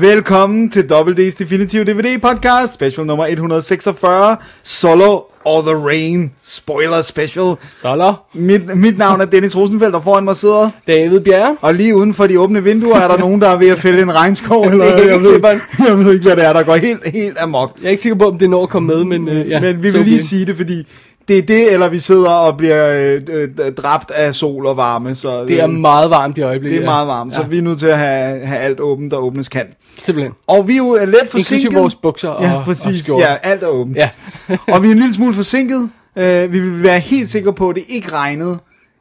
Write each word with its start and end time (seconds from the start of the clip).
Velkommen 0.00 0.70
til 0.70 0.80
WD's 0.80 1.34
Definitive 1.38 1.84
DVD 1.84 2.20
Podcast, 2.20 2.74
special 2.74 3.06
nummer 3.06 3.26
146, 3.26 4.36
Solo 4.62 5.20
or 5.44 5.62
the 5.62 5.76
Rain, 5.88 6.32
spoiler 6.42 7.02
special. 7.02 7.54
Solo. 7.74 8.12
Mit, 8.34 8.76
mit 8.76 8.98
navn 8.98 9.20
er 9.20 9.24
Dennis 9.24 9.56
Rosenfeldt, 9.56 9.94
og 9.94 10.04
foran 10.04 10.24
mig 10.24 10.36
sidder, 10.36 10.70
David 10.86 11.20
Bjerre. 11.20 11.56
og 11.60 11.74
lige 11.74 11.96
uden 11.96 12.14
for 12.14 12.26
de 12.26 12.40
åbne 12.40 12.64
vinduer 12.64 12.96
er 12.96 13.08
der 13.08 13.18
nogen, 13.18 13.40
der 13.40 13.48
er 13.48 13.58
ved 13.58 13.68
at 13.68 13.78
fælde 13.78 14.02
en 14.02 14.14
regnskov, 14.14 14.64
eller 14.70 14.84
er 14.84 14.88
jeg 14.88 15.20
ved, 15.20 15.40
jeg 15.88 15.98
ved 15.98 16.12
ikke, 16.12 16.24
hvad 16.24 16.36
det 16.36 16.44
er, 16.44 16.52
der 16.52 16.62
går 16.62 16.76
helt, 16.76 17.08
helt 17.08 17.38
amok. 17.40 17.72
Jeg 17.80 17.86
er 17.86 17.90
ikke 17.90 18.02
sikker 18.02 18.18
på, 18.18 18.28
om 18.28 18.38
det 18.38 18.50
når 18.50 18.62
at 18.62 18.68
komme 18.68 18.86
med, 18.86 19.04
men 19.04 19.28
uh, 19.28 19.48
ja. 19.48 19.60
Men 19.60 19.82
vi 19.82 19.90
vil 19.90 19.92
lige 19.92 20.14
okay. 20.14 20.24
sige 20.24 20.46
det, 20.46 20.56
fordi 20.56 20.86
det 21.28 21.38
er 21.38 21.42
det, 21.42 21.72
eller 21.72 21.88
vi 21.88 21.98
sidder 21.98 22.30
og 22.30 22.56
bliver 22.56 23.14
øh, 23.14 23.20
øh, 23.32 23.72
dræbt 23.76 24.10
af 24.10 24.34
sol 24.34 24.66
og 24.66 24.76
varme, 24.76 25.14
så 25.14 25.44
Det 25.44 25.60
er 25.60 25.64
øh, 25.68 25.74
meget 25.74 26.10
varmt 26.10 26.38
i 26.38 26.42
øjeblikket. 26.42 26.76
det 26.78 26.82
er 26.86 26.90
meget 26.90 27.08
varmt, 27.08 27.34
så 27.34 27.40
ja. 27.40 27.46
vi 27.46 27.58
er 27.58 27.62
nødt 27.62 27.78
til 27.78 27.86
at 27.86 27.98
have, 27.98 28.46
have 28.46 28.60
alt 28.60 28.80
åbent, 28.80 29.10
der 29.10 29.16
åbnes 29.18 29.48
kan. 29.48 29.66
Simpelthen. 30.02 30.32
Og 30.46 30.68
vi 30.68 30.72
er 30.72 30.76
jo 30.76 30.98
let 31.06 31.28
forsinket. 31.30 31.74
vores 31.74 31.94
bukser 31.94 32.28
og- 32.28 32.42
Ja, 32.44 32.54
og 32.54 32.64
præcis. 32.64 33.02
skjorte. 33.02 33.24
ja, 33.24 33.34
alt 33.42 33.62
er 33.62 33.66
åbent. 33.66 33.96
Ja. 33.96 34.10
og 34.74 34.82
vi 34.82 34.88
er 34.88 34.92
en 34.92 34.98
lille 34.98 35.14
smule 35.14 35.34
forsinket. 35.34 35.90
Uh, 36.16 36.52
vi 36.52 36.60
vil 36.60 36.82
være 36.82 36.98
helt 37.00 37.28
sikre 37.28 37.52
på, 37.52 37.68
at 37.68 37.76
det 37.76 37.84
ikke 37.88 38.12
regnede, 38.12 38.58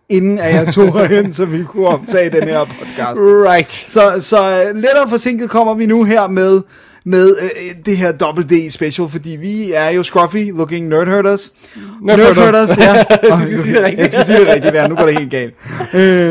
inden 0.09 0.39
at 0.39 0.53
jeg 0.55 0.73
tog 0.73 0.93
herhen, 0.97 1.33
så 1.33 1.45
vi 1.45 1.63
kunne 1.63 1.87
optage 1.87 2.29
den 2.29 2.47
her 2.47 2.59
podcast. 2.65 3.19
Right. 3.21 3.71
Så, 3.87 4.01
så 4.19 4.37
uh, 4.39 4.75
lettere 4.75 5.09
forsinket 5.09 5.49
kommer 5.49 5.73
vi 5.73 5.85
nu 5.85 6.03
her 6.03 6.27
med 6.27 6.61
med 7.05 7.29
uh, 7.31 7.83
det 7.85 7.97
her 7.97 8.11
Double 8.11 8.43
D 8.43 8.71
special, 8.71 9.09
fordi 9.09 9.29
vi 9.29 9.71
er 9.73 9.89
jo 9.89 10.03
scruffy 10.03 10.51
looking 10.57 10.87
nerdhurters. 10.87 11.53
Nerdhurter. 12.01 12.33
Nerdhurters, 12.35 12.77
ja. 12.77 13.03
Du 13.37 13.45
skal 13.45 13.63
sige 13.63 13.73
det 13.75 13.83
rigtigt. 13.83 14.01
Jeg 14.01 14.11
skal 14.11 14.25
sige 14.25 14.39
det 14.39 14.47
rigtigt, 14.47 14.75
ja, 14.75 14.87
nu 14.87 14.95
går 14.95 15.05
det 15.05 15.17
helt 15.17 15.31
galt. 15.31 15.53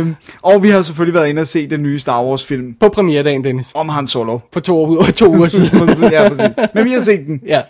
Uh, 0.03 0.09
og 0.43 0.63
vi 0.63 0.69
har 0.69 0.83
selvfølgelig 0.83 1.15
været 1.15 1.29
inde 1.29 1.41
og 1.41 1.47
se 1.47 1.67
den 1.71 1.83
nye 1.83 1.99
Star 1.99 2.25
Wars 2.25 2.47
film 2.47 2.75
På 2.81 2.89
premieredagen, 2.89 3.45
Dennis. 3.45 3.67
om 3.75 3.89
Han 3.89 4.07
Solo. 4.07 4.39
For 4.53 4.61
to, 4.61 4.87
uger- 4.87 5.11
to 5.13 5.27
uger 5.37 5.49
siden. 5.55 5.69
ja, 6.13 6.29
præcis. 6.29 6.57
Men 6.75 6.85
vi 6.85 6.91
har 6.93 7.01
set 7.01 7.27
den. 7.27 7.41
ja. 7.47 7.61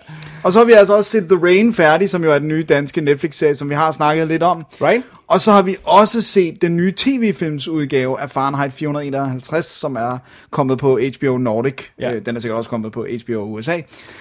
Og 0.43 0.53
så 0.53 0.59
har 0.59 0.67
vi 0.67 0.73
altså 0.73 0.97
også 0.97 1.11
set 1.11 1.25
The 1.29 1.39
Rain 1.43 1.75
færdig, 1.75 2.09
som 2.11 2.25
jo 2.25 2.31
er 2.33 2.39
den 2.39 2.49
nye 2.49 2.63
danske 2.69 3.01
Netflix-serie, 3.01 3.57
som 3.57 3.69
vi 3.71 3.75
har 3.75 3.93
snakket 3.93 4.29
lidt 4.29 4.43
om. 4.43 4.65
Right? 4.83 5.03
Og 5.33 5.41
så 5.41 5.53
har 5.53 5.63
vi 5.63 5.77
også 5.85 6.21
set 6.21 6.63
den 6.63 6.77
nye 6.77 6.93
tv-films 6.97 7.69
udgave 7.69 8.21
af 8.21 8.31
Fahrenheit 8.31 8.73
451, 8.73 9.65
som 9.67 9.97
er 9.97 10.19
kommet 10.51 10.79
på 10.79 10.99
HBO 11.19 11.39
Nordic. 11.39 11.75
Ja. 12.01 12.13
Øh, 12.15 12.27
Den 12.27 12.37
er 12.37 12.41
sikkert 12.41 12.59
også 12.59 12.71
kommet 12.71 12.93
på 12.93 13.07
HBO 13.25 13.33
USA. 13.33 13.73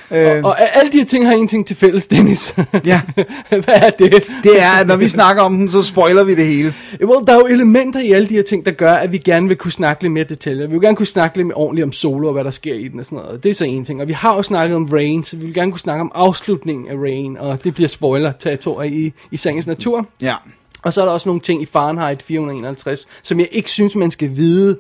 Og, 0.10 0.18
Øh, 0.18 0.44
og 0.44 0.78
alle 0.78 0.92
de 0.92 0.98
her 0.98 1.06
ting 1.06 1.28
har 1.28 1.34
en 1.34 1.48
ting 1.48 1.68
til 1.68 1.76
fælles, 1.76 2.08
Dennis. 2.08 2.56
Ja. 2.86 3.02
Hvad 3.50 3.64
er 3.68 3.90
det? 3.90 4.12
det 4.44 4.62
er, 4.62 4.80
at 4.82 4.88
når 4.88 4.96
vi 4.96 5.08
snakker 5.08 5.44
om 5.44 5.58
den, 5.58 5.70
så 5.70 5.82
spoiler 5.82 6.24
vi 6.24 6.36
det 6.36 6.46
hele. 6.46 6.74
Well, 7.04 7.28
der 7.28 7.34
er 7.34 7.38
jo 7.38 7.46
elementer 7.46 8.00
i 8.00 8.12
alle 8.12 8.30
de 8.30 8.34
her 8.34 8.44
ting, 8.44 8.66
der 8.66 8.72
gør, 8.72 8.94
at 8.94 9.12
vi 9.12 9.18
gerne 9.18 9.48
vil 9.48 9.58
kunne 9.58 9.72
snakke 9.72 10.04
lidt 10.04 10.14
mere 10.14 10.24
detaljer. 10.24 10.68
Vi 10.68 10.72
vil 10.72 10.82
gerne 10.82 10.96
kunne 10.96 11.06
snakke 11.06 11.38
lidt 11.38 11.48
mere 11.48 11.56
ordentligt 11.58 11.84
om 11.86 11.92
solo 11.92 12.28
og 12.28 12.34
hvad 12.34 12.44
der 12.44 12.52
sker 12.52 12.74
i 12.74 12.88
den 12.88 13.00
og 13.00 13.06
sådan 13.06 13.18
noget. 13.18 13.44
Det 13.44 13.50
er 13.50 13.54
så 13.56 13.66
en 13.66 13.86
ting. 13.86 14.02
Og 14.02 14.08
vi 14.08 14.14
har 14.14 14.36
jo 14.36 14.44
snakket 14.44 14.76
om 14.76 14.86
Rain, 14.86 15.24
så 15.24 15.36
vi 15.38 15.46
vil 15.46 15.54
gerne 15.54 15.72
kunne 15.72 15.80
snakke 15.80 16.02
om 16.02 16.12
afslutningen 16.16 16.88
af 16.88 16.96
Rain, 16.96 17.38
og 17.38 17.64
det 17.64 17.74
bliver 17.74 17.88
spoiler-territorier 17.90 18.92
i, 18.92 19.14
i 19.32 19.38
sagens 19.38 19.68
natur. 19.68 20.06
Ja. 20.22 20.36
Og 20.84 20.94
så 20.94 21.02
er 21.02 21.06
der 21.06 21.12
også 21.12 21.30
nogle 21.30 21.42
ting 21.42 21.62
i 21.62 21.66
Fahrenheit 21.66 22.24
451, 22.24 23.08
som 23.24 23.40
jeg 23.40 23.48
ikke 23.52 23.70
synes, 23.70 23.96
man 23.96 24.12
skal 24.12 24.36
vide, 24.36 24.78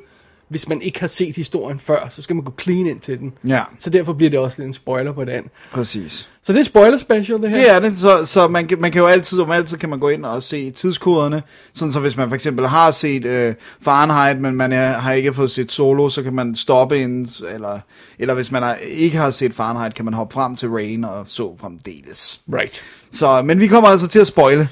hvis 0.51 0.67
man 0.67 0.81
ikke 0.81 0.99
har 0.99 1.07
set 1.07 1.35
historien 1.35 1.79
før. 1.79 2.07
Så 2.09 2.21
skal 2.21 2.35
man 2.35 2.45
gå 2.45 2.53
clean 2.61 2.87
ind 2.87 2.99
til 2.99 3.19
den. 3.19 3.33
Ja. 3.47 3.61
Så 3.79 3.89
derfor 3.89 4.13
bliver 4.13 4.29
det 4.29 4.39
også 4.39 4.57
lidt 4.59 4.67
en 4.67 4.73
spoiler 4.73 5.11
på 5.11 5.25
den. 5.25 5.43
Præcis. 5.71 6.29
Så 6.43 6.53
det 6.53 6.59
er 6.59 6.63
spoiler 6.63 6.97
special, 6.97 7.41
det 7.41 7.49
her. 7.49 7.57
Det 7.57 7.71
er 7.71 7.79
det, 7.79 7.99
så, 7.99 8.25
så 8.25 8.47
man, 8.47 8.67
kan, 8.67 8.81
man 8.81 8.91
kan 8.91 9.01
jo 9.01 9.07
altid, 9.07 9.37
som 9.37 9.51
altid 9.51 9.77
kan 9.77 9.89
man 9.89 9.99
gå 9.99 10.09
ind 10.09 10.25
og 10.25 10.43
se 10.43 10.71
tidskoderne, 10.71 11.43
sådan 11.73 11.91
så 11.91 11.99
hvis 11.99 12.17
man 12.17 12.27
for 12.27 12.35
eksempel 12.35 12.67
har 12.67 12.91
set 12.91 13.25
øh, 13.25 13.53
Fahrenheit, 13.81 14.41
men 14.41 14.55
man 14.55 14.71
er, 14.71 14.97
har 14.97 15.13
ikke 15.13 15.33
fået 15.33 15.51
set 15.51 15.71
Solo, 15.71 16.09
så 16.09 16.23
kan 16.23 16.33
man 16.33 16.55
stoppe 16.55 16.99
ind, 16.99 17.43
eller, 17.53 17.79
eller 18.19 18.33
hvis 18.33 18.51
man 18.51 18.63
har, 18.63 18.75
ikke 18.75 19.17
har 19.17 19.31
set 19.31 19.53
Fahrenheit, 19.53 19.95
kan 19.95 20.05
man 20.05 20.13
hoppe 20.13 20.33
frem 20.33 20.55
til 20.55 20.69
Rain 20.69 21.03
og 21.03 21.23
så 21.25 21.57
fremdeles. 21.61 22.41
Right. 22.53 22.83
Så, 23.11 23.41
men 23.41 23.59
vi 23.59 23.67
kommer 23.67 23.89
altså 23.89 24.07
til 24.07 24.19
at 24.19 24.27
spoile. 24.27 24.69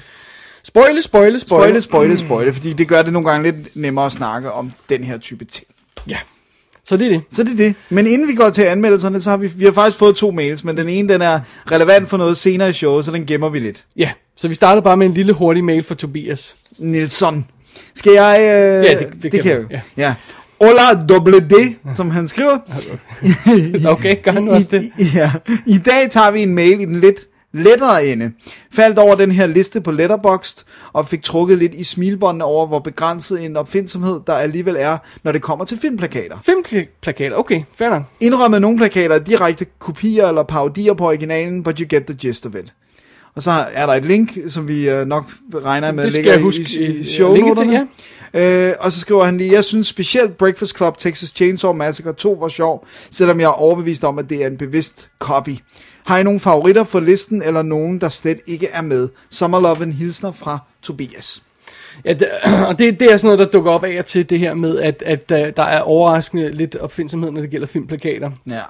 Spoile, 0.64 1.02
spoile, 1.02 1.40
spoile. 1.40 1.40
Spoile, 1.40 1.82
spoile, 1.82 2.18
spoile, 2.18 2.52
fordi 2.52 2.72
det 2.72 2.88
gør 2.88 3.02
det 3.02 3.12
nogle 3.12 3.30
gange 3.30 3.50
lidt 3.52 3.76
nemmere 3.76 4.06
at 4.06 4.12
snakke 4.12 4.52
om 4.52 4.72
den 4.88 5.04
her 5.04 5.18
type 5.18 5.44
ting. 5.44 5.66
Ja. 6.08 6.16
Så 6.84 6.96
det 6.96 7.06
er 7.06 7.10
det. 7.10 7.20
Så 7.30 7.42
det 7.42 7.52
er 7.52 7.56
det. 7.56 7.74
Men 7.90 8.06
inden 8.06 8.28
vi 8.28 8.34
går 8.34 8.50
til 8.50 8.62
anmeldelserne, 8.62 9.20
så 9.20 9.30
har 9.30 9.36
vi, 9.36 9.46
vi 9.46 9.64
har 9.64 9.72
faktisk 9.72 9.98
fået 9.98 10.16
to 10.16 10.30
mails, 10.30 10.64
men 10.64 10.76
den 10.76 10.88
ene 10.88 11.08
den 11.12 11.22
er 11.22 11.40
relevant 11.72 12.08
for 12.08 12.16
noget 12.16 12.36
senere 12.36 12.70
i 12.70 12.72
showet, 12.72 13.04
så 13.04 13.10
den 13.10 13.26
gemmer 13.26 13.48
vi 13.48 13.58
lidt. 13.58 13.84
Ja, 13.96 14.10
så 14.36 14.48
vi 14.48 14.54
starter 14.54 14.82
bare 14.82 14.96
med 14.96 15.06
en 15.06 15.14
lille 15.14 15.32
hurtig 15.32 15.64
mail 15.64 15.82
fra 15.84 15.94
Tobias. 15.94 16.56
Nilsson. 16.78 17.46
Skal 17.94 18.12
jeg... 18.12 18.36
Øh, 18.40 18.84
Ja, 18.84 18.98
det- 18.98 19.08
det 19.12 19.22
det 19.22 19.30
kan 19.32 19.42
kan 19.42 19.66
jeg. 19.70 19.80
Ja. 19.96 20.14
Ola 20.60 20.94
doble 21.08 21.40
D, 21.40 21.52
som 21.96 22.10
han 22.10 22.28
skriver. 22.28 22.58
Okay, 23.86 24.16
gør 24.22 24.32
han 24.32 24.48
også 24.48 24.68
det? 24.70 24.82
I, 24.98 25.04
ja. 25.18 25.32
I 25.66 25.78
dag 25.78 26.10
tager 26.10 26.30
vi 26.30 26.42
en 26.42 26.54
mail 26.54 26.80
i 26.80 26.84
den 26.84 27.00
lidt 27.00 27.20
lettere 27.52 28.06
ende. 28.06 28.32
Faldt 28.72 28.98
over 28.98 29.14
den 29.14 29.32
her 29.32 29.46
liste 29.46 29.80
på 29.80 29.90
Letterboxd, 29.92 30.64
og 30.92 31.08
fik 31.08 31.22
trukket 31.22 31.58
lidt 31.58 31.74
i 31.74 31.84
smilbåndene 31.84 32.44
over, 32.44 32.66
hvor 32.66 32.78
begrænset 32.78 33.44
en 33.44 33.56
opfindsomhed 33.56 34.20
der 34.26 34.32
alligevel 34.34 34.76
er, 34.78 34.98
når 35.24 35.32
det 35.32 35.42
kommer 35.42 35.64
til 35.64 35.78
filmplakater. 35.78 36.36
Filmplakater, 36.44 37.36
okay, 37.36 37.62
fair 37.74 37.88
nok. 37.90 38.02
Indrømmet 38.20 38.60
nogle 38.60 38.76
plakater 38.78 39.14
er 39.14 39.18
direkte 39.18 39.66
kopier 39.78 40.28
eller 40.28 40.42
parodier 40.42 40.94
på 40.94 41.06
originalen, 41.06 41.62
but 41.62 41.78
you 41.78 41.86
get 41.90 42.04
the 42.06 42.16
gist 42.16 42.46
of 42.46 42.54
it. 42.54 42.72
Og 43.34 43.42
så 43.42 43.50
er 43.72 43.86
der 43.86 43.92
et 43.94 44.04
link, 44.04 44.38
som 44.48 44.68
vi 44.68 44.90
øh, 44.90 45.06
nok 45.06 45.30
regner 45.54 45.92
med 45.92 46.10
ligger 46.10 46.38
huske 46.38 46.60
i, 46.60 46.86
i- 46.86 46.96
i, 46.98 47.04
shownoterne. 47.04 47.70
linket 47.70 47.88
Øh, 48.34 48.72
og 48.80 48.92
så 48.92 49.00
skriver 49.00 49.24
han 49.24 49.38
lige, 49.38 49.52
jeg 49.52 49.64
synes 49.64 49.86
specielt 49.86 50.36
Breakfast 50.36 50.76
Club 50.76 50.98
Texas 50.98 51.28
Chainsaw 51.28 51.72
Massacre 51.72 52.12
2 52.12 52.32
var 52.40 52.48
sjov, 52.48 52.86
selvom 53.10 53.40
jeg 53.40 53.46
er 53.46 53.50
overbevist 53.60 54.04
om, 54.04 54.18
at 54.18 54.30
det 54.30 54.42
er 54.42 54.46
en 54.46 54.56
bevidst 54.56 55.08
copy. 55.18 55.50
Har 56.04 56.18
I 56.18 56.22
nogle 56.22 56.40
favoritter 56.40 56.84
for 56.84 57.00
listen, 57.00 57.42
eller 57.42 57.62
nogen, 57.62 58.00
der 58.00 58.08
slet 58.08 58.40
ikke 58.46 58.66
er 58.66 58.82
med? 58.82 59.08
Sommerlove 59.30 59.82
en 59.82 59.92
hilsner 59.92 60.32
fra 60.32 60.58
Tobias. 60.82 61.42
Ja, 62.04 62.12
det, 62.12 62.28
og 62.68 62.78
det, 62.78 63.00
det 63.00 63.12
er 63.12 63.16
sådan 63.16 63.36
noget, 63.36 63.38
der 63.38 63.58
dukker 63.58 63.70
op 63.70 63.84
af 63.84 63.98
og 63.98 64.06
til 64.06 64.30
det 64.30 64.38
her 64.38 64.54
med, 64.54 64.78
at, 64.78 65.02
at 65.06 65.30
uh, 65.30 65.38
der 65.56 65.62
er 65.62 65.80
overraskende 65.80 66.50
lidt 66.52 66.76
opfindsomhed, 66.76 67.30
når 67.30 67.40
det 67.40 67.50
gælder 67.50 67.66
filmplakater. 67.66 68.30
Ja. 68.48 68.60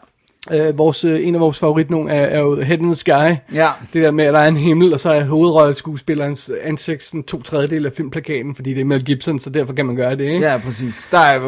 Uh, 0.49 0.79
vores, 0.79 1.05
uh, 1.05 1.27
en 1.27 1.35
af 1.35 1.41
vores 1.41 1.59
favoritnumre 1.59 2.13
er, 2.13 2.27
er 2.27 2.41
jo 2.41 2.61
Head 2.63 2.79
in 2.79 2.85
the 2.85 2.95
Sky. 2.95 3.11
Ja. 3.55 3.69
Det 3.93 4.03
der 4.03 4.11
med, 4.11 4.25
at 4.25 4.35
der 4.35 4.41
er 4.41 4.49
en 4.49 4.57
himmel, 4.57 4.93
og 4.93 5.01
så 5.01 5.11
er 5.11 5.25
hovedrolleskuespillerens 5.25 6.51
ansigt 6.65 7.03
sådan 7.03 7.23
to 7.23 7.43
tredjedel 7.43 7.87
af 7.87 7.93
filmplakaten, 7.97 8.55
fordi 8.55 8.75
det 8.75 8.81
er 8.81 8.85
Mel 8.85 9.05
Gibson, 9.05 9.39
så 9.39 9.51
derfor 9.51 9.73
kan 9.73 9.87
man 9.87 9.97
gøre 9.97 10.17
det, 10.17 10.25
ikke? 10.25 10.47
Ja, 10.47 10.59
præcis. 10.65 11.09
Der 11.11 11.19
er, 11.19 11.41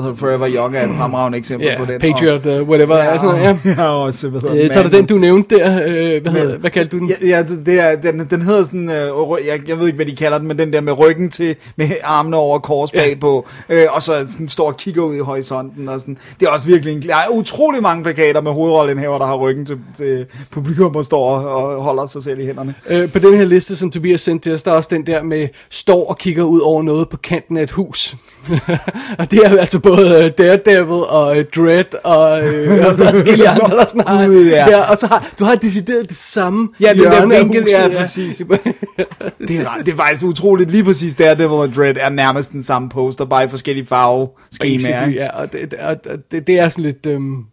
hedder 0.00 0.14
Forever 0.14 0.48
Young 0.48 0.76
er 0.76 0.82
et 0.88 0.96
fremragende 0.96 1.38
eksempel 1.38 1.68
Ja, 1.68 1.78
på 1.78 1.92
den. 1.92 2.00
Patriot, 2.00 2.46
uh, 2.46 2.68
whatever, 2.68 2.96
Ja, 2.96 3.04
ja, 3.04 3.18
sådan 3.18 3.28
noget, 3.28 3.58
ja. 3.64 3.70
ja, 3.82 3.88
og 3.88 4.02
også, 4.02 4.28
hvad 4.28 4.40
hedder 4.40 4.64
Øh, 4.64 4.72
så 4.72 4.78
er 4.82 4.88
den, 4.88 5.06
du 5.06 5.14
nævnte 5.18 5.56
der, 5.56 5.80
øh, 5.86 6.22
hvad, 6.22 6.32
hedder, 6.32 6.58
hvad 6.58 6.70
kaldte 6.70 6.96
du 6.96 6.98
den? 6.98 7.08
Ja, 7.22 7.28
ja 7.28 7.42
det 7.66 7.80
er, 7.80 7.96
den, 7.96 8.26
den 8.30 8.42
hedder 8.42 8.64
sådan, 8.64 8.90
øh, 8.90 9.46
jeg, 9.48 9.68
jeg 9.68 9.78
ved 9.78 9.86
ikke, 9.86 9.96
hvad 9.96 10.06
de 10.06 10.16
kalder 10.16 10.38
den, 10.38 10.48
men 10.48 10.58
den 10.58 10.72
der 10.72 10.80
med 10.80 10.98
ryggen 10.98 11.30
til, 11.30 11.56
med 11.76 11.88
armene 12.04 12.36
over 12.36 12.58
kors 12.58 12.94
Ja. 12.94 12.98
bagpå, 12.98 13.46
øh, 13.68 13.84
og 13.90 14.02
så 14.02 14.12
sådan 14.30 14.48
står 14.48 14.66
og 14.66 14.76
kigger 14.76 15.02
ud 15.02 15.14
i 15.16 15.18
horisonten, 15.18 15.88
og 15.88 16.00
sådan. 16.00 16.18
Det 16.40 16.46
er 16.48 16.50
også 16.52 16.66
virkelig 16.66 16.94
en, 16.94 17.02
der 17.02 17.14
er 17.14 17.30
utrolig 17.32 17.82
mange 17.82 18.02
plakater 18.02 18.39
med 18.40 18.52
hovedrollenhæver, 18.52 19.18
der 19.18 19.26
har 19.26 19.36
ryggen 19.36 19.66
til, 19.66 19.78
til 19.94 20.26
publikum 20.50 20.96
og 20.96 21.04
står 21.04 21.30
og, 21.30 21.76
og 21.76 21.82
holder 21.82 22.06
sig 22.06 22.22
selv 22.22 22.40
i 22.40 22.46
hænderne. 22.46 22.74
Øh, 22.88 23.12
på 23.12 23.18
den 23.18 23.36
her 23.36 23.44
liste, 23.44 23.76
som 23.76 23.90
Tobias 23.90 24.20
sendte 24.20 24.48
til 24.48 24.54
os, 24.54 24.62
der 24.62 24.70
er 24.70 24.74
også 24.74 24.88
den 24.92 25.06
der 25.06 25.22
med, 25.22 25.48
står 25.70 26.06
og 26.06 26.18
kigger 26.18 26.42
ud 26.42 26.60
over 26.60 26.82
noget 26.82 27.08
på 27.08 27.16
kanten 27.16 27.56
af 27.56 27.62
et 27.62 27.70
hus. 27.70 28.16
og 29.18 29.30
det 29.30 29.38
er 29.38 29.58
altså 29.58 29.78
både 29.78 30.24
uh, 30.24 30.30
Daredevil 30.38 30.90
og 30.90 31.30
uh, 31.30 31.44
Dread 31.56 32.04
og, 32.04 32.38
uh, 32.38 32.86
og 32.86 32.98
der 32.98 33.10
forskellige 33.10 33.48
andre, 33.54 33.76
der 33.76 33.86
sådan 33.86 34.02
har, 34.06 34.26
Gud, 34.26 34.44
ja. 34.46 34.90
og 34.90 34.96
så 34.96 35.06
har, 35.06 35.28
du 35.38 35.44
har 35.44 35.54
decideret 35.54 36.08
det 36.08 36.16
samme 36.16 36.68
Ja, 36.80 36.92
den 36.92 37.02
der 37.02 37.26
vinkel, 37.26 37.62
huset, 37.62 37.72
ja, 37.72 38.02
præcis. 38.02 38.36
Det 38.36 39.60
er, 39.60 39.82
det 39.84 39.92
er 39.92 39.96
faktisk 39.96 40.24
utroligt. 40.24 40.70
Lige 40.70 40.84
præcis 40.84 41.14
Daredevil 41.14 41.50
og 41.50 41.74
Dread 41.74 41.96
er 42.00 42.08
nærmest 42.08 42.52
den 42.52 42.62
samme 42.62 42.88
poster, 42.88 43.24
bare 43.24 43.44
i 43.44 43.48
forskellige 43.48 43.86
farveskemaer. 43.86 45.08
Ja, 45.08 45.40
og 45.40 45.52
det, 45.52 45.74
og 45.74 45.96
det, 46.32 46.46
det 46.46 46.58
er 46.58 46.68
sådan 46.68 46.84
lidt... 46.84 47.06
Øhm, 47.06 47.44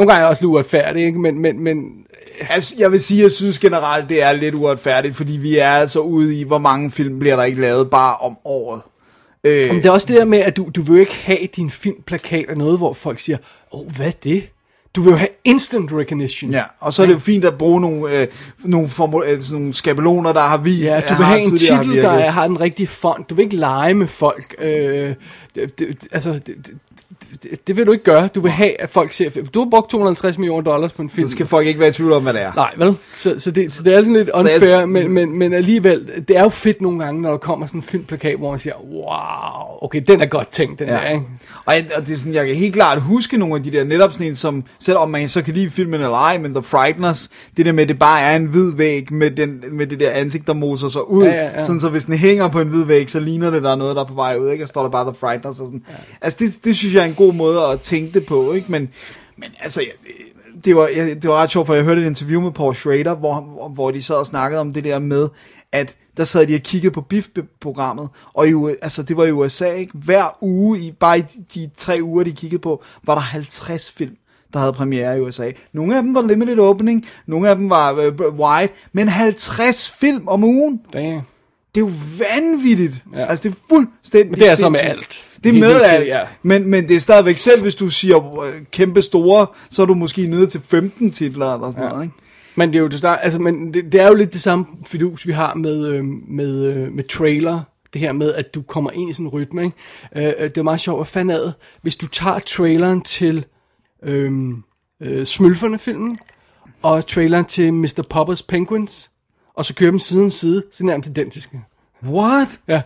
nogle 0.00 0.12
gange 0.12 0.20
er 0.22 0.26
det 0.26 0.30
også 0.30 0.42
lidt 0.42 0.50
uretfærdigt, 0.50 1.06
ikke? 1.06 1.18
Men, 1.18 1.38
men, 1.38 1.60
men 1.60 1.84
Altså, 2.48 2.74
jeg 2.78 2.92
vil 2.92 3.00
sige, 3.00 3.22
jeg 3.22 3.30
synes 3.30 3.58
generelt, 3.58 4.08
det 4.08 4.22
er 4.22 4.32
lidt 4.32 4.54
uretfærdigt, 4.54 5.16
fordi 5.16 5.32
vi 5.36 5.58
er 5.58 5.70
altså 5.70 6.00
ude 6.00 6.40
i, 6.40 6.44
hvor 6.44 6.58
mange 6.58 6.90
film 6.90 7.18
bliver 7.18 7.36
der 7.36 7.44
ikke 7.44 7.60
lavet 7.60 7.90
bare 7.90 8.16
om 8.16 8.36
året. 8.44 8.82
Øh, 9.44 9.66
Men 9.66 9.76
det 9.76 9.86
er 9.86 9.90
også 9.90 10.06
det 10.06 10.16
der 10.16 10.24
med, 10.24 10.38
at 10.38 10.56
du, 10.56 10.68
du 10.76 10.82
vil 10.82 10.92
jo 10.94 11.00
ikke 11.00 11.14
have 11.14 11.38
din 11.56 11.70
filmplakat 11.70 12.44
af 12.48 12.56
noget, 12.56 12.78
hvor 12.78 12.92
folk 12.92 13.18
siger, 13.18 13.38
åh, 13.72 13.80
oh, 13.80 13.96
hvad 13.96 14.06
er 14.06 14.10
det? 14.10 14.48
Du 14.96 15.02
vil 15.02 15.10
jo 15.10 15.16
have 15.16 15.28
instant 15.44 15.92
recognition. 15.92 16.50
Ja, 16.50 16.62
og 16.80 16.94
så 16.94 17.02
er 17.02 17.06
det 17.06 17.14
jo 17.14 17.18
fint 17.18 17.44
at 17.44 17.58
bruge 17.58 17.80
nogle, 17.80 18.20
øh, 18.20 18.26
nogle, 18.64 18.88
formu- 18.88 19.30
øh, 19.30 19.42
sådan 19.42 19.60
nogle 19.60 19.74
skabeloner, 19.74 20.32
der 20.32 20.40
har 20.40 20.56
vist, 20.56 20.82
Ja, 20.84 21.00
du 21.00 21.14
vil 21.14 21.24
have 21.26 21.40
en 21.40 21.58
titel, 21.58 21.96
der 21.96 22.10
er, 22.10 22.30
har 22.30 22.46
den 22.46 22.60
rigtige 22.60 22.86
font. 22.86 23.30
Du 23.30 23.34
vil 23.34 23.42
ikke 23.42 23.56
lege 23.56 23.94
med 23.94 24.06
folk. 24.06 24.54
Øh, 24.58 25.14
det, 25.54 25.78
det, 25.78 26.08
altså, 26.12 26.40
det, 26.46 26.70
det, 27.66 27.76
vil 27.76 27.86
du 27.86 27.92
ikke 27.92 28.04
gøre. 28.04 28.28
Du 28.34 28.40
vil 28.40 28.50
have, 28.50 28.80
at 28.80 28.90
folk 28.90 29.12
ser... 29.12 29.30
Du 29.54 29.62
har 29.62 29.70
brugt 29.70 29.90
250 29.90 30.38
millioner 30.38 30.62
dollars 30.62 30.92
på 30.92 31.02
en 31.02 31.10
film. 31.10 31.26
Så 31.28 31.32
skal 31.32 31.46
folk 31.46 31.66
ikke 31.66 31.80
være 31.80 31.88
i 31.88 31.92
tvivl 31.92 32.12
om, 32.12 32.22
hvad 32.22 32.32
det 32.34 32.42
er. 32.42 32.52
Nej, 32.56 32.70
vel? 32.78 32.96
Så, 33.12 33.34
så, 33.38 33.50
det, 33.50 33.72
så 33.72 33.82
det 33.82 33.92
er 33.94 33.98
sådan 33.98 34.12
lidt 34.12 34.26
jeg- 34.34 34.34
unfair, 34.40 34.84
men, 34.86 35.12
men, 35.12 35.38
men 35.38 35.52
alligevel, 35.52 36.10
det 36.28 36.36
er 36.36 36.42
jo 36.42 36.48
fedt 36.48 36.80
nogle 36.80 37.04
gange, 37.04 37.22
når 37.22 37.30
der 37.30 37.36
kommer 37.38 37.66
sådan 37.66 37.78
en 37.78 37.82
filmplakat, 37.82 38.36
hvor 38.38 38.50
man 38.50 38.58
siger, 38.58 38.74
wow, 38.92 39.84
okay, 39.84 40.02
den 40.06 40.20
er 40.20 40.26
godt 40.26 40.48
tænkt, 40.48 40.78
den 40.78 40.88
ja. 40.88 40.94
der, 40.94 41.08
ikke? 41.08 41.22
Og, 41.64 41.74
jeg- 41.74 41.86
og 41.96 42.06
det 42.06 42.14
er 42.14 42.18
sådan, 42.18 42.34
jeg 42.34 42.46
kan 42.46 42.54
helt 42.56 42.74
klart 42.74 43.00
huske 43.02 43.36
nogle 43.36 43.54
af 43.54 43.62
de 43.62 43.70
der, 43.70 43.84
netop 43.84 44.12
sådan 44.12 44.26
en 44.26 44.36
som, 44.36 44.64
selvom 44.78 45.10
man 45.10 45.28
så 45.28 45.42
kan 45.42 45.54
lide 45.54 45.70
filmen 45.70 45.94
eller 45.94 46.16
ej, 46.16 46.38
men 46.38 46.54
The 46.54 46.62
Frighteners, 46.62 47.30
det 47.56 47.66
der 47.66 47.72
med, 47.72 47.82
at 47.82 47.88
det 47.88 47.98
bare 47.98 48.20
er 48.20 48.36
en 48.36 48.46
hvid 48.46 48.74
væg 48.74 49.12
med, 49.12 49.30
den, 49.30 49.64
med 49.72 49.86
det 49.86 50.00
der 50.00 50.10
ansigt, 50.10 50.46
der 50.46 50.52
moser 50.54 50.88
sig 50.88 51.10
ud, 51.10 51.24
Ja, 51.24 51.30
ja, 51.34 51.44
ja. 51.44 51.62
sådan 51.62 51.80
så 51.80 51.88
hvis 51.88 52.04
den 52.04 52.14
hænger 52.14 52.48
på 52.48 52.60
en 52.60 52.68
hvid 52.68 52.84
væg, 52.84 53.10
så 53.10 53.20
ligner 53.20 53.50
det, 53.50 53.62
der 53.62 53.70
er 53.72 53.76
noget, 53.76 53.96
der 53.96 54.02
er 54.02 54.06
på 54.06 54.14
vej 54.14 54.36
ud, 54.36 54.50
ikke? 54.50 54.64
Og 54.64 54.68
står 54.68 54.82
der 54.82 54.90
bare 54.90 55.04
The 55.04 55.14
Frighteners 55.20 55.60
og 55.60 55.66
sådan. 55.66 55.82
Ja. 55.88 55.94
Altså, 56.20 56.38
det, 56.40 56.64
det 56.64 56.76
synes 56.76 56.94
jeg 56.94 56.99
er 57.00 57.04
en 57.04 57.14
god 57.14 57.34
måde 57.34 57.64
at 57.72 57.80
tænke 57.80 58.14
det 58.14 58.26
på, 58.26 58.52
ikke? 58.52 58.72
Men, 58.72 58.88
men 59.36 59.48
altså, 59.60 59.80
jeg, 59.80 60.12
det 60.64 60.76
var, 60.76 60.88
jeg, 60.96 61.22
det 61.22 61.30
var 61.30 61.36
ret 61.36 61.50
sjovt, 61.50 61.66
for 61.66 61.74
jeg 61.74 61.84
hørte 61.84 62.02
et 62.02 62.06
interview 62.06 62.40
med 62.40 62.50
Paul 62.50 62.74
Schrader, 62.74 63.14
hvor, 63.14 63.40
hvor, 63.40 63.68
hvor 63.68 63.90
de 63.90 64.02
sad 64.02 64.16
og 64.16 64.26
snakkede 64.26 64.60
om 64.60 64.72
det 64.72 64.84
der 64.84 64.98
med, 64.98 65.28
at 65.72 65.96
der 66.16 66.24
sad 66.24 66.46
de 66.46 66.54
og 66.54 66.60
kiggede 66.60 66.92
på 66.92 67.00
BIF-programmet, 67.00 68.08
og 68.34 68.48
i, 68.48 68.52
altså, 68.82 69.02
det 69.02 69.16
var 69.16 69.24
i 69.24 69.32
USA, 69.32 69.72
ikke? 69.72 69.92
Hver 69.94 70.38
uge, 70.40 70.78
i, 70.78 70.92
bare 70.92 71.18
i 71.18 71.22
de, 71.22 71.44
de 71.54 71.70
tre 71.76 71.98
uger, 72.02 72.24
de 72.24 72.32
kiggede 72.32 72.62
på, 72.62 72.84
var 73.04 73.14
der 73.14 73.22
50 73.22 73.90
film 73.90 74.16
der 74.52 74.58
havde 74.58 74.72
premiere 74.72 75.18
i 75.18 75.20
USA. 75.20 75.50
Nogle 75.72 75.96
af 75.96 76.02
dem 76.02 76.14
var 76.14 76.22
limited 76.22 76.58
opening, 76.58 77.06
nogle 77.26 77.48
af 77.48 77.56
dem 77.56 77.70
var 77.70 77.92
øh, 77.92 78.12
wide, 78.18 78.72
men 78.92 79.08
50 79.08 79.90
film 79.90 80.28
om 80.28 80.44
ugen. 80.44 80.80
Damn. 80.92 81.20
Det 81.74 81.80
er 81.80 81.84
jo 81.84 81.92
vanvittigt. 82.18 83.04
Ja. 83.14 83.26
Altså, 83.26 83.48
det 83.48 83.54
er 83.54 83.58
fuldstændig 83.68 84.30
Men 84.30 84.40
det 84.40 84.50
er 84.50 84.54
så 84.54 84.68
med 84.68 84.80
alt. 84.80 85.24
Det 85.44 85.48
er 85.48 85.60
med 85.60 85.80
alt. 85.84 86.06
ja. 86.06 86.20
Men, 86.42 86.70
men 86.70 86.88
det 86.88 86.96
er 86.96 87.00
stadigvæk, 87.00 87.38
selv 87.38 87.62
hvis 87.62 87.74
du 87.74 87.90
siger 87.90 88.44
kæmpe 88.70 89.02
store, 89.02 89.46
så 89.70 89.82
er 89.82 89.86
du 89.86 89.94
måske 89.94 90.26
nede 90.26 90.46
til 90.46 90.60
15 90.60 91.10
titler 91.10 91.54
eller 91.54 91.70
sådan 91.70 91.84
ja. 91.84 91.88
noget, 91.88 92.04
ikke? 92.04 92.14
Men 92.56 92.68
det 92.68 92.76
er 92.76 92.80
jo 92.80 92.88
det, 92.88 92.98
start, 92.98 93.18
altså, 93.22 93.38
men 93.38 93.74
det, 93.74 93.92
det 93.92 94.00
er 94.00 94.08
jo 94.08 94.14
lidt 94.14 94.32
det 94.32 94.40
samme 94.40 94.66
fidus, 94.86 95.26
vi 95.26 95.32
har 95.32 95.54
med, 95.54 95.86
øh, 95.86 96.04
med, 96.28 96.64
øh, 96.64 96.92
med 96.92 97.04
trailer. 97.04 97.62
Det 97.92 98.00
her 98.00 98.12
med, 98.12 98.34
at 98.34 98.54
du 98.54 98.62
kommer 98.62 98.90
ind 98.90 99.10
i 99.10 99.12
sådan 99.12 99.26
en 99.26 99.30
rytme. 99.30 99.64
Ikke? 99.64 99.76
Øh, 100.16 100.32
øh, 100.38 100.48
det 100.48 100.58
er 100.58 100.62
meget 100.62 100.80
sjovt. 100.80 100.98
Hvad 100.98 101.06
fanden 101.06 101.36
det? 101.36 101.54
Hvis 101.82 101.96
du 101.96 102.06
tager 102.06 102.38
traileren 102.38 103.00
til 103.00 103.44
øh, 104.04 104.32
øh, 105.02 105.26
Smølferne-filmen, 105.26 106.18
og 106.82 107.06
traileren 107.06 107.44
til 107.44 107.74
Mr. 107.74 108.06
Poppers 108.10 108.42
Penguins, 108.42 109.10
og 109.54 109.64
så 109.64 109.74
kører 109.74 109.90
dem 109.90 109.98
side 109.98 110.22
om 110.22 110.30
side, 110.30 110.64
så 110.72 110.84
nærmest 110.84 111.08
identiske. 111.08 111.60
What? 112.04 112.60
Ja. 112.68 112.82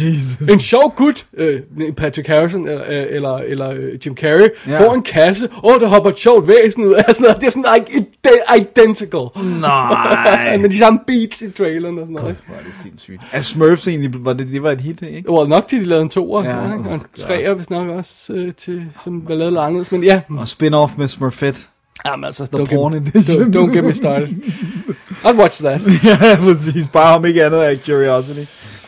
Jesus. 0.00 0.48
En 0.50 0.60
sjov 0.60 0.94
gut, 0.96 1.26
øh, 1.36 1.60
Patrick 1.96 2.28
Harrison 2.28 2.68
eller, 2.68 2.84
øh, 2.88 3.06
eller, 3.10 3.36
eller 3.36 3.70
øh, 3.70 4.06
Jim 4.06 4.16
Carrey, 4.16 4.48
Ja. 4.68 4.80
får 4.86 4.94
en 4.94 5.02
kasse, 5.02 5.48
og 5.62 5.72
der 5.80 5.86
hopper 5.88 6.10
et 6.10 6.18
sjovt 6.18 6.48
væsen 6.48 6.84
ud 6.84 6.92
af 6.92 7.04
sådan 7.08 7.22
noget. 7.22 7.36
Det 7.40 7.46
er 7.46 7.50
sådan 7.50 7.64
like, 7.74 7.92
ide- 7.98 8.60
identical. 8.60 9.26
Nej. 9.60 10.56
med 10.62 10.68
de 10.68 10.78
samme 10.78 10.98
beats 11.06 11.42
i 11.42 11.50
traileren 11.50 11.98
og 11.98 12.06
sådan 12.06 12.14
noget. 12.22 12.36
Hvor 12.46 12.54
er 12.56 12.60
det 12.66 12.72
sindssygt. 12.82 13.20
Er 13.32 13.40
Smurfs 13.40 13.88
egentlig, 13.88 14.10
var 14.24 14.32
det, 14.32 14.48
det 14.48 14.62
var 14.62 14.70
et 14.70 14.80
hit, 14.80 15.02
ikke? 15.02 15.28
Var 15.28 15.46
nok 15.46 15.68
til, 15.68 15.80
de 15.80 15.84
lavede 15.84 16.02
en 16.02 16.08
toer, 16.08 16.44
Ja. 16.44 16.50
ja. 16.50 16.72
og 16.88 16.94
en 16.94 17.02
treer, 17.18 17.54
hvis 17.54 17.70
nok 17.70 17.88
også 17.88 18.32
øh, 18.32 18.52
til, 18.54 18.84
som 19.04 19.28
var 19.28 19.34
lavet 19.34 19.52
lidt 19.52 19.60
anderledes. 19.62 19.92
Men 19.92 20.04
ja, 20.04 20.20
Og 20.28 20.42
spin-off 20.46 20.90
med 20.98 21.08
Smurfette. 21.08 21.60
Jamen, 22.06 22.24
altså, 22.24 22.46
The 22.52 22.62
don't, 22.62 22.74
porn 22.74 22.92
get, 22.92 23.02
edition. 23.16 23.42
don't, 23.42 23.56
don't 23.56 23.74
get 23.76 23.84
me 23.84 23.94
started. 23.94 24.28
I'd 25.24 25.36
watch 25.40 25.62
that. 25.62 25.80
ja, 26.04 26.36
præcis. 26.40 26.86
Bare 26.92 27.16
om 27.16 27.24
ikke 27.24 27.44
andet 27.44 27.58
af 27.58 27.78
curiosity. 27.86 28.40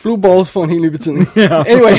Blue 0.03 0.21
balls 0.21 0.51
får 0.51 0.63
en 0.63 0.69
helt 0.69 0.81
ny 0.81 0.87
betydning. 0.87 1.27
Anyway. 1.67 1.91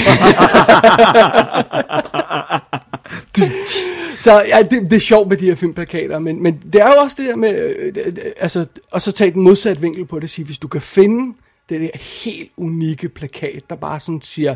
så 4.21 4.45
ja, 4.49 4.63
det, 4.63 4.83
det 4.83 4.93
er 4.93 5.01
sjovt 5.01 5.29
med 5.29 5.37
de 5.37 5.45
her 5.45 5.55
filmplakater, 5.55 6.19
men, 6.19 6.43
men 6.43 6.63
det 6.73 6.81
er 6.81 6.87
jo 6.87 6.93
også 7.03 7.17
det 7.21 7.29
der 7.29 7.37
med, 7.37 7.75
øh, 7.79 8.15
altså, 8.37 8.67
og 8.91 9.03
så 9.03 9.13
tage 9.13 9.31
den 9.31 9.43
modsatte 9.43 9.83
vinkel 9.83 10.05
på 10.07 10.17
det, 10.17 10.23
og 10.23 10.31
sige, 10.31 10.45
hvis 10.45 10.59
du 10.59 10.69
kan 10.69 10.81
finde 10.81 11.35
det 11.69 11.81
der 11.81 11.89
helt 12.25 12.51
unikke 12.57 13.09
plakat, 13.09 13.71
der 13.71 13.77
bare 13.77 14.01
sådan 14.01 14.21
siger, 14.23 14.55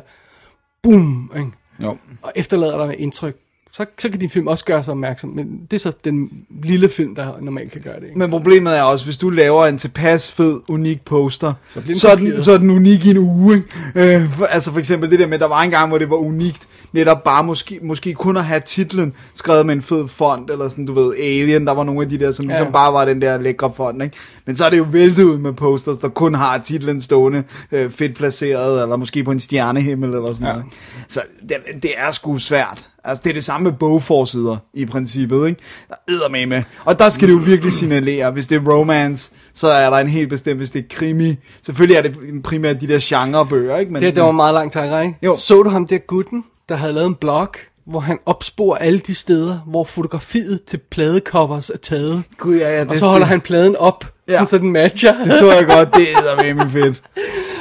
boom, 0.82 1.32
ikke? 1.36 1.50
Jo. 1.82 1.96
og 2.22 2.32
efterlader 2.34 2.78
dig 2.78 2.86
med 2.88 2.96
indtryk, 2.98 3.36
så, 3.76 3.86
så 3.98 4.08
kan 4.08 4.20
din 4.20 4.30
film 4.30 4.46
også 4.46 4.64
gøre 4.64 4.82
sig 4.82 4.92
opmærksom, 4.92 5.30
men 5.30 5.46
det 5.70 5.76
er 5.76 5.80
så 5.80 5.92
den 6.04 6.30
lille 6.62 6.88
film, 6.88 7.14
der 7.14 7.32
normalt 7.40 7.72
kan 7.72 7.80
gøre 7.80 8.00
det. 8.00 8.06
Ikke? 8.06 8.18
Men 8.18 8.30
problemet 8.30 8.78
er 8.78 8.82
også, 8.82 9.04
hvis 9.04 9.16
du 9.16 9.30
laver 9.30 9.66
en 9.66 9.78
tilpas 9.78 10.32
fed, 10.32 10.60
unik 10.68 11.04
poster, 11.04 11.52
så, 11.68 11.80
så, 11.94 12.08
er, 12.08 12.16
den, 12.16 12.42
så 12.42 12.52
er 12.52 12.58
den 12.58 12.70
unik 12.70 13.06
i 13.06 13.10
en 13.10 13.18
uge. 13.18 13.54
Ikke? 13.56 14.16
Øh, 14.16 14.30
for, 14.30 14.44
altså 14.44 14.72
for 14.72 14.78
eksempel 14.78 15.10
det 15.10 15.18
der 15.18 15.26
med, 15.26 15.38
der 15.38 15.48
var 15.48 15.62
en 15.62 15.70
gang, 15.70 15.88
hvor 15.88 15.98
det 15.98 16.10
var 16.10 16.16
unikt, 16.16 16.68
netop 16.92 17.24
bare 17.24 17.44
måske, 17.44 17.78
måske 17.82 18.14
kun 18.14 18.36
at 18.36 18.44
have 18.44 18.60
titlen 18.60 19.12
skrevet 19.34 19.66
med 19.66 19.74
en 19.74 19.82
fed 19.82 20.08
font, 20.08 20.50
eller 20.50 20.68
sådan, 20.68 20.86
du 20.86 20.94
ved, 20.94 21.14
Alien, 21.18 21.66
der 21.66 21.72
var 21.74 21.84
nogle 21.84 22.02
af 22.02 22.08
de 22.08 22.18
der, 22.18 22.32
som 22.32 22.46
Ja. 22.46 22.50
ligesom 22.52 22.72
bare 22.72 22.92
var 22.92 23.04
den 23.04 23.22
der 23.22 23.38
lækre 23.38 23.72
font, 23.76 24.02
ikke? 24.02 24.16
Men 24.46 24.56
så 24.56 24.64
er 24.64 24.70
det 24.70 24.78
jo 24.78 24.86
væltet 24.90 25.24
ud 25.24 25.38
med 25.38 25.52
posters, 25.52 25.98
der 25.98 26.08
kun 26.08 26.34
har 26.34 26.58
titlen 26.58 27.00
stående 27.00 27.42
øh, 27.72 27.90
fedt 27.90 28.16
placeret, 28.16 28.82
eller 28.82 28.96
måske 28.96 29.24
på 29.24 29.30
en 29.30 29.40
stjernehimmel, 29.40 30.10
eller 30.14 30.32
sådan 30.32 30.46
ja. 30.46 30.52
noget. 30.52 30.66
Så 31.08 31.20
det, 31.48 31.56
det 31.82 31.90
er 31.96 32.10
sgu 32.10 32.38
svært. 32.38 32.88
Altså, 33.04 33.20
det 33.24 33.30
er 33.30 33.34
det 33.34 33.44
samme 33.44 33.64
med 33.64 33.72
bogforsider, 33.78 34.56
i 34.74 34.86
princippet, 34.86 35.46
ikke? 35.46 35.60
Der 35.88 35.94
er 36.24 36.30
med 36.30 36.46
med. 36.46 36.62
Og 36.84 36.98
der 36.98 37.08
skal 37.08 37.28
det 37.28 37.34
jo 37.34 37.38
virkelig 37.38 37.72
signalere, 37.72 38.30
hvis 38.30 38.46
det 38.46 38.56
er 38.56 38.72
romance, 38.72 39.30
så 39.54 39.68
er 39.68 39.90
der 39.90 39.96
en 39.96 40.08
helt 40.08 40.28
bestemt, 40.28 40.56
hvis 40.56 40.70
det 40.70 40.78
er 40.84 40.88
krimi. 40.90 41.36
Selvfølgelig 41.62 41.96
er 41.96 42.02
det 42.02 42.42
primært 42.44 42.80
de 42.80 42.88
der 42.88 42.98
genrebøger, 43.02 43.76
ikke? 43.76 43.92
Men, 43.92 44.02
Det, 44.02 44.14
det 44.14 44.22
var 44.22 44.30
meget 44.30 44.54
langt 44.54 44.72
trækker, 44.72 45.00
ikke? 45.00 45.14
Jo. 45.22 45.36
Så 45.36 45.62
du 45.62 45.70
ham 45.70 45.86
der 45.86 45.98
gutten, 45.98 46.44
der 46.68 46.76
havde 46.76 46.92
lavet 46.92 47.06
en 47.06 47.14
blog, 47.14 47.48
hvor 47.86 48.00
han 48.00 48.18
opsporer 48.26 48.78
alle 48.78 48.98
de 48.98 49.14
steder, 49.14 49.58
hvor 49.66 49.84
fotografiet 49.84 50.60
til 50.64 50.80
pladecovers 50.90 51.70
er 51.70 51.78
taget. 51.78 52.22
Gud, 52.38 52.56
ja, 52.56 52.70
ja, 52.70 52.80
det, 52.80 52.90
og 52.90 52.96
så 52.96 53.06
holder 53.06 53.18
det, 53.18 53.28
han 53.28 53.40
pladen 53.40 53.76
op, 53.76 54.04
ja. 54.28 54.44
så 54.44 54.58
den 54.58 54.72
matcher. 54.72 55.24
Det 55.24 55.32
så 55.38 55.52
jeg 55.52 55.66
godt, 55.66 55.94
det 55.94 56.02
er 56.48 56.54
med 56.54 56.70
fedt. 56.70 57.02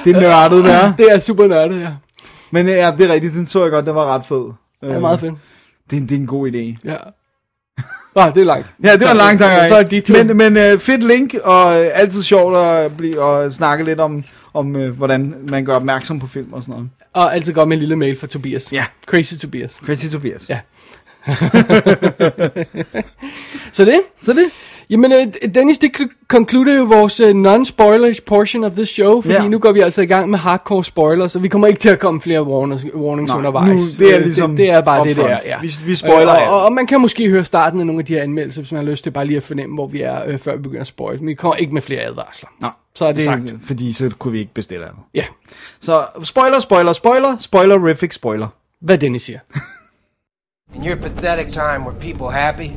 Det 0.03 0.15
er 0.15 0.21
nørdet 0.21 0.65
der. 0.69 0.93
det 0.97 1.11
er 1.11 1.19
super 1.19 1.47
nørdet, 1.47 1.81
ja. 1.81 1.91
Men 2.51 2.67
ja, 2.67 2.91
det 2.97 3.09
er 3.09 3.13
rigtigt, 3.13 3.33
den 3.33 3.45
så 3.45 3.61
jeg 3.61 3.71
godt, 3.71 3.85
den 3.85 3.95
var 3.95 4.05
ret 4.15 4.25
fed. 4.25 4.53
Det 4.83 4.95
er 4.95 4.99
meget 4.99 5.19
fedt. 5.19 5.33
Det, 5.89 5.97
er- 5.97 6.01
det 6.01 6.11
er 6.11 6.15
en 6.19 6.27
god 6.27 6.51
idé. 6.51 6.77
Ja. 6.89 6.95
Nå, 8.15 8.21
det 8.35 8.37
er 8.41 8.43
langt. 8.45 8.67
Ja, 8.83 8.93
det 8.93 9.01
var 9.03 9.11
en 9.11 9.17
lang 9.17 9.39
tanke. 9.39 9.67
Så 9.67 9.83
de 9.83 10.01
to. 10.01 10.13
Men, 10.13 10.37
men 10.37 10.73
uh, 10.73 10.79
fedt 10.79 11.03
link, 11.03 11.35
og 11.43 11.65
uh, 11.65 11.85
altid 11.93 12.23
sjovt 12.23 12.57
at, 12.57 12.97
blive, 12.97 13.23
at 13.23 13.53
snakke 13.53 13.83
lidt 13.85 13.99
om, 13.99 14.23
om 14.53 14.75
uh, 14.75 14.87
hvordan 14.89 15.35
man 15.47 15.65
gør 15.65 15.75
opmærksom 15.75 16.19
på 16.19 16.27
film 16.27 16.53
og 16.53 16.61
sådan 16.61 16.73
noget. 16.73 16.89
Og 17.13 17.35
altid 17.35 17.53
godt 17.53 17.69
med 17.69 17.77
en 17.77 17.79
lille 17.79 17.95
mail 17.95 18.19
fra 18.19 18.27
Tobias. 18.27 18.71
Ja. 18.71 18.85
Crazy 19.05 19.33
Tobias. 19.41 19.79
Chrissy 19.83 20.07
Tobias. 20.11 20.49
Ja. 20.49 20.59
så 23.71 23.85
det? 23.85 24.01
Så 24.21 24.33
det? 24.33 24.45
Jamen, 24.93 25.11
øh, 25.11 25.53
Dennis, 25.53 25.77
det 25.79 25.91
concluder 26.27 26.73
jo 26.77 26.83
vores 26.83 27.19
uh, 27.19 27.29
non-spoilers 27.29 28.19
portion 28.25 28.63
of 28.63 28.71
this 28.71 28.89
show, 28.89 29.21
fordi 29.21 29.33
Ja. 29.33 29.47
nu 29.47 29.59
går 29.59 29.71
vi 29.71 29.79
altså 29.79 30.01
i 30.01 30.05
gang 30.05 30.29
med 30.29 30.39
hardcore 30.39 30.83
spoilers, 30.83 31.31
så 31.31 31.39
vi 31.39 31.47
kommer 31.47 31.67
ikke 31.67 31.79
til 31.79 31.89
at 31.89 31.99
komme 31.99 32.21
flere 32.21 32.43
warnings, 32.43 32.85
warnings 32.95 33.29
Nej, 33.29 33.37
undervejs. 33.37 33.69
nu- 33.99 34.05
det 34.05 34.11
er 34.13 34.17
Øh, 34.17 34.23
ligesom 34.23 34.49
det, 34.49 34.57
det 34.57 34.69
er 34.69 34.81
bare 34.81 35.07
det, 35.07 35.15
det 35.15 35.21
er. 35.23 35.25
upfront. 35.25 35.45
Ja. 35.45 35.59
Vi- 35.61 35.73
vi 35.85 35.95
spoiler 35.95 36.33
Øh, 36.33 36.41
alt. 36.41 36.49
og, 36.49 36.63
og, 36.65 36.73
man 36.73 36.87
kan 36.87 37.01
måske 37.01 37.29
høre 37.29 37.43
starten 37.43 37.79
af 37.79 37.85
nogle 37.85 37.99
af 37.99 38.05
de 38.05 38.13
her 38.13 38.23
anmeldelser, 38.23 38.61
hvis 38.61 38.71
man 38.71 38.85
har 38.85 38.91
lyst 38.91 39.03
til 39.03 39.11
bare 39.11 39.25
lige 39.25 39.37
at 39.37 39.43
fornemme, 39.43 39.75
hvor 39.75 39.87
vi 39.87 40.01
er, 40.01 40.21
øh, 40.27 40.39
før 40.39 40.55
vi 40.55 40.61
begynder 40.61 40.81
at 40.81 40.87
spoil. 40.87 41.19
Men 41.19 41.27
vi 41.27 41.33
kommer 41.33 41.55
ikke 41.55 41.73
med 41.73 41.81
flere 41.81 42.01
advarsler. 42.01 42.49
Nå, 42.61 42.67
Så 42.95 43.05
er 43.05 43.11
det- 43.11 43.23
sagt, 43.23 43.41
fordi 43.65 43.93
så 43.93 44.11
kunne 44.19 44.31
vi 44.31 44.39
ikke 44.39 44.53
bestille 44.53 44.85
andet. 44.85 44.99
Ja, 45.13 45.23
Så 45.81 46.01
spoiler, 46.23 46.59
spoiler, 46.59 46.93
spoiler, 46.93 47.37
spoilerific 47.39 48.13
spoiler. 48.13 48.47
hvad 48.81 48.97
Dennis 48.97 49.21
siger. 49.21 49.39
In 50.75 50.87
your 50.87 50.95
pathetic 50.95 51.53
time, 51.53 51.85
were 51.85 51.95
people 52.01 52.31
happy? 52.39 52.67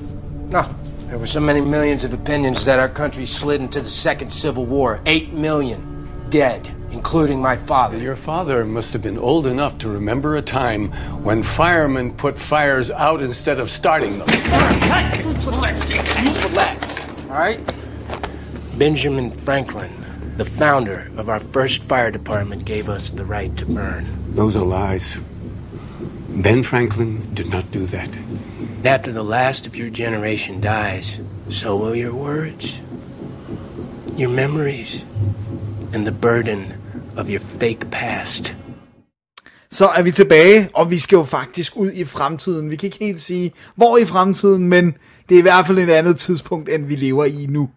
No. 0.50 0.60
There 1.06 1.18
were 1.18 1.26
so 1.28 1.38
many 1.38 1.60
millions 1.60 2.02
of 2.02 2.12
opinions 2.12 2.64
that 2.64 2.80
our 2.80 2.88
country 2.88 3.26
slid 3.26 3.60
into 3.60 3.78
the 3.78 3.84
second 3.84 4.30
civil 4.30 4.66
war. 4.66 5.00
Eight 5.06 5.32
million 5.32 6.08
dead, 6.30 6.68
including 6.90 7.40
my 7.40 7.54
father. 7.54 7.96
Your 7.96 8.16
father 8.16 8.64
must 8.64 8.92
have 8.92 9.02
been 9.02 9.16
old 9.16 9.46
enough 9.46 9.78
to 9.78 9.88
remember 9.88 10.34
a 10.34 10.42
time 10.42 10.90
when 11.22 11.44
firemen 11.44 12.12
put 12.12 12.36
fires 12.36 12.90
out 12.90 13.20
instead 13.22 13.60
of 13.60 13.70
starting 13.70 14.18
them. 14.18 14.26
Relax, 15.46 15.88
Just 15.88 16.44
relax, 16.44 16.98
all 17.30 17.38
right? 17.38 17.60
Benjamin 18.76 19.30
Franklin, 19.30 19.92
the 20.36 20.44
founder 20.44 21.08
of 21.16 21.28
our 21.28 21.38
first 21.38 21.84
fire 21.84 22.10
department, 22.10 22.64
gave 22.64 22.88
us 22.88 23.10
the 23.10 23.24
right 23.24 23.56
to 23.58 23.64
burn. 23.64 24.06
Those 24.34 24.56
are 24.56 24.64
lies. 24.64 25.16
Ben 26.28 26.64
Franklin 26.64 27.32
did 27.32 27.48
not 27.48 27.70
do 27.70 27.86
that. 27.86 28.10
And 28.86 28.94
after 28.94 29.10
the 29.10 29.24
last 29.24 29.66
of 29.66 29.74
your 29.74 29.90
generation 29.90 30.60
dies, 30.60 31.20
so 31.50 31.74
will 31.74 31.96
your 31.96 32.14
words, 32.14 32.80
your 34.16 34.30
memories, 34.30 35.04
and 35.92 36.06
the 36.06 36.12
burden 36.12 36.72
of 37.16 37.28
your 37.28 37.40
fake 37.40 37.90
past. 37.90 38.54
Så 39.70 39.86
er 39.96 40.02
vi 40.02 40.10
tilbage, 40.10 40.68
og 40.74 40.90
vi 40.90 40.98
skal 40.98 41.16
jo 41.16 41.24
faktisk 41.24 41.76
ud 41.76 41.92
i 41.92 42.04
fremtiden. 42.04 42.70
Vi 42.70 42.76
kan 42.76 42.86
ikke 42.86 43.04
helt 43.04 43.20
sige, 43.20 43.52
hvor 43.74 43.98
i 43.98 44.04
fremtiden, 44.04 44.68
men 44.68 44.96
det 45.28 45.34
er 45.34 45.38
i 45.38 45.42
hvert 45.42 45.66
fald 45.66 45.78
et 45.78 45.90
andet 45.90 46.16
tidspunkt, 46.18 46.68
end 46.68 46.86
vi 46.86 46.96
lever 46.96 47.24
i 47.24 47.46
nu. 47.48 47.70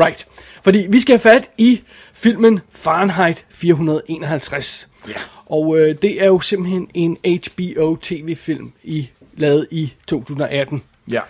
Right. 0.00 0.26
Fordi 0.62 0.86
vi 0.90 1.00
skal 1.00 1.12
have 1.12 1.20
fat 1.20 1.50
i 1.58 1.82
filmen 2.12 2.60
Fahrenheit 2.70 3.44
451. 3.48 4.88
Ja. 5.08 5.12
Og 5.46 5.78
øh, 5.78 5.94
det 6.02 6.22
er 6.22 6.26
jo 6.26 6.40
simpelthen 6.40 6.88
en 6.94 7.16
HBO 7.24 7.96
tv-film 8.02 8.72
i, 8.82 9.10
lavet 9.38 9.66
i 9.70 9.94
2018. 10.06 10.82
Ja. 11.10 11.20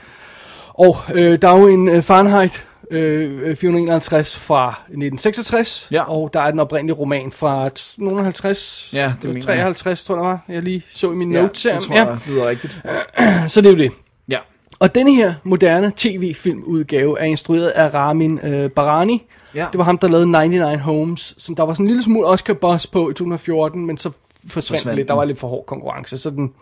Og 0.69 0.97
øh, 1.15 1.43
der 1.43 1.49
er 1.49 1.59
jo 1.59 1.67
en 1.69 1.88
øh, 1.88 2.03
Fahrenheit 2.03 2.67
øh, 2.91 3.57
451 3.57 4.37
fra 4.38 4.69
1966, 4.69 5.88
Ja. 5.91 6.03
og 6.11 6.31
der 6.33 6.41
er 6.41 6.50
den 6.50 6.61
oprindelige 6.61 6.97
roman 6.97 7.33
fra 7.33 7.69
t- 7.79 7.95
nogen 7.99 8.25
50, 8.25 8.91
Ja, 8.93 9.12
det 9.23 9.31
mener 9.35 9.53
jeg. 9.53 9.59
53, 9.62 10.05
tror 10.05 10.15
jeg, 10.15 10.23
det 10.25 10.29
var. 10.29 10.41
jeg 10.49 10.62
lige 10.62 10.83
så 10.91 11.11
i 11.12 11.15
mine 11.15 11.35
Ja, 11.35 11.43
notes 11.43 11.62
her. 11.62 11.75
det 11.75 11.83
tror 11.83 11.95
jeg 11.95 12.19
lyder 12.29 12.49
rigtigt. 12.49 12.79
Så 13.53 13.61
det 13.61 13.67
er 13.69 13.73
jo 13.73 13.79
det. 13.79 13.93
Ja. 14.29 14.38
Og 14.81 14.95
denne 14.95 15.15
her 15.15 15.35
moderne 15.45 15.93
tv-filmudgave 15.97 17.21
er 17.21 17.25
instrueret 17.25 17.69
af 17.69 17.95
Ramin 17.95 18.38
øh, 18.43 18.71
Barani. 18.71 19.27
Ja. 19.55 19.67
Det 19.73 19.79
var 19.79 19.85
ham, 19.85 19.99
der 19.99 20.09
lavede 20.09 20.27
99 20.31 20.81
Homes, 20.83 21.35
som 21.38 21.55
der 21.55 21.62
var 21.62 21.73
sådan 21.75 21.85
en 21.85 21.88
lille 21.88 22.03
smule 22.03 22.27
Oscar 22.27 22.55
buzz 22.55 22.87
på 22.87 23.11
i 23.11 23.12
2014, 23.15 23.87
men 23.87 23.97
så 23.99 24.11
forsvandt, 24.47 24.53
Forsvandt 24.53 24.97
lidt. 24.97 25.09
Der 25.09 25.15
var 25.15 25.25
lidt 25.25 25.38
for 25.38 25.49
hård 25.49 25.67
konkurrence, 25.67 26.19
så 26.19 26.31
den 26.31 26.53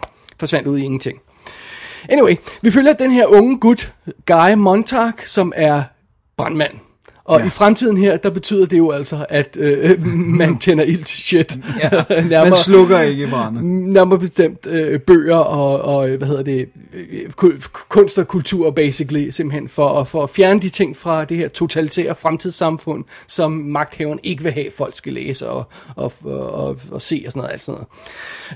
forsvandt 0.41 0.69
ud 0.69 0.79
i 0.79 0.83
ingenting. 0.85 1.19
Anyway, 2.09 2.37
vi 2.63 2.71
følger 2.71 2.93
den 2.93 3.11
her 3.11 3.27
unge 3.27 3.61
gut, 3.61 3.93
Guy 4.27 4.53
Montag, 4.57 5.13
som 5.25 5.53
er 5.57 5.83
brandmand. 6.37 6.73
Og 7.27 7.41
Ja. 7.41 7.47
i 7.47 7.51
fremtiden 7.51 7.97
her, 7.97 8.17
der 8.17 8.31
betyder 8.31 8.67
det 8.67 8.79
jo 8.79 8.91
altså, 8.91 9.27
at 9.29 9.57
øh, 9.61 10.07
man 10.17 10.59
tænder 10.59 10.85
ild 10.85 11.05
til 11.05 11.19
shit. 11.19 11.57
ja. 11.83 11.91
Nærmere- 12.23 12.45
Man 12.45 12.55
slukker 12.55 13.01
ikke 13.01 13.27
brænde. 13.27 13.93
nærmere 13.93 14.19
bestemt 14.19 14.67
øh, 14.67 15.01
bøger 15.01 15.37
og, 15.37 15.97
og, 15.97 16.09
hvad 16.09 16.29
hedder 16.29 16.43
det, 16.43 16.69
øh, 16.95 17.31
ku- 17.37 17.53
kunst 17.89 18.19
og 18.19 18.29
kultur, 18.29 18.71
basically, 18.71 19.31
simpelthen 19.31 19.69
for, 19.69 20.01
at- 20.01 20.09
for 20.09 20.23
at 20.23 20.31
fjerne 20.31 20.61
de 20.61 20.69
ting 20.69 20.97
fra 20.97 21.25
det 21.25 21.37
her 21.37 21.49
totalitære 21.49 22.15
fremtidssamfund, 22.15 23.05
som 23.27 23.53
magthaveren 23.53 24.21
ikke 24.23 24.43
vil 24.43 24.53
have, 24.53 24.67
folk 24.77 24.97
skal 24.97 25.13
læse 25.13 25.49
og, 25.49 25.65
og, 25.97 26.13
og, 26.25 26.51
og, 26.55 26.77
og 26.91 27.03
se 27.03 27.23
og 27.27 27.33
sådan 27.33 27.41
noget. 27.41 27.53
Alt 27.53 27.63
sådan 27.65 27.81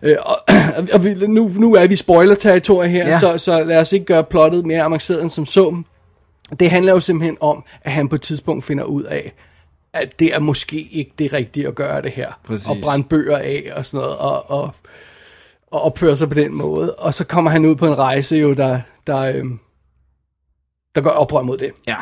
noget. 0.03 0.13
Øh, 0.13 0.17
og, 0.23 0.37
og 0.95 1.05
vi, 1.05 1.15
nu, 1.15 1.51
nu 1.59 1.75
er 1.75 1.87
vi 1.87 1.97
spoiler-territoriet 1.97 2.91
her, 2.91 3.09
ja. 3.09 3.19
så, 3.19 3.39
så 3.39 3.65
lad 3.65 3.77
os 3.79 3.93
ikke 3.93 4.07
gøre 4.07 4.25
plottet 4.25 4.67
mere 4.67 4.83
avanceret 4.83 5.23
end 5.23 5.31
som 5.31 5.47
så. 5.47 5.77
Det 6.61 6.71
handler 6.71 6.93
jo 6.93 7.01
simpelthen 7.01 7.37
om, 7.41 7.65
at 7.83 7.93
han 7.93 8.09
på 8.09 8.15
et 8.15 8.23
tidspunkt 8.23 8.65
finder 8.65 8.85
ud 8.85 9.03
af, 9.03 9.33
at 9.93 10.19
det 10.19 10.35
er 10.35 10.39
måske 10.39 10.81
ikke 10.81 11.13
det 11.19 11.33
rigtige 11.33 11.69
at 11.69 11.75
gøre 11.75 12.03
det 12.03 12.11
her. 12.11 12.33
Præcis. 12.45 12.69
Og 12.69 12.77
brænde 12.83 13.05
bøger 13.09 13.39
af 13.39 13.71
og 13.77 13.87
sådan 13.87 14.05
noget, 14.05 14.19
og, 14.19 14.51
og, 14.51 14.75
og 15.71 15.83
opføre 15.83 16.17
sig 16.17 16.29
på 16.29 16.35
den 16.35 16.55
måde. 16.55 16.95
Og 16.95 17.15
så 17.15 17.25
kommer 17.25 17.51
han 17.51 17.65
ud 17.65 17.75
på 17.75 17.87
en 17.87 17.99
rejse 17.99 18.37
jo, 18.37 18.53
der, 18.53 18.81
der, 19.07 19.19
øhm, 19.19 19.59
der 20.95 21.01
går 21.01 21.11
oprør 21.11 21.43
mod 21.43 21.59
det. 21.59 21.71
Ja. 21.87 21.97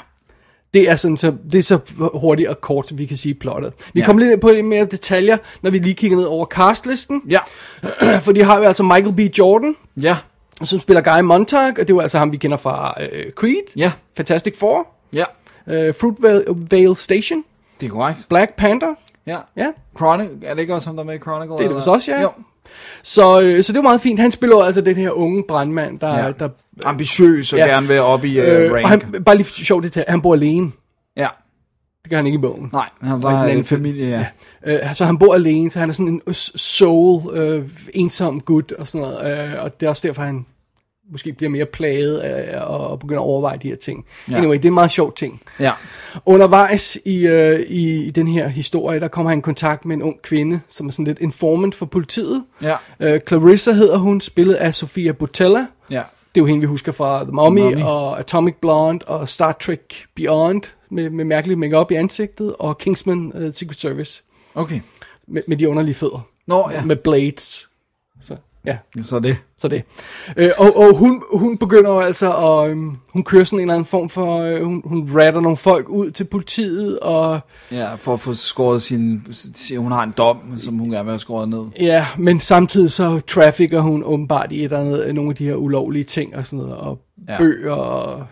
Det 0.74 0.90
er, 0.90 0.96
sådan, 0.96 1.16
så, 1.16 1.34
det 1.52 1.58
er 1.58 1.62
så 1.62 1.78
hurtigt 2.14 2.48
og 2.48 2.60
kort, 2.60 2.98
vi 2.98 3.06
kan 3.06 3.16
sige 3.16 3.34
plottet. 3.34 3.72
Vi 3.94 4.00
Ja. 4.00 4.06
kommer 4.06 4.22
lidt 4.22 4.32
ind 4.32 4.40
på 4.40 4.48
lidt 4.50 4.66
mere 4.66 4.84
detaljer, 4.84 5.36
når 5.62 5.70
vi 5.70 5.78
lige 5.78 5.94
kigger 5.94 6.16
ned 6.16 6.24
over 6.24 6.46
castlisten. 6.46 7.22
Ja. 7.30 7.38
For 8.24 8.32
de 8.32 8.44
har 8.44 8.58
jo 8.58 8.64
altså 8.64 8.82
Michael 8.82 9.12
B. 9.12 9.38
Jordan, 9.38 9.76
Ja. 10.00 10.16
Som 10.64 10.80
spiller 10.80 11.00
Guy 11.16 11.20
Montag, 11.22 11.68
og 11.70 11.76
det 11.76 11.90
er 11.90 11.94
jo 11.94 12.00
altså 12.00 12.18
ham, 12.18 12.32
vi 12.32 12.36
kender 12.36 12.56
fra 12.56 12.94
øh, 13.02 13.32
Creed, 13.32 13.62
Ja. 13.76 13.92
Fantastic 14.16 14.58
Four, 14.58 14.86
Ja. 15.14 15.24
øh, 15.66 15.94
Fruitvale 16.00 16.44
Vale 16.70 16.96
Station, 16.96 17.44
Det 17.80 17.86
er 17.86 17.90
korrekt. 17.90 18.26
Black 18.28 18.54
Panther, 18.56 18.94
Ja. 19.26 19.36
ja, 19.56 19.66
Chronic, 19.96 20.28
er 20.42 20.54
det 20.54 20.60
ikke 20.60 20.74
også 20.74 20.88
ham, 20.88 20.96
der 20.96 21.02
er 21.02 21.06
med 21.06 21.14
i 21.14 21.18
Chronicle? 21.18 21.56
det 21.56 21.64
er 21.64 21.68
det 21.68 21.76
vist 21.76 21.88
også, 21.88 22.12
ja. 22.12 22.22
Jo. 22.22 22.30
Så, 23.02 23.40
øh, 23.40 23.62
så 23.64 23.72
det 23.72 23.78
var 23.78 23.82
meget 23.82 24.00
fint. 24.00 24.20
Han 24.20 24.30
spiller 24.30 24.56
altså 24.56 24.80
den 24.80 24.96
her 24.96 25.10
unge 25.10 25.44
brandmand, 25.48 25.98
der... 26.00 26.16
Ja. 26.24 26.32
der 26.38 26.48
Ambitiøs 26.84 27.52
og 27.52 27.58
Ja. 27.58 27.66
gerne 27.66 27.86
vil 27.88 28.00
op 28.00 28.24
i 28.24 28.40
øh, 28.40 28.72
rank. 28.72 28.84
og 28.84 28.88
han, 28.90 29.00
bare 29.24 29.36
lige 29.36 29.46
sjovt 29.46 29.84
det 29.94 30.04
han 30.08 30.22
bor 30.22 30.34
alene. 30.34 30.72
Ja. 32.08 32.10
Det 32.10 32.10
gør 32.10 32.16
han 32.16 32.26
ikke 32.26 32.36
i 32.36 32.40
bogen. 32.40 32.70
Nej, 32.72 32.88
han 33.00 33.22
var 33.22 33.42
anden 33.42 33.58
en 33.58 33.64
familie, 33.64 34.08
ja. 34.08 34.26
Øh, 34.66 34.94
så 34.94 35.04
han 35.04 35.18
bor 35.18 35.34
alene, 35.34 35.70
så 35.70 35.78
han 35.78 35.88
er 35.88 35.92
sådan 35.92 36.22
en 36.26 36.34
soul, 36.34 37.36
øh, 37.36 37.68
ensom 37.94 38.40
gut 38.40 38.72
og 38.72 38.86
sådan 38.86 39.08
noget. 39.08 39.48
Øh, 39.54 39.64
og 39.64 39.80
det 39.80 39.86
er 39.86 39.90
også 39.90 40.08
derfor, 40.08 40.22
han 40.22 40.46
måske 41.12 41.32
bliver 41.32 41.50
mere 41.50 41.64
plaget 41.64 42.18
af 42.18 42.60
og, 42.60 42.88
og 42.88 42.98
begynder 42.98 43.20
at 43.20 43.26
overveje 43.26 43.58
de 43.62 43.68
her 43.68 43.76
ting. 43.76 44.04
Ja. 44.28 44.32
Ja. 44.32 44.38
Anyway, 44.38 44.56
det 44.56 44.64
er 44.64 44.68
en 44.68 44.74
meget 44.74 44.90
sjov 44.90 45.14
ting. 45.14 45.42
Ja. 45.60 45.72
Undervejs 46.26 46.98
i, 47.04 47.26
øh, 47.26 47.60
i, 47.60 48.02
i 48.06 48.10
den 48.10 48.28
her 48.28 48.48
historie, 48.48 49.00
der 49.00 49.08
kommer 49.08 49.30
han 49.30 49.38
i 49.38 49.42
kontakt 49.42 49.84
med 49.84 49.96
en 49.96 50.02
ung 50.02 50.22
kvinde, 50.22 50.60
som 50.68 50.86
er 50.86 50.90
sådan 50.90 51.04
lidt 51.04 51.18
informant 51.20 51.74
for 51.74 51.86
politiet. 51.86 52.44
Ja. 52.62 52.76
Øh, 53.00 53.20
Clarissa 53.28 53.72
hedder 53.72 53.98
hun, 53.98 54.20
spillet 54.20 54.54
af 54.54 54.74
Sofia 54.74 55.12
Botella. 55.12 55.66
Ja. 55.90 56.02
Det 56.38 56.42
er 56.42 56.46
jo 56.46 56.50
hende, 56.50 56.60
vi 56.60 56.66
husker 56.66 56.92
fra 56.92 57.24
The 57.24 57.32
Mummy, 57.32 57.60
Mummy. 57.60 57.82
Og 57.82 58.18
Atomic 58.18 58.54
Blonde 58.60 59.04
og 59.04 59.28
Star 59.28 59.52
Trek 59.52 60.06
Beyond 60.14 60.62
med, 60.90 61.10
med 61.10 61.24
mærkelig 61.24 61.58
makeup 61.58 61.90
i 61.90 61.94
ansigtet, 61.94 62.54
og 62.58 62.78
Kingsman 62.78 63.32
uh, 63.34 63.52
Secret 63.52 63.76
Service 63.76 64.22
Okay. 64.54 64.80
med, 65.28 65.42
med 65.48 65.56
de 65.56 65.68
underlige 65.68 65.94
fødder. 65.94 66.28
Nå, 66.46 66.70
ja. 66.72 66.84
Med 66.84 66.96
blades. 66.96 67.67
Ja, 68.96 69.02
Så 69.02 69.20
det. 69.20 69.36
så 69.58 69.68
det. 69.68 69.82
Øh, 70.36 70.50
og 70.58 70.76
og 70.76 70.96
hun, 70.96 71.22
hun 71.32 71.58
begynder 71.58 71.90
jo 71.90 72.00
altså 72.00 72.32
at... 72.32 72.70
øhm, 72.70 72.96
hun 73.12 73.24
kører 73.24 73.44
sådan 73.44 73.58
en 73.58 73.60
eller 73.62 73.74
anden 73.74 73.84
form 73.86 74.08
for... 74.08 74.40
Øh, 74.40 74.64
hun, 74.64 74.82
hun 74.84 75.10
ratter 75.14 75.40
nogle 75.40 75.56
folk 75.56 75.88
ud 75.88 76.10
til 76.10 76.24
politiet, 76.24 76.98
og... 77.00 77.40
Ja, 77.72 77.94
for 77.94 78.14
at 78.14 78.20
få 78.20 78.34
skåret 78.34 78.82
sin... 78.82 79.26
Hun 79.78 79.92
har 79.92 80.02
en 80.02 80.14
dom, 80.18 80.58
som 80.58 80.78
hun 80.78 80.90
gerne 80.90 81.04
vil 81.04 81.10
have 81.12 81.20
skåret 81.20 81.48
ned. 81.48 81.64
Ja, 81.80 82.06
men 82.18 82.40
samtidig 82.40 82.90
så 82.92 83.20
trafficker 83.26 83.80
hun 83.80 84.02
åbenbart 84.04 84.52
i 84.52 84.58
et 84.58 84.64
eller 84.64 84.78
andet, 84.80 85.14
nogle 85.14 85.30
af 85.30 85.36
de 85.36 85.44
her 85.44 85.54
ulovlige 85.54 86.04
ting 86.04 86.36
og 86.36 86.46
sådan 86.46 86.58
noget, 86.58 86.74
og 86.76 86.98
Ja. 87.28 87.32
ja. 87.32 87.38
bøger 87.38 87.72
og, 87.72 88.26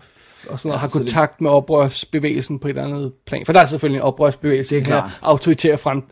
og 0.49 0.59
sådan 0.59 0.69
noget, 0.69 0.79
har 0.79 0.87
så 0.87 0.99
det- 0.99 1.05
kontakt 1.07 1.41
med 1.41 1.51
oprørsbevægelsen 1.51 2.59
på 2.59 2.67
et 2.67 2.69
eller 2.69 2.83
andet 2.95 3.13
plan. 3.27 3.45
For 3.45 3.53
der 3.53 3.59
er 3.59 3.65
selvfølgelig 3.65 3.97
en 3.97 4.03
oprørsbevægelse. 4.03 4.75
Det 4.75 4.81
er 4.81 4.85
klart. 4.85 5.19
Autoritær 5.21 5.75
frem... 5.75 6.03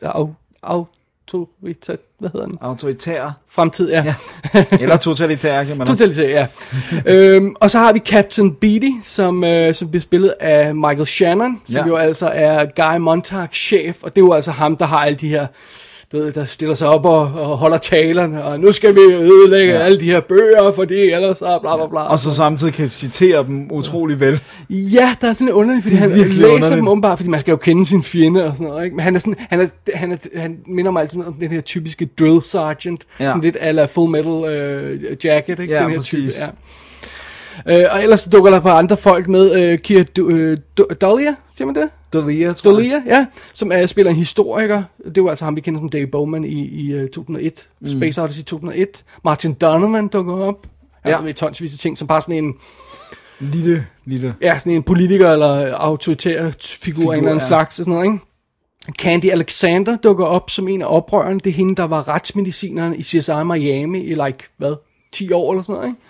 Au, 0.64 0.86
autoritær... 1.34 1.96
Hvad 2.20 2.30
hedder 2.34 2.46
den? 2.46 2.56
Autoritær. 2.62 3.32
Fremtid, 3.50 3.90
ja. 3.90 4.04
Ja. 4.54 4.66
Eller 4.82 4.98
totalitær, 4.98 5.64
kan 5.64 5.78
man. 5.78 5.88
Totalitær, 5.88 6.30
ja. 6.30 6.48
øhm, 7.14 7.56
og 7.60 7.72
så 7.72 7.80
har 7.80 7.94
vi 7.94 8.00
Captain 8.00 8.56
Beatty, 8.56 8.90
som, 9.04 9.44
øh, 9.44 9.76
som 9.76 9.90
bliver 9.90 10.02
spillet 10.02 10.34
af 10.40 10.76
Michael 10.76 11.06
Shannon, 11.08 11.62
som 11.66 11.76
Ja. 11.76 11.88
jo 11.88 11.96
altså 11.96 12.28
er 12.34 12.66
Guy 12.76 13.00
Montags 13.00 13.58
chef, 13.58 13.98
og 14.04 14.16
det 14.16 14.22
er 14.22 14.26
jo 14.26 14.34
altså 14.34 14.52
ham, 14.52 14.78
der 14.78 14.86
har 14.86 14.98
alle 15.06 15.18
de 15.18 15.28
her, 15.30 15.48
du 16.12 16.18
ved, 16.18 16.32
der 16.34 16.46
stiller 16.46 16.76
sig 16.76 16.88
op 16.88 17.06
og, 17.06 17.20
og 17.20 17.58
holder 17.58 17.78
talerne, 17.78 18.44
og 18.44 18.60
nu 18.60 18.72
skal 18.72 18.96
vi 18.96 19.00
ødelægge 19.00 19.74
Ja. 19.74 19.80
alle 19.80 20.00
de 20.00 20.06
her 20.06 20.20
bøger, 20.20 20.72
fordi 20.76 20.96
ellers 20.96 21.38
så 21.38 21.60
bla 21.62 21.76
bla 21.76 21.88
bla. 21.88 22.00
Og 22.00 22.20
så 22.20 22.32
samtidig 22.36 22.74
kan 22.74 22.90
citere 22.90 23.44
dem 23.44 23.72
utrolig 23.72 24.20
vel. 24.20 24.40
Ja, 24.70 25.16
der 25.22 25.30
er 25.30 25.34
sådan 25.34 25.48
en 25.48 25.54
underligt, 25.54 25.84
fordi 25.84 25.96
han 25.96 26.10
læser 26.10 26.48
underligt. 26.48 26.78
dem 26.78 26.88
åbenbart, 26.88 27.18
fordi 27.18 27.30
man 27.30 27.40
skal 27.40 27.52
jo 27.52 27.58
kende 27.58 27.86
sin 27.86 28.04
fjende 28.04 28.46
og 28.46 28.54
sådan 28.54 28.68
noget, 28.68 28.84
ikke? 28.86 28.96
Men 28.96 29.04
han 29.04 29.16
er 29.16 29.20
sådan, 29.20 29.36
han, 29.50 29.60
er, 29.62 29.68
han, 29.94 30.12
er, 30.12 30.18
han 30.40 30.58
minder 30.68 30.92
mig 30.92 31.02
altid 31.02 31.22
om 31.28 31.34
den 31.34 31.52
her 31.52 31.62
typiske 31.62 32.10
drill 32.20 32.42
sergeant, 32.44 33.04
Ja. 33.20 33.28
sådan 33.28 33.42
lidt 33.42 33.58
ala 33.62 33.86
full 33.86 34.12
metal 34.12 34.54
øh, 34.56 35.18
jacket, 35.26 35.60
ikke? 35.60 35.74
Ja, 35.74 35.82
den 35.84 35.90
her 35.90 35.98
præcis. 35.98 36.34
Type, 36.34 36.46
ja. 36.46 37.82
Øh, 37.84 37.86
og 37.92 38.04
ellers 38.04 38.24
dukker 38.24 38.52
der 38.52 38.60
på 38.60 38.70
andre 38.70 38.98
folk 38.98 39.28
med, 39.28 39.52
øh, 39.72 39.80
Kira 39.80 40.04
du, 40.18 40.30
øh, 40.30 40.58
Dahlia, 41.02 41.36
siger 41.56 41.66
man 41.66 41.76
det? 41.76 41.90
Dalia, 42.22 42.54
tror 42.54 42.72
jeg. 42.72 42.92
Dalia, 42.92 43.18
ja, 43.18 43.26
som 43.54 43.72
er, 43.72 43.86
spiller 43.86 44.10
en 44.12 44.18
historiker. 44.18 44.84
Det 45.16 45.24
var 45.24 45.30
altså 45.30 45.46
ham, 45.46 45.56
vi 45.56 45.62
kender 45.62 45.80
som 45.80 45.90
Dave 45.90 46.08
Bowman 46.08 46.44
i, 46.44 46.66
i 46.66 47.04
uh, 47.04 47.08
2001. 47.08 47.68
Mm. 47.82 47.90
Space 47.90 48.22
Odyssey 48.22 48.44
2001. 48.44 49.04
Martin 49.24 49.54
Donovan 49.54 50.08
dukker 50.08 50.34
op. 50.34 50.68
Ja. 51.06 51.10
Altså, 51.10 51.24
ved 51.24 51.34
tonsvis 51.34 51.74
af 51.74 51.80
ting, 51.80 51.98
som 51.98 52.08
bare 52.08 52.22
sådan 52.22 52.44
en, 52.46 52.54
Lille, 53.40 53.88
lille. 54.06 54.36
ja, 54.42 54.60
sådan 54.60 54.74
en 54.74 54.84
politiker 54.84 55.32
eller 55.32 55.74
autoritær 55.74 56.52
figur, 56.52 56.52
Figur, 56.82 57.12
af 57.12 57.16
en 57.16 57.20
eller 57.20 57.32
anden 57.32 57.42
ja. 57.42 57.48
slags 57.48 57.80
og 57.80 57.86
sådan 57.86 57.94
noget, 57.94 58.14
ikke? 58.14 58.26
Candy 59.00 59.32
Alexander 59.32 59.98
dukker 59.98 60.26
op 60.26 60.50
som 60.50 60.68
en 60.68 60.82
af 60.82 60.86
oprørerne. 60.90 61.40
Det 61.40 61.50
er 61.50 61.54
hende, 61.54 61.76
der 61.76 61.84
var 61.84 62.08
retsmedicineren 62.08 62.96
i 62.96 63.04
CSI 63.04 63.44
Miami 63.46 64.00
i 64.00 64.16
like, 64.16 64.44
hvad, 64.58 64.76
10 65.14 65.32
år 65.32 65.52
eller 65.52 65.64
sådan 65.64 65.76
noget, 65.76 65.88
ikke? 65.90 66.02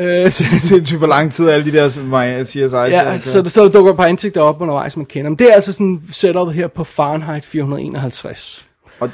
Øh, 0.00 0.06
Det 0.24 0.24
er 0.26 0.30
sindssygt, 0.30 0.98
hvor 0.98 1.06
lang 1.06 1.32
tid 1.32 1.48
alle 1.48 1.64
de 1.64 1.72
der 1.72 1.88
som 1.88 2.04
mig 2.04 2.46
CSI 2.46 2.58
Ja, 2.58 3.20
så, 3.20 3.44
så 3.48 3.62
der 3.64 3.68
dukker 3.68 3.90
et 3.90 3.96
par 3.96 4.04
ansigter 4.04 4.40
op 4.40 4.60
undervejs, 4.60 4.96
man 4.96 5.06
kender. 5.06 5.30
Men 5.30 5.38
det 5.38 5.50
er 5.50 5.54
altså 5.54 5.72
sådan 5.72 6.02
setup 6.10 6.52
her 6.52 6.66
på 6.66 6.84
Fahrenheit 6.84 7.44
451. 7.44 8.66
Og 9.00 9.10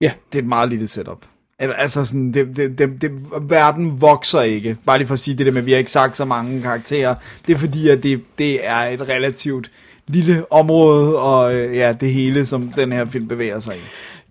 Ja. 0.00 0.12
det 0.32 0.38
er 0.38 0.42
et 0.42 0.48
meget 0.48 0.68
lille 0.68 0.88
setup. 0.88 1.18
Altså 1.58 2.04
sådan, 2.04 2.32
det, 2.32 2.56
det, 2.56 2.78
det, 2.78 3.02
det, 3.02 3.10
verden 3.42 4.00
vokser 4.00 4.40
ikke. 4.40 4.76
Bare 4.86 4.98
lige 4.98 5.06
for 5.08 5.14
at 5.14 5.20
sige 5.20 5.38
det 5.38 5.46
der 5.46 5.52
med, 5.52 5.60
at 5.60 5.66
vi 5.66 5.70
har 5.72 5.78
ikke 5.78 5.90
sagt 5.90 6.16
så 6.16 6.24
mange 6.24 6.62
karakterer. 6.62 7.14
Det 7.46 7.54
er 7.54 7.58
fordi, 7.58 7.88
at 7.88 8.02
det, 8.02 8.22
det 8.38 8.66
er 8.66 8.76
et 8.76 9.08
relativt 9.08 9.70
lille 10.08 10.52
område, 10.52 11.18
og 11.18 11.54
øh, 11.54 11.76
ja, 11.76 11.94
det 12.00 12.12
hele, 12.12 12.46
som 12.46 12.72
den 12.76 12.92
her 12.92 13.04
film 13.04 13.28
bevæger 13.28 13.60
sig 13.60 13.76
i. 13.76 13.80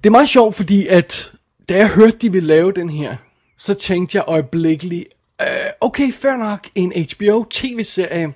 Det 0.04 0.10
er 0.10 0.12
meget 0.12 0.30
sjovt, 0.30 0.56
fordi 0.56 0.88
at 0.88 1.32
da 1.70 1.78
jeg 1.78 1.90
hørte, 1.90 2.18
de 2.22 2.32
ville 2.32 2.48
lave 2.48 2.72
den 2.72 2.90
her, 2.90 3.16
så 3.62 3.74
tænkte 3.74 4.18
jeg 4.18 4.24
øjeblikkeligt, 4.28 5.06
øh, 5.42 5.48
okay, 5.82 6.12
fair 6.12 6.38
nok, 6.38 6.60
en 6.76 6.94
HBO 6.96 7.46
tv-serie, 7.50 8.34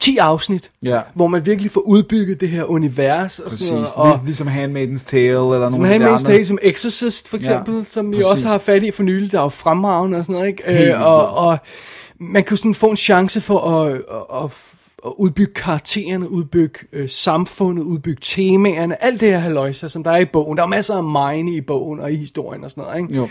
10 0.00 0.16
afsnit, 0.16 0.70
Ja. 0.82 1.00
hvor 1.14 1.26
man 1.26 1.46
virkelig 1.46 1.70
får 1.70 1.80
udbygget 1.80 2.40
det 2.40 2.48
her 2.48 2.64
univers 2.64 3.38
og 3.38 3.44
Præcis. 3.50 3.66
sådan 3.66 3.74
noget. 3.82 3.94
Og, 3.96 4.12
Og, 4.12 4.20
ligesom 4.24 4.48
Handmaid's 4.48 5.04
Tale, 5.06 5.26
eller 5.28 5.70
som 5.70 5.80
nogle 5.80 5.96
Handmaid's 5.96 6.18
andre. 6.18 6.32
Tale, 6.32 6.44
som 6.46 6.58
Exorcist 6.62 7.28
for 7.28 7.36
Ja, 7.36 7.40
eksempel, 7.42 7.86
som 7.86 8.12
vi 8.12 8.22
også 8.22 8.48
har 8.48 8.58
fat 8.58 8.82
i 8.82 8.90
for 8.90 9.02
nylig, 9.02 9.32
der 9.32 9.38
er 9.38 9.42
jo 9.42 9.48
fremragende 9.48 10.18
og 10.18 10.24
sådan 10.24 10.32
noget, 10.32 10.48
ikke? 10.48 10.62
Helt 10.66 10.90
Øh, 10.94 11.02
og, 11.06 11.30
og, 11.34 11.58
man 12.20 12.44
kan 12.44 12.56
sådan 12.56 12.74
få 12.74 12.86
en 12.90 12.96
chance 12.96 13.40
for 13.40 13.60
at, 13.60 13.92
at, 13.94 14.42
at, 14.44 14.50
at 15.06 15.12
udbygge 15.18 15.54
karaktererne, 15.54 16.30
udbygge 16.30 16.78
øh, 16.92 17.08
samfundet, 17.10 17.82
udbygge 17.82 18.20
temaerne, 18.24 19.04
alt 19.04 19.20
det 19.20 19.28
her 19.28 19.38
haløjser, 19.38 19.88
som 19.88 20.04
der 20.04 20.10
er 20.10 20.18
i 20.18 20.24
bogen. 20.24 20.56
Der 20.58 20.64
er 20.64 20.68
masser 20.68 20.94
af 20.94 21.04
mine 21.34 21.52
i 21.54 21.60
bogen 21.60 22.00
og 22.00 22.12
i 22.12 22.16
historien 22.16 22.64
og 22.64 22.70
sådan 22.70 22.84
noget, 22.84 22.98
ikke? 23.02 23.14
Jo. 23.16 23.28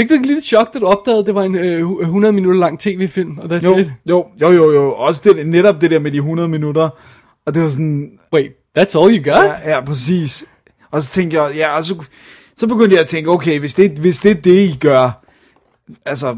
Fik 0.00 0.08
du 0.08 0.14
ikke 0.14 0.26
lidt 0.26 0.44
chok, 0.44 0.74
da 0.74 0.78
du 0.78 0.86
opdagede, 0.86 1.20
at 1.20 1.26
det 1.26 1.34
var 1.34 1.42
en 1.42 1.54
øh, 1.54 2.00
100 2.00 2.32
minutter 2.32 2.60
lang 2.60 2.80
tv-film, 2.80 3.38
og 3.38 3.62
Jo, 3.62 3.78
it? 3.78 3.90
jo, 4.08 4.26
jo, 4.40 4.52
jo, 4.52 4.72
jo. 4.72 4.92
Også 4.92 5.20
det, 5.24 5.46
netop 5.46 5.80
det 5.80 5.90
der 5.90 5.98
med 5.98 6.10
de 6.10 6.16
100 6.16 6.48
minutter. 6.48 6.88
Og 7.46 7.54
det 7.54 7.62
var 7.62 7.68
sådan, 7.70 8.10
Wait, 8.32 8.50
that's 8.78 8.98
all 8.98 9.18
you 9.18 9.32
got? 9.32 9.44
ja, 9.44 9.70
ja 9.70 9.84
præcis. 9.84 10.44
Og 10.90 11.02
så 11.02 11.10
tænkte 11.10 11.36
jeg, 11.42 11.56
ja, 11.56 11.76
og 11.76 11.84
så, 11.84 12.04
så 12.56 12.66
begyndte 12.66 12.94
jeg 12.94 13.00
at 13.02 13.08
tænke, 13.08 13.30
okay, 13.30 13.58
hvis 13.58 13.74
det, 13.74 13.90
hvis 13.90 14.18
det 14.18 14.30
er 14.30 14.34
det, 14.34 14.60
I 14.60 14.78
gør, 14.80 15.24
altså, 16.04 16.32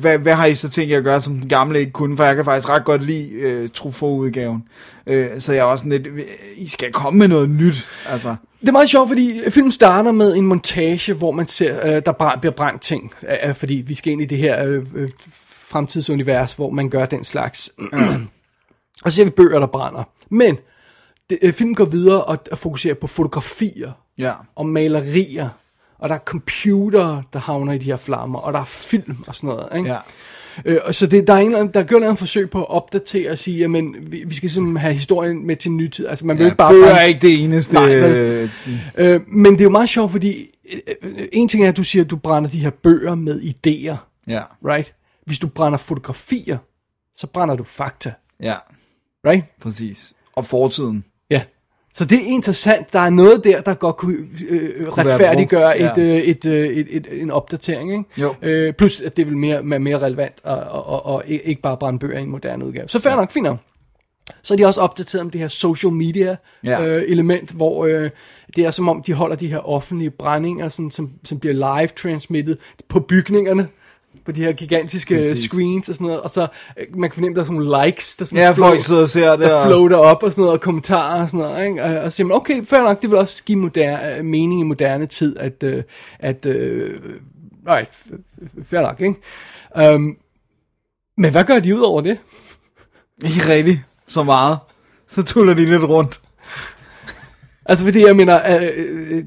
hvad, 0.00 0.18
hvad 0.18 0.34
har 0.34 0.46
I 0.46 0.54
så 0.54 0.68
tænkt 0.68 0.90
jer 0.90 0.98
at 0.98 1.04
gøre, 1.04 1.20
som 1.20 1.38
den 1.40 1.48
gamle 1.48 1.78
ikke 1.80 1.92
kunne? 1.92 2.16
For 2.16 2.24
jeg 2.24 2.36
kan 2.36 2.44
faktisk 2.44 2.68
ret 2.68 2.84
godt 2.84 3.04
lide 3.04 3.30
øh, 3.30 3.68
Truffaut-udgaven. 3.68 4.64
Øh, 5.06 5.28
så 5.38 5.52
jeg 5.52 5.60
er 5.60 5.64
også 5.64 5.82
sådan 5.82 6.02
lidt, 6.02 6.26
I 6.56 6.68
skal 6.68 6.92
komme 6.92 7.18
med 7.18 7.28
noget 7.28 7.50
nyt, 7.50 7.88
altså. 8.08 8.36
Det 8.60 8.68
er 8.68 8.72
meget 8.72 8.90
sjovt, 8.90 9.08
fordi 9.08 9.40
filmen 9.50 9.72
starter 9.72 10.12
med 10.12 10.36
en 10.36 10.46
montage, 10.46 11.12
hvor 11.14 11.30
man 11.30 11.46
ser, 11.46 11.86
øh, 11.86 12.02
der 12.06 12.12
brænd, 12.12 12.40
bliver 12.40 12.54
brændt 12.54 12.82
ting. 12.82 13.12
Øh, 13.44 13.54
fordi 13.54 13.74
vi 13.74 13.94
skal 13.94 14.12
ind 14.12 14.22
i 14.22 14.26
det 14.26 14.38
her 14.38 14.64
øh, 14.66 14.86
øh, 14.94 15.10
fremtidsunivers, 15.68 16.54
hvor 16.54 16.70
man 16.70 16.90
gør 16.90 17.06
den 17.06 17.24
slags. 17.24 17.70
og 19.04 19.12
så 19.12 19.16
ser 19.16 19.24
vi 19.24 19.30
bøger, 19.30 19.58
der 19.58 19.66
brænder. 19.66 20.02
Men 20.30 20.56
det, 21.30 21.38
øh, 21.42 21.52
filmen 21.52 21.74
går 21.74 21.84
videre 21.84 22.24
og, 22.24 22.38
og 22.52 22.58
fokuserer 22.58 22.94
på 22.94 23.06
fotografier 23.06 23.92
Ja. 24.18 24.32
og 24.56 24.66
malerier. 24.66 25.48
Og 25.98 26.08
der 26.08 26.14
er 26.14 26.18
computere, 26.18 27.22
der 27.32 27.38
havner 27.38 27.72
i 27.72 27.78
de 27.78 27.84
her 27.84 27.96
flammer, 27.96 28.38
og 28.38 28.52
der 28.52 28.60
er 28.60 28.64
film 28.64 29.16
og 29.26 29.34
sådan 29.36 29.48
noget. 29.48 29.68
Ikke? 29.76 29.90
Ja. 29.90 29.96
Øh, 30.64 30.78
og 30.84 30.94
så 30.94 31.06
det, 31.06 31.26
der 31.26 31.32
er 31.32 31.38
en 31.38 31.54
anden, 31.54 31.74
der 31.74 31.82
gør 31.82 31.96
en 32.10 32.16
forsøg 32.16 32.50
på 32.50 32.60
at 32.62 32.70
opdatere 32.70 33.30
og 33.30 33.38
sige, 33.38 33.58
jamen, 33.58 33.94
vi, 34.00 34.24
vi 34.26 34.34
skal 34.34 34.50
simpelthen 34.50 34.76
have 34.80 34.94
historien 34.94 35.46
med 35.46 35.56
til 35.56 35.70
nytid. 35.72 36.06
Altså, 36.06 36.26
man 36.26 36.38
vil 36.38 36.44
ja 36.44 36.46
ikke 36.48 36.56
bare... 36.56 36.72
brænde- 36.72 36.88
er 37.00 37.02
ikke 37.02 37.20
det 37.20 37.44
eneste. 37.44 37.74
Nej, 37.74 37.84
vel. 37.94 38.12
øh, 38.16 38.50
Øh, 38.98 39.20
men 39.28 39.52
det 39.52 39.60
er 39.60 39.64
jo 39.64 39.70
meget 39.70 39.88
sjovt, 39.88 40.12
fordi 40.12 40.50
øh, 40.72 40.80
øh, 41.02 41.28
en 41.32 41.48
ting 41.48 41.64
er, 41.64 41.68
at 41.68 41.76
du 41.76 41.84
siger, 41.84 42.04
at 42.04 42.10
du 42.10 42.16
brænder 42.16 42.50
de 42.50 42.58
her 42.58 42.70
bøger 42.70 43.14
med 43.14 43.40
idéer, 43.40 43.96
ja, 44.28 44.42
right? 44.64 44.94
Hvis 45.26 45.38
du 45.38 45.48
brænder 45.48 45.78
fotografier, 45.78 46.58
så 47.16 47.26
brænder 47.26 47.54
du 47.54 47.64
fakta, 47.64 48.12
ja, 48.42 48.54
right? 49.26 49.44
præcis. 49.60 50.12
Og 50.36 50.46
fortiden. 50.46 51.04
Ja. 51.98 52.04
Så 52.04 52.04
det 52.04 52.18
er 52.18 52.26
interessant. 52.26 52.92
Der 52.92 53.00
er 53.00 53.10
noget 53.10 53.44
der, 53.44 53.60
der 53.60 53.74
godt 53.74 53.96
kunne 53.96 54.16
øh, 54.48 54.80
være 54.80 54.90
retfærdiggøre 54.90 55.72
brugt, 55.78 55.98
et, 55.98 56.04
ja. 56.04 56.16
øh, 56.16 56.22
et, 56.22 56.46
øh, 56.46 56.66
et, 56.66 56.86
et, 56.90 57.06
en 57.22 57.30
opdatering. 57.30 57.90
Ikke? 57.92 58.04
Jo. 58.16 58.34
Øh, 58.42 58.72
plus, 58.72 59.00
at 59.00 59.16
det 59.16 59.26
vil 59.26 59.36
mere, 59.36 59.60
være 59.64 59.78
mere 59.78 59.98
relevant, 59.98 60.34
og, 60.42 60.56
og, 60.56 60.86
og, 60.86 61.06
og 61.06 61.22
ikke 61.26 61.62
bare 61.62 61.76
brænde 61.76 61.98
bøger 61.98 62.18
i 62.18 62.22
en 62.22 62.30
moderne 62.30 62.64
udgave. 62.64 62.88
Så 62.88 63.00
fair 63.00 63.14
nok, 63.16 63.30
fint 63.30 63.44
nok. 63.44 63.58
Så 64.42 64.54
er 64.54 64.58
de 64.58 64.66
også 64.66 64.80
opdateret 64.80 65.22
om 65.22 65.30
det 65.30 65.40
her 65.40 65.48
social 65.48 65.92
media 65.92 66.36
Ja. 66.64 66.86
øh, 66.86 67.02
element, 67.06 67.50
hvor 67.50 67.86
øh, 67.86 68.10
det 68.56 68.64
er 68.64 68.70
som 68.70 68.88
om, 68.88 69.02
de 69.02 69.12
holder 69.12 69.36
de 69.36 69.48
her 69.48 69.68
offentlige 69.68 70.10
brændinger, 70.10 70.68
sådan, 70.68 70.90
som, 70.90 71.10
som 71.24 71.38
bliver 71.38 71.54
live 71.54 71.86
transmittet 71.88 72.58
på 72.88 73.00
bygningerne, 73.00 73.68
på 74.28 74.32
de 74.32 74.40
her 74.44 74.52
gigantiske 74.52 75.14
Præcis. 75.16 75.50
Screens 75.50 75.88
og 75.88 75.94
sådan 75.94 76.06
noget, 76.06 76.20
og 76.20 76.30
så 76.30 76.46
øh, 76.76 76.86
man 76.96 77.10
kan 77.10 77.14
fornemme, 77.14 77.34
der 77.34 77.40
er 77.40 77.44
sådan 77.44 77.60
nogle 77.60 77.86
likes, 77.86 78.16
der 78.16 78.24
sådan 78.24 78.44
Ja, 78.44 78.50
folk 78.50 78.80
sidder 78.80 79.02
og 79.02 79.08
ser 79.08 79.30
det. 79.30 79.40
der 79.40 79.64
floater 79.66 79.96
op 79.96 80.22
og 80.22 80.32
sådan 80.32 80.42
noget, 80.42 80.54
og 80.54 80.60
kommentarer 80.60 81.22
og 81.22 81.30
sådan 81.30 81.40
noget, 81.46 81.66
ikke? 81.68 81.84
Og, 81.84 81.96
og 81.98 82.12
så 82.12 82.16
siger 82.16 82.26
man, 82.26 82.36
okay, 82.36 82.64
fair 82.64 82.82
nok, 82.82 83.02
det 83.02 83.10
vil 83.10 83.18
også 83.18 83.44
give 83.44 83.58
moderne, 83.58 84.22
mening 84.22 84.60
i 84.60 84.64
moderne 84.64 85.06
tid, 85.06 85.36
at, 85.38 85.62
øh, 85.62 85.82
at 86.18 86.46
øh, 86.46 87.00
f- 87.68 88.10
fair 88.64 88.80
nok, 88.80 89.00
ikke? 89.00 89.94
Um, 89.94 90.16
men 91.18 91.30
hvad 91.30 91.44
gør 91.44 91.58
de 91.58 91.76
ud 91.76 91.80
over 91.80 92.00
det? 92.00 92.18
Ikke 93.24 93.48
rigtigt 93.48 93.80
så 94.06 94.22
meget. 94.22 94.58
Så 95.08 95.24
tuller 95.24 95.54
de 95.54 95.64
lidt 95.64 95.82
rundt. 95.82 96.20
Altså 97.68 97.84
fordi 97.84 98.06
jeg 98.06 98.16
mener, 98.16 98.40
øh, 98.62 98.68
øh, 99.10 99.24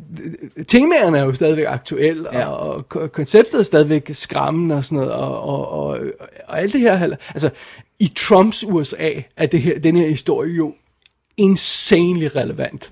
temaerne 0.68 1.18
er 1.18 1.24
jo 1.26 1.34
stadigvæk 1.34 1.66
aktuelle, 1.68 2.26
Ja. 2.34 2.48
og 2.48 2.90
ko- 2.90 3.08
konceptet 3.08 3.60
er 3.60 3.64
stadigvæk 3.64 4.10
skræmmende 4.14 4.76
og 4.76 4.86
sådan 4.86 4.96
noget, 4.98 5.12
og, 5.14 5.42
og, 5.42 5.72
og, 5.72 6.00
og 6.48 6.62
alt 6.62 6.74
det 6.74 6.82
her, 6.82 7.16
altså 7.34 7.50
i 8.00 8.12
Trumps 8.18 8.64
USA 8.68 9.10
er 9.38 9.46
det 9.46 9.62
her, 9.62 9.80
den 9.80 9.96
her 9.98 10.08
historie 10.08 10.54
jo 10.54 10.74
insanely 11.38 12.28
relevant. 12.36 12.92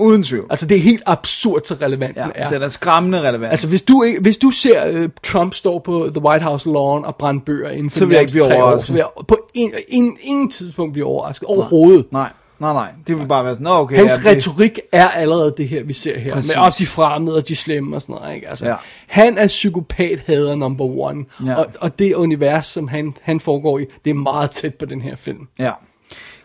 Uden 0.00 0.22
tvivl. 0.22 0.46
Altså 0.50 0.66
det 0.66 0.76
er 0.76 0.80
helt 0.80 1.02
absurd 1.06 1.60
så 1.64 1.74
relevant 1.74 2.16
Ja, 2.16 2.22
den 2.22 2.32
er. 2.34 2.48
den 2.48 2.62
er 2.62 2.68
skræmmende 2.68 3.20
relevant. 3.28 3.50
Altså 3.50 3.68
hvis 3.68 3.82
du, 3.82 4.02
ikke, 4.02 4.20
hvis 4.20 4.38
du 4.38 4.50
ser 4.50 4.98
uh, 5.02 5.08
Trump 5.24 5.54
stå 5.54 5.78
på 5.78 6.10
The 6.14 6.24
White 6.24 6.44
House 6.44 6.68
lawn 6.68 7.04
og 7.04 7.16
brænde 7.16 7.40
bøger 7.40 7.70
inden 7.70 7.90
for 7.90 7.98
Så 7.98 8.06
vil 8.06 8.14
jeg 8.14 8.20
ikke 8.20 8.32
blive 8.32 8.44
tre 8.44 8.54
år, 8.56 8.62
overrasket. 8.62 8.86
så 8.86 8.92
vil 8.92 8.98
jeg 8.98 9.08
på 9.28 9.38
en, 9.54 9.72
en, 9.88 10.16
ingen 10.20 10.50
tidspunkt 10.50 10.92
blive 10.92 11.06
overrasket 11.06 11.46
overhovedet. 11.48 12.12
Nej, 12.12 12.30
nej, 12.58 12.72
nej. 12.72 12.88
Det 13.06 13.18
vil 13.18 13.26
bare 13.26 13.44
være 13.44 13.54
sådan, 13.54 13.64
nå 13.64 13.70
okay. 13.70 13.96
Hans 13.96 14.12
ja, 14.24 14.30
det- 14.30 14.36
retorik 14.36 14.78
er 14.92 15.08
allerede 15.08 15.54
det 15.56 15.68
her, 15.68 15.82
vi 15.84 15.92
ser 15.92 16.18
her. 16.18 16.32
Præcis. 16.34 16.56
Med 16.56 16.64
også 16.64 16.78
de 16.78 16.86
fremmede 16.86 17.36
og 17.36 17.48
de 17.48 17.56
slemme 17.56 17.96
og 17.96 18.02
sådan 18.02 18.14
noget. 18.14 18.34
Ikke? 18.34 18.50
Altså, 18.50 18.66
Ja. 18.66 18.74
Han 19.06 19.38
er 19.38 19.46
psykopat-hader 19.46 20.54
number 20.56 20.84
one. 20.84 21.24
Ja. 21.44 21.50
Ja. 21.50 21.54
Og, 21.56 21.66
og 21.80 21.98
det 21.98 22.14
univers, 22.14 22.66
som 22.66 22.88
han, 22.88 23.14
han 23.22 23.40
foregår 23.40 23.78
i, 23.78 23.84
det 24.04 24.10
er 24.10 24.14
meget 24.14 24.50
tæt 24.50 24.74
på 24.74 24.84
den 24.84 25.00
her 25.00 25.16
film. 25.16 25.48
Ja. 25.58 25.72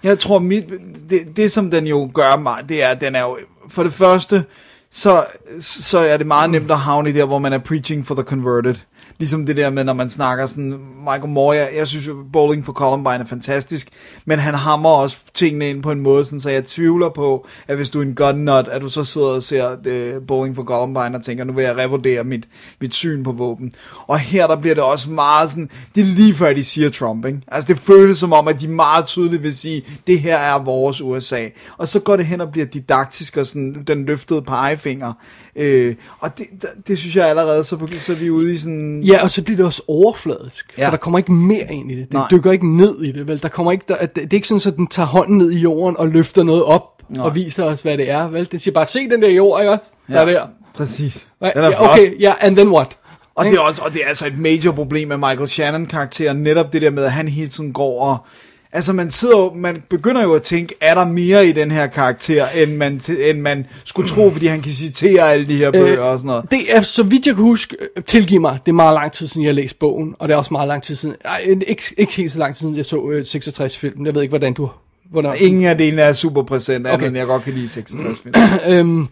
Jeg 0.03 0.19
tror, 0.19 0.39
mit, 0.39 0.63
det, 1.09 1.19
det 1.37 1.51
som 1.51 1.71
den 1.71 1.87
jo 1.87 2.09
gør 2.13 2.37
mig, 2.37 2.57
det 2.69 2.83
er, 2.83 2.87
at 2.87 3.01
den 3.01 3.15
er 3.15 3.21
jo, 3.21 3.37
for 3.69 3.83
det 3.83 3.93
første, 3.93 4.43
så, 4.91 5.25
så 5.59 5.97
er 5.99 6.17
det 6.17 6.27
meget 6.27 6.49
nemt 6.49 6.71
at 6.71 6.77
havne 6.79 7.09
i 7.09 7.13
der, 7.13 7.25
hvor 7.25 7.39
man 7.39 7.53
er 7.53 7.57
preaching 7.57 8.07
for 8.07 8.15
the 8.15 8.23
converted. 8.23 8.75
Ligesom 9.19 9.45
det 9.45 9.57
der 9.57 9.69
med, 9.69 9.83
når 9.83 9.93
man 9.93 10.09
snakker 10.09 10.45
sådan, 10.45 10.79
Michael 10.99 11.27
Moore, 11.27 11.57
jeg, 11.57 11.69
jeg 11.75 11.87
synes 11.87 12.09
Bowling 12.33 12.65
for 12.65 12.73
Columbine 12.73 13.19
er 13.19 13.25
fantastisk, 13.25 13.89
men 14.25 14.39
han 14.39 14.53
hammer 14.53 14.89
også 14.89 15.17
tingene 15.33 15.69
ind 15.69 15.83
på 15.83 15.91
en 15.91 15.99
måde, 15.99 16.25
sådan, 16.25 16.39
så 16.39 16.49
jeg 16.49 16.65
tvivler 16.65 17.09
på, 17.09 17.47
at 17.67 17.75
hvis 17.75 17.89
du 17.89 17.99
er 17.99 18.03
en 18.03 18.15
gun 18.15 18.35
nut, 18.35 18.67
at 18.67 18.81
du 18.81 18.89
så 18.89 19.03
sidder 19.03 19.27
og 19.27 19.43
ser 19.43 19.75
det, 19.75 20.27
Bowling 20.27 20.55
for 20.55 20.63
Columbine 20.63 21.17
og 21.17 21.23
tænker, 21.23 21.43
nu 21.43 21.53
vil 21.53 21.63
jeg 21.63 21.77
revurdere 21.77 22.23
mit, 22.23 22.47
mit 22.81 22.95
syn 22.95 23.23
på 23.23 23.31
våben. 23.31 23.71
Og 24.07 24.19
her 24.19 24.47
der 24.47 24.55
bliver 24.55 24.75
det 24.75 24.83
også 24.83 25.11
meget 25.11 25.49
sådan, 25.49 25.69
det 25.95 26.01
er 26.01 26.05
lige 26.05 26.35
før 26.35 26.53
de 26.53 26.63
siger 26.63 26.89
Trump, 26.89 27.25
ikke? 27.25 27.41
Altså 27.47 27.73
det 27.73 27.81
føles 27.81 28.17
som 28.17 28.33
om, 28.33 28.47
at 28.47 28.61
de 28.61 28.67
meget 28.67 29.05
tydeligt 29.05 29.43
vil 29.43 29.57
sige, 29.57 29.85
det 30.07 30.19
her 30.19 30.37
er 30.37 30.59
vores 30.59 31.01
USA. 31.01 31.47
Og 31.77 31.87
så 31.87 31.99
går 31.99 32.15
det 32.15 32.25
hen 32.25 32.41
og 32.41 32.51
bliver 32.51 32.65
didaktisk 32.65 33.37
og 33.37 33.47
sådan 33.47 33.83
den 33.87 34.05
løftede 34.05 34.41
pegefinger. 34.41 35.13
Øh, 35.55 35.95
og 36.19 36.37
det, 36.37 36.45
det, 36.61 36.69
det, 36.87 36.97
synes 36.97 37.15
jeg 37.15 37.27
allerede, 37.29 37.63
så, 37.63 37.87
så 37.97 38.11
er 38.11 38.15
vi 38.15 38.29
ude 38.29 38.53
i 38.53 38.57
sådan... 38.57 39.03
Ja, 39.03 39.23
og 39.23 39.31
så 39.31 39.43
bliver 39.43 39.57
det 39.57 39.65
også 39.65 39.83
overfladisk. 39.87 40.73
Ja. 40.77 40.85
For 40.85 40.89
der 40.89 40.97
kommer 40.97 41.19
ikke 41.19 41.31
mere 41.31 41.73
ind 41.73 41.91
i 41.91 41.95
det. 41.95 42.13
Nej. 42.13 42.27
dykker 42.31 42.51
ikke 42.51 42.77
ned 42.77 43.01
i 43.01 43.11
det, 43.11 43.27
vel? 43.27 43.41
Der 43.41 43.49
kommer 43.49 43.71
ikke, 43.71 43.85
der, 43.87 44.05
det, 44.05 44.15
det 44.15 44.23
er 44.23 44.33
ikke 44.33 44.47
sådan, 44.47 44.71
at 44.73 44.77
den 44.77 44.87
tager 44.87 45.07
hånden 45.07 45.37
ned 45.37 45.51
i 45.51 45.59
jorden 45.59 45.97
og 45.97 46.07
løfter 46.07 46.43
noget 46.43 46.63
op 46.63 47.01
Nej. 47.09 47.25
og 47.25 47.35
viser 47.35 47.63
os, 47.63 47.81
hvad 47.81 47.97
det 47.97 48.09
er, 48.09 48.27
vel? 48.27 48.51
Den 48.51 48.59
siger 48.59 48.73
bare, 48.73 48.85
se 48.85 49.09
den 49.09 49.21
der 49.21 49.29
jord, 49.29 49.61
ikke 49.61 49.71
også? 49.71 49.91
Der 50.07 50.19
er 50.19 50.25
der. 50.25 50.47
Præcis. 50.73 51.27
Den 51.39 51.51
er 51.55 51.69
ja, 51.69 51.91
okay, 51.91 52.19
ja, 52.19 52.33
and 52.39 52.55
then 52.55 52.67
what? 52.67 52.97
Og 53.35 53.45
det, 53.45 53.53
er 53.53 53.59
også, 53.59 53.81
og 53.85 53.93
det 53.93 54.01
er 54.03 54.07
altså 54.07 54.27
et 54.27 54.39
major 54.39 54.71
problem 54.71 55.07
med 55.07 55.17
Michael 55.17 55.47
Shannon-karakteren, 55.47 56.43
netop 56.43 56.73
det 56.73 56.81
der 56.81 56.89
med, 56.89 57.03
at 57.03 57.11
han 57.11 57.27
hele 57.27 57.49
tiden 57.49 57.73
går 57.73 58.01
og... 58.01 58.17
Altså 58.75 58.93
man 58.93 59.11
sidder 59.11 59.37
jo, 59.37 59.53
man 59.55 59.83
begynder 59.89 60.23
jo 60.23 60.33
at 60.33 60.43
tænke, 60.43 60.75
er 60.81 60.95
der 60.95 61.05
mere 61.05 61.47
i 61.47 61.51
den 61.51 61.71
her 61.71 61.87
karakter, 61.87 62.47
end 62.47 62.75
man, 62.75 63.01
end 63.19 63.39
man 63.39 63.65
skulle 63.83 64.09
tro, 64.09 64.31
fordi 64.31 64.45
han 64.45 64.61
kan 64.61 64.71
citere 64.71 65.31
alle 65.31 65.45
de 65.45 65.57
her 65.57 65.71
bøger 65.71 66.01
og 66.01 66.19
sådan 66.19 66.27
noget. 66.27 66.51
Det 66.51 66.59
er, 66.75 66.81
så 66.81 67.03
vidt 67.03 67.27
jeg 67.27 67.35
kan 67.35 67.43
huske, 67.43 67.77
øh, 67.97 68.03
tilgiv 68.03 68.41
mig, 68.41 68.59
det 68.65 68.71
er 68.71 68.75
meget 68.75 68.93
lang 68.93 69.11
tid 69.11 69.27
siden, 69.27 69.43
jeg 69.43 69.49
har 69.49 69.53
læst 69.53 69.79
bogen, 69.79 70.15
og 70.19 70.27
det 70.27 70.33
er 70.33 70.37
også 70.37 70.53
meget 70.53 70.67
lang 70.67 70.83
tid 70.83 70.95
siden, 70.95 71.15
ej, 71.25 71.55
ikke, 71.67 71.83
ikke 71.97 72.13
helt 72.13 72.31
så 72.31 72.39
lang 72.39 72.55
tid 72.55 72.59
siden, 72.59 72.77
jeg 72.77 72.85
så 72.85 73.09
øh, 73.09 73.25
66 73.25 73.77
film. 73.77 74.05
Jeg 74.05 74.15
ved 74.15 74.21
ikke, 74.21 74.31
hvordan 74.31 74.53
du... 74.53 74.69
Hvordan, 75.11 75.33
Ingen 75.39 75.65
af 75.65 75.77
delene 75.77 76.01
er 76.01 76.13
super 76.13 76.43
præsent, 76.43 76.87
okay. 76.87 77.07
End 77.07 77.17
jeg 77.17 77.25
godt 77.25 77.43
kan 77.43 77.53
lide 77.53 77.67
66 77.67 78.19
film. 78.19 78.35
øhm, 78.77 79.07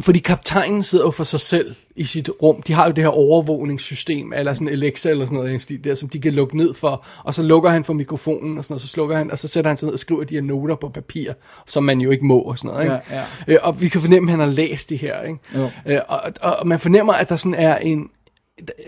fordi 0.00 0.18
kaptajnen 0.18 0.82
sidder 0.82 1.04
jo 1.04 1.10
for 1.10 1.24
sig 1.24 1.40
selv 1.40 1.74
i 1.96 2.04
sit 2.04 2.30
rum. 2.42 2.62
De 2.62 2.72
har 2.72 2.86
jo 2.86 2.92
det 2.92 3.04
her 3.04 3.08
overvågningssystem, 3.08 4.32
eller 4.32 4.54
sådan 4.54 4.68
Alexa 4.68 5.10
eller 5.10 5.26
sådan 5.26 5.38
noget 5.38 5.84
der, 5.84 5.94
som 5.94 6.08
de 6.08 6.20
kan 6.20 6.34
lukke 6.34 6.56
ned 6.56 6.74
for. 6.74 7.06
Og 7.24 7.34
så 7.34 7.42
lukker 7.42 7.70
han 7.70 7.84
for 7.84 7.92
mikrofonen, 7.92 8.58
og 8.58 8.64
sådan 8.64 8.72
noget, 8.72 8.82
så 8.82 8.88
slukker 8.88 9.16
han, 9.16 9.30
og 9.30 9.38
så 9.38 9.48
sætter 9.48 9.70
han 9.70 9.76
sig 9.76 9.86
ned 9.86 9.92
og 9.92 9.98
skriver 9.98 10.24
de 10.24 10.34
her 10.34 10.42
noter 10.42 10.74
på 10.74 10.88
papir, 10.88 11.32
som 11.66 11.84
man 11.84 12.00
jo 12.00 12.10
ikke 12.10 12.26
må, 12.26 12.38
og 12.38 12.58
sådan 12.58 12.70
noget. 12.70 12.84
Ikke? 12.84 13.00
Ja, 13.10 13.24
Øh, 13.48 13.58
og 13.62 13.80
vi 13.80 13.88
kan 13.88 14.00
fornemme, 14.00 14.28
at 14.28 14.30
han 14.30 14.40
har 14.40 14.54
læst 14.54 14.90
det 14.90 14.98
her. 14.98 15.22
Ikke? 15.22 15.38
Jo. 15.54 15.70
Øh, 15.86 15.98
og, 16.08 16.20
og, 16.40 16.56
og 16.56 16.66
man 16.68 16.80
fornemmer, 16.80 17.12
at 17.12 17.28
der 17.28 17.36
sådan 17.36 17.54
er 17.54 17.76
en... 17.76 18.08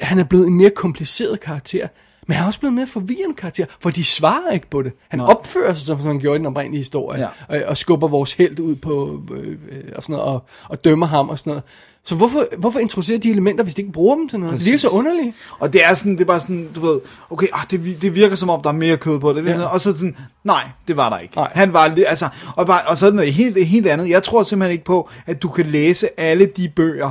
Han 0.03 0.19
er 0.19 0.25
blevet 0.25 0.47
en 0.47 0.55
mere 0.55 0.71
kompliceret 0.71 1.41
karakter, 1.41 1.89
men 2.29 2.35
han 2.35 2.43
er 2.43 2.47
også 2.47 2.61
blevet 2.61 2.75
mere 2.75 2.87
forvirrende 2.87 3.35
karakter, 3.37 3.67
for 3.81 3.91
de 3.91 4.05
svarer 4.05 4.51
ikke 4.53 4.71
på 4.71 4.83
det. 4.83 4.93
Han 5.09 5.19
Nej. 5.21 5.27
opfører 5.29 5.75
sig, 5.75 5.87
som, 5.87 5.99
som 5.99 6.07
han 6.07 6.19
gjorde 6.19 6.37
i 6.37 6.39
den 6.39 6.47
oprindelige 6.47 6.81
historie, 6.81 7.21
Ja. 7.21 7.29
og, 7.49 7.63
og 7.69 7.77
skubber 7.77 8.09
vores 8.09 8.33
held 8.33 8.61
ud 8.61 8.75
på, 8.75 9.23
øh, 9.35 9.57
og, 9.97 10.03
sådan 10.03 10.13
noget, 10.13 10.27
og, 10.27 10.45
og 10.69 10.85
dømmer 10.85 11.07
ham 11.07 11.29
og 11.29 11.39
sådan 11.39 11.51
noget. 11.51 11.63
Så 12.05 12.15
hvorfor, 12.15 12.47
hvorfor 12.59 12.79
introducere 12.79 13.19
de 13.19 13.31
elementer, 13.31 13.65
hvis 13.65 13.75
de 13.75 13.83
ikke 13.83 13.93
bruger 13.93 14.17
dem 14.17 14.29
til 14.29 14.41
noget? 14.41 14.59
Det 14.59 14.67
virker 14.67 14.79
så 14.79 14.89
underligt. 14.89 15.37
Og 15.59 15.73
det 15.73 15.85
er 15.85 15.95
sådan, 15.95 16.13
det 16.13 16.21
er 16.21 16.25
bare 16.25 16.41
sådan, 16.41 16.69
du 16.75 16.81
ved, 16.81 17.01
okay, 17.31 17.47
ah, 17.53 17.61
det, 17.71 18.03
det 18.03 18.15
virker 18.15 18.37
som 18.37 18.51
om, 18.51 18.63
der 18.63 18.69
er 18.71 18.75
mere 18.75 18.97
kød 18.97 19.19
på 19.19 19.33
det. 19.33 19.47
Ja. 19.47 19.63
Og 19.65 19.81
så 19.81 19.97
sådan, 19.97 20.17
nej, 20.45 20.63
det 20.89 20.97
var 20.97 21.11
der 21.11 21.19
ikke. 21.19 21.37
Nej. 21.37 21.51
Han 21.55 21.73
var, 21.73 21.95
altså, 22.07 22.29
og, 22.57 22.67
bare, 22.67 22.81
og 22.87 22.99
så 22.99 23.07
det 23.07 23.15
noget 23.15 23.33
helt, 23.33 23.67
helt 23.67 23.87
andet. 23.87 24.09
Jeg 24.09 24.23
tror 24.23 24.43
simpelthen 24.43 24.73
ikke 24.73 24.85
på, 24.85 25.11
at 25.27 25.43
du 25.43 25.49
kan 25.49 25.67
læse 25.67 26.21
alle 26.21 26.47
de 26.57 26.69
bøger. 26.77 27.11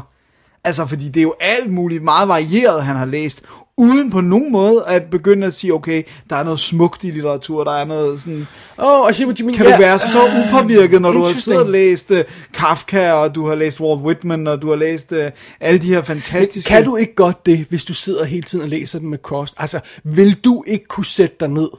Altså, 0.64 0.86
fordi 0.86 1.08
det 1.10 1.18
er 1.18 1.24
jo 1.24 1.34
alt 1.40 1.72
muligt 1.74 2.04
meget 2.04 2.28
varieret, 2.28 2.84
han 2.84 2.96
har 2.96 3.06
læst, 3.06 3.44
uden 3.78 4.12
på 4.12 4.22
nogen 4.22 4.52
måde 4.52 4.84
at 4.88 5.04
begynde 5.04 5.48
at 5.48 5.54
sige, 5.54 5.74
okay, 5.74 6.04
der 6.30 6.36
er 6.36 6.44
noget 6.44 6.60
smukt 6.60 7.04
i 7.04 7.12
litteratur, 7.12 7.64
der 7.64 7.72
er 7.72 7.86
noget 7.86 8.20
sådan... 8.20 8.48
Oh, 8.78 9.12
you 9.20 9.26
mean. 9.28 9.36
Kan 9.36 9.66
yeah. 9.66 9.78
du 9.78 9.82
være 9.82 10.00
så 10.00 10.20
upåvirket, 10.20 11.02
når 11.02 11.12
du 11.12 11.20
har 11.20 11.34
siddet 11.34 11.62
og 11.62 11.70
læst 11.70 12.12
uh, 12.12 12.18
Kafka, 12.54 13.12
og 13.12 13.36
du 13.36 13.48
har 13.48 13.56
læst 13.56 13.80
Walt 13.80 14.02
Whitman, 14.02 14.48
og 14.48 14.62
du 14.62 14.70
har 14.70 14.76
læst 14.76 15.12
uh, 15.12 15.18
alle 15.60 15.80
de 15.80 15.88
her 15.88 16.02
fantastiske... 16.02 16.68
Kan 16.68 16.86
du 16.86 16.96
ikke 16.96 17.16
godt 17.16 17.46
det, 17.46 17.66
hvis 17.70 17.86
du 17.86 17.94
sidder 17.94 18.26
hele 18.26 18.44
tiden 18.44 18.64
og 18.64 18.70
læser 18.70 19.00
dem 19.00 19.10
med 19.10 19.18
cross? 19.18 19.54
Altså, 19.58 19.80
vil 20.04 20.34
du 20.34 20.64
ikke 20.68 20.86
kunne 20.86 21.06
sætte 21.06 21.36
dig 21.40 21.48
ned 21.48 21.70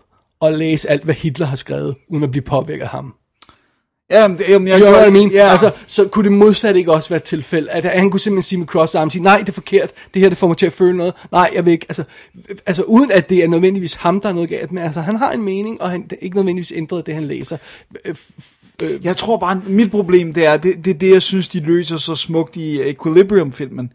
og 0.41 0.53
læse 0.53 0.91
alt, 0.91 1.05
hvad 1.05 1.15
Hitler 1.15 1.47
har 1.47 1.57
skrevet, 1.57 1.95
uden 2.09 2.25
at 2.25 2.31
blive 2.31 2.43
påvirket 2.43 2.83
af 2.83 2.89
ham? 2.89 3.15
Jamen, 4.11 4.39
det- 4.39 4.49
jamen, 4.49 4.69
jeg 4.69 4.83
what 4.83 5.09
I 5.09 5.11
mean? 5.11 5.31
Ja. 5.31 5.51
Altså, 5.51 5.71
så 5.87 6.05
kunne 6.05 6.25
det 6.29 6.33
modsat 6.33 6.77
ikke 6.77 6.93
også 6.93 7.09
være 7.09 7.17
et 7.17 7.23
tilfælde, 7.23 7.71
at 7.71 7.85
han 7.85 8.11
kunne 8.11 8.21
simpelthen 8.21 8.43
sige 8.49 8.59
med 8.59 8.67
cross 8.67 8.95
arm, 8.95 9.11
sige, 9.11 9.23
nej, 9.23 9.39
det 9.39 9.49
er 9.49 9.53
forkert, 9.53 9.91
det 10.15 10.23
her 10.23 10.29
det 10.29 10.39
får 10.39 10.47
mig 10.49 10.57
til 10.57 10.67
at 10.67 10.73
føle 10.73 10.97
noget, 10.97 11.15
nej, 11.33 11.51
jeg 11.55 11.65
vil 11.65 11.73
ikke, 11.73 11.87
altså, 11.89 12.05
altså 12.67 12.83
uden 12.83 13.11
at 13.13 13.29
det 13.29 13.45
er 13.45 13.49
nødvendigvis 13.49 13.95
ham, 13.95 14.21
der 14.21 14.29
er 14.29 14.33
noget 14.33 14.49
galt 14.49 14.73
med, 14.73 14.83
altså, 14.83 15.01
han 15.01 15.17
har 15.17 15.33
en 15.33 15.43
mening, 15.43 15.83
og 15.83 15.91
han 15.91 16.03
det 16.03 16.13
er 16.13 16.17
ikke 16.23 16.37
nødvendigvis 16.37 16.73
ændret 16.77 17.07
det, 17.07 17.15
han 17.15 17.25
læser. 17.25 17.57
Øh, 18.05 18.15
f- 18.19 18.99
Jeg 19.05 19.17
tror 19.17 19.37
bare, 19.37 19.63
mit 19.67 19.91
problem 19.91 20.33
det 20.35 20.47
er, 20.47 20.57
det, 20.57 20.85
det 20.85 20.91
er 20.95 20.99
det, 20.99 21.11
jeg 21.11 21.23
synes, 21.23 21.49
de 21.49 21.61
løser 21.61 21.97
så 21.97 22.15
smukt 22.15 22.57
i 22.57 22.81
Equilibrium-filmen. 22.91 23.93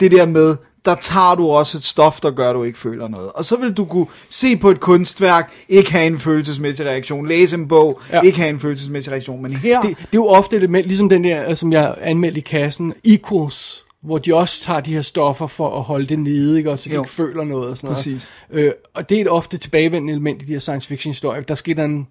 Det 0.00 0.10
der 0.12 0.26
med, 0.26 0.56
der 0.86 0.94
tager 0.94 1.34
du 1.34 1.48
også 1.48 1.78
et 1.78 1.84
stof, 1.84 2.20
der 2.20 2.30
gør, 2.30 2.48
at 2.50 2.54
du 2.54 2.62
ikke 2.64 2.78
føler 2.78 3.08
noget. 3.08 3.30
Og 3.34 3.44
så 3.44 3.56
vil 3.56 3.72
du 3.72 3.84
kunne 3.84 4.06
se 4.30 4.56
på 4.56 4.70
et 4.70 4.80
kunstværk, 4.80 5.52
ikke 5.68 5.92
have 5.92 6.06
en 6.06 6.18
følelsesmæssig 6.18 6.86
reaktion, 6.86 7.28
læse 7.28 7.56
en 7.56 7.68
bog, 7.68 8.00
Ja. 8.12 8.20
ikke 8.20 8.38
have 8.38 8.50
en 8.50 8.60
følelsesmæssig 8.60 9.12
reaktion. 9.12 9.42
Men 9.42 9.52
her, 9.52 9.80
det, 9.80 9.90
det 9.98 10.04
er 10.04 10.08
jo 10.14 10.26
ofte 10.26 10.56
element, 10.56 10.86
ligesom 10.86 11.08
den 11.08 11.24
der, 11.24 11.48
øh, 11.50 11.56
som 11.56 11.72
jeg 11.72 11.94
anmeldte 12.00 12.38
i 12.38 12.42
kassen, 12.42 12.92
Equals, 13.04 13.84
hvor 14.02 14.18
de 14.18 14.34
også 14.34 14.62
tager 14.64 14.80
de 14.80 14.94
her 14.94 15.02
stoffer 15.02 15.46
for 15.46 15.76
at 15.78 15.82
holde 15.82 16.06
det 16.06 16.18
nede, 16.18 16.58
ikke? 16.58 16.70
Også, 16.70 16.84
så 16.84 16.90
de 16.90 16.94
Jo. 16.94 17.00
ikke 17.02 17.12
føler 17.12 17.44
noget 17.44 17.68
og 17.68 17.76
sådan 17.76 17.94
Præcis. 17.94 18.30
noget. 18.52 18.64
Øh, 18.66 18.72
og 18.94 19.08
det 19.08 19.16
er 19.16 19.20
et 19.20 19.28
ofte 19.28 19.56
tilbagevendende 19.58 20.12
element 20.12 20.42
i 20.42 20.44
de 20.44 20.52
her 20.52 20.58
science 20.58 20.88
fiction 20.88 21.10
historier. 21.12 21.42
Der 21.42 21.54
sker 21.54 21.74
der 21.74 21.84
en 21.84 22.06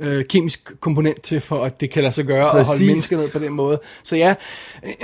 øh, 0.00 0.24
kemisk 0.24 0.72
komponent 0.80 1.22
til, 1.22 1.40
for 1.40 1.64
at 1.64 1.80
det 1.80 1.90
kan 1.90 2.02
lade 2.02 2.14
sig 2.14 2.24
gøre 2.24 2.44
at 2.44 2.50
holde 2.50 2.64
Præcis. 2.66 2.86
mennesker 2.86 3.16
ned 3.16 3.28
på 3.28 3.38
den 3.38 3.52
måde. 3.52 3.80
Så 4.02 4.16
ja, 4.16 4.34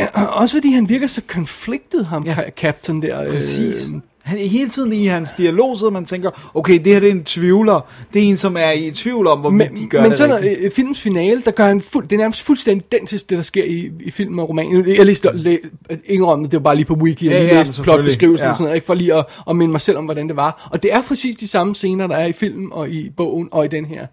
øh, 0.01 0.07
også 0.15 0.57
fordi 0.57 0.73
han 0.73 0.89
virker 0.89 1.07
så 1.07 1.23
conflicted, 1.27 2.05
ham 2.05 2.25
Ja. 2.27 2.35
ja. 2.39 2.51
Captain 2.51 3.03
der. 3.03 3.33
præcis. 3.33 3.89
Øh, 3.89 3.95
Han 4.23 4.39
er 4.39 4.47
hele 4.49 4.69
tiden 4.69 4.93
i 4.93 5.07
hans 5.07 5.31
dialog, 5.39 5.77
så 5.79 5.91
man 5.91 6.05
tænker, 6.05 6.31
okay, 6.55 6.79
det 6.79 6.87
her 6.87 7.01
det 7.01 7.07
er 7.09 7.13
en 7.13 7.25
tvivler. 7.25 7.91
Det 8.15 8.23
er 8.23 8.27
en, 8.27 8.37
som 8.37 8.57
er 8.57 8.71
i 8.73 8.91
tvivl 8.91 9.27
om, 9.27 9.39
hvorvidt 9.39 9.73
men, 9.73 9.83
de 9.83 9.87
gør 9.87 10.01
men 10.03 10.11
det 10.11 10.19
så 10.19 10.27
når 10.27 10.37
rigtigt. 10.37 10.59
øh, 10.61 10.71
filmens 10.71 11.01
finale, 11.01 11.43
der 11.45 11.51
gør 11.51 11.65
han 11.67 11.81
fuld, 11.81 12.05
det 12.09 12.13
er 12.17 12.21
nærmest 12.21 12.43
fuldstændig 12.43 12.87
identisk, 12.93 13.31
det 13.31 13.37
der 13.37 13.43
sker 13.43 13.65
i, 13.65 13.91
i 14.01 14.11
filmen 14.11 14.39
og 14.39 14.49
romanen. 14.49 14.89
Jeg 14.97 15.07
læste 15.07 15.31
læ, 15.35 15.57
indrømmet, 16.05 16.51
det 16.51 16.57
var 16.59 16.63
bare 16.63 16.77
lige 16.77 16.87
på 16.87 16.95
wiki, 16.95 17.27
Ja, 17.27 17.33
jeg 17.33 17.41
ja, 17.43 17.47
lige 17.49 17.59
læste 17.59 17.83
plotbeskrivelsen 17.83 18.45
Ja. 18.45 18.51
og 18.51 18.57
sådan 18.57 18.65
noget, 18.65 18.75
ikke 18.77 18.87
for 18.87 18.95
lige 18.95 19.15
at, 19.15 19.25
at 19.51 19.57
minde 19.57 19.73
mig 19.73 19.81
selv 19.81 19.97
om, 19.99 20.05
hvordan 20.05 20.29
det 20.29 20.37
var. 20.37 20.69
Og 20.73 20.83
det 20.83 20.93
er 20.93 21.03
præcis 21.03 21.37
de 21.37 21.49
samme 21.49 21.75
scener, 21.75 22.07
der 22.07 22.17
er 22.17 22.27
i 22.27 22.33
filmen 22.33 22.69
og 22.73 22.91
i 22.91 23.11
bogen 23.17 23.49
og 23.53 23.65
i 23.65 23.69
den 23.69 23.85
her. 23.85 24.07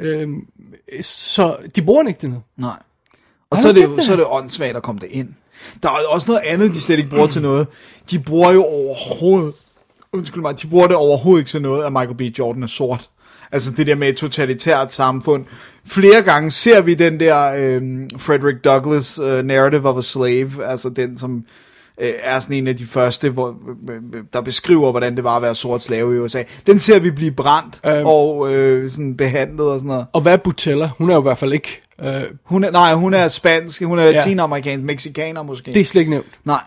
Øhm, 0.00 0.46
så 1.02 1.56
de 1.76 1.82
bruger 1.82 2.00
den 2.02 2.08
ikke 2.08 2.20
til 2.20 2.28
noget. 2.28 2.44
Nej. 2.56 2.76
Og 3.50 3.58
så 3.58 3.68
er, 3.68 3.72
det, 3.72 3.82
jo- 3.84 4.00
så 4.02 4.12
er 4.12 4.16
det 4.16 4.24
åndssvagt 4.28 4.76
at 4.76 4.82
komme 4.82 5.00
det 5.00 5.08
ind. 5.10 5.28
Der 5.82 5.88
er 5.88 5.94
også 6.08 6.30
noget 6.30 6.42
andet, 6.46 6.72
de 6.72 6.80
slet 6.80 6.98
ikke 6.98 7.10
bruger 7.10 7.26
til 7.26 7.42
noget. 7.42 7.66
De 8.10 8.18
bruger 8.18 8.52
jo 8.52 8.64
overhovedet, 8.64 9.54
undskyld 10.12 10.42
mig, 10.42 10.62
de 10.62 10.66
bruger 10.66 10.86
det 10.86 10.96
overhovedet 10.96 11.40
ikke 11.40 11.48
til 11.50 11.62
noget, 11.62 11.84
at 11.84 11.92
Michael 11.92 12.14
B. 12.14 12.20
Jordan 12.38 12.62
er 12.62 12.66
sort. 12.66 13.10
Altså 13.52 13.70
det 13.72 13.86
der 13.86 13.94
med 13.94 14.08
et 14.08 14.16
totalitært 14.16 14.92
samfund. 14.92 15.44
Flere 15.86 16.22
gange 16.22 16.50
ser 16.50 16.82
vi 16.82 16.94
den 16.94 17.20
der 17.20 17.44
øh, 17.46 17.82
Frederick 18.18 18.64
Douglass 18.64 19.18
øh, 19.18 19.44
narrative 19.44 19.88
of 19.88 19.98
a 19.98 20.02
slave, 20.02 20.66
altså 20.66 20.88
den 20.88 21.18
som 21.18 21.44
øh, 22.00 22.12
er 22.22 22.40
sådan 22.40 22.56
en 22.56 22.66
af 22.66 22.76
de 22.76 22.86
første, 22.86 23.30
hvor, 23.30 23.48
øh, 23.90 24.00
der 24.32 24.40
beskriver, 24.40 24.90
hvordan 24.90 25.16
det 25.16 25.24
var 25.24 25.36
at 25.36 25.42
være 25.42 25.54
sort 25.54 25.82
slave 25.82 26.16
i 26.16 26.18
USA. 26.18 26.42
Den 26.66 26.78
ser 26.78 26.98
vi 26.98 27.10
blive 27.10 27.30
brændt 27.32 27.80
Øhm. 27.86 28.06
og 28.06 28.52
øh, 28.54 28.90
sådan 28.90 29.16
behandlet 29.16 29.70
og 29.70 29.78
sådan 29.78 29.88
noget. 29.88 30.06
Og 30.12 30.20
hvad 30.20 30.32
er 30.32 30.36
Butella? 30.36 30.90
Hun 30.98 31.10
er 31.10 31.14
jo 31.14 31.20
i 31.20 31.22
hvert 31.22 31.38
fald 31.38 31.52
ikke... 31.52 31.80
Øh, 32.02 32.22
Hun 32.44 32.64
er, 32.64 32.70
nej, 32.70 32.94
hun 32.94 33.14
er 33.14 33.28
spansk, 33.28 33.82
hun 33.82 33.98
er 33.98 34.02
Ja. 34.04 34.10
latinamerikansk, 34.12 34.84
meksikaner 34.84 35.42
måske. 35.42 35.72
det 35.74 35.80
er 35.80 35.84
slet 35.84 36.00
ikke 36.00 36.10
nævnt. 36.10 36.26
Nej. 36.44 36.60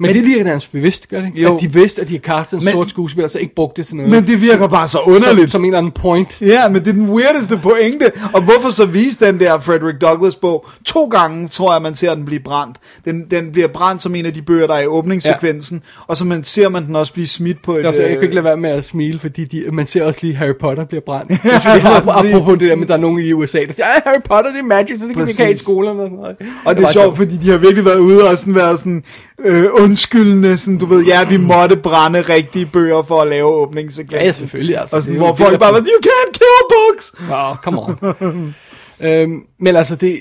Men, 0.00 0.08
Men- 0.08 0.16
det 0.16 0.24
virker 0.30 0.44
nærmest 0.44 0.72
bevidst, 0.72 1.08
gør 1.08 1.18
det 1.20 1.26
ikke? 1.26 1.42
Jo. 1.42 1.54
At 1.56 1.60
de 1.60 1.72
vidste, 1.72 2.02
at 2.02 2.08
de 2.08 2.12
har 2.12 2.20
castet 2.20 2.58
en 2.58 2.64
Men- 2.64 2.72
sort 2.72 2.90
skuespiller, 2.90 3.28
så 3.28 3.38
ikke 3.38 3.54
brugt 3.54 3.76
det 3.76 3.86
til 3.86 3.96
noget. 3.96 4.10
Men 4.10 4.22
det 4.26 4.42
virker 4.42 4.68
bare 4.68 4.88
så 4.88 4.92
som, 5.04 5.12
underligt. 5.14 5.50
som 5.50 5.60
en 5.60 5.66
eller 5.66 5.78
anden 5.78 5.92
point. 5.92 6.40
Ja, 6.40 6.68
men 6.68 6.80
det 6.84 6.88
er 6.88 6.92
den 6.92 7.08
weirdeste 7.08 7.58
pointe. 7.62 8.10
Og 8.34 8.42
hvorfor 8.42 8.70
så 8.70 8.86
vise 8.86 9.26
den 9.26 9.40
der 9.40 9.60
Frederick 9.60 10.00
Douglass 10.00 10.36
bog? 10.36 10.66
To 10.84 11.04
gange 11.04 11.48
tror 11.48 11.72
jeg, 11.72 11.82
man 11.82 11.94
ser 11.94 12.14
den 12.14 12.24
blive 12.24 12.40
brændt. 12.40 12.76
Den, 13.04 13.24
den 13.30 13.52
bliver 13.52 13.68
brændt 13.68 14.02
som 14.02 14.14
en 14.14 14.26
af 14.26 14.34
de 14.34 14.42
bøger, 14.42 14.66
der 14.66 14.74
er 14.74 14.80
i 14.80 14.86
åbningssekvensen. 14.86 15.82
Ja. 15.84 16.02
Og 16.06 16.16
så 16.16 16.24
man, 16.24 16.44
ser 16.44 16.68
man 16.68 16.86
den 16.86 16.96
også 16.96 17.12
blive 17.12 17.26
smidt 17.26 17.62
på 17.62 17.76
et... 17.76 17.86
Altså, 17.86 18.02
jeg 18.02 18.10
øh, 18.10 18.16
kan 18.16 18.22
ikke 18.22 18.34
lade 18.34 18.44
være 18.44 18.56
med 18.56 18.70
at 18.70 18.84
smile, 18.84 19.18
fordi 19.18 19.44
de, 19.44 19.64
man 19.72 19.86
ser 19.86 20.04
også 20.04 20.18
lige 20.22 20.34
Harry 20.34 20.54
Potter 20.60 20.84
bliver 20.84 21.02
brændt. 21.06 21.30
Ja, 21.44 21.74
ja, 21.74 22.00
præcis. 22.00 22.32
apropos 22.34 22.58
det 22.58 22.68
der 22.70 22.76
med, 22.76 22.82
at 22.82 22.88
der 22.88 22.94
er 22.94 22.98
nogen 23.00 23.18
i 23.18 23.32
USA, 23.32 23.58
der 23.66 23.72
siger, 23.72 23.86
Harry 24.06 24.20
Potter, 24.24 24.50
det 24.50 24.58
er 24.58 24.62
magic, 24.64 25.00
så 25.00 25.06
det 25.06 25.16
kan 25.16 25.24
vi 25.26 25.30
ikke 25.30 25.42
have 25.42 25.52
i 25.52 25.56
skolerne. 25.56 26.00
Og, 26.02 26.06
sådan 26.06 26.18
noget. 26.18 26.36
Og 26.64 26.74
det 26.76 26.82
er 26.82 26.86
var 26.86 26.92
sjovt, 26.92 27.16
fordi 27.16 27.36
de 27.36 27.50
har 27.50 27.58
virkelig 27.58 27.84
været 27.84 27.98
ude 27.98 28.28
og 28.28 28.38
sådan 28.38 28.54
været 28.54 28.78
sådan 28.78 29.02
øh, 29.44 29.66
undskyldende, 29.88 30.56
sådan, 30.56 30.78
du 30.78 30.86
ved, 30.86 31.04
ja, 31.04 31.24
vi 31.24 31.36
måtte 31.36 31.76
brænde 31.76 32.20
rigtige 32.20 32.66
bøger 32.66 33.02
for 33.02 33.22
at 33.22 33.28
lave 33.28 33.46
åbningssekvensen. 33.46 34.26
Ja, 34.26 34.32
selvfølgelig, 34.32 34.78
altså. 34.78 34.96
Og 34.96 35.02
sådan, 35.02 35.18
hvor 35.18 35.34
folk 35.34 35.58
bare 35.58 35.72
var 35.72 35.78
you 35.78 36.00
can't 36.06 36.32
kill 36.32 36.62
books! 36.70 37.14
Nå, 37.28 37.54
come 37.54 37.82
on. 37.82 38.54
øhm, 39.06 39.46
men 39.58 39.76
altså, 39.76 39.96
det, 39.96 40.18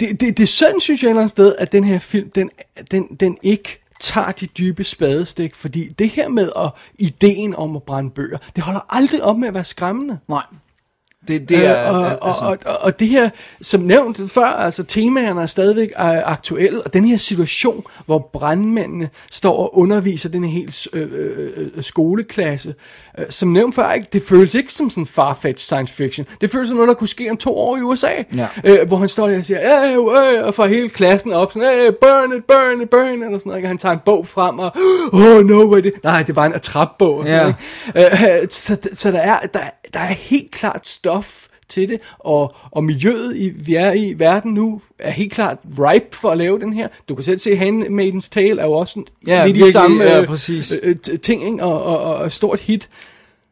det, 0.00 0.20
det, 0.20 0.36
det 0.36 0.40
er 0.40 0.46
synd, 0.46 0.80
synes 0.80 1.02
jeg 1.02 1.08
et 1.08 1.10
eller 1.10 1.20
andet 1.20 1.30
sted, 1.30 1.54
at 1.58 1.72
den 1.72 1.84
her 1.84 1.98
film, 1.98 2.30
den, 2.30 2.50
den, 2.90 3.06
den 3.20 3.36
ikke 3.42 3.84
tager 4.00 4.32
de 4.32 4.46
dybe 4.46 4.84
spadestik, 4.84 5.54
fordi 5.54 5.88
det 5.88 6.08
her 6.08 6.28
med 6.28 6.50
at, 6.56 6.70
ideen 6.98 7.56
om 7.56 7.76
at 7.76 7.82
brænde 7.82 8.10
bøger, 8.10 8.38
det 8.56 8.64
holder 8.64 8.80
aldrig 8.88 9.22
op 9.22 9.38
med 9.38 9.48
at 9.48 9.54
være 9.54 9.64
skræmmende. 9.64 10.18
Nej. 10.28 10.42
Det, 11.28 11.48
det 11.48 11.66
er... 11.66 11.88
Øh, 11.92 11.94
og, 12.20 12.28
altså, 12.28 12.44
og, 12.44 12.58
og, 12.66 12.78
og 12.80 12.98
det 13.00 13.08
her, 13.08 13.30
som 13.62 13.80
nævnt 13.80 14.20
før, 14.32 14.44
altså 14.46 14.82
temaerne 14.82 15.42
er 15.42 15.46
stadigvæk 15.46 15.88
øh, 16.00 16.30
aktuelle, 16.32 16.82
og 16.82 16.92
den 16.92 17.04
her 17.04 17.16
situation, 17.16 17.84
hvor 18.06 18.30
brandmændene 18.32 19.08
står 19.30 19.56
og 19.56 19.78
underviser 19.78 20.28
den 20.28 20.44
her 20.44 20.50
helt 20.52 20.88
øh, 20.92 21.08
øh, 21.12 21.48
øh, 21.76 21.82
skoleklasse, 21.84 22.74
øh, 23.18 23.24
som 23.30 23.48
nævnt 23.48 23.74
før, 23.74 23.92
ikke, 23.92 24.06
det 24.12 24.22
føles 24.22 24.54
ikke 24.54 24.72
som 24.72 24.90
sådan 24.90 25.06
farfetched 25.06 25.58
science 25.58 25.94
fiction. 25.94 26.26
Det 26.40 26.50
føles 26.50 26.68
som 26.68 26.76
noget, 26.76 26.88
der 26.88 26.94
kunne 26.94 27.08
ske 27.08 27.30
om 27.30 27.36
to 27.36 27.56
år 27.58 27.76
i 27.76 27.80
USA, 27.80 28.10
Ja. 28.36 28.46
øh, 28.64 28.88
hvor 28.88 28.96
han 28.96 29.08
står 29.08 29.28
der 29.28 29.38
og 29.38 29.44
siger, 29.44 29.60
øh, 29.84 30.36
øh, 30.38 30.46
og 30.46 30.54
får 30.54 30.66
hele 30.66 30.88
klassen 30.88 31.32
op, 31.32 31.52
sådan, 31.52 31.78
øh, 31.78 31.92
burn 32.00 32.36
it, 32.38 32.44
burn 32.44 32.82
it, 32.82 32.90
burn 32.90 33.22
it, 33.28 33.34
og 33.34 33.40
sådan 33.40 33.50
noget, 33.50 33.58
ikke? 33.58 33.66
og 33.66 33.70
han 33.70 33.78
tager 33.78 33.92
en 33.92 34.00
bog 34.04 34.26
frem, 34.28 34.58
og, 34.58 34.72
oh 35.12 35.44
no, 35.44 35.66
hvad 35.68 35.78
er 35.78 35.82
det? 35.82 35.92
Nej, 36.04 36.22
det 36.22 36.30
er 36.30 36.34
bare 36.34 36.46
en 36.46 36.52
attrapbog, 36.54 37.14
og 37.18 37.26
sådan, 37.26 37.54
Ja. 37.94 38.02
ikke? 38.18 38.42
Øh, 38.42 38.48
så, 38.50 38.76
så 38.92 39.10
der, 39.12 39.18
er, 39.20 39.38
der, 39.46 39.60
der 39.94 40.00
er 40.00 40.14
helt 40.14 40.50
klart 40.50 40.86
stof 41.22 41.46
til 41.68 41.88
det, 41.88 42.00
og, 42.18 42.54
og 42.70 42.84
miljøet, 42.84 43.36
i, 43.36 43.48
vi 43.48 43.74
er 43.74 43.92
i 43.92 44.14
verden 44.18 44.54
nu, 44.54 44.80
er 44.98 45.10
helt 45.10 45.32
klart 45.32 45.58
ripe 45.78 46.16
for 46.16 46.30
at 46.30 46.38
lave 46.38 46.58
den 46.60 46.72
her. 46.72 46.88
Du 47.08 47.14
kan 47.14 47.24
selv 47.24 47.38
se, 47.38 47.50
Handmaid's 47.50 48.28
Tale 48.30 48.60
er 48.60 48.64
jo 48.64 48.72
også 48.72 49.02
Ja, 49.26 49.46
lidt 49.46 49.56
i 49.56 49.58
virkelig, 49.58 49.72
samme 49.72 50.04
ja, 50.04 50.20
øh, 50.20 50.26
præcis. 50.26 50.74
øh, 50.82 50.96
ting, 51.22 51.46
ikke? 51.46 51.64
Og, 51.64 51.82
og, 51.84 51.98
og, 51.98 52.14
og 52.14 52.32
stort 52.32 52.60
hit. 52.60 52.88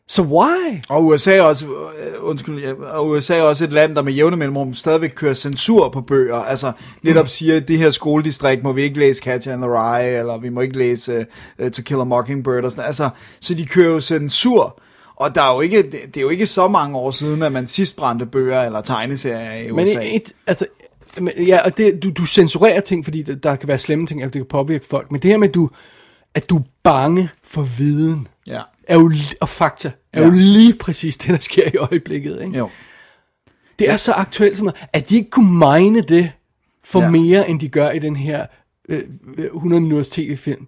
Så 0.08 0.22
why? 0.22 0.80
Og 0.88 1.06
USA 1.06 1.36
er 1.36 1.42
også, 1.42 1.66
øh, 1.66 2.12
undskyld, 2.20 2.58
ja, 2.58 2.72
og 2.72 3.08
USA 3.08 3.36
er 3.36 3.42
også 3.42 3.64
et 3.64 3.72
land, 3.72 3.96
der 3.96 4.02
med 4.02 4.12
jævne 4.12 4.36
mellemrum 4.36 4.74
stadigvæk 4.74 5.12
kører 5.16 5.34
censur 5.34 5.88
på 5.88 6.00
bøger. 6.00 6.36
Altså 6.36 6.72
netop 7.02 7.28
siger, 7.28 7.56
at 7.56 7.68
det 7.68 7.78
her 7.78 7.90
skoledistrikt 7.90 8.62
må 8.62 8.72
vi 8.72 8.82
ikke 8.82 8.98
læse 8.98 9.22
Catcher 9.22 9.54
in 9.54 9.60
the 9.60 9.70
Rye, 9.70 10.18
eller 10.18 10.38
vi 10.38 10.48
må 10.48 10.60
ikke 10.60 10.78
læse 10.78 11.26
uh, 11.58 11.70
To 11.70 11.82
Kill 11.82 12.00
a 12.00 12.04
Mockingbird. 12.04 12.64
Og 12.64 12.70
sådan. 12.70 12.84
Altså, 12.84 13.10
så 13.40 13.54
de 13.54 13.66
kører 13.66 13.90
jo 13.90 14.00
censur. 14.00 14.81
Og 15.22 15.34
der 15.34 15.42
er 15.42 15.54
jo 15.54 15.60
ikke, 15.60 15.82
det, 15.82 16.16
er 16.16 16.20
jo 16.20 16.28
ikke 16.28 16.46
så 16.46 16.68
mange 16.68 16.96
år 16.98 17.10
siden, 17.10 17.42
at 17.42 17.52
man 17.52 17.66
sidst 17.66 17.96
brændte 17.96 18.26
bøger 18.26 18.62
eller 18.62 18.80
tegneserier 18.80 19.52
i 19.52 19.70
Men 19.70 19.84
USA. 19.84 20.00
et, 20.16 20.32
altså, 20.46 20.66
men, 21.20 21.32
ja, 21.38 21.58
og 21.64 21.76
det, 21.76 22.02
du, 22.02 22.10
du 22.10 22.26
censurerer 22.26 22.80
ting, 22.80 23.04
fordi 23.04 23.22
der, 23.22 23.56
kan 23.56 23.68
være 23.68 23.78
slemme 23.78 24.06
ting, 24.06 24.22
at 24.22 24.32
det 24.32 24.38
kan 24.40 24.46
påvirke 24.46 24.86
folk. 24.86 25.10
Men 25.12 25.22
det 25.22 25.30
her 25.30 25.38
med, 25.38 25.48
at 25.48 25.54
du, 25.54 25.70
at 26.34 26.50
du 26.50 26.56
er 26.58 26.62
bange 26.82 27.28
for 27.44 27.62
viden, 27.62 28.28
Ja. 28.46 28.60
er 28.88 28.94
jo, 28.94 29.12
og 29.40 29.48
fakta, 29.48 29.92
er 30.12 30.20
Ja. 30.20 30.26
jo 30.26 30.32
lige 30.34 30.74
præcis 30.74 31.16
det, 31.16 31.28
der 31.28 31.38
sker 31.40 31.68
i 31.74 31.76
øjeblikket. 31.76 32.40
Ikke? 32.44 32.58
Jo. 32.58 32.70
Det 33.78 33.90
er 33.90 33.96
så 33.96 34.12
aktuelt 34.12 34.58
som, 34.58 34.70
at 34.92 35.08
de 35.08 35.14
ikke 35.16 35.30
kunne 35.30 35.58
mine 35.58 36.00
det 36.00 36.32
for 36.84 36.98
Ja. 37.00 37.04
ja. 37.04 37.10
mere, 37.10 37.48
end 37.48 37.60
de 37.60 37.68
gør 37.68 37.90
i 37.90 37.98
den 37.98 38.16
her 38.16 38.46
øh, 38.88 39.02
100 39.38 39.80
minutters 39.80 40.08
tv-film. 40.08 40.66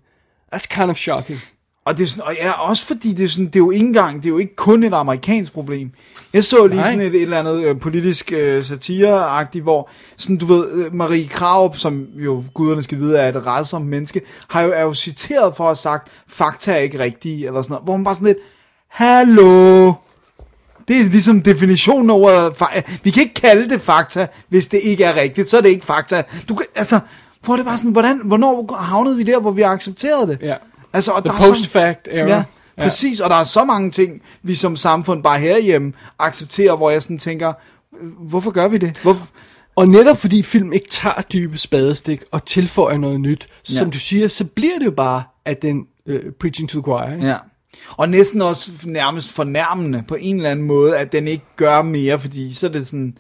That's 0.55 0.67
kind 0.71 0.91
of 0.91 0.97
shocking. 0.97 1.41
Og, 1.85 1.99
det 1.99 2.05
er 2.05 2.09
sådan, 2.09 2.25
og 2.25 2.35
ja, 2.35 2.51
også 2.51 2.87
fordi 2.87 3.13
det 3.13 3.25
er, 3.25 3.29
sådan, 3.29 3.47
det 3.47 3.57
er 3.57 3.61
jo 3.61 3.71
ikke 3.71 3.87
engang, 3.87 4.23
det 4.23 4.29
er 4.29 4.31
jo 4.33 4.39
ikke 4.39 4.57
kun 4.57 4.83
et 4.83 4.95
amerikansk 4.95 5.53
problem. 5.53 5.91
Jeg 6.33 6.45
så 6.45 6.67
lige 6.67 6.81
Nej. 6.81 6.91
sådan 6.91 7.07
et, 7.07 7.15
et 7.15 7.23
eller 7.23 7.39
andet 7.39 7.65
øh, 7.65 7.81
politisk 7.81 8.33
øh, 8.33 8.65
satire 8.65 9.47
hvor 9.63 9.91
sådan, 10.17 10.37
du 10.37 10.47
ved, 10.47 10.73
øh, 10.73 10.95
Marie 10.95 11.29
Kraup, 11.29 11.77
som 11.77 12.07
jo 12.17 12.45
guderne 12.55 12.83
skal 12.83 12.99
vide 12.99 13.19
er 13.19 13.29
et 13.29 13.47
rædsomt 13.47 13.87
menneske, 13.87 14.21
har 14.49 14.63
jo, 14.63 14.73
er 14.73 14.83
jo 14.83 14.95
citeret 14.95 15.57
for 15.57 15.65
at 15.65 15.69
have 15.69 15.77
sagt, 15.77 16.09
fakta 16.29 16.73
er 16.73 16.77
ikke 16.77 16.99
rigtige, 16.99 17.47
eller 17.47 17.63
sådan 17.63 17.73
noget, 17.73 17.85
hvor 17.85 17.97
man 17.97 18.05
bare 18.05 18.15
sådan 18.15 18.27
lidt, 18.27 18.39
hallo, 18.89 19.93
det 20.89 21.01
er 21.01 21.11
ligesom 21.11 21.43
definitionen 21.43 22.11
over, 22.11 22.51
vi 23.03 23.11
kan 23.11 23.23
ikke 23.23 23.35
kalde 23.35 23.69
det 23.69 23.81
fakta, 23.81 24.27
hvis 24.49 24.67
det 24.67 24.81
ikke 24.83 25.05
er 25.05 25.17
rigtigt, 25.17 25.51
så 25.51 25.57
er 25.57 25.61
det 25.61 25.69
ikke 25.69 25.87
fakta. 25.87 26.23
Du 26.49 26.55
kan, 26.55 26.67
altså, 26.75 27.01
hvor 27.45 27.55
er 27.55 27.57
det 27.57 27.67
bare 27.67 27.79
sådan, 27.79 27.91
hvordan, 27.91 28.21
hvornår 28.25 28.75
havnede 28.75 29.17
vi 29.17 29.23
der, 29.23 29.41
hvor 29.41 29.51
vi 29.51 29.63
accepterede 29.63 30.27
det? 30.27 30.39
Ja. 30.43 30.57
Altså, 30.95 31.13
og 31.13 31.25
The 31.25 31.29
der 31.33 31.35
er 31.45 31.49
post-fact 31.53 32.09
era. 32.11 32.29
Ja, 32.29 32.43
præcis, 32.79 33.21
og 33.21 33.31
der 33.31 33.37
er 33.37 33.45
så 33.45 33.65
mange 33.65 33.91
ting, 33.91 34.23
vi 34.43 34.55
som 34.55 34.77
samfund 34.77 35.23
bare 35.23 35.39
herhjemme 35.41 35.93
accepterer, 36.19 36.77
hvor 36.77 36.91
jeg 36.91 37.03
sådan 37.03 37.19
tænker, 37.19 37.53
øh, 38.01 38.09
hvorfor 38.29 38.51
gør 38.51 38.69
vi 38.69 38.79
det? 38.79 38.99
Hvorfor? 39.03 39.27
Og 39.77 39.89
netop 39.89 40.19
fordi 40.19 40.43
film 40.43 40.73
ikke 40.73 40.89
tager 40.91 41.21
dybe 41.33 41.59
spadestik 41.59 42.23
og 42.31 42.45
tilføjer 42.45 42.97
noget 42.99 43.21
nyt, 43.21 43.47
Ja. 43.71 43.75
som 43.75 43.91
du 43.91 43.99
siger, 43.99 44.29
så 44.29 44.45
bliver 44.45 44.79
det 44.79 44.87
jo 44.87 44.91
bare, 44.91 45.23
at 45.45 45.63
den 45.63 45.87
uh, 46.07 46.15
preaching 46.41 46.69
to 46.69 46.79
the 46.79 46.83
choir. 46.85 47.13
Ikke? 47.15 47.27
Ja. 47.27 47.37
Og 47.97 48.09
næsten 48.09 48.43
også 48.43 48.71
nærmest 48.85 49.31
fornærmende 49.33 50.05
på 50.09 50.15
en 50.15 50.37
eller 50.37 50.51
anden 50.51 50.67
måde, 50.67 50.99
at 50.99 51.13
den 51.13 51.29
ikke 51.29 51.45
gør 51.57 51.83
mere, 51.83 52.19
fordi 52.21 52.53
så 52.53 52.67
er 52.67 52.71
det 52.71 52.87
sådan, 52.87 53.17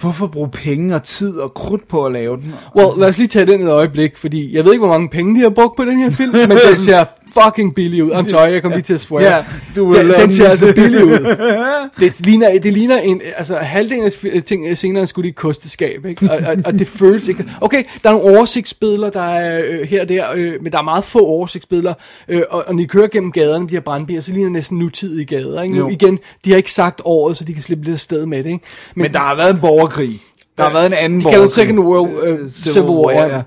hvorfor 0.00 0.26
bruge 0.26 0.48
penge 0.48 0.94
og 0.94 1.02
tid 1.02 1.38
og 1.38 1.54
krudt 1.54 1.88
på 1.88 2.06
at 2.06 2.12
lave 2.12 2.36
den? 2.36 2.54
Well, 2.76 2.88
lad 3.00 3.08
os 3.08 3.18
lige 3.18 3.28
tage 3.28 3.46
den 3.46 3.62
et 3.62 3.68
øjeblik, 3.70 4.16
fordi 4.16 4.56
jeg 4.56 4.64
ved 4.64 4.72
ikke, 4.72 4.84
hvor 4.84 4.92
mange 4.92 5.08
penge 5.08 5.36
de 5.36 5.40
har 5.40 5.50
brugt 5.50 5.76
på 5.76 5.84
den 5.84 5.98
her 5.98 6.10
film, 6.10 6.32
men 6.32 6.50
den 6.50 6.78
ser 6.78 7.04
fucking 7.42 7.74
billig 7.74 8.04
ud. 8.04 8.10
I'm 8.10 8.28
sorry, 8.28 8.52
jeg 8.52 8.62
kom 8.62 8.72
lige 8.72 8.82
til 8.82 8.94
at 8.94 9.00
swear. 9.00 9.22
Ja, 9.22 9.44
du 9.76 9.96
den, 9.96 10.08
den 10.08 10.32
ser 10.32 10.48
altså 10.48 10.72
billig 10.74 11.04
ud. 11.04 11.36
Det 12.00 12.26
ligner, 12.26 12.58
det 12.58 12.72
ligner 12.72 12.98
en, 12.98 13.22
altså 13.36 13.56
halvdelen 13.56 14.10
af 14.34 14.42
ting, 14.42 14.76
scenerne 14.76 15.00
er 15.00 15.06
skudt 15.06 15.26
i 15.26 15.28
et 15.28 15.34
kosteskab, 15.34 16.06
ikke? 16.06 16.30
Og, 16.30 16.38
og, 16.46 16.56
og, 16.64 16.78
det 16.78 16.88
føles 16.88 17.28
ikke. 17.28 17.44
Okay, 17.60 17.84
der 18.02 18.08
er 18.10 18.14
nogle 18.14 18.38
oversigtsbilleder, 18.38 19.10
der 19.10 19.22
er 19.22 19.60
øh, 19.68 19.88
her 19.88 20.02
og 20.02 20.08
der, 20.08 20.24
øh, 20.34 20.52
men 20.62 20.72
der 20.72 20.78
er 20.78 20.82
meget 20.82 21.04
få 21.04 21.26
oversigtsbilleder, 21.26 21.94
øh, 22.28 22.42
og, 22.50 22.64
og 22.66 22.74
når 22.74 22.82
de 22.82 22.88
kører 22.88 23.06
gennem 23.06 23.32
gaderne, 23.32 23.68
de 23.68 23.72
her 23.72 23.80
brandbiler, 23.80 24.20
så 24.20 24.32
ligner 24.32 24.46
det 24.46 24.52
næsten 24.52 24.78
nutidige 24.78 25.24
gader, 25.24 25.62
ikke? 25.62 25.74
Nu, 25.74 25.80
Jo. 25.80 25.88
igen, 25.88 26.18
de 26.44 26.50
har 26.50 26.56
ikke 26.56 26.72
sagt 26.72 27.00
året, 27.04 27.36
så 27.36 27.44
de 27.44 27.54
kan 27.54 27.62
slippe 27.62 27.84
lidt 27.84 27.94
afsted 27.94 28.26
med 28.26 28.38
det, 28.38 28.50
ikke? 28.50 28.64
Men 28.94 29.12
der 29.12 29.18
har 29.18 29.36
været 29.36 29.54
en 29.54 29.60
borgerkrig. 29.60 30.20
Der 30.58 30.64
har 30.64 30.72
været 30.72 30.86
en 30.86 30.92
anden 30.92 31.18
De 31.18 31.24
kalder 31.24 31.38
borgerkrig. 31.38 31.66
det 31.66 31.68
Second 31.68 31.78
World 31.78 32.40
uh, 32.42 32.50
Civil 32.50 32.90
War, 32.90 33.26
ja. 33.26 33.42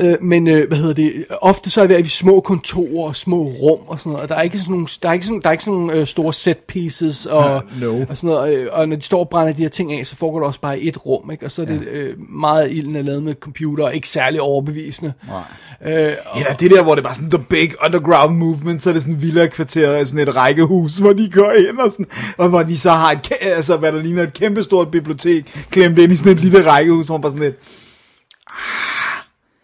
Øh, 0.00 0.14
men 0.22 0.48
øh, 0.48 0.68
hvad 0.68 0.78
hedder 0.78 0.94
det? 0.94 1.24
Ofte 1.40 1.70
så 1.70 1.82
er 1.82 1.86
det 1.86 2.06
i 2.06 2.08
små 2.08 2.40
kontorer 2.40 3.08
og 3.08 3.16
små 3.16 3.42
rum 3.42 3.80
og 3.86 3.98
sådan 3.98 4.12
noget. 4.12 4.22
Og 4.22 4.28
der 4.28 4.34
er 4.34 4.42
ikke 4.42 4.58
sådan 4.58 4.72
nogle, 4.72 4.86
der 5.02 5.08
er 5.08 5.12
ikke 5.12 5.26
sådan, 5.26 5.40
der 5.40 5.48
er 5.48 5.52
ikke 5.52 5.64
sådan 5.64 5.80
nogle 5.80 6.00
øh, 6.00 6.06
store 6.06 6.34
set 6.34 6.58
pieces 6.58 7.26
og, 7.26 7.62
no. 7.80 8.00
og 8.08 8.16
sådan 8.16 8.30
noget. 8.30 8.54
Øh, 8.54 8.68
og 8.72 8.88
når 8.88 8.96
de 8.96 9.02
står 9.02 9.20
og 9.20 9.28
brænder 9.28 9.52
de 9.52 9.62
her 9.62 9.68
ting 9.68 9.92
af, 9.92 10.06
så 10.06 10.16
foregår 10.16 10.38
det 10.38 10.46
også 10.46 10.60
bare 10.60 10.80
i 10.80 10.88
et 10.88 11.06
rum, 11.06 11.30
ikke? 11.30 11.46
Og 11.46 11.52
så 11.52 11.62
er 11.62 11.66
det 11.66 11.88
øh, 11.88 12.14
meget 12.30 12.72
ilden 12.72 12.96
er 12.96 13.02
lavet 13.02 13.22
med 13.22 13.34
computer, 13.34 13.88
ikke 13.88 14.08
særlig 14.08 14.40
overbevisende. 14.40 15.12
Nej. 15.28 15.94
Øh, 15.94 16.14
og, 16.26 16.38
Eller 16.38 16.52
det 16.52 16.70
der, 16.70 16.82
hvor 16.82 16.94
det 16.94 17.00
er 17.00 17.06
bare 17.06 17.14
sådan 17.14 17.30
the 17.30 17.44
big 17.48 17.72
underground 17.84 18.36
movement, 18.36 18.82
så 18.82 18.88
er 18.88 18.92
det 18.92 19.02
sådan 19.02 19.14
en 19.14 19.22
villa-kvarter, 19.22 20.04
sådan 20.04 20.28
et 20.28 20.36
rækkehus, 20.36 20.96
hvor 20.96 21.12
de 21.12 21.30
går 21.30 21.52
ind 21.52 21.78
og 21.78 21.90
sådan, 21.90 22.06
og 22.38 22.48
hvor 22.48 22.62
de 22.62 22.78
så 22.78 22.90
har 22.90 23.12
et, 23.12 23.32
altså 23.40 23.76
hvad 23.76 23.92
der 23.92 24.02
ligner 24.02 24.22
et 24.22 24.32
kæmpestort 24.32 24.90
bibliotek, 24.90 25.66
klemt 25.70 25.98
ind 25.98 26.12
i 26.12 26.16
sådan 26.16 26.32
et 26.32 26.40
lille 26.40 26.70
rækkehus, 26.70 27.06
hvor 27.06 27.14
man 27.14 27.22
bare 27.22 27.32
sådan 27.32 27.44
lidt, 27.44 27.56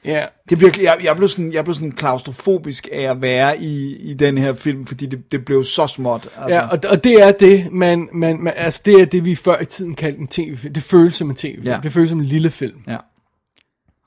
ja. 0.05 0.25
det 0.51 0.59
bliver, 0.59 0.73
jeg, 0.83 0.97
jeg, 1.05 1.17
blev 1.17 1.29
sådan, 1.29 1.53
jeg 1.53 1.65
blev 1.65 1.75
sådan 1.75 1.93
klaustrofobisk 1.93 2.88
af 2.93 3.11
at 3.11 3.23
være 3.23 3.59
i, 3.61 3.97
i 3.97 4.15
den 4.15 4.38
her 4.38 4.55
film, 4.55 4.87
fordi 4.87 5.07
det, 5.07 5.33
det 5.33 5.45
blev 5.45 5.65
så 5.65 5.87
småt. 5.87 6.29
Altså. 6.37 6.55
Ja, 6.55 6.67
og, 6.69 6.79
og 6.88 7.05
det 7.05 7.23
er 7.23 7.33
det, 7.33 7.73
man, 7.73 8.09
man, 8.12 8.43
man, 8.43 8.53
altså 8.57 8.81
det 8.85 9.01
er 9.01 9.05
det, 9.05 9.25
vi 9.25 9.35
før 9.35 9.61
i 9.61 9.65
tiden 9.65 9.95
kaldte 9.95 10.21
en 10.21 10.29
tv-film. 10.29 10.75
Det 10.75 10.83
føles 10.83 11.15
som 11.15 11.31
en 11.31 11.37
tv-film. 11.37 11.67
Ja. 11.67 11.81
Det 11.83 11.93
føles 11.93 12.11
som 12.11 12.19
en 12.19 12.25
lille 12.25 12.51
film. 12.51 12.77
Ja. 12.88 12.97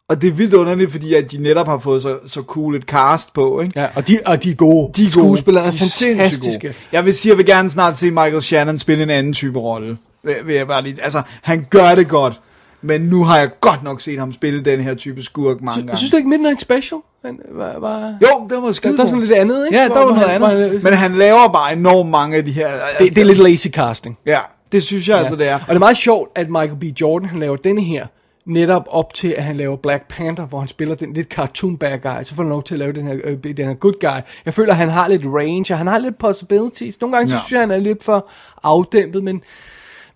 Og 0.09 0.21
det 0.21 0.27
er 0.27 0.31
vildt 0.33 0.53
underligt, 0.53 0.91
fordi 0.91 1.13
at 1.13 1.31
de 1.31 1.37
netop 1.37 1.67
har 1.67 1.77
fået 1.77 2.01
så, 2.01 2.19
så 2.27 2.41
cool 2.41 2.75
et 2.75 2.83
cast 2.83 3.33
på, 3.33 3.61
ikke? 3.61 3.79
Ja, 3.79 3.87
og 3.95 4.07
de, 4.07 4.19
og 4.25 4.43
de 4.43 4.51
er 4.51 4.55
gode. 4.55 4.91
De 4.95 5.01
er 5.01 5.05
gode. 5.05 5.11
Skuespillerne 5.11 5.67
er 5.67 5.71
De 5.71 5.77
sindssygt 5.77 6.17
fantastiske. 6.17 6.67
gode. 6.67 6.73
Jeg 6.91 7.05
vil 7.05 7.13
sige, 7.13 7.29
jeg 7.29 7.37
vil 7.37 7.45
gerne 7.45 7.69
snart 7.69 7.97
se 7.97 8.11
Michael 8.11 8.41
Shannon 8.41 8.77
spille 8.77 9.03
en 9.03 9.09
anden 9.09 9.33
type 9.33 9.59
rolle. 9.59 9.97
Vil, 10.23 10.35
vil 10.45 10.55
jeg 10.55 10.67
bare 10.67 10.81
lige, 10.81 11.03
altså, 11.03 11.21
han 11.41 11.67
gør 11.69 11.95
det 11.95 12.07
godt. 12.07 12.41
Men 12.87 13.01
nu 13.01 13.23
har 13.23 13.37
jeg 13.37 13.49
godt 13.61 13.83
nok 13.83 14.01
set 14.01 14.19
ham 14.19 14.31
spille 14.31 14.61
den 14.61 14.79
her 14.81 14.93
type 14.95 15.23
skurk 15.23 15.61
mange 15.61 15.77
Jeg 15.79 15.85
gange. 15.87 15.97
synes 15.97 16.11
du 16.11 16.17
ikke 16.17 16.29
Midnight 16.29 16.61
Special? 16.61 17.01
Han 17.25 17.39
var, 17.51 17.79
var... 17.79 18.17
Jo, 18.21 18.47
det 18.49 18.57
var 18.63 18.71
skide 18.71 18.91
Der, 18.91 18.97
der 18.97 19.03
er 19.03 19.07
sådan 19.07 19.25
lidt 19.25 19.33
andet, 19.39 19.65
ikke? 19.65 19.77
Ja, 19.77 19.83
der 19.87 19.93
var 19.93 20.05
hvor 20.05 20.15
noget 20.15 20.29
han- 20.29 20.43
andet. 20.43 20.71
han- 20.71 20.79
Men 20.83 20.93
han 20.93 21.15
laver 21.15 21.47
bare 21.47 21.73
enormt 21.73 22.09
mange 22.09 22.37
af 22.37 22.45
de 22.45 22.51
her... 22.51 22.67
det, 22.99 23.09
det 23.15 23.21
er 23.21 23.25
lidt 23.25 23.37
lazy 23.39 23.67
casting. 23.67 24.17
Ja, 24.25 24.39
det 24.71 24.83
synes 24.83 25.07
jeg 25.07 25.13
ja. 25.15 25.19
altså, 25.19 25.35
det 25.35 25.47
er. 25.49 25.55
Og 25.55 25.67
det 25.67 25.75
er 25.75 25.79
meget 25.79 25.97
sjovt, 25.97 26.29
at 26.35 26.49
Michael 26.49 26.75
B. 26.75 26.83
Jordan, 27.01 27.29
han 27.29 27.39
laver 27.39 27.55
denne 27.55 27.81
her, 27.81 28.07
netop 28.45 28.83
op 28.89 29.13
til, 29.13 29.27
at 29.27 29.43
han 29.43 29.57
laver 29.57 29.75
Black 29.75 30.07
Panther, 30.07 30.45
hvor 30.45 30.59
han 30.59 30.67
spiller 30.67 30.95
den 30.95 31.13
lidt 31.13 31.27
cartoon 31.27 31.77
bad 31.77 31.97
guy, 31.99 32.23
så 32.23 32.35
får 32.35 32.43
han 32.43 32.49
lov 32.49 32.63
til 32.63 32.75
at 32.75 32.79
lave 32.79 32.93
den 32.93 33.07
her, 33.07 33.15
øh, 33.23 33.37
den 33.57 33.67
her 33.67 33.73
good 33.73 33.93
guy. 34.01 34.19
Jeg 34.45 34.53
føler, 34.53 34.71
at 34.71 34.77
han 34.77 34.89
har 34.89 35.07
lidt 35.07 35.21
range, 35.25 35.73
og 35.73 35.77
han 35.77 35.87
har 35.87 35.97
lidt 35.97 36.17
possibilities. 36.17 37.01
Nogle 37.01 37.15
gange. 37.17 37.31
Ja. 37.31 37.37
så 37.37 37.41
synes 37.45 37.51
jeg, 37.51 37.59
han 37.59 37.71
er 37.71 37.77
lidt 37.77 38.03
for 38.03 38.29
afdæmpet, 38.63 39.23
men, 39.23 39.41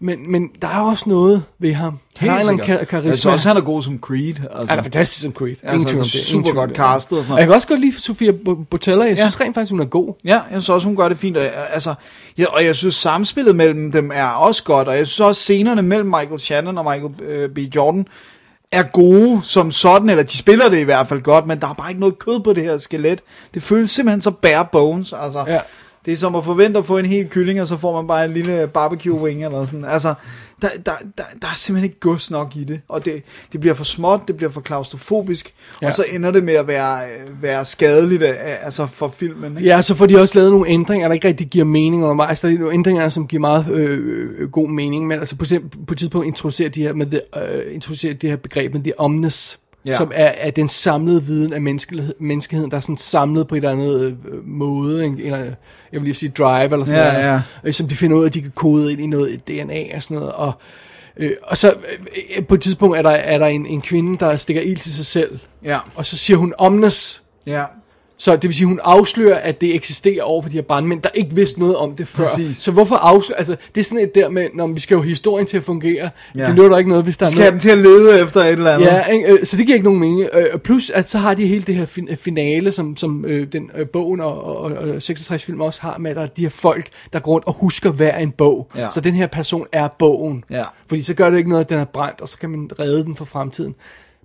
men, 0.01 0.31
men 0.31 0.47
der 0.61 0.67
er 0.67 0.79
også 0.81 1.03
noget 1.09 1.43
ved 1.59 1.73
ham. 1.73 1.99
Han 2.15 2.29
har 2.29 2.35
en 2.35 2.39
eller 2.49 2.51
anden 2.63 2.65
ka- 2.65 2.71
Jeg 2.79 2.87
synes 2.87 3.03
karisma. 3.03 3.31
også, 3.31 3.47
han 3.47 3.57
er 3.57 3.61
god 3.61 3.81
som 3.81 3.99
Creed. 3.99 4.35
Altså. 4.51 4.65
Han 4.69 4.79
er 4.79 4.83
fantastisk 4.83 5.21
som 5.21 5.31
Creed. 5.33 5.49
Ingen 5.49 5.59
Altså, 5.73 5.87
det. 5.87 5.93
Ingen 6.33 6.45
super 6.45 6.51
godt 6.51 6.75
castet 6.75 7.17
og 7.17 7.23
sådan 7.23 7.31
Og 7.31 7.35
noget. 7.35 7.39
jeg 7.39 7.47
kan 7.47 7.55
også 7.55 7.67
godt 7.67 7.79
lide 7.79 8.01
Sofia 8.01 8.31
Bo- 8.45 8.53
Botella. 8.69 9.03
Jeg 9.05 9.11
Ja. 9.17 9.23
synes 9.23 9.39
rent 9.41 9.55
faktisk, 9.55 9.71
hun 9.71 9.79
er 9.79 9.85
god. 9.85 10.13
Ja, 10.25 10.33
jeg 10.33 10.43
synes 10.51 10.69
også, 10.69 10.87
hun 10.87 10.95
gør 10.97 11.09
det 11.09 11.17
fint. 11.17 11.37
Og, 11.37 11.43
jeg- 11.43 11.53
altså, 11.73 11.93
ja, 12.37 12.45
og 12.45 12.65
jeg 12.65 12.75
synes, 12.75 12.95
samspillet 12.95 13.55
mellem 13.55 13.91
dem 13.91 14.11
er 14.13 14.27
også 14.27 14.63
godt. 14.63 14.87
Og 14.87 14.97
jeg 14.97 15.07
synes 15.07 15.19
også, 15.19 15.41
scenerne 15.41 15.81
mellem 15.81 16.07
Michael 16.09 16.39
Shannon 16.39 16.77
og 16.77 16.83
Michael 16.85 17.29
øh, 17.31 17.49
B. 17.49 17.57
Jordan 17.75 18.07
er 18.71 18.83
gode 18.83 19.41
som 19.43 19.71
sådan. 19.71 20.09
Eller 20.09 20.23
de 20.23 20.37
spiller 20.37 20.69
det 20.69 20.79
i 20.79 20.83
hvert 20.83 21.07
fald 21.07 21.21
godt, 21.21 21.47
men 21.47 21.59
der 21.59 21.67
er 21.67 21.73
bare 21.73 21.89
ikke 21.89 21.99
noget 21.99 22.19
kød 22.19 22.39
på 22.43 22.53
det 22.53 22.63
her 22.63 22.77
skelet. 22.77 23.19
Det 23.53 23.63
føles 23.63 23.91
simpelthen 23.91 24.21
så 24.21 24.31
bare 24.31 24.65
bones. 24.71 25.13
Altså, 25.23 25.43
Ja. 25.47 25.59
Det 26.05 26.13
er 26.13 26.17
som 26.17 26.35
at 26.35 26.45
forvente 26.45 26.79
at 26.79 26.85
få 26.85 26.97
en 26.97 27.05
hel 27.05 27.27
kylling, 27.29 27.61
og 27.61 27.67
så 27.67 27.77
får 27.77 27.95
man 27.95 28.07
bare 28.07 28.25
en 28.25 28.33
lille 28.33 28.67
barbecue 28.73 29.21
wing 29.21 29.45
eller 29.45 29.65
sådan. 29.65 29.85
Altså, 29.85 30.13
der, 30.61 30.67
der, 30.85 30.91
der, 31.17 31.23
der 31.41 31.47
er 31.47 31.55
simpelthen 31.55 31.89
ikke 31.89 31.99
gods 31.99 32.31
nok 32.31 32.55
i 32.55 32.63
det. 32.63 32.81
Og 32.87 33.05
det, 33.05 33.23
det 33.51 33.59
bliver 33.59 33.73
for 33.73 33.83
småt, 33.83 34.21
det 34.27 34.37
bliver 34.37 34.51
for 34.51 34.61
klaustrofobisk, 34.61 35.53
Ja. 35.81 35.87
og 35.87 35.93
så 35.93 36.05
ender 36.11 36.31
det 36.31 36.43
med 36.43 36.53
at 36.53 36.67
være, 36.67 36.97
øh, 37.03 37.43
være 37.43 37.65
skadeligt 37.65 38.23
af- 38.23 38.57
altså 38.61 38.85
for 38.85 39.07
filmen. 39.07 39.57
Ikke? 39.57 39.69
Ja, 39.69 39.81
så 39.81 39.95
får 39.95 40.05
de 40.05 40.21
også 40.21 40.35
lavet 40.39 40.51
nogle 40.51 40.69
ændringer, 40.69 41.07
der 41.07 41.13
ikke 41.15 41.27
rigtig 41.27 41.47
giver 41.47 41.65
mening 41.65 42.03
undervejs. 42.03 42.39
Der 42.39 42.47
er 42.49 42.53
nogle 42.53 42.73
ændringer, 42.73 43.09
som 43.09 43.27
giver 43.27 43.39
meget 43.41 43.67
øh, 43.71 43.99
øh, 44.39 44.49
god 44.51 44.69
mening, 44.69 45.07
men 45.07 45.19
altså 45.19 45.35
på, 45.35 45.45
på 45.87 45.91
et 45.93 45.97
tidspunkt 45.97 46.27
introducerer 46.27 46.69
de 46.69 46.81
her, 46.81 46.93
med 46.93 47.05
the, 47.05 47.21
øh, 47.67 47.75
introducerer 47.75 48.13
de 48.13 48.27
her 48.29 48.35
begreb 48.35 48.73
med 48.73 48.83
the 48.83 48.99
omnes, 48.99 49.59
ja. 49.85 49.97
Som 49.97 50.11
er, 50.15 50.25
er 50.25 50.51
den 50.51 50.69
samlede 50.69 51.23
viden 51.23 51.53
af 51.53 51.61
menneskelighed, 51.61 52.13
menneskeheden, 52.19 52.71
der 52.71 52.77
er 52.77 52.81
sådan 52.81 52.97
samlet 52.97 53.47
på 53.47 53.55
et 53.55 53.57
eller 53.57 53.71
andet 53.71 54.17
øh, 54.29 54.47
måde, 54.47 55.05
ikke? 55.05 55.23
eller 55.23 55.37
jeg 55.37 55.55
vil 55.91 56.01
lige 56.03 56.13
sige 56.13 56.31
drive, 56.37 56.63
eller 56.63 56.85
sådan 56.85 56.99
Ja, 57.01 57.11
noget, 57.13 57.25
ja. 57.25 57.41
øh, 57.63 57.73
som 57.73 57.87
de 57.87 57.95
finder 57.95 58.17
ud 58.17 58.23
af, 58.23 58.27
at 58.27 58.33
de 58.33 58.41
kan 58.41 58.51
kode 58.55 58.91
ind 58.91 59.01
i 59.01 59.07
noget 59.07 59.47
DNA 59.47 59.95
og 59.95 60.03
sådan 60.03 60.17
noget, 60.17 60.33
og 60.33 60.53
Øh, 61.17 61.31
og 61.43 61.57
så 61.57 61.73
øh, 62.37 62.45
på 62.45 62.55
et 62.55 62.61
tidspunkt 62.61 62.97
er 62.97 63.01
der, 63.01 63.09
er 63.09 63.37
der 63.37 63.45
en, 63.45 63.65
en 63.65 63.81
kvinde, 63.81 64.17
der 64.17 64.37
stikker 64.37 64.61
ild 64.61 64.77
til 64.77 64.93
sig 64.93 65.05
selv, 65.05 65.39
Ja, 65.63 65.77
og 65.95 66.05
så 66.05 66.17
siger 66.17 66.37
hun 66.37 66.53
omnes, 66.57 67.23
ja. 67.47 67.63
Så 68.21 68.35
det 68.35 68.43
vil 68.43 68.53
sige, 68.53 68.67
hun 68.67 68.79
afslører, 68.83 69.35
at 69.39 69.61
det 69.61 69.75
eksisterer 69.75 70.23
over 70.23 70.41
for 70.41 70.49
de 70.49 70.55
her 70.55 70.61
brandmænd, 70.61 71.01
der 71.01 71.09
ikke 71.13 71.35
vidste 71.35 71.59
noget 71.59 71.75
om 71.75 71.95
det 71.95 72.07
før. 72.07 72.23
Præcis. 72.23 72.57
Så 72.57 72.71
hvorfor 72.71 72.95
afsløre, 72.95 73.37
altså 73.37 73.55
det 73.75 73.81
er 73.81 73.85
sådan 73.85 74.03
et 74.03 74.15
der 74.15 74.29
med, 74.29 74.47
når 74.53 74.67
vi 74.67 74.79
skal 74.79 74.95
jo 74.95 75.01
have 75.01 75.09
historien 75.09 75.47
til 75.47 75.57
at 75.57 75.63
fungere, 75.63 76.09
ja. 76.37 76.45
Det 76.47 76.55
nytter 76.55 76.77
ikke 76.77 76.89
noget, 76.89 77.03
hvis 77.03 77.17
der 77.17 77.25
er 77.25 77.29
Skal 77.29 77.39
noget. 77.39 77.51
dem 77.51 77.59
til 77.59 77.69
at 77.69 77.77
lede 77.77 78.21
efter 78.21 78.39
et 78.41 78.49
eller 78.51 78.71
andet. 78.71 78.87
Ja, 78.87 79.05
ikke? 79.05 79.31
Øh, 79.33 79.45
så 79.45 79.57
det 79.57 79.65
giver 79.65 79.75
ikke 79.75 79.83
nogen 79.83 79.99
mening. 79.99 80.29
Øh, 80.33 80.59
Plus, 80.59 80.89
at 80.89 81.09
så 81.09 81.17
har 81.17 81.33
de 81.33 81.47
hele 81.47 81.63
det 81.63 81.75
her 81.75 81.85
fin- 81.85 82.09
finale, 82.15 82.71
som, 82.71 82.97
som 82.97 83.25
øh, 83.25 83.47
den 83.51 83.71
øh, 83.77 83.87
bogen 83.87 84.19
og, 84.21 84.43
og, 84.43 84.71
og 84.71 85.01
66 85.01 85.43
film 85.43 85.61
også 85.61 85.81
har 85.81 85.97
med, 85.97 86.11
at 86.11 86.15
der 86.17 86.23
er 86.23 86.27
de 86.27 86.41
her 86.41 86.49
folk, 86.49 86.87
der 87.13 87.19
går 87.19 87.31
rundt 87.31 87.47
og 87.47 87.53
husker 87.53 87.91
hver 87.91 88.17
en 88.17 88.31
bog. 88.31 88.67
Ja. 88.75 88.87
Så 88.93 89.01
den 89.01 89.13
her 89.13 89.27
person 89.27 89.65
er 89.71 89.87
bogen. 89.99 90.43
Ja. 90.51 90.63
Fordi 90.87 91.01
så 91.03 91.13
gør 91.13 91.29
det 91.29 91.37
ikke 91.37 91.49
noget, 91.49 91.63
at 91.63 91.69
den 91.69 91.79
er 91.79 91.85
brændt, 91.85 92.21
og 92.21 92.27
så 92.27 92.37
kan 92.37 92.49
man 92.49 92.69
redde 92.79 93.03
den 93.03 93.15
for 93.15 93.25
fremtiden. 93.25 93.75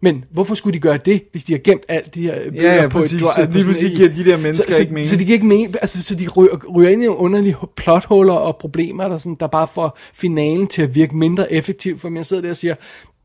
Men 0.05 0.25
hvorfor 0.31 0.55
skulle 0.55 0.75
de 0.75 0.81
gøre 0.81 0.97
det, 0.97 1.23
hvis 1.33 1.45
de 1.45 1.53
har 1.53 1.61
gemt 1.64 1.83
alt 1.88 2.14
de 2.14 2.23
her 2.23 2.51
bøger 2.51 2.62
Ja, 2.62 2.83
ja, 2.83 2.88
på 2.88 2.99
præcis. 2.99 3.23
et 3.23 3.29
Så 3.37 3.49
lige 3.53 3.64
pludselig 3.64 3.97
giver 3.97 4.09
de 4.09 4.25
der 4.25 4.37
mennesker 4.37 4.73
så, 4.73 4.81
ikke 4.81 4.95
mening. 4.95 5.07
Så, 5.07 5.11
så 5.14 5.19
de 5.19 5.25
giver 5.25 5.35
ikke 5.35 5.47
mening, 5.47 5.75
altså 5.81 6.03
så 6.03 6.14
de 6.14 6.29
ryger, 6.29 6.57
ryger 6.75 6.90
ind 6.90 7.03
i 7.03 7.07
nogle 7.07 7.21
underlige 7.21 7.57
plothuller 7.77 8.33
og 8.33 8.57
problemer, 8.57 9.09
der, 9.09 9.19
sådan, 9.19 9.37
der 9.40 9.47
bare 9.47 9.67
får 9.67 9.99
finalen 10.14 10.67
til 10.67 10.83
at 10.83 10.95
virke 10.95 11.17
mindre 11.17 11.53
effektivt, 11.53 12.01
for 12.01 12.17
jeg 12.17 12.27
sidder 12.27 12.43
der 12.43 12.51
og 12.51 12.57
siger, 12.57 12.75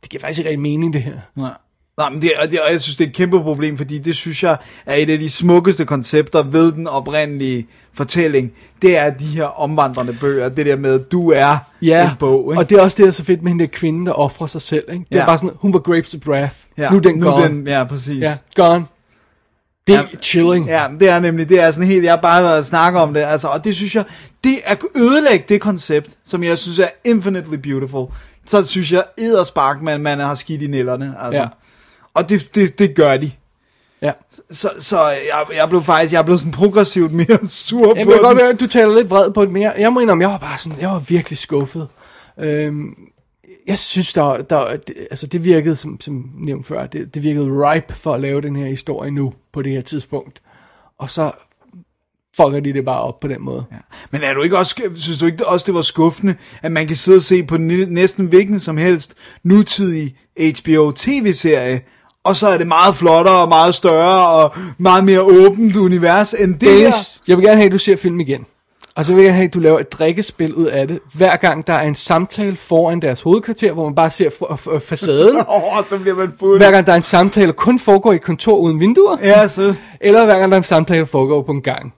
det 0.01 0.09
giver 0.09 0.21
faktisk 0.21 0.39
ikke 0.39 0.49
rigtig 0.49 0.61
mening 0.61 0.93
det 0.93 1.01
her. 1.01 1.17
Nej. 1.35 1.51
Nej, 1.99 2.09
men 2.09 2.21
det, 2.21 2.31
og 2.43 2.51
det, 2.51 2.59
og 2.59 2.71
jeg 2.71 2.81
synes, 2.81 2.95
det 2.95 3.03
er 3.05 3.09
et 3.09 3.15
kæmpe 3.15 3.41
problem, 3.41 3.77
fordi 3.77 3.97
det 3.97 4.15
synes 4.15 4.43
jeg 4.43 4.57
er 4.85 4.95
et 4.95 5.09
af 5.09 5.19
de 5.19 5.29
smukkeste 5.29 5.85
koncepter 5.85 6.43
ved 6.43 6.71
den 6.71 6.87
oprindelige 6.87 7.67
fortælling. 7.93 8.51
Det 8.81 8.97
er 8.97 9.09
de 9.09 9.25
her 9.25 9.43
omvandrende 9.61 10.13
bøger. 10.13 10.49
Det 10.49 10.65
der 10.65 10.75
med, 10.75 10.93
at 10.99 11.11
du 11.11 11.31
er 11.31 11.57
Ja, 11.81 12.03
en 12.09 12.15
bog. 12.19 12.51
Ikke? 12.53 12.59
og 12.61 12.69
det 12.69 12.77
er 12.77 12.81
også 12.81 12.95
det, 12.97 13.03
der 13.03 13.07
er 13.07 13.11
så 13.11 13.23
fedt 13.23 13.43
med 13.43 13.51
hende 13.51 13.63
der 13.63 13.69
kvinde, 13.73 14.05
der 14.05 14.11
offrer 14.11 14.47
sig 14.47 14.61
selv. 14.61 14.83
Ikke? 14.91 15.05
Det 15.09 15.15
er 15.15 15.19
Ja. 15.19 15.25
bare 15.25 15.37
sådan, 15.37 15.51
hun 15.55 15.73
var 15.73 15.79
Grapes 15.79 16.13
of 16.13 16.27
Wrath, 16.27 16.55
ja, 16.77 16.89
nu 16.89 16.97
er 16.97 17.01
den 17.01 17.17
nu 17.17 17.29
gone. 17.29 17.43
Den, 17.43 17.67
ja, 17.67 17.83
præcis. 17.83 18.21
Ja, 18.21 18.37
gone. 18.55 18.85
Det 19.87 19.95
er 19.95 19.99
Ja. 20.13 20.17
chilling. 20.21 20.67
Ja, 20.67 20.83
det 20.99 21.09
er 21.09 21.19
nemlig, 21.19 21.49
det 21.49 21.61
er 21.63 21.71
sådan 21.71 21.87
helt, 21.87 22.03
jeg 22.03 22.11
har 22.11 22.21
bare 22.21 22.43
været 22.43 22.65
snakke 22.65 22.99
om 22.99 23.13
det, 23.13 23.21
altså, 23.21 23.47
og 23.47 23.63
det 23.63 23.75
synes 23.75 23.95
jeg, 23.95 24.03
det 24.43 24.55
er 24.65 24.75
ødelægge 24.95 25.45
det 25.49 25.61
koncept, 25.61 26.09
som 26.25 26.43
jeg 26.43 26.57
synes 26.57 26.79
er 26.79 26.87
infinitely 27.05 27.55
beautiful, 27.57 28.07
så 28.45 28.65
synes 28.65 28.91
jeg, 28.91 29.03
edderspark, 29.17 29.81
man, 29.81 30.01
man 30.01 30.19
har 30.19 30.35
skidt 30.35 30.61
i 30.61 30.67
nælderne, 30.67 31.15
altså. 31.25 31.41
Ja. 31.41 31.47
Og 32.13 32.29
det, 32.29 32.55
det, 32.55 32.79
det 32.79 32.95
gør 32.95 33.17
de. 33.17 33.31
Ja. 34.01 34.11
Så, 34.51 34.69
så 34.79 34.99
jeg, 35.07 35.57
jeg 35.57 35.69
blev 35.69 35.83
faktisk, 35.83 36.13
jeg 36.13 36.25
blev 36.25 36.37
sådan 36.37 36.51
progressivt 36.51 37.11
mere 37.13 37.47
sur 37.67 37.95
Jeg 37.95 38.05
på 38.05 38.11
den. 38.11 38.19
godt 38.19 38.41
at 38.41 38.59
du 38.59 38.67
taler 38.67 38.95
lidt 38.95 39.09
vred 39.09 39.31
på 39.31 39.45
det, 39.45 39.51
men 39.51 39.61
jeg, 39.61 39.93
må 39.93 39.99
indrømme, 39.99 40.21
jeg 40.21 40.29
var 40.31 40.37
bare 40.37 40.57
sådan, 40.57 40.81
jeg 40.81 40.89
var 40.89 40.99
virkelig 40.99 41.37
skuffet. 41.37 41.87
Øhm, 42.37 42.93
jeg 43.67 43.79
synes, 43.79 44.13
der, 44.13 44.41
der 44.41 44.77
det, 44.77 44.95
altså 45.11 45.27
det 45.27 45.43
virkede, 45.43 45.75
som, 45.75 46.01
som 46.01 46.31
nævnt 46.37 46.67
før, 46.67 46.87
det, 46.87 47.13
det 47.13 47.23
virkede 47.23 47.45
ripe 47.49 47.93
for 47.93 48.13
at 48.13 48.21
lave 48.21 48.41
den 48.41 48.55
her 48.55 48.65
historie 48.65 49.11
nu, 49.11 49.33
på 49.53 49.61
det 49.61 49.71
her 49.71 49.81
tidspunkt. 49.81 50.41
og 50.97 51.09
så 51.09 51.31
fucker 52.37 52.59
de 52.59 52.73
det 52.73 52.85
bare 52.85 53.01
op 53.01 53.19
på 53.19 53.27
den 53.27 53.41
måde. 53.41 53.65
Ja. 53.71 53.77
Men 54.11 54.21
er 54.21 54.33
du 54.33 54.41
ikke 54.41 54.57
også, 54.57 54.81
synes 54.95 55.17
du 55.17 55.25
ikke 55.25 55.47
også, 55.47 55.65
det 55.65 55.73
var 55.73 55.81
skuffende, 55.81 56.35
at 56.61 56.71
man 56.71 56.87
kan 56.87 56.95
sidde 56.95 57.15
og 57.15 57.21
se 57.21 57.43
på 57.43 57.57
næsten 57.57 58.25
hvilken 58.25 58.59
som 58.59 58.77
helst 58.77 59.15
nutidig 59.43 60.15
HBO 60.39 60.91
tv-serie, 60.95 61.81
og 62.23 62.35
så 62.35 62.47
er 62.47 62.57
det 62.57 62.67
meget 62.67 62.95
flottere 62.95 63.41
og 63.41 63.49
meget 63.49 63.75
større 63.75 64.29
og 64.29 64.53
meget 64.77 65.03
mere 65.03 65.21
åbent 65.21 65.75
univers 65.75 66.33
end 66.33 66.59
det 66.59 66.71
her. 66.71 66.77
Dennis, 66.77 67.21
jeg 67.27 67.37
vil 67.37 67.45
gerne 67.45 67.57
have, 67.57 67.65
at 67.65 67.71
du 67.71 67.77
ser 67.77 67.95
film 67.95 68.19
igen. 68.19 68.45
Og 68.95 69.05
så 69.05 69.13
vil 69.13 69.23
jeg 69.23 69.33
have, 69.33 69.45
at 69.45 69.53
du 69.53 69.59
laver 69.59 69.79
et 69.79 69.91
drikkespil 69.91 70.53
ud 70.53 70.65
af 70.65 70.87
det, 70.87 70.99
hver 71.13 71.35
gang 71.35 71.67
der 71.67 71.73
er 71.73 71.87
en 71.87 71.95
samtale 71.95 72.55
foran 72.55 73.01
deres 73.01 73.21
hovedkvarter, 73.21 73.71
hvor 73.71 73.83
man 73.83 73.95
bare 73.95 74.09
ser 74.09 74.29
facaden. 74.79 75.37
Åh, 75.49 75.77
oh, 75.77 75.87
så 75.87 75.97
bliver 75.97 76.15
man 76.15 76.33
fuld. 76.39 76.59
hver 76.59 76.71
gang 76.71 76.85
der 76.85 76.91
er 76.91 76.97
en 76.97 77.03
samtale, 77.03 77.53
kun 77.53 77.79
foregår 77.79 78.11
i 78.11 78.15
et 78.15 78.21
kontor 78.21 78.55
uden 78.57 78.79
vinduer. 78.79 79.17
Ja, 79.23 79.47
så, 79.47 79.75
Eller 80.01 80.25
hver 80.25 80.39
gang 80.39 80.51
der 80.51 80.55
er 80.55 80.61
en 80.61 80.63
samtale, 80.63 81.05
foregår 81.05 81.41
på 81.41 81.51
en 81.51 81.61
gang. 81.61 81.93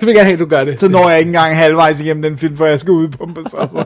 Så 0.00 0.06
vil 0.06 0.12
jeg 0.12 0.14
gerne 0.14 0.24
have, 0.24 0.32
at 0.32 0.38
du 0.38 0.46
gør 0.46 0.64
det. 0.64 0.80
så 0.80 0.88
når 0.88 1.08
jeg 1.08 1.18
ikke 1.18 1.28
engang 1.28 1.56
halvvejs 1.56 2.00
igennem 2.00 2.22
den 2.22 2.38
film, 2.38 2.56
for 2.56 2.66
jeg 2.66 2.80
skal 2.80 2.90
udpumpe 2.90 3.42
sig. 3.50 3.60
Altså. 3.60 3.84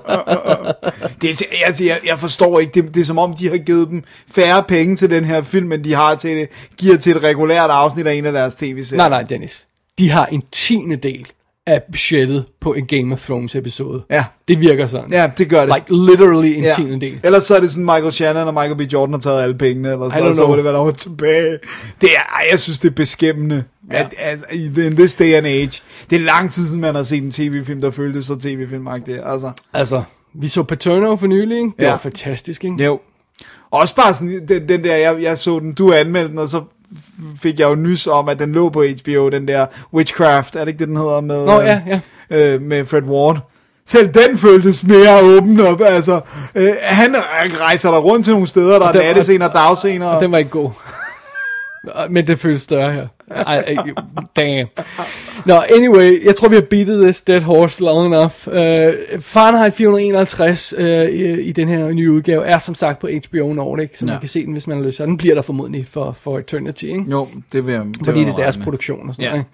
det 1.23 1.31
er, 1.31 1.67
altså, 1.67 1.85
jeg, 1.85 2.01
jeg 2.07 2.19
forstår 2.19 2.61
ikke, 2.61 2.83
det, 2.83 2.95
det 2.95 3.01
er 3.01 3.05
som 3.05 3.19
om, 3.19 3.35
de 3.35 3.49
har 3.49 3.57
givet 3.57 3.89
dem 3.89 4.03
færre 4.35 4.63
penge 4.63 4.97
til 4.97 5.11
den 5.11 5.25
her 5.25 5.43
film, 5.43 5.73
end 5.73 5.85
de 5.85 5.95
har 5.95 6.15
til 6.15 6.37
det, 6.37 6.49
giver 6.77 6.97
til 6.97 7.17
et 7.17 7.23
regulært 7.23 7.71
afsnit 7.71 8.07
af 8.07 8.15
en 8.15 8.27
af 8.27 8.33
deres 8.33 8.55
tv-serier. 8.55 8.97
Nej, 8.97 9.09
nej, 9.09 9.23
Dennis. 9.23 9.67
De 9.99 10.11
har 10.11 10.27
en 10.27 10.43
tiende 10.53 10.97
del 10.97 11.33
af 11.67 11.83
budgettet 11.93 12.45
på 12.61 12.73
en 12.75 12.87
Game 12.87 13.13
of 13.13 13.25
Thrones 13.27 13.55
episode. 13.55 14.03
Ja. 14.11 14.25
Det 14.49 14.61
virker 14.61 14.87
sådan. 14.87 15.11
Ja, 15.13 15.31
det 15.39 15.49
gør 15.51 15.67
det. 15.67 15.75
Like 15.75 16.13
literally 16.13 16.49
en 16.57 16.65
Ja. 16.65 16.75
tiende 16.77 17.01
del. 17.07 17.21
Ellers 17.23 17.45
så 17.45 17.57
er 17.57 17.61
det 17.61 17.71
sådan, 17.71 17.85
Michael 17.85 18.13
Shannon 18.13 18.47
og 18.49 18.55
Michael 18.55 18.77
B. 18.77 18.81
Jordan 18.93 19.13
har 19.13 19.21
taget 19.21 19.43
alle 19.43 19.59
pengene, 19.59 19.93
eller 19.93 20.09
sådan 20.11 20.23
noget, 20.23 20.37
så 20.37 20.47
var 20.47 20.55
det, 20.55 20.65
hvad 20.65 20.73
der 20.73 20.91
tilbage. 20.91 21.59
Det 22.01 22.09
er, 22.17 22.23
ej, 22.37 22.47
jeg 22.51 22.59
synes, 22.59 22.79
det 22.79 22.89
er 22.91 22.95
beskæmmende. 22.95 23.65
Ja. 23.93 23.99
At, 24.01 24.15
altså, 24.19 24.47
in 24.53 24.97
this 24.97 25.15
day 25.15 25.33
and 25.35 25.47
age. 25.47 25.81
Det 26.11 26.17
er 26.17 26.21
lang 26.21 26.53
tid 26.53 26.67
siden, 26.67 26.81
man 26.81 26.95
har 26.95 27.03
set 27.03 27.23
en 27.23 27.31
tv-film, 27.31 27.81
der 27.81 27.91
føltes 27.91 28.27
så 28.27 28.37
tv-filmagtigt. 28.39 29.21
Altså, 29.25 29.51
Altså, 29.73 30.03
vi 30.35 30.49
så 30.49 30.63
Paterno 30.63 31.17
for 31.17 31.27
nylig, 31.27 31.57
ikke? 31.59 31.71
Det 31.79 31.85
Ja. 31.85 31.91
var 31.91 31.99
fantastisk, 31.99 32.65
ikke? 32.65 32.85
jo. 32.85 33.01
Også 33.71 33.95
bare 33.97 34.15
sådan, 34.15 34.49
den, 34.49 34.69
den 34.69 34.85
der, 34.85 34.97
jeg, 34.97 35.23
jeg 35.23 35.39
så 35.39 35.59
den, 35.59 35.73
du 35.73 35.93
anmeldte 35.93 36.31
den, 36.31 36.39
og 36.39 36.49
så 36.49 36.63
fik 37.43 37.59
jeg 37.61 37.69
jo 37.69 37.75
nys 37.75 38.07
om, 38.07 38.29
at 38.29 38.39
den 38.39 38.53
lå 38.53 38.69
på 38.69 38.85
HBO, 39.03 39.29
den 39.29 39.49
der 39.49 39.67
Witchcraft, 39.95 40.57
er 40.57 40.61
det 40.61 40.69
ikke 40.69 40.79
det, 40.79 40.89
den 40.89 40.97
hedder? 40.97 41.21
Med, 41.21 41.47
Nå, 41.47 41.61
ja, 41.61 41.81
ja. 41.87 42.01
Øh, 42.31 42.63
med 42.63 42.87
Fred 42.87 43.03
Ward. 43.03 43.39
Selv 43.87 44.09
den 44.15 44.39
føltes 44.39 44.83
mere 44.85 45.21
åben 45.23 45.61
op, 45.61 45.81
altså. 45.85 46.21
Øh, 46.55 46.71
han 46.83 47.15
rejser 47.61 47.91
der 47.91 47.99
rundt 47.99 48.25
til 48.25 48.33
nogle 48.33 48.49
steder, 48.49 48.79
der 48.79 48.87
er 48.89 48.93
den- 48.93 49.01
nattescener 49.01 49.49
og 49.49 49.55
dagscener. 49.55 50.07
Og 50.07 50.23
den 50.23 50.33
var 50.33 50.39
ikke 50.39 50.51
god. 50.51 50.71
Men 52.11 52.27
det 52.27 52.39
føles 52.39 52.63
større 52.63 52.93
her. 52.93 53.07
Ej, 53.31 53.59
ej, 53.67 53.77
damn. 54.37 54.69
Nå, 55.47 55.55
anyway, 55.77 56.25
jeg 56.27 56.37
tror, 56.37 56.49
vi 56.49 56.55
har 56.55 56.63
beatet 56.71 57.03
this 57.03 57.21
dead 57.23 57.41
horse 57.41 57.83
long 57.83 58.07
enough. 58.07 58.33
Uh, 58.47 59.21
Fahrenheit 59.21 59.73
451 59.75 60.75
uh, 60.79 60.85
i, 60.85 61.41
i 61.41 61.53
den 61.53 61.69
her 61.69 61.93
nye 61.93 62.13
udgave 62.13 62.47
er 62.47 62.59
som 62.59 62.75
sagt 62.75 62.99
på 62.99 63.09
HBO 63.29 63.53
Nordic, 63.53 63.99
så 63.99 64.07
man 64.07 64.15
Ja. 64.15 64.21
kan 64.21 64.29
se 64.29 64.45
den, 64.45 64.53
hvis 64.53 64.67
man 64.67 64.77
har 64.79 64.85
lyst. 64.85 65.01
Og 65.01 65.07
den 65.07 65.17
bliver 65.17 65.35
der 65.35 65.43
formodentlig 65.43 65.87
for, 65.87 66.13
for 66.21 66.39
Eternity, 66.39 66.85
ikke? 66.85 67.05
Jo, 67.11 67.29
det 67.53 67.67
vil 67.67 67.75
jeg 67.75 67.85
det 67.85 67.97
Fordi 68.05 68.21
det 68.21 68.29
er 68.29 68.37
deres 68.37 68.57
produktion 68.57 69.09
og 69.09 69.15
sådan 69.15 69.25
Ja. 69.25 69.31
noget. 69.31 69.41
Ikke? 69.41 69.51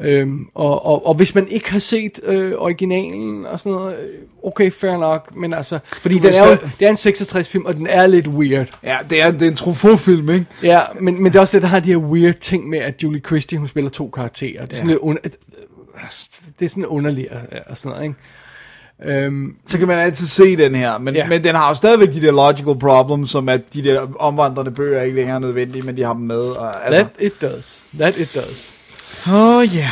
Øhm, 0.00 0.46
og, 0.54 0.86
og, 0.86 1.06
og 1.06 1.14
hvis 1.14 1.34
man 1.34 1.48
ikke 1.48 1.72
har 1.72 1.78
set 1.78 2.20
øh, 2.22 2.52
originalen 2.56 3.46
og 3.46 3.60
sådan 3.60 3.72
noget, 3.72 3.98
øh, 3.98 4.08
okay, 4.42 4.70
fair 4.70 4.96
nok, 4.96 5.36
men 5.36 5.54
altså, 5.54 5.78
fordi 6.02 6.18
den 6.18 6.34
er 6.34 6.48
jo, 6.50 6.56
det 6.78 6.86
er 6.86 6.90
en 6.90 6.96
66 6.96 7.48
film, 7.48 7.64
og 7.64 7.74
den 7.76 7.86
er 7.86 8.06
lidt 8.06 8.28
weird. 8.28 8.66
Ja, 8.82 8.96
det 9.10 9.22
er, 9.22 9.30
det 9.30 9.42
er 9.42 9.46
en 9.50 9.56
Truffaut-film, 9.56 10.30
ikke? 10.30 10.46
Ja, 10.62 10.80
men, 11.00 11.22
men 11.22 11.32
det 11.32 11.36
er 11.38 11.40
også 11.40 11.56
det, 11.56 11.62
der 11.62 11.68
har 11.68 11.80
de 11.80 11.88
her 11.88 11.96
weird 11.96 12.34
ting 12.34 12.68
med, 12.68 12.78
at 12.78 13.02
Julie 13.02 13.20
Christie, 13.20 13.58
hun 13.58 13.68
spiller 13.68 13.90
to 13.90 14.10
karakterer. 14.14 14.66
Det 14.66 14.72
er 14.72 14.76
sådan, 14.76 14.88
Ja. 14.88 14.92
lidt 14.94 15.02
under, 15.02 15.20
det 16.58 16.64
er 16.64 16.68
sådan 16.68 16.86
underligt 16.86 17.28
og, 17.30 17.40
og 17.66 17.76
sådan 17.78 17.90
noget, 17.90 18.04
ikke? 18.04 19.22
Øhm, 19.24 19.56
Så 19.66 19.78
kan 19.78 19.86
man 19.88 19.98
altid 19.98 20.26
se 20.26 20.56
den 20.56 20.74
her, 20.74 20.98
men, 20.98 21.14
ja. 21.14 21.28
men 21.28 21.44
den 21.44 21.54
har 21.54 21.68
jo 21.68 21.74
stadigvæk 21.74 22.08
de 22.12 22.20
der 22.22 22.32
logical 22.32 22.78
problems, 22.80 23.30
som 23.30 23.48
at 23.48 23.60
de 23.74 23.84
der 23.84 24.06
omvandrende 24.18 24.70
bøger 24.70 25.02
ikke 25.02 25.16
længere 25.16 25.34
er 25.36 25.40
nødvendige, 25.40 25.82
men 25.86 25.96
de 25.96 26.02
har 26.02 26.12
dem 26.12 26.22
med. 26.22 26.36
Og, 26.40 26.86
altså. 26.86 27.06
that 27.18 27.32
it 27.32 27.42
does. 27.42 27.82
That 27.98 28.18
it 28.18 28.34
does. 28.34 28.73
Oh 29.28 29.64
yeah. 29.76 29.90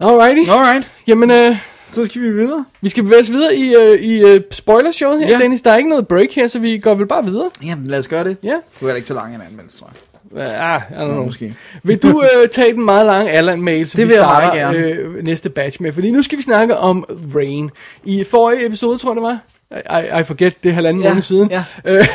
Alrighty. 0.00 0.50
Alright, 0.50 0.90
Jamen, 1.06 1.30
øh, 1.30 1.56
så 1.90 2.06
skal 2.06 2.22
vi 2.22 2.30
videre. 2.32 2.64
vi 2.80 2.88
skal 2.88 3.02
bevæge 3.02 3.20
os 3.20 3.30
videre 3.30 3.56
i, 3.56 3.74
øh, 3.74 4.00
i 4.00 4.22
øh, 4.22 4.40
spoilershowet 4.50 5.20
her, 5.20 5.28
Ja. 5.28 5.38
Dennis. 5.38 5.62
Der 5.62 5.70
er 5.72 5.76
ikke 5.76 5.88
noget 5.88 6.08
break 6.08 6.32
her, 6.32 6.46
så 6.46 6.58
vi 6.58 6.78
går 6.78 6.94
vel 6.94 7.06
bare 7.06 7.24
videre. 7.24 7.50
Jamen, 7.64 7.86
lad 7.86 7.98
os 7.98 8.08
gøre 8.08 8.24
det. 8.24 8.36
Ja. 8.42 8.50
Var 8.52 8.60
heller 8.80 8.94
ikke 8.96 9.08
så 9.08 9.14
lang 9.14 9.34
en 9.34 9.40
anmeldelse, 9.50 9.78
tror 9.78 9.86
jeg. 9.86 9.96
Ah, 10.60 10.80
I 10.90 10.94
don't 10.94 11.04
know. 11.12 11.24
måske. 11.24 11.54
Vil 11.82 12.02
du 12.02 12.22
øh, 12.22 12.48
tage 12.48 12.72
den 12.72 12.84
meget 12.84 13.06
lange 13.06 13.30
Allan-mail, 13.30 13.88
som 13.88 13.98
Det 13.98 14.08
vi 14.08 14.12
starter 14.12 14.72
øh, 14.76 15.24
næste 15.24 15.50
batch 15.50 15.82
med? 15.82 15.92
Fordi 15.92 16.10
nu 16.10 16.22
skal 16.22 16.38
vi 16.38 16.42
snakke 16.42 16.76
om 16.76 17.04
Rain. 17.34 17.70
I 18.04 18.24
forrige 18.30 18.66
episode, 18.66 18.98
tror 18.98 19.10
jeg 19.10 19.16
det 19.16 19.22
var, 19.22 19.38
I, 19.72 20.20
I 20.20 20.24
forget, 20.24 20.62
det 20.62 20.68
er 20.68 20.72
halvanden 20.72 21.02
Ja, 21.02 21.08
måned 21.08 21.22
siden, 21.22 21.50
ja. 21.50 21.64
øh, 21.84 22.06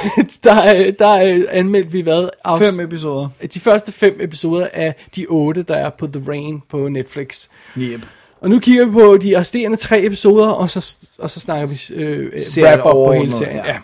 der, 0.43 0.75
øh, 0.75 0.93
der 0.99 1.13
øh, 1.15 1.43
anmeldte 1.49 1.91
vi 1.91 2.01
hvad? 2.01 2.29
Afs- 2.47 2.57
Fem 2.63 2.79
episoder. 2.79 3.29
de 3.53 3.59
første 3.59 3.91
fem 3.91 4.17
episoder 4.19 4.67
af 4.73 4.95
de 5.15 5.25
otte, 5.29 5.63
der 5.63 5.75
er 5.75 5.89
på 5.89 6.07
The 6.07 6.23
Rain 6.27 6.61
på 6.69 6.87
Netflix. 6.87 7.47
Yep. 7.77 8.01
Og 8.41 8.49
nu 8.49 8.59
kigger 8.59 8.85
vi 8.85 8.91
på 8.91 9.17
de 9.17 9.39
resterende 9.39 9.77
tre 9.77 10.03
episoder, 10.05 10.47
og 10.47 10.69
så, 10.69 10.97
og 11.17 11.29
så 11.29 11.39
snakker 11.39 11.67
vi 11.67 11.93
øh, 12.03 12.43
Serien 12.45 12.79
wrap 12.79 12.95
up 12.95 13.05
på 13.07 13.13
hele 13.13 13.33
serien. 13.33 13.55
ja. 13.55 13.67
Ja. 13.73 13.77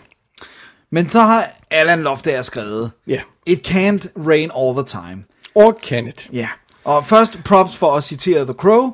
Men 0.90 1.08
så 1.08 1.20
har 1.20 1.44
Alan 1.70 2.02
Loftager 2.02 2.42
skrevet, 2.42 2.90
ja. 3.06 3.20
It 3.46 3.68
can't 3.68 4.08
rain 4.28 4.50
all 4.56 4.74
the 4.76 4.84
time. 4.86 5.24
Or 5.54 5.78
can 5.82 6.08
it? 6.08 6.28
Ja. 6.32 6.48
Og 6.84 7.06
først 7.06 7.38
props 7.44 7.76
for 7.76 7.92
at 7.92 8.04
citere 8.04 8.44
The 8.44 8.52
Crow. 8.54 8.90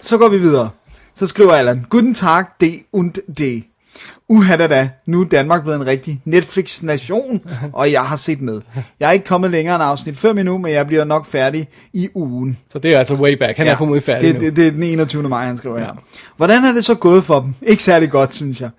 Så 0.00 0.18
går 0.18 0.28
vi 0.28 0.38
videre. 0.38 0.70
Så 1.14 1.26
skriver 1.26 1.52
Allan, 1.52 1.86
Guten 1.90 2.14
Tag, 2.14 2.44
det 2.60 2.82
und 2.92 3.12
det. 3.38 3.62
Uha 4.30 4.56
da 4.56 4.66
da, 4.66 4.88
nu 5.06 5.20
er 5.20 5.24
Danmark 5.24 5.62
blevet 5.62 5.80
en 5.80 5.86
rigtig 5.86 6.20
Netflix-nation, 6.24 7.40
og 7.72 7.92
jeg 7.92 8.00
har 8.00 8.16
set 8.16 8.40
med. 8.40 8.60
Jeg 9.00 9.08
er 9.08 9.12
ikke 9.12 9.24
kommet 9.24 9.50
længere 9.50 9.74
end 9.74 9.84
afsnit 9.84 10.18
5 10.18 10.38
endnu, 10.38 10.58
men 10.58 10.72
jeg 10.72 10.86
bliver 10.86 11.04
nok 11.04 11.26
færdig 11.26 11.68
i 11.92 12.08
ugen. 12.14 12.58
Så 12.72 12.78
det 12.78 12.94
er 12.94 12.98
altså 12.98 13.14
way 13.14 13.32
back. 13.32 13.56
Han 13.56 13.66
ja. 13.66 13.72
er 13.72 13.76
formodentlig 13.76 14.04
færdig 14.04 14.34
det, 14.34 14.40
nu. 14.42 14.46
det, 14.46 14.56
det 14.56 14.66
er 14.66 14.70
den 14.70 14.82
21. 14.82 15.22
maj, 15.28 15.46
han 15.46 15.56
skriver 15.56 15.78
her. 15.78 16.02
Hvordan 16.36 16.64
er 16.64 16.72
det 16.72 16.84
så 16.84 16.94
gået 16.94 17.24
for 17.24 17.40
dem? 17.40 17.54
Ikke 17.62 17.82
særlig 17.82 18.10
godt, 18.10 18.34
synes 18.34 18.60
jeg. 18.60 18.70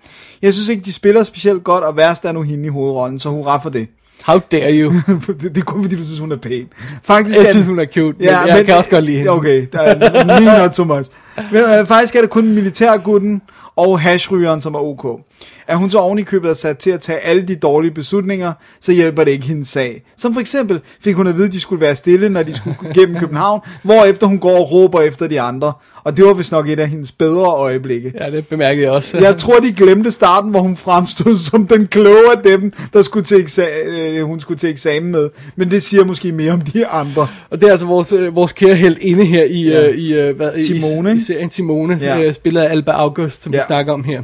Jeg 0.42 0.52
synes 0.52 0.68
ikke, 0.68 0.82
de 0.82 0.92
spiller 0.92 1.22
specielt 1.22 1.64
godt, 1.64 1.84
og 1.84 1.96
værst 1.96 2.24
er 2.24 2.32
nu 2.32 2.42
hende 2.42 2.66
i 2.66 2.68
hovedrollen, 2.68 3.18
så 3.18 3.28
hurra 3.28 3.58
for 3.62 3.70
det. 3.70 3.88
How 4.24 4.40
dare 4.52 4.72
you? 4.72 4.92
det, 5.26 5.42
det 5.42 5.56
er 5.56 5.64
kun 5.64 5.82
fordi, 5.82 5.96
du 5.96 6.04
synes, 6.04 6.18
hun 6.18 6.32
er 6.32 6.36
pæn. 6.36 6.66
Faktisk 7.02 7.38
Jeg 7.38 7.46
er 7.46 7.50
synes, 7.50 7.66
hun 7.66 7.78
er 7.78 7.86
cute, 7.86 8.18
men 8.18 8.28
jeg 8.28 8.66
kan 8.66 8.76
også 8.76 8.90
godt 8.90 9.04
lide 9.04 9.16
hende. 9.16 9.30
Okay, 9.30 9.66
der 9.72 9.80
er 9.80 10.40
me 10.40 10.58
not 10.62 10.74
so 10.74 10.84
much. 10.84 11.10
Men, 11.52 11.62
øh, 11.62 11.86
faktisk 11.86 12.16
er 12.16 12.20
det 12.20 12.30
kun 12.30 12.48
militærgutten 12.48 13.42
og 13.76 14.00
hashrygeren, 14.00 14.60
som 14.60 14.74
er 14.74 14.78
ok. 14.78 15.20
Er 15.68 15.76
hun 15.76 15.90
så 15.90 15.98
oven 15.98 16.18
i 16.18 16.22
købet 16.22 16.50
er 16.50 16.54
sat 16.54 16.78
til 16.78 16.90
at 16.90 17.00
tage 17.00 17.18
alle 17.18 17.42
de 17.42 17.56
dårlige 17.56 17.90
beslutninger, 17.90 18.52
så 18.80 18.92
hjælper 18.92 19.24
det 19.24 19.30
ikke 19.30 19.46
hendes 19.46 19.68
sag. 19.68 20.02
Som 20.16 20.32
for 20.32 20.40
eksempel 20.40 20.80
fik 21.04 21.14
hun 21.14 21.26
at 21.26 21.36
vide, 21.36 21.46
at 21.46 21.52
de 21.52 21.60
skulle 21.60 21.80
være 21.80 21.96
stille, 21.96 22.28
når 22.28 22.42
de 22.42 22.54
skulle 22.56 22.76
gennem 22.94 23.16
København, 23.18 23.60
hvorefter 23.82 24.26
hun 24.26 24.38
går 24.38 24.56
og 24.58 24.72
råber 24.72 25.00
efter 25.00 25.26
de 25.26 25.40
andre. 25.40 25.72
Og 26.04 26.16
det 26.16 26.24
var 26.24 26.34
vist 26.34 26.52
nok 26.52 26.68
et 26.68 26.80
af 26.80 26.88
hendes 26.88 27.12
bedre 27.12 27.44
øjeblikke. 27.44 28.12
Ja, 28.20 28.30
det 28.30 28.46
bemærkede 28.48 28.84
jeg 28.84 28.92
også. 28.92 29.18
Jeg 29.18 29.36
tror, 29.36 29.58
de 29.58 29.72
glemte 29.72 30.10
starten, 30.10 30.50
hvor 30.50 30.60
hun 30.60 30.76
fremstod 30.76 31.36
som 31.50 31.66
den 31.66 31.86
kloge 31.86 32.32
af 32.36 32.42
dem, 32.44 32.72
der 32.92 33.02
skulle 33.02 33.24
til 33.24 33.34
eksa- 33.34 33.88
øh, 33.88 34.22
hun 34.22 34.40
skulle 34.40 34.58
til 34.58 34.68
eksamen 34.70 35.10
med. 35.10 35.28
Men 35.56 35.70
det 35.70 35.82
siger 35.82 36.04
måske 36.04 36.32
mere 36.32 36.52
om 36.52 36.60
de 36.60 36.86
andre. 36.86 37.28
Og 37.50 37.60
det 37.60 37.66
er 37.66 37.72
altså 37.72 37.86
vores, 37.86 38.12
øh, 38.12 38.34
vores 38.34 38.52
kære 38.52 38.74
held 38.74 38.96
inde 39.00 39.24
her 39.24 39.44
i, 39.44 39.62
ja. 39.62 39.88
øh, 39.88 39.96
i, 39.96 40.14
øh, 40.14 40.36
hvad, 40.36 40.50
Simone, 40.62 41.14
i? 41.14 41.19
Serien 41.20 41.50
Simone, 41.50 41.98
Ja. 42.00 42.20
øh, 42.22 42.34
spillet 42.34 42.60
af 42.62 42.70
Alba 42.70 42.92
August, 42.92 43.42
som. 43.42 43.52
Ja. 43.52 43.58
vi 43.58 43.62
snakker 43.66 43.92
om 43.92 44.04
her. 44.04 44.22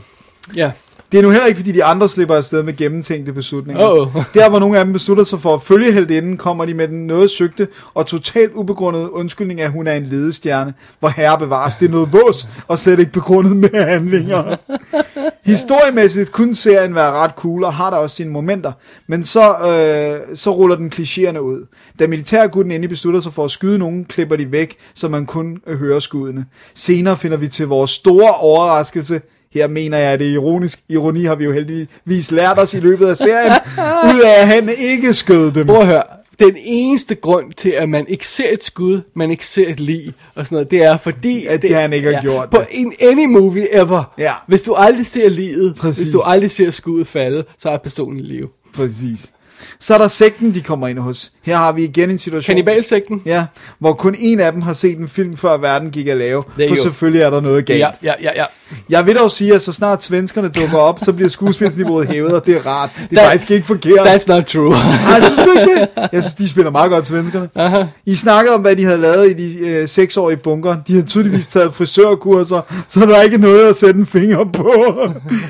Ja. 0.57 0.71
Det 1.13 1.19
er 1.19 1.23
nu 1.23 1.31
heller 1.31 1.47
ikke, 1.47 1.59
fordi 1.59 1.73
de 1.73 1.85
andre 1.85 2.09
slipper 2.09 2.35
afsted 2.35 2.63
med 2.63 2.77
gennemtænkte 2.77 3.33
beslutninger. 3.33 3.89
Uh-oh. 3.91 4.25
Der, 4.35 4.49
hvor 4.49 4.59
nogle 4.59 4.79
af 4.79 4.85
dem 4.85 4.93
beslutter 4.93 5.25
sig 5.25 5.41
for 5.41 5.55
at 5.55 5.63
følge 5.63 5.93
heldinden, 5.93 6.37
kommer 6.37 6.65
de 6.65 6.75
med 6.75 6.89
den 6.89 7.07
noget 7.07 7.31
søgte 7.31 7.69
og 7.95 8.07
totalt 8.07 8.53
ubegrundede 8.55 9.13
undskyldning, 9.13 9.61
at 9.61 9.71
hun 9.71 9.87
er 9.87 9.93
en 9.93 10.05
ledestjerne, 10.05 10.75
hvor 11.01 11.09
herre 11.09 11.39
bevares. 11.39 11.75
Det 11.77 11.87
er 11.87 11.91
noget 11.91 12.13
vås 12.13 12.47
og 12.69 12.79
slet 12.79 12.99
ikke 12.99 13.13
begrundet 13.13 13.57
med 13.57 13.85
handlinger. 13.85 14.57
Historiemæssigt 15.45 16.33
kunne 16.33 16.55
serien 16.55 16.95
være 16.95 17.13
ret 17.13 17.31
cool 17.37 17.65
og 17.65 17.75
har 17.75 17.91
der 17.91 17.97
også 17.97 18.17
sine 18.17 18.31
momenter, 18.31 18.73
men 19.07 19.25
så, 19.25 19.51
øh, 19.51 20.37
så 20.37 20.51
ruller 20.51 20.77
den 20.77 20.93
klichéerne 20.95 21.39
ud. 21.39 21.67
Da 21.99 22.07
militærgutten 22.07 22.73
endelig 22.73 22.91
beslutter 22.91 23.21
sig 23.21 23.33
for 23.33 23.45
at 23.45 23.51
skyde 23.51 23.79
nogen, 23.79 24.05
klipper 24.05 24.37
de 24.37 24.53
væk, 24.53 24.77
så 24.95 25.09
man 25.09 25.27
kun 25.27 25.59
øh, 25.67 25.79
hører 25.79 26.01
skuddene. 26.01 26.45
Senere 26.75 27.17
finder 27.17 27.37
vi 27.37 27.49
til 27.49 27.67
vores 27.67 27.91
store 27.91 28.33
overraskelse, 28.35 29.21
her 29.55 29.69
mener 29.69 29.99
jeg, 29.99 30.13
at 30.13 30.19
det 30.21 30.29
er 30.29 30.33
ironisk. 30.33 30.81
Ironi 30.89 31.25
har 31.25 31.35
vi 31.35 31.45
jo 31.45 31.53
heldigvis 31.53 32.31
lært 32.31 32.59
os 32.59 32.75
i 32.75 32.81
løbet 32.81 33.07
af 33.07 33.17
serien, 33.17 33.53
ud 34.15 34.21
af 34.25 34.41
at 34.41 34.47
han 34.47 34.71
ikke 34.79 35.13
skød 35.13 35.51
dem. 35.53 35.67
Prøv 35.67 35.81
at 35.81 35.87
høre. 35.87 36.03
Den 36.39 36.57
eneste 36.65 37.15
grund 37.15 37.53
til, 37.53 37.71
at 37.71 37.89
man 37.89 38.07
ikke 38.09 38.27
ser 38.29 38.51
et 38.53 38.65
skud, 38.65 39.01
man 39.15 39.31
ikke 39.31 39.47
ser 39.47 39.69
et 39.69 39.81
lig 39.81 40.13
og 40.35 40.47
sådan 40.47 40.57
noget, 40.57 40.71
det 40.71 40.83
er 40.85 40.97
fordi... 40.97 41.47
At 41.47 41.63
det 41.63 41.75
han 41.75 41.93
ikke 41.93 42.15
har 42.15 42.23
gjort 42.23 42.51
På 42.51 42.57
det. 42.59 42.67
in 42.71 42.93
any 43.01 43.25
movie 43.27 43.77
ever. 43.77 44.15
Ja. 44.19 44.33
Hvis 44.47 44.63
du 44.63 44.75
aldrig 44.75 45.07
ser 45.07 45.29
livet, 45.29 45.77
Præcis. 45.77 46.03
hvis 46.03 46.13
du 46.13 46.21
aldrig 46.25 46.51
ser 46.51 46.71
skuddet 46.71 47.07
falde, 47.07 47.45
så 47.59 47.71
er 47.71 47.77
personen 47.77 48.19
i 48.21 48.23
live. 48.23 48.49
Præcis. 48.75 49.33
Så 49.81 49.95
er 49.95 49.99
der 49.99 50.09
sekten, 50.09 50.55
de 50.55 50.61
kommer 50.61 50.89
ind 50.89 50.99
hos. 50.99 51.31
Her 51.43 51.57
har 51.57 51.73
vi 51.73 51.85
igen 51.85 52.11
en 52.11 52.19
situation... 52.19 52.47
Kannibalsekten. 52.55 53.23
Ja, 53.27 53.45
hvor 53.79 53.93
kun 53.93 54.15
en 54.19 54.41
af 54.41 54.53
dem 54.53 54.63
har 54.63 54.73
set 54.73 54.99
en 54.99 55.09
film, 55.09 55.37
før 55.37 55.57
verden 55.57 55.91
gik 55.91 56.07
at 56.07 56.17
lave. 56.17 56.43
For 56.43 56.69
go. 56.69 56.83
selvfølgelig 56.83 57.23
er 57.23 57.31
der 57.31 57.41
noget 57.41 57.67
galt. 57.67 57.81
Ja, 57.81 57.89
ja, 58.03 58.13
ja, 58.23 58.31
ja. 58.37 58.45
Jeg 58.91 59.07
vil 59.07 59.17
dog 59.17 59.31
sige, 59.31 59.55
at 59.55 59.63
så 59.63 59.73
snart 59.73 60.03
svenskerne 60.03 60.49
dukker 60.49 60.79
op, 60.79 60.99
så 61.03 61.13
bliver 61.13 61.29
skuespilsniveauet 61.29 62.09
hævet, 62.13 62.33
og 62.35 62.47
det 62.47 62.57
er 62.57 62.67
rart. 62.67 62.91
Det 63.11 63.19
er 63.19 63.23
That- 63.23 63.27
faktisk 63.27 63.51
ikke 63.51 63.67
forkert. 63.67 63.99
That's 63.99 64.25
not 64.29 64.45
true. 64.45 64.71
Nej, 64.71 65.21
synes 65.21 65.41
du 65.55 65.61
ikke 65.61 65.81
det? 65.81 65.89
Jeg 66.13 66.23
synes, 66.23 66.35
de 66.35 66.49
spiller 66.49 66.71
meget 66.71 66.91
godt, 66.91 67.07
svenskerne. 67.07 67.49
Aha. 67.55 67.83
I 68.07 68.15
snakkede 68.15 68.55
om, 68.55 68.61
hvad 68.61 68.77
de 68.77 68.85
havde 68.85 68.99
lavet 68.99 69.31
i 69.31 69.33
de 69.49 69.59
øh, 69.59 69.89
seks 69.89 70.17
år 70.17 70.31
i 70.31 70.37
bunkeren. 70.37 70.79
De 70.87 70.93
havde 70.93 71.07
tydeligvis 71.07 71.47
taget 71.49 71.75
frisørkurser, 71.75 72.61
så 72.89 73.01
der 73.01 73.17
er 73.17 73.23
ikke 73.23 73.39
noget 73.39 73.69
at 73.69 73.77
sætte 73.77 74.01
en 74.01 74.07
finger 74.07 74.45
på. 74.45 74.73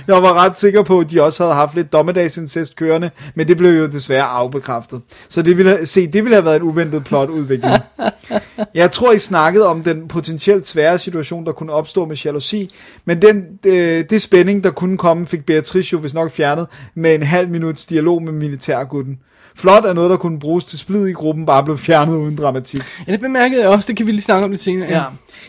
Jeg 0.06 0.14
var 0.22 0.32
ret 0.44 0.58
sikker 0.58 0.82
på, 0.82 1.00
at 1.00 1.10
de 1.10 1.22
også 1.22 1.42
havde 1.42 1.54
haft 1.54 1.74
lidt 1.74 1.92
dommedagsincest 1.92 2.76
kørende, 2.76 3.10
men 3.34 3.48
det 3.48 3.56
blev 3.56 3.70
jo 3.78 3.86
desværre 3.96 4.24
afbekræftet. 4.24 5.00
Så 5.28 5.42
det 5.42 5.56
ville, 5.56 5.86
se, 5.86 6.06
det 6.06 6.24
ville 6.24 6.34
have 6.34 6.44
været 6.44 6.56
en 6.56 6.62
uventet 6.62 7.04
plotudvikling. 7.04 7.74
Jeg 8.74 8.92
tror, 8.92 9.12
I 9.12 9.18
snakkede 9.18 9.66
om 9.66 9.82
den 9.82 10.08
potentielt 10.08 10.66
svære 10.66 10.98
situation, 10.98 11.46
der 11.46 11.52
kunne 11.52 11.72
opstå 11.72 12.04
med 12.04 12.16
jalousi, 12.16 12.70
men 13.04 13.22
den, 13.22 13.46
øh, 13.66 14.04
det 14.10 14.22
spænding, 14.22 14.64
der 14.64 14.70
kunne 14.70 14.98
komme, 14.98 15.26
fik 15.26 15.46
Beatrice 15.46 15.92
jo 15.92 15.98
vist 15.98 16.14
nok 16.14 16.30
fjernet 16.30 16.66
med 16.94 17.14
en 17.14 17.22
halv 17.22 17.48
minuts 17.48 17.86
dialog 17.86 18.22
med 18.22 18.32
militærgutten. 18.32 19.18
Flot 19.58 19.84
er 19.84 19.92
noget, 19.92 20.10
der 20.10 20.16
kunne 20.16 20.38
bruges 20.38 20.64
til 20.64 20.78
splid 20.78 21.06
i 21.06 21.12
gruppen, 21.12 21.46
bare 21.46 21.64
blev 21.64 21.78
fjernet 21.78 22.16
uden 22.16 22.36
dramatik. 22.36 22.80
Ja, 23.06 23.12
det 23.12 23.20
bemærkede 23.20 23.60
jeg 23.62 23.68
også. 23.70 23.86
Det 23.86 23.96
kan 23.96 24.06
vi 24.06 24.12
lige 24.12 24.22
snakke 24.22 24.44
om 24.44 24.50
lidt 24.50 24.62
senere. 24.62 24.88
Ja. 24.90 25.02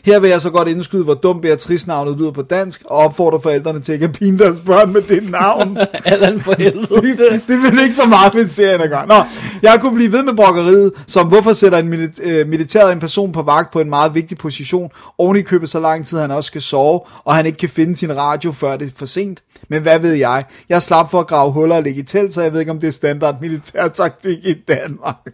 Her 0.06 0.20
vil 0.20 0.30
jeg 0.30 0.42
så 0.42 0.50
godt 0.50 0.68
indskyde, 0.68 1.04
hvor 1.04 1.14
dum 1.14 1.42
Beatrice-navnet 1.42 2.18
lyder 2.18 2.32
på 2.32 2.42
dansk, 2.42 2.82
og 2.86 2.98
opfordre 2.98 3.42
forældrene 3.42 3.80
til 3.80 3.94
ikke 3.94 4.06
at 4.06 4.12
pine 4.12 4.40
deres 4.40 4.60
børn 4.60 4.94
med 4.94 5.02
det 5.02 5.32
navn. 5.32 5.78
Allan 6.06 6.40
for 6.40 6.54
helvede. 6.64 6.88
det, 7.02 7.42
det 7.48 7.62
vil 7.62 7.80
ikke 7.84 7.96
så 7.96 8.06
meget 8.06 8.34
med 8.34 8.48
serien 8.48 8.82
at 8.82 8.90
gøre. 8.90 9.08
Nå, 9.08 9.16
jeg 9.64 9.78
kunne 9.82 9.96
blive 9.96 10.12
ved 10.12 10.24
med 10.24 10.34
brokkeriet, 10.34 10.92
som 11.08 11.28
hvorfor 11.28 11.54
sætter 11.54 11.78
en 11.78 11.94
milit- 11.94 12.28
øh, 12.30 12.48
militæret 12.48 12.92
en 12.94 13.00
person 13.00 13.32
på 13.32 13.42
vagt 13.42 13.72
på 13.74 13.80
en 13.80 13.90
meget 13.90 14.16
vigtig 14.16 14.38
position, 14.38 14.90
oven 15.18 15.38
i 15.38 15.42
købet 15.42 15.70
så 15.70 15.80
lang 15.80 16.06
tid 16.06 16.18
han 16.20 16.32
også 16.32 16.48
skal 16.48 16.62
sove, 16.62 17.02
og 17.26 17.36
han 17.36 17.46
ikke 17.46 17.58
kan 17.58 17.70
finde 17.70 17.96
sin 17.96 18.18
radio, 18.18 18.52
før 18.52 18.78
det 18.78 18.88
er 18.88 18.92
for 18.96 19.06
sent. 19.06 19.40
Men 19.70 19.82
hvad 19.82 20.00
ved 20.00 20.14
jeg? 20.14 20.46
Jeg 20.70 20.82
slap 20.82 21.12
for 21.12 21.20
at 21.20 21.28
grave 21.28 21.52
huller 21.52 21.76
og 21.76 21.84
ligge 21.84 22.00
i 22.02 22.04
telt, 22.04 22.34
så 22.34 22.42
jeg 22.42 22.54
ved 22.54 22.60
ikke, 22.60 22.72
om 22.72 22.80
det 22.80 22.88
er 22.88 22.92
standard 22.92 23.42
militærtaktik 23.42 24.38
i 24.46 24.54
Danmark. 24.68 25.16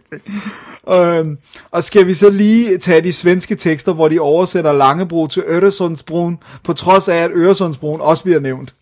Øhm, 0.90 1.38
og 1.70 1.84
skal 1.84 2.06
vi 2.06 2.14
så 2.14 2.30
lige 2.30 2.78
tage 2.78 3.00
de 3.02 3.12
svenske 3.12 3.54
tekster, 3.54 3.92
hvor 3.92 4.08
de 4.08 4.20
oversætter 4.20 4.72
Langebro 4.72 5.26
til 5.26 5.42
Øresundsbroen, 5.46 6.38
på 6.64 6.72
trods 6.72 7.08
af, 7.08 7.16
at 7.16 7.30
Øresundsbroen 7.34 8.00
også 8.00 8.22
bliver 8.22 8.40
nævnt. 8.40 8.74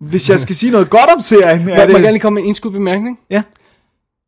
Hvis 0.00 0.30
jeg 0.30 0.40
skal 0.40 0.54
sige 0.56 0.72
noget 0.72 0.90
godt 0.90 1.10
om 1.16 1.22
serien, 1.22 1.60
er 1.60 1.64
må 1.64 1.70
jeg 1.70 1.88
gerne 1.88 2.02
det... 2.02 2.12
lige 2.12 2.20
komme 2.20 2.34
med 2.34 2.42
en 2.42 2.48
indskudt 2.48 2.72
bemærkning? 2.72 3.18
Ja, 3.30 3.42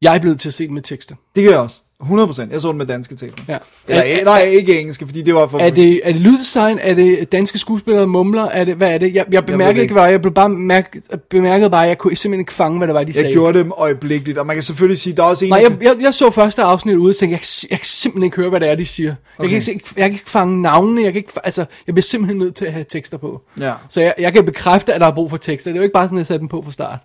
Jeg 0.02 0.14
er 0.16 0.20
blevet 0.20 0.40
til 0.40 0.48
at 0.48 0.54
se 0.54 0.66
den 0.66 0.74
med 0.74 0.82
tekster. 0.82 1.14
det 1.36 1.44
gør 1.44 1.50
jeg 1.50 1.60
også. 1.60 1.80
100%. 2.02 2.52
Jeg 2.52 2.60
så 2.60 2.68
den 2.68 2.78
med 2.78 2.86
danske 2.86 3.16
tekster. 3.16 3.42
Ja. 3.48 3.58
Eller, 3.88 4.02
Er- 4.02 4.24
nej, 4.24 4.40
ikke 4.40 4.80
engelske, 4.80 5.06
fordi 5.06 5.22
det 5.22 5.34
var 5.34 5.46
for... 5.46 5.58
Er 5.58 5.70
det, 5.70 6.00
er 6.04 6.12
det 6.12 6.20
lyddesign? 6.20 6.78
Er 6.82 6.94
det 6.94 7.32
danske 7.32 7.58
skuespillere 7.58 8.06
mumler? 8.06 8.42
Er 8.44 8.64
det, 8.64 8.74
hvad 8.74 8.88
er 8.90 8.98
det? 8.98 9.14
Jeg, 9.14 9.24
jeg 9.30 9.42
det 9.42 9.46
bemærkede 9.46 9.70
ikke. 9.70 9.82
ikke, 9.82 9.94
hvad 9.94 10.10
jeg 10.10 10.22
blev 10.22 10.34
bare 10.34 10.48
mærke, 10.48 11.02
bemærkede 11.30 11.70
bare, 11.70 11.82
at 11.82 11.88
jeg 11.88 11.98
kunne 11.98 12.16
simpelthen 12.16 12.40
ikke 12.40 12.52
fange, 12.52 12.78
hvad 12.78 12.88
det 12.88 12.94
var, 12.94 13.00
de 13.00 13.06
Jeg 13.06 13.14
sagde. 13.14 13.32
gjorde 13.32 13.58
dem 13.58 13.72
øjeblikkeligt, 13.76 14.38
og 14.38 14.46
man 14.46 14.56
kan 14.56 14.62
selvfølgelig 14.62 14.98
sige, 14.98 15.16
der 15.16 15.22
er 15.22 15.26
også 15.26 15.44
en... 15.44 15.48
Nej, 15.50 15.60
jeg, 15.62 15.82
jeg, 15.82 15.96
jeg 16.00 16.14
så 16.14 16.30
første 16.30 16.62
afsnit 16.62 16.96
ude 16.96 17.10
og 17.12 17.16
tænkte, 17.16 17.32
jeg, 17.32 17.68
jeg 17.70 17.78
kan 17.78 17.86
simpelthen 17.86 18.24
ikke 18.24 18.36
høre, 18.36 18.48
hvad 18.50 18.60
det 18.60 18.70
er, 18.70 18.74
de 18.74 18.86
siger. 18.86 19.14
Okay. 19.38 19.52
Jeg, 19.52 19.62
kan 19.62 19.72
ikke, 19.74 19.88
jeg 19.96 20.04
kan 20.04 20.12
ikke 20.12 20.30
fange 20.30 20.62
navnene, 20.62 21.02
jeg 21.02 21.12
kan 21.12 21.18
ikke, 21.18 21.32
altså, 21.44 21.64
jeg 21.86 21.94
bliver 21.94 22.02
simpelthen 22.02 22.38
nødt 22.38 22.54
til 22.54 22.64
at 22.64 22.72
have 22.72 22.84
tekster 22.88 23.18
på. 23.18 23.42
Ja. 23.60 23.72
Så 23.88 24.00
jeg, 24.00 24.14
jeg 24.18 24.32
kan 24.32 24.44
bekræfte, 24.44 24.94
at 24.94 25.00
der 25.00 25.06
er 25.06 25.12
brug 25.14 25.30
for 25.30 25.36
tekster. 25.36 25.70
Det 25.70 25.76
er 25.76 25.80
jo 25.80 25.82
ikke 25.82 25.92
bare 25.92 26.04
sådan, 26.06 26.18
at 26.18 26.20
jeg 26.20 26.26
satte 26.26 26.40
dem 26.40 26.48
på 26.48 26.62
fra 26.64 26.72
start. 26.72 26.98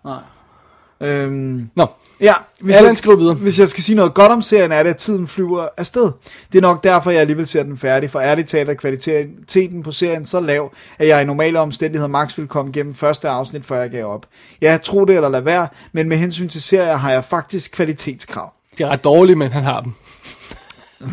Øhm, 1.02 1.70
Nå, 1.76 1.88
Ja, 2.22 2.34
hvis 2.62 2.76
Allan, 2.76 2.90
jeg, 2.90 2.98
skriv 2.98 3.20
videre. 3.20 3.34
hvis 3.34 3.60
jeg 3.60 3.70
skal 3.70 3.84
sige 3.84 3.96
noget 3.96 4.14
godt 4.14 4.32
om 4.32 4.42
serien, 4.42 4.72
er 4.72 4.84
det, 4.84 4.90
at 4.90 4.98
tiden 4.98 5.28
flyver 5.28 5.68
afsted. 5.78 6.12
Det 6.52 6.58
er 6.58 6.62
nok 6.62 6.84
derfor, 6.84 7.12
jeg 7.12 7.22
alligevel 7.22 7.48
ser 7.48 7.64
den 7.64 7.78
færdig, 7.78 8.12
for 8.12 8.20
ærligt 8.20 8.50
talt 8.50 8.70
er 8.70 8.74
kvaliteten 8.74 9.84
på 9.84 9.92
serien 9.92 10.26
så 10.26 10.40
lav, 10.40 10.74
at 11.00 11.08
jeg 11.08 11.22
i 11.22 11.26
normale 11.26 11.60
omstændigheder 11.60 12.08
max 12.08 12.38
vil 12.38 12.48
komme 12.48 12.72
gennem 12.72 12.96
første 12.96 13.30
afsnit, 13.30 13.66
før 13.66 13.82
jeg 13.82 13.90
gav 13.90 14.06
op. 14.06 14.26
Jeg 14.62 14.82
tror 14.82 15.06
det 15.06 15.16
eller 15.16 15.30
lad 15.30 15.42
være, 15.42 15.68
men 15.94 16.10
med 16.10 16.18
hensyn 16.18 16.50
til 16.50 16.62
serier 16.62 16.96
har 16.96 17.12
jeg 17.12 17.24
faktisk 17.26 17.72
kvalitetskrav. 17.72 18.54
det 18.78 18.84
er 18.84 18.90
ret 18.90 19.04
dårligt, 19.04 19.38
men 19.38 19.52
han 19.52 19.64
har 19.64 19.82
dem. 19.82 19.92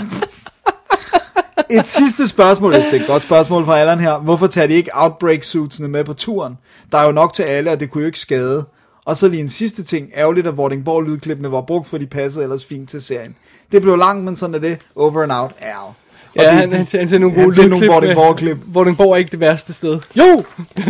Et 1.70 1.86
sidste 1.86 2.28
spørgsmål, 2.28 2.72
hvis 2.72 2.84
det 2.84 2.98
er 2.98 3.00
et 3.00 3.06
godt 3.06 3.22
spørgsmål 3.22 3.64
fra 3.64 3.78
Allan 3.78 4.00
her. 4.00 4.18
Hvorfor 4.18 4.46
tager 4.46 4.66
de 4.66 4.74
ikke 4.74 4.90
outbreak 4.94 5.42
suitsene 5.42 5.88
med 5.88 6.04
på 6.04 6.12
turen? 6.12 6.58
Der 6.92 6.98
er 6.98 7.04
jo 7.06 7.12
nok 7.12 7.34
til 7.34 7.42
alle, 7.42 7.70
og 7.70 7.80
det 7.80 7.90
kunne 7.90 8.02
jo 8.02 8.06
ikke 8.06 8.18
skade. 8.18 8.64
Og 9.04 9.16
så 9.16 9.28
lige 9.28 9.40
en 9.40 9.48
sidste 9.48 9.82
ting. 9.84 10.08
Ærgerligt, 10.16 10.46
at 10.46 10.56
Vordingborg 10.56 11.02
lydklippene 11.04 11.52
var 11.52 11.60
brugt, 11.60 11.88
for 11.88 11.98
de 11.98 12.06
passede 12.06 12.44
ellers 12.44 12.64
fint 12.64 12.90
til 12.90 13.02
serien. 13.02 13.34
Det 13.72 13.82
blev 13.82 13.96
langt, 13.96 14.24
men 14.24 14.36
sådan 14.36 14.54
er 14.54 14.58
det. 14.58 14.78
Over 14.96 15.22
and 15.22 15.32
out. 15.32 15.50
Ærg. 15.62 15.76
Og 15.84 15.94
Ja, 16.36 16.42
det- 16.42 16.52
han, 16.52 16.72
han, 16.72 16.86
han 16.94 17.08
ser 17.08 17.18
nogle 17.18 17.36
han 17.36 17.44
gode 17.44 17.56
ser 17.56 17.68
nogle 17.68 17.86
Vordingborg-klip. 17.86 18.56
Vordingborg 18.66 19.12
er 19.12 19.16
ikke 19.16 19.30
det 19.30 19.40
værste 19.40 19.72
sted. 19.72 19.98
Jo! 20.18 20.22
ja, 20.76 20.86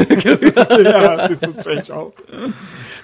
det 1.28 1.38
er 1.42 1.46
totalt 1.46 1.86
sjovt. 1.86 2.14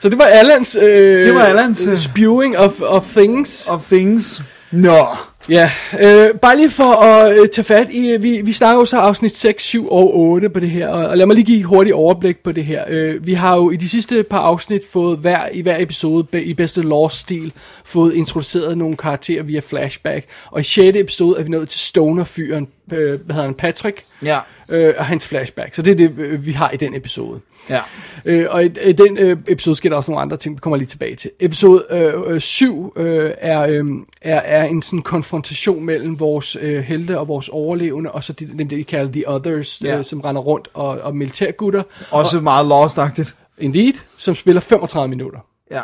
Så 0.01 0.09
det 0.09 0.19
var 0.19 0.25
Allans, 0.25 0.77
øh, 0.83 1.25
Det 1.27 1.35
var 1.35 1.41
Allans, 1.43 1.87
øh, 1.87 1.99
spewing 1.99 2.59
of, 2.59 2.81
of 2.81 3.05
things. 3.17 3.67
Of 3.69 3.85
things. 3.93 4.43
Nå. 4.73 5.05
Ja, 5.49 5.71
øh, 6.01 6.39
bare 6.39 6.57
lige 6.57 6.71
for 6.71 7.03
at 7.03 7.39
øh, 7.39 7.49
tage 7.49 7.65
fat 7.65 7.91
i, 7.91 8.11
øh, 8.11 8.23
vi, 8.23 8.41
vi 8.41 8.53
snakker 8.53 8.81
jo 8.81 8.85
så 8.85 8.99
afsnit 8.99 9.33
6, 9.33 9.65
7 9.65 9.89
og 9.89 10.17
8 10.17 10.49
på 10.51 10.61
det 10.61 10.71
her, 10.71 10.89
og, 10.89 11.09
og 11.09 11.19
lad 11.19 11.27
mig 11.27 11.35
lige 11.35 11.47
give 11.47 11.59
et 11.59 11.65
hurtigt 11.65 11.95
overblik 11.95 12.39
på 12.43 12.53
det 12.53 12.65
her. 12.65 12.85
Øh, 12.89 13.27
vi 13.27 13.33
har 13.33 13.57
jo 13.57 13.71
i 13.71 13.77
de 13.77 13.89
sidste 13.89 14.23
par 14.23 14.39
afsnit 14.39 14.83
fået 14.93 15.19
hver, 15.19 15.49
i 15.53 15.63
hver 15.63 15.77
episode 15.79 16.25
be, 16.25 16.45
i 16.45 16.55
bedste 16.55 16.83
lore-stil 16.83 17.53
fået 17.85 18.15
introduceret 18.15 18.79
nogle 18.79 18.97
karakterer 18.97 19.43
via 19.43 19.61
flashback, 19.61 20.27
og 20.51 20.61
i 20.61 20.65
6. 20.65 20.97
episode 20.99 21.39
er 21.39 21.43
vi 21.43 21.49
nået 21.49 21.69
til 21.69 21.81
Stoner-fyren, 21.81 22.69
øh, 22.93 23.21
hvad 23.21 23.35
hedder 23.35 23.47
han, 23.47 23.55
Patrick, 23.55 24.05
Ja. 24.23 24.39
øh, 24.69 24.95
og 24.99 25.05
hans 25.07 25.27
flashback. 25.27 25.75
Så 25.75 25.83
det 25.83 25.91
er 25.91 25.95
det, 25.95 26.19
øh, 26.19 26.47
vi 26.47 26.53
har 26.53 26.71
i 26.71 26.77
den 26.77 26.95
episode. 26.95 27.41
Ja. 27.71 27.81
Øh, 28.25 28.47
og 28.51 28.65
i, 28.65 28.71
i 28.85 28.93
den 28.93 29.19
øh, 29.19 29.37
episode 29.49 29.77
sker 29.77 29.89
der 29.89 29.97
også 29.97 30.11
nogle 30.11 30.23
andre 30.23 30.37
ting, 30.37 30.55
vi 30.55 30.61
kommer 30.61 30.77
lige 30.77 30.87
tilbage 30.89 31.17
til. 31.17 31.31
Episode 31.41 31.85
øh, 31.91 32.35
øh, 32.35 32.41
7 32.41 32.93
øh, 32.97 33.31
er, 33.39 33.61
øh, 33.63 33.85
er, 34.23 34.37
er 34.41 34.65
en 34.65 34.83
sådan 34.83 35.03
konfrontation 35.03 35.85
mellem 35.85 36.21
vores 36.21 36.57
øh, 36.61 36.81
helte 36.83 37.19
og 37.19 37.29
vores 37.29 37.49
overlevende, 37.49 38.11
og 38.13 38.25
så 38.25 38.33
de, 38.33 38.59
dem, 38.59 38.69
de 38.69 38.85
kalder 38.85 39.13
The 39.13 39.29
Others, 39.29 39.81
Ja. 39.85 39.99
øh, 39.99 40.05
som 40.05 40.21
render 40.21 40.43
rundt, 40.43 40.69
og, 40.75 40.89
og 40.89 41.17
militærgutter. 41.17 41.83
Også 42.11 42.41
meget 42.41 42.67
lost-agtigt. 42.67 43.35
Indeed, 43.59 43.93
som 44.17 44.35
spiller 44.35 44.61
35 44.61 45.09
minutter. 45.09 45.39
Ja. 45.71 45.81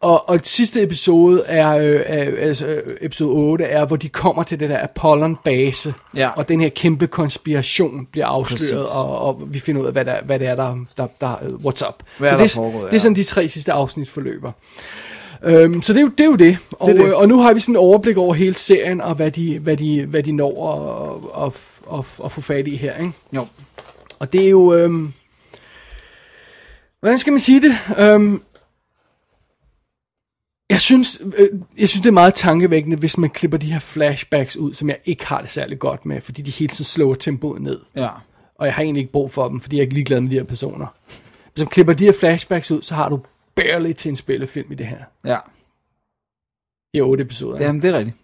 Og, 0.00 0.28
og 0.28 0.40
sidste 0.42 0.82
episode 0.82 1.42
er, 1.46 1.76
øh, 1.76 2.00
er 2.06 2.46
altså, 2.46 2.80
episode 3.00 3.30
8 3.30 3.64
er, 3.64 3.84
hvor 3.86 3.96
de 3.96 4.08
kommer 4.08 4.42
til 4.42 4.60
det 4.60 4.70
der 4.70 4.78
Apollon-base, 4.78 5.94
Ja. 6.16 6.30
og 6.36 6.48
den 6.48 6.60
her 6.60 6.68
kæmpe 6.68 7.06
konspiration 7.06 8.06
bliver 8.12 8.26
afsløret, 8.26 8.58
Præcis. 8.86 8.96
og, 8.96 9.18
og 9.18 9.42
vi 9.46 9.58
finder 9.58 9.80
ud 9.80 9.86
af, 9.86 9.92
hvad, 9.92 10.04
der, 10.04 10.22
hvad 10.24 10.38
det 10.38 10.46
er, 10.46 10.54
der, 10.54 10.76
der, 10.96 11.06
der 11.20 11.34
what's 11.36 11.88
up. 11.88 12.02
Hvad 12.18 12.30
er 12.30 12.36
der 12.36 12.42
det, 12.42 12.50
foregået, 12.50 12.84
Det 12.84 12.92
ja. 12.92 12.96
er 12.96 13.00
sådan, 13.00 13.16
de 13.16 13.24
tre 13.24 13.48
sidste 13.48 13.72
afsnit 13.72 14.08
forløber. 14.08 14.52
Øhm, 15.44 15.82
så 15.82 15.92
det 15.92 15.98
er, 15.98 16.02
jo, 16.02 16.08
det 16.18 16.20
er 16.20 16.28
jo 16.30 16.36
det. 16.36 16.58
Og, 16.72 16.88
det. 16.88 17.04
øh, 17.04 17.16
og 17.16 17.28
nu 17.28 17.40
har 17.40 17.54
vi 17.54 17.60
sådan 17.60 17.74
et 17.74 17.78
overblik 17.78 18.16
over 18.16 18.34
hele 18.34 18.54
serien, 18.54 19.00
og 19.00 19.14
hvad 19.14 19.30
de, 19.30 19.58
hvad 19.58 19.76
de, 19.76 20.04
hvad 20.06 20.22
de 20.22 20.32
når 20.32 20.72
at, 21.36 21.46
at, 21.46 21.52
at, 21.98 22.04
at 22.24 22.32
få 22.32 22.40
fat 22.40 22.66
i 22.68 22.76
her. 22.76 22.96
Ikke? 22.96 23.12
Jo. 23.32 23.46
Og 24.18 24.32
det 24.32 24.44
er 24.44 24.50
jo... 24.50 24.74
Øhm, 24.74 25.12
hvordan 27.00 27.18
skal 27.18 27.30
man 27.32 27.40
sige 27.40 27.60
det? 27.62 27.74
Øhm, 27.98 28.42
jeg 30.70 30.80
synes, 30.80 31.22
øh, 31.36 31.48
jeg 31.78 31.88
synes, 31.88 32.02
det 32.02 32.08
er 32.08 32.12
meget 32.12 32.34
tankevækkende, 32.34 32.96
hvis 32.96 33.18
man 33.18 33.30
klipper 33.30 33.58
de 33.58 33.72
her 33.72 33.78
flashbacks 33.78 34.56
ud, 34.56 34.74
som 34.74 34.88
jeg 34.88 34.98
ikke 35.04 35.26
har 35.26 35.40
det 35.40 35.50
særlig 35.50 35.78
godt 35.78 36.06
med, 36.06 36.20
fordi 36.20 36.42
de 36.42 36.50
hele 36.50 36.68
tiden 36.68 36.84
slår 36.84 37.14
tempoet 37.14 37.62
ned. 37.62 37.80
Ja. 37.96 38.08
Og 38.54 38.66
jeg 38.66 38.74
har 38.74 38.82
egentlig 38.82 39.00
ikke 39.00 39.12
brug 39.12 39.30
for 39.30 39.48
dem, 39.48 39.60
fordi 39.60 39.76
jeg 39.76 39.80
er 39.80 39.84
ikke 39.84 39.94
ligeglad 39.94 40.20
med 40.20 40.30
de 40.30 40.34
her 40.34 40.44
personer. 40.44 40.86
Hvis 41.52 41.58
man 41.58 41.66
klipper 41.66 41.92
de 41.92 42.04
her 42.04 42.12
flashbacks 42.12 42.70
ud, 42.70 42.82
så 42.82 42.94
har 42.94 43.08
du 43.08 43.20
barely 43.54 43.92
til 43.92 44.08
en 44.08 44.16
spillefilm 44.16 44.72
i 44.72 44.74
det 44.74 44.86
her. 44.86 45.04
Ja. 45.24 45.36
I 46.94 47.00
otte 47.00 47.22
episoder. 47.22 47.64
Jamen, 47.64 47.82
det 47.82 47.94
er 47.94 47.98
rigtigt. 47.98 48.16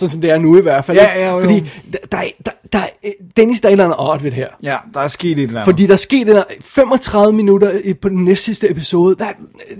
Sådan 0.00 0.10
som 0.10 0.20
det 0.20 0.30
er 0.30 0.38
nu 0.38 0.58
i 0.58 0.60
hvert 0.60 0.84
fald. 0.84 0.98
Ja, 0.98 1.06
ja, 1.20 1.30
jo, 1.30 1.34
jo. 1.36 1.40
Fordi 1.42 1.70
der, 1.92 1.98
der, 2.12 2.18
er- 2.18 2.22
der, 2.44 2.50
der, 2.72 2.78
er- 2.78 3.10
Dennis, 3.36 3.60
der 3.60 3.68
er 3.68 3.70
et 3.70 3.72
eller 3.80 3.94
andet 3.96 4.24
ved 4.24 4.30
det 4.30 4.36
her. 4.36 4.48
Ja, 4.62 4.76
der 4.94 5.00
er 5.00 5.08
sket 5.08 5.30
et 5.32 5.38
eller 5.42 5.50
andet. 5.50 5.64
Fordi 5.64 5.86
der 5.86 5.96
skete 5.96 6.32
der 6.32 6.42
35 6.60 7.32
minutter 7.36 7.70
i- 7.84 7.94
på 7.94 8.08
den 8.08 8.24
næste 8.24 8.44
sidste 8.44 8.70
episode. 8.70 9.14
That, 9.14 9.34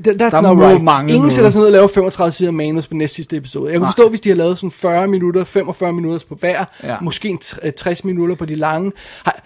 that's 0.06 0.12
Der 0.30 0.52
må 0.54 0.66
right. 0.68 0.82
mangle 0.84 1.14
Ingen 1.14 1.30
sætter 1.30 1.50
sig 1.50 1.58
ned 1.58 1.66
og 1.66 1.72
laver 1.72 1.88
35 1.88 2.32
sider 2.32 2.50
manus 2.50 2.86
på 2.86 2.94
næste 2.94 3.14
sidste 3.14 3.36
episode. 3.36 3.70
Jeg 3.70 3.78
kunne 3.78 3.84
Nej. 3.84 3.88
forstå, 3.88 4.08
hvis 4.08 4.20
de 4.20 4.28
har 4.28 4.36
lavet 4.36 4.58
sådan 4.58 4.70
40 4.70 5.08
minutter, 5.08 5.44
45 5.44 5.92
minutter 5.92 6.26
på 6.28 6.34
hver. 6.34 6.64
Ja. 6.84 6.96
Måske 7.00 7.28
en 7.28 7.38
tr- 7.44 7.58
øh, 7.66 7.72
60 7.72 8.04
minutter 8.04 8.34
på 8.34 8.44
de 8.44 8.54
lange. 8.54 8.92
Har, 9.24 9.42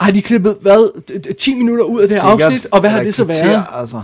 har 0.00 0.10
de 0.10 0.22
klippet, 0.22 0.56
hvad, 0.60 0.88
d- 1.10 1.28
d- 1.28 1.32
10 1.32 1.54
minutter 1.54 1.84
ud 1.84 2.00
af 2.00 2.08
det 2.08 2.16
her 2.16 2.30
Sikkert. 2.30 2.52
afsnit? 2.52 2.66
Og 2.70 2.80
hvad 2.80 2.90
har 2.90 3.02
det 3.02 3.14
så 3.14 3.24
været? 3.24 3.62
Altså. 3.72 4.02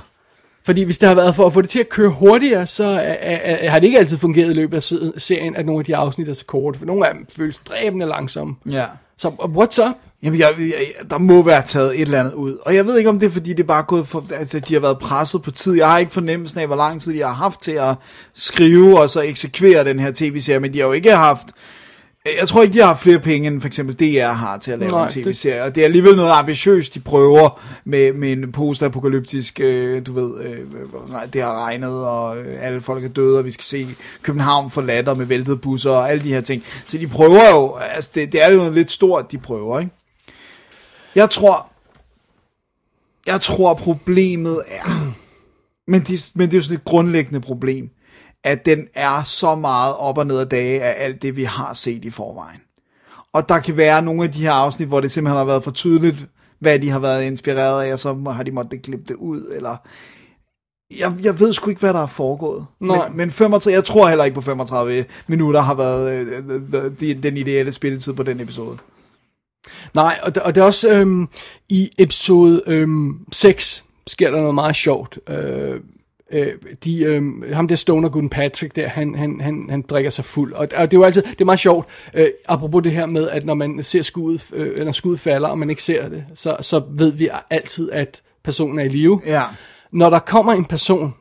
Fordi 0.66 0.82
hvis 0.82 0.98
det 0.98 1.08
har 1.08 1.16
været 1.16 1.34
for 1.34 1.46
at 1.46 1.52
få 1.52 1.62
det 1.62 1.70
til 1.70 1.78
at 1.78 1.88
køre 1.88 2.10
hurtigere, 2.10 2.66
så 2.66 2.84
er, 2.84 2.98
er, 2.98 3.56
er, 3.56 3.70
har 3.70 3.78
det 3.78 3.86
ikke 3.86 3.98
altid 3.98 4.16
fungeret 4.18 4.50
i 4.50 4.54
løbet 4.54 4.76
af 4.76 4.82
se- 4.82 5.12
serien, 5.16 5.56
at 5.56 5.66
nogle 5.66 5.80
af 5.80 5.84
de 5.84 5.96
afsnit 5.96 6.28
er 6.28 6.32
så 6.32 6.44
korte. 6.44 6.78
For 6.78 6.86
nogle 6.86 7.08
af 7.08 7.14
dem 7.14 7.26
føles 7.36 7.60
dræbende 7.68 8.06
langsomme. 8.06 8.54
Ja. 8.70 8.84
Så 9.16 9.28
uh, 9.28 9.56
what's 9.56 9.88
up? 9.88 9.96
Jamen, 10.22 10.40
jeg, 10.40 10.54
jeg, 10.58 10.74
der 11.10 11.18
må 11.18 11.42
være 11.42 11.62
taget 11.66 11.94
et 11.94 12.00
eller 12.00 12.20
andet 12.20 12.32
ud. 12.32 12.58
Og 12.62 12.74
jeg 12.74 12.86
ved 12.86 12.98
ikke, 12.98 13.10
om 13.10 13.18
det 13.18 13.26
er, 13.26 13.30
fordi 13.30 13.50
det 13.50 13.60
er 13.60 13.66
bare 13.66 13.82
gået 13.82 14.08
for... 14.08 14.24
Altså, 14.32 14.60
de 14.60 14.74
har 14.74 14.80
været 14.80 14.98
presset 14.98 15.42
på 15.42 15.50
tid. 15.50 15.76
Jeg 15.76 15.88
har 15.88 15.98
ikke 15.98 16.12
fornemmelsen 16.12 16.60
af, 16.60 16.66
hvor 16.66 16.76
lang 16.76 17.02
tid 17.02 17.14
de 17.14 17.20
har 17.20 17.32
haft 17.32 17.62
til 17.62 17.72
at 17.72 17.94
skrive 18.34 19.00
og 19.00 19.10
så 19.10 19.20
eksekvere 19.20 19.84
den 19.84 20.00
her 20.00 20.12
tv-serie, 20.14 20.60
men 20.60 20.72
de 20.72 20.78
har 20.78 20.86
jo 20.86 20.92
ikke 20.92 21.16
haft... 21.16 21.46
Jeg 22.24 22.48
tror 22.48 22.62
ikke, 22.62 22.74
de 22.74 22.82
har 22.84 22.96
flere 22.96 23.18
penge, 23.18 23.48
end 23.48 23.60
for 23.60 23.68
eksempel 23.68 23.94
DR 23.94 24.26
har 24.26 24.58
til 24.58 24.70
at 24.70 24.78
lave 24.78 24.90
Nej, 24.90 25.02
en 25.02 25.08
tv-serie. 25.08 25.62
Og 25.62 25.74
det 25.74 25.80
er 25.80 25.84
alligevel 25.84 26.16
noget 26.16 26.30
ambitiøst, 26.30 26.94
de 26.94 27.00
prøver 27.00 27.60
med, 27.84 28.12
med 28.12 28.32
en 28.32 28.52
post-apokalyptisk, 28.52 29.60
øh, 29.60 30.06
du 30.06 30.12
ved, 30.12 30.44
øh, 30.44 30.66
det 31.32 31.42
har 31.42 31.64
regnet, 31.64 32.04
og 32.06 32.38
øh, 32.38 32.66
alle 32.66 32.80
folk 32.80 33.04
er 33.04 33.08
døde, 33.08 33.38
og 33.38 33.44
vi 33.44 33.50
skal 33.50 33.64
se 33.64 33.88
København 34.22 34.70
forladt 34.70 35.18
med 35.18 35.26
væltede 35.26 35.56
busser 35.56 35.90
og 35.90 36.10
alle 36.10 36.24
de 36.24 36.28
her 36.28 36.40
ting. 36.40 36.62
Så 36.86 36.98
de 36.98 37.06
prøver 37.08 37.50
jo, 37.50 37.76
altså 37.76 38.10
det, 38.14 38.32
det 38.32 38.44
er 38.44 38.50
jo 38.50 38.56
noget 38.56 38.72
lidt 38.72 38.90
stort, 38.90 39.32
de 39.32 39.38
prøver, 39.38 39.80
ikke? 39.80 39.92
Jeg 41.14 41.30
tror, 41.30 41.70
jeg 43.26 43.40
tror 43.40 43.74
problemet 43.74 44.62
er, 44.68 45.14
men 45.92 46.00
det, 46.00 46.30
men 46.34 46.46
det 46.46 46.54
er 46.54 46.58
jo 46.58 46.62
sådan 46.62 46.76
et 46.76 46.84
grundlæggende 46.84 47.40
problem, 47.40 47.90
at 48.44 48.66
den 48.66 48.86
er 48.94 49.22
så 49.24 49.54
meget 49.54 49.94
op 49.98 50.18
og 50.18 50.26
ned 50.26 50.38
ad 50.38 50.46
dage 50.46 50.82
af 50.82 51.04
alt 51.04 51.22
det, 51.22 51.36
vi 51.36 51.44
har 51.44 51.74
set 51.74 52.04
i 52.04 52.10
forvejen. 52.10 52.60
Og 53.32 53.48
der 53.48 53.58
kan 53.58 53.76
være 53.76 54.02
nogle 54.02 54.24
af 54.24 54.30
de 54.30 54.42
her 54.42 54.52
afsnit, 54.52 54.88
hvor 54.88 55.00
det 55.00 55.10
simpelthen 55.10 55.38
har 55.38 55.44
været 55.44 55.64
for 55.64 55.70
tydeligt, 55.70 56.26
hvad 56.58 56.78
de 56.78 56.90
har 56.90 56.98
været 56.98 57.24
inspireret 57.24 57.84
af, 57.84 57.92
og 57.92 57.98
så 57.98 58.14
har 58.14 58.42
de 58.42 58.50
måttet 58.50 58.82
klippe 58.82 59.04
det 59.08 59.14
ud, 59.14 59.52
eller... 59.56 59.76
Jeg, 60.98 61.14
jeg 61.22 61.40
ved 61.40 61.52
sgu 61.52 61.70
ikke, 61.70 61.80
hvad 61.80 61.94
der 61.94 62.02
er 62.02 62.06
foregået. 62.06 62.66
Nej. 62.80 63.08
Men, 63.08 63.16
men 63.16 63.30
35, 63.30 63.74
jeg 63.74 63.84
tror 63.84 64.08
heller 64.08 64.24
ikke 64.24 64.34
på 64.34 64.40
35 64.40 65.04
minutter 65.26 65.60
har 65.60 65.74
været 65.74 66.12
øh, 66.12 66.26
øh, 66.48 66.84
øh, 67.02 67.22
den 67.22 67.36
ideelle 67.36 67.72
spilletid 67.72 68.12
på 68.12 68.22
den 68.22 68.40
episode. 68.40 68.78
Nej, 69.94 70.18
og 70.22 70.34
det, 70.34 70.42
og 70.42 70.54
det 70.54 70.60
er 70.60 70.64
også 70.64 70.90
øhm, 70.90 71.28
i 71.68 71.90
episode 71.98 72.62
øhm, 72.66 73.18
6 73.32 73.84
sker 74.06 74.30
der 74.30 74.40
noget 74.40 74.54
meget 74.54 74.76
sjovt. 74.76 75.18
Øh, 75.28 75.80
øh, 76.32 76.54
de, 76.84 77.02
øh, 77.02 77.22
ham 77.52 77.68
der 77.68 77.76
Stoner 77.76 78.08
Gun 78.08 78.28
Patrick 78.28 78.76
der, 78.76 78.88
han, 78.88 79.14
han, 79.14 79.40
han, 79.40 79.66
han 79.70 79.82
drikker 79.82 80.10
sig 80.10 80.24
fuld. 80.24 80.52
Og, 80.52 80.68
og 80.76 80.90
det 80.90 80.96
er 80.96 81.00
jo 81.00 81.02
altid, 81.02 81.22
det 81.22 81.40
er 81.40 81.44
meget 81.44 81.60
sjovt, 81.60 81.86
øh, 82.14 82.26
apropos 82.48 82.82
det 82.82 82.92
her 82.92 83.06
med, 83.06 83.28
at 83.28 83.44
når 83.44 83.54
man 83.54 83.82
ser 83.82 84.02
skuddet, 84.02 84.50
øh, 84.52 84.84
når 84.84 84.92
skuddet 84.92 85.20
falder, 85.20 85.48
og 85.48 85.58
man 85.58 85.70
ikke 85.70 85.82
ser 85.82 86.08
det, 86.08 86.24
så, 86.34 86.56
så 86.60 86.82
ved 86.90 87.12
vi 87.12 87.28
altid, 87.50 87.90
at 87.90 88.22
personen 88.44 88.78
er 88.78 88.84
i 88.84 88.88
live. 88.88 89.20
Ja. 89.26 89.42
Når 89.92 90.10
der 90.10 90.18
kommer 90.18 90.52
en 90.52 90.64
person 90.64 91.14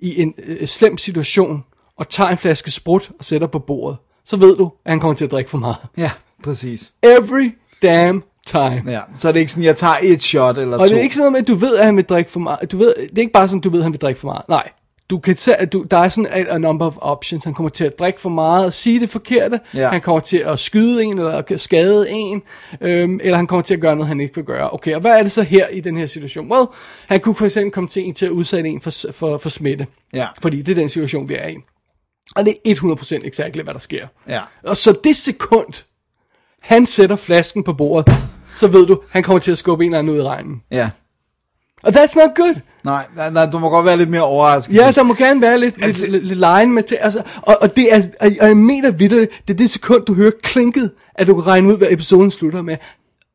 i 0.00 0.22
en 0.22 0.34
øh, 0.46 0.66
slem 0.66 0.98
situation, 0.98 1.64
og 1.96 2.08
tager 2.08 2.30
en 2.30 2.38
flaske 2.38 2.70
sprut 2.70 3.10
og 3.18 3.24
sætter 3.24 3.46
på 3.46 3.58
bordet, 3.58 3.98
så 4.24 4.36
ved 4.36 4.56
du, 4.56 4.72
at 4.84 4.92
han 4.92 5.00
kommer 5.00 5.14
til 5.14 5.24
at 5.24 5.30
drikke 5.30 5.50
for 5.50 5.58
meget. 5.58 5.76
Ja, 5.96 6.10
præcis. 6.42 6.92
Every 7.02 7.58
damn 7.82 8.22
time. 8.46 8.82
Ja, 8.88 9.00
så 9.16 9.28
er 9.28 9.32
det 9.32 9.40
ikke 9.40 9.52
sådan, 9.52 9.64
jeg 9.64 9.76
tager 9.76 9.94
et 10.02 10.22
shot 10.22 10.58
eller 10.58 10.78
Og 10.78 10.88
to. 10.88 10.94
det 10.94 10.98
er 10.98 11.02
ikke 11.02 11.14
sådan 11.14 11.22
noget 11.22 11.32
med, 11.32 11.40
at 11.40 11.48
du 11.48 11.54
ved, 11.54 11.76
at 11.76 11.84
han 11.86 11.96
vil 11.96 12.04
drikke 12.04 12.30
for 12.30 12.40
meget. 12.40 12.72
Du 12.72 12.78
ved, 12.78 12.94
det 12.96 13.18
er 13.18 13.22
ikke 13.22 13.32
bare 13.32 13.48
sådan, 13.48 13.58
at 13.58 13.64
du 13.64 13.70
ved, 13.70 13.78
at 13.78 13.82
han 13.84 13.92
vil 13.92 14.00
drikke 14.00 14.20
for 14.20 14.26
meget. 14.26 14.42
Nej. 14.48 14.68
Du 15.10 15.18
kan 15.18 15.36
at 15.58 15.72
du, 15.72 15.82
der 15.90 15.96
er 15.96 16.08
sådan 16.08 16.30
a, 16.30 16.54
a 16.54 16.58
number 16.58 16.86
of 16.86 16.96
options. 17.00 17.44
Han 17.44 17.54
kommer 17.54 17.70
til 17.70 17.84
at 17.84 17.98
drikke 17.98 18.20
for 18.20 18.30
meget, 18.30 18.74
sige 18.74 19.00
det 19.00 19.10
forkerte. 19.10 19.60
Ja. 19.74 19.88
Han 19.88 20.00
kommer 20.00 20.20
til 20.20 20.36
at 20.36 20.58
skyde 20.58 21.02
en, 21.04 21.18
eller 21.18 21.56
skade 21.56 22.10
en. 22.10 22.42
Øhm, 22.80 23.20
eller 23.22 23.36
han 23.36 23.46
kommer 23.46 23.62
til 23.62 23.74
at 23.74 23.80
gøre 23.80 23.96
noget, 23.96 24.08
han 24.08 24.20
ikke 24.20 24.34
vil 24.34 24.44
gøre. 24.44 24.72
Okay, 24.72 24.94
og 24.94 25.00
hvad 25.00 25.18
er 25.18 25.22
det 25.22 25.32
så 25.32 25.42
her 25.42 25.68
i 25.68 25.80
den 25.80 25.96
her 25.96 26.06
situation? 26.06 26.52
Well, 26.52 26.66
han 27.08 27.20
kunne 27.20 27.34
for 27.34 27.44
eksempel 27.44 27.72
komme 27.72 27.88
til 27.88 28.02
en 28.02 28.14
til 28.14 28.26
at 28.26 28.30
udsætte 28.30 28.70
en 28.70 28.80
for, 28.80 28.92
for, 29.12 29.38
for 29.38 29.48
smitte. 29.48 29.86
Ja. 30.14 30.26
Fordi 30.42 30.62
det 30.62 30.72
er 30.72 30.76
den 30.76 30.88
situation, 30.88 31.28
vi 31.28 31.34
er 31.34 31.48
i. 31.48 31.56
Og 32.36 32.44
det 32.44 32.54
er 32.66 32.74
100% 33.20 33.26
exakt, 33.26 33.54
hvad 33.62 33.74
der 33.74 33.80
sker. 33.80 34.06
Ja. 34.28 34.40
Og 34.64 34.76
så 34.76 34.98
det 35.04 35.16
sekund, 35.16 35.84
han 36.62 36.86
sætter 36.86 37.16
flasken 37.16 37.64
på 37.64 37.72
bordet, 37.72 38.14
så 38.54 38.66
ved 38.66 38.86
du, 38.86 39.00
han 39.10 39.22
kommer 39.22 39.40
til 39.40 39.50
at 39.52 39.58
skubbe 39.58 39.84
en 39.84 39.90
eller 39.90 39.98
anden 39.98 40.12
ud 40.14 40.18
i 40.18 40.22
regnen. 40.22 40.62
Ja. 40.70 40.90
Og 41.82 41.88
that's 41.88 42.14
not 42.26 42.34
good. 42.36 42.54
Nej, 42.84 43.06
nej, 43.16 43.30
nej, 43.30 43.46
du 43.50 43.58
må 43.58 43.70
godt 43.70 43.86
være 43.86 43.96
lidt 43.96 44.10
mere 44.10 44.22
overrasket. 44.22 44.74
Ja, 44.74 44.90
der 44.94 45.02
må 45.02 45.14
gerne 45.14 45.40
være 45.40 45.58
lidt, 45.60 45.82
Altså- 45.82 46.06
lidt, 46.06 46.24
lidt 46.24 46.38
line 46.38 46.66
med 46.72 46.82
til, 46.82 46.94
altså, 47.00 47.22
og, 47.42 47.56
og 47.60 47.76
det 47.76 47.94
er, 47.94 48.02
og 48.20 48.36
jeg 48.40 48.56
mener 48.56 48.90
videre, 48.90 49.20
det 49.20 49.54
er 49.54 49.58
det 49.58 49.70
sekund, 49.70 50.04
du 50.04 50.14
hører 50.14 50.30
klinket, 50.42 50.90
at 51.14 51.26
du 51.26 51.34
kan 51.34 51.46
regne 51.46 51.68
ud, 51.68 51.78
hvad 51.78 51.88
episoden 51.90 52.30
slutter 52.30 52.62
med. 52.62 52.76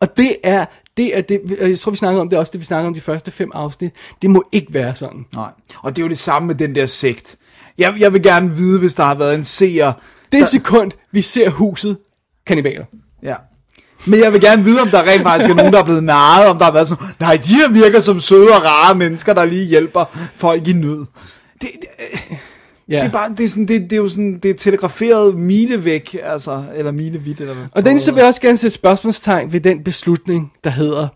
Og 0.01 0.17
det 0.17 0.35
er, 0.43 0.65
det 0.97 1.17
er 1.17 1.21
det, 1.21 1.57
jeg 1.61 1.79
tror, 1.79 1.91
vi 1.91 1.97
snakker 1.97 2.21
om 2.21 2.29
det 2.29 2.39
også, 2.39 2.51
det 2.51 2.59
vi 2.59 2.65
snakker 2.65 2.87
om 2.87 2.93
de 2.93 3.01
første 3.01 3.31
fem 3.31 3.51
afsnit. 3.53 3.91
Det 4.21 4.29
må 4.29 4.43
ikke 4.51 4.73
være 4.73 4.95
sådan. 4.95 5.25
Nej. 5.35 5.49
Og 5.83 5.95
det 5.95 6.01
er 6.01 6.05
jo 6.05 6.09
det 6.09 6.17
samme 6.17 6.47
med 6.47 6.55
den 6.55 6.75
der 6.75 6.85
sekt. 6.85 7.35
Jeg, 7.77 7.95
jeg 7.99 8.13
vil 8.13 8.23
gerne 8.23 8.55
vide, 8.55 8.79
hvis 8.79 8.95
der 8.95 9.03
har 9.03 9.15
været 9.15 9.35
en 9.35 9.43
seer. 9.43 9.93
Det 10.31 10.39
der, 10.39 10.45
sekund, 10.45 10.91
vi 11.11 11.21
ser 11.21 11.49
huset, 11.49 11.97
kanibaler. 12.45 12.85
Ja. 13.27 13.35
Men 14.05 14.19
jeg 14.19 14.33
vil 14.33 14.41
gerne 14.41 14.63
vide, 14.63 14.81
om 14.81 14.89
der 14.89 15.03
rent 15.03 15.23
faktisk 15.23 15.49
er 15.49 15.53
nogen, 15.53 15.73
der 15.73 15.79
er 15.79 15.83
blevet 15.83 16.03
narret, 16.03 16.47
om 16.47 16.57
der 16.57 16.65
har 16.65 16.73
været 16.73 16.87
sådan, 16.87 17.07
nej, 17.19 17.35
de 17.35 17.53
her 17.53 17.69
virker 17.69 17.99
som 17.99 18.19
søde 18.19 18.49
og 18.49 18.63
rare 18.63 18.95
mennesker, 18.95 19.33
der 19.33 19.45
lige 19.45 19.65
hjælper 19.65 20.29
folk 20.35 20.67
i 20.67 20.73
nød. 20.73 21.05
Det, 21.61 21.69
det, 21.81 22.37
Ja. 22.89 22.99
det 22.99 23.07
er 23.07 23.11
bare, 23.11 23.29
det 23.29 23.43
er, 23.43 23.47
sådan, 23.47 23.65
det, 23.65 23.81
det 23.81 23.93
er 23.93 23.97
jo 23.97 24.09
sådan, 24.09 24.39
det 24.43 24.51
er 24.51 24.53
telegraferet 24.53 25.35
mile 25.35 25.85
væk, 25.85 26.15
altså, 26.23 26.63
eller 26.75 26.91
mile 26.91 27.19
vidt, 27.19 27.41
eller 27.41 27.53
hvad. 27.53 27.65
Og 27.71 27.85
den 27.85 27.99
så 27.99 28.11
vil 28.11 28.19
jeg 28.19 28.27
også 28.27 28.41
gerne 28.41 28.57
sætte 28.57 28.73
spørgsmålstegn 28.73 29.53
ved 29.53 29.59
den 29.59 29.83
beslutning, 29.83 30.51
der 30.63 30.69
hedder 30.69 31.07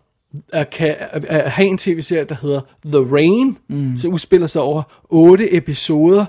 at, 0.54 0.70
kan, 0.70 0.96
at, 1.12 1.52
have 1.52 1.68
en 1.68 1.78
tv-serie, 1.78 2.24
der 2.24 2.36
hedder 2.42 2.62
The 2.86 3.16
Rain, 3.16 3.58
mm. 3.70 3.98
som 3.98 4.14
udspiller 4.14 4.48
sig 4.48 4.62
over 4.62 4.84
otte 5.10 5.54
episoder, 5.56 6.26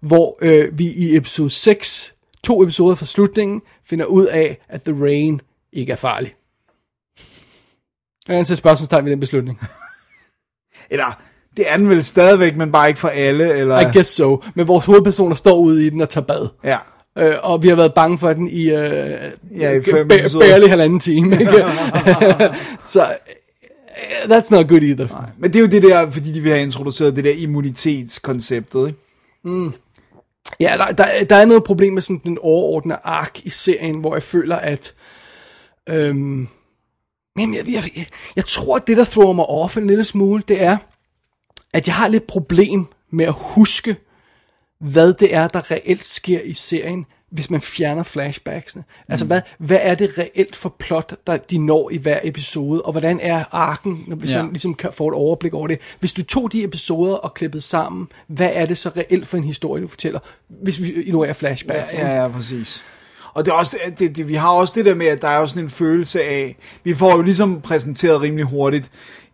hvor 0.00 0.38
øh, 0.42 0.78
vi 0.78 0.86
i 0.86 1.16
episode 1.16 1.50
6, 1.50 2.14
to 2.44 2.62
episoder 2.62 2.94
fra 2.94 3.06
slutningen, 3.06 3.62
finder 3.86 4.04
ud 4.04 4.26
af, 4.26 4.58
at 4.68 4.82
The 4.82 5.04
Rain 5.04 5.40
ikke 5.72 5.92
er 5.92 5.96
farlig. 5.96 6.34
Jeg 8.28 8.46
sætte 8.46 8.56
spørgsmålstegn 8.56 9.04
ved 9.04 9.12
den 9.12 9.20
beslutning. 9.20 9.60
Eller, 10.90 11.22
det 11.56 11.64
er 11.68 11.76
den 11.76 11.88
vel 11.88 12.04
stadigvæk, 12.04 12.56
men 12.56 12.72
bare 12.72 12.88
ikke 12.88 13.00
for 13.00 13.08
alle, 13.08 13.56
eller... 13.58 13.80
I 13.80 13.92
guess 13.92 14.10
so. 14.10 14.42
Men 14.54 14.68
vores 14.68 14.86
hovedpersoner 14.86 15.34
står 15.34 15.58
ude 15.58 15.86
i 15.86 15.90
den 15.90 16.00
og 16.00 16.08
tager 16.08 16.24
bad. 16.24 16.48
Ja. 16.64 16.78
Øh, 17.18 17.36
og 17.42 17.62
vi 17.62 17.68
har 17.68 17.76
været 17.76 17.94
bange 17.94 18.18
for 18.18 18.32
den 18.32 18.48
i, 18.48 18.70
øh, 18.70 19.32
Ja, 19.58 19.70
i 19.70 19.82
fem 19.82 20.10
episoder. 20.10 20.46
barely 20.46 20.68
halvanden 20.68 21.00
time. 21.00 21.32
Ikke? 21.40 21.52
så 22.92 23.02
øh, 23.04 24.36
that's 24.36 24.50
not 24.50 24.68
good 24.68 24.82
either. 24.82 25.30
Men 25.38 25.50
det 25.52 25.56
er 25.56 25.60
jo 25.60 25.66
det 25.66 25.82
der, 25.82 26.10
fordi 26.10 26.32
de 26.32 26.40
vil 26.40 26.52
have 26.52 26.62
introduceret 26.62 27.16
det 27.16 27.24
der 27.24 27.32
immunitetskonceptet, 27.38 28.86
ikke? 28.86 28.98
Ja, 30.60 30.76
der, 30.78 30.92
der, 30.92 31.24
der 31.24 31.36
er 31.36 31.44
noget 31.44 31.64
problem 31.64 31.92
med 31.92 32.02
sådan 32.02 32.20
den 32.24 32.38
overordnede 32.40 32.98
ark 33.04 33.40
i 33.44 33.50
serien, 33.50 34.00
hvor 34.00 34.14
jeg 34.14 34.22
føler, 34.22 34.56
at... 34.56 34.94
Øhm, 35.88 36.48
men 37.36 37.54
jeg, 37.54 37.68
jeg, 37.68 37.82
jeg, 37.96 38.06
jeg 38.36 38.44
tror, 38.44 38.76
at 38.76 38.86
det, 38.86 38.96
der 38.96 39.04
thrower 39.04 39.32
mig 39.32 39.46
off 39.46 39.76
en 39.76 39.86
lille 39.86 40.04
smule, 40.04 40.42
det 40.48 40.62
er, 40.62 40.76
at 41.72 41.86
jeg 41.86 41.94
har 41.94 42.08
lidt 42.08 42.26
problem 42.26 42.86
med 43.10 43.24
at 43.24 43.34
huske, 43.38 43.96
hvad 44.80 45.12
det 45.12 45.34
er, 45.34 45.48
der 45.48 45.70
reelt 45.70 46.04
sker 46.04 46.40
i 46.40 46.54
serien, 46.54 47.06
hvis 47.34 47.50
man 47.50 47.60
fjerner 47.60 48.02
flashbacksene. 48.02 48.84
Altså, 49.08 49.26
hvad, 49.26 49.40
hvad 49.58 49.78
er 49.80 49.94
det 49.94 50.10
reelt 50.18 50.56
for 50.56 50.74
plot, 50.78 51.14
der 51.26 51.36
de 51.36 51.58
når 51.58 51.90
i 51.90 51.96
hver 51.96 52.18
episode, 52.24 52.82
og 52.82 52.92
hvordan 52.92 53.20
er 53.22 53.44
arken, 53.52 54.04
hvis 54.16 54.30
Ja. 54.30 54.42
man 54.42 54.52
ligesom 54.52 54.74
kan 54.74 54.90
få 54.92 55.08
et 55.08 55.14
overblik 55.14 55.54
over 55.54 55.66
det. 55.66 55.78
Hvis 56.00 56.12
du 56.12 56.24
tog 56.24 56.52
de 56.52 56.64
episoder 56.64 57.14
og 57.14 57.34
klippede 57.34 57.62
sammen, 57.62 58.08
hvad 58.26 58.50
er 58.52 58.66
det 58.66 58.78
så 58.78 58.88
reelt 58.96 59.26
for 59.26 59.36
en 59.36 59.44
historie, 59.44 59.82
du 59.82 59.88
fortæller, 59.88 60.20
hvis 60.48 60.82
vi 60.82 60.92
ignorerer 60.92 61.32
flashbacks? 61.32 61.92
Ja, 61.92 62.08
ja, 62.08 62.22
ja, 62.22 62.28
præcis. 62.28 62.82
Og 63.34 63.44
det 63.44 63.50
er 63.50 63.54
også, 63.56 63.76
det, 63.98 64.16
det, 64.16 64.28
vi 64.28 64.34
har 64.34 64.50
også 64.50 64.72
det 64.76 64.84
der 64.84 64.94
med, 64.94 65.06
at 65.06 65.22
der 65.22 65.28
er 65.28 65.38
jo 65.40 65.46
sådan 65.46 65.62
en 65.62 65.70
følelse 65.70 66.22
af, 66.22 66.56
vi 66.84 66.94
får 66.94 67.16
jo 67.16 67.22
ligesom 67.22 67.60
præsenteret 67.60 68.20
rimelig 68.20 68.44
hurtigt 68.44 68.90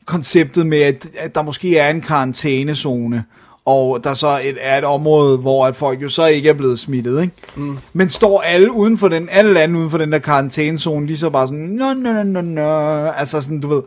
konceptet 0.06 0.66
med, 0.66 0.78
at, 0.82 1.06
at 1.18 1.34
der 1.34 1.42
måske 1.42 1.78
er 1.78 1.90
en 1.90 2.00
karantænezone, 2.00 3.24
og 3.64 4.04
der 4.04 4.14
så 4.14 4.40
et, 4.44 4.56
er 4.60 4.78
et 4.78 4.84
område, 4.84 5.38
hvor 5.38 5.66
at 5.66 5.76
folk 5.76 6.02
jo 6.02 6.08
så 6.08 6.26
ikke 6.26 6.48
er 6.48 6.52
blevet 6.52 6.78
smittet, 6.78 7.22
ikke? 7.22 7.34
Mm. 7.56 7.78
Men 7.92 8.08
står 8.08 8.40
alle 8.40 8.72
uden 8.72 8.98
for 8.98 9.08
den, 9.08 9.28
alle 9.30 9.52
lande 9.52 9.78
uden 9.78 9.90
for 9.90 9.98
den 9.98 10.12
der 10.12 10.18
karantænezone, 10.18 11.06
lige 11.06 11.16
så 11.16 11.30
bare 11.30 11.46
sådan, 11.46 11.58
no, 11.58 11.94
no, 11.94 12.12
no, 12.12 12.22
no, 12.22 12.40
no, 12.40 13.06
altså 13.06 13.42
sådan, 13.42 13.60
du 13.60 13.68
ved, 13.68 13.82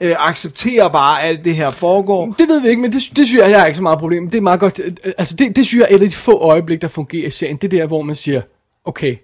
øh, 0.00 0.28
accepterer 0.28 0.88
bare, 0.88 1.22
at 1.22 1.28
alt 1.28 1.44
det 1.44 1.54
her 1.54 1.70
foregår. 1.70 2.34
Det 2.38 2.48
ved 2.48 2.62
vi 2.62 2.68
ikke, 2.68 2.82
men 2.82 2.92
det, 2.92 3.02
det 3.16 3.26
synes 3.26 3.42
jeg, 3.42 3.50
jeg 3.50 3.60
har 3.60 3.66
ikke 3.66 3.76
så 3.76 3.82
meget 3.82 3.98
problem. 3.98 4.30
Det 4.30 4.38
er 4.38 4.42
meget 4.42 4.60
godt, 4.60 4.80
øh, 4.84 5.12
altså 5.18 5.36
det, 5.36 5.56
det 5.56 5.66
synes 5.66 5.80
jeg 5.80 5.88
er 5.90 5.96
et 5.96 6.02
af 6.02 6.08
de 6.08 6.16
få 6.16 6.38
øjeblikke, 6.38 6.82
der 6.82 6.88
fungerer 6.88 7.26
i 7.26 7.30
serien. 7.30 7.56
Det 7.56 7.72
er 7.72 7.78
der, 7.78 7.86
hvor 7.86 8.02
man 8.02 8.16
siger, 8.16 8.40
okay, 8.84 9.16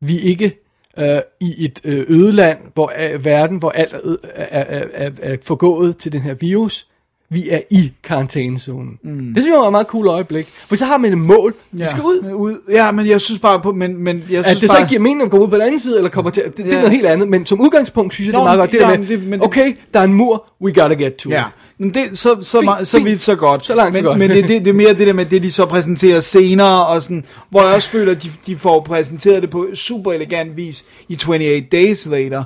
vi 0.00 0.16
er 0.16 0.22
ikke 0.22 0.58
øh, 0.98 1.20
i 1.40 1.64
et 1.64 1.80
øh, 1.84 2.04
ødeland, 2.08 2.58
hvor 2.74 2.92
øh, 2.98 3.24
verden, 3.24 3.56
hvor 3.56 3.70
alt 3.70 3.92
er, 3.92 4.00
øde, 4.04 4.18
er, 4.34 4.64
er, 4.64 4.84
er, 4.92 5.10
er 5.22 5.36
forgået 5.42 5.96
til 5.96 6.12
den 6.12 6.20
her 6.20 6.34
virus. 6.34 6.86
Vi 7.32 7.48
er 7.50 7.60
i 7.70 7.92
karantænezonen. 8.04 8.98
Mm. 9.04 9.34
Det 9.34 9.42
synes 9.42 9.52
jeg 9.52 9.60
var 9.60 9.66
et 9.66 9.72
meget 9.72 9.86
cool 9.86 10.06
øjeblik. 10.06 10.46
For 10.46 10.76
så 10.76 10.84
har 10.84 10.98
man 10.98 11.12
et 11.12 11.18
mål. 11.18 11.54
Vi 11.72 11.84
skal 11.88 12.02
ud. 12.02 12.32
ud. 12.34 12.56
Ja, 12.70 12.92
men 12.92 13.06
jeg 13.06 13.20
synes 13.20 13.38
bare 13.40 13.60
på, 13.60 13.72
men, 13.72 13.98
men 13.98 14.16
jeg 14.16 14.24
synes 14.26 14.46
At 14.46 14.56
det 14.60 14.70
så 14.70 14.74
bare, 14.74 14.80
ikke 14.82 14.88
giver 14.88 15.00
mening 15.02 15.22
at 15.22 15.30
komme 15.30 15.44
ud 15.44 15.50
på 15.50 15.54
den 15.56 15.62
anden 15.62 15.80
side, 15.80 15.96
eller 15.96 16.10
kommer 16.10 16.30
til, 16.30 16.42
det, 16.42 16.56
det 16.56 16.66
er 16.66 16.70
Ja. 16.70 16.76
noget 16.76 16.90
helt 16.92 17.06
andet. 17.06 17.28
Men 17.28 17.46
som 17.46 17.60
udgangspunkt 17.60 18.14
synes 18.14 18.26
jeg, 18.26 18.32
det 18.32 18.38
er 18.38 18.44
Nå, 18.44 18.44
meget 18.44 18.58
men 18.58 18.62
godt. 18.62 18.72
Det 18.72 18.80
der 18.80 18.90
ja, 18.90 18.98
med, 18.98 18.98
men 18.98 19.08
det- 19.20 19.28
men 19.28 19.32
det- 19.40 19.46
okay, 19.46 19.76
der 19.94 20.00
er 20.00 20.04
en 20.04 20.14
mur, 20.14 20.44
we 20.62 20.72
gotta 20.72 20.94
get 21.04 21.14
to 21.16 21.30
Ja, 21.30 21.40
it. 21.40 21.52
men 21.78 21.94
det, 21.94 22.18
så, 22.18 22.36
så, 22.42 22.60
Fint, 22.60 22.88
så 22.88 22.96
fint. 22.96 23.06
vidt 23.08 23.22
så 23.22 23.34
godt. 23.34 23.64
Så 23.64 23.74
langt, 23.74 23.94
så 23.96 24.00
men, 24.02 24.06
godt. 24.06 24.18
Men 24.18 24.30
det, 24.30 24.48
det, 24.48 24.64
det 24.64 24.68
er 24.70 24.74
mere 24.74 24.94
det 24.94 25.06
der 25.06 25.12
med, 25.12 25.26
det 25.26 25.42
de 25.42 25.52
så 25.52 25.66
præsenterer 25.66 26.20
senere, 26.20 26.86
og 26.86 27.02
sådan, 27.02 27.24
hvor 27.50 27.62
jeg 27.62 27.74
også 27.74 27.88
føler, 27.90 28.12
at 28.12 28.22
de, 28.22 28.28
de 28.46 28.56
får 28.56 28.80
præsenteret 28.80 29.42
det 29.42 29.50
på 29.50 29.66
super 29.74 30.12
elegant 30.12 30.56
vis 30.56 30.84
i 31.08 31.14
28 31.14 31.60
Days 31.72 32.06
Later, 32.06 32.42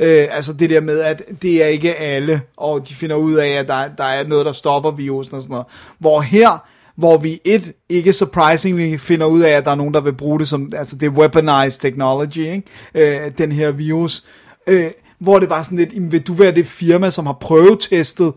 Øh, 0.00 0.26
altså 0.30 0.52
det 0.52 0.70
der 0.70 0.80
med, 0.80 1.00
at 1.00 1.22
det 1.42 1.64
er 1.64 1.66
ikke 1.66 1.94
alle, 1.94 2.40
og 2.56 2.88
de 2.88 2.94
finder 2.94 3.16
ud 3.16 3.34
af, 3.34 3.48
at 3.48 3.68
der, 3.68 3.88
der 3.98 4.04
er 4.04 4.26
noget, 4.26 4.46
der 4.46 4.52
stopper 4.52 4.90
virusen 4.90 5.34
og 5.34 5.42
sådan 5.42 5.52
noget. 5.52 5.66
Hvor 5.98 6.20
her, 6.20 6.66
hvor 6.96 7.16
vi 7.16 7.40
et, 7.44 7.72
ikke 7.88 8.12
surprisingly, 8.12 8.96
finder 8.98 9.26
ud 9.26 9.40
af, 9.40 9.50
at 9.50 9.64
der 9.64 9.70
er 9.70 9.74
nogen, 9.74 9.94
der 9.94 10.00
vil 10.00 10.12
bruge 10.12 10.38
det 10.38 10.48
som, 10.48 10.72
altså 10.76 10.96
det 10.96 11.06
er 11.06 11.10
weaponized 11.10 11.80
technology, 11.80 12.38
ikke? 12.38 12.62
Øh, 12.94 13.32
den 13.38 13.52
her 13.52 13.72
virus. 13.72 14.24
Øh, 14.66 14.90
hvor 15.18 15.38
det 15.38 15.50
var 15.50 15.62
sådan 15.62 15.78
lidt, 15.78 16.12
vil 16.12 16.22
du 16.22 16.32
være 16.32 16.54
det 16.54 16.66
firma, 16.66 17.10
som 17.10 17.26
har 17.26 17.36
prøvetestet 17.40 18.32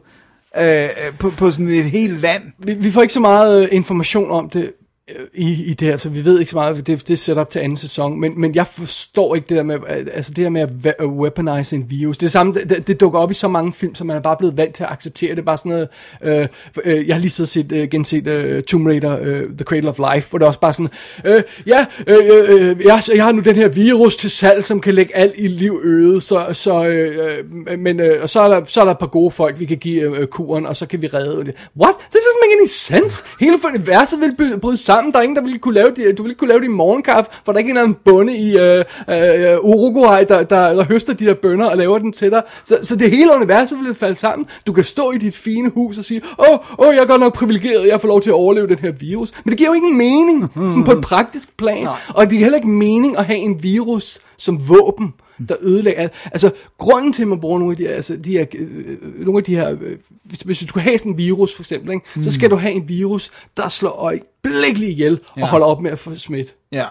øh, 0.57 0.83
øh, 0.83 0.89
på, 1.19 1.29
på 1.29 1.51
sådan 1.51 1.67
et 1.67 1.85
helt 1.85 2.21
land? 2.21 2.43
Vi, 2.57 2.73
vi 2.73 2.91
får 2.91 3.01
ikke 3.01 3.13
så 3.13 3.19
meget 3.19 3.63
øh, 3.63 3.69
information 3.71 4.31
om 4.31 4.49
det 4.49 4.73
Øh, 5.09 5.27
i, 5.33 5.63
i 5.63 5.73
det 5.73 5.87
her, 5.87 5.97
så 5.97 6.09
vi 6.09 6.25
ved 6.25 6.39
ikke 6.39 6.49
så 6.49 6.55
meget, 6.55 6.87
det, 6.87 7.07
det 7.07 7.13
er 7.13 7.17
setup 7.17 7.49
til 7.49 7.59
anden 7.59 7.77
sæson, 7.77 8.19
men, 8.19 8.41
men 8.41 8.55
jeg 8.55 8.67
forstår 8.67 9.35
ikke 9.35 9.49
det 9.49 9.57
der 9.57 9.63
med, 9.63 9.75
øh, 9.75 10.07
altså 10.13 10.31
det 10.31 10.43
der 10.43 10.49
med 10.49 10.61
at 10.61 11.05
weaponize 11.05 11.75
en 11.75 11.85
virus, 11.89 12.17
det 12.17 12.25
er 12.25 12.29
samme, 12.29 12.53
det, 12.53 12.87
det 12.87 12.99
dukker 12.99 13.19
op 13.19 13.31
i 13.31 13.33
så 13.33 13.47
mange 13.47 13.73
film, 13.73 13.95
så 13.95 14.03
man 14.03 14.15
er 14.15 14.21
bare 14.21 14.37
blevet 14.37 14.57
vant 14.57 14.75
til 14.75 14.83
at 14.83 14.89
acceptere 14.89 15.35
det, 15.35 15.45
bare 15.45 15.57
sådan 15.57 15.71
noget, 15.71 15.87
øh, 16.23 16.47
øh, 16.83 17.07
jeg 17.07 17.15
har 17.15 17.19
lige 17.19 17.31
siddet 17.31 17.49
set, 17.49 17.71
øh, 17.71 17.89
genset 17.89 18.27
øh, 18.27 18.63
Tomb 18.63 18.87
Raider, 18.87 19.19
øh, 19.21 19.43
The 19.43 19.63
Cradle 19.63 19.89
of 19.89 19.99
Life, 20.13 20.29
hvor 20.29 20.39
det 20.39 20.43
er 20.43 20.47
også 20.47 20.59
bare 20.59 20.73
sådan, 20.73 20.89
øh, 21.25 21.43
ja, 21.67 21.85
øh, 22.07 22.17
øh, 22.17 22.69
øh 22.69 22.81
jeg, 22.85 23.03
jeg 23.15 23.23
har 23.23 23.31
nu 23.31 23.41
den 23.41 23.55
her 23.55 23.67
virus 23.67 24.15
til 24.15 24.29
salg, 24.29 24.65
som 24.65 24.81
kan 24.81 24.93
lægge 24.93 25.15
alt 25.15 25.33
i 25.37 25.47
liv 25.47 25.81
øde, 25.83 26.21
så, 26.21 26.45
så 26.53 26.85
øh, 26.85 27.77
men, 27.79 27.99
øh, 27.99 28.23
og 28.23 28.29
så 28.29 28.41
er, 28.41 28.49
der, 28.49 28.65
så 28.65 28.81
er 28.81 28.85
der 28.85 28.91
et 28.91 28.99
par 28.99 29.07
gode 29.07 29.31
folk, 29.31 29.59
vi 29.59 29.65
kan 29.65 29.77
give 29.77 30.17
øh, 30.17 30.27
kuren, 30.27 30.65
og 30.65 30.75
så 30.75 30.85
kan 30.85 31.01
vi 31.01 31.07
redde 31.07 31.45
det. 31.45 31.55
What? 31.81 31.95
This 32.11 32.23
doesn't 32.23 32.41
make 32.43 32.53
any 32.59 32.67
sense. 32.67 33.23
Hele 33.39 33.57
universet 33.73 34.19
vil 34.21 34.59
bryde 34.59 34.77
sammen. 34.77 34.92
Der 35.01 35.19
er 35.19 35.21
ingen, 35.21 35.35
der 35.35 35.41
vil 35.41 35.59
kunne 35.59 35.73
lave 35.73 35.91
det. 35.95 36.17
Du 36.17 36.23
vil 36.23 36.29
ikke 36.29 36.39
kunne 36.39 36.47
lave 36.47 36.59
det 36.59 36.65
i 36.65 36.69
morgenkaffe, 36.69 37.31
for 37.45 37.51
der 37.51 37.57
er 37.57 37.59
ikke 37.59 37.69
en 37.69 37.77
eller 37.77 37.83
anden 37.83 37.97
bonde 38.05 38.37
i 38.37 38.57
øh, 38.57 38.83
øh, 39.09 39.59
Uruguay, 39.61 40.23
der, 40.29 40.43
der, 40.43 40.73
der 40.73 40.83
høster 40.83 41.13
de 41.13 41.25
der 41.25 41.33
bønder 41.33 41.69
og 41.69 41.77
laver 41.77 41.99
den 41.99 42.11
til 42.11 42.31
dig. 42.31 42.43
Så, 42.63 42.77
så 42.81 42.95
det 42.95 43.11
hele 43.11 43.35
universet 43.35 43.77
vil 43.83 43.95
falde 43.95 44.15
sammen. 44.15 44.47
Du 44.67 44.73
kan 44.73 44.83
stå 44.83 45.11
i 45.11 45.17
dit 45.17 45.35
fine 45.35 45.69
hus 45.69 45.97
og 45.97 46.05
sige, 46.05 46.21
åh, 46.39 46.45
oh, 46.49 46.59
oh, 46.87 46.95
jeg 46.95 47.01
er 47.01 47.07
godt 47.07 47.21
nok 47.21 47.33
privilegeret, 47.35 47.87
jeg 47.87 48.01
får 48.01 48.07
lov 48.07 48.21
til 48.21 48.29
at 48.29 48.33
overleve 48.33 48.67
den 48.67 48.79
her 48.79 48.91
virus. 48.91 49.31
Men 49.43 49.49
det 49.49 49.57
giver 49.57 49.69
jo 49.69 49.73
ikke 49.73 49.93
mening, 49.93 50.51
sådan 50.69 50.83
på 50.83 50.91
et 50.91 51.01
praktisk 51.01 51.57
plan. 51.57 51.87
Og 52.09 52.23
det 52.23 52.29
giver 52.29 52.43
heller 52.43 52.57
ikke 52.57 52.69
mening 52.69 53.17
at 53.17 53.25
have 53.25 53.39
en 53.39 53.63
virus 53.63 54.19
som 54.37 54.69
våben 54.69 55.13
der 55.47 55.55
ødelægger 55.61 56.01
alt. 56.01 56.11
Altså, 56.31 56.51
grunden 56.77 57.13
til, 57.13 57.21
at 57.21 57.27
man 57.27 57.39
bruger 57.39 57.59
nogle 57.59 57.73
af 57.73 57.77
de, 57.77 57.87
altså, 57.89 58.15
de 58.17 58.31
her, 58.31 58.45
øh, 58.55 59.25
nogle 59.25 59.37
af 59.37 59.43
de 59.43 59.55
her, 59.55 59.71
øh, 59.71 59.97
hvis, 60.23 60.39
hvis 60.39 60.59
du 60.59 60.67
skulle 60.67 60.83
have 60.83 60.97
sådan 60.97 61.11
en 61.11 61.17
virus, 61.17 61.55
for 61.55 61.63
eksempel, 61.63 61.91
ikke, 61.93 62.05
mm. 62.15 62.23
så 62.23 62.31
skal 62.31 62.49
du 62.49 62.55
have 62.55 62.73
en 62.73 62.89
virus, 62.89 63.31
der 63.57 63.69
slår 63.69 63.89
øjeblikkeligt 63.91 64.91
ihjel 64.91 65.19
og 65.29 65.39
Ja. 65.39 65.45
holder 65.45 65.65
op 65.67 65.81
med 65.81 65.91
at 65.91 65.99
få 65.99 66.15
smidt. 66.15 66.55
Ja. 66.71 66.85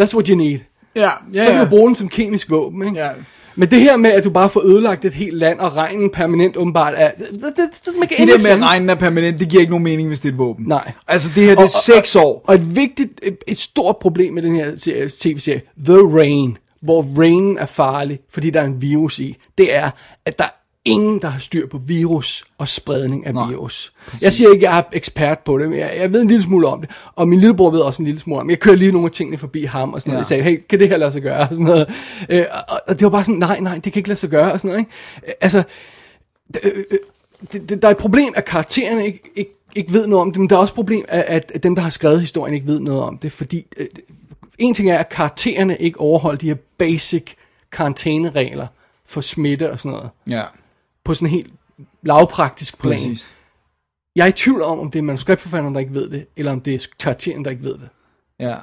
That's 0.00 0.14
what 0.14 0.26
you 0.28 0.36
need. 0.36 0.58
Ja, 0.96 1.10
ja, 1.34 1.42
Så 1.42 1.48
kan 1.50 1.58
ja. 1.58 1.64
du 1.64 1.68
bruge 1.70 1.86
den 1.86 1.94
som 1.94 2.08
kemisk 2.08 2.50
våben, 2.50 2.82
ikke? 2.82 2.98
Ja. 2.98 3.10
Men 3.56 3.70
det 3.70 3.80
her 3.80 3.96
med, 3.96 4.10
at 4.10 4.24
du 4.24 4.30
bare 4.30 4.50
får 4.50 4.66
ødelagt 4.66 5.04
et 5.04 5.12
helt 5.12 5.36
land, 5.36 5.58
og 5.58 5.76
regnen 5.76 6.10
permanent 6.10 6.56
åbenbart 6.56 6.94
er... 6.96 7.10
Det, 7.10 7.26
det, 7.30 7.40
det, 7.42 7.56
det 7.56 7.94
Det 8.18 8.28
der 8.28 8.38
med, 8.42 8.50
at 8.50 8.62
regnen 8.62 8.90
er 8.90 8.94
permanent, 8.94 9.40
det 9.40 9.48
giver 9.48 9.60
ikke 9.60 9.70
nogen 9.70 9.84
mening, 9.84 10.08
hvis 10.08 10.20
det 10.20 10.28
er 10.28 10.32
et 10.32 10.38
våben. 10.38 10.64
Nej. 10.68 10.92
Altså, 11.08 11.30
det 11.34 11.42
her, 11.44 11.54
det 11.54 11.64
er 11.64 11.92
seks 11.94 12.16
år. 12.16 12.44
Og 12.46 12.54
et 12.54 12.76
vigtigt, 12.76 13.10
et, 13.22 13.36
et 13.46 13.58
stort 13.58 13.96
problem 13.96 14.34
med 14.34 14.42
den 14.42 14.54
her 14.54 14.72
serie- 14.76 15.08
tv-serie, 15.08 15.62
The 15.84 15.96
Rain, 16.18 16.56
hvor 16.80 17.06
rainen 17.18 17.58
er 17.58 17.66
farlig, 17.66 18.20
fordi 18.30 18.50
der 18.50 18.60
er 18.60 18.64
en 18.64 18.82
virus 18.82 19.18
i, 19.18 19.36
det 19.58 19.74
er, 19.74 19.90
at 20.24 20.38
der 20.38 20.44
er 20.44 20.58
ingen, 20.84 21.22
der 21.22 21.28
har 21.28 21.38
styr 21.38 21.66
på 21.66 21.78
virus 21.78 22.44
og 22.58 22.68
spredning 22.68 23.26
af 23.26 23.34
Nej, 23.34 23.48
virus. 23.48 23.92
Jeg 24.22 24.32
siger 24.32 24.50
ikke, 24.50 24.68
at 24.68 24.72
jeg 24.72 24.78
er 24.78 24.82
ekspert 24.92 25.38
på 25.38 25.58
det, 25.58 25.68
men 25.68 25.78
jeg, 25.78 25.92
jeg 25.96 26.12
ved 26.12 26.22
en 26.22 26.28
lille 26.28 26.42
smule 26.42 26.68
om 26.68 26.80
det. 26.80 26.90
Og 27.14 27.28
min 27.28 27.40
lillebror 27.40 27.70
ved 27.70 27.80
også 27.80 28.02
en 28.02 28.06
lille 28.06 28.20
smule 28.20 28.40
om 28.40 28.46
det. 28.46 28.50
Jeg 28.50 28.60
kører 28.60 28.76
lige 28.76 28.92
nogle 28.92 29.06
af 29.06 29.12
tingene 29.12 29.38
forbi 29.38 29.64
ham 29.64 29.92
og 29.92 30.00
sådan 30.00 30.10
noget. 30.10 30.16
Ja. 30.16 30.18
Jeg 30.18 30.26
sagde, 30.26 30.42
hey, 30.42 30.66
kan 30.68 30.78
det 30.78 30.88
her 30.88 30.96
lade 30.96 31.12
sig 31.12 31.22
gøre? 31.22 31.40
Og, 31.48 31.48
sådan 31.50 31.66
noget. 31.66 31.88
Øh, 32.28 32.44
og, 32.68 32.80
og 32.88 32.98
det 32.98 33.04
var 33.04 33.10
bare 33.10 33.24
sådan, 33.24 33.38
nej, 33.38 33.60
nej, 33.60 33.74
det 33.74 33.92
kan 33.92 34.00
ikke 34.00 34.08
lade 34.08 34.18
sig 34.18 34.30
gøre. 34.30 34.52
Og 34.52 34.60
sådan 34.60 34.68
noget, 34.68 34.80
ikke? 34.80 34.92
Øh, 35.26 35.32
Altså, 35.40 35.62
øh, 36.62 36.84
øh, 36.90 36.98
det, 37.52 37.68
det, 37.68 37.82
der 37.82 37.88
er 37.88 37.92
et 37.92 37.98
problem, 37.98 38.32
at 38.36 38.44
karaktererne 38.44 39.06
ikke, 39.06 39.20
ikke, 39.34 39.50
ikke 39.74 39.92
ved 39.92 40.06
noget 40.06 40.22
om 40.22 40.32
det, 40.32 40.40
men 40.40 40.50
der 40.50 40.56
er 40.56 40.60
også 40.60 40.72
et 40.72 40.74
problem, 40.74 41.04
at, 41.08 41.52
at 41.54 41.62
dem, 41.62 41.74
der 41.74 41.82
har 41.82 41.90
skrevet 41.90 42.20
historien, 42.20 42.54
ikke 42.54 42.66
ved 42.66 42.80
noget 42.80 43.02
om 43.02 43.18
det, 43.18 43.32
fordi 43.32 43.66
øh, 43.76 43.86
en 44.58 44.74
ting 44.74 44.90
er, 44.90 44.98
at 44.98 45.08
karaktererne 45.08 45.76
ikke 45.76 46.00
overholder 46.00 46.38
de 46.38 46.46
her 46.46 46.54
basic 46.78 47.34
karantæneregler 47.72 48.66
for 49.06 49.20
smitte 49.20 49.72
og 49.72 49.78
sådan 49.78 49.96
noget, 49.96 50.10
Ja, 50.26 50.44
på 51.04 51.14
sådan 51.14 51.26
en 51.26 51.30
helt 51.32 51.52
lavpraktisk 52.02 52.80
plan. 52.80 52.94
præcis. 52.94 53.30
Jeg 54.16 54.24
er 54.24 54.28
i 54.28 54.32
tvivl 54.32 54.62
om, 54.62 54.78
om 54.80 54.90
det 54.90 54.98
er 54.98 55.02
manuskriptforfatteren, 55.02 55.74
der 55.74 55.80
ikke 55.80 55.94
ved 55.94 56.10
det, 56.10 56.26
eller 56.36 56.52
om 56.52 56.60
det 56.60 56.74
er 56.74 56.86
karakteren, 56.98 57.44
der 57.44 57.50
ikke 57.50 57.64
ved 57.64 57.72
det. 57.78 57.88
Ja. 58.38 58.56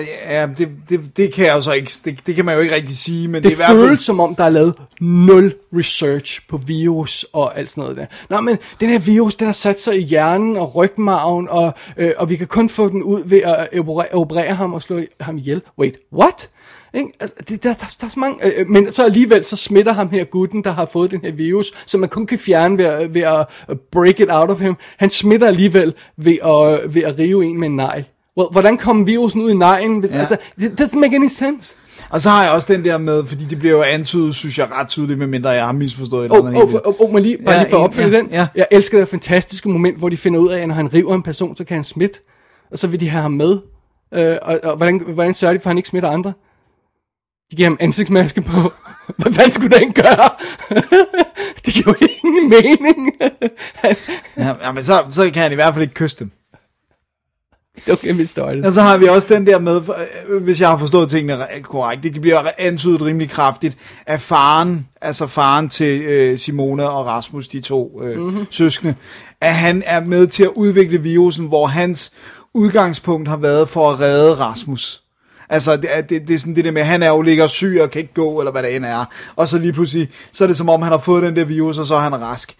Ja, 0.00 0.40
Ja, 0.40 0.46
det, 0.58 0.68
det, 0.88 1.16
det 1.16 1.32
kan 1.34 1.46
jeg 1.46 1.56
jo 1.56 1.60
så 1.62 1.72
ikke, 1.72 1.92
det, 2.04 2.18
det 2.26 2.34
kan 2.34 2.44
man 2.44 2.54
jo 2.54 2.60
ikke 2.60 2.74
rigtig 2.74 2.96
sige, 2.96 3.28
men 3.28 3.34
det, 3.34 3.42
Det, 3.42 3.48
er 3.50 3.52
i 3.52 3.76
hvert 3.76 3.88
fald... 3.88 3.98
som 3.98 4.20
om, 4.20 4.34
der 4.34 4.44
er 4.44 4.48
lavet 4.50 4.74
nul 5.00 5.54
research 5.78 6.40
på 6.48 6.56
virus 6.56 7.26
og 7.32 7.58
alt 7.58 7.70
sådan 7.70 7.82
noget 7.82 7.96
der. 7.96 8.06
Nå, 8.30 8.40
men 8.40 8.58
den 8.80 8.88
her 8.90 8.98
virus, 8.98 9.36
den 9.36 9.46
har 9.46 9.52
sat 9.52 9.80
sig 9.80 9.96
i 10.00 10.02
hjernen 10.02 10.56
og 10.56 10.74
rygmarven, 10.74 11.48
og, 11.48 11.72
øh, 11.96 12.12
og 12.16 12.30
vi 12.30 12.36
kan 12.36 12.46
kun 12.46 12.68
få 12.68 12.88
den 12.88 13.02
ud 13.02 13.22
ved 13.24 13.40
at 13.42 13.68
operere, 13.80 14.08
operere 14.12 14.54
ham 14.54 14.72
og 14.74 14.82
slå 14.82 15.00
ham 15.20 15.38
ihjel. 15.38 15.62
Wait, 15.78 15.96
what? 16.12 16.48
Ikke? 16.94 17.12
Altså, 17.20 17.36
det, 17.48 17.62
der, 17.62 17.68
der, 17.74 17.94
der 18.00 18.06
er 18.06 18.10
så 18.10 18.20
mange, 18.20 18.58
øh, 18.58 18.68
men 18.68 18.92
så 18.92 19.04
alligevel 19.04 19.44
så 19.44 19.56
smitter 19.56 19.92
ham 19.92 20.10
her 20.10 20.24
gutten, 20.24 20.64
der 20.64 20.70
har 20.72 20.86
fået 20.86 21.10
den 21.10 21.20
her 21.24 21.32
virus, 21.32 21.72
som 21.86 22.00
man 22.00 22.08
kun 22.08 22.26
kan 22.26 22.38
fjerne 22.38 22.78
ved, 22.78 22.84
at- 22.84 23.14
ved 23.14 23.22
at 23.22 23.46
break 23.92 24.20
it 24.20 24.28
out 24.30 24.50
of 24.50 24.60
him. 24.60 24.74
Han 24.96 25.10
smitter 25.10 25.46
alligevel 25.46 25.94
ved 26.16 26.38
at, 26.44 26.94
ved 26.94 27.02
at 27.02 27.18
rive 27.18 27.44
en 27.44 27.60
med 27.60 27.68
en 27.68 27.76
negl. 27.76 28.04
Well, 28.38 28.48
hvordan 28.52 28.78
kom 28.78 29.06
virusen 29.06 29.40
ud 29.40 29.50
i? 29.50 29.98
Hvis, 30.00 30.10
Ja. 30.12 30.18
Altså, 30.18 30.36
det 30.60 30.80
doesn't 30.80 30.98
make 30.98 31.14
any 31.16 31.28
sense. 31.28 31.76
Og 32.10 32.20
så 32.20 32.30
har 32.30 32.44
jeg 32.44 32.52
også 32.52 32.72
den 32.72 32.84
der 32.84 32.98
med, 32.98 33.26
fordi 33.26 33.44
det 33.44 33.58
bliver 33.58 33.74
jo 33.76 33.82
antydet, 33.82 34.34
synes 34.34 34.58
jeg, 34.58 34.68
ret 34.72 34.88
tydeligt, 34.88 35.18
medmindre 35.18 35.50
jeg 35.50 35.64
har 35.66 35.72
misforstået 35.72 36.24
et 36.26 36.30
Åh, 36.30 36.36
eller 36.36 36.48
andet. 36.48 36.62
oh, 36.62 36.68
helt 36.70 36.80
oh, 36.86 36.94
oh, 37.00 37.06
oh, 37.06 37.12
må 37.12 37.18
lige, 37.18 37.38
bare 37.44 37.54
Ja, 37.54 37.60
lige 37.60 37.70
for 37.70 37.76
at 37.76 37.82
opfylde 37.82 38.08
ja, 38.10 38.16
den. 38.18 38.28
ja. 38.30 38.46
Jeg 38.54 38.66
elsker 38.70 38.98
det 38.98 39.08
fantastiske 39.08 39.68
moment, 39.68 39.98
hvor 39.98 40.08
de 40.08 40.16
finder 40.16 40.40
ud 40.40 40.48
af, 40.48 40.60
at 40.60 40.68
når 40.68 40.74
han 40.74 40.94
river 40.94 41.14
en 41.14 41.22
person, 41.22 41.56
så 41.56 41.64
kan 41.64 41.74
han 41.74 41.84
smitte. 41.84 42.18
Og 42.72 42.78
så 42.78 42.86
vil 42.86 43.00
de 43.00 43.08
have 43.08 43.22
ham 43.22 43.32
med. 43.32 43.58
Øh, 44.14 44.36
og, 44.42 44.60
og 44.62 44.76
hvordan, 44.76 44.98
hvordan 45.06 45.34
sørger 45.34 45.54
de 45.54 45.60
for, 45.60 45.66
at 45.66 45.70
han 45.70 45.76
ikke 45.78 45.88
smitter 45.88 46.10
andre? 46.10 46.32
De 47.50 47.56
giver 47.56 47.68
ham 47.68 47.76
ansigtsmaske 47.80 48.42
på. 48.42 48.60
Hvad 49.18 49.32
fanden 49.32 49.52
skulle 49.52 49.78
den 49.78 49.92
gøre? 49.92 50.28
det 51.66 51.74
giver 51.74 51.94
jo 52.00 52.06
ingen 52.24 52.48
mening. 52.48 53.12
Ja, 54.36 54.54
ja, 54.62 54.72
men 54.72 54.84
så, 54.84 54.92
så 55.10 55.30
kan 55.34 55.42
han 55.42 55.52
i 55.52 55.54
hvert 55.54 55.74
fald 55.74 55.82
ikke 55.82 55.94
kysse 55.94 56.16
dem. 56.18 56.30
Okay, 57.90 58.16
vi 58.16 58.26
startet. 58.26 58.66
Og 58.66 58.72
så 58.72 58.82
har 58.82 58.96
vi 58.96 59.06
også 59.06 59.28
den 59.34 59.46
der 59.46 59.58
med, 59.58 59.80
øh, 60.28 60.42
hvis 60.42 60.60
jeg 60.60 60.68
har 60.68 60.78
forstået 60.78 61.10
tingene 61.10 61.44
re- 61.44 61.62
korrekt, 61.62 62.02
det 62.02 62.14
de 62.14 62.20
bliver 62.20 62.42
antydet 62.58 63.02
rimelig 63.02 63.30
kraftigt, 63.30 63.76
at 64.06 64.20
faren, 64.20 64.88
altså 65.00 65.26
faren 65.26 65.68
til 65.68 66.02
øh, 66.02 66.38
Simone 66.38 66.90
og 66.90 67.06
Rasmus, 67.06 67.48
de 67.48 67.60
to 67.60 68.02
øh, 68.02 68.18
mm-hmm. 68.18 68.46
søskende, 68.50 68.94
at 69.40 69.54
han 69.54 69.82
er 69.86 70.00
med 70.00 70.26
til 70.26 70.42
at 70.42 70.50
udvikle 70.54 71.02
virusen, 71.02 71.46
hvor 71.46 71.66
hans 71.66 72.12
udgangspunkt 72.54 73.28
har 73.28 73.36
været 73.36 73.68
for 73.68 73.90
at 73.90 74.00
redde 74.00 74.34
Rasmus. 74.34 75.02
Altså, 75.48 75.76
det, 75.76 75.88
det, 76.08 76.28
det 76.28 76.34
er 76.34 76.38
sådan 76.38 76.56
det 76.56 76.64
der 76.64 76.70
med, 76.70 76.80
at 76.80 76.86
han 76.86 77.02
er 77.02 77.08
jo 77.08 77.22
ligger 77.22 77.46
syg 77.46 77.78
og 77.82 77.90
kan 77.90 78.00
ikke 78.00 78.14
gå, 78.14 78.38
eller 78.40 78.52
hvad 78.52 78.62
det 78.62 78.76
end 78.76 78.84
er. 78.84 79.04
Og 79.36 79.48
så 79.48 79.58
lige 79.58 79.72
pludselig, 79.72 80.08
så 80.32 80.44
er 80.44 80.48
det 80.48 80.56
som 80.56 80.68
om, 80.68 80.82
han 80.82 80.92
har 80.92 80.98
fået 80.98 81.22
den 81.22 81.36
der 81.36 81.44
virus, 81.44 81.78
og 81.78 81.86
så 81.86 81.94
er 81.94 82.00
han 82.00 82.20
rask. 82.22 82.54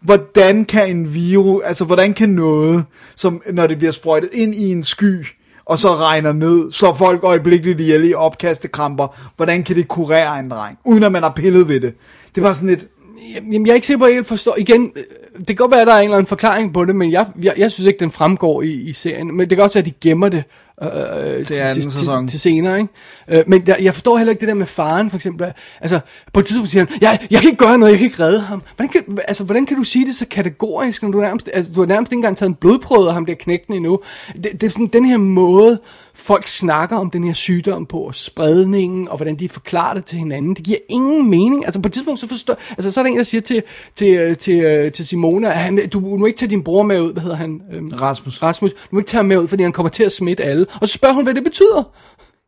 Hvordan 0.00 0.64
kan 0.64 0.90
en 0.90 1.14
virus, 1.14 1.62
altså 1.64 1.84
hvordan 1.84 2.14
kan 2.14 2.28
noget, 2.28 2.84
som 3.16 3.42
når 3.52 3.66
det 3.66 3.78
bliver 3.78 3.92
sprøjtet 3.92 4.30
ind 4.32 4.54
i 4.54 4.72
en 4.72 4.84
sky, 4.84 5.26
og 5.64 5.78
så 5.78 5.94
regner 5.94 6.32
ned, 6.32 6.72
slår 6.72 6.94
folk 6.94 7.24
øjeblikkeligt 7.24 7.80
ihjel 7.80 8.10
i 8.10 8.14
opkastekramper, 8.14 9.30
hvordan 9.36 9.62
kan 9.62 9.76
det 9.76 9.88
kurere 9.88 10.38
en 10.38 10.50
dreng, 10.50 10.78
uden 10.84 11.02
at 11.02 11.12
man 11.12 11.22
har 11.22 11.32
pillet 11.36 11.68
ved 11.68 11.80
det? 11.80 11.94
Det 12.34 12.42
var 12.42 12.52
sådan 12.52 12.68
et, 12.68 12.88
Jamen, 13.34 13.66
jeg 13.66 13.72
er 13.72 13.74
ikke 13.74 13.86
sikker 13.86 13.98
på, 13.98 14.04
at 14.04 14.10
jeg 14.10 14.16
helt 14.16 14.26
forstår. 14.26 14.56
Igen, 14.58 14.92
det 15.40 15.46
kan 15.46 15.56
godt 15.56 15.70
være, 15.70 15.80
at 15.80 15.86
der 15.86 15.92
er 15.92 15.98
en 15.98 16.04
eller 16.04 16.16
anden 16.16 16.26
forklaring 16.26 16.72
på 16.72 16.84
det, 16.84 16.96
men 16.96 17.12
jeg, 17.12 17.26
jeg, 17.42 17.54
jeg 17.56 17.72
synes 17.72 17.86
ikke, 17.86 18.00
den 18.00 18.10
fremgår 18.10 18.62
i, 18.62 18.72
i 18.72 18.92
serien. 18.92 19.36
Men 19.36 19.50
det 19.50 19.56
kan 19.56 19.64
også 19.64 19.78
være, 19.78 19.86
at 19.86 19.86
de 19.86 20.08
gemmer 20.08 20.28
det 20.28 20.44
øh, 20.82 21.46
til, 21.46 21.54
anden 21.54 21.82
til, 21.82 21.92
sæson. 21.92 22.28
til, 22.28 22.32
til 22.32 22.40
senere. 22.40 22.80
Ikke? 22.80 22.92
Øh, 23.28 23.44
men 23.46 23.66
der, 23.66 23.74
jeg 23.80 23.94
forstår 23.94 24.16
heller 24.16 24.30
ikke 24.30 24.40
det 24.40 24.48
der 24.48 24.54
med 24.54 24.66
faren, 24.66 25.10
for 25.10 25.16
eksempel. 25.16 25.52
Altså, 25.80 26.00
på 26.32 26.40
et 26.40 26.46
tidspunkt 26.46 26.70
siger 26.70 26.86
han, 26.86 26.98
jeg, 27.00 27.26
jeg 27.30 27.40
kan 27.40 27.50
ikke 27.50 27.64
gøre 27.64 27.78
noget, 27.78 27.92
jeg 27.92 27.98
kan 27.98 28.04
ikke 28.04 28.22
redde 28.22 28.40
ham. 28.40 28.62
Hvordan 28.76 28.88
kan, 28.92 29.18
altså, 29.28 29.44
hvordan 29.44 29.66
kan 29.66 29.76
du 29.76 29.84
sige 29.84 30.06
det 30.06 30.16
så 30.16 30.26
kategorisk, 30.26 31.02
når 31.02 31.10
du 31.10 31.20
nærmest, 31.20 31.50
altså, 31.52 31.72
du 31.72 31.80
har 31.80 31.86
nærmest 31.86 32.12
ikke 32.12 32.18
engang 32.18 32.36
taget 32.36 32.48
en 32.48 32.54
blodprøve 32.54 33.08
af 33.08 33.14
ham 33.14 33.26
der 33.26 33.34
knægten 33.34 33.74
endnu. 33.74 34.00
Det, 34.34 34.52
det 34.52 34.62
er 34.62 34.70
sådan 34.70 34.86
den 34.86 35.04
her 35.04 35.18
måde, 35.18 35.80
folk 36.14 36.48
snakker 36.48 36.96
om 36.96 37.10
den 37.10 37.24
her 37.24 37.32
sygdom 37.32 37.86
på, 37.86 37.98
og 37.98 38.14
spredningen, 38.14 39.08
og 39.08 39.16
hvordan 39.16 39.36
de 39.36 39.48
forklarer 39.48 39.94
det 39.94 40.04
til 40.04 40.18
hinanden. 40.18 40.54
Det 40.54 40.64
giver 40.64 40.78
ingen 40.88 41.30
mening. 41.30 41.64
Altså 41.64 41.82
på 41.82 41.86
et 41.88 41.92
tidspunkt, 41.92 42.20
så 42.20 42.28
forstår, 42.28 42.56
altså 42.70 42.92
så 42.92 43.00
er 43.00 43.04
der 43.04 43.10
en, 43.10 43.16
der 43.16 43.22
siger 43.22 43.40
til, 43.40 43.62
til, 43.96 44.08
øh, 44.08 44.36
til, 44.36 44.60
øh, 44.60 44.92
til 44.92 45.06
Simone, 45.06 45.29
at 45.38 45.52
han, 45.52 45.88
du 45.88 46.00
må 46.00 46.26
ikke 46.26 46.38
tage 46.38 46.50
din 46.50 46.64
bror 46.64 46.82
med 46.82 47.00
ud, 47.00 47.12
hvad 47.12 47.22
hedder 47.22 47.36
han? 47.36 47.60
Øhm, 47.72 47.88
Rasmus. 47.88 48.42
Rasmus, 48.42 48.72
du 48.72 48.78
må 48.90 48.98
ikke 48.98 49.08
tage 49.08 49.18
ham 49.18 49.26
med 49.26 49.38
ud, 49.38 49.48
fordi 49.48 49.62
han 49.62 49.72
kommer 49.72 49.90
til 49.90 50.04
at 50.04 50.12
smitte 50.12 50.44
alle. 50.44 50.66
Og 50.80 50.88
så 50.88 50.94
spørger 50.94 51.14
hun, 51.14 51.24
hvad 51.24 51.34
det 51.34 51.44
betyder. 51.44 51.82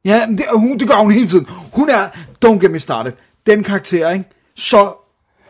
ja, 0.05 0.27
det, 0.29 0.45
hun, 0.55 0.79
det 0.79 0.89
gør 0.89 0.95
hun 0.95 1.13
hele 1.13 1.27
tiden. 1.27 1.47
Hun 1.73 1.89
er, 1.91 2.09
don't 2.45 2.59
get 2.59 2.71
me 2.71 2.79
started, 2.79 3.13
den 3.47 3.63
karakter, 3.63 4.11
ikke? 4.11 4.25
Så 4.57 4.89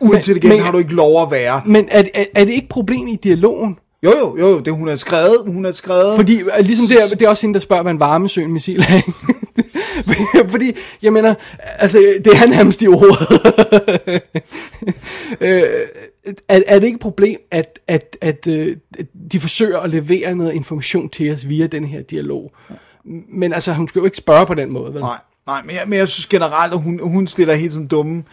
uintelligent 0.00 0.62
har 0.62 0.72
du 0.72 0.78
ikke 0.78 0.94
lov 0.94 1.22
at 1.22 1.30
være. 1.30 1.62
Men 1.66 1.88
er, 1.90 2.02
er, 2.14 2.24
er 2.34 2.44
det 2.44 2.52
ikke 2.52 2.68
problem 2.68 3.08
i 3.08 3.16
dialogen? 3.16 3.76
Jo, 4.02 4.10
jo, 4.18 4.36
jo, 4.38 4.60
det 4.60 4.72
hun 4.72 4.88
har 4.88 4.96
skrevet, 4.96 5.42
hun 5.46 5.64
har 5.64 5.72
skrevet. 5.72 6.16
Fordi 6.16 6.40
øh, 6.40 6.46
ligesom 6.60 6.86
det, 6.88 6.96
er, 7.02 7.16
det 7.16 7.22
er 7.22 7.28
også 7.28 7.42
hende, 7.42 7.54
der 7.54 7.60
spørger, 7.60 7.82
hvad 7.82 7.92
en 7.92 8.00
varmesøgende 8.00 8.52
missil 8.52 8.80
er. 8.80 9.00
Fordi, 10.52 10.72
jeg 11.02 11.12
mener, 11.12 11.34
altså, 11.58 11.98
det 12.24 12.32
er 12.32 12.46
nærmest 12.46 12.82
i 12.82 12.86
ordet. 12.86 13.42
øh, 15.40 15.62
er, 16.48 16.60
er 16.66 16.78
det 16.78 16.86
ikke 16.86 16.96
et 16.96 17.00
problem, 17.00 17.40
at, 17.50 17.78
at, 17.88 18.16
at 18.20 18.46
øh, 18.46 18.76
de 19.32 19.40
forsøger 19.40 19.78
at 19.78 19.90
levere 19.90 20.34
noget 20.34 20.52
information 20.52 21.08
til 21.08 21.32
os 21.32 21.48
via 21.48 21.66
den 21.66 21.84
her 21.84 22.02
dialog? 22.02 22.52
Men 23.28 23.52
altså, 23.52 23.72
hun 23.72 23.88
skal 23.88 23.98
jo 23.98 24.04
ikke 24.04 24.16
spørge 24.16 24.46
på 24.46 24.54
den 24.54 24.72
måde, 24.72 24.94
vel? 24.94 25.00
Nej, 25.00 25.18
nej 25.46 25.62
men, 25.62 25.74
jeg, 25.74 25.82
men 25.86 25.98
jeg 25.98 26.08
synes 26.08 26.26
generelt, 26.26 26.74
at 26.74 26.80
hun, 26.80 27.00
hun 27.02 27.26
stiller 27.26 27.54
helt 27.54 27.72
sådan 27.72 27.86
dumme 27.86 28.24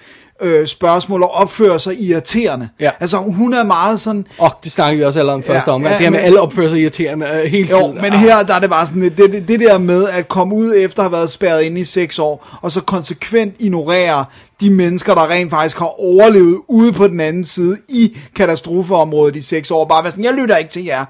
øh, 0.41 0.67
spørgsmål 0.67 1.23
og 1.23 1.31
opfører 1.35 1.77
sig 1.77 2.01
irriterende. 2.01 2.69
Ja. 2.79 2.91
Altså, 2.99 3.17
hun 3.17 3.53
er 3.53 3.63
meget 3.63 3.99
sådan... 3.99 4.27
Og 4.37 4.51
det 4.63 4.71
snakkede 4.71 4.97
vi 4.97 5.03
også 5.05 5.19
allerede 5.19 5.35
om 5.35 5.43
første 5.43 5.71
Ja, 5.71 5.75
omgang. 5.75 5.91
ja, 5.91 5.97
det 5.97 6.03
her 6.03 6.09
med, 6.09 6.19
men- 6.19 6.25
alle 6.25 6.41
opfører 6.41 6.69
sig 6.69 6.79
irriterende 6.79 7.25
øh, 7.27 7.51
hele 7.51 7.69
Jo, 7.71 7.77
tiden. 7.79 7.95
men 7.95 8.05
Ah. 8.13 8.19
her 8.19 8.43
der 8.43 8.53
er 8.55 8.59
det 8.59 8.69
bare 8.69 8.87
sådan, 8.87 9.01
det, 9.01 9.17
det, 9.17 9.47
det 9.47 9.59
der 9.59 9.77
med 9.77 10.07
at 10.09 10.27
komme 10.27 10.55
ud 10.55 10.73
efter 10.77 10.99
at 11.03 11.09
have 11.09 11.11
været 11.17 11.29
spærret 11.29 11.61
inde 11.61 11.81
i 11.81 11.83
seks 11.83 12.19
år, 12.19 12.47
og 12.61 12.71
så 12.71 12.81
konsekvent 12.81 13.55
ignorere 13.59 14.25
de 14.61 14.69
mennesker, 14.69 15.15
der 15.15 15.29
rent 15.29 15.49
faktisk 15.51 15.79
har 15.79 15.99
overlevet 16.01 16.59
ude 16.67 16.91
på 16.93 17.07
den 17.07 17.19
anden 17.19 17.45
side 17.45 17.77
i 17.89 18.17
katastrofeområdet 18.35 19.35
i 19.35 19.41
seks 19.41 19.71
år, 19.71 19.85
bare 19.85 20.03
være 20.03 20.11
sådan, 20.11 20.23
jeg 20.25 20.33
lytter 20.33 20.57
ikke 20.57 20.71
til 20.71 20.85
jer. 20.85 21.05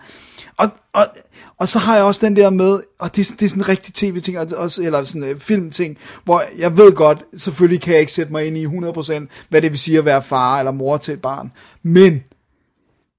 Og, 0.58 0.68
og, 0.94 1.06
og 1.60 1.68
så 1.68 1.80
har 1.80 1.96
jeg 1.96 2.04
også 2.04 2.26
den 2.26 2.36
der 2.36 2.50
med, 2.50 2.80
og 3.00 3.16
det, 3.16 3.28
det 3.40 3.46
er 3.46 3.50
sådan 3.50 3.64
en 3.64 3.70
rigtig 3.70 3.94
tv-ting, 3.94 4.40
også, 4.40 4.84
eller 4.84 5.04
sådan 5.04 5.24
en 5.24 5.40
filmting, 5.40 5.98
hvor 6.24 6.44
jeg 6.58 6.78
ved 6.78 6.92
godt, 6.92 7.26
selvfølgelig 7.38 7.82
kan 7.82 7.94
jeg 7.94 8.00
ikke 8.00 8.12
sætte 8.12 8.32
mig 8.32 8.48
ind 8.48 8.58
i 8.58 8.66
100%, 8.66 9.48
hvad 9.50 9.62
det 9.62 9.72
vil 9.72 9.80
sige 9.80 9.98
at 9.98 10.06
være 10.06 10.24
far 10.24 10.60
eller 10.60 10.72
mor 10.72 10.98
til 10.98 11.14
et 11.14 11.22
barn. 11.22 11.52
Men 11.84 12.24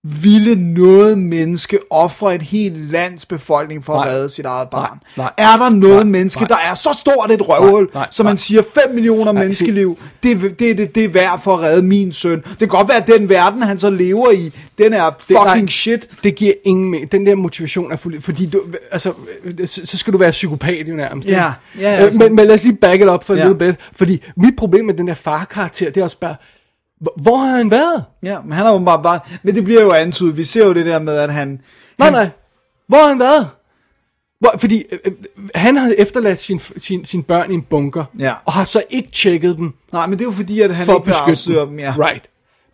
ville 0.04 0.54
noget 0.74 1.18
menneske 1.18 1.78
ofre 1.90 2.34
et 2.34 2.42
helt 2.42 2.90
lands 2.92 3.26
befolkning 3.26 3.84
for 3.84 3.94
Nej. 3.94 4.08
at 4.08 4.14
redde 4.14 4.30
sit 4.30 4.44
eget 4.44 4.68
barn? 4.70 5.00
Nej. 5.16 5.30
Er 5.38 5.56
der 5.56 5.68
noget 5.70 5.96
Nej. 5.96 6.04
menneske, 6.04 6.40
Nej. 6.40 6.48
der 6.48 6.56
er 6.70 6.74
så 6.74 6.96
stort 7.00 7.30
et 7.30 7.48
røvhul, 7.48 7.82
Nej. 7.82 7.90
Nej. 7.94 8.06
så 8.10 8.22
man 8.22 8.30
Nej. 8.30 8.36
siger 8.36 8.62
5 8.86 8.94
millioner 8.94 9.32
Nej, 9.32 9.42
menneskeliv, 9.42 9.98
det, 10.22 10.32
er- 10.32 10.38
det, 10.58 10.78
det, 10.78 10.94
det 10.94 11.04
er 11.04 11.08
værd 11.08 11.40
for 11.42 11.54
at 11.56 11.60
redde 11.62 11.82
min 11.82 12.12
søn. 12.12 12.38
Det 12.50 12.58
kan 12.58 12.68
godt 12.68 12.88
være, 12.88 12.96
at 12.96 13.06
den 13.06 13.28
verden, 13.28 13.62
han 13.62 13.78
så 13.78 13.90
lever 13.90 14.30
i, 14.30 14.52
den 14.78 14.92
er 14.92 15.10
Det- 15.10 15.16
fucking 15.26 15.46
nej, 15.64 15.66
shit. 15.66 16.08
Det 16.24 16.34
giver 16.36 16.52
ingen 16.64 16.94
me- 16.94 17.06
Den 17.12 17.26
der 17.26 17.34
motivation 17.34 17.92
er 17.92 17.96
fuld, 17.96 18.20
fordi 18.20 18.46
du, 18.46 18.62
altså, 18.92 19.12
så, 19.66 19.80
så 19.84 19.96
skal 19.96 20.12
du 20.12 20.18
være 20.18 20.30
psykopat 20.30 20.88
jo 20.88 20.94
nærmest. 20.94 21.28
Ja, 21.28 21.52
ikke? 21.74 21.88
ja, 21.88 21.96
Øh, 21.96 22.02
altså. 22.04 22.18
men, 22.18 22.34
men 22.36 22.46
lad 22.46 22.54
os 22.54 22.62
lige 22.62 22.76
back 22.76 23.00
it 23.02 23.08
up 23.08 23.24
for 23.24 23.34
Ja. 23.34 23.40
ja. 23.40 23.46
lidt 23.48 23.58
bit, 23.58 23.74
fordi 23.96 24.22
mit 24.36 24.54
problem 24.58 24.84
med 24.84 24.94
den 24.94 25.08
der 25.08 25.14
far-karakter, 25.14 25.90
det 25.90 26.00
er 26.00 26.04
også 26.04 26.18
bare, 26.20 26.34
hvor- 27.00 27.36
har 27.36 27.56
han 27.56 27.70
været? 27.70 28.04
Ja, 28.22 28.40
men 28.44 28.52
han 28.52 28.66
er 28.66 28.72
jo 28.72 28.78
bare, 28.78 29.02
bare... 29.02 29.20
Men 29.42 29.54
det 29.54 29.64
bliver 29.64 29.82
jo 29.82 29.92
antydet. 29.92 30.36
Vi 30.36 30.44
ser 30.44 30.66
jo 30.66 30.72
det 30.74 30.86
der 30.86 30.98
med, 30.98 31.16
at 31.16 31.32
han... 31.32 31.48
Nej, 31.98 32.06
han, 32.06 32.12
nej. 32.12 32.28
Hvor 32.88 32.98
har 32.98 33.08
han 33.08 33.18
været? 33.18 33.48
Hvor, 34.40 34.54
fordi 34.58 34.84
øh, 34.92 34.98
øh, 35.04 35.12
han 35.54 35.76
har 35.76 35.94
efterladt 35.98 36.40
sin, 36.40 36.58
sin, 36.76 37.04
sin 37.04 37.22
børn 37.22 37.50
i 37.50 37.54
en 37.54 37.62
bunker, 37.62 38.04
Ja. 38.18 38.32
og 38.44 38.52
har 38.52 38.64
så 38.64 38.82
ikke 38.90 39.10
tjekket 39.10 39.56
dem 39.56 39.74
Nej, 39.92 40.06
men 40.06 40.18
det 40.18 40.24
er 40.24 40.26
jo 40.28 40.32
fordi, 40.32 40.60
at 40.60 40.74
han 40.76 40.86
for 40.86 40.94
ikke 40.94 41.06
vil 41.06 41.12
afsløre 41.12 41.60
dem. 41.60 41.68
dem. 41.68 41.78
Ja. 41.78 41.94
Right. 41.98 42.24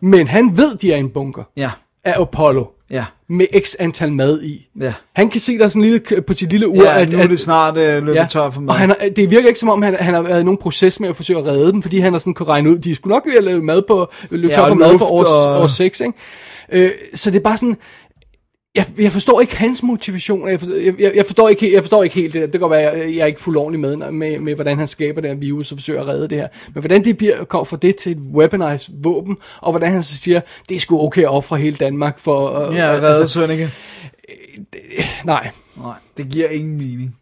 Men 0.01 0.27
han 0.27 0.57
ved, 0.57 0.77
de 0.77 0.91
er 0.93 0.95
i 0.95 0.99
en 0.99 1.09
bunker 1.09 1.43
Ja, 1.57 1.71
af 2.03 2.21
Apollo. 2.21 2.65
ja, 2.89 3.05
Med 3.29 3.61
x 3.63 3.75
antal 3.79 4.13
mad 4.13 4.41
i. 4.43 4.67
ja. 4.81 4.93
Han 5.13 5.29
kan 5.29 5.41
se 5.41 5.57
der 5.57 5.69
sådan 5.69 5.81
lille, 5.81 5.99
på 6.27 6.33
sit 6.33 6.49
lille 6.49 6.67
ur, 6.67 6.83
Ja, 6.83 7.05
nu 7.05 7.17
er 7.19 7.27
det 7.27 7.39
snart 7.39 7.77
øh, 7.77 8.03
løbet 8.05 8.29
tør 8.29 8.49
for 8.49 8.61
mig. 8.61 8.69
Og 8.69 8.75
han 8.75 8.89
har, 8.89 9.09
det 9.15 9.31
virker 9.31 9.47
ikke 9.47 9.59
som 9.59 9.69
om, 9.69 9.81
han, 9.81 9.95
han 9.99 10.13
har 10.13 10.21
været 10.21 10.41
i 10.41 10.43
nogen 10.43 10.57
proces 10.57 10.99
med 10.99 11.09
at 11.09 11.15
forsøge 11.15 11.39
at 11.39 11.45
redde 11.45 11.71
dem, 11.71 11.81
fordi 11.81 11.99
han 11.99 12.13
har 12.13 12.19
sådan 12.19 12.33
kunne 12.33 12.47
regne 12.49 12.69
ud, 12.69 12.77
de 12.77 12.95
skulle 12.95 13.13
nok 13.13 13.25
ved 13.25 13.33
at 13.37 13.43
lave 13.43 13.61
mad 13.61 13.81
på, 13.87 14.11
løbe 14.29 14.53
Ja, 14.53 14.59
tør 14.59 14.67
for 14.67 14.73
mad 14.75 14.97
på 14.97 15.05
år, 15.05 15.23
og- 15.23 15.61
år 15.61 15.67
6, 15.67 15.99
ikke? 15.99 16.13
Øh, 16.71 16.91
så 17.13 17.31
det 17.31 17.37
er 17.37 17.43
bare 17.43 17.57
sådan, 17.57 17.77
jeg, 18.77 18.85
jeg 18.97 19.11
forstår 19.11 19.41
ikke 19.41 19.55
hans 19.57 19.83
motivation, 19.83 20.49
jeg 20.49 20.59
forstår, 20.59 20.75
jeg, 20.75 21.15
jeg- 21.15 21.25
forstår, 21.25 21.49
ikke, 21.49 21.73
jeg 21.73 21.83
forstår 21.83 22.03
ikke 22.03 22.15
helt 22.15 22.33
det. 22.33 22.41
Det 22.41 22.51
kan 22.51 22.59
godt 22.59 22.71
være, 22.71 22.91
jeg, 22.97 23.15
jeg 23.15 23.21
er 23.21 23.25
ikke 23.25 23.41
fuld 23.41 23.57
ordentlig 23.57 23.79
med, 23.79 24.11
med, 24.11 24.39
med, 24.39 24.55
hvordan 24.55 24.77
han 24.77 24.87
skaber 24.87 25.21
det 25.21 25.29
her 25.29 25.37
virus 25.37 25.71
og 25.71 25.77
forsøger 25.77 26.01
at 26.01 26.07
redde 26.07 26.27
det 26.27 26.37
her. 26.37 26.47
Men 26.73 26.81
hvordan 26.81 27.03
det 27.03 27.17
bliver, 27.17 27.43
kommer 27.45 27.65
fra 27.65 27.77
det 27.81 27.95
til 27.95 28.11
et 28.11 28.17
weaponized 28.17 28.93
våben, 29.03 29.37
og 29.61 29.71
hvordan 29.71 29.91
han 29.91 30.03
så 30.03 30.17
siger, 30.17 30.41
det 30.69 30.75
er 30.75 30.79
sgu 30.79 31.01
okay 31.05 31.21
at 31.21 31.29
ofre 31.29 31.57
hele 31.57 31.75
Danmark 31.75 32.19
for... 32.19 32.49
at- 32.49 32.75
Ja, 32.75 32.91
redde 32.91 33.07
altså, 33.07 33.27
Sønneke. 33.39 33.71
Nej, 35.25 35.49
Nej, 35.77 35.93
det 36.17 36.29
giver 36.29 36.47
ingen 36.49 36.77
mening. 36.77 37.15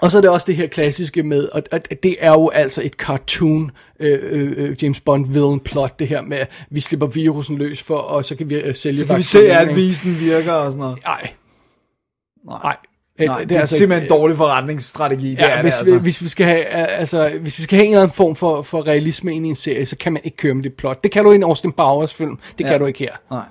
Og 0.00 0.10
så 0.10 0.16
er 0.16 0.20
det 0.20 0.30
også 0.30 0.44
det 0.46 0.56
her 0.56 0.66
klassiske 0.66 1.22
med, 1.22 1.48
og 1.48 1.62
det 2.02 2.16
er 2.18 2.30
jo 2.32 2.48
altså 2.48 2.82
et 2.84 2.92
cartoon 2.92 3.70
øh, 4.00 4.18
øh, 4.22 4.52
øh, 4.56 4.76
James 4.82 5.00
Bond 5.00 5.26
villain 5.32 5.60
plot, 5.60 5.98
det 5.98 6.08
her 6.08 6.22
med, 6.22 6.38
at 6.38 6.48
vi 6.70 6.80
slipper 6.80 7.06
virusen 7.06 7.58
løs 7.58 7.82
for, 7.82 7.96
og 7.96 8.24
så 8.24 8.36
kan 8.36 8.50
vi 8.50 8.54
øh, 8.54 8.74
sælge 8.74 8.96
Så 8.98 9.06
kan 9.06 9.16
vi 9.18 9.22
se, 9.22 9.52
at 9.52 9.76
visen 9.76 10.20
virker 10.20 10.52
og 10.52 10.72
sådan 10.72 10.80
noget. 10.80 10.98
Nej, 11.04 11.30
Nej, 12.48 12.58
nej. 12.62 12.76
Nej, 13.26 13.44
det 13.44 13.56
er, 13.56 13.60
altså 13.60 13.76
simpelthen 13.76 14.04
en 14.04 14.08
dårlig 14.18 14.36
forretningsstrategi. 14.36 15.30
Det 15.30 15.38
Ja, 15.38 15.48
er 15.48 15.62
hvis, 15.62 15.74
det, 15.74 15.80
altså. 15.80 15.98
hvis, 15.98 16.22
vi 16.22 16.28
skal 16.28 16.46
have, 16.46 16.60
øh, 16.80 16.98
altså, 17.00 17.30
hvis 17.40 17.58
vi 17.58 17.62
skal 17.62 17.76
have 17.76 17.86
en 17.86 17.92
eller 17.92 18.02
anden 18.02 18.14
form 18.14 18.36
for, 18.36 18.62
for 18.62 18.86
realisme 18.86 19.34
ind 19.34 19.46
i 19.46 19.48
en 19.48 19.54
serie, 19.54 19.86
så 19.86 19.96
kan 19.96 20.12
man 20.12 20.22
ikke 20.24 20.36
køre 20.36 20.54
med 20.54 20.62
det 20.62 20.72
plot. 20.74 21.04
Det 21.04 21.12
kan 21.12 21.24
du 21.24 21.32
i 21.32 21.34
en 21.34 21.42
Austin 21.42 21.72
Powers 21.72 22.14
film, 22.14 22.36
det 22.58 22.64
Ja. 22.64 22.70
kan 22.70 22.80
du 22.80 22.86
ikke 22.86 22.98
her. 22.98 23.12
Nej. 23.30 23.44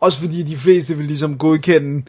Også 0.00 0.20
fordi 0.20 0.42
de 0.42 0.56
fleste 0.56 0.96
vil 0.96 1.06
ligesom 1.06 1.38
godkende, 1.38 2.02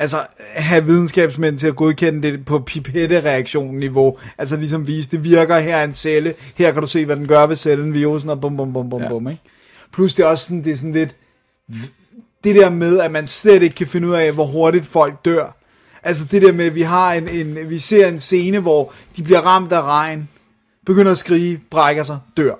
altså 0.00 0.26
have 0.54 0.84
videnskabsmænd 0.84 1.58
til 1.58 1.66
at 1.66 1.76
godkende 1.76 2.22
det 2.22 2.44
på 2.44 2.58
pipette-reaktion-niveau. 2.58 4.18
Altså 4.38 4.56
ligesom 4.56 4.86
vise, 4.86 5.10
det 5.10 5.24
virker, 5.24 5.58
her 5.58 5.76
er 5.76 5.84
en 5.84 5.92
celle, 5.92 6.34
her 6.54 6.72
kan 6.72 6.82
du 6.82 6.88
se, 6.88 7.06
hvad 7.06 7.16
den 7.16 7.28
gør 7.28 7.46
ved 7.46 7.56
cellen, 7.56 7.94
virusen, 7.94 8.30
og 8.30 8.40
bum, 8.40 8.56
bum, 8.56 8.72
bum, 8.72 8.90
bum, 8.90 9.02
Ja. 9.02 9.08
bum, 9.08 9.28
ikke? 9.28 9.42
Plus 9.92 10.14
det 10.14 10.22
er 10.22 10.26
også 10.26 10.44
sådan, 10.44 10.64
det 10.64 10.72
er 10.72 10.76
sådan 10.76 10.92
lidt, 10.92 11.16
det 12.44 12.56
der 12.56 12.70
med, 12.70 13.00
at 13.00 13.10
man 13.10 13.26
slet 13.26 13.62
ikke 13.62 13.74
kan 13.74 13.86
finde 13.86 14.08
ud 14.08 14.12
af, 14.12 14.32
hvor 14.32 14.44
hurtigt 14.46 14.86
folk 14.86 15.24
dør. 15.24 15.56
Altså 16.02 16.24
det 16.30 16.42
der 16.42 16.52
med, 16.52 16.64
at 16.64 16.74
vi 16.74 16.82
har 16.82 17.12
en, 17.12 17.28
en 17.28 17.70
vi 17.70 17.78
ser 17.78 18.06
en 18.08 18.20
scene, 18.20 18.58
hvor 18.58 18.92
de 19.16 19.22
bliver 19.22 19.40
ramt 19.40 19.72
af 19.72 19.82
regn, 19.82 20.28
begynder 20.86 21.12
at 21.12 21.18
skrige, 21.18 21.60
brækker 21.70 22.02
sig, 22.04 22.18
dør. 22.36 22.54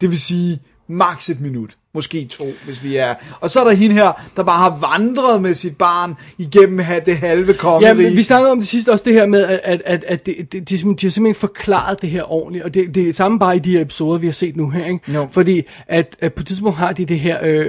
Det 0.00 0.10
vil 0.10 0.20
sige, 0.20 0.60
maks 0.88 1.30
et 1.30 1.40
minut. 1.40 1.76
Måske 1.94 2.24
to, 2.30 2.44
hvis 2.64 2.82
vi 2.82 2.96
er. 2.96 3.14
Og 3.40 3.50
så 3.50 3.60
er 3.60 3.64
der 3.64 3.72
hende 3.74 3.94
her, 3.96 4.22
der 4.36 4.44
bare 4.44 4.58
har 4.58 4.94
vandret 4.96 5.42
med 5.42 5.54
sit 5.54 5.76
barn 5.76 6.14
igennem 6.38 6.80
det 7.06 7.16
halve 7.16 7.52
Ja, 7.52 7.58
kongerige. 7.58 7.94
men 8.08 8.16
vi 8.16 8.22
snakkede 8.22 8.50
om 8.52 8.58
det 8.58 8.68
sidste 8.68 8.92
også, 8.92 9.04
det 9.04 9.12
her 9.12 9.26
med, 9.26 9.44
at, 9.44 9.60
at, 9.64 9.82
at, 9.86 10.04
at 10.08 10.26
det, 10.26 10.52
det, 10.52 10.68
de, 10.70 10.76
de, 10.78 10.86
har 11.02 11.10
simpelthen 11.10 11.34
forklaret 11.34 12.02
det 12.02 12.10
her 12.10 12.32
ordentligt, 12.32 12.64
og 12.64 12.74
det, 12.74 12.94
det 12.94 13.08
er 13.08 13.12
samme 13.12 13.38
bare 13.38 13.56
i 13.56 13.58
de 13.58 13.70
her 13.72 13.80
episoder, 13.80 14.18
vi 14.18 14.26
har 14.26 14.32
set 14.32 14.56
nu 14.56 14.70
her, 14.70 14.84
ikke? 14.86 15.12
Jo. 15.14 15.28
Fordi 15.30 15.62
at, 15.88 16.16
at 16.20 16.32
på 16.34 16.40
et 16.40 16.46
tidspunkt 16.46 16.78
har 16.78 16.92
de 16.92 17.04
det 17.04 17.20
her, 17.20 17.38
øh, 17.42 17.66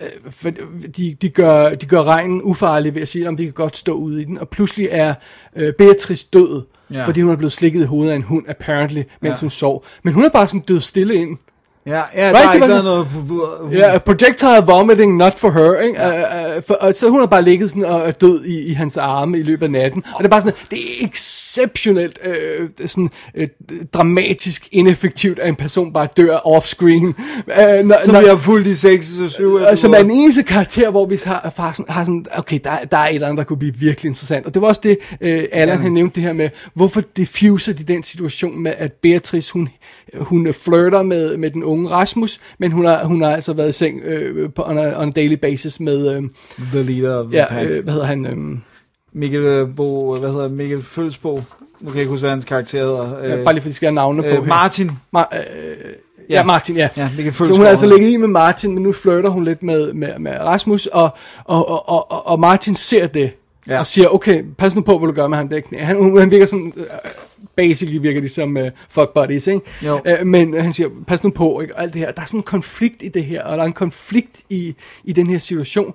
øh, 0.00 0.08
for 0.30 0.50
de, 0.96 1.16
de, 1.22 1.28
gør, 1.28 1.74
de 1.74 1.86
gør 1.86 2.02
regnen 2.02 2.42
ufarlig 2.42 2.94
ved 2.94 3.02
at 3.02 3.08
sige, 3.08 3.28
om 3.28 3.38
vi 3.38 3.44
kan 3.44 3.52
godt 3.52 3.76
stå 3.76 3.92
ude 3.92 4.22
i 4.22 4.24
den, 4.24 4.38
og 4.38 4.48
pludselig 4.48 4.88
er 4.90 5.14
øh, 5.56 5.72
Beatrice 5.78 6.26
død, 6.32 6.62
Ja. 6.90 6.98
ja. 6.98 7.06
fordi 7.06 7.20
hun 7.20 7.32
er 7.32 7.36
blevet 7.36 7.52
slikket 7.52 7.82
i 7.82 7.84
hovedet 7.86 8.12
af 8.12 8.16
en 8.16 8.22
hund, 8.22 8.44
apparently, 8.48 8.96
mens 8.96 9.08
Ja. 9.22 9.28
ja. 9.28 9.34
hun 9.40 9.50
sov. 9.50 9.84
Men 10.02 10.14
hun 10.14 10.24
er 10.24 10.28
bare 10.28 10.46
sådan 10.46 10.60
død 10.60 10.80
stille 10.80 11.14
ind. 11.14 11.38
Ja, 11.88 12.02
ja 12.16 12.28
der 12.28 12.28
Right, 12.28 12.38
har 12.38 12.46
det 12.46 12.54
ikke 12.54 12.68
været 12.68 12.84
noget... 12.84 13.72
Ja, 13.72 13.98
projectile 13.98 14.64
vomiting, 14.66 15.16
not 15.16 15.38
for 15.38 15.50
her, 15.50 15.80
ikke? 15.80 16.02
Ja. 16.02 16.56
Uh, 16.56 16.62
for, 16.66 16.74
og 16.74 16.94
så 16.94 17.08
hun 17.08 17.20
har 17.20 17.26
bare 17.26 17.42
ligget 17.42 17.70
sådan 17.70 17.84
og 17.84 18.08
er 18.08 18.10
død 18.10 18.44
i, 18.44 18.70
i 18.70 18.72
hans 18.72 18.96
arme 18.96 19.38
i 19.38 19.42
løbet 19.42 19.66
af 19.66 19.70
natten. 19.70 20.02
Og 20.14 20.18
det 20.18 20.24
er 20.24 20.30
bare 20.30 20.40
sådan, 20.40 20.58
det 20.70 20.78
er 20.78 21.06
exceptionelt 21.06 22.18
øh, 22.24 22.68
sådan, 22.86 23.10
øh, 23.34 23.48
dramatisk 23.92 24.68
ineffektivt, 24.72 25.38
at 25.38 25.48
en 25.48 25.56
person 25.56 25.92
bare 25.92 26.08
dør 26.16 26.36
off-screen. 26.36 27.14
Når, 27.82 28.04
Som 28.04 28.14
vi 28.14 28.28
har 28.28 28.36
fulgt 28.36 28.66
i 28.66 28.74
6 28.74 29.20
og 29.20 29.30
7 29.30 29.54
og 29.54 29.78
som 29.78 29.94
er 29.94 30.02
den 30.02 30.10
eneste 30.10 30.42
karakter, 30.42 30.90
hvor 30.90 31.06
vi 31.06 31.20
har, 31.24 31.52
har, 31.56 31.72
sådan, 31.72 31.92
har 31.92 32.04
sådan, 32.04 32.26
okay, 32.36 32.60
der, 32.64 32.70
der 32.90 32.96
er 32.96 33.06
et 33.08 33.14
eller 33.14 33.26
andet, 33.26 33.38
der 33.38 33.44
kunne 33.44 33.58
blive 33.58 33.74
virkelig 33.74 34.08
interessant. 34.08 34.46
Og 34.46 34.54
det 34.54 34.62
var 34.62 34.68
også 34.68 34.80
det, 34.84 34.98
øh, 35.20 35.44
Allan 35.52 35.78
han 35.78 35.92
nævnte 35.92 36.14
det 36.14 36.22
her 36.22 36.32
med, 36.32 36.50
hvorfor 36.74 37.02
diffuser 37.16 37.72
de 37.72 37.84
den 37.84 38.02
situation 38.02 38.62
med, 38.62 38.72
at 38.78 38.92
Beatrice, 38.92 39.52
hun, 39.52 39.68
hun 40.20 40.54
flirter 40.54 41.02
med, 41.02 41.36
med 41.36 41.50
den 41.50 41.64
unge 41.64 41.77
Rasmus, 41.86 42.40
men 42.58 42.72
hun 42.72 42.84
har, 42.84 43.04
hun 43.04 43.22
har 43.22 43.30
altså 43.34 43.52
været 43.52 43.68
i 43.68 43.72
seng 43.72 44.00
øh, 44.04 44.50
på, 44.52 44.62
on, 44.66 44.78
a, 44.78 45.00
on 45.02 45.08
a 45.08 45.10
daily 45.10 45.32
basis 45.34 45.80
med, 45.80 46.16
øh, 46.16 46.22
The 46.72 46.82
leader 46.82 47.16
of 47.18 47.26
the 47.26 47.36
ja, 47.38 47.46
pack. 47.48 47.70
øh, 47.70 47.82
hvad 47.84 47.92
hedder 47.92 48.06
han, 48.06 48.26
øh, 48.26 48.58
Mikkel 49.12 49.40
øh, 49.40 49.74
Bo, 49.76 50.16
hvad 50.16 50.30
hedder? 50.30 50.48
Mikkel 50.48 50.82
Følsbo. 50.82 51.34
Nu 51.36 51.42
kan 51.80 51.94
jeg 51.94 51.96
ikke 52.00 52.10
huske, 52.10 52.22
hvad 52.22 52.30
hans 52.30 52.44
karakter 52.44 52.78
hedder. 52.84 53.38
øh, 53.38 53.44
bare 53.44 53.54
lige 53.54 53.62
fordi 53.62 53.68
de 53.70 53.74
skal 53.74 53.86
have 53.86 53.94
navnene 53.94 54.22
på 54.22 54.28
øh, 54.28 54.34
her. 54.34 54.42
Martin. 54.48 54.90
Ma- 55.16 55.36
øh, 55.36 55.76
Ja. 56.30 56.34
ja, 56.34 56.44
Martin, 56.44 56.76
ja. 56.76 56.88
Ja, 56.96 57.10
Mikkel 57.16 57.34
så 57.34 57.52
hun 57.56 57.62
er 57.64 57.68
altså 57.68 57.86
ligget 57.86 58.10
i 58.12 58.16
med 58.16 58.28
Martin, 58.28 58.74
men 58.74 58.82
nu 58.82 58.92
flirter 58.92 59.28
hun 59.30 59.44
lidt 59.44 59.62
med, 59.62 59.92
med, 59.92 60.18
med 60.18 60.32
Rasmus, 60.40 60.86
og, 60.86 61.10
og, 61.44 61.68
og, 61.88 62.10
og, 62.12 62.26
og 62.26 62.40
Martin 62.40 62.74
ser 62.74 63.06
det, 63.06 63.30
Ja. 63.68 63.78
og 63.78 63.86
siger, 63.86 64.08
okay, 64.08 64.42
pas 64.58 64.74
nu 64.74 64.80
på, 64.80 64.98
hvad 64.98 65.08
du 65.08 65.14
gør 65.14 65.26
med 65.26 65.38
ham 65.38 65.48
der 65.48 65.60
knæ. 65.60 65.78
Han, 65.82 66.18
han 66.18 66.30
virker 66.30 66.46
sådan, 66.46 66.72
uh, 66.76 66.82
basically 67.56 67.98
virker 68.02 68.20
de 68.20 68.28
som 68.28 68.56
uh, 68.56 68.62
fuck 68.88 69.08
buddies, 69.14 69.46
ikke? 69.46 69.60
Jo. 69.82 70.00
Uh, 70.20 70.26
men 70.26 70.54
uh, 70.54 70.60
han 70.62 70.72
siger, 70.72 70.88
pas 71.06 71.24
nu 71.24 71.30
på, 71.30 71.60
ikke? 71.60 71.76
Og 71.76 71.82
alt 71.82 71.92
det 71.92 72.00
her. 72.00 72.12
Der 72.12 72.22
er 72.22 72.26
sådan 72.26 72.40
en 72.40 72.44
konflikt 72.44 73.02
i 73.02 73.08
det 73.08 73.24
her, 73.24 73.42
og 73.42 73.56
der 73.56 73.62
er 73.62 73.66
en 73.66 73.72
konflikt 73.72 74.42
i, 74.50 74.74
i 75.04 75.12
den 75.12 75.26
her 75.30 75.38
situation, 75.38 75.94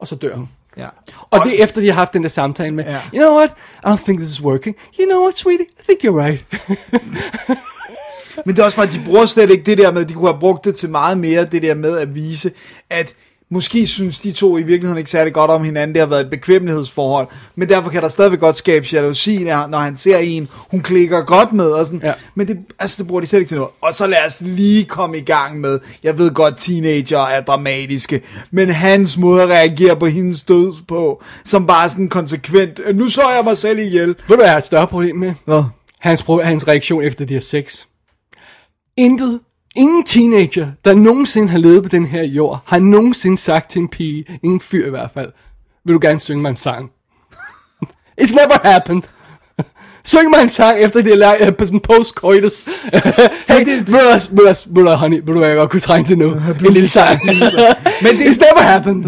og 0.00 0.08
så 0.08 0.14
dør 0.14 0.34
hun. 0.36 0.48
Ja. 0.76 0.86
Og 1.30 1.40
det 1.44 1.60
er 1.60 1.64
efter, 1.64 1.80
de 1.80 1.86
har 1.86 1.94
haft 1.94 2.12
den 2.12 2.22
der 2.22 2.28
samtale 2.28 2.74
med, 2.74 2.84
Ja. 2.84 3.00
you 3.14 3.20
know 3.20 3.36
what, 3.36 3.50
I 3.84 3.86
don't 3.86 4.04
think 4.04 4.18
this 4.20 4.30
is 4.30 4.42
working. 4.42 4.76
You 5.00 5.06
know 5.06 5.20
what, 5.22 5.38
sweetie, 5.38 5.66
I 5.80 5.82
think 5.88 6.04
you're 6.04 6.18
right. 6.24 6.44
Men 8.46 8.54
det 8.56 8.60
er 8.62 8.64
også 8.64 8.76
bare, 8.76 8.86
de 8.86 9.02
bruger 9.04 9.26
slet 9.26 9.50
ikke 9.50 9.64
det 9.64 9.78
der 9.78 9.92
med, 9.92 10.04
de 10.04 10.14
kunne 10.14 10.28
have 10.28 10.40
brugt 10.40 10.64
det 10.64 10.74
til 10.74 10.90
meget 10.90 11.18
mere, 11.18 11.44
det 11.44 11.62
der 11.62 11.74
med 11.74 11.98
at 11.98 12.14
vise, 12.14 12.52
at 12.90 13.14
Måske 13.50 13.86
synes 13.86 14.18
de 14.18 14.32
to 14.32 14.58
i 14.58 14.62
virkeligheden 14.62 14.98
ikke 14.98 15.10
særlig 15.10 15.32
godt 15.32 15.50
om 15.50 15.64
hinanden. 15.64 15.94
Det 15.94 16.00
har 16.00 16.06
været 16.06 16.20
et 16.20 16.30
bekvemmelighedsforhold. 16.30 17.28
Men 17.56 17.68
derfor 17.68 17.90
kan 17.90 18.02
der 18.02 18.08
stadigvæk 18.08 18.40
godt 18.40 18.56
skabe 18.56 18.86
jalousi, 18.92 19.44
når 19.44 19.78
han 19.78 19.96
ser 19.96 20.18
en, 20.18 20.48
hun 20.70 20.80
klikker 20.80 21.20
godt 21.20 21.52
med. 21.52 21.66
Og 21.66 21.86
sådan. 21.86 22.00
Ja. 22.04 22.12
Men 22.34 22.48
det, 22.48 22.58
altså, 22.78 22.96
det 22.98 23.06
bruger 23.06 23.20
de 23.20 23.26
slet 23.26 23.38
ikke 23.38 23.48
til 23.48 23.56
noget. 23.56 23.70
Og 23.80 23.94
så 23.94 24.06
lad 24.06 24.26
os 24.26 24.40
lige 24.40 24.84
komme 24.84 25.18
i 25.18 25.20
gang 25.20 25.60
med, 25.60 25.78
jeg 26.02 26.18
ved 26.18 26.30
godt, 26.30 26.58
teenager 26.58 27.18
er 27.18 27.40
dramatiske, 27.40 28.20
men 28.50 28.68
hans 28.68 29.16
måde 29.16 29.42
at 29.42 29.48
reagere 29.48 29.96
på 29.96 30.06
hendes 30.06 30.42
død 30.42 30.72
på, 30.88 31.22
som 31.44 31.66
bare 31.66 31.90
sådan 31.90 32.08
konsekvent, 32.08 32.80
nu 32.94 33.08
slår 33.08 33.34
jeg 33.36 33.44
mig 33.44 33.58
selv 33.58 33.78
ihjel. 33.78 34.08
Ved 34.08 34.14
du, 34.28 34.34
hvad 34.34 34.44
jeg 34.44 34.52
har 34.52 34.58
et 34.58 34.64
større 34.64 34.86
problem 34.86 35.16
med? 35.16 35.34
Hvad? 35.44 35.62
Hans, 35.98 36.24
hans 36.42 36.68
reaktion 36.68 37.02
efter 37.02 37.24
de 37.24 37.34
her 37.34 37.40
sex. 37.40 37.86
Intet, 38.96 39.40
ingen 39.78 40.04
teenager, 40.04 40.72
der 40.84 40.94
nogensinde 40.94 41.48
har 41.48 41.58
levet 41.58 41.82
på 41.82 41.88
den 41.88 42.06
her 42.06 42.22
jord, 42.22 42.62
har 42.66 42.78
nogensinde 42.78 43.38
sagt 43.38 43.70
til 43.70 43.80
en 43.80 43.88
pige, 43.88 44.38
ingen 44.42 44.60
fyr 44.60 44.86
i 44.86 44.90
hvert 44.90 45.10
fald, 45.10 45.32
vil 45.84 45.94
du 45.94 45.98
gerne 46.02 46.20
synge 46.20 46.42
mig 46.42 46.50
en 46.50 46.56
sang? 46.56 46.90
It's 48.22 48.32
never 48.34 48.68
happened. 48.68 49.02
Syng 50.08 50.30
mig 50.30 50.42
en 50.42 50.50
sang, 50.50 50.78
efter 50.80 51.02
det 51.02 51.12
er 51.24 51.48
uh, 51.48 51.54
på 51.56 51.64
sådan 51.64 51.80
post-coitus. 51.80 52.64
hey, 53.48 53.58
det- 53.64 53.66
ved 53.66 53.84
du, 53.86 53.90
hvad- 53.92 54.68
ved 54.70 54.84
du, 54.84 54.90
du, 54.90 54.96
honey, 54.96 55.16
ved 55.24 55.34
du, 55.34 55.38
hvad 55.38 55.48
jeg 55.48 55.56
godt 55.56 55.70
kunne 55.70 55.80
trænge 55.80 56.08
til 56.08 56.18
nu? 56.18 56.26
En 56.66 56.72
lille 56.74 56.88
sang. 56.88 57.20
Men 57.26 57.36
det- 58.18 58.24
It's 58.24 58.38
never 58.38 58.62
happened. 58.62 59.04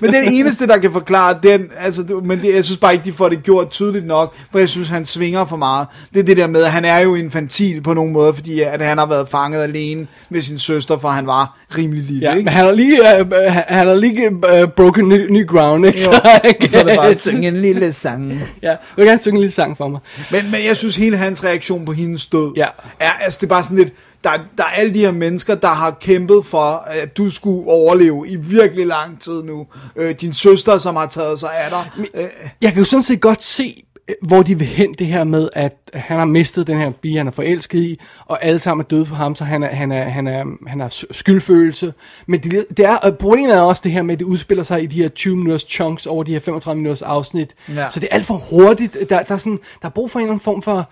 Men 0.00 0.12
den 0.12 0.24
eneste, 0.32 0.66
der 0.66 0.78
kan 0.78 0.92
forklare 0.92 1.38
den, 1.42 1.60
altså, 1.80 2.02
det- 2.02 2.24
men 2.24 2.42
det, 2.42 2.54
jeg 2.54 2.64
synes 2.64 2.78
bare 2.78 2.92
ikke, 2.92 3.04
de 3.04 3.12
får 3.12 3.28
det 3.28 3.42
gjort 3.42 3.70
tydeligt 3.70 4.06
nok, 4.06 4.34
for 4.52 4.58
jeg 4.58 4.68
synes, 4.68 4.88
han 4.88 5.06
svinger 5.06 5.44
for 5.44 5.56
meget. 5.56 5.86
Det 6.14 6.20
er 6.20 6.24
det 6.24 6.36
der 6.36 6.46
med, 6.46 6.62
at 6.62 6.70
han 6.70 6.84
er 6.84 6.98
jo 7.00 7.14
infantil 7.14 7.80
på 7.82 7.94
nogle 7.94 8.12
måder, 8.12 8.32
fordi 8.32 8.60
at 8.60 8.80
han 8.82 8.98
har 8.98 9.06
været 9.06 9.28
fanget 9.28 9.62
alene 9.62 10.06
med 10.30 10.42
sin 10.42 10.58
søster, 10.58 10.98
for 10.98 11.08
han 11.08 11.26
var 11.26 11.58
rimelig 11.78 12.04
lille, 12.04 12.28
Ja, 12.28 12.34
ikke? 12.34 12.44
men 12.44 12.52
han 12.54 12.64
har 12.64 12.72
lige, 12.72 13.00
uh, 13.20 13.32
han 13.52 13.86
har 13.86 13.94
lige 13.94 14.30
uh, 14.32 14.68
broken 14.76 15.08
ny, 15.08 15.30
ny 15.30 15.46
ground, 15.48 15.86
ikke? 15.86 15.98
Jo, 16.06 16.12
Så, 16.12 16.20
og 16.62 16.68
så 16.70 16.78
er 16.78 16.82
det 16.84 16.96
bare 16.96 17.08
at 17.08 17.20
synge 17.20 17.48
en 17.48 17.56
lille 17.56 17.92
sang. 17.92 18.32
Ja, 18.62 18.68
jeg 18.68 18.76
vil 18.96 19.06
gerne 19.06 19.20
synge 19.20 19.34
en 19.34 19.40
lille 19.40 19.52
sang 19.54 19.76
for 19.76 19.88
mig. 19.88 20.00
Men, 20.30 20.41
men 20.50 20.64
jeg 20.64 20.76
synes, 20.76 20.96
hele 20.96 21.16
hans 21.16 21.44
reaktion 21.44 21.84
på 21.84 21.92
hendes 21.92 22.26
død, 22.26 22.52
Ja. 22.56 22.66
er, 23.00 23.10
altså, 23.20 23.38
det 23.40 23.46
er 23.46 23.48
bare 23.48 23.64
sådan 23.64 23.76
lidt, 23.78 23.92
der, 24.24 24.30
der 24.58 24.64
er 24.64 24.68
alle 24.68 24.94
de 24.94 24.98
her 24.98 25.12
mennesker, 25.12 25.54
der 25.54 25.68
har 25.68 25.90
kæmpet 26.00 26.44
for, 26.46 26.84
at 26.86 27.16
du 27.16 27.30
skulle 27.30 27.70
overleve 27.70 28.28
i 28.28 28.36
virkelig 28.36 28.86
lang 28.86 29.20
tid 29.22 29.42
nu. 29.42 29.66
Øh, 29.96 30.14
din 30.20 30.32
søster, 30.32 30.78
som 30.78 30.96
har 30.96 31.06
taget 31.06 31.40
sig 31.40 31.50
af 31.58 31.70
dig. 31.70 31.90
Øh, 32.14 32.24
Jeg 32.60 32.72
kan 32.72 32.78
jo 32.78 32.84
sådan 32.84 33.02
set 33.02 33.20
godt 33.20 33.42
se, 33.44 33.84
hvor 34.22 34.42
de 34.42 34.58
vil 34.58 34.66
hen 34.66 34.94
det 34.94 35.06
her 35.06 35.24
med, 35.24 35.48
at 35.52 35.76
han 35.94 36.18
har 36.18 36.24
mistet 36.24 36.66
den 36.66 36.78
her 36.78 36.90
pige, 36.90 37.18
han 37.18 37.26
er 37.26 37.30
forelsket 37.30 37.78
i, 37.78 38.00
og 38.26 38.44
alle 38.44 38.60
sammen 38.60 38.84
er 38.84 38.88
døde 38.88 39.06
for 39.06 39.14
ham, 39.14 39.34
så 39.34 39.44
han 39.44 39.62
er, 39.62 39.68
han 39.68 39.92
er, 39.92 40.04
han 40.04 40.26
er, 40.26 40.44
han 40.66 40.80
er 40.80 41.04
skyldfølelse. 41.10 41.94
Men 42.26 42.40
det, 42.40 42.64
det 42.76 42.84
er, 42.84 42.96
og 42.96 43.18
problemet 43.18 43.54
er 43.54 43.60
også 43.60 43.80
det 43.84 43.92
her 43.92 44.02
med, 44.02 44.12
at 44.14 44.18
det 44.18 44.24
udspiller 44.24 44.64
sig 44.64 44.82
i 44.82 44.86
de 44.86 45.02
her 45.02 45.08
20 45.08 45.36
minutters 45.36 45.66
chunks 45.68 46.06
over 46.06 46.24
de 46.24 46.32
her 46.32 46.40
35 46.40 46.76
minutters 46.76 47.02
afsnit. 47.02 47.54
Ja. 47.68 47.90
Så 47.90 48.00
det 48.00 48.08
er 48.10 48.14
alt 48.14 48.26
for 48.26 48.34
hurtigt. 48.34 48.96
Der, 49.10 49.22
der, 49.22 49.34
er 49.34 49.38
sådan, 49.38 49.58
der 49.82 49.88
er 49.88 49.92
brug 49.92 50.10
for 50.10 50.18
en 50.18 50.22
eller 50.22 50.32
anden 50.32 50.44
form 50.44 50.62
for 50.62 50.88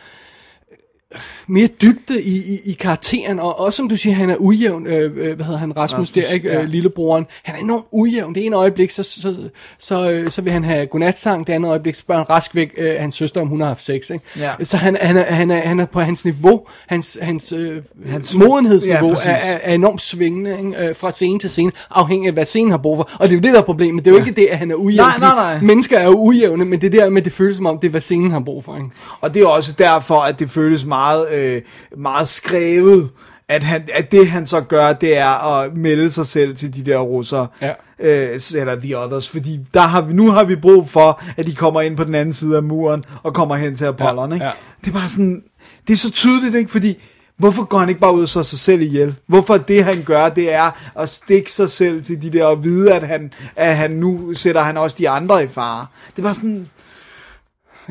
mere 1.46 1.66
dybde 1.66 2.22
i, 2.22 2.36
i, 2.36 2.60
i 2.64 2.72
karakteren, 2.72 3.38
og 3.38 3.60
også 3.60 3.76
som 3.76 3.88
du 3.88 3.96
siger, 3.96 4.14
han 4.14 4.30
er 4.30 4.36
ujævn, 4.36 4.86
øh, 4.86 5.12
øh, 5.16 5.34
hvad 5.36 5.44
hedder 5.44 5.58
han, 5.60 5.76
Rasmus, 5.76 5.92
Rasmus, 5.92 6.10
der, 6.10 6.34
ikke, 6.34 6.48
ja. 6.48 6.62
øh, 6.62 6.68
lillebroren, 6.68 7.26
han 7.42 7.54
er 7.54 7.58
enormt 7.58 7.84
ujævn, 7.90 8.34
det 8.34 8.46
ene 8.46 8.56
øjeblik, 8.56 8.90
så, 8.90 9.02
så, 9.02 9.34
så, 9.78 10.10
øh, 10.10 10.30
så 10.30 10.42
vil 10.42 10.52
han 10.52 10.64
have 10.64 10.86
godnatsang, 10.86 11.46
det 11.46 11.52
andet 11.52 11.68
øjeblik 11.68 11.94
spørger 11.94 12.20
han 12.20 12.30
rask 12.30 12.54
væk 12.54 12.70
øh, 12.76 13.00
hans 13.00 13.14
søster, 13.14 13.40
om 13.40 13.48
hun 13.48 13.60
har 13.60 13.68
haft 13.68 13.84
sex, 13.84 14.10
ikke? 14.10 14.24
Ja. 14.38 14.50
så 14.64 14.76
han, 14.76 14.96
han, 15.00 15.16
er, 15.16 15.22
han, 15.22 15.50
er, 15.50 15.60
han 15.60 15.80
er 15.80 15.86
på 15.86 16.00
hans 16.00 16.24
niveau, 16.24 16.66
hans, 16.86 17.18
hans, 17.22 17.52
øh, 17.52 17.82
hans 18.06 18.34
modenhedsniveau 18.34 19.00
Ja, 19.00 19.08
ja, 19.08 19.14
præcis. 19.14 19.26
er, 19.26 19.52
er, 19.52 19.58
er 19.62 19.74
enormt 19.74 20.00
svingende, 20.00 20.58
ikke? 20.58 20.88
Øh, 20.88 20.96
fra 20.96 21.10
scene 21.10 21.38
til 21.38 21.50
scene, 21.50 21.72
afhængig 21.90 22.26
af 22.28 22.32
hvad 22.34 22.46
scenen 22.46 22.70
har 22.70 22.78
brug 22.78 22.96
for, 22.96 23.10
og 23.18 23.28
det 23.28 23.34
er 23.34 23.38
jo 23.38 23.42
det, 23.42 23.52
der 23.52 23.60
er 23.60 23.64
problemet, 23.64 24.04
det 24.04 24.10
er 24.10 24.14
jo 24.14 24.20
ikke 24.26 24.40
det, 24.40 24.46
at 24.46 24.58
han 24.58 24.70
er 24.70 24.74
ujævn, 24.74 24.96
Nej, 24.96 25.18
nej, 25.18 25.34
nej. 25.34 25.60
mennesker 25.62 25.98
er 25.98 26.04
jo 26.04 26.14
ujævne, 26.14 26.64
men 26.64 26.80
det 26.80 26.94
er 26.94 27.00
der 27.00 27.10
med, 27.10 27.22
det 27.22 27.32
føles 27.32 27.56
som 27.56 27.66
om, 27.66 27.78
det 27.78 27.86
er 27.86 27.90
hvad 27.90 28.00
scenen 28.00 28.30
har 28.30 28.40
brug 28.40 28.64
for, 28.64 28.76
ikke? 28.76 28.88
Og 29.20 29.34
det 29.34 29.42
er 29.42 29.46
også 29.46 29.72
derfor, 29.72 30.20
at 30.20 30.38
det 30.38 30.50
føles 30.50 30.84
meget, 30.84 30.99
øh, 31.32 31.62
meget 31.96 32.28
skrevet, 32.28 33.10
at, 33.48 33.64
han, 33.64 33.82
at 33.94 34.12
det 34.12 34.26
han 34.28 34.46
så 34.46 34.60
gør, 34.60 34.92
det 34.92 35.16
er 35.18 35.58
at 35.60 35.76
melde 35.76 36.10
sig 36.10 36.26
selv 36.26 36.56
til 36.56 36.74
de 36.74 36.90
der 36.90 36.98
russere, 36.98 37.46
Ja. 37.62 37.72
øh, 38.00 38.40
eller 38.54 38.76
the 38.82 38.98
others, 38.98 39.28
fordi 39.28 39.60
der 39.74 39.80
har 39.80 40.00
vi, 40.00 40.12
nu 40.12 40.30
har 40.30 40.44
vi 40.44 40.56
brug 40.56 40.90
for, 40.90 41.22
at 41.36 41.46
de 41.46 41.54
kommer 41.54 41.80
ind 41.80 41.96
på 41.96 42.04
den 42.04 42.14
anden 42.14 42.32
side 42.32 42.56
af 42.56 42.62
muren, 42.62 43.04
og 43.22 43.34
kommer 43.34 43.54
hen 43.56 43.74
til 43.76 43.84
Apollon, 43.84 44.28
Ja, 44.30 44.34
ikke? 44.34 44.44
ja. 44.46 44.50
Det 44.80 44.88
er 44.88 44.92
bare 44.92 45.08
sådan, 45.08 45.42
det 45.86 45.92
er 45.92 45.96
så 45.96 46.10
tydeligt, 46.10 46.54
ikke? 46.54 46.70
Fordi, 46.70 47.02
hvorfor 47.38 47.64
går 47.64 47.78
han 47.78 47.88
ikke 47.88 48.00
bare 48.00 48.14
ud 48.14 48.22
og 48.22 48.28
slår 48.28 48.42
sig 48.42 48.58
selv 48.58 48.80
ihjel? 48.82 49.14
Hvorfor 49.26 49.56
det 49.56 49.84
han 49.84 50.02
gør, 50.02 50.28
det 50.28 50.54
er 50.54 50.70
at 51.00 51.08
stikke 51.08 51.52
sig 51.52 51.70
selv 51.70 52.02
til 52.02 52.22
de 52.22 52.30
der, 52.30 52.44
og 52.44 52.64
vide, 52.64 52.92
at 52.94 53.02
han, 53.08 53.32
at 53.56 53.76
han 53.76 53.90
nu 53.90 54.34
sætter 54.34 54.60
han 54.60 54.76
også 54.76 54.96
de 54.98 55.08
andre 55.08 55.44
i 55.44 55.48
fare. 55.48 55.86
Det 56.16 56.24
bare 56.24 56.34
sådan, 56.34 56.68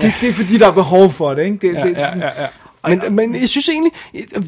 det, 0.02 0.14
det 0.22 0.30
er 0.30 0.34
fordi, 0.34 0.58
der 0.58 0.68
er 0.68 0.72
behov 0.72 1.10
for 1.10 1.34
det, 1.34 1.44
ikke? 1.44 1.58
Det, 1.68 1.74
Ja, 1.76 1.82
det, 1.84 1.98
er 1.98 2.00
ja, 2.02 2.08
sådan, 2.10 2.22
ja, 2.24 2.42
ja. 2.42 2.48
Men, 2.90 3.16
men 3.16 3.36
jeg 3.36 3.50
synes 3.50 3.70
egentlig, 3.70 3.92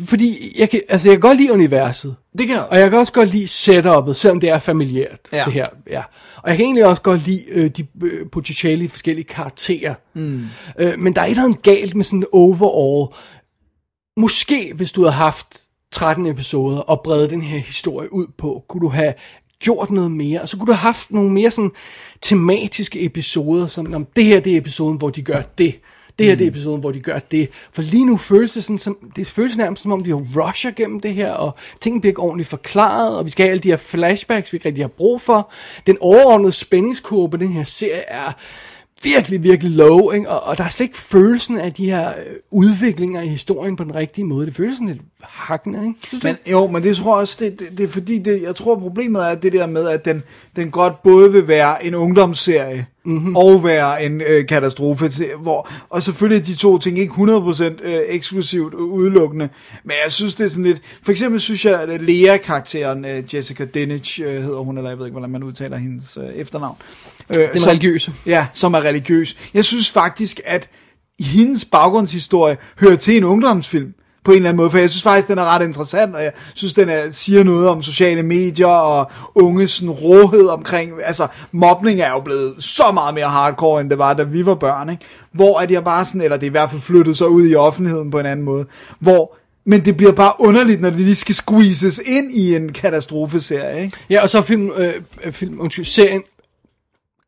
fordi 0.06 0.56
jeg 0.60 0.70
kan, 0.70 0.82
altså 0.90 1.08
jeg 1.08 1.14
kan 1.14 1.22
godt 1.30 1.38
lide 1.38 1.54
universet. 1.54 2.16
Det 2.38 2.48
kan 2.48 2.56
jeg 2.56 2.66
Og 2.66 2.80
jeg 2.80 2.90
kan 2.90 3.00
også 3.00 3.14
godt 3.14 3.30
lide 3.30 3.46
setup'et, 3.46 4.14
selvom 4.14 4.40
det 4.40 4.50
er 4.50 4.60
familiært, 4.60 5.20
Ja. 5.34 5.44
det 5.46 5.54
her. 5.54 5.68
Ja. 5.90 6.02
Og 6.44 6.50
jeg 6.50 6.58
kan 6.58 6.66
egentlig 6.66 6.86
også 6.86 7.02
godt 7.02 7.26
lide 7.26 7.44
øh, 7.50 7.70
de 7.70 7.88
øh, 8.04 8.30
potentiale 8.32 8.90
forskellige 8.90 9.26
karakterer. 9.26 9.94
Mm. 10.14 10.46
Øh, 10.80 11.00
men 11.00 11.16
der 11.16 11.22
er 11.22 11.26
et 11.26 11.32
eller 11.32 11.44
andet 11.44 11.62
galt 11.62 11.96
med 11.96 12.04
sådan 12.06 12.26
overall. 12.32 13.14
Måske, 14.18 14.72
hvis 14.76 14.92
du 14.92 15.02
havde 15.02 15.14
haft 15.14 15.62
13 15.92 16.26
episoder 16.26 16.78
og 16.80 17.02
bredt 17.04 17.32
den 17.32 17.42
her 17.42 17.58
historie 17.60 18.14
ud 18.14 18.26
på, 18.38 18.64
kunne 18.70 18.82
du 18.82 18.90
have 18.90 19.14
gjort 19.60 19.92
noget 19.92 20.12
mere, 20.12 20.42
og 20.42 20.50
så 20.50 20.58
kunne 20.58 20.68
du 20.68 20.72
have 20.72 20.78
haft 20.78 21.12
nogle 21.12 21.32
mere 21.32 21.52
sådan 21.52 21.72
tematiske 22.22 23.06
episoder, 23.06 23.68
som 23.68 23.94
om 23.94 24.08
det 24.16 24.24
her 24.26 24.40
det 24.40 24.54
er 24.54 24.58
episoden, 24.58 24.98
hvor 24.98 25.10
de 25.10 25.22
gør 25.22 25.42
det. 25.58 25.80
Det 26.22 26.30
her 26.30 26.36
det 26.36 26.46
er 26.46 26.50
episoden, 26.50 26.80
hvor 26.80 26.92
de 26.92 27.00
gør 27.00 27.20
det. 27.20 27.50
For 27.74 27.82
lige 27.82 28.06
nu 28.06 28.18
føles 28.18 28.54
det 28.54 28.64
sådan, 28.64 28.78
som, 28.78 28.98
det 29.16 29.28
føles 29.28 29.58
nærmest 29.58 29.82
som 29.82 29.92
om, 29.92 30.04
de 30.04 30.14
rusher 30.14 30.72
gennem 30.72 31.00
det 31.00 31.14
her, 31.14 31.32
og 31.32 31.56
tingene 31.80 32.02
bliver 32.02 32.12
ikke 32.12 32.22
ordentligt 32.22 32.50
forklaret, 32.50 33.18
og 33.18 33.26
vi 33.26 33.32
skal 33.32 33.44
have 33.44 33.52
alle 33.52 33.64
de 33.64 33.70
her 33.70 33.78
flashbacks, 33.78 34.54
vi 34.54 34.56
ikke 34.56 34.68
rigtig 34.68 34.84
har 34.84 34.90
brug 34.90 35.22
for. 35.22 35.52
Den 35.88 35.98
overordnede 36.00 36.52
spændingskurve 36.52 37.30
på 37.30 37.38
den 37.38 37.52
her 37.52 37.64
serie 37.64 38.10
er 38.10 38.32
virkelig, 39.04 39.44
virkelig 39.44 39.72
low, 39.72 40.12
ikke? 40.12 40.30
Og, 40.30 40.44
og 40.44 40.58
der 40.58 40.64
er 40.64 40.70
slet 40.70 40.86
ikke 40.86 40.98
følelsen 40.98 41.58
af 41.58 41.74
de 41.74 41.86
her 41.86 42.10
øh, 42.10 42.36
udviklinger 42.52 43.22
i 43.22 43.28
historien 43.28 43.76
på 43.76 43.84
den 43.84 43.96
rigtige 43.96 44.26
måde. 44.26 44.46
Det 44.46 44.56
føles 44.56 44.74
sådan 44.74 44.88
lidt 44.88 45.02
hakkende, 45.22 45.88
ikke? 45.88 46.00
Synes 46.08 46.24
Men 46.24 46.38
jo, 46.52 46.68
men 46.68 46.84
det 46.84 46.98
tror 46.98 47.16
jeg 47.16 47.22
også, 47.22 47.38
det, 47.40 47.60
det, 47.60 47.78
det 47.78 47.84
er 47.84 47.88
fordi, 47.88 48.20
det, 48.20 48.42
jeg 48.42 48.56
tror 48.56 48.80
problemet 48.80 49.26
er 49.26 49.36
det 49.36 49.54
der 49.54 49.66
med, 49.66 49.88
at 49.88 50.06
den, 50.06 50.24
den 50.56 50.72
godt 50.72 51.04
både 51.04 51.32
vil 51.32 51.48
være 51.48 51.86
en 51.86 51.96
ungdomsserie, 51.96 52.86
mm-hmm. 53.06 53.36
og 53.36 53.64
være 53.64 54.04
en 54.06 54.22
øh, 54.30 54.48
katastrofe, 54.48 55.10
hvor, 55.42 55.70
og 55.90 56.04
selvfølgelig 56.04 56.42
er 56.42 56.46
de 56.46 56.56
to 56.56 56.78
ting 56.78 57.00
ikke 57.00 57.14
100% 57.14 57.64
øh, 57.64 58.02
eksklusivt 58.08 58.74
udelukkende, 58.74 59.50
men 59.84 59.94
jeg 60.04 60.12
synes 60.12 60.36
det 60.36 60.44
er 60.44 60.50
sådan 60.50 60.64
lidt, 60.64 60.82
for 61.04 61.12
eksempel 61.12 61.40
synes 61.40 61.66
jeg, 61.66 61.82
at 61.82 62.02
Lea-karakteren, 62.02 63.06
øh, 63.06 63.36
Jessica 63.36 63.66
Dinich 63.66 64.22
øh, 64.22 64.44
hedder 64.44 64.60
hun, 64.60 64.78
eller 64.78 64.90
jeg 64.90 64.98
ved 64.98 65.06
ikke, 65.06 65.14
hvordan 65.14 65.30
man 65.30 65.44
udtaler 65.44 65.78
hendes 65.78 66.18
øh, 66.18 66.36
efternavn. 66.36 66.78
Øh, 67.30 67.54
Den 67.54 67.68
religiøse. 67.68 68.14
Ja, 68.26 68.48
som 68.54 68.74
er 68.74 68.82
religiøs. 68.82 69.38
Jeg 69.54 69.66
synes 69.66 69.90
faktisk, 69.90 70.40
at 70.46 70.70
hendes 71.20 71.66
baggrundshistorie 71.66 72.58
hører 72.80 72.96
til 72.96 73.18
en 73.18 73.24
ungdomsfilm 73.24 73.94
på 74.24 74.32
en 74.32 74.38
eller 74.38 74.50
anden 74.50 74.58
måde, 74.58 74.72
for 74.72 74.78
jeg 74.78 74.90
synes 74.90 75.04
faktisk, 75.04 75.28
den 75.28 75.38
er 75.38 75.56
ret 75.56 75.66
interessant, 75.66 76.16
og 76.16 76.24
jeg 76.24 76.32
synes, 76.54 76.74
den 76.74 76.90
er, 76.90 77.02
siger 77.12 77.44
noget 77.44 77.70
om 77.70 77.84
sociale 77.84 78.24
medier 78.24 78.68
og 78.68 79.12
unges 79.36 79.72
sådan, 79.72 79.92
råhed 79.92 80.48
omkring, 80.48 80.92
altså 81.04 81.28
mobning 81.52 82.00
er 82.00 82.10
jo 82.10 82.20
blevet 82.20 82.54
så 82.60 82.92
meget 82.94 83.14
mere 83.14 83.28
hardcore, 83.28 83.82
end 83.82 83.90
det 83.90 83.98
var, 83.98 84.14
da 84.14 84.24
vi 84.24 84.46
var 84.46 84.56
børn, 84.56 84.90
ikke? 84.90 85.06
hvor 85.32 85.60
at 85.60 85.72
jeg 85.72 85.84
bare 85.84 86.06
sådan, 86.06 86.22
eller 86.22 86.38
det 86.38 86.44
er 86.44 86.50
i 86.50 86.52
hvert 86.52 86.70
fald 86.70 86.82
flyttet 86.82 87.18
sig 87.18 87.30
ud 87.30 87.48
i 87.48 87.56
offentligheden 87.56 88.12
på 88.12 88.20
en 88.20 88.26
anden 88.26 88.46
måde, 88.46 88.66
hvor 89.00 89.36
men 89.66 89.86
det 89.86 89.98
bliver 89.98 90.12
bare 90.12 90.34
underligt, 90.40 90.82
når 90.82 90.90
det 90.90 91.00
lige 91.00 91.16
skal 91.16 91.36
squeezes 91.36 92.02
ind 92.06 92.32
i 92.32 92.56
en 92.56 92.72
katastrofeserie, 92.74 93.84
ikke? 93.84 93.98
Ja, 94.10 94.22
og 94.22 94.30
så 94.30 94.38
er 94.38 94.42
film, 94.42 94.72
øh, 94.78 94.94
øh 95.24 95.34
film 95.34 95.62
undskyld, 95.62 95.86
serien 95.86 96.24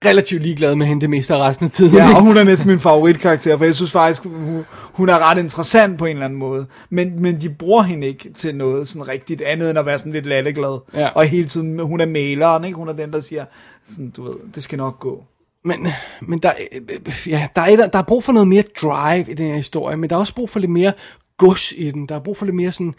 relativt 0.06 0.42
ligeglad 0.42 0.76
med 0.76 0.88
hende 0.88 1.02
det 1.02 1.10
meste 1.10 1.34
af 1.34 1.40
resten 1.40 1.66
af 1.66 1.72
tiden. 1.72 1.94
Ja, 1.94 2.16
og 2.16 2.22
hun 2.22 2.38
er 2.38 2.44
næsten 2.44 2.68
min 2.68 2.80
favoritkarakter, 2.80 3.58
for 3.58 3.66
jeg 3.66 3.76
synes 3.76 3.92
faktisk, 3.92 4.24
hun, 4.24 4.66
hun 4.94 5.10
er 5.10 5.32
ret 5.32 5.40
interessant 5.40 5.98
på 5.98 6.06
en 6.06 6.12
eller 6.12 6.26
anden 6.26 6.40
måde. 6.40 6.66
Men, 6.90 7.22
men 7.22 7.42
de 7.42 7.50
bruger 7.50 7.82
hende 7.82 8.08
ikke 8.08 8.34
til 8.34 8.56
noget 8.56 8.88
sådan 8.88 9.08
rigtigt 9.08 9.42
andet, 9.42 9.70
end 9.70 9.80
at 9.80 9.86
være 9.86 10.00
sådan 10.00 10.14
lidt 10.14 10.26
latteglad. 10.26 10.80
Ja. 10.94 11.08
Og 11.08 11.26
hele 11.26 11.48
tiden, 11.48 11.80
hun 11.80 12.02
er 12.02 12.06
maleren, 12.06 12.64
ikke? 12.64 12.76
Hun 12.76 12.90
er 12.90 12.94
den, 12.94 13.14
der 13.14 13.20
siger, 13.20 13.46
sådan, 13.86 14.10
du 14.10 14.24
ved, 14.24 14.36
det 14.56 14.64
skal 14.64 14.78
nok 14.78 15.00
gå. 15.00 15.24
Men, 15.66 15.88
men 16.22 16.40
der, 16.40 16.52
ja, 17.28 17.48
der, 17.56 17.62
er 17.62 17.68
et, 17.68 17.94
der 17.94 18.00
er 18.00 18.04
brug 18.04 18.24
for 18.24 18.34
noget 18.34 18.48
mere 18.48 18.64
drive 18.82 19.32
i 19.32 19.34
den 19.34 19.48
her 19.48 19.56
historie, 19.56 19.98
men 19.98 20.10
der 20.10 20.16
er 20.16 20.20
også 20.20 20.36
brug 20.36 20.50
for 20.50 20.60
lidt 20.60 20.72
mere 20.72 20.94
gods 21.38 21.74
i 21.78 21.92
den. 21.92 22.08
Der 22.10 22.16
er 22.16 22.20
brug 22.20 22.38
for 22.38 22.46
lidt 22.46 22.56
mere 22.56 22.72
sådan... 22.72 22.94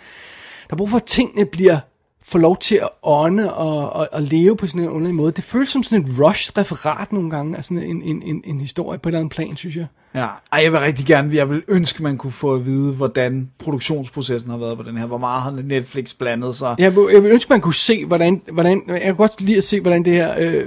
Der 0.68 0.74
er 0.74 0.76
brug 0.76 0.90
for, 0.90 0.96
at 0.96 1.04
tingene 1.04 1.44
bliver 1.44 1.78
får 2.26 2.38
lov 2.38 2.56
til 2.58 2.74
at 2.74 2.88
ånde 3.02 3.54
og, 3.54 3.90
og, 3.92 4.08
og 4.12 4.22
leve 4.22 4.56
på 4.56 4.66
sådan 4.66 4.80
en 4.82 4.88
underlig 4.88 5.14
måde. 5.14 5.32
Det 5.32 5.44
føles 5.44 5.68
som 5.68 5.82
sådan 5.82 6.04
et 6.04 6.20
rush 6.20 6.52
referat 6.58 7.12
nogle 7.12 7.30
gange 7.30 7.56
af 7.56 7.64
sådan 7.64 7.82
en, 7.82 8.02
en, 8.02 8.22
en, 8.22 8.42
en 8.44 8.60
historie 8.60 8.98
på 8.98 9.08
et 9.08 9.10
eller 9.10 9.20
andet 9.20 9.32
plan, 9.32 9.56
synes 9.56 9.76
jeg. 9.76 9.86
Ja, 10.14 10.26
Ej, 10.52 10.60
jeg 10.62 10.72
vil 10.72 10.80
rigtig 10.80 11.06
gerne, 11.06 11.36
jeg 11.36 11.50
vil 11.50 11.62
ønske, 11.68 12.02
man 12.02 12.16
kunne 12.18 12.32
få 12.32 12.54
at 12.54 12.66
vide, 12.66 12.94
hvordan 12.94 13.50
produktionsprocessen 13.58 14.50
har 14.50 14.58
været 14.58 14.76
på 14.76 14.82
den 14.82 14.96
her. 14.96 15.06
Hvor 15.06 15.18
meget 15.18 15.42
har 15.42 15.50
Netflix 15.64 16.14
blandet 16.18 16.56
sig. 16.56 16.74
Jeg, 16.78 16.96
vil- 16.96 17.06
jeg 17.12 17.22
vil 17.22 17.32
ønske, 17.32 17.48
man 17.52 17.60
kunne 17.60 17.74
se, 17.74 18.04
hvordan, 18.06 18.42
hvordan 18.52 18.82
jeg 18.88 19.00
kan 19.00 19.16
godt 19.16 19.40
lide 19.40 19.56
at 19.56 19.64
se, 19.64 19.80
hvordan 19.80 20.04
det 20.04 20.12
her 20.12 20.34
øh, 20.38 20.62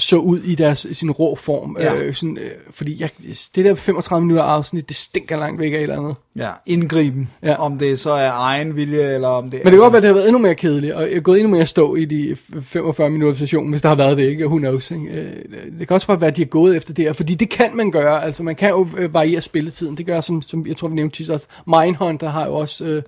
så 0.00 0.16
ud 0.16 0.40
i 0.40 0.54
deres 0.54 0.84
i 0.84 0.94
sin 0.94 1.10
rå 1.10 1.34
form. 1.34 1.76
Ja. 1.80 1.98
Øh, 1.98 2.14
sådan, 2.14 2.38
øh, 2.40 2.50
fordi 2.70 3.00
jeg, 3.00 3.10
det 3.54 3.64
der 3.64 3.74
35 3.74 4.26
minutter 4.26 4.44
afsnit, 4.44 4.88
det 4.88 4.96
stinker 4.96 5.36
langt 5.36 5.60
væk 5.60 5.72
af 5.72 5.76
et 5.76 5.82
eller 5.82 5.98
andet. 5.98 6.14
Ja, 6.36 6.48
indgriben. 6.66 7.30
Ja. 7.42 7.54
Om 7.54 7.78
det 7.78 7.98
så 7.98 8.10
er 8.10 8.30
egen 8.34 8.76
vilje, 8.76 9.14
eller 9.14 9.28
om 9.28 9.50
det 9.50 9.60
Men 9.64 9.72
det 9.72 9.72
kan 9.72 9.78
godt 9.78 9.92
være, 9.92 9.96
at 9.98 10.02
det 10.02 10.08
har 10.08 10.14
været 10.14 10.28
endnu 10.28 10.38
mere 10.38 10.54
kedeligt, 10.54 10.94
og 10.94 11.02
jeg 11.02 11.12
er 11.12 11.20
gået 11.20 11.40
endnu 11.40 11.56
mere 11.56 11.66
stå 11.66 11.94
i 11.94 12.04
de 12.04 12.36
45 12.60 13.10
minutter 13.10 13.38
session, 13.38 13.70
hvis 13.70 13.82
der 13.82 13.88
har 13.88 13.96
været 13.96 14.16
det, 14.16 14.28
ikke? 14.28 14.46
Who 14.46 14.58
knows, 14.58 14.90
ikke? 14.90 15.06
Øh, 15.06 15.32
Det 15.78 15.88
kan 15.88 15.94
også 15.94 16.06
bare 16.06 16.20
være, 16.20 16.30
at 16.30 16.36
de 16.36 16.40
har 16.40 16.46
gået 16.46 16.76
efter 16.76 16.94
det 16.94 17.04
her, 17.04 17.12
fordi 17.12 17.34
det 17.34 17.50
kan 17.50 17.70
man 17.74 17.90
gøre, 17.90 18.24
altså 18.24 18.42
man 18.42 18.54
kan 18.54 18.68
jo 18.68 18.88
øh, 18.96 19.14
variere 19.14 19.40
spilletiden, 19.40 19.96
det 19.96 20.06
gør, 20.06 20.20
som, 20.20 20.42
som 20.42 20.66
jeg 20.66 20.76
tror, 20.76 20.88
vi 20.88 20.94
nævnte 20.94 21.16
sidst 21.16 21.30
også, 21.30 21.46
Mindhunter 21.66 22.28
har 22.28 22.46
jo 22.46 22.54
også 22.54 22.84
øh, 22.84 23.02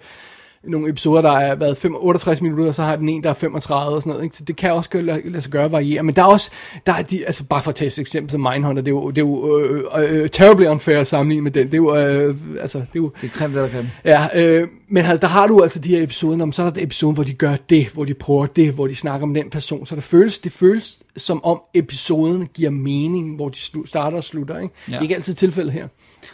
nogle 0.65 0.89
episoder, 0.89 1.23
der 1.23 1.33
er 1.33 1.55
været 1.55 1.77
fem- 1.79 1.95
68 1.99 2.43
minutter, 2.43 2.67
og 2.69 2.75
så 2.75 2.83
har 2.83 2.97
den 2.97 3.09
en, 3.09 3.23
der 3.23 3.31
er 3.31 3.35
35 3.35 3.95
og 3.97 4.03
sådan 4.03 4.11
noget, 4.11 4.25
ikke? 4.25 4.37
så 4.37 4.45
det 4.45 4.57
kan 4.57 4.73
også 4.73 4.91
gøre, 4.91 5.03
lade, 5.03 5.31
lade 5.31 5.43
sig 5.43 5.53
gøre 5.53 5.73
variere, 5.73 6.03
men 6.03 6.17
der 6.17 6.23
er 6.23 6.27
også, 6.27 6.51
der 6.87 6.93
er 6.93 7.03
de, 7.03 7.27
altså 7.27 7.45
bare 7.45 7.63
for 7.63 7.69
at 7.71 7.75
tage 7.75 7.87
et 7.87 7.99
eksempel 7.99 8.33
som 8.33 8.41
Mindhunter, 8.41 8.83
det 8.83 8.91
er 8.91 8.95
jo, 8.95 9.11
det 9.11 9.19
er 9.19 9.23
jo 9.23 9.59
øh, 9.59 10.23
øh, 10.23 10.29
terribly 10.29 10.65
unfair 10.67 10.99
at 10.99 11.07
sammenligne 11.07 11.43
med 11.43 11.51
den, 11.51 11.67
det 11.67 11.75
er 11.75 11.77
jo, 11.77 11.97
øh, 11.97 12.37
altså, 12.61 12.79
det 12.79 12.85
er 12.85 12.89
jo, 12.97 13.11
Det 13.21 13.27
er 13.27 13.33
creme, 13.33 13.55
det 13.55 13.65
er 13.65 13.69
creme. 13.69 13.91
Ja, 14.05 14.27
øh, 14.35 14.69
men 14.89 15.05
der 15.05 15.27
har 15.27 15.47
du 15.47 15.63
altså 15.63 15.79
de 15.79 15.89
her 15.89 16.03
episoder, 16.03 16.43
om 16.43 16.53
så 16.53 16.63
er 16.63 16.71
der 16.71 16.83
episode, 16.83 17.15
hvor 17.15 17.25
de 17.25 17.33
gør 17.33 17.57
det, 17.69 17.89
hvor 17.89 18.05
de 18.05 18.15
prøver 18.15 18.47
det, 18.47 18.73
hvor 18.73 18.87
de 18.87 18.95
snakker 18.95 19.27
om 19.27 19.35
den 19.35 19.51
person. 19.51 19.87
Så 19.87 19.95
det 19.95 20.05
føles, 20.05 20.39
det 20.39 20.53
føles 20.53 20.99
som 21.17 21.45
om 21.45 21.61
episoden 21.75 22.49
giver 22.55 22.71
mening, 22.71 23.37
hvor 23.37 23.49
de 23.49 23.59
slu, 23.59 23.87
starter 23.87 24.17
og 24.17 24.25
slutter. 24.25 24.59
Ikke? 24.59 24.75
Ja. 24.89 24.93
Det 24.93 24.99
er 24.99 25.03
ikke 25.03 25.15
altid 25.15 25.35
tilfældet 25.35 25.73
her. 25.73 25.89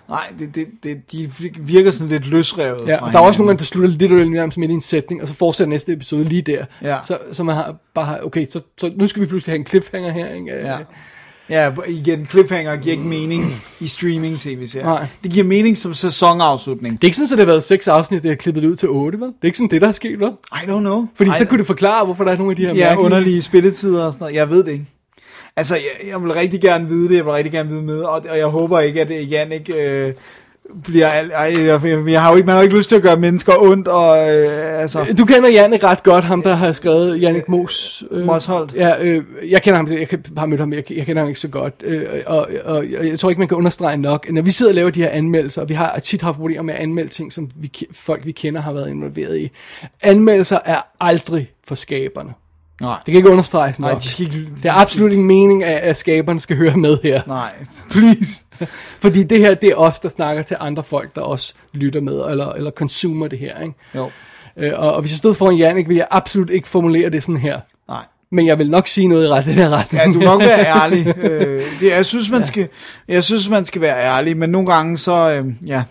Nej, 0.09 0.21
det, 0.39 0.55
det, 0.55 0.67
det, 0.83 1.13
de 1.13 1.31
virker 1.59 1.91
sådan 1.91 2.09
lidt 2.09 2.27
løsrevet. 2.27 2.87
Ja, 2.89 2.97
og 3.05 3.13
der 3.13 3.19
er 3.19 3.23
også 3.23 3.43
nogle, 3.43 3.59
der 3.59 3.65
slutter 3.65 3.91
lidt 3.99 4.13
eller 4.13 4.25
nærmest 4.25 4.59
midt 4.59 4.71
i 4.71 4.75
en 4.75 4.81
sætning, 4.81 5.23
og 5.23 5.29
så 5.29 5.35
fortsætter 5.35 5.69
næste 5.71 5.93
episode 5.93 6.25
lige 6.25 6.43
der. 6.43 6.65
Ja. 6.83 6.97
Så, 7.05 7.19
så 7.33 7.45
man 7.45 7.55
har 7.57 7.75
bare, 7.95 8.05
har- 8.05 8.21
okay, 8.25 8.47
så, 8.51 8.61
så 8.79 8.93
nu 8.97 9.07
skal 9.09 9.23
vi 9.23 9.27
pludselig 9.27 9.53
have 9.53 9.59
en 9.61 9.67
cliffhanger 9.67 10.11
her. 10.13 10.35
Ikke? 10.35 10.51
Ja. 10.57 10.79
Ja, 11.51 11.73
igen, 11.87 12.27
cliffhanger 12.27 12.77
giver 12.77 12.93
ikke 12.97 13.09
mening 13.09 13.63
i 13.81 13.87
streaming-tv-serier. 13.87 14.87
Nej. 14.87 15.07
Det 15.25 15.31
giver 15.33 15.45
mening 15.45 15.79
som 15.79 15.95
sæsonafslutning. 15.95 16.95
Det 16.95 17.05
er 17.05 17.09
ikke 17.09 17.17
sådan, 17.17 17.27
at 17.27 17.31
det 17.31 17.39
har 17.39 17.53
været 17.53 17.65
seks 17.65 17.89
afsnit, 17.89 18.23
det 18.23 18.31
er 18.31 18.35
klippet 18.35 18.65
ud 18.65 18.77
til 18.77 18.89
otte, 18.89 19.19
vel? 19.21 19.27
Det 19.29 19.35
er 19.43 19.47
ikke 19.47 19.59
sådan, 19.59 19.71
det 19.71 19.83
der 19.83 19.89
er 19.89 19.93
sket, 19.93 20.21
vel? 20.21 20.29
I 20.53 20.57
don't 20.57 20.79
know. 20.81 21.07
Fordi 21.15 21.31
I, 21.31 21.33
så 21.39 21.45
kunne 21.45 21.59
det 21.59 21.67
forklare, 21.67 22.05
hvorfor 22.05 22.25
der 22.25 22.33
er 22.33 22.37
nogle 22.37 22.51
af 22.53 22.57
de 22.57 22.63
her 22.67 22.75
Ja, 22.75 22.85
mærkelige- 22.85 23.05
underlige 23.05 23.43
spilletider 23.43 24.05
og 24.05 24.13
sådan 24.13 24.23
noget. 24.25 24.35
Jeg 24.37 24.51
ved 24.51 24.65
det 24.65 24.73
ikke. 24.73 24.85
Altså, 25.59 25.75
jeg, 25.75 26.09
jeg 26.11 26.23
vil 26.23 26.33
rigtig 26.33 26.61
gerne 26.61 26.89
vide 26.89 27.09
det. 27.09 27.17
Jeg 27.17 27.25
vil 27.25 27.33
rigtig 27.33 27.53
gerne 27.53 27.69
vide 27.69 27.83
med. 27.83 28.01
Og, 28.01 28.23
og 28.31 28.39
jeg 28.39 28.47
håber 28.47 28.81
ikke, 28.81 29.01
at 29.01 29.11
øh, 29.11 29.33
Jan 29.33 29.53
ikke 29.53 30.07
øh, 30.07 30.13
bliver... 30.85 31.07
Ej, 31.07 31.55
jeg, 31.67 31.81
jeg, 32.09 32.23
har 32.23 32.31
jo 32.31 32.37
ikke, 32.37 32.47
man 32.47 32.53
har 32.53 32.57
jo 32.57 32.63
ikke 32.63 32.77
lyst 32.77 32.89
til 32.89 32.97
at 32.97 33.03
gøre 33.03 33.17
mennesker 33.17 33.53
ondt. 33.63 33.89
Og, 33.89 34.35
øh, 34.35 34.81
altså, 34.81 35.15
Du 35.19 35.25
kender 35.25 35.49
Jannik 35.49 35.85
ret 35.85 36.03
godt, 36.03 36.25
ham 36.25 36.43
der 36.43 36.55
har 36.55 36.73
skrevet 36.73 37.23
Jannik 37.23 37.49
Mos. 37.49 38.05
Øh, 38.11 38.27
Mosholdt. 38.27 38.75
Ja, 38.75 39.05
øh, 39.05 39.25
jeg 39.49 39.63
kender 39.63 39.77
ham, 39.77 39.93
jeg 39.93 40.09
har 40.37 40.47
mødt 40.47 40.61
ham, 40.61 40.73
jeg, 40.73 40.93
jeg 40.93 41.07
kender 41.07 41.23
ham 41.23 41.29
ikke 41.29 41.41
så 41.41 41.49
godt. 41.49 41.75
Øh, 41.85 42.05
og, 42.27 42.49
og, 42.65 42.77
og 42.77 43.07
jeg 43.07 43.19
tror 43.19 43.31
ikke, 43.31 43.39
man 43.39 43.49
kan 43.49 43.57
understrege 43.57 43.97
nok. 43.97 44.31
Når 44.31 44.43
vi 44.43 44.51
sidder 44.51 44.71
og 44.71 44.75
laver 44.75 44.91
de 44.91 45.03
her 45.03 45.11
anmeldelser, 45.11 45.63
og 45.63 45.69
vi 45.69 45.75
har 45.75 45.99
tit 45.99 46.23
haft 46.23 46.37
problemer 46.37 46.63
med 46.63 46.75
at 46.75 46.81
anmelde 46.81 47.09
ting, 47.09 47.33
som 47.33 47.51
vi, 47.57 47.73
folk 47.93 48.27
vi 48.27 48.33
kender 48.33 48.61
har 48.61 48.73
været 48.73 48.91
involveret 48.91 49.39
i. 49.39 49.51
Anmeldelser 50.03 50.59
er 50.65 50.81
aldrig 51.01 51.51
for 51.69 51.75
skaberne. 51.75 52.35
Nej. 52.81 52.97
Det 52.97 53.05
kan 53.13 53.15
ikke 53.15 53.31
understreges 53.31 53.79
nok. 53.79 53.91
Nej, 53.91 53.99
de 53.99 54.09
skal 54.09 54.25
ikke... 54.25 54.39
Det 54.55 54.65
er 54.65 54.73
absolut 54.73 55.13
ingen 55.13 55.27
mening, 55.27 55.65
at, 55.65 55.79
at 55.79 55.97
skaberne 55.97 56.41
skal 56.41 56.57
høre 56.57 56.77
med 56.77 56.99
her. 57.03 57.23
Nej, 57.27 57.51
please. 57.91 58.43
Fordi 59.01 59.23
det 59.23 59.39
her, 59.39 59.55
det 59.55 59.69
er 59.71 59.75
os, 59.75 60.01
der 60.01 60.09
snakker 60.09 60.43
til 60.43 60.57
andre 60.61 60.85
folk, 60.85 61.15
der 61.15 61.21
også 61.21 61.55
lytter 61.73 62.01
med, 62.01 62.21
eller, 62.31 62.53
eller 62.53 62.71
consumer 62.71 63.29
det 63.29 63.39
her. 63.39 63.61
Ikke? 63.61 63.75
Jo, 63.95 64.11
Øh, 64.61 64.73
og, 64.77 64.93
og 64.95 65.01
hvis 65.01 65.13
jeg 65.13 65.19
stod 65.19 65.35
foran 65.35 65.57
Jannik, 65.57 65.89
ville 65.89 65.99
jeg 65.99 66.07
absolut 66.11 66.51
ikke 66.51 66.69
formulere 66.69 67.11
det 67.11 67.23
sådan 67.23 67.37
her. 67.37 67.61
nej. 67.89 68.03
Men 68.33 68.47
jeg 68.47 68.59
vil 68.59 68.71
nok 68.71 68.87
sige 68.89 69.09
noget 69.09 69.25
i 69.25 69.29
ret, 69.29 69.45
den 69.45 69.53
her 69.55 69.69
retning. 69.71 70.03
Ja, 70.07 70.13
du 70.13 70.19
må 70.19 70.25
nok 70.25 70.41
være 70.43 70.67
ærlig. 70.83 71.17
Øh, 71.19 71.63
det, 71.81 71.91
jeg, 71.91 72.07
synes, 72.07 72.31
man 72.31 72.45
skal, 72.45 72.69
jeg 73.09 73.25
synes, 73.25 73.49
man 73.49 73.65
skal 73.65 73.81
være 73.81 73.97
ærlig, 74.05 74.37
men 74.37 74.51
nogle 74.51 74.67
gange 74.67 74.99
så, 74.99 75.31
øh, 75.31 75.69
ja, 75.69 75.83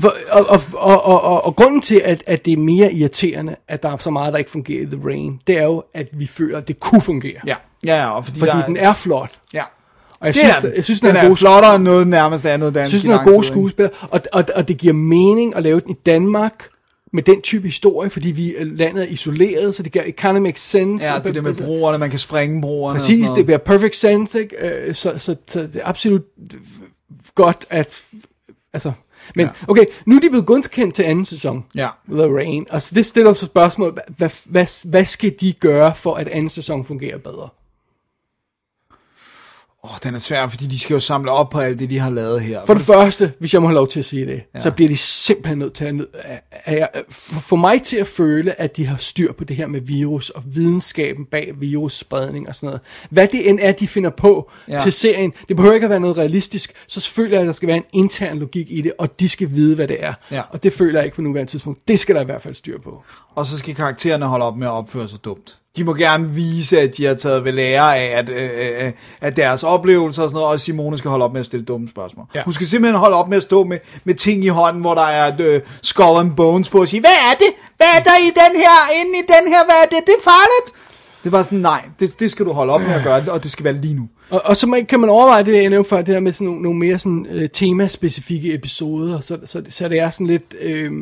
For, 0.00 0.14
og, 0.30 0.46
og, 0.48 0.60
og, 0.72 1.04
og, 1.04 1.22
og, 1.24 1.44
og 1.44 1.56
grunden 1.56 1.80
til, 1.80 2.00
at, 2.04 2.22
at 2.26 2.44
det 2.44 2.52
er 2.52 2.56
mere 2.56 2.92
irriterende, 2.92 3.56
at 3.68 3.82
der 3.82 3.88
er 3.92 3.96
så 3.96 4.10
meget, 4.10 4.32
der 4.32 4.38
ikke 4.38 4.50
fungerer 4.50 4.82
i 4.82 4.86
The 4.86 5.00
Rain, 5.04 5.40
det 5.46 5.58
er 5.58 5.64
jo, 5.64 5.82
at 5.94 6.06
vi 6.12 6.26
føler, 6.26 6.58
at 6.58 6.68
det 6.68 6.80
kunne 6.80 7.00
fungere. 7.00 7.40
ja, 7.46 7.54
ja, 7.86 7.96
ja 7.96 8.10
og 8.10 8.24
fordi, 8.24 8.38
Fordi 8.38 8.52
der, 8.52 8.66
den 8.66 8.76
er 8.76 8.92
flot. 8.92 9.30
ja, 9.54 9.62
Og 10.20 10.26
jeg 10.26 10.34
det 10.34 10.40
synes, 10.40 10.56
er 10.56 10.60
den. 10.60 10.72
jeg 10.76 10.84
synes, 10.84 11.00
den, 11.00 11.08
den 11.08 11.16
er, 11.16 11.20
er 11.22 11.28
god 11.28 11.36
flottere 11.36 11.74
end 11.74 11.84
noget 11.84 12.08
nærmest 12.08 12.46
andet 12.46 12.74
dansk 12.74 12.92
Jeg 12.92 13.00
synes, 13.00 13.02
den 13.02 13.10
er 13.10 13.24
gode 13.24 13.34
tid, 13.36 13.38
ikke? 13.38 13.46
skuespiller, 13.48 13.90
og, 14.10 14.20
og, 14.32 14.44
og 14.54 14.68
det 14.68 14.78
giver 14.78 14.94
mening 14.94 15.56
at 15.56 15.62
lave 15.62 15.80
den 15.80 15.90
i 15.90 15.96
Danmark, 16.06 16.68
med 17.12 17.22
den 17.22 17.42
type 17.42 17.66
historie, 17.66 18.10
fordi 18.10 18.30
vi 18.30 18.54
landet 18.60 19.02
er 19.04 19.08
isoleret, 19.08 19.74
så 19.74 19.82
det 19.82 19.92
kan, 19.92 20.08
it 20.08 20.16
kind 20.16 20.36
of 20.36 20.42
makes 20.42 20.60
sense. 20.62 21.06
Ja, 21.06 21.18
det 21.18 21.34
der 21.34 21.40
med 21.42 21.54
broerne, 21.54 21.98
man 21.98 22.10
kan 22.10 22.18
sprænge 22.18 22.60
broerne. 22.60 22.98
Præcis, 22.98 23.30
det 23.30 23.44
bliver 23.44 23.58
perfect 23.58 23.96
sense, 23.96 24.40
ikke? 24.40 24.56
Øh, 24.86 24.94
Så, 24.94 25.12
så, 25.18 25.36
så 25.46 25.60
det 25.62 25.76
er 25.76 25.80
absolut 25.84 26.22
godt, 27.34 27.66
at... 27.70 28.04
Altså, 28.72 28.92
men 29.36 29.46
Ja. 29.46 29.50
okay, 29.68 29.84
nu 30.06 30.16
er 30.16 30.20
de 30.20 30.30
blevet 30.30 30.46
godkendt 30.46 30.94
til 30.94 31.02
anden 31.02 31.24
sæson. 31.24 31.64
Ja. 31.74 31.88
The 32.08 32.26
Rain. 32.34 32.66
Altså, 32.70 32.94
det 32.94 33.06
stiller 33.06 33.32
så 33.32 33.46
spørgsmål, 33.46 33.92
hvad, 33.92 34.02
hvad, 34.16 34.30
hvad, 34.50 34.90
hvad 34.90 35.04
skal 35.04 35.34
de 35.40 35.52
gøre, 35.52 35.94
for 35.94 36.14
at 36.14 36.28
anden 36.28 36.48
sæson 36.48 36.84
fungerer 36.84 37.18
bedre? 37.18 37.48
Åh, 39.84 39.90
den 40.02 40.14
er 40.14 40.18
svær, 40.18 40.48
fordi 40.48 40.66
de 40.66 40.78
skal 40.78 40.94
jo 40.94 41.00
samle 41.00 41.30
op 41.30 41.50
på 41.50 41.58
alt 41.58 41.78
det, 41.78 41.90
de 41.90 41.98
har 41.98 42.10
lavet 42.10 42.40
her. 42.40 42.60
For 42.66 42.74
det 42.74 42.82
første, 42.82 43.32
hvis 43.38 43.54
jeg 43.54 43.62
må 43.62 43.68
have 43.68 43.74
lov 43.74 43.88
til 43.88 43.98
at 43.98 44.04
sige 44.04 44.26
det, 44.26 44.42
ja. 44.54 44.60
så 44.60 44.70
bliver 44.70 44.88
de 44.88 44.96
simpelthen 44.96 45.58
nødt 45.58 45.72
til 45.74 45.84
at, 45.84 45.94
at, 46.24 46.42
at, 46.64 46.88
at 46.94 47.02
få 47.40 47.56
mig 47.56 47.82
til 47.82 47.96
at 47.96 48.06
føle, 48.06 48.60
at 48.60 48.76
de 48.76 48.86
har 48.86 48.96
styr 48.96 49.32
på 49.32 49.44
det 49.44 49.56
her 49.56 49.66
med 49.66 49.80
virus 49.80 50.30
og 50.30 50.42
videnskaben 50.46 51.24
bag 51.24 51.52
virusspredning 51.60 52.48
og 52.48 52.54
sådan 52.54 52.66
noget. 52.66 52.80
Hvad 53.10 53.28
det 53.28 53.48
end 53.48 53.58
er, 53.62 53.72
de 53.72 53.86
finder 53.88 54.10
på 54.10 54.50
Ja. 54.68 54.78
til 54.80 54.92
serien, 54.92 55.32
det 55.48 55.56
behøver 55.56 55.74
ikke 55.74 55.84
at 55.84 55.90
være 55.90 56.00
noget 56.00 56.16
realistisk, 56.16 56.72
så 56.88 57.10
føler 57.10 57.32
jeg, 57.32 57.40
at 57.40 57.46
der 57.46 57.52
skal 57.52 57.66
være 57.66 57.76
en 57.76 57.84
intern 57.92 58.38
logik 58.38 58.66
i 58.70 58.80
det, 58.80 58.92
og 58.98 59.20
de 59.20 59.28
skal 59.28 59.50
vide, 59.50 59.74
hvad 59.74 59.88
det 59.88 60.04
er. 60.04 60.14
Ja. 60.30 60.42
Og 60.50 60.62
det 60.62 60.72
føler 60.72 60.98
jeg 60.98 61.04
ikke 61.04 61.16
på 61.16 61.22
nuværende 61.22 61.52
tidspunkt. 61.52 61.88
Det 61.88 62.00
skal 62.00 62.14
der 62.14 62.20
i 62.20 62.24
hvert 62.24 62.42
fald 62.42 62.54
styr 62.54 62.78
på. 62.80 63.02
Og 63.34 63.46
så 63.46 63.58
skal 63.58 63.74
karaktererne 63.74 64.26
holde 64.26 64.44
op 64.44 64.56
med 64.56 64.66
at 64.66 64.72
opføre 64.72 65.08
sig 65.08 65.24
dumt. 65.24 65.56
De 65.76 65.84
må 65.84 65.94
gerne 65.94 66.28
vise, 66.28 66.80
at 66.80 66.96
de 66.96 67.04
har 67.04 67.14
taget 67.14 67.44
ved 67.44 67.52
lære 67.52 67.98
af, 67.98 68.18
at, 68.18 68.28
øh, 68.28 68.86
øh, 68.86 68.92
at 69.20 69.36
deres 69.36 69.64
oplevelser 69.64 70.22
og 70.22 70.30
sådan 70.30 70.40
noget, 70.40 70.52
og 70.52 70.60
Simone 70.60 70.98
skal 70.98 71.10
holde 71.10 71.24
op 71.24 71.32
med 71.32 71.40
at 71.40 71.46
stille 71.46 71.64
dumme 71.64 71.88
spørgsmål. 71.88 72.26
Ja. 72.34 72.42
Hun 72.44 72.52
skal 72.52 72.66
simpelthen 72.66 72.98
holde 72.98 73.16
op 73.16 73.28
med 73.28 73.36
at 73.36 73.42
stå 73.42 73.64
med, 73.64 73.78
med 74.04 74.14
ting 74.14 74.44
i 74.44 74.48
hånden, 74.48 74.80
hvor 74.80 74.94
der 74.94 75.02
er 75.02 75.34
et 75.34 75.40
øh, 75.40 75.60
skull 75.82 76.18
and 76.18 76.36
bones 76.36 76.68
på, 76.68 76.80
og 76.80 76.88
sige, 76.88 77.00
hvad 77.00 77.10
er 77.10 77.34
det? 77.38 77.52
Hvad 77.76 77.86
er 77.98 78.02
der 78.02 78.16
i 78.22 78.26
den 78.26 78.60
her, 78.60 79.00
inde 79.00 79.18
i 79.18 79.22
den 79.22 79.52
her, 79.52 79.64
hvad 79.64 79.74
er 79.84 79.88
det? 79.90 80.06
Det 80.06 80.14
er 80.18 80.22
farligt. 80.24 80.74
Det 81.24 81.32
bare 81.32 81.44
sådan, 81.44 81.58
nej, 81.58 81.88
det, 82.00 82.20
det 82.20 82.30
skal 82.30 82.46
du 82.46 82.52
holde 82.52 82.72
op 82.72 82.80
med 82.80 82.90
at 82.90 83.04
gøre, 83.04 83.32
og 83.32 83.42
det 83.42 83.50
skal 83.50 83.64
være 83.64 83.74
lige 83.74 83.94
nu. 83.94 84.08
Og, 84.30 84.42
og 84.44 84.56
så 84.56 84.66
man, 84.66 84.86
kan 84.86 85.00
man 85.00 85.10
overveje 85.10 85.44
det, 85.44 85.62
jeg 85.62 85.68
nævnte 85.68 85.90
før, 85.90 86.02
det 86.02 86.14
her 86.14 86.20
med 86.20 86.32
sådan 86.32 86.46
nogle, 86.46 86.62
nogle 86.62 86.78
mere 86.78 86.98
sådan, 86.98 87.26
øh, 87.30 87.48
temaspecifikke 87.52 88.54
episoder, 88.54 89.20
så, 89.20 89.38
så, 89.44 89.62
så 89.68 89.88
det 89.88 89.98
er 89.98 90.10
sådan 90.10 90.26
lidt, 90.26 90.54
øh, 90.60 90.92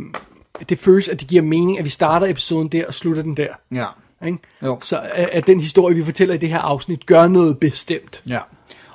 det 0.68 0.78
føles, 0.78 1.08
at 1.08 1.20
det 1.20 1.28
giver 1.28 1.42
mening, 1.42 1.78
at 1.78 1.84
vi 1.84 1.90
starter 1.90 2.26
episoden 2.26 2.68
der 2.68 2.86
og 2.86 2.94
slutter 2.94 3.22
den 3.22 3.36
der. 3.36 3.48
Ja. 3.74 3.84
Ikke? 4.26 4.38
Jo. 4.62 4.78
Så 4.82 5.00
at, 5.12 5.46
den 5.46 5.60
historie, 5.60 5.96
vi 5.96 6.04
fortæller 6.04 6.34
i 6.34 6.38
det 6.38 6.48
her 6.48 6.58
afsnit, 6.58 7.06
gør 7.06 7.28
noget 7.28 7.58
bestemt. 7.58 8.22
Ja. 8.28 8.38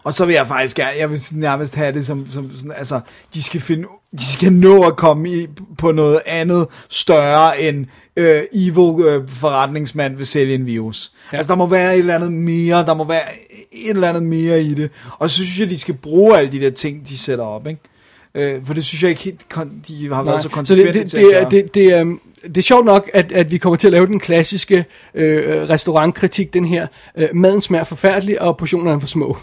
Og 0.03 0.13
så 0.13 0.25
vil 0.25 0.33
jeg 0.33 0.47
faktisk 0.47 0.75
gerne, 0.75 0.91
jeg 0.99 1.11
vil 1.11 1.21
nærmest 1.31 1.75
have 1.75 1.93
det 1.93 2.05
som, 2.05 2.27
som 2.31 2.51
sådan, 2.55 2.71
altså, 2.75 2.99
de 3.33 3.43
skal 3.43 3.61
finde, 3.61 3.87
de 4.17 4.25
skal 4.25 4.53
nå 4.53 4.83
at 4.83 4.95
komme 4.95 5.29
i, 5.29 5.47
på 5.77 5.91
noget 5.91 6.19
andet 6.25 6.67
større 6.89 7.61
end 7.61 7.85
øh, 8.17 8.41
evil 8.53 9.05
øh, 9.05 9.29
forretningsmand 9.29 10.15
vil 10.15 10.25
sælge 10.25 10.55
en 10.55 10.65
virus. 10.65 11.11
Ja. 11.31 11.37
Altså, 11.37 11.53
der 11.53 11.57
må 11.57 11.67
være 11.67 11.93
et 11.93 11.99
eller 11.99 12.15
andet 12.15 12.31
mere, 12.31 12.85
der 12.85 12.93
må 12.93 13.03
være 13.07 13.21
et 13.71 13.89
eller 13.89 14.09
andet 14.09 14.23
mere 14.23 14.61
i 14.61 14.73
det. 14.73 14.91
Og 15.19 15.29
så 15.29 15.35
synes 15.35 15.59
jeg, 15.59 15.69
de 15.69 15.79
skal 15.79 15.93
bruge 15.93 16.37
alle 16.37 16.51
de 16.51 16.59
der 16.59 16.71
ting, 16.71 17.09
de 17.09 17.17
sætter 17.17 17.45
op, 17.45 17.67
ikke? 17.67 17.81
Øh, 18.35 18.65
for 18.65 18.73
det 18.73 18.85
synes 18.85 19.03
jeg 19.03 19.09
ikke 19.09 19.21
helt, 19.21 19.41
de 19.87 20.13
har 20.13 20.23
været 20.23 20.41
så 20.41 20.49
så 20.49 20.53
konsekvente 20.53 20.93
det, 20.93 21.01
det, 21.01 21.09
til 21.09 21.31
at 21.33 21.51
det, 21.51 21.63
det, 21.63 21.75
det, 21.75 21.93
er, 21.93 22.15
det 22.43 22.57
er 22.57 22.61
sjovt 22.61 22.85
nok, 22.85 23.09
at, 23.13 23.31
at 23.31 23.51
vi 23.51 23.57
kommer 23.57 23.77
til 23.77 23.87
at 23.87 23.91
lave 23.91 24.07
den 24.07 24.19
klassiske 24.19 24.85
øh, 25.13 25.69
restaurantkritik, 25.69 26.53
den 26.53 26.65
her. 26.65 26.87
Øh, 27.17 27.29
maden 27.33 27.61
smager 27.61 27.83
forfærdelig, 27.83 28.41
og 28.41 28.57
portionerne 28.57 28.95
er 28.95 28.99
for 28.99 29.07
små. 29.07 29.37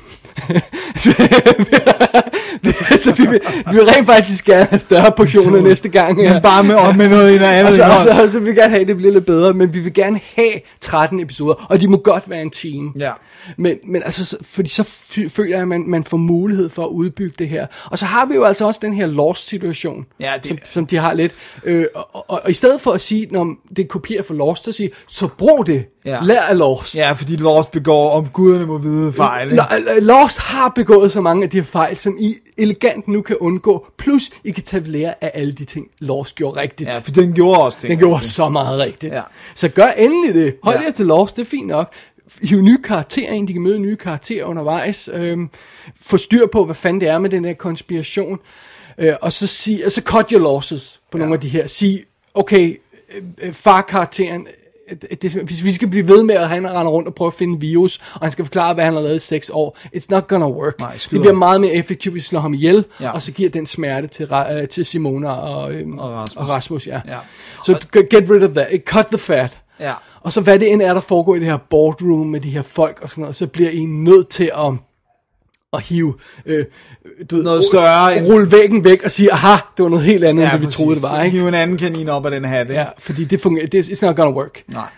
så 3.04 3.12
vi 3.12 3.26
vil, 3.26 3.40
vi 3.70 3.74
vil 3.76 3.84
rent 3.84 4.06
faktisk 4.06 4.44
gerne 4.44 4.64
have 4.64 4.80
større 4.80 5.12
portioner 5.16 5.60
næste 5.60 5.88
gang. 5.88 6.16
Men 6.16 6.42
bare 6.42 6.64
med, 6.64 6.74
og 6.74 6.96
med 6.96 7.08
noget 7.08 7.42
andet 7.42 7.66
Og 7.68 7.74
så, 7.74 7.82
og, 7.84 8.00
så, 8.02 8.22
og 8.22 8.28
så 8.28 8.38
vil 8.38 8.48
vi 8.54 8.54
gerne 8.60 8.70
have, 8.70 8.80
at 8.80 8.88
det 8.88 8.96
bliver 8.96 9.12
lidt 9.12 9.26
bedre, 9.26 9.54
men 9.54 9.74
vi 9.74 9.80
vil 9.80 9.94
gerne 9.94 10.20
have 10.36 10.52
13 10.80 11.20
episoder, 11.20 11.66
og 11.68 11.80
de 11.80 11.88
må 11.88 11.96
godt 11.96 12.30
være 12.30 12.42
en 12.42 12.50
time. 12.50 12.90
Ja. 12.98 13.10
Men, 13.56 13.76
men 13.88 14.02
altså, 14.02 14.24
så- 14.24 14.36
fordi 14.42 14.68
så 14.68 14.82
føler 15.28 15.50
jeg, 15.50 15.60
at 15.60 15.68
man, 15.68 15.84
man 15.86 16.04
får 16.04 16.16
mulighed 16.16 16.68
for 16.68 16.84
at 16.84 16.88
udbygge 16.88 17.34
det 17.38 17.48
her. 17.48 17.66
Og 17.84 17.98
så 17.98 18.04
har 18.04 18.26
vi 18.26 18.34
jo 18.34 18.44
altså 18.44 18.66
også 18.66 18.80
den 18.82 18.92
her 18.94 19.06
Lost-situation, 19.06 20.04
Ja, 20.20 20.32
det- 20.42 20.48
som, 20.48 20.58
som 20.70 20.86
de 20.86 20.96
har 20.96 21.12
lidt. 21.14 21.32
Øh, 21.64 21.84
og, 21.94 22.08
og, 22.30 22.40
og 22.44 22.50
i 22.50 22.54
stedet 22.54 22.80
for 22.80 22.92
at 22.92 23.00
sige, 23.00 23.26
når 23.30 23.54
det 23.76 23.82
er 23.82 23.86
kopier 23.88 24.22
for 24.22 24.34
Lost, 24.34 24.64
så 24.64 24.72
sige, 24.72 24.90
så 25.08 25.28
brug 25.38 25.66
det. 25.66 25.84
Ja. 26.06 26.18
Lær 26.22 26.40
af 26.40 26.58
Lost. 26.58 26.96
Ja, 26.96 27.12
fordi 27.12 27.36
Lost 27.36 27.70
begår, 27.70 28.10
om 28.10 28.26
guderne 28.28 28.66
må 28.66 28.78
vide 28.78 29.12
fejl. 29.12 29.50
ikke? 29.52 29.62
Lo- 29.78 30.00
Lost 30.00 30.38
har 30.38 30.72
begået 30.74 31.12
så 31.12 31.20
mange 31.20 31.44
af 31.44 31.50
de 31.50 31.56
her 31.56 31.64
fejl, 31.64 31.96
som 31.96 32.16
I 32.20 32.36
elegant 32.58 33.08
nu 33.08 33.22
kan 33.22 33.36
undgå. 33.36 33.86
Plus, 33.98 34.30
I 34.44 34.50
kan 34.50 34.62
tage 34.64 34.84
lære 34.84 35.24
af 35.24 35.30
alle 35.34 35.52
de 35.52 35.64
ting, 35.64 35.88
Lost 35.98 36.34
gjorde 36.34 36.60
rigtigt. 36.60 36.88
Ja, 36.90 36.98
for 36.98 37.10
den 37.10 37.32
gjorde 37.32 37.62
også 37.62 37.80
ting. 37.80 37.90
Den 37.90 37.98
gjorde 37.98 38.24
så 38.24 38.48
meget 38.48 38.78
rigtigt. 38.78 39.14
Ja. 39.14 39.22
Så 39.54 39.68
gør 39.68 39.86
endelig 39.86 40.34
det. 40.34 40.56
Hold 40.62 40.76
Ja. 40.76 40.82
jer 40.82 40.90
til 40.90 41.06
Lost, 41.06 41.36
det 41.36 41.42
er 41.42 41.46
fint 41.46 41.66
nok. 41.66 41.92
Hiv 42.42 42.60
nye 42.62 42.82
karakterer 42.82 43.32
ind, 43.32 43.48
de 43.48 43.52
kan 43.52 43.62
møde 43.62 43.78
nye 43.78 43.96
karakterer 43.96 44.44
undervejs. 44.44 45.08
Øhm, 45.12 45.50
få 46.00 46.16
styr 46.16 46.46
på, 46.46 46.64
hvad 46.64 46.74
fanden 46.74 47.00
det 47.00 47.08
er 47.08 47.18
med 47.18 47.30
den 47.30 47.44
der 47.44 47.52
konspiration. 47.52 48.38
Øh, 48.98 49.14
og 49.22 49.32
så 49.32 49.46
sig, 49.46 49.84
altså 49.84 50.02
cut 50.02 50.30
your 50.30 50.40
losses 50.40 51.00
på 51.10 51.18
ja. 51.18 51.22
nogle 51.22 51.34
af 51.34 51.40
de 51.40 51.48
her. 51.48 51.66
Sig, 51.66 52.04
okay, 52.34 52.80
øh, 53.14 53.22
øh, 53.42 53.52
far-karakteren, 53.52 54.46
øh, 54.46 54.52
det, 55.22 55.32
hvis 55.32 55.64
vi 55.64 55.72
skal 55.72 55.88
blive 55.88 56.08
ved 56.08 56.22
med 56.24 56.34
at 56.34 56.48
han 56.48 56.66
render 56.74 56.92
rundt 56.92 57.08
og 57.08 57.14
prøve 57.14 57.26
at 57.26 57.34
finde 57.34 57.60
virus, 57.60 58.00
og 58.14 58.20
han 58.22 58.32
skal 58.32 58.44
forklare, 58.44 58.74
hvad 58.74 58.84
han 58.84 58.94
har 58.94 59.00
lavet 59.00 59.16
i 59.16 59.18
seks 59.18 59.50
år, 59.54 59.78
it's 59.96 60.06
not 60.10 60.26
gonna 60.28 60.48
work. 60.48 60.78
Nej, 60.78 60.92
det 61.10 61.20
bliver 61.20 61.32
meget 61.34 61.60
mere 61.60 61.72
effektivt, 61.72 62.12
hvis 62.12 62.22
vi 62.22 62.26
slår 62.26 62.40
ham 62.40 62.54
ihjel, 62.54 62.84
Ja. 63.00 63.10
og 63.10 63.22
så 63.22 63.32
giver 63.32 63.50
den 63.50 63.66
smerte 63.66 64.08
til, 64.08 64.28
øh, 64.52 64.68
til 64.68 64.84
Simona 64.84 65.30
og, 65.30 65.72
øhm, 65.72 65.98
Og 65.98 66.10
Rasmus. 66.10 66.36
og 66.42 66.48
Rasmus 66.48 66.86
ja. 66.86 67.00
Ja. 67.08 67.16
Så 67.64 67.72
so, 67.92 68.00
get 68.10 68.30
rid 68.30 68.42
of 68.42 68.50
that. 68.50 68.68
Cut 68.86 69.06
the 69.06 69.18
fat. 69.18 69.58
Ja. 69.80 69.92
Og 70.20 70.32
så 70.32 70.40
hvad 70.40 70.58
det 70.58 70.72
end 70.72 70.82
er, 70.82 70.94
der 70.94 71.00
foregår 71.00 71.34
i 71.34 71.38
det 71.38 71.46
her 71.46 71.56
boardroom 71.70 72.26
med 72.26 72.40
de 72.40 72.50
her 72.50 72.62
folk 72.62 72.98
og 73.02 73.10
sådan 73.10 73.22
noget, 73.22 73.36
så 73.36 73.46
bliver 73.46 73.70
I 73.70 73.84
nødt 73.84 74.28
til 74.28 74.50
at, 74.56 74.72
at 75.72 75.82
hive 75.82 76.14
øh, 76.46 76.64
du 77.30 77.36
ved, 77.36 77.44
Noget 77.44 77.64
større 77.64 78.16
end- 78.18 78.32
Rulle 78.32 78.52
væggen 78.52 78.84
væk 78.84 79.02
og 79.04 79.10
sige, 79.10 79.32
aha, 79.32 79.56
det 79.76 79.82
var 79.82 79.88
noget 79.88 80.04
helt 80.04 80.24
andet, 80.24 80.42
ja, 80.42 80.46
end 80.48 80.52
det 80.52 80.60
vi 80.60 80.64
præcis. 80.66 80.76
troede, 80.76 80.94
det 80.94 81.02
var. 81.02 81.22
Ikke? 81.22 81.38
Hive 81.38 81.48
en 81.48 81.54
anden 81.54 81.76
kanin 81.78 82.08
op 82.08 82.24
af 82.24 82.30
den 82.30 82.44
hat, 82.44 82.60
ikke? 82.70 82.80
Ja, 82.80 82.86
fordi 82.98 83.24
det 83.24 83.40
fungerer, 83.40 83.66
det, 83.66 83.90
it's 83.90 84.06
not 84.06 84.16
gonna 84.16 84.36
work. 84.36 84.62
Nej. 84.68 84.88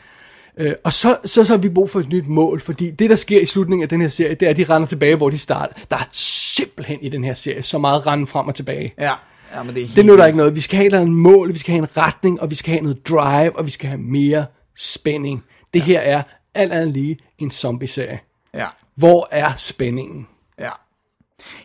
Øh, 0.59 0.73
og 0.85 0.93
så, 0.93 1.17
så, 1.25 1.45
så 1.45 1.53
har 1.53 1.57
vi 1.59 1.69
brug 1.69 1.91
for 1.91 2.01
et 2.01 2.09
nyt 2.09 2.27
mål, 2.29 2.61
fordi 2.61 2.91
det, 2.91 3.11
der 3.11 3.17
sker 3.17 3.41
i 3.41 3.47
slutningen 3.47 3.83
af 3.83 3.89
den 3.89 4.01
her 4.01 4.09
serie, 4.09 4.35
det 4.35 4.47
er, 4.47 4.51
at 4.51 4.57
de 4.57 4.65
render 4.65 4.89
tilbage, 4.89 5.17
hvor 5.17 5.31
de 5.31 5.39
startede. 5.39 5.81
Der 5.91 5.97
er 5.97 6.09
simpelthen 6.13 6.99
i 7.03 7.09
den 7.09 7.25
her 7.25 7.35
serie 7.35 7.63
så 7.63 7.79
meget 7.79 8.07
rende 8.07 8.27
frem 8.27 8.49
og 8.49 8.55
tilbage. 8.55 8.95
Ja. 9.01 9.11
ja 9.57 9.63
men 9.63 9.75
det 9.75 9.83
er 9.83 9.87
Det 9.97 10.07
nytter 10.07 10.27
ikke 10.27 10.39
noget. 10.39 10.57
Vi 10.57 10.61
skal 10.61 10.77
have 10.77 11.03
et 11.03 11.09
mål, 11.09 11.55
vi 11.55 11.59
skal 11.59 11.73
have 11.73 11.83
en 11.83 11.97
retning, 11.97 12.41
og 12.41 12.51
vi 12.51 12.55
skal 12.55 12.71
have 12.73 12.83
noget 12.83 13.09
drive, 13.09 13.57
og 13.59 13.67
vi 13.67 13.71
skal 13.71 13.89
have 13.89 14.01
mere 14.01 14.47
spænding. 14.77 15.45
Det 15.75 15.81
ja. 15.81 15.85
her 15.85 16.01
er 16.01 16.23
alt 16.55 16.73
andet 16.73 16.93
lige 16.93 17.19
en 17.39 17.51
zombie-serie. 17.51 18.19
Ja. 18.55 18.67
Hvor 18.97 19.29
er 19.31 19.53
spændingen? 19.57 20.27
Ja. 20.61 20.71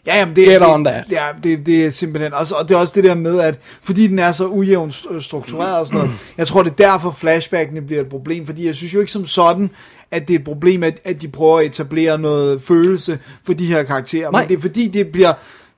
Ja, 0.05 0.17
jamen 0.17 0.35
det, 0.35 0.45
Get 0.45 0.61
det, 0.61 0.69
on 0.69 0.83
that. 0.83 1.03
Ja, 1.11 1.25
det, 1.43 1.65
det 1.65 1.85
er 1.85 1.89
simpelthen, 1.89 2.33
også, 2.33 2.55
og 2.55 2.69
det 2.69 2.75
er 2.75 2.79
også 2.79 2.93
det 2.95 3.03
der 3.03 3.15
med, 3.15 3.39
at 3.39 3.59
fordi 3.83 4.07
den 4.07 4.19
er 4.19 4.31
så 4.31 4.45
ujævnt 4.47 4.93
st- 4.93 5.19
struktureret 5.21 5.79
og 5.79 5.85
sådan 5.85 5.99
noget, 5.99 6.13
jeg 6.37 6.47
tror 6.47 6.63
det 6.63 6.71
er 6.71 6.75
derfor 6.75 7.11
flashbackene 7.11 7.81
bliver 7.81 8.01
et 8.01 8.09
problem, 8.09 8.45
fordi 8.45 8.65
jeg 8.65 8.75
synes 8.75 8.93
jo 8.93 8.99
ikke 8.99 9.11
som 9.11 9.25
sådan, 9.25 9.69
at 10.11 10.27
det 10.27 10.33
er 10.33 10.39
et 10.39 10.45
problem, 10.45 10.83
at, 10.83 10.99
at 11.05 11.21
de 11.21 11.27
prøver 11.27 11.59
at 11.59 11.65
etablere 11.65 12.17
noget 12.17 12.61
følelse 12.61 13.19
for 13.45 13.53
de 13.53 13.65
her 13.65 13.83
karakterer, 13.83 14.31
Nej. 14.31 14.41
men 14.41 14.49
det 14.49 14.57
er 14.57 14.61
fordi, 14.61 14.87
det 14.87 15.07
bliver, 15.11 15.33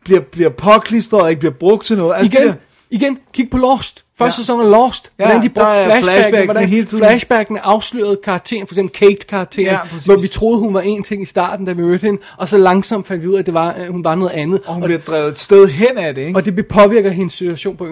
bliver, 0.06 0.22
bliver 0.22 0.50
påklistret 0.50 1.22
og 1.22 1.30
ikke 1.30 1.40
bliver 1.40 1.54
brugt 1.54 1.86
til 1.86 1.98
noget. 1.98 2.16
Altså, 2.18 2.34
Igen, 2.34 2.48
det 2.48 2.54
der, 2.54 2.60
igen, 2.92 3.18
kig 3.34 3.50
på 3.50 3.58
Lost. 3.58 4.06
Første 4.18 4.34
Ja. 4.40 4.42
sæson 4.44 4.62
af 4.62 4.72
Lost. 4.72 5.12
Ja, 5.20 5.26
Hvordan 5.26 5.42
de 5.44 5.50
brugte 5.50 5.70
er 5.70 5.84
flashbacken, 5.86 6.04
flashbacksene 6.04 6.46
hvordan 6.46 6.70
hele 6.70 6.86
tiden. 6.86 7.04
flashbacken 7.04 7.58
afslørede 7.58 8.18
karakteren, 8.24 8.68
for 8.68 8.74
eksempel 8.76 8.94
Kate-karakteren, 9.00 9.66
Ja, 9.68 9.80
præcis. 9.86 10.06
hvor 10.06 10.18
vi 10.18 10.28
troede, 10.28 10.60
hun 10.60 10.74
var 10.74 10.82
en 10.82 11.04
ting 11.04 11.22
i 11.22 11.26
starten, 11.26 11.66
da 11.66 11.72
vi 11.72 11.82
mødte 11.82 12.06
hende, 12.06 12.22
og 12.38 12.50
så 12.50 12.58
langsomt 12.58 13.08
fandt 13.08 13.24
vi 13.24 13.28
ud 13.28 13.34
af, 13.34 13.40
at 13.40 13.46
det 13.46 13.54
var, 13.54 13.76
øh, 13.80 13.88
hun 13.92 14.04
var 14.04 14.16
noget 14.16 14.32
andet. 14.32 14.60
og 14.66 14.74
hun 14.74 14.84
bliver 14.84 15.00
drevet 15.00 15.28
et 15.32 15.40
sted 15.40 15.68
hen 15.68 15.98
af 15.98 16.16
det, 16.16 16.22
ikke? 16.22 16.38
og 16.40 16.46
det 16.46 16.68
påvirker 16.68 17.10
hendes 17.12 17.34
situation 17.34 17.76
på... 17.78 17.88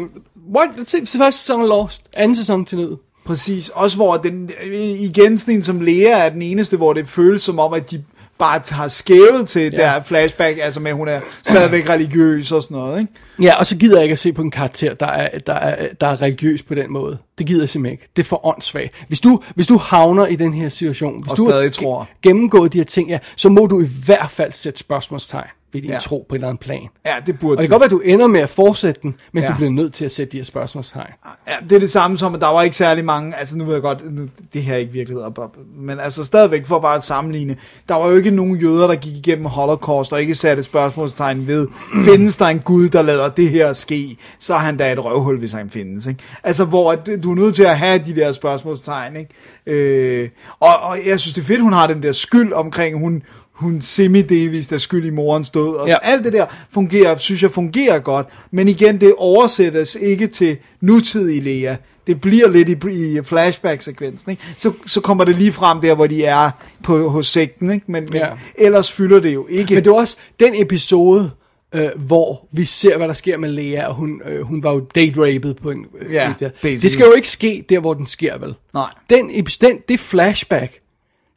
What? 0.56 0.70
Første 1.18 1.40
sæson 1.40 1.62
af 1.62 1.68
Lost, 1.68 2.04
anden 2.14 2.36
sæson 2.36 2.66
til 2.66 2.78
ned. 2.78 2.92
Præcis, 3.26 3.70
også 3.70 3.96
hvor 3.98 4.18
den, 4.18 4.52
igen 5.00 5.38
sådan 5.38 5.64
som 5.64 5.82
Lea 5.82 6.26
er 6.26 6.30
den 6.30 6.42
eneste, 6.42 6.78
hvor 6.78 6.94
det 6.94 7.08
føles 7.08 7.42
som 7.42 7.60
om, 7.60 7.74
at 7.74 7.92
de 7.92 8.04
bare 8.40 8.62
har 8.72 8.88
skævet 8.88 9.48
til 9.48 9.62
ja. 9.62 9.78
der 9.78 10.02
flashback, 10.02 10.58
altså 10.62 10.80
med, 10.80 10.92
at 10.92 10.98
hun 10.98 11.08
er 11.08 11.20
stadigvæk 11.44 11.90
religiøs 11.90 12.52
og 12.52 12.64
sådan 12.64 12.78
noget, 12.78 13.00
ikke? 13.02 13.14
Ja, 13.42 13.56
og 13.56 13.68
så 13.68 13.78
gider 13.78 13.96
jeg 13.98 14.04
ikke 14.04 14.14
at 14.14 14.20
se 14.20 14.34
på 14.34 14.42
en 14.42 14.52
karakter, 14.52 14.94
der 14.94 15.06
er, 15.08 15.38
der 15.40 15.54
er, 15.54 15.88
der 16.02 16.08
er 16.08 16.22
religiøs 16.22 16.64
på 16.64 16.76
den 16.76 16.92
måde. 16.94 17.18
Det 17.38 17.46
gider 17.48 17.62
jeg 17.62 17.70
simpelthen 17.70 17.94
ikke. 17.94 18.10
Det 18.16 18.22
er 18.24 18.28
for 18.28 18.46
åndssvagt. 18.48 18.94
Hvis 19.08 19.20
du, 19.20 19.42
hvis 19.56 19.68
du 19.68 19.78
havner 19.78 20.26
i 20.28 20.36
den 20.36 20.54
her 20.54 20.70
situation, 20.70 21.22
hvis 21.22 21.32
Og 21.32 21.38
du 21.38 21.46
har 21.46 21.52
stadig 21.52 21.68
ge- 21.72 21.74
tror. 21.86 22.10
gennemgået 22.24 22.74
de 22.74 22.78
her 22.78 22.86
ting, 22.86 23.10
ja, 23.10 23.20
så 23.36 23.50
må 23.50 23.66
du 23.66 23.82
i 23.82 23.88
hvert 24.06 24.32
fald 24.32 24.52
sætte 24.52 24.80
spørgsmålstegn 24.80 25.48
ved 25.74 25.82
din 25.82 25.90
Ja. 25.92 25.98
tro 26.00 26.26
på 26.30 26.36
en 26.36 26.36
eller 26.36 26.48
anden 26.48 26.58
plan. 26.64 26.82
Ja, 27.06 27.12
det 27.26 27.40
burde 27.40 27.58
Og 27.58 27.62
det 27.62 27.70
du. 27.70 27.74
kan 27.74 27.80
godt 27.80 27.92
være, 27.92 27.98
at 28.00 28.06
du 28.08 28.12
ender 28.14 28.28
med 28.28 28.40
at 28.40 28.50
fortsætte 28.50 29.02
den, 29.02 29.16
men 29.34 29.44
Ja. 29.44 29.50
du 29.50 29.56
bliver 29.56 29.72
nødt 29.72 29.94
til 29.94 30.06
at 30.06 30.12
sætte 30.12 30.32
de 30.32 30.38
her 30.38 30.44
spørgsmålstegn. 30.44 31.12
Ja, 31.48 31.54
det 31.70 31.72
er 31.76 31.80
det 31.80 31.92
samme 31.92 32.18
som, 32.18 32.36
at 32.36 32.42
der 32.42 32.48
var 32.48 32.62
ikke 32.62 32.76
særlig 32.78 33.06
mange, 33.06 33.36
altså 33.38 33.58
nu 33.58 33.66
ved 33.66 33.74
jeg 33.74 33.82
godt, 33.82 34.16
nu, 34.16 34.28
det 34.54 34.64
her 34.64 34.74
er 34.74 34.78
ikke 34.78 34.92
virkelighed, 34.92 35.24
op, 35.24 35.38
op, 35.38 35.58
men 35.78 36.00
altså 36.00 36.24
stadigvæk 36.24 36.68
for 36.68 36.80
bare 36.80 36.96
at 36.96 37.04
sammenligne, 37.04 37.56
der 37.90 37.96
var 37.96 38.08
jo 38.10 38.16
ikke 38.18 38.32
nogen 38.32 38.56
jøder, 38.58 38.88
der 38.88 38.96
gik 38.96 39.14
igennem 39.16 39.46
holocaust 39.46 40.14
og 40.14 40.22
ikke 40.22 40.36
satte 40.36 40.64
spørgsmålstegn 40.64 41.48
ved, 41.48 41.68
findes 42.10 42.38
der 42.38 42.46
en 42.46 42.60
Gud, 42.60 42.90
der 42.90 43.02
lader 43.02 43.30
det 43.30 43.50
her 43.50 43.74
ske, 43.74 44.18
så 44.40 44.54
er 44.54 44.58
han 44.58 44.78
da 44.78 44.92
et 44.92 45.06
røvhul, 45.06 45.40
hvis 45.40 45.52
han 45.52 45.70
findes, 45.70 46.06
ikke? 46.08 46.24
Altså 46.44 46.66
hvor 46.66 46.92
at 46.92 47.10
du 47.24 47.32
er 47.32 47.36
nødt 47.36 47.56
til 47.56 47.64
at 47.64 47.78
have 47.78 48.00
de 48.06 48.16
der 48.16 48.32
spørgsmålstegn, 48.32 49.16
ikke? 49.16 49.34
Øh, 49.66 50.30
og, 50.60 50.70
og 50.82 50.98
jeg 51.08 51.20
synes 51.20 51.34
det 51.34 51.42
er 51.42 51.46
fedt, 51.46 51.62
hun 51.62 51.74
har 51.74 51.88
den 51.88 52.04
der 52.04 52.12
skyld 52.12 52.54
omkring, 52.54 53.00
hun, 53.00 53.24
hun 53.58 53.82
semi-delvist 53.82 54.72
er 54.72 54.78
skyld 54.78 55.06
i 55.06 55.10
morens 55.10 55.50
død, 55.50 55.76
og 55.76 55.88
ja. 55.88 55.94
Så 55.94 56.00
alt 56.04 56.24
det 56.24 56.34
der 56.34 56.46
fungerer, 56.72 57.18
synes 57.18 57.44
jeg 57.44 57.52
fungerer 57.52 58.00
godt, 58.00 58.28
men 58.52 58.68
igen, 58.68 59.02
det 59.02 59.14
oversættes 59.18 59.98
ikke 60.02 60.28
til 60.28 60.58
nutidig 60.82 61.44
Lea. 61.44 61.76
Det 62.08 62.22
bliver 62.22 62.50
lidt 62.50 62.70
i, 62.70 63.18
i 63.18 63.22
flashback-sekvensen, 63.24 64.32
ikke? 64.32 64.44
Så, 64.56 64.72
så 64.86 65.02
kommer 65.02 65.24
det 65.24 65.36
lige 65.36 65.52
frem 65.52 65.82
der, 65.82 65.96
hvor 65.96 66.08
de 66.08 66.26
er 66.26 66.50
på, 66.84 67.10
hos 67.10 67.28
sekten, 67.28 67.72
ikke? 67.72 67.86
Men, 67.92 68.04
men 68.12 68.22
Ja. 68.22 68.28
ellers 68.56 68.92
fylder 68.92 69.20
det 69.20 69.34
jo 69.34 69.48
ikke. 69.50 69.74
Men 69.74 69.84
det 69.84 69.92
var 69.92 69.98
også 69.98 70.18
den 70.40 70.62
episode, 70.62 71.32
øh, 71.76 71.88
hvor 72.08 72.48
vi 72.52 72.66
ser, 72.66 72.98
hvad 72.98 73.08
der 73.08 73.14
sker 73.14 73.38
med 73.38 73.50
Lea, 73.50 73.88
og 73.88 73.96
hun, 73.96 74.22
øh, 74.26 74.42
hun 74.42 74.64
var 74.64 74.74
jo 74.74 74.80
date-raped 74.96 75.54
på 75.54 75.72
en... 75.72 75.86
Øh, 76.02 76.14
Ja, 76.14 76.34
der. 76.40 76.50
Det 76.64 76.92
skal 76.92 77.06
jo 77.06 77.14
ikke 77.14 77.30
ske 77.30 77.66
der, 77.70 77.80
hvor 77.80 77.94
den 77.94 78.08
sker, 78.08 78.38
vel? 78.38 78.54
Nej. 78.74 78.90
Den, 79.10 79.46
den, 79.62 79.78
det 79.90 80.00
flashback 80.00 80.80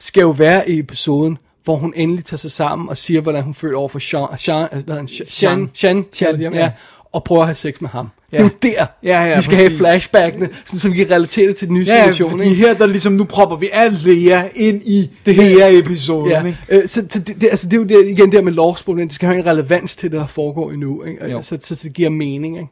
skal 0.00 0.20
jo 0.20 0.30
være 0.30 0.70
i 0.70 0.78
episoden, 0.78 1.38
hvor 1.64 1.76
hun 1.76 1.92
endelig 1.96 2.24
tager 2.24 2.38
sig 2.38 2.52
sammen 2.52 2.88
og 2.88 2.96
siger, 2.98 3.20
hvordan 3.20 3.42
hun 3.42 3.54
føler 3.54 3.78
over 3.78 3.88
for 3.88 3.98
Sean, 3.98 4.26
Sean, 4.38 4.68
øh? 4.72 4.80
Sean, 4.86 5.08
Sean, 5.08 5.70
Sean, 5.74 6.04
Sean, 6.12 6.40
ja. 6.40 6.50
ja, 6.50 6.72
og 7.12 7.24
prøver 7.24 7.40
at 7.42 7.46
have 7.48 7.54
sex 7.54 7.80
med 7.80 7.88
ham. 7.90 8.08
Ja. 8.32 8.36
Det 8.38 8.44
er 8.44 8.48
jo 8.48 8.50
der, 8.62 8.86
Ja, 9.02 9.22
ja, 9.24 9.36
vi 9.36 9.42
skal 9.42 9.54
præcis. 9.56 9.68
have 9.72 9.78
flashbackene, 9.78 10.48
sådan, 10.64 10.78
så 10.80 10.90
vi 10.90 10.96
kan 10.96 11.10
relatere 11.10 11.48
det 11.48 11.56
til 11.56 11.68
den 11.68 11.74
nye 11.76 11.84
Ja, 11.86 12.00
situation. 12.02 12.30
fordi 12.30 12.44
ikke? 12.44 12.56
her, 12.56 12.74
der 12.74 12.86
ligesom, 12.86 13.12
nu 13.12 13.24
propper 13.24 13.56
vi 13.56 13.68
alt 13.72 14.04
Lea 14.06 14.48
ind 14.54 14.82
i 14.84 15.10
Det 15.26 15.34
her- 15.34 15.58
Lea-episoden, 15.58 16.30
Ja, 16.30 16.44
ikke? 16.46 16.58
øh, 16.68 16.82
så, 16.88 17.06
så 17.10 17.18
det, 17.18 17.40
det, 17.40 17.48
altså, 17.50 17.66
det 17.66 17.72
er 17.72 17.76
jo 17.76 17.84
det, 17.84 18.08
igen 18.08 18.32
der 18.32 18.42
med 18.42 18.52
Lost 18.52 18.86
det 18.86 19.14
skal 19.14 19.26
have 19.28 19.38
en 19.38 19.46
relevans 19.46 19.96
til 19.96 20.10
det, 20.12 20.20
der 20.20 20.26
foregår 20.26 20.70
endnu, 20.70 21.02
ikke? 21.04 21.38
Så, 21.42 21.58
så, 21.60 21.74
så 21.74 21.80
det 21.84 21.92
giver 21.92 22.10
mening, 22.10 22.56
ikke? 22.56 22.68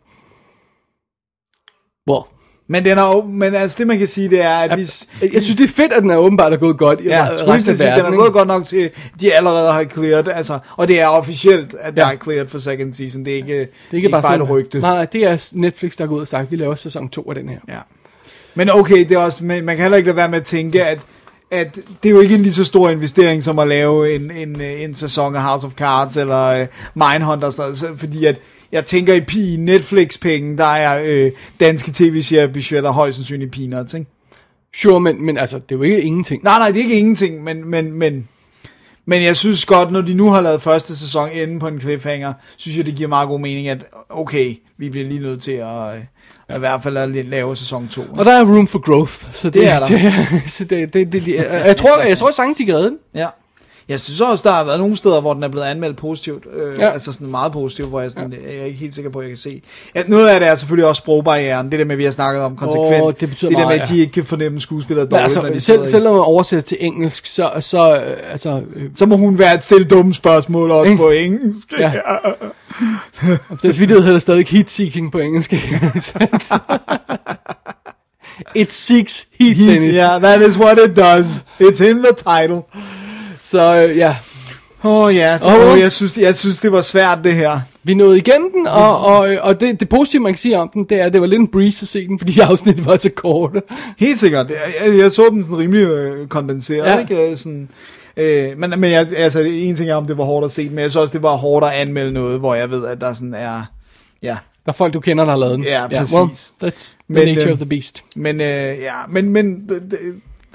Well, 2.10 2.22
Men, 2.70 2.84
den 2.84 2.98
er 2.98 3.24
men 3.26 3.54
altså 3.54 3.76
det 3.78 3.86
man 3.86 3.98
kan 3.98 4.06
sige, 4.06 4.30
det 4.30 4.42
er, 4.42 4.56
at 4.56 4.78
vi... 4.78 4.90
jeg, 5.22 5.32
jeg 5.34 5.42
synes, 5.42 5.56
det 5.56 5.64
er 5.64 5.68
fedt, 5.68 5.92
at 5.92 6.02
den 6.02 6.10
er 6.10 6.16
åbenbart 6.16 6.52
er 6.52 6.56
gået 6.56 6.78
godt 6.78 7.00
i 7.00 7.04
Ja, 7.04 7.28
resten 7.30 7.48
af 7.50 7.60
sige, 7.60 7.74
den 7.76 7.86
er 7.86 8.02
verden, 8.02 8.18
gået 8.18 8.32
godt 8.32 8.48
nok 8.48 8.66
til, 8.66 8.90
de 9.20 9.34
allerede 9.34 9.72
har 9.72 9.84
clearet, 9.84 10.28
altså, 10.34 10.58
og 10.76 10.88
det 10.88 11.00
er 11.00 11.06
officielt, 11.06 11.74
at 11.80 11.96
der 11.96 12.06
Ja. 12.08 12.12
er 12.12 12.16
clearet 12.22 12.50
for 12.50 12.58
second 12.58 12.92
season, 12.92 13.24
det 13.24 13.32
er 13.32 13.36
ikke, 13.36 13.60
det 13.60 13.68
Det 13.90 13.92
er 13.92 13.96
ikke 13.96 14.08
bare, 14.08 14.22
sådan, 14.22 14.42
et 14.42 14.50
rygte. 14.50 14.80
Nej, 14.80 15.04
det 15.04 15.24
er 15.24 15.48
Netflix, 15.52 15.96
der 15.96 16.04
er 16.04 16.08
gået 16.08 16.16
ud 16.16 16.22
og 16.22 16.28
sagt, 16.28 16.50
vi 16.50 16.56
laver 16.56 16.74
sæson 16.74 17.08
2 17.08 17.22
af 17.28 17.34
den 17.34 17.48
her. 17.48 17.58
Ja. 17.68 17.78
Men 18.54 18.70
okay, 18.70 18.98
det 18.98 19.12
er 19.12 19.18
også, 19.18 19.44
man 19.44 19.66
kan 19.66 19.78
heller 19.78 19.96
ikke 19.96 20.06
lade 20.06 20.16
være 20.16 20.28
med 20.28 20.38
at 20.38 20.44
tænke, 20.44 20.84
at, 20.84 20.98
at 21.50 21.74
det 22.02 22.08
er 22.08 22.10
jo 22.10 22.20
ikke 22.20 22.34
en 22.34 22.42
lige 22.42 22.52
så 22.52 22.64
stor 22.64 22.88
investering, 22.90 23.42
som 23.42 23.58
at 23.58 23.68
lave 23.68 24.14
en, 24.14 24.30
en, 24.30 24.60
en 24.60 24.94
sæson 24.94 25.34
af 25.36 25.42
House 25.42 25.66
of 25.66 25.72
Cards, 25.72 26.16
eller 26.16 26.66
Mindhunter, 26.94 27.46
og 27.46 27.52
sådan 27.52 27.66
noget, 27.66 27.78
så- 27.78 27.96
fordi 27.96 28.24
at, 28.24 28.36
jeg 28.72 28.86
tænker 28.86 29.14
i, 29.14 29.20
pi- 29.20 29.60
Netflix-penge, 29.60 30.58
der 30.58 30.64
er 30.64 31.02
øh, 31.06 31.32
danske 31.60 31.90
tv-seriebudgetter 31.94 32.90
højst 32.90 33.16
sandsynligt 33.16 33.52
peanuts, 33.52 33.94
ikke? 33.94 34.06
Sure, 34.76 35.00
men, 35.00 35.26
men 35.26 35.38
altså, 35.38 35.56
det 35.58 35.74
er 35.74 35.76
jo 35.78 35.82
ikke 35.82 36.02
ingenting. 36.02 36.42
Nej, 36.44 36.58
nej, 36.58 36.68
det 36.68 36.76
er 36.76 36.82
ikke 36.84 36.98
ingenting, 36.98 37.44
men, 37.44 37.64
men, 37.70 37.92
men, 37.92 38.28
men 39.06 39.22
jeg 39.22 39.36
synes 39.36 39.64
godt, 39.64 39.92
når 39.92 40.00
de 40.00 40.14
nu 40.14 40.30
har 40.30 40.40
lavet 40.40 40.62
første 40.62 40.96
sæson 40.96 41.28
inde 41.32 41.60
på 41.60 41.68
en 41.68 41.80
cliffhanger, 41.80 42.32
synes 42.56 42.76
jeg, 42.76 42.86
det 42.86 42.94
giver 42.94 43.08
meget 43.08 43.28
god 43.28 43.40
mening, 43.40 43.68
at 43.68 43.84
okay, 44.08 44.54
vi 44.78 44.90
bliver 44.90 45.06
lige 45.06 45.20
nødt 45.20 45.42
til 45.42 45.52
at, 45.52 45.94
øh, 45.94 46.00
at 46.48 46.56
i 46.56 46.58
hvert 46.58 46.82
fald 46.82 46.96
at 46.96 47.26
lave 47.26 47.56
sæson 47.56 47.88
2. 47.88 48.02
Og 48.10 48.24
der 48.24 48.32
er 48.32 48.44
room 48.44 48.66
for 48.66 48.78
growth, 48.78 49.12
så 49.32 49.50
det, 49.50 49.54
Det 49.54 49.68
er 49.68 49.78
der. 49.78 49.86
Det, 49.86 50.50
så 50.56 50.64
det, 50.64 50.92
det, 50.92 51.12
det, 51.12 51.24
det, 51.24 51.34
jeg 51.36 51.76
tror, 51.76 52.02
jeg 52.02 52.18
tror, 52.18 52.50
at 52.50 52.58
de 52.58 52.66
kan 52.66 52.74
redde 52.74 52.88
den. 52.88 52.98
Ja. 53.14 53.26
Jeg 53.88 54.00
synes 54.00 54.20
også, 54.20 54.42
der 54.42 54.50
har 54.54 54.64
været 54.64 54.78
nogle 54.80 54.96
steder, 54.96 55.20
hvor 55.20 55.34
den 55.34 55.42
er 55.42 55.48
blevet 55.48 55.64
anmeldt 55.66 55.96
positivt. 55.96 56.44
Øh, 56.52 56.78
Ja. 56.78 56.84
ja. 56.86 56.92
Altså 56.92 57.12
sådan 57.12 57.26
meget 57.26 57.52
positivt, 57.52 57.88
hvor 57.88 58.00
jeg, 58.00 58.10
sådan, 58.10 58.32
ja. 58.32 58.52
jeg 58.52 58.60
er 58.60 58.64
ikke 58.64 58.78
helt 58.78 58.94
sikker 58.94 59.10
på, 59.10 59.18
at 59.18 59.22
jeg 59.24 59.30
kan 59.30 59.38
se. 59.38 59.62
Ja, 59.96 60.02
noget 60.06 60.28
af 60.28 60.40
det 60.40 60.48
er 60.48 60.56
selvfølgelig 60.56 60.88
også 60.88 61.00
sprogbarrieren. 61.00 61.70
Det 61.70 61.78
der 61.78 61.84
med, 61.84 61.92
at 61.94 61.98
vi 61.98 62.04
har 62.04 62.10
snakket 62.10 62.42
om 62.42 62.56
konsekvent. 62.56 63.02
Åh, 63.02 63.12
det 63.20 63.20
det 63.20 63.40
der 63.40 63.48
med, 63.50 63.56
meget, 63.64 63.80
at 63.80 63.88
de 63.88 63.94
ja. 63.94 64.00
ikke 64.00 64.12
kan 64.12 64.24
fornemme 64.24 64.60
skuespillere 64.60 65.06
dårligt, 65.06 65.34
når 65.34 65.42
altså, 65.42 65.52
de 65.54 65.60
selv, 65.60 65.88
selvom 65.88 66.12
man 66.14 66.22
oversætter 66.22 66.62
til 66.62 66.76
engelsk, 66.80 67.26
så, 67.26 67.50
så 67.60 67.96
øh, 67.96 68.16
altså, 68.30 68.62
øh, 68.74 68.84
Så 68.94 69.06
må 69.06 69.16
hun 69.16 69.38
være 69.38 69.54
et 69.54 69.62
stille 69.62 69.84
dumme 69.84 70.14
spørgsmål 70.14 70.70
også 70.70 70.96
på 70.96 71.10
engelsk. 71.10 71.72
Ja. 71.78 71.92
Deres 73.62 73.80
video 73.80 74.00
hedder 74.00 74.18
stadig 74.18 74.46
heat-seeking 74.46 75.10
på 75.12 75.18
engelsk. 75.18 75.52
It 78.54 78.72
seeks 78.72 79.26
heat, 79.40 79.56
Heat, 79.56 79.80
Dennis. 79.80 79.94
yeah, 79.94 80.20
that 80.22 80.42
is 80.42 80.58
what 80.58 80.78
it 80.78 80.96
does. 80.96 81.44
It's 81.60 81.80
in 81.80 82.02
the 82.02 82.12
title. 82.14 82.62
Så 83.50 83.86
øh, 83.88 83.96
ja, 83.96 84.16
Åh 84.84 84.90
oh, 85.04 85.14
ja, 85.14 85.38
så, 85.38 85.72
oh, 85.72 85.80
jeg, 85.80 85.92
synes, 85.92 86.18
jeg 86.18 86.34
synes, 86.36 86.60
det 86.60 86.72
var 86.72 86.80
svært 86.82 87.18
det 87.24 87.34
her. 87.34 87.60
vi 87.82 87.94
nåede 87.94 88.18
igennem 88.18 88.50
den, 88.52 88.66
og, 88.66 89.00
og, 89.04 89.28
og 89.40 89.60
det, 89.60 89.80
det 89.80 89.88
positive, 89.88 90.22
man 90.22 90.32
kan 90.32 90.38
sige 90.38 90.58
om 90.58 90.68
den, 90.74 90.84
det 90.84 91.00
er, 91.00 91.04
at 91.06 91.12
det 91.12 91.20
var 91.20 91.26
lidt 91.26 91.40
en 91.40 91.48
breeze 91.48 91.84
at 91.84 91.88
se 91.88 92.06
den, 92.08 92.18
fordi 92.18 92.40
afsnittet 92.50 92.86
var 92.86 92.96
så 92.96 93.10
korte. 93.10 93.62
Helt 93.98 94.18
sikkert. 94.18 94.50
Jeg, 94.50 94.98
jeg 94.98 95.12
så 95.12 95.22
den 95.30 95.44
sådan 95.44 95.58
rimelig 95.58 95.82
øh, 95.86 96.28
kondenseret, 96.28 96.86
Ja. 96.86 96.98
ikke? 97.00 97.30
Øh, 97.30 97.36
Sådan, 97.36 97.68
øh, 98.16 98.58
men 98.58 98.74
men 98.80 98.90
jeg, 98.90 99.06
altså, 99.16 99.40
en 99.40 99.76
ting 99.76 99.90
er, 99.90 99.94
om 99.94 100.06
det 100.06 100.18
var 100.18 100.24
hårdt 100.24 100.44
at 100.44 100.50
se 100.50 100.68
men 100.68 100.78
jeg 100.78 100.90
synes 100.90 100.96
også, 100.96 101.12
det 101.12 101.22
var 101.22 101.34
hårdt 101.36 101.66
at 101.66 101.72
anmelde 101.72 102.12
noget, 102.12 102.38
hvor 102.38 102.54
jeg 102.54 102.70
ved, 102.70 102.86
at 102.86 103.00
der 103.00 103.14
sådan 103.14 103.34
er... 103.34 103.62
Ja, 104.22 104.36
Der 104.66 104.72
er 104.72 104.72
folk, 104.72 104.94
du 104.94 105.00
kender, 105.00 105.24
der 105.24 105.30
har 105.32 105.38
lavet 105.38 105.54
den. 105.58 105.64
Ja, 105.64 105.86
well, 105.86 106.28
præcis. 106.28 106.52
that's 106.64 106.96
the 106.96 106.96
Men, 107.08 107.28
nature 107.28 107.46
øh, 107.46 107.52
of 107.52 107.58
the 107.58 107.66
beast. 107.66 108.02
men 108.16 108.40
øh, 108.40 108.46
ja, 108.78 108.92
men, 109.08 109.28
men 109.30 109.68
det, 109.68 109.82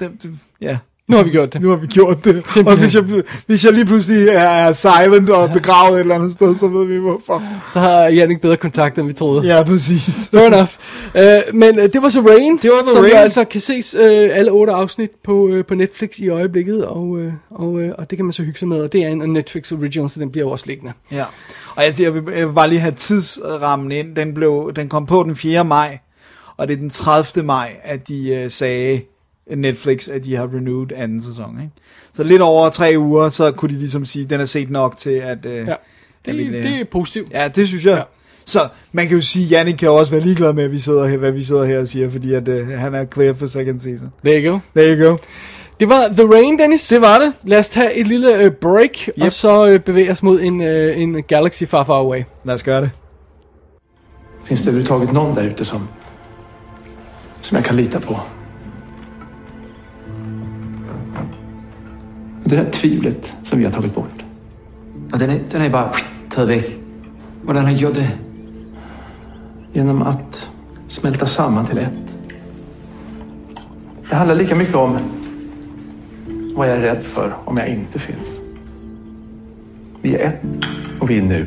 det, 0.00 0.10
det, 0.22 0.30
ja. 0.60 0.78
Nu 1.08 1.16
har 1.16 1.24
vi 1.24 1.30
gjort 1.30 1.52
det. 1.52 1.62
Nu 1.62 1.68
har 1.68 1.76
vi 1.76 1.86
gjort 1.86 2.24
det. 2.24 2.34
Simpelthen. 2.34 2.66
Og 2.66 2.76
hvis 2.76 2.94
jeg, 2.94 3.22
hvis 3.46 3.64
jeg 3.64 3.72
lige 3.72 3.84
pludselig 3.84 4.28
er, 4.28 4.72
silent 4.72 5.30
og 5.30 5.50
begravet 5.52 5.94
et 5.94 6.00
eller 6.00 6.14
andet 6.14 6.32
sted, 6.32 6.56
så 6.56 6.68
ved 6.68 6.86
vi 6.86 6.96
hvorfor. 6.98 7.42
Så 7.72 7.80
har 7.80 8.02
Jannik 8.04 8.40
bedre 8.40 8.56
kontakt, 8.56 8.98
end 8.98 9.06
vi 9.06 9.12
troede. 9.12 9.56
Ja, 9.56 9.62
præcis. 9.62 10.28
Fair 10.34 10.46
enough. 10.46 10.68
Uh, 11.14 11.54
men 11.54 11.78
uh, 11.78 11.84
det 11.84 12.02
var 12.02 12.08
så 12.08 12.20
Rain, 12.20 12.58
Det 12.62 12.70
var 12.70 12.82
The 12.82 12.92
som 12.92 13.02
Rain. 13.02 13.16
altså 13.16 13.44
kan 13.44 13.60
ses 13.60 13.94
uh, 13.94 14.00
alle 14.10 14.50
otte 14.50 14.72
afsnit 14.72 15.10
på, 15.24 15.32
uh, 15.32 15.64
på 15.64 15.74
Netflix 15.74 16.18
i 16.18 16.28
øjeblikket, 16.28 16.84
og, 16.86 17.02
uh, 17.08 17.32
og, 17.50 17.72
uh, 17.72 17.88
og 17.98 18.10
det 18.10 18.18
kan 18.18 18.24
man 18.24 18.32
så 18.32 18.42
hygge 18.42 18.58
sig 18.58 18.68
med, 18.68 18.80
og 18.80 18.92
det 18.92 19.02
er 19.02 19.08
en 19.08 19.18
Netflix 19.18 19.72
original, 19.72 20.10
så 20.10 20.20
den 20.20 20.30
bliver 20.30 20.50
også 20.50 20.66
liggende. 20.66 20.92
Ja, 21.12 21.24
og 21.76 21.82
jeg, 21.82 22.00
jeg, 22.00 22.14
vil, 22.14 22.22
jeg 22.38 22.48
vil 22.48 22.54
bare 22.54 22.68
lige 22.68 22.80
have 22.80 22.94
tidsrammen 22.94 23.92
ind. 23.92 24.16
Den, 24.16 24.34
blev, 24.34 24.72
den 24.76 24.88
kom 24.88 25.06
på 25.06 25.22
den 25.22 25.36
4. 25.36 25.64
maj, 25.64 25.98
og 26.56 26.68
det 26.68 26.74
er 26.74 26.78
den 26.78 26.90
30. 26.90 27.46
maj, 27.46 27.72
at 27.82 28.08
de 28.08 28.42
uh, 28.44 28.50
sagde 28.50 29.00
Netflix, 29.50 30.08
at 30.08 30.24
de 30.24 30.36
har 30.36 30.46
renewed 30.54 30.86
anden 30.96 31.20
sæson. 31.22 31.58
Ikke? 31.60 31.72
Så 32.12 32.24
lidt 32.24 32.42
over 32.42 32.68
tre 32.68 32.94
uger, 32.98 33.28
så 33.28 33.50
kunne 33.50 33.74
de 33.74 33.78
ligesom 33.78 34.04
sige, 34.04 34.24
at 34.24 34.30
den 34.30 34.40
er 34.40 34.44
set 34.44 34.70
nok 34.70 34.96
til, 34.96 35.10
at... 35.10 35.46
Uh, 35.46 35.52
Ja. 35.52 35.72
at 35.72 35.78
Det, 36.26 36.36
vi, 36.36 36.44
øh, 36.46 36.52
det 36.52 36.80
er 36.80 36.84
positivt. 36.92 37.30
Ja, 37.32 37.48
det 37.48 37.68
synes 37.68 37.84
jeg. 37.84 37.96
Ja. 37.96 38.02
Så 38.44 38.68
man 38.92 39.06
kan 39.08 39.16
jo 39.16 39.20
sige, 39.20 39.44
at 39.44 39.50
Jannik 39.50 39.74
kan 39.74 39.88
jo 39.88 39.94
også 39.94 40.10
være 40.12 40.20
ligeglad 40.20 40.52
med, 40.52 40.64
at 40.64 40.70
vi 40.72 40.78
sidder 40.78 41.06
her, 41.06 41.16
hvad 41.16 41.32
vi 41.32 41.42
sidder 41.42 41.64
her 41.64 41.78
og 41.78 41.88
siger, 41.88 42.10
fordi 42.10 42.34
at, 42.34 42.48
uh, 42.48 42.68
han 42.68 42.94
er 42.94 43.04
clear 43.14 43.32
for 43.34 43.46
second 43.46 43.78
season. 43.80 44.12
There 44.24 44.42
you 44.44 44.52
go. 44.52 44.58
There 44.76 44.96
you 44.98 45.08
go. 45.08 45.16
Det 45.80 45.88
var 45.88 46.08
The 46.08 46.34
Rain, 46.34 46.58
Dennis. 46.58 46.88
Det 46.88 47.00
var 47.00 47.18
det. 47.18 47.32
Lad 47.44 47.58
os 47.58 47.68
tage 47.68 47.94
et 47.94 48.06
lille 48.06 48.46
uh, 48.46 48.52
break, 48.52 49.08
yep. 49.08 49.14
og 49.24 49.32
så 49.32 49.74
uh, 49.74 49.80
bevæge 49.80 50.10
os 50.10 50.22
mod 50.22 50.40
en, 50.40 50.60
uh, 50.60 51.00
en 51.02 51.22
galaxy 51.22 51.64
far, 51.64 51.84
far 51.84 51.98
away. 51.98 52.22
Lad 52.44 52.54
os 52.54 52.62
gøre 52.62 52.80
det. 52.80 52.90
Finns 54.44 54.62
det 54.62 54.68
överhuvudtaget 54.68 55.12
någon 55.14 55.36
där 55.36 55.42
ute 55.52 55.64
som, 55.64 55.88
som 57.42 57.56
jag 57.56 57.64
kan 57.64 57.76
lita 57.76 58.00
på? 58.00 58.20
Det 62.44 62.56
där 62.56 62.70
tvivlet 62.70 63.36
som 63.42 63.58
vi 63.58 63.64
har 63.64 63.72
tagit 63.72 63.94
bort. 63.94 64.24
Og 65.12 65.20
den 65.20 65.30
er, 65.30 65.38
den 65.52 65.62
er 65.62 65.66
I 65.66 65.70
bare 65.70 65.92
taget 66.30 66.48
væk. 66.48 66.78
Hvordan 67.44 67.64
har 67.64 67.72
I 67.72 67.78
gjort 67.78 67.94
det? 67.94 68.10
Genom 69.72 70.02
att 70.02 70.50
smälta 70.88 71.26
samman 71.26 71.66
till 71.66 71.78
ett. 71.78 72.14
Det 74.10 74.14
handlar 74.14 74.34
lika 74.34 74.54
mycket 74.54 74.74
om 74.74 74.98
vad 76.54 76.68
jag 76.68 76.76
är 76.76 76.80
rädd 76.80 77.02
för 77.02 77.36
om 77.44 77.56
jag 77.56 77.68
inte 77.68 77.98
finns. 77.98 78.40
Vi 80.02 80.14
är 80.14 80.28
ett 80.28 80.66
och 81.00 81.10
vi 81.10 81.18
är 81.18 81.22
nu. 81.22 81.46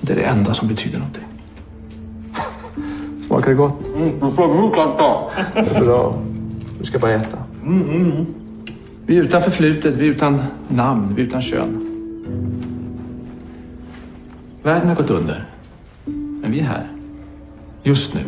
Det 0.00 0.12
är 0.12 0.16
det 0.16 0.22
enda 0.22 0.54
som 0.54 0.68
betyder 0.68 0.98
någonting. 0.98 1.24
Smakar 3.26 3.50
det 3.50 3.56
gott? 3.56 3.90
Det 5.54 5.76
är 5.76 5.84
bra. 5.84 6.14
Du 6.78 6.84
ska 6.84 6.98
bara 6.98 7.12
äta. 7.12 7.38
Vi 9.06 9.18
är 9.18 9.22
utan 9.22 9.42
förflutet, 9.42 9.96
vi 9.96 10.06
är 10.06 10.10
utan 10.10 10.42
namn, 10.68 11.14
vi 11.14 11.22
är 11.22 11.26
utan 11.26 11.42
kön. 11.42 11.80
Världen 14.62 14.88
har 14.88 14.94
gått 14.94 15.10
under. 15.10 15.44
Men 16.40 16.50
vi 16.50 16.60
är 16.60 16.64
här. 16.64 16.88
Just 17.82 18.14
nu. 18.14 18.20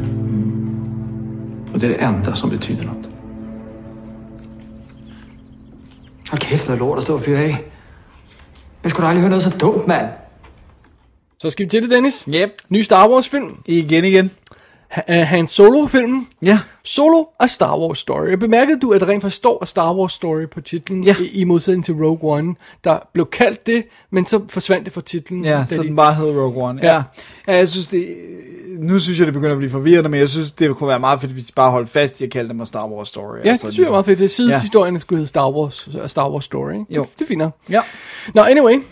Och 1.73 1.79
det 1.79 1.87
är 1.87 1.91
det 1.91 2.05
enda 2.05 2.35
som 2.35 2.51
betyder 2.51 2.85
något. 2.85 3.09
Hold 6.31 6.41
kæft, 6.41 6.69
noget 6.69 6.81
lort 6.81 6.99
at 6.99 7.03
stå 7.03 7.15
og 7.15 7.21
fyre 7.21 7.39
af. 7.39 7.65
Jeg 8.83 8.91
skulle 8.91 9.05
da 9.05 9.09
aldrig 9.09 9.21
høre 9.21 9.31
noget 9.31 9.43
så 9.43 9.51
dumt, 9.51 9.87
mand. 9.87 10.09
Så 11.39 11.51
skal 11.51 11.65
vi 11.65 11.71
til 11.71 11.83
det, 11.83 11.91
Dennis. 11.91 12.25
Yep. 12.29 12.51
Ny 12.69 12.83
Star 12.83 13.09
Wars-film. 13.09 13.63
Igen 13.67 14.05
igen. 14.05 14.31
Uh, 15.09 15.15
Han 15.15 15.47
Solo-filmen. 15.47 16.29
Ja. 16.43 16.59
Solo 16.85 17.25
og 17.39 17.51
Star 17.51 17.79
Wars 17.79 17.99
Story. 17.99 18.29
Jeg 18.31 18.39
bemærkede 18.39 18.81
du, 18.81 18.91
at 18.93 19.01
der 19.01 19.09
rent 19.09 19.23
faktisk 19.23 19.37
står 19.37 19.65
Star 19.65 19.95
Wars 19.95 20.13
Story 20.13 20.47
på 20.53 20.61
titlen, 20.61 21.05
Ja. 21.05 21.17
i, 21.21 21.41
i 21.41 21.45
modsætning 21.45 21.85
til 21.85 21.95
Rogue 21.95 22.33
One, 22.37 22.55
der 22.85 22.99
blev 23.13 23.27
kaldt 23.27 23.67
det, 23.67 23.85
men 24.11 24.27
så 24.27 24.41
forsvandt 24.49 24.85
det 24.85 24.93
fra 24.93 25.01
titlen. 25.01 25.45
Ja, 25.45 25.65
så 25.69 25.83
de- 25.83 25.87
den 25.89 25.97
bare 25.97 26.15
hed 26.15 26.27
Rogue 26.31 26.63
One. 26.69 26.81
Ja. 26.83 26.95
Ja. 26.95 27.03
ja. 27.49 27.57
jeg 27.57 27.69
synes 27.69 27.87
det... 27.87 28.07
Nu 28.79 28.99
synes 28.99 29.19
jeg, 29.19 29.27
det 29.27 29.35
begynder 29.35 29.53
at 29.53 29.59
blive 29.59 29.71
forvirrende, 29.71 30.11
men 30.11 30.21
jeg 30.21 30.29
synes, 30.31 30.51
det 30.51 30.77
kunne 30.77 30.89
være 30.89 31.01
meget 31.01 31.21
fedt, 31.21 31.33
hvis 31.33 31.45
de 31.47 31.53
bare 31.53 31.71
holdt 31.71 31.89
fast 31.91 32.21
i 32.21 32.25
at 32.25 32.31
kalde 32.31 32.49
dem 32.49 32.61
Star 32.67 32.87
Wars 32.89 33.09
Story. 33.09 33.37
Ja, 33.45 33.51
altså, 33.51 33.67
det 33.67 33.73
synes 33.75 33.85
jeg 33.85 33.89
er 33.89 33.91
meget 33.93 34.07
fedt. 34.07 34.19
Det 34.19 34.25
er 34.25 34.29
Ja. 34.49 34.61
skulle 35.01 35.17
hedde 35.19 35.29
Star 35.29 35.51
Wars, 35.51 35.89
uh, 35.89 36.07
Star 36.07 36.31
Wars 36.31 36.45
Story. 36.45 36.75
Jo. 36.91 37.03
Det, 37.03 37.19
det 37.19 37.25
er 37.25 37.29
fint. 37.29 37.43
Ja, 37.71 37.81
Nå, 38.35 38.43
anyway, 38.43 38.83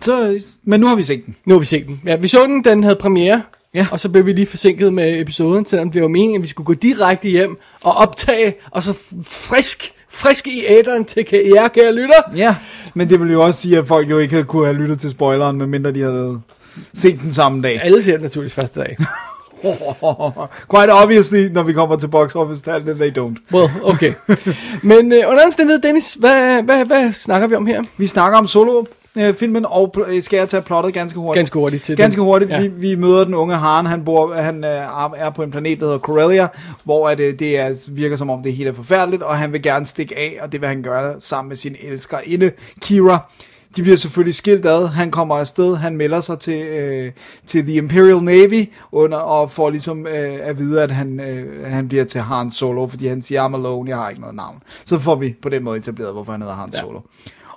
så, 0.00 0.44
men 0.64 0.80
nu 0.80 0.86
har 0.86 0.94
vi 0.94 1.02
set 1.02 1.26
den. 1.26 1.36
nu 1.44 1.54
har 1.54 1.58
vi 1.58 1.66
set 1.66 1.86
den. 1.86 2.00
Ja, 2.06 2.16
vi 2.16 2.28
så 2.28 2.42
den, 2.46 2.64
den 2.64 2.82
havde 2.82 2.96
premiere, 2.96 3.42
Ja. 3.74 3.86
og 3.90 4.00
så 4.00 4.08
blev 4.08 4.26
vi 4.26 4.32
lige 4.32 4.46
forsinket 4.46 4.92
med 4.92 5.20
episoden, 5.20 5.66
selvom 5.66 5.90
det 5.90 6.02
var 6.02 6.08
meningen, 6.08 6.36
at 6.36 6.42
vi 6.42 6.48
skulle 6.48 6.66
gå 6.66 6.74
direkte 6.74 7.28
hjem 7.28 7.58
og 7.82 7.96
optage, 7.96 8.54
og 8.70 8.82
så 8.82 8.94
frisk, 9.24 9.92
frisk 10.08 10.46
i 10.46 10.64
æderen 10.68 11.04
til 11.04 11.26
jer, 11.54 11.68
kære 11.68 11.94
lytter. 11.94 12.22
Ja, 12.36 12.56
men 12.94 13.10
det 13.10 13.20
vil 13.20 13.32
jo 13.32 13.44
også 13.44 13.60
sige, 13.60 13.78
at 13.78 13.86
folk 13.86 14.10
jo 14.10 14.18
ikke 14.18 14.34
havde 14.34 14.44
kunne 14.44 14.66
have 14.66 14.76
lyttet 14.76 14.98
til 14.98 15.10
spoileren, 15.10 15.58
medmindre 15.58 15.92
de 15.92 16.00
havde 16.00 16.40
set 16.94 17.20
den 17.20 17.30
samme 17.30 17.62
dag. 17.62 17.80
Alle 17.82 18.02
ser 18.02 18.12
den 18.12 18.22
naturligvis 18.22 18.54
første 18.54 18.80
dag. 18.80 18.96
Quite 20.70 20.92
obviously, 20.92 21.48
når 21.52 21.62
vi 21.62 21.72
kommer 21.72 21.96
til 21.96 22.08
box 22.08 22.34
office 22.34 22.62
tallene, 22.62 22.94
they 22.94 23.18
don't. 23.18 23.54
Well, 23.54 23.70
okay. 23.82 24.14
Men 24.82 25.12
øh, 25.12 25.18
under 25.28 25.46
omstændighed, 25.46 25.82
Dennis, 25.82 26.14
hvad, 26.14 26.62
hvad, 26.62 26.84
hvad 26.84 27.12
snakker 27.12 27.46
vi 27.48 27.54
om 27.54 27.66
her? 27.66 27.82
Vi 27.96 28.06
snakker 28.06 28.38
om 28.38 28.46
solo 28.46 28.84
øh, 29.18 29.34
filmen, 29.34 29.66
og 29.68 29.94
pl- 29.96 30.20
skal 30.20 30.36
jeg 30.36 30.48
tage 30.48 30.62
plottet 30.62 30.94
ganske 30.94 31.18
hurtigt? 31.18 31.38
Ganske 31.40 31.58
hurtigt 31.58 31.82
til 31.84 31.96
Ganske 31.96 32.18
den. 32.18 32.24
hurtigt. 32.24 32.50
Ja. 32.50 32.56
Ja. 32.60 32.62
Vi, 32.62 32.68
vi 32.68 32.94
møder 32.94 33.24
den 33.24 33.34
unge 33.34 33.54
Han. 33.54 33.86
Han, 33.86 34.04
bor, 34.04 34.34
han 34.34 34.64
øh, 34.64 34.70
er 35.16 35.30
på 35.36 35.42
en 35.42 35.50
planet, 35.50 35.80
der 35.80 35.86
hedder 35.86 35.98
Corellia, 35.98 36.48
hvor 36.84 37.08
at, 37.08 37.20
øh, 37.20 37.38
det 37.38 37.58
er, 37.58 37.74
virker 37.88 38.16
som 38.16 38.30
om 38.30 38.42
det 38.42 38.52
hele 38.52 38.70
er 38.70 38.74
forfærdeligt, 38.74 39.22
og 39.22 39.36
han 39.36 39.52
vil 39.52 39.62
gerne 39.62 39.86
stikke 39.86 40.18
af, 40.18 40.38
og 40.42 40.52
det 40.52 40.60
vil 40.60 40.68
han 40.68 40.82
gøre 40.82 41.14
sammen 41.20 41.48
med 41.48 41.56
sin 41.56 41.76
elskerinde, 41.82 42.50
Kira. 42.80 43.18
De 43.76 43.82
bliver 43.82 43.96
selvfølgelig 43.96 44.34
skilt 44.34 44.66
ad. 44.66 44.86
Han 44.88 45.10
kommer 45.10 45.36
afsted. 45.36 45.76
Han 45.76 45.96
melder 45.96 46.20
sig 46.20 46.38
til, 46.38 46.62
øh, 46.62 47.10
til 47.46 47.62
The 47.66 47.74
Imperial 47.74 48.22
Navy 48.22 48.66
under, 48.92 49.18
og 49.18 49.50
får 49.50 49.70
ligesom 49.70 50.06
øh, 50.06 50.38
at 50.42 50.58
vide, 50.58 50.82
at 50.82 50.90
han, 50.90 51.20
øh, 51.20 51.64
han 51.66 51.88
bliver 51.88 52.04
til 52.04 52.20
Han 52.20 52.50
Solo, 52.50 52.86
fordi 52.88 53.06
han 53.06 53.22
siger, 53.22 53.48
I'm 53.48 53.54
alone, 53.54 53.90
jeg 53.90 53.98
har 53.98 54.08
ikke 54.08 54.20
noget 54.20 54.36
navn. 54.36 54.62
Så 54.84 54.98
får 54.98 55.14
vi 55.14 55.34
på 55.42 55.48
den 55.48 55.64
måde 55.64 55.78
etableret, 55.78 56.12
hvorfor 56.12 56.32
han 56.32 56.42
hedder 56.42 56.54
Han 56.56 56.72
Solo. 56.72 57.00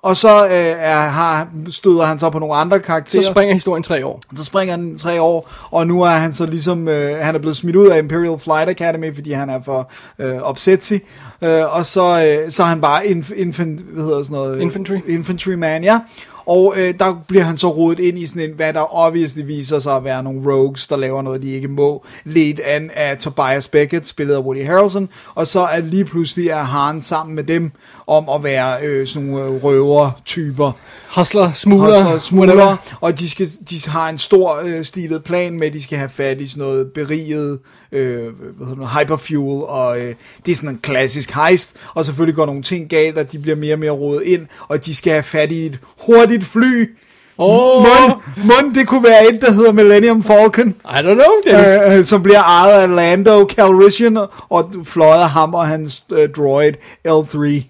Og 0.06 0.18
så 0.18 0.46
øh, 0.46 0.52
er, 0.52 1.00
har, 1.00 1.48
støder 1.70 2.06
han 2.06 2.20
så 2.20 2.30
på 2.30 2.40
nogle 2.40 2.56
andre 2.56 2.80
karakterer. 2.80 3.24
Så 3.24 3.30
springer 3.30 3.54
historien 3.54 3.84
tre 3.84 4.06
år. 4.06 4.22
Så 4.38 4.44
springer 4.44 4.76
han 4.76 4.98
tre 4.98 5.22
år, 5.22 5.52
og 5.72 5.88
nu 5.88 6.02
er 6.02 6.10
han 6.10 6.34
så 6.34 6.46
ligesom, 6.46 6.88
øh, 6.88 7.18
han 7.18 7.36
er 7.36 7.40
blevet 7.40 7.58
smidt 7.58 7.76
ud 7.76 7.88
af 7.88 8.00
Imperial 8.00 8.40
Flight 8.40 8.70
Academy, 8.70 9.16
fordi 9.16 9.32
han 9.32 9.50
er 9.50 9.62
for 9.66 9.92
øh, 10.20 10.36
opsætsig, 10.36 11.02
øh, 11.42 11.76
og 11.78 11.86
så, 11.86 12.02
øh, 12.02 12.52
så 12.52 12.64
er 12.64 12.68
han 12.68 12.82
bare 12.82 13.08
inf, 13.08 13.32
infant, 13.36 13.82
hvad 13.82 14.04
hedder 14.04 14.24
sådan 14.24 14.36
noget? 14.36 14.62
Infantry. 14.62 14.96
Infantryman, 15.08 15.84
ja. 15.84 16.00
Og 16.46 16.74
øh, 16.78 16.94
der 17.00 17.24
bliver 17.28 17.44
han 17.44 17.58
så 17.58 17.68
rodet 17.68 18.00
ind 18.00 18.20
i 18.20 18.26
sådan 18.26 18.50
en, 18.50 18.56
hvad 18.56 18.74
der 18.74 18.96
obviously 18.96 19.42
viser 19.46 19.80
sig 19.80 19.96
at 19.96 20.04
være 20.04 20.24
nogle 20.24 20.54
rogues, 20.54 20.88
der 20.88 20.98
laver 20.98 21.22
noget, 21.22 21.42
de 21.42 21.52
ikke 21.52 21.68
må. 21.68 22.06
Ledt 22.24 22.60
an 22.60 22.92
af 22.94 23.18
Tobias 23.18 23.68
Beckett, 23.68 24.08
spillet 24.08 24.34
af 24.34 24.40
Woody 24.40 24.66
Harrelson. 24.66 25.10
Og 25.36 25.48
så 25.48 25.60
er 25.60 25.82
lige 25.82 26.06
pludselig 26.06 26.48
er 26.48 26.64
Han 26.64 27.02
sammen 27.02 27.36
med 27.36 27.44
dem 27.44 27.72
om 28.08 28.30
at 28.30 28.44
være 28.44 28.84
øh, 28.84 29.08
sådan 29.08 29.28
nogle 29.28 29.46
øh, 29.46 29.64
røver-typer. 29.64 30.72
Hustler, 31.16 31.52
whatever. 31.68 32.20
smugler, 32.20 32.98
og 33.02 33.20
de, 33.20 33.30
skal, 33.30 33.48
de 33.70 33.82
har 33.90 34.10
en 34.10 34.18
stor 34.18 34.62
øh, 34.64 34.86
stilet 34.86 35.24
plan 35.24 35.60
med, 35.60 35.68
at 35.68 35.74
de 35.74 35.84
skal 35.84 35.98
have 35.98 36.10
fat 36.10 36.42
i 36.42 36.48
sådan 36.48 36.64
noget 36.64 36.92
beriget 36.92 37.60
øh, 37.92 38.24
hvad 38.58 38.68
hedder 38.68 38.82
det, 38.82 38.90
hyperfuel, 39.00 39.64
og 39.68 40.00
øh, 40.00 40.16
det 40.46 40.52
er 40.52 40.56
sådan 40.56 40.70
en 40.70 40.80
klassisk 40.82 41.32
heist, 41.32 41.76
og 41.94 42.06
selvfølgelig 42.06 42.36
går 42.36 42.46
nogle 42.46 42.64
ting 42.64 42.90
galt, 42.90 43.18
og 43.18 43.32
de 43.32 43.40
bliver 43.40 43.56
mere 43.58 43.74
og 43.76 43.80
mere 43.80 43.92
rodet 43.92 44.24
ind, 44.24 44.48
og 44.68 44.86
de 44.86 44.96
skal 44.96 45.12
have 45.12 45.24
fat 45.24 45.52
i 45.52 45.66
et 45.66 45.80
hurtigt 46.06 46.46
fly. 46.46 46.90
Åh. 47.38 47.84
Mund, 47.84 48.22
mund, 48.38 48.76
det 48.76 48.88
kunne 48.88 49.04
være 49.04 49.34
et, 49.34 49.42
der 49.42 49.52
hedder 49.52 49.72
Millennium 49.72 50.24
Falcon. 50.24 50.70
I 50.70 50.98
don't 50.98 51.02
know, 51.02 51.42
Dennis. 51.46 51.98
Øh, 51.98 52.04
som 52.04 52.24
bliver 52.24 52.42
ejet 52.42 52.82
af 52.82 52.96
Lando 52.96 53.48
Calrissian, 53.50 54.18
og 54.50 54.74
fløjet 54.84 55.22
af 55.22 55.30
ham 55.30 55.54
og 55.54 55.68
hans 55.68 56.04
øh, 56.12 56.30
droid 56.30 56.74
L3. 57.08 57.64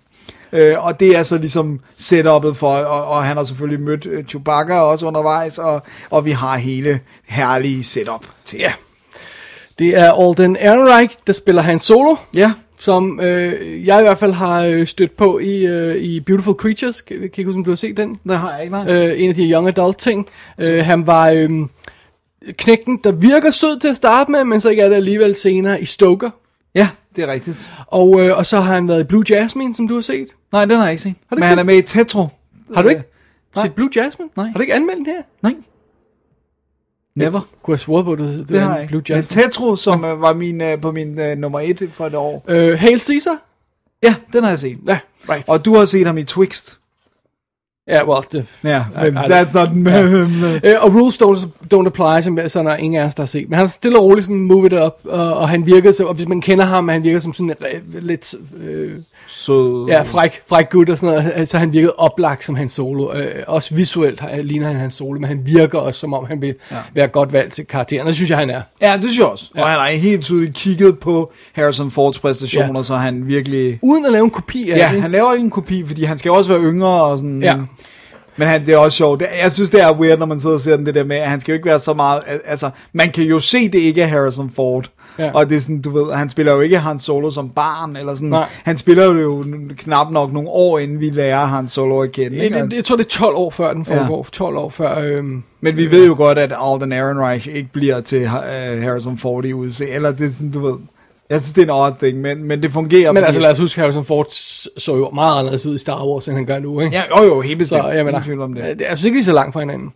Øh, 0.56 0.86
og 0.86 1.00
det 1.00 1.18
er 1.18 1.24
så 1.24 1.38
ligesom 1.38 1.80
setupet 1.98 2.58
for, 2.58 2.72
og, 2.72 3.08
og 3.08 3.24
han 3.24 3.38
har 3.38 3.44
selvfølgelig 3.44 3.82
mødt 3.86 4.06
øh, 4.06 4.26
Chewbacca 4.26 4.80
også 4.80 5.08
undervejs, 5.08 5.58
og, 5.58 5.82
og 6.10 6.26
vi 6.26 6.32
har 6.32 6.58
hele 6.58 7.00
herlige 7.28 7.84
setup 7.84 8.26
til. 8.46 8.60
Ja. 8.60 8.74
Det 9.80 10.00
er 10.00 10.12
Alden 10.12 10.56
Ehrenreich, 10.56 11.18
der 11.28 11.34
spiller 11.34 11.62
Han 11.62 11.80
Solo. 11.80 12.16
Ja, 12.36 12.52
som 12.80 13.20
øh, 13.20 13.88
jeg 13.88 14.00
i 14.00 14.02
hvert 14.02 14.18
fald 14.18 14.34
har 14.34 14.62
øh, 14.62 14.88
stødt 14.88 15.18
på 15.18 15.40
i, 15.40 15.66
øh, 15.66 15.96
i 15.96 16.20
Beautiful 16.20 16.54
Creatures. 16.54 17.02
Kan, 17.02 17.18
kan 17.18 17.26
ikke 17.26 17.46
huske, 17.46 17.58
om 17.58 17.64
du 17.64 17.72
har 17.72 17.76
set 17.76 17.98
den? 17.98 18.16
det 18.24 18.38
har 18.38 18.52
jeg 18.52 18.62
ikke, 18.64 18.72
nej. 18.72 18.94
Øh, 18.94 19.22
en 19.22 19.30
af 19.30 19.36
de 19.36 19.52
young 19.52 19.68
adult 19.68 19.98
ting. 19.98 20.28
Øh, 20.62 20.86
han 20.86 21.08
var 21.08 21.30
øh, 21.30 21.50
knægten, 22.58 23.00
der 23.04 23.12
virker 23.12 23.52
sød 23.52 23.80
til 23.80 23.88
at 23.88 23.98
starte 23.98 24.32
med, 24.32 24.44
men 24.44 24.62
så 24.62 24.70
ikke 24.70 24.82
er 24.82 24.90
det 24.90 24.96
alligevel 24.96 25.36
senere 25.36 25.82
i 25.82 25.86
Stoker. 25.86 26.30
Ja, 26.76 26.88
det 27.16 27.24
er 27.24 27.28
rigtigt. 27.32 27.70
Og, 27.88 28.22
øh, 28.22 28.38
og 28.38 28.46
så 28.46 28.60
har 28.60 28.74
han 28.74 28.88
været 28.88 29.02
i 29.02 29.04
Blue 29.04 29.24
Jasmine, 29.30 29.76
som 29.76 29.88
du 29.88 29.94
har 29.96 30.02
set. 30.02 30.28
Nej, 30.52 30.66
den 30.66 30.76
har 30.78 30.84
jeg 30.84 30.92
ikke 30.92 31.04
set. 31.04 31.14
du 31.14 31.36
Men 31.36 31.38
ikke 31.38 31.48
han 31.48 31.58
er 31.58 31.62
set? 31.62 31.66
med 31.66 31.78
i 31.78 31.82
Tetro. 31.82 32.28
Har 32.76 32.82
du 32.82 32.90
ikke 32.90 33.04
nej. 33.56 33.66
set 33.66 33.74
Blue 33.76 33.90
Jasmine? 33.96 34.30
Nej. 34.36 34.46
Har 34.46 34.54
du 34.54 34.60
ikke 34.62 34.74
anmeldt 34.74 34.98
den 34.98 35.06
her? 35.06 35.22
Nej. 35.42 35.54
Never. 37.16 37.42
Kunne 37.64 37.74
jeg 37.74 37.80
svoret 37.80 38.06
på, 38.06 38.16
du, 38.16 38.24
du 38.24 38.44
Det 38.44 38.60
har 38.62 38.74
er 38.74 38.78
jeg 38.80 38.88
Blue 38.88 39.00
ikke. 39.00 39.14
Men 39.14 39.18
Jasmine. 39.22 39.44
Tetro, 39.44 39.76
som 39.76 40.06
øh, 40.06 40.22
var 40.22 40.34
min, 40.34 40.62
øh, 40.62 40.82
på 40.82 40.92
min 40.92 41.20
øh, 41.20 41.38
nummer 41.38 41.60
et 41.60 41.90
for 41.94 42.08
et 42.08 42.16
år. 42.16 42.46
Øh, 42.48 42.80
Hail 42.80 43.00
Caesar? 43.00 43.38
Ja, 44.04 44.16
den 44.34 44.44
har 44.44 44.50
jeg 44.50 44.60
set. 44.60 44.78
Ja, 44.88 45.00
right. 45.30 45.50
Og 45.50 45.66
du 45.66 45.76
har 45.76 45.86
set 45.86 46.08
ham 46.08 46.18
i 46.18 46.24
Twixt. 46.24 46.80
Ja, 47.88 48.10
well, 48.10 48.24
det, 48.32 48.46
Ja, 48.64 48.84
Ej, 48.96 49.04
men 49.10 49.18
ej, 49.18 49.44
that's 49.44 49.54
not... 49.54 49.70
Øh, 50.64 50.76
og 50.82 50.94
rules 50.96 51.22
don't, 51.22 51.48
don't 51.74 51.86
apply, 51.88 52.22
som 52.24 52.38
jeg- 52.38 52.52
sådan 52.52 52.72
er 52.72 52.76
ingen 52.76 53.02
af 53.02 53.06
os, 53.06 53.16
der 53.16 53.24
har 53.24 53.28
set. 53.28 53.50
Men 53.50 53.56
han 53.58 53.64
er 53.66 53.70
stille 53.70 54.00
og 54.00 54.04
roligt 54.06 54.26
sådan 54.26 54.42
move 54.42 54.66
it 54.66 54.74
up, 54.74 54.94
og, 55.04 55.34
og 55.38 55.50
han 55.50 55.66
virker 55.66 55.92
så, 55.92 56.06
og 56.06 56.14
hvis 56.14 56.28
man 56.28 56.42
kender 56.42 56.66
ham, 56.66 56.88
han 56.88 57.04
virker 57.04 57.20
som 57.20 57.34
sådan 57.34 57.52
re- 57.62 58.00
lidt 58.00 58.36
øh, 58.64 58.92
Så... 59.28 59.86
ja, 59.90 60.02
fræk, 60.02 60.42
fræk 60.48 60.70
gut 60.70 60.90
og 60.90 60.98
sådan 60.98 61.24
noget, 61.36 61.48
så 61.48 61.58
han 61.58 61.74
virkede 61.74 61.94
oplagt 61.98 62.44
som 62.44 62.56
hans 62.56 62.72
solo. 62.72 63.14
Øh, 63.14 63.44
også 63.48 63.76
visuelt 63.76 64.22
ligner 64.44 64.68
han 64.68 64.76
hans 64.76 64.94
solo, 64.94 65.20
men 65.20 65.28
han 65.28 65.42
virker 65.46 65.80
også 65.80 66.00
som 66.00 66.14
om 66.14 66.26
han 66.28 66.42
vil 66.42 66.56
ja. 66.72 66.76
være 66.94 67.08
godt 67.08 67.34
valgt 67.34 67.54
til 67.54 67.66
karakteren, 67.68 68.02
og 68.02 68.08
det 68.08 68.16
synes 68.16 68.30
jeg, 68.30 68.38
han 68.38 68.50
er. 68.50 68.62
Ja, 68.82 68.94
det 68.94 69.02
synes 69.04 69.18
jeg 69.18 69.26
også. 69.26 69.46
Ja. 69.56 69.62
Og 69.62 69.70
han 69.70 69.80
har 69.80 69.88
helt 69.88 70.24
tydeligt 70.24 70.56
kigget 70.56 71.00
på 71.00 71.32
Harrison 71.54 71.92
Fords 71.92 72.20
præstationer, 72.20 72.80
ja. 72.80 72.84
Så 72.84 72.96
han 72.96 73.28
virkelig... 73.28 73.80
Uden 73.82 74.06
at 74.06 74.12
lave 74.12 74.24
en 74.24 74.30
kopi 74.30 74.70
af 74.70 74.78
Ja, 74.78 74.90
det. 74.94 75.02
han 75.02 75.12
laver 75.12 75.34
ikke 75.34 75.44
en 75.44 75.52
kopi, 75.52 75.84
fordi 75.88 76.04
han 76.04 76.18
skal 76.18 76.32
også 76.32 76.52
være 76.54 76.62
yngre 76.64 77.04
og 77.04 77.18
sådan... 77.18 77.44
Ja. 77.44 77.56
Men 78.38 78.48
han, 78.48 78.66
det 78.66 78.74
er 78.74 78.78
også 78.78 78.96
sjovt. 78.98 79.20
Det, 79.20 79.28
jeg 79.44 79.52
synes, 79.52 79.70
det 79.70 79.82
er 79.82 79.94
weird, 80.00 80.20
når 80.20 80.26
man 80.26 80.42
sidder 80.42 80.56
og 80.56 80.62
ser 80.62 80.78
den, 80.78 80.86
det 80.86 80.96
der 80.96 81.04
med, 81.04 81.16
at 81.18 81.30
han 81.30 81.42
skal 81.42 81.52
jo 81.52 81.56
ikke 81.56 81.66
være 81.70 81.80
så 81.80 81.94
meget... 81.94 82.22
al- 82.28 82.42
Altså, 82.46 82.70
man 82.94 83.12
kan 83.12 83.24
jo 83.24 83.40
se, 83.40 83.70
det 83.70 83.80
ikke 83.80 84.02
er 84.02 84.08
Harrison 84.08 84.52
Ford. 84.56 84.90
Ja. 85.20 85.32
Og 85.34 85.50
det 85.50 85.56
er 85.56 85.60
sådan, 85.62 85.82
du 85.82 85.90
ved, 85.90 86.14
han 86.14 86.30
spiller 86.30 86.54
jo 86.54 86.60
ikke 86.60 86.80
Han 86.80 87.00
Solo 87.00 87.32
som 87.32 87.50
barn, 87.50 87.96
eller 87.96 88.14
sådan. 88.14 88.30
Nej. 88.30 88.48
Han 88.64 88.78
spiller 88.78 89.06
jo 89.22 89.46
knap 89.78 90.12
nok 90.12 90.34
nogle 90.34 90.50
år, 90.50 90.80
inden 90.80 91.00
vi 91.00 91.10
lærer 91.10 91.46
Han 91.46 91.68
Solo 91.68 92.00
at 92.02 92.12
kende. 92.12 92.38
Jeg, 92.38 92.46
Ikke? 92.46 92.58
jeg, 92.58 92.74
jeg 92.74 92.86
tror, 92.86 92.96
det 92.96 93.06
er 93.06 93.10
12 93.10 93.36
år 93.36 93.50
før 93.50 93.74
den 93.74 93.86
foregår. 93.86 94.18
Ja. 94.18 94.30
12 94.32 94.58
år 94.58 94.70
før... 94.70 95.00
Øhm, 95.00 95.44
Men 95.62 95.78
vi 95.78 95.92
ved 95.92 96.08
jo 96.08 96.14
godt, 96.18 96.38
at 96.38 96.54
Alden 96.62 96.92
Ehrenreich 96.92 97.48
ikke 97.56 97.70
bliver 97.74 98.02
til 98.02 98.24
uh, 98.24 98.30
Harrison 98.84 99.18
Ford 99.18 99.46
i 99.46 99.54
udse. 99.54 99.88
Eller 99.90 100.12
det 100.12 100.26
er 100.26 100.32
sådan, 100.32 100.52
du 100.52 100.60
ved... 100.60 100.76
Jeg 101.30 101.42
synes, 101.42 101.54
det 101.54 101.62
er 101.62 101.66
en 101.66 101.72
odd 101.82 101.94
thing, 102.02 102.22
men, 102.22 102.44
men 102.44 102.64
det 102.64 102.72
fungerer. 102.72 103.12
men 103.12 103.18
fordi- 103.22 103.26
altså, 103.26 103.42
lad 103.42 103.52
os 103.52 103.60
huske, 103.60 103.82
Harrison 103.82 104.06
Ford 104.06 104.26
så 104.78 104.96
jo 104.96 105.10
meget 105.14 105.40
anderledes 105.40 105.66
ud 105.66 105.76
i 105.76 105.78
Star 105.78 106.06
Wars, 106.08 106.28
end 106.28 106.36
han 106.36 106.46
gør 106.46 106.60
nu, 106.60 106.80
ikke? 106.80 106.96
Ja, 106.96 107.22
jo 107.22 107.26
jo, 107.36 107.42
helt 107.42 107.60
bestemt. 107.60 107.82
Så 107.84 107.88
jeg 107.90 108.06
mener, 108.06 108.48
det. 108.48 108.58
øh, 108.58 108.64
det 108.64 108.82
er 108.82 108.90
altså 108.90 109.08
ikke 109.08 109.18
lige 109.18 109.26
så 109.26 109.34
langt 109.34 109.54
fra 109.54 109.60
hinanden. 109.60 109.90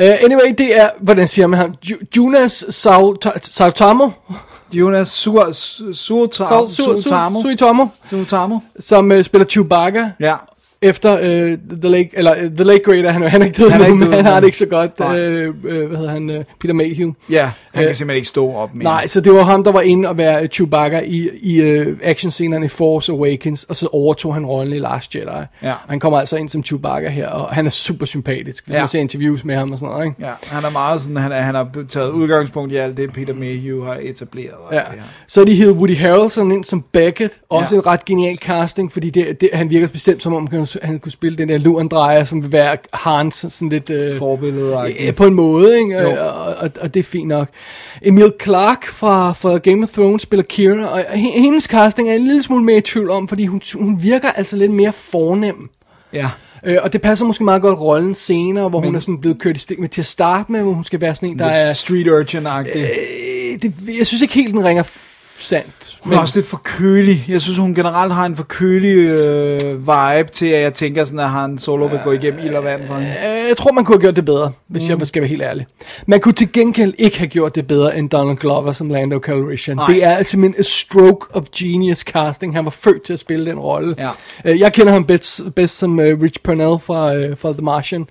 Uh, 0.00 0.06
anyway, 0.24 0.54
det 0.58 0.76
er, 0.80 0.90
hvordan 1.00 1.28
siger 1.28 1.46
man 1.46 1.58
ham? 1.60 1.74
Ju- 1.90 1.98
Jonas 2.16 2.64
Sau- 2.70 3.16
Sautamo? 3.42 4.10
Jonas 4.72 5.08
Sur, 5.08 5.52
Sur, 5.52 5.92
Sur, 5.94 6.26
Sau- 6.32 6.68
Su- 6.68 6.74
Su- 6.74 7.02
Suitamo. 7.02 7.42
Suitamo, 7.42 7.90
Suitamo. 8.10 8.60
som 8.80 9.10
uh, 9.10 9.22
spiller 9.22 9.46
Chewbacca 9.46 10.10
Ja. 10.20 10.34
Efter 10.82 11.12
uh, 11.14 11.58
The 11.80 11.88
Lake, 11.88 12.10
eller 12.12 12.32
uh, 12.32 12.50
The 12.50 12.64
Lake 12.64 12.82
Greater, 12.84 13.10
han, 13.10 13.22
han 13.22 13.42
er 13.42 13.46
ikke 13.46 13.62
død 13.62 13.70
Han 13.70 13.80
er 13.80 13.84
ikke 13.86 13.98
men 13.98 14.08
død 14.08 14.14
han 14.16 14.24
har 14.24 14.40
det 14.40 14.46
ikke 14.46 14.58
så 14.58 14.66
godt, 14.66 14.98
Nej. 14.98 15.46
uh, 15.46 15.54
hvad 15.64 15.96
hedder 15.98 16.10
han, 16.10 16.30
uh, 16.30 16.36
Peter 16.60 16.74
Mayhew. 16.74 17.12
Ja, 17.30 17.50
han 17.74 17.82
Øh, 17.84 17.88
kan 17.88 17.96
simpelthen 17.96 18.16
ikke 18.16 18.28
stå 18.28 18.52
op 18.52 18.74
mere. 18.74 18.84
Nej, 18.84 19.06
så 19.06 19.20
det 19.20 19.32
var 19.32 19.42
ham, 19.42 19.64
der 19.64 19.72
var 19.72 19.80
inde 19.80 20.08
og 20.08 20.18
være 20.18 20.46
Chewbacca 20.46 21.00
i, 21.04 21.28
i 21.42 21.80
uh, 21.80 21.86
actionscenerne 22.02 22.64
i 22.64 22.68
Force 22.68 23.12
Awakens, 23.12 23.64
og 23.64 23.76
så 23.76 23.86
overtog 23.92 24.34
han 24.34 24.46
rollen 24.46 24.74
i 24.74 24.78
Last 24.78 25.14
Jedi. 25.14 25.26
Ja. 25.62 25.72
Han 25.88 26.00
kommer 26.00 26.18
altså 26.18 26.36
ind 26.36 26.48
som 26.48 26.64
Chewbacca 26.64 27.08
her, 27.08 27.28
og 27.28 27.54
han 27.54 27.66
er 27.66 27.70
super 27.70 28.06
sympatisk, 28.06 28.66
hvis 28.66 28.74
Ja. 28.74 28.80
man 28.80 28.88
ser 28.88 29.00
interviews 29.00 29.44
med 29.44 29.54
ham 29.56 29.72
og 29.72 29.78
sådan 29.78 29.92
noget, 29.92 30.06
ikke? 30.06 30.16
Ja, 30.20 30.30
han 30.46 30.64
er 30.64 30.70
meget 30.70 31.02
sådan, 31.02 31.16
han, 31.16 31.32
er, 31.32 31.40
han 31.40 31.54
har 31.54 31.68
taget 31.88 32.10
udgangspunkt 32.10 32.72
i 32.72 32.76
alt 32.76 32.96
det, 32.96 33.12
Peter 33.12 33.34
Mayhew 33.34 33.84
har 33.84 33.98
etableret. 34.02 34.50
og 34.68 34.74
Ja. 34.74 34.78
det 34.78 34.86
her. 34.94 35.02
Så 35.28 35.40
er 35.40 35.44
de 35.44 35.54
hed 35.54 35.72
Woody 35.72 35.96
Harrelson 35.96 36.52
ind 36.52 36.64
som 36.64 36.84
Beckett. 36.92 37.34
Også 37.50 37.74
Ja. 37.74 37.78
en 37.80 37.86
ret 37.86 38.04
genial 38.04 38.36
casting, 38.38 38.92
fordi 38.92 39.10
det, 39.10 39.40
det, 39.40 39.50
han 39.52 39.70
virker 39.70 39.88
bestemt 39.88 40.22
som 40.22 40.34
om, 40.34 40.48
han, 40.50 40.66
han 40.82 40.98
kunne 40.98 41.12
spille 41.12 41.38
den 41.38 41.48
der 41.48 41.58
Lurendrejer, 41.58 42.24
som 42.24 42.42
vil 42.42 42.52
være 42.52 42.76
Hans 42.92 43.46
sådan 43.48 43.68
lidt... 43.68 43.90
Øh, 43.90 44.18
Forbillede 44.18 44.76
Ja, 45.00 45.12
på 45.12 45.26
en 45.26 45.34
måde, 45.34 45.78
ikke? 45.78 46.00
Jo. 46.00 46.10
Og, 46.10 46.54
og, 46.54 46.70
og, 46.80 46.94
det 46.94 47.00
er 47.00 47.04
fint 47.04 47.28
nok. 47.28 47.48
Emil 48.02 48.32
Clark 48.42 48.86
fra, 48.86 49.32
fra 49.32 49.58
Game 49.58 49.82
of 49.82 49.88
Thrones 49.88 50.22
spiller 50.22 50.44
Kira, 50.44 50.86
og 50.86 51.04
hendes 51.14 51.64
casting 51.64 52.10
er 52.10 52.14
en 52.14 52.26
lille 52.26 52.42
smule 52.42 52.64
mere 52.64 52.76
i 52.76 52.80
tvivl 52.80 53.10
om, 53.10 53.28
fordi 53.28 53.46
hun, 53.46 53.62
hun 53.74 54.02
virker 54.02 54.28
altså 54.30 54.56
lidt 54.56 54.72
mere 54.72 54.92
fornem. 54.92 55.70
Ja. 56.12 56.30
Øh, 56.64 56.76
og 56.82 56.92
det 56.92 57.02
passer 57.02 57.26
måske 57.26 57.44
meget 57.44 57.62
godt 57.62 57.80
rollen 57.80 58.14
senere, 58.14 58.68
hvor 58.68 58.80
Men, 58.80 58.88
hun 58.88 58.96
er 58.96 59.00
sådan 59.00 59.20
blevet 59.20 59.38
kørt 59.38 59.56
i 59.56 59.58
stik 59.58 59.78
med 59.78 59.88
til 59.88 60.02
at 60.02 60.06
starte 60.06 60.52
med, 60.52 60.62
hvor 60.62 60.72
hun 60.72 60.84
skal 60.84 61.00
være 61.00 61.14
sådan 61.14 61.28
en, 61.28 61.38
der 61.38 61.46
er... 61.46 61.72
street 61.72 62.06
urchin-agtig. 62.06 62.78
Øh, 62.78 63.62
det, 63.62 63.74
jeg 63.98 64.06
synes 64.06 64.22
ikke 64.22 64.34
helt, 64.34 64.54
den 64.54 64.64
ringer 64.64 64.82
sandt. 65.42 65.98
Hun 66.04 66.12
er 66.12 66.18
også 66.18 66.38
lidt 66.38 66.46
for 66.46 66.60
kølig. 66.64 67.24
Jeg 67.28 67.42
synes, 67.42 67.58
hun 67.58 67.74
generelt 67.74 68.14
har 68.14 68.26
en 68.26 68.36
for 68.36 68.42
kølig 68.44 69.10
øh, 69.10 69.60
vibe 69.80 70.28
til, 70.32 70.46
at 70.46 70.62
jeg 70.62 70.74
tænker 70.74 71.04
sådan, 71.04 71.20
at 71.20 71.30
han 71.30 71.58
solo 71.58 71.86
vil 71.86 72.00
gå 72.04 72.12
igennem 72.12 72.40
ild 72.44 72.54
og 72.54 72.64
vand 72.64 72.86
for 72.86 72.94
hende. 72.94 73.08
Øh, 73.10 73.48
Jeg 73.48 73.56
tror, 73.56 73.72
man 73.72 73.84
kunne 73.84 73.94
have 73.94 74.00
gjort 74.00 74.16
det 74.16 74.24
bedre, 74.24 74.52
hvis 74.68 74.88
mm. 74.88 74.98
jeg 74.98 75.06
skal 75.06 75.22
være 75.22 75.28
helt 75.28 75.42
ærlig. 75.42 75.66
Man 76.06 76.20
kunne 76.20 76.32
til 76.34 76.52
gengæld 76.52 76.94
ikke 76.98 77.18
have 77.18 77.28
gjort 77.28 77.54
det 77.54 77.66
bedre 77.66 77.98
end 77.98 78.10
Donald 78.10 78.36
Glover 78.38 78.72
som 78.72 78.88
Lando 78.88 79.18
Calrissian. 79.18 79.76
Nej. 79.76 79.86
Det 79.86 80.04
er 80.04 80.22
simpelthen 80.22 80.60
a 80.60 80.62
stroke 80.62 81.26
of 81.36 81.44
genius 81.58 81.98
casting. 81.98 82.54
Han 82.54 82.64
var 82.64 82.70
født 82.70 83.02
til 83.02 83.12
at 83.12 83.18
spille 83.18 83.46
den 83.46 83.58
rolle. 83.58 83.94
Ja. 83.98 84.08
Øh, 84.44 84.60
Jeg 84.60 84.72
kender 84.72 84.92
ham 84.92 85.04
bedst, 85.04 85.42
bedst 85.56 85.78
som 85.78 85.98
uh, 85.98 86.04
Rich 86.04 86.40
Purnell 86.44 86.78
fra, 86.78 87.12
fra 87.34 87.52
The 87.52 87.62
Martian. 87.62 88.06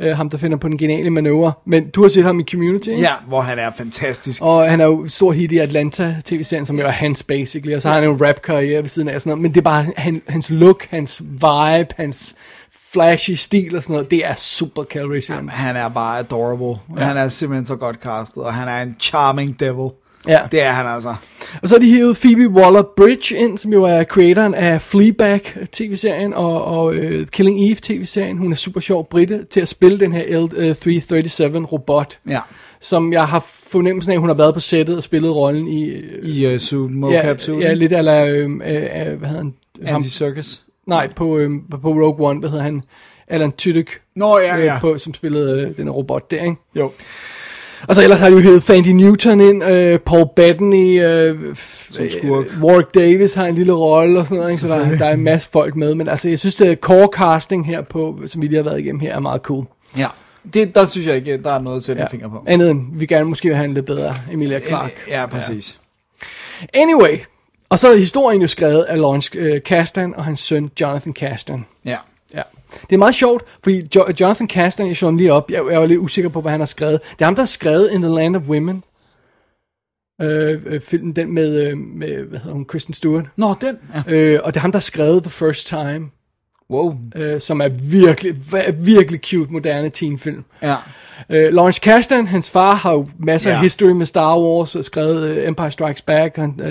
Uh, 0.00 0.06
ham, 0.06 0.30
der 0.30 0.38
finder 0.38 0.56
på 0.58 0.68
den 0.68 0.78
geniale 0.78 1.10
manøvre. 1.10 1.52
Men 1.66 1.90
du 1.90 2.02
har 2.02 2.08
set 2.08 2.24
ham 2.24 2.40
i 2.40 2.44
Community, 2.50 2.88
ikke? 2.88 3.00
Ja, 3.00 3.12
hvor 3.28 3.40
han 3.40 3.58
er 3.58 3.70
fantastisk. 3.70 4.42
Og 4.42 4.70
han 4.70 4.80
er 4.80 4.84
jo 4.84 5.08
stor 5.08 5.32
hit 5.32 5.52
i 5.52 5.58
Atlanta 5.58 6.16
tv-serien, 6.24 6.66
som 6.66 6.78
jo 6.78 6.86
er 6.86 6.90
hans 6.90 7.22
basically. 7.22 7.74
Og 7.76 7.82
så 7.82 7.88
har 7.88 7.94
han 7.94 8.04
jo 8.04 8.14
en 8.14 8.26
rap-karriere 8.26 8.82
ved 8.82 8.88
siden 8.88 9.08
af 9.08 9.20
sådan 9.20 9.30
noget. 9.30 9.42
Men 9.42 9.50
det 9.50 9.56
er 9.56 9.62
bare 9.62 9.86
han, 9.96 10.22
hans 10.28 10.50
look, 10.50 10.86
hans 10.90 11.22
vibe, 11.22 11.94
hans 11.96 12.34
flashy 12.92 13.30
stil 13.30 13.76
og 13.76 13.82
sådan 13.82 13.94
noget. 13.94 14.10
Det 14.10 14.26
er 14.26 14.34
super 14.34 14.84
Calrissian. 14.84 15.48
Han 15.48 15.76
er 15.76 15.88
bare 15.88 16.18
adorable. 16.18 16.80
Ja. 16.96 17.04
Han 17.04 17.16
er 17.16 17.28
simpelthen 17.28 17.66
så 17.66 17.76
godt 17.76 17.96
castet, 17.96 18.42
og 18.42 18.54
han 18.54 18.68
er 18.68 18.82
en 18.82 18.96
charming 19.00 19.60
devil. 19.60 19.90
Ja. 20.28 20.40
Det 20.52 20.62
er 20.62 20.70
han 20.70 20.86
altså. 20.86 21.14
Og 21.62 21.68
så 21.68 21.74
har 21.74 21.80
de 21.80 21.86
hivet 21.86 22.16
Phoebe 22.16 22.60
Waller-Bridge 22.60 23.34
ind, 23.36 23.58
som 23.58 23.72
jo 23.72 23.84
er 23.84 24.04
creatoren 24.04 24.54
af 24.54 24.82
Fleabag 24.82 25.40
tv-serien 25.72 26.34
og, 26.34 26.64
og 26.64 26.84
uh, 26.86 27.26
Killing 27.32 27.60
Eve 27.70 27.76
tv-serien. 27.82 28.38
Hun 28.38 28.52
er 28.52 28.56
super 28.56 28.80
sjov 28.80 29.08
britte 29.10 29.44
til 29.50 29.60
at 29.60 29.68
spille 29.68 29.98
den 30.00 30.12
her 30.12 30.22
L337-robot, 30.22 32.18
Ja. 32.28 32.40
som 32.80 33.12
jeg 33.12 33.26
har 33.28 33.40
fornemmelsen 33.70 34.10
af, 34.12 34.14
at 34.16 34.20
hun 34.20 34.28
har 34.28 34.36
været 34.36 34.54
på 34.54 34.60
sættet 34.60 34.96
og 34.96 35.02
spillet 35.02 35.34
rollen 35.36 35.68
i... 35.68 35.84
øh, 35.88 36.28
I 36.28 36.54
uh, 36.54 36.58
suit, 36.60 36.90
mocap 36.90 37.48
ja, 37.48 37.52
ja, 37.54 37.72
lidt 37.74 37.92
eller 37.92 38.24
øh, 38.24 38.44
øh, 38.44 39.18
hvad 39.18 39.28
hedder 39.28 39.36
han? 39.36 39.54
Anti-circus. 39.82 40.60
nej, 40.86 41.08
på, 41.16 41.38
øh, 41.38 41.50
på 41.70 41.88
Rogue 41.88 42.28
One, 42.28 42.40
hvad 42.40 42.50
hedder 42.50 42.64
han? 42.64 42.82
Alan 43.28 43.52
Tudyk, 43.52 44.00
Nå, 44.16 44.38
ja, 44.38 44.58
øh, 44.58 44.64
ja. 44.64 44.78
på, 44.80 44.98
som 44.98 45.14
spillede 45.14 45.62
øh, 45.62 45.76
den 45.76 45.90
robot 45.90 46.30
der, 46.30 46.42
ikke? 46.42 46.56
Jo. 46.76 46.90
Og 47.88 47.94
så 47.94 48.02
ellers 48.02 48.20
har 48.20 48.28
de 48.28 48.34
jo 48.34 48.40
hævet 48.40 48.62
Fandy 48.62 48.88
Newton 48.88 49.40
ind, 49.40 49.64
øh, 49.64 49.98
Paul 49.98 50.28
Bettany, 50.36 51.02
øh, 51.04 51.56
Som 51.90 52.08
skurk. 52.08 52.46
øh, 52.46 52.62
Warwick 52.62 52.94
Davis 52.94 53.34
har 53.34 53.46
en 53.46 53.54
lille 53.54 53.72
rolle 53.72 54.18
og 54.20 54.26
sådan 54.26 54.38
noget, 54.38 54.50
ikke? 54.50 54.60
så 54.60 54.68
der, 54.68 54.98
der 54.98 55.06
er 55.06 55.12
en 55.14 55.24
masse 55.24 55.48
folk 55.52 55.76
med, 55.76 55.94
men 55.94 56.08
altså 56.08 56.28
jeg 56.28 56.38
synes, 56.38 56.60
at 56.60 56.78
core 56.78 57.08
casting 57.12 57.66
her 57.66 57.80
på, 57.82 58.18
som 58.26 58.42
vi 58.42 58.46
lige 58.46 58.56
har 58.56 58.64
været 58.64 58.80
igennem 58.80 59.00
her, 59.00 59.14
er 59.14 59.20
meget 59.20 59.40
cool. 59.42 59.64
Ja. 59.98 60.06
Det, 60.54 60.74
der 60.74 60.86
synes 60.86 61.06
jeg 61.06 61.16
ikke, 61.16 61.36
der 61.42 61.50
er 61.50 61.60
noget 61.60 61.76
at 61.76 61.84
sætte 61.84 62.00
ja. 62.00 62.06
en 62.06 62.10
finger 62.10 62.28
på. 62.28 62.44
Andet 62.46 62.70
end, 62.70 62.86
vi 62.94 63.06
gerne 63.06 63.24
måske 63.24 63.48
vil 63.48 63.56
have 63.56 63.64
en 63.64 63.74
lidt 63.74 63.86
bedre 63.86 64.16
Emilia 64.32 64.60
Clarke. 64.60 64.94
Ja, 65.08 65.26
præcis. 65.26 65.78
Anyway, 66.74 67.18
og 67.68 67.78
så 67.78 67.88
er 67.88 67.96
historien 67.96 68.40
jo 68.42 68.48
skrevet 68.48 68.82
af 68.82 68.98
Lawrence 68.98 69.38
øh, 69.38 69.62
Kasdan 69.62 70.14
og 70.16 70.24
hans 70.24 70.40
søn 70.40 70.70
Jonathan 70.80 71.12
Kasdan. 71.12 71.64
Ja. 71.84 71.96
Ja. 72.34 72.42
Det 72.90 72.92
er 72.92 72.98
meget 72.98 73.14
sjovt, 73.14 73.44
fordi 73.62 73.88
jo- 73.96 74.06
Jonathan 74.20 74.46
Kasdan, 74.46 74.86
jeg 74.88 74.96
slår 74.96 75.08
ham 75.08 75.16
lige 75.16 75.32
op, 75.32 75.50
jeg, 75.50 75.62
jeg 75.70 75.80
var 75.80 75.86
lidt 75.86 75.98
usikker 76.00 76.28
på, 76.30 76.40
hvad 76.40 76.50
han 76.50 76.60
har 76.60 76.66
skrevet. 76.66 77.00
Det 77.12 77.20
er 77.20 77.24
ham, 77.24 77.34
der 77.34 77.42
har 77.42 77.46
skrevet 77.46 77.90
In 77.92 78.02
the 78.02 78.14
Land 78.14 78.36
of 78.36 78.42
Women. 78.42 78.84
Øh, 80.22 80.60
øh, 80.66 80.80
filmen, 80.80 81.16
den 81.16 81.32
med, 81.34 81.66
øh, 81.66 81.76
med, 81.78 82.14
hvad 82.24 82.38
hedder 82.38 82.54
hun, 82.54 82.64
Kristen 82.64 82.94
Stewart. 82.94 83.24
Nå, 83.36 83.54
den. 83.60 83.78
Ja. 84.08 84.12
Øh, 84.14 84.40
og 84.44 84.54
det 84.54 84.56
er 84.56 84.60
ham, 84.60 84.72
der 84.72 84.78
har 84.78 84.82
skrevet 84.82 85.22
The 85.22 85.30
First 85.30 85.66
Time, 85.68 86.10
Wow. 86.70 86.96
øh, 87.14 87.40
som 87.40 87.60
er 87.60 87.68
virkelig, 87.68 88.36
virkelig 88.86 89.20
cute, 89.24 89.52
moderne 89.52 89.90
teenfilm. 89.90 90.44
Ja. 90.62 90.76
Øh, 91.30 91.54
Lawrence 91.54 91.80
Kasdan, 91.80 92.26
hans 92.26 92.50
far, 92.50 92.74
har 92.74 92.92
jo 92.92 93.08
masser 93.18 93.50
Ja. 93.50 93.56
af 93.56 93.62
history 93.62 93.90
med 93.90 94.06
Star 94.06 94.38
Wars, 94.38 94.74
og 94.74 94.84
skrevet 94.84 95.30
uh, 95.38 95.48
Empire 95.48 95.70
Strikes 95.70 96.02
Back, 96.02 96.36
han, 96.36 96.54
uh, 96.58 96.66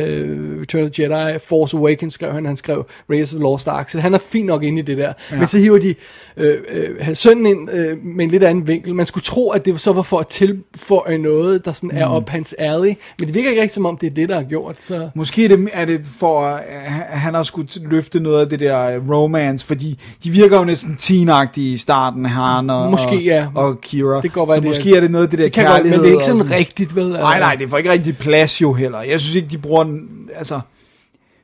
Return 0.61 0.83
of 0.83 0.89
the 0.91 1.03
Jedi, 1.03 1.39
Force 1.47 1.77
Awakens 1.77 2.13
skrev 2.13 2.31
han, 2.33 2.45
han 2.45 2.57
skrev 2.57 2.85
Raiders 3.09 3.33
of 3.33 3.37
the 3.37 3.43
Lost 3.43 3.67
Ark, 3.67 3.89
så 3.89 3.99
han 3.99 4.13
er 4.13 4.17
fint 4.17 4.45
nok 4.45 4.63
inde 4.63 4.79
i 4.79 4.81
det 4.81 4.97
der. 4.97 5.13
Ja. 5.31 5.37
Men 5.37 5.47
så 5.47 5.57
hiver 5.57 5.79
de 5.79 5.95
øh, 6.37 6.57
øh, 6.73 7.15
sønnen 7.15 7.45
ind 7.45 7.69
øh, 7.73 7.97
med 8.05 8.25
en 8.25 8.31
lidt 8.31 8.43
anden 8.43 8.67
vinkel. 8.67 8.95
Man 8.95 9.05
skulle 9.05 9.23
tro, 9.23 9.49
at 9.49 9.65
det 9.65 9.81
så 9.81 9.93
var 9.93 10.01
for 10.01 10.19
at 10.19 10.27
tilføje 10.27 11.17
noget, 11.17 11.65
der 11.65 11.71
sådan 11.71 11.91
er 11.97 12.07
Mm. 12.07 12.13
op 12.13 12.29
hans 12.29 12.55
alley, 12.59 12.93
men 13.19 13.27
det 13.27 13.35
virker 13.35 13.49
ikke 13.49 13.61
rigtig 13.61 13.75
som 13.75 13.85
om, 13.85 13.97
det 13.97 14.07
er 14.07 14.13
det, 14.13 14.29
der 14.29 14.37
er 14.39 14.43
gjort. 14.43 14.81
Så. 14.81 15.09
Måske 15.15 15.45
er 15.45 15.49
det, 15.49 15.69
er 15.73 15.85
det 15.85 16.01
for, 16.19 16.39
at 16.41 16.61
han 17.19 17.33
har 17.33 17.43
skulle 17.43 17.67
løfte 17.81 18.19
noget 18.19 18.41
af 18.41 18.49
det 18.49 18.59
der 18.59 18.81
øh, 18.95 19.09
romance, 19.09 19.65
fordi 19.65 19.99
de 20.23 20.29
virker 20.29 20.57
jo 20.59 20.63
næsten 20.63 20.95
teenagtige 20.99 21.73
i 21.73 21.77
starten, 21.77 22.25
han 22.25 22.69
og, 22.69 22.91
Måske, 22.91 23.07
og, 23.07 23.21
ja. 23.21 23.47
og 23.55 23.81
Kira. 23.81 24.21
Det 24.21 24.30
kan 24.33 24.39
godt 24.39 24.49
være, 24.49 24.55
så 24.57 24.61
det 24.61 24.67
måske 24.69 24.95
er 24.95 24.99
det 24.99 25.11
noget 25.11 25.23
af 25.25 25.29
det 25.29 25.39
der 25.39 25.45
Det 25.45 25.53
kan 25.53 25.65
godt, 25.65 25.75
kærlighed. 25.75 25.97
men 25.99 26.03
det 26.03 26.09
er 26.15 26.19
ikke 26.21 26.31
og 26.31 26.37
sådan 26.37 26.51
rigtigt, 26.51 26.95
vel? 26.95 27.09
Nej, 27.09 27.39
nej, 27.39 27.55
det 27.55 27.69
får 27.69 27.77
ikke 27.77 27.91
rigtig 27.91 28.17
plads 28.17 28.61
jo 28.61 28.73
heller. 28.73 29.01
Jeg 29.01 29.19
synes 29.19 29.35
ikke, 29.35 29.47
de 29.47 29.57
bruger 29.57 29.83
den, 29.83 30.09
altså... 30.35 30.59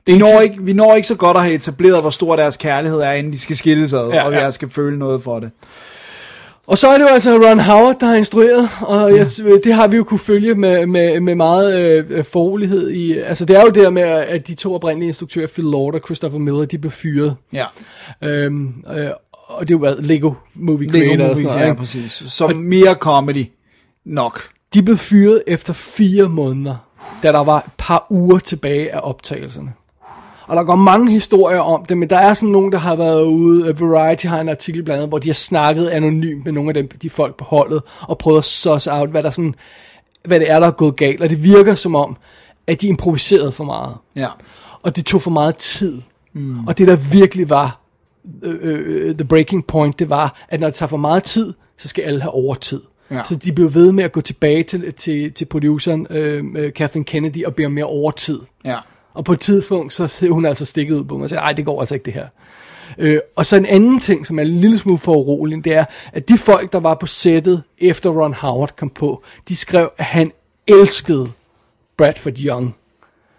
det 0.07 0.13
Vi 0.13 0.19
når, 0.19 0.27
sådan- 0.27 0.43
ikke, 0.43 0.55
vi 0.63 0.73
når 0.73 0.95
ikke 0.95 1.07
så 1.07 1.15
godt 1.15 1.37
at 1.37 1.43
have 1.43 1.55
etableret, 1.55 2.01
hvor 2.01 2.09
stor 2.09 2.35
deres 2.35 2.57
kærlighed 2.57 2.99
er, 2.99 3.11
inden 3.11 3.33
de 3.33 3.39
skal 3.39 3.55
skilles 3.55 3.93
ad, 3.93 4.09
Ja, 4.09 4.23
og 4.25 4.31
ja. 4.33 4.41
jeg 4.43 4.53
skal 4.53 4.69
føle 4.69 4.99
noget 4.99 5.23
for 5.23 5.39
det. 5.39 5.51
Og 6.67 6.77
så 6.77 6.87
er 6.87 6.93
det 6.97 7.03
jo 7.03 7.07
altså 7.09 7.31
Ron 7.37 7.59
Howard, 7.59 7.99
der 7.99 8.05
har 8.05 8.15
instrueret, 8.15 8.69
og 8.81 9.17
jeg, 9.17 9.27
det 9.63 9.73
har 9.73 9.87
vi 9.87 9.97
jo 9.97 10.03
kunne 10.03 10.19
følge 10.19 10.55
med, 10.55 10.85
med, 10.85 11.19
med 11.19 11.35
meget 11.35 11.79
øh, 11.79 12.25
forrolighed 12.25 12.89
i, 12.91 13.17
altså 13.17 13.45
det 13.45 13.57
er 13.57 13.61
jo 13.61 13.69
der 13.69 13.89
med, 13.89 14.01
at 14.03 14.47
de 14.47 14.53
to 14.53 14.73
oprindelige 14.75 15.07
instruktører, 15.07 15.47
Phil 15.47 15.65
Lord 15.65 15.93
og 15.95 16.01
Christopher 16.05 16.39
Miller, 16.39 16.65
de 16.65 16.77
blev 16.77 16.91
fyret. 16.91 17.35
Ja, 17.53 17.65
Øhm, 18.23 18.73
øh, 18.97 19.07
og 19.47 19.67
det 19.67 19.73
er 19.73 19.77
jo 19.77 19.81
været 19.81 20.03
Lego 20.03 20.33
Movie 20.55 20.87
Lego 20.87 21.05
Creator 21.05 21.23
og 21.23 21.29
Movie, 21.29 21.35
sådan 21.35 21.45
noget, 21.45 21.59
ja, 21.59 21.65
ikke? 21.65 21.79
præcis. 21.79 22.23
Som 22.27 22.55
mere 22.55 22.93
comedy 22.93 23.45
nok. 24.05 24.49
De 24.73 24.83
blev 24.83 24.97
fyret 24.97 25.43
efter 25.47 25.73
fire 25.73 26.29
måneder, 26.29 26.75
da 27.23 27.31
der 27.31 27.43
var 27.43 27.57
et 27.57 27.71
par 27.77 28.07
uger 28.09 28.39
tilbage 28.39 28.93
af 28.93 28.99
optagelserne. 29.03 29.73
Og 30.47 30.55
der 30.55 30.63
går 30.63 30.75
mange 30.75 31.11
historier 31.11 31.59
om 31.59 31.85
det, 31.85 31.97
men 31.97 32.09
der 32.09 32.17
er 32.17 32.33
sådan 32.33 32.49
nogen, 32.49 32.71
der 32.71 32.77
har 32.77 32.95
været 32.95 33.23
ude. 33.23 33.67
øh, 33.67 33.81
Variety 33.81 34.25
har 34.25 34.39
en 34.39 34.49
artikel 34.49 34.83
blandt 34.83 34.97
andet, 34.97 35.09
hvor 35.09 35.19
de 35.19 35.27
har 35.27 35.33
snakket 35.33 35.87
anonymt 35.87 36.45
med 36.45 36.53
nogle 36.53 36.69
af 36.69 36.73
dem, 36.73 36.87
de 36.87 37.09
folk 37.09 37.35
på 37.35 37.45
holdet, 37.45 37.81
og 38.01 38.17
prøvet 38.17 38.37
at 38.37 38.45
suss 38.45 38.87
out, 38.87 39.09
hvad, 39.09 39.23
der 39.23 39.29
sådan, 39.29 39.55
hvad 40.23 40.39
det 40.39 40.51
er, 40.51 40.59
der 40.59 40.67
er 40.67 40.71
gået 40.71 40.95
galt. 40.95 41.21
Og 41.21 41.29
det 41.29 41.43
virker 41.43 41.75
som 41.75 41.95
om, 41.95 42.17
at 42.67 42.81
de 42.81 42.87
improviserede 42.87 43.51
for 43.51 43.63
meget. 43.63 43.95
Ja. 44.15 44.27
Og 44.81 44.95
det 44.95 45.05
tog 45.05 45.21
for 45.21 45.31
meget 45.31 45.55
tid. 45.55 46.01
Mm. 46.33 46.67
Og 46.67 46.77
det, 46.77 46.87
der 46.87 46.95
virkelig 47.11 47.49
var 47.49 47.79
øh, 48.43 48.59
øh, 48.61 49.15
the 49.15 49.25
breaking 49.25 49.65
point, 49.65 49.99
det 49.99 50.09
var, 50.09 50.45
at 50.49 50.59
når 50.59 50.67
det 50.67 50.73
tager 50.73 50.89
for 50.89 50.97
meget 50.97 51.23
tid, 51.23 51.53
så 51.77 51.87
skal 51.87 52.01
alle 52.01 52.21
have 52.21 52.31
overtid. 52.31 52.81
Ja. 53.11 53.21
Så 53.25 53.35
de 53.35 53.51
blev 53.51 53.73
ved 53.73 53.91
med 53.91 54.03
at 54.03 54.11
gå 54.11 54.21
tilbage 54.21 54.63
til, 54.63 54.93
til, 54.93 55.33
til 55.33 55.45
produceren, 55.45 56.07
øh, 56.09 56.43
øh, 56.55 56.73
Kathleen 56.73 57.05
Kennedy, 57.05 57.45
og 57.45 57.55
bede 57.55 57.65
om 57.65 57.71
mere 57.71 57.85
overtid. 57.85 58.39
Ja. 58.65 58.77
Og 59.13 59.25
på 59.25 59.33
et 59.33 59.39
tidspunkt, 59.39 59.93
så 59.93 60.27
hun 60.29 60.45
altså 60.45 60.65
stikket 60.65 60.95
ud 60.95 61.03
på 61.03 61.17
mig 61.17 61.23
og 61.23 61.29
siger, 61.29 61.39
nej, 61.39 61.51
det 61.51 61.65
går 61.65 61.79
altså 61.79 61.93
ikke 61.93 62.05
det 62.05 62.13
her. 62.13 62.27
Øh, 62.97 63.19
og 63.35 63.45
så 63.45 63.55
en 63.55 63.65
anden 63.65 63.99
ting, 63.99 64.25
som 64.25 64.39
er 64.39 64.43
en 64.43 64.57
lille 64.57 64.77
smule 64.77 64.97
for 64.97 65.15
urolig, 65.15 65.63
det 65.63 65.73
er, 65.73 65.85
at 66.13 66.27
de 66.27 66.37
folk, 66.37 66.73
der 66.73 66.79
var 66.79 66.95
på 66.95 67.05
sættet, 67.05 67.63
efter 67.77 68.09
Ron 68.09 68.33
Howard 68.33 68.75
kom 68.75 68.89
på, 68.89 69.23
de 69.47 69.55
skrev, 69.55 69.89
at 69.97 70.05
han 70.05 70.31
elskede 70.67 71.31
Bradford 71.97 72.33
Young, 72.37 72.75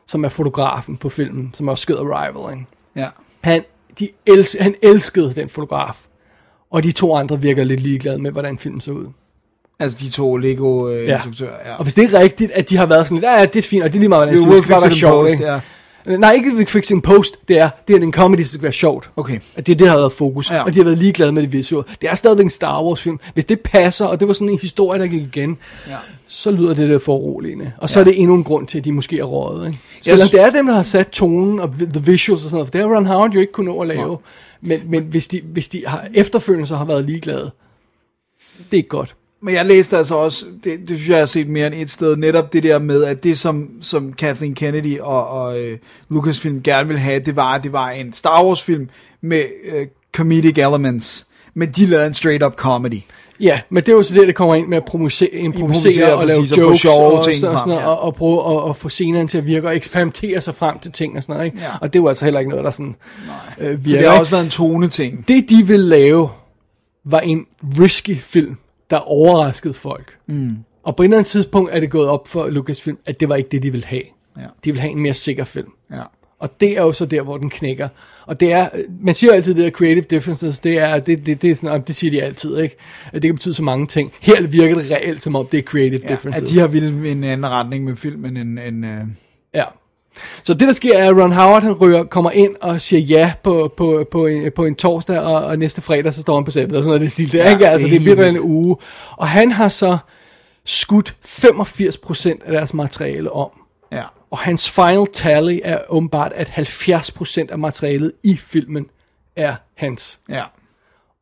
som 0.06 0.24
er 0.24 0.28
fotografen 0.28 0.96
på 0.96 1.08
filmen, 1.08 1.50
som 1.54 1.68
også 1.68 1.82
skød 1.82 1.96
Arrival. 1.96 2.52
Ikke? 2.52 2.66
Ja. 2.96 3.08
Han, 3.40 3.64
de 3.98 4.08
els, 4.26 4.56
han 4.60 4.74
elskede 4.82 5.32
den 5.34 5.48
fotograf, 5.48 5.96
og 6.70 6.82
de 6.82 6.92
to 6.92 7.14
andre 7.16 7.40
virker 7.40 7.64
lidt 7.64 7.80
ligeglade 7.80 8.18
med, 8.18 8.30
hvordan 8.30 8.58
filmen 8.58 8.80
så 8.80 8.90
ud. 8.90 9.06
Altså 9.80 9.98
de 10.00 10.10
to 10.10 10.36
Lego 10.36 10.88
øh, 10.88 11.06
Ja. 11.08 11.20
Ja. 11.40 11.74
Og 11.78 11.82
hvis 11.82 11.94
det 11.94 12.14
er 12.14 12.20
rigtigt, 12.20 12.52
at 12.52 12.70
de 12.70 12.76
har 12.76 12.86
været 12.86 13.06
sådan 13.06 13.16
lidt, 13.16 13.30
ja, 13.30 13.44
det 13.44 13.56
er 13.56 13.62
fint, 13.62 13.84
og 13.84 13.88
det 13.88 13.94
er 13.94 13.98
lige 13.98 14.08
meget, 14.08 14.20
hvordan 14.20 14.34
Det 14.34 14.40
er 14.40 14.44
ser 14.44 14.50
ud, 14.50 14.56
det 14.56 14.64
skal 14.64 14.74
bare 14.74 14.82
være 14.82 14.92
sjovt, 14.92 15.30
ikke? 15.30 15.44
ja. 15.44 15.60
Nej, 16.08 16.32
ikke 16.32 16.54
Will 16.54 16.66
Fix 16.66 16.84
It 16.84 16.90
in 16.90 17.00
Post, 17.02 17.48
det 17.48 17.58
er, 17.58 17.70
det 17.88 17.96
er 17.96 18.00
en 18.00 18.12
comedy, 18.12 18.38
der 18.38 18.44
skal 18.44 18.62
være 18.62 18.72
sjovt. 18.72 19.10
Okay. 19.16 19.40
At 19.56 19.66
det 19.66 19.72
er 19.72 19.76
det, 19.76 19.84
der 19.84 19.90
har 19.90 19.98
været 19.98 20.12
fokus, 20.12 20.50
Ja. 20.50 20.56
ja. 20.56 20.62
og 20.64 20.72
de 20.72 20.78
har 20.78 20.84
været 20.84 20.98
ligeglade 20.98 21.32
med 21.32 21.42
det 21.42 21.52
visuelle. 21.52 21.88
Det 22.02 22.10
er 22.10 22.14
stadigvæk 22.14 22.44
en 22.44 22.50
Star 22.50 22.82
Wars 22.84 23.02
film. 23.02 23.18
Hvis 23.34 23.44
det 23.44 23.60
passer, 23.60 24.04
og 24.06 24.20
det 24.20 24.28
var 24.28 24.34
sådan 24.34 24.48
en 24.48 24.58
historie, 24.58 25.00
der 25.00 25.06
gik 25.06 25.22
igen, 25.22 25.58
Ja. 25.88 25.96
så 26.26 26.50
lyder 26.50 26.74
det 26.74 26.88
lidt 26.88 27.02
for 27.02 27.16
uroligende. 27.18 27.72
Og 27.78 27.90
så 27.90 27.98
ja. 27.98 28.04
er 28.04 28.04
det 28.10 28.20
endnu 28.20 28.34
en 28.34 28.44
grund 28.44 28.66
til, 28.66 28.78
at 28.78 28.84
de 28.84 28.92
måske 28.92 29.18
er 29.18 29.24
røget. 29.24 29.66
Ikke? 29.66 29.78
Selvom 30.00 30.28
det 30.28 30.40
er 30.40 30.50
dem, 30.50 30.66
der 30.66 30.74
har 30.74 30.82
sat 30.82 31.08
tonen 31.08 31.60
og 31.60 31.72
the 31.72 32.02
visuals 32.04 32.44
og 32.44 32.50
sådan 32.50 32.54
noget, 32.56 32.68
for 32.68 32.72
det 32.72 32.80
har 32.80 32.96
Ron 32.96 33.06
Howard 33.06 33.30
jo 33.32 33.40
ikke 33.40 33.52
kunnet 33.52 33.74
nå 33.74 33.80
at 33.80 33.88
lave. 33.88 34.18
Men, 34.60 34.80
men 34.86 35.02
hvis 35.02 35.26
de, 35.26 35.40
hvis 35.44 35.68
de 35.68 35.82
har 35.86 36.08
efterfølgende 36.14 36.66
så 36.66 36.76
har 36.76 36.84
været 36.84 37.04
ligeglade, 37.04 37.50
det 38.58 38.72
er 38.72 38.76
ikke 38.76 38.88
godt. 38.88 39.14
Men 39.42 39.54
jeg 39.54 39.66
læste 39.66 39.96
altså 39.96 40.14
også, 40.14 40.44
det, 40.64 40.78
det 40.78 40.88
synes 40.88 41.08
jeg, 41.08 41.12
jeg 41.14 41.18
har 41.18 41.26
set 41.26 41.48
mere 41.48 41.66
end 41.66 41.74
et 41.74 41.90
sted, 41.90 42.16
netop 42.16 42.52
det 42.52 42.62
der 42.62 42.78
med, 42.78 43.04
at 43.04 43.24
det 43.24 43.38
som, 43.38 43.70
som 43.80 44.12
Kathleen 44.12 44.54
Kennedy 44.54 45.00
og, 45.00 45.28
og 45.28 45.60
øh, 45.60 45.78
Lucasfilm 46.10 46.62
gerne 46.62 46.86
ville 46.86 47.00
have, 47.00 47.20
det 47.20 47.36
var, 47.36 47.58
det 47.58 47.72
var 47.72 47.90
en 47.90 48.12
Star 48.12 48.44
Wars 48.44 48.62
film 48.62 48.88
med 49.20 49.42
øh, 49.74 49.86
comedic 50.12 50.58
elements, 50.58 51.26
men 51.54 51.68
de 51.68 51.86
lavede 51.86 52.06
en 52.06 52.14
straight 52.14 52.44
up 52.44 52.54
comedy. 52.54 53.00
Ja, 53.40 53.60
men 53.70 53.82
det 53.82 53.88
er 53.88 53.96
jo 53.96 54.02
så 54.02 54.14
det, 54.14 54.26
der 54.26 54.32
kommer 54.32 54.54
ind 54.54 54.66
med 54.66 54.76
at 54.76 54.82
improvisere, 54.82 55.28
improvisere, 55.32 56.14
og 56.14 56.26
lave 56.26 56.40
præcis, 56.40 56.52
og 56.52 56.58
jokes 56.58 56.80
sjove 56.80 57.18
og, 57.18 57.24
ting 57.24 57.44
og, 57.44 57.50
frem, 57.50 57.58
sådan 57.58 57.68
noget, 57.68 57.82
ja. 57.82 57.88
og, 57.88 58.00
og 58.00 58.14
prøve 58.14 58.64
at, 58.64 58.70
at 58.70 58.76
få 58.76 58.88
scenerne 58.88 59.28
til 59.28 59.38
at 59.38 59.46
virke 59.46 59.68
og 59.68 59.76
eksperimentere 59.76 60.40
sig 60.40 60.54
frem 60.54 60.78
til 60.78 60.92
ting 60.92 61.16
og 61.16 61.22
sådan 61.22 61.36
noget. 61.36 61.46
Ikke? 61.46 61.58
Ja. 61.58 61.70
Og 61.80 61.92
det 61.92 61.98
jo 61.98 62.08
altså 62.08 62.24
heller 62.24 62.40
ikke 62.40 62.50
noget, 62.50 62.64
der 62.64 62.70
sådan 62.70 62.96
øh, 63.60 63.84
virker. 63.84 63.88
Så 63.88 63.96
det 63.96 64.10
har 64.10 64.18
også 64.18 64.30
været 64.30 64.44
en 64.44 64.50
tone 64.50 64.88
ting. 64.88 65.28
det 65.28 65.50
de 65.50 65.66
ville 65.66 65.88
lave, 65.88 66.28
var 67.04 67.20
en 67.20 67.46
risky 67.80 68.18
film, 68.18 68.56
der 68.90 68.96
overraskede 68.96 69.74
folk. 69.74 70.16
Mm. 70.26 70.56
Og 70.82 70.96
på 70.96 71.02
et 71.02 71.04
eller 71.06 71.16
andet 71.16 71.26
tidspunkt 71.26 71.70
er 71.72 71.80
det 71.80 71.90
gået 71.90 72.08
op 72.08 72.28
for 72.28 72.48
Lucasfilm, 72.48 72.98
at 73.06 73.20
det 73.20 73.28
var 73.28 73.36
ikke 73.36 73.48
det, 73.50 73.62
de 73.62 73.70
ville 73.72 73.86
have. 73.86 74.02
Ja. 74.36 74.42
De 74.42 74.48
ville 74.64 74.80
have 74.80 74.90
en 74.92 75.00
mere 75.00 75.14
sikker 75.14 75.44
film. 75.44 75.68
Ja. 75.92 76.02
Og 76.38 76.60
det 76.60 76.78
er 76.78 76.82
jo 76.82 76.92
så 76.92 77.06
der, 77.06 77.22
hvor 77.22 77.36
den 77.38 77.50
knækker. 77.50 77.88
Og 78.26 78.40
det 78.40 78.52
er, 78.52 78.68
man 79.00 79.14
siger 79.14 79.30
jo 79.30 79.34
altid 79.36 79.54
det 79.54 79.64
der 79.64 79.70
creative 79.70 80.04
differences, 80.10 80.60
det 80.60 80.78
er, 80.78 80.98
det, 80.98 81.26
det, 81.26 81.42
det 81.42 81.50
er 81.50 81.54
sådan, 81.54 81.82
det 81.82 81.96
siger 81.96 82.10
de 82.10 82.22
altid, 82.22 82.58
ikke? 82.58 82.76
At 83.06 83.22
det 83.22 83.28
kan 83.28 83.34
betyde 83.34 83.54
så 83.54 83.62
mange 83.62 83.86
ting. 83.86 84.12
Her 84.20 84.46
virker 84.46 84.74
det 84.78 84.90
reelt, 84.90 85.22
som 85.22 85.36
om 85.36 85.46
det 85.46 85.58
er 85.58 85.62
creative 85.62 86.00
Ja, 86.02 86.08
differences. 86.14 86.42
at 86.42 86.48
de 86.48 86.58
har 86.58 86.66
ville 86.66 87.10
en 87.10 87.24
anden 87.24 87.50
retning 87.50 87.84
med 87.84 87.96
filmen 87.96 88.36
end... 88.36 88.58
end 88.58 88.86
øh, 88.86 89.00
Ja. 89.54 89.64
Så 90.44 90.54
det 90.54 90.68
der 90.68 90.72
sker 90.74 90.98
er, 90.98 91.08
at 91.10 91.16
Ron 91.16 91.32
Howard 91.32 91.62
han 91.62 91.72
ryger, 91.72 92.04
kommer 92.04 92.30
ind 92.30 92.56
og 92.60 92.80
siger 92.80 93.00
ja 93.00 93.32
på, 93.42 93.72
på, 93.76 94.04
på, 94.10 94.26
en, 94.26 94.52
på 94.56 94.64
en 94.64 94.74
torsdag, 94.74 95.18
og, 95.20 95.34
og 95.44 95.58
næste 95.58 95.82
fredag 95.82 96.14
så 96.14 96.20
står 96.20 96.34
han 96.34 96.44
på 96.44 96.50
sættet, 96.50 96.76
og 96.76 96.82
sådan 96.84 96.88
noget 96.88 97.00
i 97.00 97.02
den 97.02 97.10
stil. 97.10 97.32
Det 97.32 97.40
er, 97.40 97.44
Ja, 97.44 97.50
ikke? 97.52 97.68
Altså, 97.68 97.84
det 97.86 97.92
det 98.00 98.00
er 98.00 98.04
virkelig 98.14 98.28
en 98.28 98.40
uge. 98.40 98.76
Og 99.16 99.28
han 99.28 99.52
har 99.52 99.68
så 99.68 99.98
skudt 100.64 101.16
85% 101.24 102.28
af 102.46 102.52
deres 102.52 102.74
materiale 102.74 103.32
om. 103.32 103.50
ja. 103.92 104.02
Og 104.30 104.38
hans 104.38 104.70
final 104.70 105.06
tally 105.12 105.58
er 105.64 105.78
åbenbart, 105.88 106.32
at 106.32 106.46
70% 106.48 107.46
af 107.52 107.58
materialet 107.58 108.12
i 108.22 108.36
filmen 108.36 108.86
er 109.36 109.54
hans. 109.74 110.18
Ja. 110.28 110.42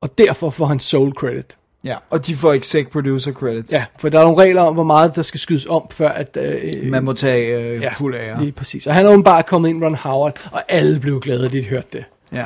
Og 0.00 0.18
derfor 0.18 0.50
får 0.50 0.66
han 0.66 0.80
sole 0.80 1.12
credit. 1.12 1.56
Ja, 1.86 1.96
og 2.10 2.26
de 2.26 2.36
får 2.36 2.52
exec 2.52 2.90
producer 2.92 3.32
credits. 3.32 3.72
Ja, 3.72 3.84
for 3.98 4.08
der 4.08 4.20
er 4.20 4.24
nogle 4.24 4.42
regler 4.42 4.62
om, 4.62 4.74
hvor 4.74 4.84
meget 4.84 5.16
der 5.16 5.22
skal 5.22 5.40
skydes 5.40 5.66
om, 5.66 5.82
før 5.90 6.08
at... 6.08 6.38
Øh, 6.40 6.72
Man 6.90 7.04
må 7.04 7.12
tage 7.12 7.58
øh, 7.58 7.82
ja, 7.82 7.92
fuld 7.92 8.14
ære. 8.14 8.40
Lige 8.40 8.52
præcis. 8.52 8.86
Og 8.86 8.94
han 8.94 9.06
er 9.06 9.10
åbenbart 9.10 9.46
kommet 9.46 9.68
ind, 9.68 9.84
Ron 9.84 9.94
Howard, 9.94 10.48
og 10.52 10.62
alle 10.68 11.00
blev 11.00 11.20
glade, 11.20 11.48
de 11.48 11.64
hørte 11.64 11.88
det. 11.92 12.04
Ja. 12.32 12.44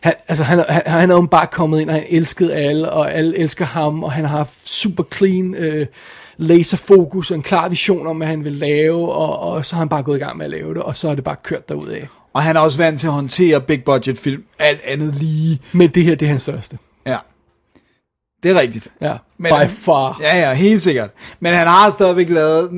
Han, 0.00 0.14
altså, 0.28 0.44
han, 0.44 0.64
han, 0.68 0.82
han 0.86 1.10
er 1.10 1.14
åbenbart 1.14 1.50
kommet 1.50 1.80
ind, 1.80 1.88
og 1.90 1.94
han 1.94 2.04
elskede 2.08 2.54
alle, 2.54 2.90
og 2.90 3.14
alle 3.14 3.38
elsker 3.38 3.64
ham, 3.64 4.04
og 4.04 4.12
han 4.12 4.24
har 4.24 4.48
super 4.64 5.04
clean 5.14 5.54
øh, 5.54 5.86
laserfokus 6.36 7.30
og 7.30 7.36
en 7.36 7.42
klar 7.42 7.68
vision 7.68 8.06
om, 8.06 8.16
hvad 8.16 8.26
han 8.26 8.44
vil 8.44 8.52
lave, 8.52 9.12
og, 9.12 9.38
og 9.38 9.66
så 9.66 9.74
har 9.74 9.80
han 9.80 9.88
bare 9.88 10.02
gået 10.02 10.16
i 10.16 10.20
gang 10.20 10.36
med 10.36 10.44
at 10.44 10.50
lave 10.50 10.74
det, 10.74 10.82
og 10.82 10.96
så 10.96 11.08
er 11.08 11.14
det 11.14 11.24
bare 11.24 11.36
kørt 11.42 11.68
derudad. 11.68 12.00
Og 12.34 12.42
han 12.42 12.56
er 12.56 12.60
også 12.60 12.78
vant 12.78 13.00
til 13.00 13.06
at 13.06 13.12
håndtere 13.12 13.60
big 13.60 13.84
budget 13.84 14.18
film. 14.18 14.44
Alt 14.58 14.80
andet 14.86 15.14
lige. 15.14 15.60
Men 15.72 15.88
det 15.88 16.04
her, 16.04 16.14
det 16.14 16.26
er 16.26 16.30
hans 16.30 16.42
største. 16.42 16.78
Ja. 17.06 17.16
Det 18.42 18.50
er 18.50 18.60
rigtigt. 18.60 18.88
Ja, 19.00 19.12
Men- 19.38 19.52
by 19.52 19.68
far. 19.68 20.18
Ja, 20.22 20.38
ja, 20.48 20.52
helt 20.54 20.82
sikkert. 20.82 21.10
Men 21.40 21.54
han 21.54 21.66
har 21.66 21.90
stadigvæk 21.90 22.30
lavet, 22.30 22.70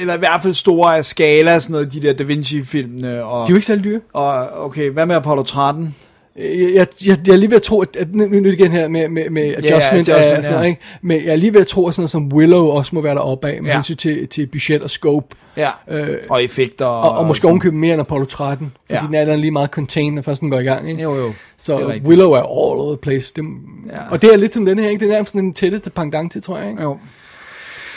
eller 0.00 0.14
i 0.14 0.18
hvert 0.18 0.42
fald 0.42 0.54
store 0.54 0.96
af 0.96 1.04
skala, 1.04 1.58
sådan 1.58 1.72
noget, 1.72 1.92
de 1.92 2.02
der 2.02 2.12
Da 2.12 2.24
Vinci-filmene. 2.24 3.24
Og, 3.24 3.38
De 3.40 3.44
er 3.44 3.48
jo 3.50 3.54
ikke 3.56 3.66
særlig 3.66 3.84
dyre. 3.84 4.00
og, 4.14 4.64
okay, 4.64 4.90
hvad 4.90 5.06
med 5.06 5.16
Apollo 5.16 5.42
13? 5.42 5.94
Jeg, 6.38 6.74
jeg, 6.74 6.86
jeg, 7.06 7.18
jeg 7.26 7.32
er 7.32 7.36
lige 7.36 7.50
ved 7.50 7.56
at 7.56 7.62
tro, 7.62 7.80
at, 7.82 7.96
at 7.96 8.14
nu 8.14 8.26
nu 8.26 8.48
er 8.48 8.52
igen 8.52 8.72
her 8.72 8.88
med, 8.88 9.08
med, 9.08 9.30
med 9.30 9.42
adjustment, 9.42 9.84
adjustment, 9.84 10.08
af 10.08 10.44
sådan 10.44 10.56
noget, 10.56 10.68
ikke? 10.68 10.80
Men 11.02 11.24
jeg 11.24 11.32
er 11.32 11.36
lige 11.36 11.54
ved 11.54 11.60
at 11.60 11.66
tro, 11.66 11.88
at 11.88 11.94
sådan 11.94 12.00
noget 12.02 12.10
som 12.10 12.26
Willow 12.32 12.66
også 12.66 12.94
må 12.94 13.00
være 13.00 13.14
deroppe 13.14 13.48
af, 13.48 13.62
med 13.62 13.70
Ja. 13.70 13.76
hensyn 13.76 13.96
til, 13.96 14.28
til 14.28 14.46
budget 14.46 14.82
og 14.82 14.90
scope. 14.90 15.36
Ja, 15.56 15.68
Øh, 15.88 16.16
og 16.30 16.44
effekter. 16.44 16.84
og, 16.86 17.18
og 17.18 17.26
måske 17.26 17.46
ovenkøbe 17.48 17.76
mere 17.76 17.92
end 17.92 18.00
Apollo 18.00 18.24
13, 18.26 18.72
fordi 18.86 18.94
Ja. 19.00 19.06
den 19.06 19.14
er 19.14 19.24
der 19.24 19.36
lige 19.36 19.50
meget 19.50 19.70
contained, 19.70 20.14
når 20.14 20.22
først 20.22 20.40
den 20.40 20.50
går 20.50 20.58
i 20.58 20.64
gang. 20.64 20.90
Ikke? 20.90 21.02
Jo, 21.02 21.14
jo. 21.16 21.26
er 21.28 21.32
Så 21.58 21.78
rigtigt. 21.88 22.06
Willow 22.06 22.30
er 22.32 22.36
all 22.38 22.46
over 22.48 22.92
the 22.94 22.98
place. 23.02 23.32
Det, 23.36 23.44
Ja. 23.90 23.98
Og 24.10 24.22
det 24.22 24.32
er 24.32 24.36
lidt 24.36 24.54
som 24.54 24.64
den 24.66 24.78
her, 24.78 24.88
ikke? 24.88 25.00
Det 25.00 25.08
er 25.08 25.12
nærmest 25.14 25.32
den 25.34 25.54
tætteste 25.54 25.90
pendant 25.90 26.32
til, 26.32 26.42
tror 26.42 26.58
jeg. 26.58 26.70
Ikke? 26.70 26.82
Jo. 26.82 26.98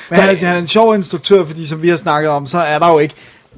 Men 0.10 0.20
han, 0.20 0.30
er- 0.36 0.46
han 0.46 0.56
er 0.56 0.60
en 0.60 0.68
sjov 0.68 0.96
instruktør, 0.96 1.46
fordi 1.46 1.66
som 1.68 1.82
vi 1.84 1.90
har 1.90 1.98
snakket 1.98 2.32
om, 2.32 2.46
så 2.46 2.58
er 2.58 2.80
der 2.80 2.92
jo 2.92 3.00
ikke... 3.00 3.14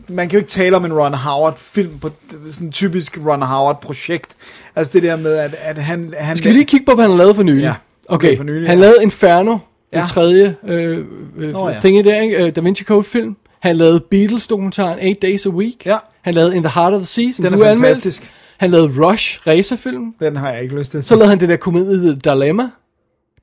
Man 0.09 0.29
kan 0.29 0.37
jo 0.37 0.41
ikke 0.41 0.49
tale 0.49 0.75
om 0.75 0.85
en 0.85 0.93
Ron 0.93 1.13
Howard-film 1.13 1.99
på 1.99 2.09
sådan 2.49 2.67
en 2.67 2.71
typisk 2.71 3.19
Ron 3.27 3.41
Howard-projekt. 3.41 4.35
Altså 4.75 4.91
det 4.93 5.03
der 5.03 5.15
med, 5.15 5.35
at, 5.35 5.55
at 5.61 5.77
han... 5.77 6.13
han 6.17 6.37
Skal 6.37 6.49
vi 6.51 6.55
lige 6.55 6.65
kigge 6.65 6.85
på, 6.85 6.91
hvad 6.95 7.05
han 7.05 7.17
lavet 7.17 7.35
for 7.35 7.43
nylig? 7.43 7.61
Ja. 7.61 7.73
Okay, 8.07 8.37
for 8.37 8.43
nylig, 8.43 8.67
han 8.69 8.77
ja. 8.77 8.81
lavede 8.81 9.03
Inferno, 9.03 9.51
den 9.51 9.59
Ja. 9.93 10.05
tredje 10.05 10.55
øh, 10.67 11.05
øh, 11.37 11.51
Nå, 11.51 11.69
ja. 11.69 11.79
der, 11.83 12.21
ikke? 12.21 12.45
Øh, 12.45 12.55
Da 12.55 12.61
Vinci 12.61 12.83
Code-film. 12.83 13.35
Han 13.59 13.75
lavede 13.75 13.99
Beatles-dokumentaren 14.11 14.99
8 15.09 15.13
Days 15.21 15.45
a 15.45 15.49
Week. 15.49 15.85
Ja. 15.85 15.97
Han 16.21 16.33
lavede 16.33 16.55
In 16.55 16.63
the 16.63 16.71
Heart 16.75 16.93
of 16.93 16.99
the 16.99 17.05
Sea, 17.05 17.31
som 17.31 17.43
Den 17.43 17.53
er 17.53 17.57
du 17.57 17.63
anmeldte. 17.63 17.81
fantastisk. 17.87 18.31
Han 18.57 18.71
lavede 18.71 18.91
Rush, 19.07 19.39
racerfilm. 19.47 20.13
Den 20.19 20.35
har 20.35 20.51
jeg 20.51 20.63
ikke 20.63 20.75
lyst 20.79 20.91
til. 20.91 21.03
Så 21.03 21.15
lavede 21.15 21.29
han 21.29 21.39
det 21.39 21.49
der 21.49 21.55
komedie 21.55 22.15
Dilemma. 22.15 22.63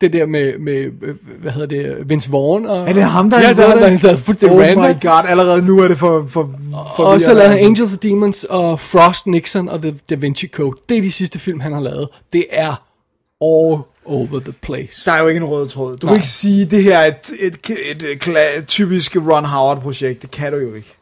Det 0.00 0.12
der 0.12 0.26
med, 0.26 0.58
med 0.58 0.90
øh, 1.02 1.14
hvad 1.40 1.52
hedder 1.52 1.66
det, 1.66 2.10
Vince 2.10 2.30
Vaughn. 2.30 2.66
Og, 2.66 2.88
Er 2.88 2.92
det 2.92 3.02
ham, 3.02 3.30
der 3.30 3.40
ja, 3.40 3.48
er 3.48 3.52
der 3.52 3.68
lavet 3.68 3.80
har 3.82 3.88
det? 3.90 4.02
lavet 4.02 4.18
fuldstændig 4.18 4.58
Oh 4.58 4.64
random. 4.64 4.84
my 4.84 5.00
god, 5.02 5.22
allerede 5.28 5.62
nu 5.62 5.78
er 5.78 5.88
det 5.88 5.98
for... 5.98 6.26
for, 6.28 6.54
for 6.96 7.04
Og 7.04 7.20
så 7.20 7.34
lavede 7.34 7.48
han 7.50 7.58
Angels 7.66 7.92
and 7.92 8.00
Demons 8.00 8.44
og 8.44 8.80
Frost 8.80 9.26
Nixon 9.26 9.68
og 9.68 9.82
The 9.82 9.98
Da 10.10 10.14
Vinci 10.14 10.48
Code. 10.48 10.76
Det 10.88 10.96
er 10.98 11.02
de 11.02 11.12
sidste 11.12 11.38
film, 11.38 11.60
han 11.60 11.72
har 11.72 11.80
lavet. 11.80 12.08
Det 12.32 12.46
er 12.50 12.68
all 13.42 13.82
over 14.04 14.40
the 14.40 14.52
place. 14.52 15.02
Der 15.04 15.12
er 15.12 15.22
jo 15.22 15.28
ikke 15.28 15.38
en 15.38 15.44
rød 15.44 15.68
tråd. 15.68 15.96
Du 15.96 16.06
Nej. 16.06 16.12
kan 16.14 16.18
ikke 16.18 16.28
sige, 16.28 16.62
at 16.64 16.70
det 16.70 16.82
her 16.82 16.98
er 16.98 17.06
et, 17.06 17.30
et, 17.40 17.58
et, 17.90 18.02
et, 18.02 18.28
kla- 18.28 18.64
typisk 18.64 19.16
Ron 19.16 19.44
Howard-projekt. 19.44 20.22
Det 20.22 20.30
kan 20.30 20.52
du 20.52 20.58
jo 20.58 20.74
ikke. 20.74 20.94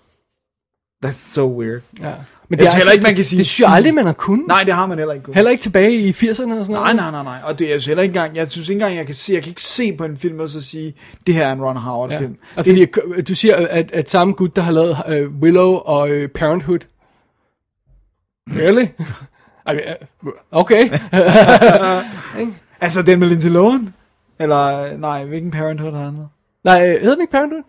That's 1.07 1.33
so 1.35 1.59
weird. 1.61 1.81
Ja. 2.03 2.12
Men 2.51 2.59
Jeg 2.61 2.66
synes 2.70 2.75
heller 2.75 2.93
ikke, 2.93 3.03
man 3.03 3.15
kan 3.15 3.25
sige- 3.25 3.39
Det 3.39 3.47
synes 3.47 3.61
jeg 3.61 3.70
aldrig, 3.77 3.95
man 3.95 4.07
har 4.07 4.12
kunnet. 4.12 4.47
Nej, 4.49 4.62
det 4.65 4.75
har 4.75 4.87
man 4.87 4.99
heller 4.99 5.15
ikke 5.15 5.25
kunnet. 5.25 5.35
Heller 5.37 5.51
ikke 5.51 5.62
tilbage 5.62 5.93
i 5.95 6.11
80'erne 6.11 6.31
og 6.31 6.37
sådan 6.37 6.55
noget. 6.69 6.70
Nej, 6.70 6.93
nej, 6.95 7.11
nej, 7.11 7.23
nej. 7.23 7.39
Og 7.45 7.59
det 7.59 7.65
er 7.66 7.70
jeg 7.70 7.81
synes 7.83 7.87
heller 7.87 8.03
ikke 8.03 8.12
engang, 8.19 8.37
jeg 8.37 8.49
synes 8.51 8.69
ikke 8.69 8.77
engang, 8.81 8.97
jeg 8.97 9.07
kan 9.07 9.15
se, 9.15 9.33
jeg 9.33 9.43
kan 9.43 9.51
ikke 9.51 9.62
se 9.62 9.93
på 9.97 10.05
en 10.05 10.16
film 10.16 10.41
og 10.41 10.49
så 10.49 10.62
sige, 10.62 10.95
det 11.27 11.35
her 11.35 11.47
er 11.47 11.53
en 11.53 11.62
Ron 11.62 11.77
Howard 11.77 12.11
Ja. 12.11 12.19
film. 12.20 12.37
Altså, 12.57 12.73
det, 12.73 12.91
fordi, 13.09 13.23
du 13.23 13.35
siger, 13.35 13.57
at, 13.57 13.91
at 13.93 14.11
samme 14.11 14.33
gut, 14.35 14.57
der 14.57 14.62
har 14.62 14.73
lavet 14.73 14.97
uh, 15.27 15.41
Willow 15.43 15.73
og 15.75 16.11
uh, 16.11 16.27
Parenthood. 16.35 16.79
Really? 18.51 18.87
Øh, 19.70 19.81
okay. 20.51 20.91
altså 22.81 23.03
den 23.03 23.19
med 23.19 23.29
Lindsay 23.29 23.51
Lohan? 23.51 23.95
Eller, 24.41 24.97
nej, 24.99 25.25
hvilken 25.25 25.51
Parenthood 25.51 25.93
har 25.93 26.05
han? 26.05 26.19
Nej, 26.65 26.87
hedder 26.89 27.11
den 27.15 27.20
ikke 27.20 27.31
Parenthood? 27.31 27.62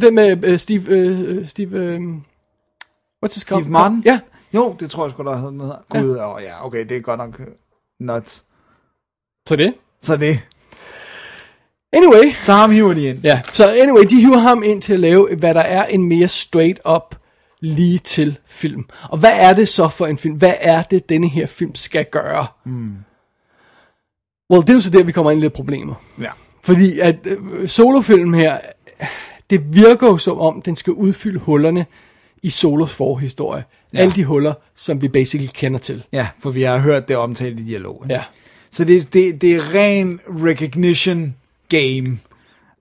Den 0.00 0.14
med 0.14 0.48
uh, 0.52 0.56
Steve... 0.58 0.82
Uh, 1.38 1.46
Steve 1.46 1.96
um, 1.96 2.24
what's 3.24 3.34
his 3.34 3.42
Steve 3.42 3.64
Martin? 3.68 4.02
Ja. 4.04 4.20
Jo, 4.54 4.76
det 4.80 4.90
tror 4.90 5.04
jeg 5.04 5.12
sgu, 5.12 5.22
der 5.24 5.36
hedder 5.36 5.50
noget. 5.50 5.76
Gud, 5.88 6.10
åh 6.10 6.16
ja. 6.16 6.34
Oh, 6.34 6.42
ja, 6.42 6.66
okay, 6.66 6.88
det 6.88 6.96
er 6.96 7.00
godt 7.00 7.18
nok 7.18 7.40
øh, 7.40 7.46
nuts. 8.00 8.44
Så 9.48 9.56
det. 9.56 9.74
Så 10.02 10.16
det, 10.16 10.40
Anyway. 11.92 12.32
så 12.44 12.52
ham 12.52 12.70
hiver 12.70 12.94
de 12.94 13.08
ind. 13.08 13.18
Ja, 13.24 13.42
så 13.52 13.68
anyway, 13.82 14.02
de 14.10 14.20
hiver 14.20 14.38
ham 14.38 14.62
ind 14.62 14.82
til 14.82 14.92
at 14.92 15.00
lave, 15.00 15.36
hvad 15.36 15.54
der 15.54 15.60
er 15.60 15.84
en 15.84 16.04
mere 16.04 16.28
straight 16.28 16.80
up 16.94 17.14
lige 17.60 17.98
til 17.98 18.38
film. 18.46 18.84
Og 19.10 19.18
hvad 19.18 19.32
er 19.34 19.52
det 19.52 19.68
så 19.68 19.88
for 19.88 20.06
en 20.06 20.18
film? 20.18 20.34
Hvad 20.34 20.54
er 20.60 20.82
det, 20.82 21.08
denne 21.08 21.28
her 21.28 21.46
film 21.46 21.74
skal 21.74 22.04
gøre? 22.10 22.46
Mm. 22.64 22.94
Well, 24.52 24.62
det 24.62 24.70
er 24.70 24.74
jo 24.74 24.80
så 24.80 24.90
der, 24.90 25.02
vi 25.04 25.12
kommer 25.12 25.30
ind 25.30 25.40
i 25.40 25.42
lidt 25.42 25.52
problemer. 25.52 25.94
Ja. 26.20 26.30
Fordi 26.62 26.98
at 27.00 27.16
øh, 27.26 27.68
solofilmen 27.68 28.34
her, 28.34 28.58
det 29.50 29.74
virker 29.74 30.06
jo 30.06 30.16
som 30.18 30.38
om, 30.38 30.62
den 30.62 30.76
skal 30.76 30.92
udfylde 30.92 31.38
hullerne 31.38 31.86
i 32.42 32.50
Solos 32.50 32.92
forhistorie. 32.92 33.64
Ja. 33.94 33.98
Alle 33.98 34.12
de 34.14 34.24
huller, 34.24 34.54
som 34.76 35.02
vi 35.02 35.08
basically 35.08 35.50
kender 35.54 35.78
til. 35.78 36.02
Ja, 36.12 36.26
for 36.40 36.50
vi 36.50 36.62
har 36.62 36.78
hørt 36.78 37.08
det 37.08 37.16
omtalt 37.16 37.60
i 37.60 37.62
dialogen. 37.62 38.10
Ja. 38.10 38.22
Så 38.70 38.84
det, 38.84 39.14
det, 39.14 39.40
det 39.40 39.54
er 39.54 39.74
ren 39.74 40.20
recognition 40.26 41.34
game. 41.68 42.18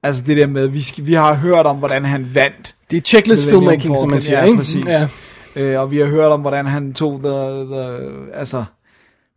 Altså 0.03 0.23
det 0.27 0.37
der 0.37 0.47
med, 0.47 0.67
vi, 0.67 0.81
skal, 0.81 1.07
vi 1.07 1.13
har 1.13 1.33
hørt 1.33 1.65
om, 1.65 1.77
hvordan 1.77 2.05
han 2.05 2.35
vandt. 2.35 2.75
Det 2.91 2.97
er 2.97 3.01
checklist 3.01 3.49
filmmaking, 3.49 3.97
som 3.97 4.09
man 4.09 4.21
siger, 4.21 4.39
ja, 4.39 4.45
ikke? 4.45 4.57
Præcis. 4.57 4.85
Ja. 4.85 5.07
Øh, 5.55 5.81
og 5.81 5.91
vi 5.91 5.97
har 5.97 6.05
hørt 6.05 6.31
om, 6.31 6.41
hvordan 6.41 6.65
han 6.65 6.93
tog 6.93 7.19
the, 7.23 7.29
the, 7.65 7.99
altså, 8.33 8.63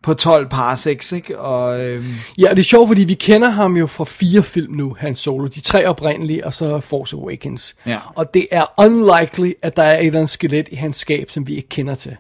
på 0.05 0.15
12 0.15 0.49
parsecs, 0.49 1.13
ikke? 1.13 1.39
Og, 1.39 1.81
øhm, 1.85 2.15
Ja, 2.39 2.51
og 2.51 2.57
det 2.57 2.63
er 2.63 2.65
sjovt, 2.65 2.89
fordi 2.89 3.05
vi 3.05 3.15
kender 3.15 3.49
ham 3.49 3.77
jo 3.77 3.87
fra 3.87 4.05
fire 4.05 4.43
film 4.43 4.75
nu, 4.75 4.97
hans 4.99 5.19
solo. 5.19 5.47
De 5.47 5.61
tre 5.61 5.87
oprindelige, 5.87 6.47
og 6.47 6.55
så 6.55 6.81
Force 6.81 7.17
Awakens. 7.17 7.77
Ja. 7.87 7.99
Og 8.15 8.35
det 8.35 8.47
er 8.51 8.65
unlikely, 8.79 9.53
at 9.63 9.77
der 9.77 9.83
er 9.83 9.99
et 9.99 10.07
eller 10.07 10.19
andet 10.19 10.31
skelet 10.31 10.69
i 10.73 10.75
hans 10.75 10.97
skab, 10.97 11.31
som 11.31 11.47
vi 11.47 11.57
ikke 11.57 11.69
kender 11.69 11.95
til. 11.95 12.17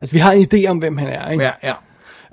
Altså, 0.00 0.12
vi 0.12 0.18
har 0.18 0.32
en 0.32 0.48
idé 0.54 0.66
om, 0.66 0.78
hvem 0.78 0.96
han 0.96 1.08
er, 1.08 1.30
ikke? 1.30 1.44
ja, 1.44 1.50
ja. 1.62 1.74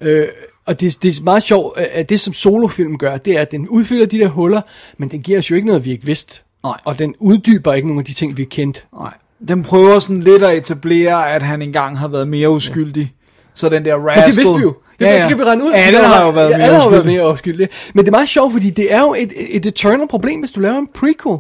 Øh, 0.02 0.28
og 0.66 0.80
det, 0.80 1.04
det 1.04 1.18
er 1.18 1.24
meget 1.24 1.44
sjovt, 1.44 1.78
at 1.78 2.10
det 2.10 2.20
som 2.20 2.34
solofilm 2.34 2.98
gør, 2.98 3.18
det 3.18 3.38
er, 3.38 3.42
at 3.42 3.52
den 3.52 3.68
udfylder 3.68 4.06
de 4.06 4.20
der 4.20 4.28
huller, 4.28 4.62
men 4.98 5.12
den 5.12 5.22
giver 5.22 5.38
os 5.38 5.52
jo 5.52 5.56
ikke 5.56 5.68
noget, 5.68 5.86
vi 5.86 5.92
ikke 5.92 6.06
vidste. 6.06 6.42
Nej. 6.64 6.78
Og 6.86 7.00
den 7.00 7.16
uddyber 7.20 7.74
ikke 7.74 7.88
nogen 7.88 8.00
af 8.00 8.06
de 8.06 8.14
ting, 8.14 8.38
vi 8.38 8.46
kendte. 8.46 8.82
Nej. 8.94 9.14
Den 9.48 9.64
prøver 9.64 10.00
sådan 10.00 10.24
lidt 10.24 10.44
at 10.44 10.58
etablere, 10.58 11.32
at 11.36 11.42
han 11.42 11.62
engang 11.62 12.00
har 12.00 12.08
været 12.08 12.28
mere 12.28 12.50
uskyldig. 12.50 13.14
Så 13.54 13.70
den 13.70 13.86
der 13.86 13.96
rascal... 13.96 14.22
Men 14.22 14.30
det 14.30 14.38
vidste 14.38 14.56
vi 14.56 14.62
jo. 14.62 14.74
Det, 15.00 15.06
ja, 15.06 15.12
ja. 15.16 15.20
det 15.22 15.30
kan 15.30 15.38
vi 15.40 15.44
regne 15.44 15.64
ud. 15.64 15.72
Alle 15.74 15.98
Det 15.98 16.06
kan 16.06 16.14
har 16.14 16.26
jo 16.26 16.32
været 16.32 16.50
ja, 16.50 16.58
mere 16.58 16.66
alle 16.68 16.80
har 16.80 16.90
været 16.90 17.06
mere 17.06 17.32
uskyldige. 17.34 17.70
Men 17.94 18.06
det 18.06 18.10
er 18.12 18.16
meget 18.16 18.30
sjovt, 18.30 18.52
fordi 18.54 18.70
det 18.70 18.94
er 18.94 19.00
jo 19.02 19.16
et, 19.18 19.32
et 19.50 19.66
eternal 19.66 20.08
problem, 20.08 20.40
hvis 20.40 20.52
du 20.52 20.60
laver 20.60 20.78
en 20.78 20.88
prequel. 20.96 21.38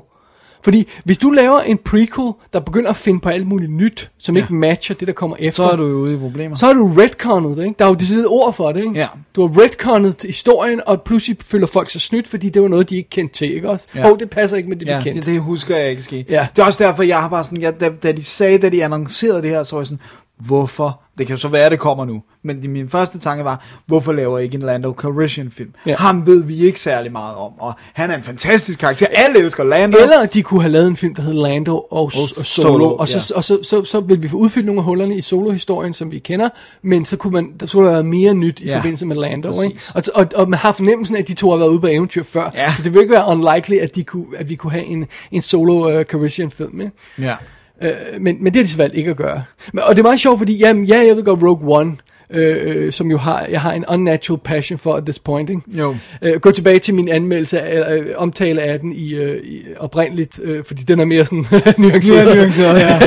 Fordi 0.63 0.87
hvis 1.05 1.17
du 1.17 1.29
laver 1.29 1.59
en 1.59 1.77
prequel, 1.85 2.31
der 2.53 2.59
begynder 2.59 2.89
at 2.89 2.95
finde 2.95 3.19
på 3.19 3.29
alt 3.29 3.47
muligt 3.47 3.71
nyt, 3.71 4.11
som 4.19 4.35
ja. 4.35 4.41
ikke 4.41 4.53
matcher 4.53 4.95
det, 4.95 5.07
der 5.07 5.13
kommer 5.13 5.35
efter, 5.39 5.63
Så 5.63 5.69
er 5.69 5.75
du 5.75 5.87
jo 5.87 5.93
ude 5.95 6.13
i 6.13 6.17
problemer. 6.17 6.55
så 6.55 6.65
har 6.65 6.73
du 6.73 6.93
retconnet 6.97 7.57
ikke? 7.65 7.75
Der 7.79 7.85
er 7.85 7.89
jo 7.89 7.95
decideret 7.95 8.27
ord 8.27 8.53
for 8.53 8.71
det, 8.71 8.79
ikke? 8.83 8.99
Ja. 8.99 9.07
Du 9.35 9.47
har 9.47 9.63
retconnet 9.63 10.17
til 10.17 10.27
historien, 10.27 10.81
og 10.85 11.01
pludselig 11.01 11.37
føler 11.45 11.67
folk 11.67 11.89
sig 11.89 12.01
snydt, 12.01 12.27
fordi 12.27 12.49
det 12.49 12.61
var 12.61 12.67
noget, 12.67 12.89
de 12.89 12.95
ikke 12.97 13.09
kendte 13.09 13.35
til, 13.37 13.55
ikke 13.55 13.69
også? 13.69 13.87
Ja. 13.95 13.99
Ja. 14.01 14.11
Oh, 14.11 14.19
det 14.19 14.29
passer 14.29 14.57
ikke 14.57 14.69
med 14.69 14.77
det, 14.77 14.87
Ja, 14.87 14.97
de 14.97 15.03
kendte. 15.03 15.19
det, 15.19 15.27
det 15.27 15.39
husker 15.41 15.77
jeg 15.77 15.89
ikke 15.89 16.03
ske. 16.03 16.25
Ja. 16.29 16.47
Det 16.55 16.61
er 16.61 16.65
også 16.65 16.83
derfor, 16.83 17.03
jeg 17.03 17.17
har 17.21 17.29
bare 17.29 17.43
sådan, 17.43 17.61
jeg, 17.61 17.79
da, 17.81 17.89
da 18.03 18.11
de 18.11 18.23
sagde, 18.23 18.57
da 18.57 18.69
de 18.69 18.83
annoncerede 18.85 19.41
det 19.41 19.49
her, 19.49 19.63
så 19.63 19.75
var 19.75 19.81
jeg 19.81 19.87
sådan, 19.87 20.01
hvorfor? 20.39 21.01
Det 21.19 21.27
kan 21.27 21.35
jo 21.35 21.39
så 21.41 21.47
være, 21.47 21.65
at 21.65 21.71
det 21.71 21.79
kommer 21.79 22.05
nu. 22.05 22.21
Men 22.43 22.71
min 22.71 22.89
første 22.89 23.19
tanke 23.19 23.43
var, 23.43 23.65
hvorfor 23.85 24.11
laver 24.13 24.37
jeg 24.37 24.43
ikke 24.45 24.55
en 24.55 24.61
Lando 24.61 24.93
Calrissian 24.93 25.51
film? 25.51 25.69
Ja. 25.85 25.95
Ham 25.97 26.25
ved 26.25 26.45
vi 26.45 26.55
ikke 26.65 26.79
særlig 26.79 27.11
meget 27.11 27.35
om, 27.35 27.51
og 27.59 27.73
han 27.93 28.11
er 28.11 28.15
en 28.17 28.23
fantastisk 28.23 28.79
karakter. 28.79 29.07
Alle 29.11 29.39
elsker 29.39 29.63
Lando. 29.63 29.97
Eller 29.97 30.25
de 30.25 30.43
kunne 30.43 30.61
have 30.61 30.71
lavet 30.71 30.87
en 30.87 30.95
film, 30.95 31.15
der 31.15 31.21
hed 31.21 31.33
Lando 31.33 31.75
og, 31.75 31.85
og 31.91 32.11
Solo, 32.11 32.43
Solo, 32.43 32.95
og, 32.95 33.09
så, 33.09 33.33
ja. 33.33 33.37
og 33.37 33.43
så, 33.43 33.59
så, 33.63 33.83
så 33.83 33.99
ville 33.99 34.21
vi 34.21 34.27
få 34.27 34.37
udfyldt 34.37 34.65
nogle 34.65 34.79
af 34.79 34.85
hullerne 34.85 35.17
i 35.17 35.21
solohistorien, 35.21 35.93
som 35.93 36.11
vi 36.11 36.19
kender, 36.19 36.49
men 36.81 37.05
så 37.05 37.17
kunne 37.17 37.33
man, 37.33 37.49
der 37.59 37.65
skulle 37.65 37.87
der 37.87 37.93
være 37.93 38.03
mere 38.03 38.33
nyt 38.33 38.59
i 38.59 38.65
Ja, 38.65 38.77
forbindelse 38.77 39.05
med 39.05 39.15
Lando, 39.15 39.47
præcis. 39.47 39.63
ikke? 39.65 39.79
Og, 39.95 40.03
og, 40.15 40.25
og 40.35 40.49
man 40.49 40.59
har 40.59 40.71
fornemmelsen 40.71 41.15
af, 41.15 41.19
at 41.21 41.27
de 41.27 41.33
to 41.33 41.49
har 41.49 41.57
været 41.57 41.69
ude 41.69 41.79
på 41.79 41.87
eventyr 41.87 42.23
før, 42.23 42.51
Ja. 42.55 42.73
så 42.77 42.83
det 42.83 42.93
vil 42.93 43.01
ikke 43.01 43.13
være 43.13 43.25
unlikely, 43.27 43.77
at, 43.77 43.95
de 43.95 44.03
kunne, 44.03 44.25
at 44.37 44.49
vi 44.49 44.55
kunne 44.55 44.71
have 44.71 44.85
en, 44.85 45.05
en 45.31 45.41
solo 45.41 45.99
uh, 45.99 46.03
Calrissian 46.05 46.51
film, 46.51 46.81
ikke? 46.81 46.93
Ja. 47.19 47.35
Øh, 47.81 48.21
men, 48.21 48.43
men 48.43 48.53
det 48.53 48.59
har 48.59 48.63
de 48.63 48.69
så 48.69 48.77
valgt 48.77 48.95
ikke 48.95 49.11
at 49.11 49.17
gøre. 49.17 49.43
Men, 49.73 49.83
og 49.83 49.95
det 49.95 49.99
er 49.99 50.03
meget 50.03 50.19
sjovt, 50.19 50.39
fordi 50.39 50.57
jamen, 50.57 50.83
ja, 50.83 50.97
jeg 51.07 51.15
ved 51.15 51.23
godt 51.23 51.43
Rogue 51.43 51.79
One, 51.79 51.95
øh, 52.33 52.75
øh, 52.75 52.91
som 52.91 53.11
jo 53.11 53.17
har, 53.17 53.45
jeg 53.51 53.61
har 53.61 53.73
en 53.73 53.85
unnatural 53.89 54.39
passion 54.43 54.79
for 54.79 54.93
at 54.93 55.03
this 55.05 55.19
point, 55.19 55.49
ikke? 55.49 55.61
Jo. 55.67 55.95
Øh, 56.21 56.39
gå 56.39 56.51
tilbage 56.51 56.79
til 56.79 56.93
min 56.93 57.09
anmeldelse, 57.09 57.59
øh, 57.59 58.05
omtale 58.17 58.61
af 58.61 58.79
den 58.79 58.93
i, 58.93 59.13
øh, 59.13 59.43
i 59.43 59.63
oprindeligt, 59.77 60.39
øh, 60.43 60.63
fordi 60.63 60.83
den 60.83 60.99
er 60.99 61.05
mere 61.05 61.25
sådan 61.25 61.45
nuanceret. 61.77 62.25
Mere 62.25 62.35
nuanceret, 62.35 62.79
ja. 62.79 62.99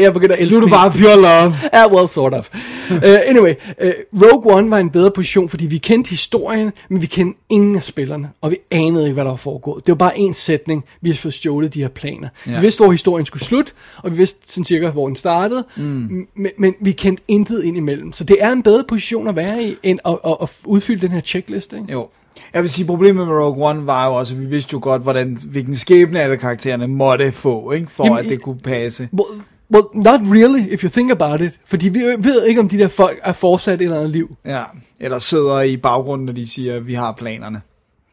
jeg 0.04 0.12
begynder 0.12 0.34
at 0.34 0.40
elske 0.42 0.54
Nu 0.54 0.60
er 0.60 0.64
du 0.64 0.70
bare 0.70 0.90
pure 0.90 1.16
love. 1.16 1.54
Ja, 1.78 1.92
well, 1.92 2.08
sort 2.08 2.34
of. 2.34 2.48
uh, 2.90 2.96
anyway, 3.02 3.54
uh, 3.84 3.90
Rogue 4.22 4.54
One 4.54 4.70
var 4.70 4.78
en 4.78 4.90
bedre 4.90 5.10
position, 5.10 5.48
fordi 5.48 5.66
vi 5.66 5.78
kendte 5.78 6.10
historien, 6.10 6.72
men 6.90 7.02
vi 7.02 7.06
kendte 7.06 7.40
ingen 7.50 7.76
af 7.76 7.82
spillerne, 7.82 8.28
og 8.40 8.50
vi 8.50 8.56
anede 8.70 9.04
ikke, 9.04 9.14
hvad 9.14 9.24
der 9.24 9.30
var 9.30 9.36
foregået. 9.36 9.86
Det 9.86 9.92
var 9.92 9.96
bare 9.96 10.18
en 10.18 10.34
sætning, 10.34 10.84
vi 11.00 11.08
havde 11.08 11.18
fået 11.18 11.34
stjålet 11.34 11.74
de 11.74 11.80
her 11.80 11.88
planer. 11.88 12.28
Ja. 12.46 12.54
Vi 12.54 12.60
vidste, 12.60 12.84
hvor 12.84 12.92
historien 12.92 13.26
skulle 13.26 13.44
slutte, 13.44 13.72
og 14.02 14.10
vi 14.12 14.16
vidste 14.16 14.52
sådan 14.52 14.64
cirka, 14.64 14.90
hvor 14.90 15.06
den 15.06 15.16
startede, 15.16 15.64
mm. 15.76 16.26
men, 16.36 16.50
men 16.58 16.74
vi 16.80 16.92
kendte 16.92 17.22
intet 17.28 17.64
ind 17.64 17.76
imellem. 17.76 18.12
Så 18.12 18.24
det 18.24 18.36
er 18.40 18.52
en 18.52 18.62
bedre 18.62 18.84
position 18.88 19.28
at 19.28 19.36
være 19.36 19.62
i, 19.62 19.76
end 19.82 19.98
at, 20.06 20.18
at, 20.26 20.36
at 20.42 20.50
udfylde 20.64 21.00
den 21.00 21.10
her 21.10 21.20
checklist. 21.20 21.72
Ikke? 21.72 21.92
Jo. 21.92 22.08
Jeg 22.54 22.62
vil 22.62 22.70
sige, 22.70 22.86
problemet 22.86 23.26
med 23.26 23.34
Rogue 23.34 23.68
One 23.68 23.86
var 23.86 24.06
jo 24.06 24.14
også, 24.14 24.34
at 24.34 24.40
vi 24.40 24.46
vidste 24.46 24.72
jo 24.72 24.78
godt, 24.82 25.02
hvordan, 25.02 25.36
hvilken 25.44 25.74
skæbne 25.74 26.20
alle 26.20 26.36
karaktererne 26.36 26.86
måtte 26.86 27.32
få, 27.32 27.72
ikke? 27.72 27.90
for 27.90 28.04
Jamen, 28.04 28.18
at 28.18 28.24
det 28.24 28.42
kunne 28.42 28.58
passe. 28.58 29.08
Well, 29.12 29.42
well, 29.74 29.84
not 29.94 30.20
really, 30.20 30.72
if 30.72 30.84
you 30.84 30.90
think 30.90 31.10
about 31.10 31.40
it. 31.40 31.52
Fordi 31.66 31.88
vi 31.88 31.98
ved 32.18 32.44
ikke, 32.44 32.60
om 32.60 32.68
de 32.68 32.78
der 32.78 32.88
folk 32.88 33.20
er 33.22 33.32
fortsat 33.32 33.74
et 33.74 33.84
eller 33.84 33.96
andet 33.96 34.10
liv. 34.10 34.36
Ja, 34.46 34.62
eller 35.00 35.18
sidder 35.18 35.60
i 35.60 35.76
baggrunden, 35.76 36.26
når 36.26 36.32
de 36.32 36.48
siger, 36.48 36.76
at 36.76 36.86
vi 36.86 36.94
har 36.94 37.12
planerne. 37.12 37.60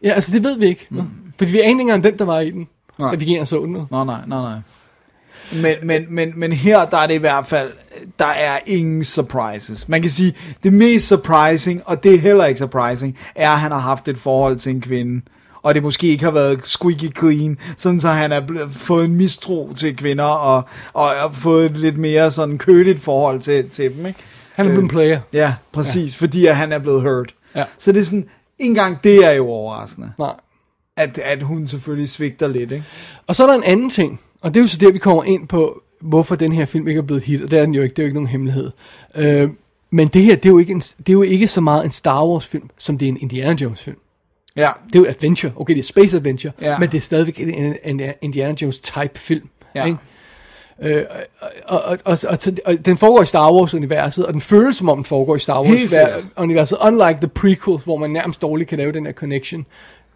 Ja, 0.03 0.10
altså 0.10 0.31
det 0.31 0.43
ved 0.43 0.57
vi 0.57 0.65
ikke. 0.65 0.88
Mm. 0.89 1.02
Fordi 1.38 1.52
vi 1.52 1.60
aner 1.60 1.69
ikke 1.69 1.81
engang, 1.81 2.02
hvem 2.02 2.18
der 2.18 2.26
var 2.26 2.39
i 2.39 2.52
den. 2.52 2.68
Nej. 2.99 3.10
Så 3.10 3.18
vi 3.18 3.26
gik 3.26 3.34
ind 3.34 3.41
og 3.41 3.47
så 3.47 3.60
den. 3.65 3.72
Nå, 3.72 3.85
nej, 3.91 4.03
nej, 4.03 4.22
nej. 4.27 4.57
Men, 5.53 5.76
men, 5.84 6.05
men, 6.09 6.34
men 6.35 6.53
her, 6.53 6.85
der 6.85 6.97
er 6.97 7.07
det 7.07 7.13
i 7.13 7.17
hvert 7.17 7.47
fald, 7.47 7.72
der 8.19 8.26
er 8.26 8.59
ingen 8.65 9.03
surprises. 9.03 9.89
Man 9.89 10.01
kan 10.01 10.11
sige, 10.11 10.34
det 10.63 10.73
mest 10.73 11.07
surprising, 11.07 11.81
og 11.85 12.03
det 12.03 12.13
er 12.13 12.19
heller 12.19 12.45
ikke 12.45 12.57
surprising, 12.57 13.17
er, 13.35 13.51
at 13.51 13.59
han 13.59 13.72
har 13.72 13.80
haft 13.80 14.07
et 14.07 14.17
forhold 14.17 14.57
til 14.57 14.69
en 14.69 14.81
kvinde. 14.81 15.22
Og 15.61 15.76
det 15.76 15.84
måske 15.84 16.07
ikke 16.07 16.23
har 16.23 16.31
været 16.31 16.59
squeaky 16.63 17.17
clean, 17.19 17.57
sådan 17.77 17.99
så 17.99 18.09
han 18.09 18.45
blevet, 18.45 18.72
fået 18.72 19.05
en 19.05 19.15
mistro 19.15 19.73
til 19.73 19.97
kvinder, 19.97 20.23
og, 20.23 20.63
og, 20.93 21.09
og 21.23 21.35
fået 21.35 21.65
et 21.65 21.77
lidt 21.77 21.97
mere 21.97 22.31
sådan 22.31 22.57
køligt 22.57 22.99
forhold 22.99 23.41
til, 23.41 23.69
til 23.69 23.93
dem, 23.97 24.05
ikke? 24.05 24.19
Han 24.55 24.65
er 24.65 24.69
blevet 24.69 24.84
en 24.84 24.89
player. 24.89 25.19
Ja, 25.34 25.53
præcis, 25.72 26.22
ja. 26.22 26.26
fordi 26.26 26.45
at 26.45 26.55
han 26.55 26.72
er 26.72 26.80
blevet 26.80 27.01
hurt. 27.01 27.35
Ja. 27.55 27.63
Så 27.77 27.91
det 27.91 27.99
er 27.99 28.05
sådan, 28.05 28.27
ikke 28.59 28.69
engang 28.69 29.03
det 29.03 29.26
er 29.26 29.31
jo 29.31 29.49
overraskende, 29.49 30.11
Nej. 30.19 30.34
at, 30.97 31.17
at 31.17 31.43
hun 31.43 31.67
selvfølgelig 31.67 32.09
svigter 32.09 32.47
lidt, 32.47 32.72
ikke? 32.72 32.85
Og 33.27 33.35
så 33.35 33.43
er 33.43 33.47
der 33.47 33.55
en 33.55 33.63
anden 33.63 33.89
ting, 33.89 34.19
og 34.45 34.53
det 34.53 34.59
er 34.59 34.63
jo 34.63 34.67
så 34.67 34.77
der, 34.77 34.91
vi 34.91 34.99
kommer 34.99 35.23
ind 35.23 35.47
på, 35.47 35.81
hvorfor 36.01 36.35
den 36.35 36.51
her 36.51 36.65
film 36.65 36.88
ikke 36.88 36.97
er 36.97 37.01
blevet 37.03 37.22
et 37.22 37.26
hit, 37.27 37.41
og 37.41 37.51
det 37.51 37.59
er 37.59 37.65
den 37.65 37.73
jo 37.73 37.81
ikke, 37.81 37.93
det 37.93 37.99
er 37.99 38.03
jo 38.03 38.07
ikke 38.07 38.15
nogen 38.15 38.27
hemmelighed. 38.27 38.72
Øh, 39.15 39.49
men 39.91 40.07
det 40.07 40.22
her, 40.22 40.35
det 40.35 40.45
er, 40.45 40.49
jo 40.49 40.57
ikke 40.57 40.72
en, 40.72 40.80
det 40.80 41.09
er 41.09 41.13
jo 41.13 41.22
ikke 41.22 41.47
så 41.47 41.61
meget 41.61 41.85
en 41.85 41.91
Star 41.91 42.26
Wars 42.26 42.45
film, 42.45 42.69
som 42.77 42.97
det 42.97 43.05
er 43.05 43.09
en 43.09 43.17
Indiana 43.22 43.55
Jones 43.61 43.81
film. 43.84 43.97
Ja, 44.57 44.69
Det 44.88 44.95
er 44.95 44.99
jo 44.99 45.05
adventure, 45.09 45.51
okay, 45.55 45.73
det 45.73 45.80
er 45.80 45.84
space 45.84 46.17
adventure, 46.17 46.53
Ja. 46.61 46.80
men 46.80 46.89
det 46.89 46.97
er 46.97 47.01
stadigvæk 47.01 47.39
en, 47.39 47.76
en, 47.84 47.99
en 47.99 48.13
Indiana 48.22 48.55
Jones 48.61 48.80
type 48.80 49.11
film. 49.15 49.49
Ja. 49.76 49.85
Ikke? 49.85 49.97
Øh, 50.81 51.03
og, 51.65 51.81
og, 51.85 51.97
og, 52.05 52.17
og, 52.27 52.38
og 52.65 52.85
den 52.85 52.97
foregår 52.97 53.22
i 53.22 53.26
Star 53.26 53.51
Wars-universet, 53.53 54.26
og 54.26 54.34
den 54.34 54.41
føles 54.41 54.76
som 54.76 54.89
om 54.89 54.97
den 54.97 55.05
foregår 55.05 55.35
i 55.35 55.39
Star. 55.39 55.61
Wars-universet, 55.63 56.77
unlike 56.88 57.19
the 57.19 57.27
prequels, 57.27 57.84
hvor 57.84 57.97
man 57.97 58.09
nærmest 58.09 58.41
dårligt 58.41 58.69
kan 58.69 58.77
lave 58.77 58.91
den 58.91 59.05
her 59.05 59.13
connection. 59.13 59.65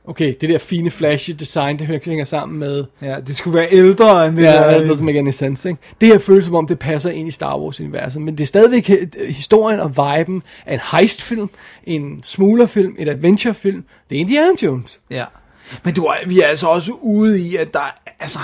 Okay, 0.10 0.34
det 0.42 0.50
der 0.50 0.58
fine 0.58 0.90
flashy 0.92 1.32
design, 1.40 1.80
det 1.80 2.02
hænger 2.06 2.26
sammen 2.26 2.60
med... 2.60 2.86
ja, 3.02 3.16
det 3.28 3.36
skulle 3.36 3.58
være 3.58 3.68
ældre 3.72 4.28
end 4.28 4.38
det 4.38 4.44
Ja, 4.44 4.52
der. 4.54 4.80
det 4.80 4.90
doesn't 4.90 5.04
make 5.04 5.32
sense, 5.32 5.70
ikke? 5.70 5.82
Det 6.02 6.08
her 6.08 6.20
føles 6.20 6.46
som 6.46 6.56
om, 6.56 6.68
det 6.68 6.80
passer 6.80 7.10
ind 7.10 7.28
i 7.28 7.32
Star 7.32 7.58
Wars-universet, 7.60 8.22
men 8.22 8.38
det 8.38 8.44
er 8.44 8.48
stadigvæk 8.48 8.90
øh, 8.90 9.28
historien 9.28 9.80
og 9.80 9.90
viben 9.90 10.44
af 10.66 10.74
en 10.74 10.80
heist-film, 10.92 11.50
en 11.84 12.24
smuglerfilm, 12.24 12.96
et 13.00 13.10
adventure-film. 13.10 13.84
Det 14.10 14.16
er 14.16 14.20
Indiana 14.20 14.52
Jones. 14.64 15.00
Ja. 15.10 15.26
Men 15.84 15.94
du, 15.94 16.04
er- 16.06 16.28
vi 16.28 16.42
er 16.42 16.46
altså 16.48 16.68
også 16.68 16.92
ude 17.02 17.42
i, 17.42 17.56
at 17.56 17.74
der, 17.74 17.96
altså, 18.20 18.40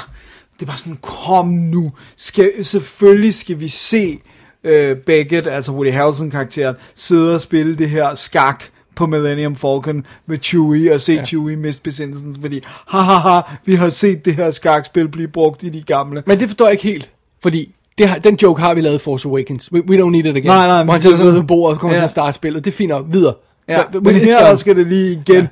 det 0.53 0.61
er 0.61 0.65
bare 0.65 0.77
sådan, 0.77 0.97
kom 1.01 1.47
nu, 1.47 1.91
skal, 2.17 2.51
selvfølgelig 2.65 3.33
skal 3.33 3.59
vi 3.59 3.67
se 3.67 4.19
øh, 4.63 4.97
Beckett, 4.97 5.47
altså 5.47 5.71
Woody 5.71 5.91
Harrelson-karakteren, 5.91 6.75
sidde 6.95 7.35
og 7.35 7.41
spille 7.41 7.75
det 7.75 7.89
her 7.89 8.15
skak 8.15 8.63
på 8.95 9.05
Millennium 9.07 9.55
Falcon 9.55 10.05
med 10.25 10.37
Chewie, 10.41 10.93
og 10.93 11.01
se 11.01 11.13
ja. 11.13 11.25
Chewie 11.25 11.57
miste 11.57 11.81
besindelsen, 11.83 12.35
fordi, 12.41 12.61
ha, 12.87 12.99
ha, 12.99 13.13
ha, 13.13 13.41
vi 13.65 13.75
har 13.75 13.89
set 13.89 14.25
det 14.25 14.35
her 14.35 14.51
skakspil 14.51 15.07
blive 15.07 15.27
brugt 15.27 15.63
i 15.63 15.69
de 15.69 15.81
gamle. 15.81 16.23
Men 16.25 16.39
det 16.39 16.47
forstår 16.49 16.65
jeg 16.65 16.71
ikke 16.71 16.83
helt, 16.83 17.09
fordi 17.43 17.75
det 17.97 18.07
har, 18.09 18.19
den 18.19 18.35
joke 18.43 18.61
har 18.61 18.73
vi 18.73 18.81
lavet 18.81 18.95
i 18.95 18.99
Force 18.99 19.27
Awakens. 19.29 19.71
We, 19.73 19.81
we 19.89 19.97
don't 19.97 20.09
need 20.09 20.25
it 20.25 20.31
again. 20.31 20.45
Nej, 20.45 20.67
nej, 20.67 20.83
Hvor 20.83 20.93
han 20.93 21.01
sætter 21.01 21.17
sig 21.17 21.25
ned 21.25 21.33
ved 21.33 21.43
bordet, 21.43 21.75
og 21.75 21.79
kommer 21.81 21.95
Ja. 21.95 21.99
til 21.99 22.03
at 22.03 22.09
starte 22.11 22.33
spillet. 22.35 22.65
Det 22.65 22.71
er 22.71 22.75
fint 22.75 22.89
nok. 22.89 23.05
Videre. 23.09 23.33
Ja, 23.69 23.81
But- 23.81 23.91
but 23.91 24.03
men 24.03 24.15
her 24.15 24.55
skal 24.55 24.75
det 24.75 24.87
lige 24.87 25.11
igen. 25.11 25.35
Ja. 25.35 25.47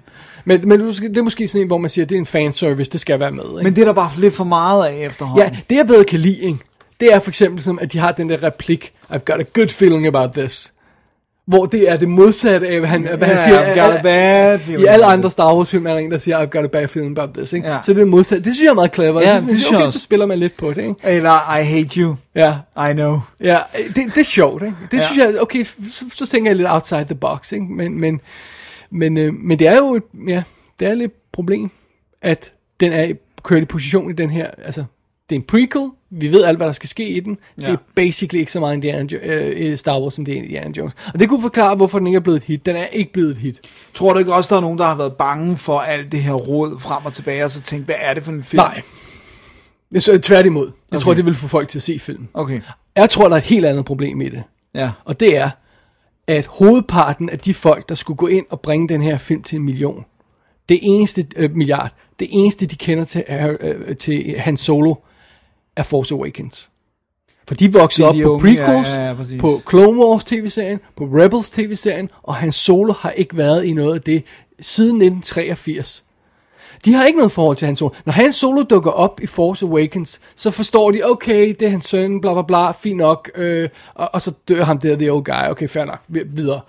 Men, 0.45 0.61
men 0.69 0.79
det 0.87 1.01
det 1.01 1.17
er 1.17 1.21
måske 1.23 1.47
sådan 1.47 1.61
en, 1.61 1.67
hvor 1.67 1.77
man 1.77 1.89
siger, 1.89 2.05
at 2.05 2.09
det 2.09 2.15
er 2.15 2.19
en 2.19 2.25
fanservice, 2.25 2.91
det 2.91 2.99
skal 3.01 3.19
være 3.19 3.31
med. 3.31 3.43
Ikke? 3.43 3.63
Men 3.63 3.75
det 3.75 3.81
er 3.81 3.85
der 3.85 3.93
bare 3.93 4.09
lidt 4.17 4.33
for 4.33 4.43
meget 4.43 4.85
af 4.87 5.05
efterhånden. 5.07 5.49
Ja, 5.53 5.57
det 5.69 5.75
jeg 5.75 5.87
bedre 5.87 6.03
kan 6.03 6.19
lide, 6.19 6.37
ikke? 6.41 6.57
det 6.99 7.13
er 7.13 7.19
for 7.19 7.29
eksempel 7.31 7.61
som, 7.63 7.79
at 7.81 7.93
de 7.93 7.99
har 7.99 8.11
den 8.11 8.29
der 8.29 8.43
replik, 8.43 8.91
I've 9.11 9.17
got 9.17 9.39
a 9.39 9.43
good 9.53 9.69
feeling 9.69 10.07
about 10.07 10.31
this. 10.31 10.72
Hvor 11.45 11.65
det 11.65 11.89
er 11.91 11.97
det 11.97 12.09
modsatte 12.09 12.67
af, 12.67 12.79
hvad 12.79 12.89
han, 12.89 13.01
hvad 13.17 13.27
han 13.27 13.39
siger. 13.39 13.61
I've 13.65 13.79
got 13.79 13.99
a 13.99 14.01
bad 14.01 14.59
feeling 14.59 14.83
I 14.83 14.85
alle 14.87 15.05
andre 15.05 15.31
Star 15.31 15.55
Wars 15.55 15.69
film 15.69 15.87
er 15.87 15.91
der 15.91 15.97
en, 15.99 16.11
der 16.11 16.17
siger, 16.17 16.41
I've 16.41 16.49
got 16.49 16.63
a 16.63 16.67
bad 16.67 16.87
feeling 16.87 17.17
about 17.19 17.33
this. 17.35 17.53
Ikke? 17.53 17.67
Ja. 17.67 17.77
Så 17.83 17.93
det 17.93 18.01
er 18.01 18.05
modsatte. 18.05 18.43
Det 18.43 18.53
synes 18.55 18.65
jeg 18.65 18.69
er 18.71 18.75
meget 18.75 18.93
clever. 18.95 19.21
Ja, 19.21 19.35
det, 19.39 19.49
det 19.49 19.57
synes 19.57 19.71
okay, 19.77 19.89
så 19.91 19.99
spiller 19.99 20.25
man 20.25 20.39
lidt 20.39 20.57
på 20.57 20.69
det. 20.69 20.77
Ikke? 20.81 20.93
Eller, 21.03 21.57
I 21.59 21.63
hate 21.63 21.99
you, 21.99 22.15
Ja, 22.35 22.55
I 22.89 22.93
know. 22.93 23.19
ja 23.41 23.59
det, 23.87 23.95
det 23.95 24.17
er 24.17 24.23
sjovt. 24.23 24.63
Ikke? 24.63 24.75
Det 24.91 24.97
ja. 24.97 25.03
synes 25.03 25.17
jeg, 25.17 25.41
okay, 25.41 25.63
så, 25.91 26.05
så 26.11 26.25
tænker 26.27 26.49
jeg 26.51 26.55
lidt 26.55 26.67
outside 26.71 27.05
the 27.05 27.15
box. 27.15 27.51
Ikke? 27.51 27.65
Men, 27.65 27.99
men, 28.01 28.21
men, 28.91 29.17
øh, 29.17 29.33
men 29.33 29.59
det 29.59 29.67
er 29.67 29.75
jo 29.77 29.95
et, 29.95 30.03
ja, 30.27 30.43
det 30.79 30.87
er 30.87 30.93
lidt 30.93 31.11
problem, 31.31 31.71
at 32.21 32.51
den 32.79 32.93
er 32.93 33.03
i- 33.03 33.13
kørt 33.43 33.61
i 33.61 33.65
position 33.65 34.09
i 34.11 34.13
den 34.13 34.29
her, 34.29 34.47
altså, 34.65 34.83
det 35.33 35.37
er 35.37 35.41
en 35.41 35.47
prequel, 35.47 35.89
vi 36.09 36.31
ved 36.31 36.43
alt, 36.43 36.57
hvad 36.57 36.67
der 36.67 36.73
skal 36.73 36.89
ske 36.89 37.07
i 37.09 37.19
den. 37.19 37.37
Ja. 37.61 37.65
Det 37.65 37.73
er 37.73 37.77
basically 37.95 38.39
ikke 38.39 38.51
så 38.51 38.59
meget 38.59 38.73
Indiana, 38.73 39.07
Jo- 39.11 39.19
øh, 39.23 39.77
Star 39.77 40.01
Wars, 40.01 40.13
som 40.13 40.25
det 40.25 40.33
er 40.37 40.37
Indiana 40.41 40.71
Jones. 40.77 40.93
Og 41.13 41.19
det 41.19 41.29
kunne 41.29 41.41
forklare, 41.41 41.75
hvorfor 41.75 41.99
den 41.99 42.07
ikke 42.07 42.17
er 42.17 42.21
blevet 42.21 42.37
et 42.37 42.43
hit. 42.43 42.65
Den 42.65 42.75
er 42.75 42.85
ikke 42.85 43.13
blevet 43.13 43.31
et 43.31 43.37
hit. 43.37 43.59
Tror 43.93 44.13
du 44.13 44.19
ikke 44.19 44.33
også, 44.33 44.47
der 44.49 44.55
er 44.57 44.61
nogen, 44.61 44.77
der 44.77 44.85
har 44.85 44.95
været 44.95 45.13
bange 45.13 45.57
for 45.57 45.79
alt 45.79 46.11
det 46.11 46.19
her 46.23 46.33
råd 46.33 46.79
frem 46.79 47.05
og 47.05 47.13
tilbage, 47.13 47.43
og 47.45 47.51
så 47.51 47.61
tænkt, 47.61 47.85
hvad 47.85 47.95
er 47.99 48.13
det 48.13 48.23
for 48.23 48.31
en 48.31 48.43
film? 48.43 48.59
Nej. 48.59 48.81
Jeg 49.91 50.21
tværtimod. 50.23 50.65
Jeg 50.65 50.97
Okay. 50.97 51.03
tror, 51.03 51.13
det 51.13 51.25
vil 51.25 51.35
få 51.35 51.47
folk 51.47 51.67
til 51.67 51.79
at 51.79 51.83
se 51.83 51.99
filmen. 51.99 52.29
Okay, 52.33 52.61
Jeg 52.95 53.09
tror, 53.09 53.27
der 53.27 53.35
er 53.35 53.37
et 53.39 53.43
helt 53.43 53.65
andet 53.65 53.85
problem 53.85 54.21
i 54.21 54.29
det. 54.29 54.43
ja. 54.75 54.91
Og 55.05 55.19
det 55.19 55.37
er, 55.37 55.49
at 56.27 56.45
hovedparten 56.45 57.29
af 57.29 57.39
de 57.39 57.53
folk, 57.53 57.89
der 57.89 57.95
skulle 57.95 58.17
gå 58.17 58.27
ind 58.27 58.45
og 58.49 58.59
bringe 58.61 58.89
den 58.89 59.01
her 59.01 59.17
film 59.17 59.43
til 59.43 59.55
en 59.55 59.63
million, 59.63 60.05
det 60.69 60.79
eneste 60.81 61.25
øh, 61.35 61.55
milliard, 61.55 61.91
det 62.19 62.27
eneste 62.31 62.65
de 62.65 62.75
kender 62.75 63.03
til, 63.03 63.23
er, 63.27 63.55
øh, 63.61 63.95
til 63.97 64.35
Han 64.39 64.57
Solo, 64.57 64.93
er 65.75 65.83
Force 65.83 66.13
Awakens. 66.15 66.69
For 67.47 67.55
de 67.55 67.73
voksede 67.73 68.07
op 68.07 68.15
de 68.15 68.23
på 68.23 68.29
unge, 68.33 68.41
prequels, 68.55 68.87
ja, 68.87 68.95
ja, 69.01 69.07
ja, 69.07 69.13
præcis. 69.13 69.41
på 69.41 69.61
Clone 69.69 70.05
Wars 70.05 70.23
tv-serien, 70.23 70.79
på 70.95 71.03
Rebels 71.03 71.49
tv-serien, 71.49 72.09
og 72.23 72.35
Han 72.35 72.51
Solo 72.51 72.93
har 72.99 73.11
ikke 73.11 73.37
været 73.37 73.65
i 73.65 73.73
noget 73.73 73.95
af 73.95 74.01
det 74.01 74.23
siden 74.59 74.95
1983. 74.95 76.03
De 76.85 76.93
har 76.93 77.05
ikke 77.05 77.17
noget 77.17 77.31
forhold 77.31 77.57
til 77.57 77.65
Han 77.65 77.75
Solo. 77.75 77.93
Når 78.05 78.13
Han 78.13 78.33
Solo 78.33 78.63
dukker 78.69 78.91
op 78.91 79.19
i 79.23 79.25
Force 79.25 79.65
Awakens, 79.65 80.19
så 80.35 80.51
forstår 80.51 80.91
de, 80.91 81.01
okay, 81.03 81.55
det 81.59 81.61
er 81.65 81.69
hans 81.69 81.85
søn, 81.85 82.21
bla 82.21 82.33
bla 82.33 82.41
bla, 82.41 82.71
fint 82.71 82.97
nok, 82.97 83.31
øh, 83.35 83.69
og, 83.93 84.09
og 84.13 84.21
så 84.21 84.31
dør 84.47 84.63
ham 84.63 84.77
der, 84.77 84.95
the 84.95 85.11
old 85.11 85.23
guy, 85.23 85.49
okay, 85.51 85.67
fair 85.67 85.85
nok, 85.85 86.01
vi- 86.07 86.23
videre. 86.25 86.61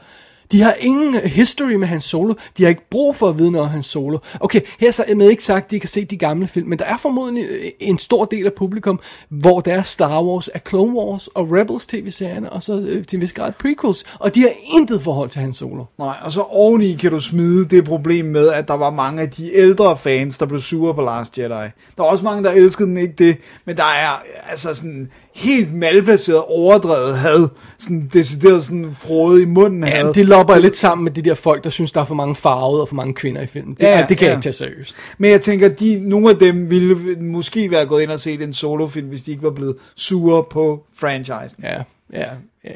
De 0.53 0.63
har 0.63 0.75
ingen 0.81 1.15
history 1.15 1.73
med 1.73 1.87
hans 1.87 2.05
solo. 2.05 2.35
De 2.59 2.63
har 2.63 2.69
ikke 2.69 2.89
brug 2.91 3.17
for 3.17 3.29
at 3.29 3.39
vide 3.39 3.51
noget 3.51 3.67
om 3.67 3.71
hans 3.73 3.87
solo. 3.87 4.19
Okay, 4.41 4.61
her 4.79 4.89
er 4.89 4.93
så 4.93 5.05
med 5.17 5.31
ikke 5.31 5.45
sagt, 5.45 5.65
at 5.65 5.71
de 5.71 5.81
kan 5.81 5.89
se 5.89 6.05
de 6.05 6.17
gamle 6.17 6.47
film, 6.47 6.69
men 6.69 6.79
der 6.79 6.85
er 6.85 6.97
formodentlig 6.97 7.45
øh, 7.51 7.71
en 7.81 7.99
stor 7.99 8.25
del 8.25 8.47
af 8.47 8.53
publikum, 8.53 9.01
hvor 9.29 9.61
deres 9.61 9.87
Star 9.87 10.23
Wars 10.23 10.51
er 10.55 10.59
Clone 10.69 10.97
Wars 10.97 11.29
og 11.29 11.49
Rebels 11.51 11.87
tv-serierne, 11.87 12.53
og 12.53 12.63
så 12.63 12.81
øh, 12.81 13.05
til 13.05 13.17
en 13.17 13.21
vis 13.23 13.33
grad 13.33 13.53
prequels, 13.53 14.05
og 14.21 14.35
de 14.35 14.41
har 14.41 14.53
intet 14.75 15.03
forhold 15.03 15.31
til 15.31 15.41
hans 15.41 15.57
solo. 15.57 15.85
Nej, 15.99 16.15
og 16.23 16.33
så 16.33 16.41
oveni 16.41 16.93
kan 16.93 17.11
du 17.11 17.21
smide 17.21 17.69
det 17.69 17.85
problem 17.85 18.25
med, 18.25 18.49
at 18.49 18.69
der 18.69 18.75
var 18.75 18.91
mange 18.91 19.23
af 19.23 19.31
de 19.31 19.55
ældre 19.55 19.97
fans, 19.97 20.39
der 20.39 20.47
blev 20.47 20.61
sure 20.61 20.95
på 20.95 21.03
Last 21.03 21.39
Jedi. 21.39 21.49
Der 21.49 21.69
er 21.99 22.03
også 22.03 22.25
mange, 22.25 22.45
der 22.45 22.51
elskede 22.51 22.89
den, 22.89 22.97
ikke 22.97 23.15
det, 23.15 23.37
men 23.65 23.77
der 23.77 23.85
er 23.85 24.23
altså 24.51 24.75
sådan 24.75 25.11
helt 25.35 25.75
malplaceret, 25.75 26.43
overdrevet 26.49 27.17
had, 27.19 27.49
sådan 27.79 28.11
decideret 28.13 28.65
sådan 28.65 28.97
frode 28.99 29.43
i 29.43 29.47
munden. 29.47 29.85
Ja, 29.85 30.13
det 30.13 30.27
lopper 30.27 30.59
lidt 30.59 30.77
sammen 30.77 31.05
med 31.05 31.13
de 31.13 31.23
der 31.23 31.35
folk, 31.35 31.65
der 31.65 31.71
synes, 31.71 31.93
der 31.93 32.01
er 32.01 32.05
for 32.05 32.15
mange 32.15 32.35
farvede 32.35 32.81
og 32.83 32.89
for 32.89 32.95
mange 32.95 33.15
kvinder 33.15 33.43
i 33.43 33.47
filmen. 33.47 33.75
Det, 33.75 33.83
Ja, 33.83 34.07
det 34.09 34.19
kan 34.19 34.25
ja. 34.27 34.31
jeg 34.31 34.37
ikke 34.39 34.43
tage 34.43 34.53
seriøst. 34.53 34.95
Men 35.19 35.31
jeg 35.31 35.41
tænker, 35.41 35.69
de, 35.69 36.09
nogle 36.09 36.31
af 36.31 36.37
dem 36.37 36.71
ville 36.71 36.97
måske 37.21 37.71
være 37.71 37.87
gået 37.87 38.03
ind 38.03 38.11
og 38.11 38.21
set 38.21 38.43
en 38.43 38.53
solofilm, 38.53 39.09
hvis 39.09 39.25
de 39.25 39.31
ikke 39.31 39.43
var 39.43 39.51
blevet 39.51 39.77
sure 39.97 40.45
på 40.51 40.85
franchisen. 40.97 41.65
Ja, 41.65 41.83
ja. 42.13 42.25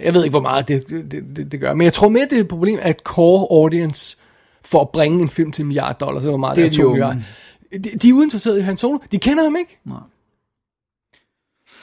Jeg 0.02 0.14
ved 0.14 0.24
ikke, 0.24 0.32
hvor 0.32 0.40
meget 0.40 0.68
det, 0.68 0.90
det, 0.90 1.12
det, 1.36 1.52
det, 1.52 1.60
gør. 1.60 1.74
Men 1.74 1.84
jeg 1.84 1.92
tror 1.92 2.08
mere, 2.08 2.26
det 2.30 2.36
er 2.36 2.40
et 2.40 2.48
problem, 2.48 2.78
at 2.82 3.00
core 3.04 3.46
audience 3.50 4.16
for 4.64 4.80
at 4.80 4.88
bringe 4.88 5.22
en 5.22 5.28
film 5.28 5.52
til 5.52 5.62
en 5.62 5.66
milliard 5.66 5.98
dollars, 5.98 6.22
det 6.22 6.30
var 6.30 6.36
meget, 6.36 6.56
Det 6.56 6.66
er 6.66 6.70
de. 7.72 7.78
De, 7.84 7.98
de 7.98 8.08
er 8.08 8.12
uinteresserede 8.12 8.58
i 8.58 8.62
Han 8.62 8.76
Solo. 8.76 8.98
De 9.12 9.18
kender 9.18 9.42
ham 9.42 9.56
ikke. 9.56 9.78
Nej. 9.84 9.98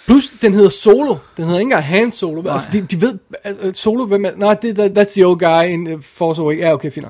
Plus, 0.05 0.29
den 0.41 0.53
hedder 0.53 0.69
Solo. 0.69 1.15
Den 1.37 1.45
hedder 1.45 1.59
ikke 1.59 1.65
engang 1.65 1.83
Han 1.83 2.11
Solo. 2.11 2.41
Nej. 2.41 2.53
Altså, 2.53 2.69
de, 2.71 2.81
de 2.81 3.01
ved, 3.01 3.19
at 3.43 3.77
Solo, 3.77 4.05
hvem 4.05 4.25
er... 4.25 4.31
Nej, 4.37 4.53
det, 4.53 4.75
that, 4.75 4.97
that's 4.99 5.13
the 5.13 5.25
old 5.27 5.39
guy 5.39 5.63
in 5.69 5.93
uh, 5.93 6.01
Force 6.03 6.41
Awakens. 6.41 6.61
Ja, 6.61 6.73
okay, 6.73 6.91
fint. 6.91 7.05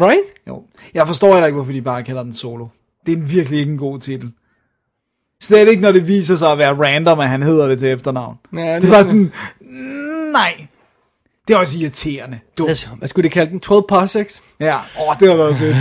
Right? 0.00 0.22
Jo. 0.48 0.62
Jeg 0.94 1.06
forstår 1.06 1.32
heller 1.32 1.46
ikke, 1.46 1.54
hvorfor 1.56 1.72
de 1.72 1.82
bare 1.82 2.02
kalder 2.02 2.22
den 2.22 2.32
solo. 2.32 2.66
Det 3.06 3.18
er 3.18 3.22
virkelig 3.22 3.58
ikke 3.60 3.72
en 3.72 3.78
god 3.78 3.98
titel. 4.00 4.32
Slet 5.42 5.68
ikke, 5.68 5.82
når 5.82 5.92
det 5.92 6.06
viser 6.08 6.36
sig 6.36 6.52
at 6.52 6.58
være 6.58 6.74
random, 6.74 7.20
at 7.20 7.28
han 7.28 7.42
hedder 7.42 7.68
det 7.68 7.78
til 7.78 7.88
efternavn. 7.88 8.36
Ja, 8.56 8.74
det, 8.74 8.82
det 8.82 8.88
er 8.88 8.92
bare 8.92 9.04
sådan- 9.04 9.32
sådan, 9.60 10.32
nej. 10.32 10.66
Det 11.48 11.54
er 11.54 11.58
også 11.58 11.78
irriterende. 11.78 12.38
Dumt. 12.58 12.90
Hvad 12.98 13.08
skulle 13.08 13.28
de 13.28 13.32
kalde 13.32 13.50
den? 13.50 13.60
12 13.60 13.84
parsecs? 13.88 14.42
Ja, 14.62 14.76
åh, 15.00 15.14
det 15.20 15.28
har 15.30 15.36
været 15.36 15.56
fedt. 15.58 15.76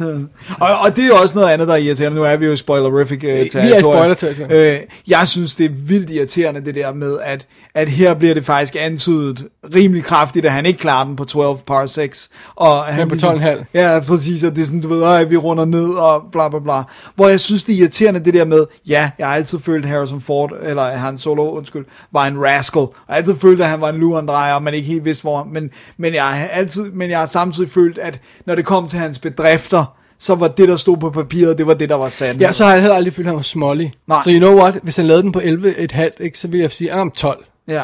og, 0.60 0.68
og 0.84 0.96
det 0.96 1.06
er 1.06 1.12
også 1.12 1.34
noget 1.38 1.50
andet, 1.50 1.68
der 1.68 1.74
er 1.74 1.78
irriterende. 1.78 2.16
Nu 2.16 2.22
er 2.24 2.36
vi 2.36 2.46
jo 2.46 2.56
spoilerific 2.56 3.24
uh, 3.24 3.30
i 3.30 3.48
spoiler-territorium. 3.80 4.50
øh, 4.52 4.78
Jeg 5.08 5.28
synes, 5.28 5.54
det 5.54 5.66
er 5.66 5.70
vildt 5.74 6.10
irriterende, 6.10 6.64
det 6.64 6.74
der 6.74 6.92
med, 6.94 7.18
at, 7.24 7.46
at 7.74 7.88
her 7.88 8.14
bliver 8.14 8.34
det 8.34 8.44
faktisk 8.44 8.76
antydet 8.80 9.46
rimelig 9.74 10.04
kraftigt, 10.04 10.46
at 10.46 10.52
han 10.52 10.66
ikke 10.66 10.78
klarer 10.78 11.04
den 11.04 11.16
på 11.16 11.24
12 11.24 11.58
parsecs. 11.66 12.28
Og 12.56 12.82
han 12.84 13.08
på 13.08 13.14
ligesom- 13.14 13.38
12,5. 13.38 13.64
Ja, 13.74 14.00
præcis, 14.06 14.44
og 14.44 14.56
det 14.56 14.62
er 14.62 14.66
sådan, 14.66 14.80
du 14.80 14.88
ved, 14.88 15.04
at 15.04 15.30
vi 15.30 15.36
runder 15.36 15.64
ned 15.64 15.88
og 15.88 16.22
bla 16.32 16.48
bla 16.48 16.58
bla. 16.58 16.82
Hvor 17.14 17.28
jeg 17.28 17.40
synes, 17.40 17.64
det 17.64 17.74
er 17.74 17.78
irriterende 17.78 18.20
det 18.24 18.34
der 18.34 18.44
med, 18.44 18.64
ja, 18.88 19.10
jeg 19.18 19.26
har 19.28 19.34
altid 19.34 19.58
følt, 19.58 19.84
Harrison 19.86 20.20
Ford, 20.20 20.52
eller 20.62 20.82
Han 20.82 21.18
Solo, 21.18 21.50
undskyld, 21.56 21.84
var 22.12 22.26
en 22.26 22.42
rascal. 22.44 22.80
Jeg 22.80 22.86
har 23.08 23.16
altid 23.16 23.34
følt, 23.40 23.60
at 23.60 23.66
han 23.66 23.80
var 23.80 23.88
en 23.88 23.96
lurendrejer, 23.96 24.54
og 24.54 24.62
man 24.62 24.74
ikke 24.74 24.86
helt 24.88 25.04
vidste, 25.04 25.22
hvor 25.22 25.44
men, 25.52 25.70
men, 25.98 26.14
jeg 26.14 26.24
har 26.24 26.46
altid, 26.48 26.82
men 26.90 27.10
jeg 27.10 27.18
har 27.18 27.26
samtidig 27.26 27.67
følt, 27.68 27.98
at 27.98 28.20
når 28.46 28.54
det 28.54 28.64
kom 28.64 28.88
til 28.88 28.98
hans 28.98 29.18
bedrifter, 29.18 29.98
så 30.18 30.34
var 30.34 30.48
det, 30.48 30.68
der 30.68 30.76
stod 30.76 30.96
på 30.96 31.10
papiret, 31.10 31.58
det 31.58 31.66
var 31.66 31.74
det, 31.74 31.88
der 31.88 31.94
var 31.94 32.08
sandt. 32.08 32.42
Ja, 32.42 32.52
så 32.52 32.64
har 32.64 32.72
jeg 32.72 32.80
heller 32.80 32.96
aldrig 32.96 33.12
følt, 33.12 33.26
at 33.26 33.30
han 33.30 33.36
var 33.36 33.42
smålig. 33.42 33.92
Nej. 34.06 34.20
Så 34.24 34.30
you 34.30 34.38
know 34.38 34.54
what, 34.54 34.78
hvis 34.82 34.96
han 34.96 35.06
lavede 35.06 35.22
den 35.22 35.32
på 35.32 35.40
11,5, 35.40 36.10
ikke, 36.20 36.38
så 36.38 36.48
ville 36.48 36.62
jeg 36.62 36.70
sige, 36.70 36.90
at 36.90 36.98
han 36.98 37.06
er 37.06 37.10
12. 37.10 37.44
Ja, 37.68 37.82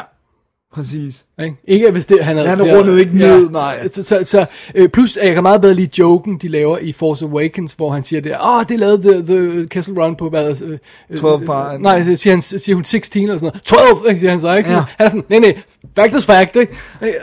præcis. 0.75 1.25
Ikke, 1.43 1.55
ikke 1.67 1.91
hvis 1.91 2.05
det, 2.05 2.23
han 2.23 2.35
havde... 2.35 2.49
Han 2.49 2.59
det- 2.59 2.77
rundede 2.77 2.99
ikke 2.99 3.17
ned, 3.17 3.49
nej. 3.49 3.87
Så, 3.93 4.03
så, 4.03 4.19
så 4.23 4.45
øh, 4.75 4.89
plus, 4.89 5.17
jeg 5.23 5.33
kan 5.33 5.43
meget 5.43 5.61
bedre 5.61 5.73
lide 5.73 5.89
joken, 5.99 6.37
de 6.41 6.47
laver 6.47 6.77
i 6.77 6.91
Force 6.91 7.25
Awakens, 7.25 7.73
hvor 7.73 7.91
han 7.91 8.03
siger 8.03 8.21
det, 8.21 8.31
åh, 8.41 8.57
oh, 8.57 8.63
det 8.69 8.79
lavede 8.79 9.01
the, 9.01 9.35
the 9.35 9.67
Kessel 9.67 9.99
Run 9.99 10.15
på, 10.15 10.29
hvad, 10.29 10.61
øh, 10.63 10.77
øh, 11.09 11.19
12 11.19 11.45
par- 11.45 11.77
Nej, 11.77 12.03
så 12.03 12.15
siger, 12.15 12.33
han, 12.33 12.41
siger 12.41 12.75
hun 12.75 12.83
16 12.83 13.23
eller 13.23 13.37
sådan 13.37 13.45
noget. 13.45 13.63
12, 13.63 14.09
ikke, 14.09 14.19
siger 14.19 14.31
han 14.31 14.41
så, 14.41 14.55
ikke? 14.55 14.69
Ja. 14.69 14.75
Ja. 14.75 14.83
Han 14.97 15.05
er 15.07 15.09
sådan, 15.09 15.23
nej, 15.29 15.39
nej, 15.39 15.57
fact 15.95 16.15
is 16.17 16.25
fact, 16.25 16.55
ikke? 16.55 16.73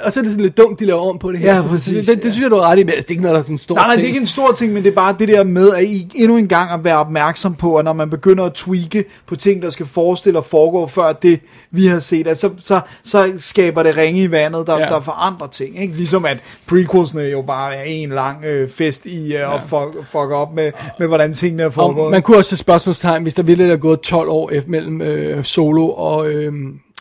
Og 0.04 0.12
så 0.12 0.20
er 0.20 0.24
det 0.24 0.32
sådan 0.32 0.42
lidt 0.44 0.56
dumt, 0.56 0.80
de 0.80 0.84
laver 0.84 1.00
om 1.10 1.18
på 1.18 1.32
det 1.32 1.38
her. 1.40 1.54
Ja, 1.54 1.62
Så 1.62 1.68
præcis, 1.68 1.94
Det, 1.94 2.06
det, 2.06 2.16
ja. 2.16 2.22
det 2.22 2.32
synes 2.32 2.42
jeg, 2.42 2.50
du 2.50 2.56
er 2.56 2.60
ret 2.62 2.78
i, 2.78 2.82
men 2.84 2.92
det 2.94 2.98
er 2.98 3.04
ikke 3.10 3.22
noget, 3.22 3.34
der 3.36 3.42
er 3.42 3.46
en 3.46 3.58
stor 3.58 3.74
Nej, 3.74 3.86
nej, 3.86 3.94
det 3.96 4.02
er 4.02 4.06
ikke 4.08 4.20
en 4.20 4.26
stor 4.26 4.52
ting, 4.52 4.72
men 4.72 4.82
det 4.82 4.90
er 4.90 4.94
bare 4.94 5.16
det 5.18 5.28
der 5.28 5.44
med, 5.44 5.70
at 5.74 5.84
I 5.84 6.10
endnu 6.14 6.36
en 6.36 6.48
gang 6.48 6.70
at 6.70 6.84
være 6.84 6.96
opmærksom 6.96 7.54
på, 7.54 7.76
at 7.76 7.84
når 7.84 7.92
man 7.92 8.10
begynder 8.10 8.44
at 8.44 8.52
tweake 8.52 9.04
på 9.26 9.36
ting, 9.36 9.62
der 9.62 9.70
skal 9.70 9.86
forestille 9.86 10.38
og 10.38 10.44
foregå 10.44 10.86
før 10.86 11.12
det, 11.12 11.40
vi 11.70 11.86
har 11.86 11.98
set, 11.98 12.26
at 12.26 12.38
så, 12.38 12.50
så, 12.62 12.80
så 13.04 13.32
skaber 13.43 13.82
det 13.82 13.97
ringe 13.97 14.23
i 14.23 14.31
vandet, 14.31 14.66
der, 14.66 14.78
ja. 14.78 14.85
Der 14.85 15.01
forandrer 15.01 15.47
ting. 15.47 15.81
Ikke? 15.81 15.94
Ligesom 15.94 16.24
at 16.24 16.39
prequelsene 16.66 17.23
jo 17.23 17.43
bare 17.43 17.74
er 17.77 17.82
en 17.82 18.09
lang 18.09 18.44
øh, 18.44 18.69
fest 18.69 19.06
i 19.06 19.24
øh, 19.24 19.31
ja. 19.31 19.56
at 19.56 19.62
fuck, 19.62 20.06
fuck 20.06 20.31
op 20.32 20.52
med, 20.55 20.73
med, 20.98 21.06
hvordan 21.06 21.35
tingene 21.35 21.62
er 21.62 21.66
Og 21.66 21.73
foregået. 21.74 22.10
man 22.10 22.23
kunne 22.23 22.36
også 22.36 22.48
sætte 22.48 22.60
spørgsmålstegn, 22.60 23.23
hvis 23.23 23.35
der 23.35 23.43
ville 23.43 23.64
have 23.64 23.78
gået 23.78 24.01
12 24.01 24.28
år 24.28 24.52
mellem 24.66 25.02
øh, 25.02 25.44
Solo 25.44 25.89
og, 25.90 26.31
øh, 26.31 26.52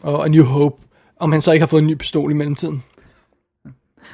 og 0.03 0.25
A 0.25 0.27
New 0.27 0.43
Hope, 0.43 0.75
om 1.19 1.31
han 1.31 1.41
så 1.41 1.51
ikke 1.51 1.61
har 1.61 1.67
fået 1.67 1.81
en 1.81 1.87
ny 1.87 1.93
pistol 1.95 2.31
i 2.31 2.33
mellemtiden. 2.33 2.83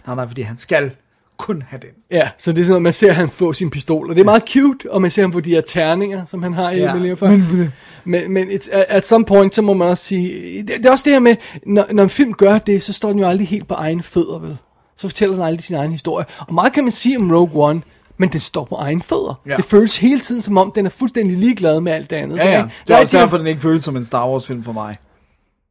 Nej, 0.07 0.15
nej, 0.15 0.27
fordi 0.27 0.41
han 0.41 0.57
skal 0.57 0.91
kun 1.37 1.63
have 1.67 1.79
den. 1.79 1.89
Ja, 2.11 2.29
så 2.37 2.51
det 2.51 2.59
er 2.59 2.63
sådan 2.63 2.71
noget, 2.71 2.81
man 2.81 2.93
ser 2.93 3.11
ham 3.11 3.29
få 3.29 3.53
sin 3.53 3.69
pistol, 3.69 4.09
og 4.09 4.15
det 4.15 4.21
er 4.21 4.25
meget 4.25 4.43
cute, 4.49 4.91
og 4.91 5.01
man 5.01 5.11
ser 5.11 5.21
ham 5.21 5.33
få 5.33 5.39
de 5.39 5.49
her 5.49 5.61
terninger, 5.61 6.25
som 6.25 6.43
han 6.43 6.53
har 6.53 6.71
i 6.71 6.77
Ja, 6.77 7.13
for. 7.13 7.27
Men, 7.27 7.73
men, 8.05 8.33
men 8.33 8.47
it's, 8.47 8.71
at, 8.71 8.85
at 8.89 9.07
some 9.07 9.25
point, 9.25 9.55
så 9.55 9.61
må 9.61 9.73
man 9.73 9.87
også 9.87 10.03
sige, 10.03 10.57
det, 10.61 10.67
det 10.67 10.85
er 10.85 10.91
også 10.91 11.03
det 11.03 11.13
her 11.13 11.19
med, 11.19 11.35
når, 11.65 11.85
når 11.91 12.03
en 12.03 12.09
film 12.09 12.33
gør 12.33 12.57
det, 12.57 12.83
så 12.83 12.93
står 12.93 13.09
den 13.09 13.19
jo 13.19 13.27
aldrig 13.27 13.47
helt 13.47 13.67
på 13.67 13.73
egen 13.73 14.03
fødder, 14.03 14.39
vel? 14.39 14.57
Så 14.97 15.07
fortæller 15.07 15.35
den 15.35 15.43
aldrig 15.43 15.63
sin 15.63 15.75
egen 15.75 15.91
historie. 15.91 16.25
Og 16.39 16.53
meget 16.53 16.73
kan 16.73 16.83
man 16.83 16.91
sige 16.91 17.17
om 17.17 17.31
Rogue 17.31 17.69
One, 17.69 17.81
men 18.17 18.29
den 18.29 18.39
står 18.39 18.65
på 18.65 18.75
egen 18.75 19.01
fødder. 19.01 19.41
Ja. 19.45 19.55
Det 19.55 19.65
føles 19.65 19.97
hele 19.97 20.19
tiden, 20.19 20.41
som 20.41 20.57
om 20.57 20.71
den 20.75 20.85
er 20.85 20.89
fuldstændig 20.89 21.37
ligeglad 21.37 21.79
med 21.81 21.91
alt 21.91 22.09
det 22.09 22.15
andet. 22.15 22.37
Ja, 22.37 22.51
ja. 22.51 22.67
Det 22.87 22.93
er 22.93 22.97
er 22.97 23.01
også 23.01 23.17
derfor, 23.17 23.37
den 23.37 23.47
ikke 23.47 23.61
føles 23.61 23.83
som 23.83 23.95
en 23.95 24.05
Star 24.05 24.29
Wars 24.29 24.47
film 24.47 24.63
for 24.63 24.71
mig. 24.71 24.97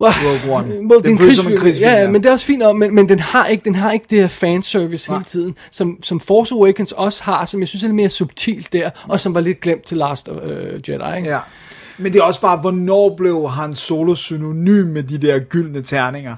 Rogue 0.00 0.56
One. 0.56 0.66
Well, 0.90 1.02
Den 1.02 1.02
det 1.02 1.10
en 1.10 1.18
føles 1.18 1.36
som 1.36 1.52
en 1.52 1.58
krigsfilm. 1.58 1.90
Ja, 1.90 2.00
ja. 2.00 2.10
men 2.10 2.22
det 2.22 2.28
er 2.28 2.32
også 2.32 2.46
fint, 2.46 2.62
men, 2.76 2.94
men 2.94 3.08
den 3.08 3.18
har 3.18 3.46
ikke, 3.46 3.64
den 3.64 3.74
har 3.74 3.92
ikke 3.92 4.06
det 4.10 4.20
her 4.20 4.28
fanservice 4.28 5.10
Nej. 5.10 5.18
hele 5.18 5.24
tiden, 5.24 5.54
som, 5.70 5.98
som 6.02 6.20
Force 6.20 6.54
Awakens 6.54 6.92
også 6.92 7.22
har, 7.22 7.46
som 7.46 7.60
jeg 7.60 7.68
synes 7.68 7.82
er 7.82 7.86
lidt 7.86 7.96
mere 7.96 8.10
subtilt 8.10 8.72
der, 8.72 8.90
og 9.08 9.20
som 9.20 9.34
var 9.34 9.40
lidt 9.40 9.60
glemt 9.60 9.84
til 9.84 9.96
Last 9.96 10.28
uh, 10.28 10.36
Jedi. 10.88 11.16
Ikke? 11.16 11.28
Ja. 11.28 11.38
Men 11.98 12.12
det 12.12 12.18
er 12.18 12.22
også 12.22 12.40
bare, 12.40 12.56
hvornår 12.56 13.14
blev 13.16 13.48
Han 13.48 13.74
Solo 13.74 14.14
synonym 14.14 14.86
med 14.86 15.02
de 15.02 15.18
der 15.18 15.38
gyldne 15.38 15.82
terninger? 15.82 16.36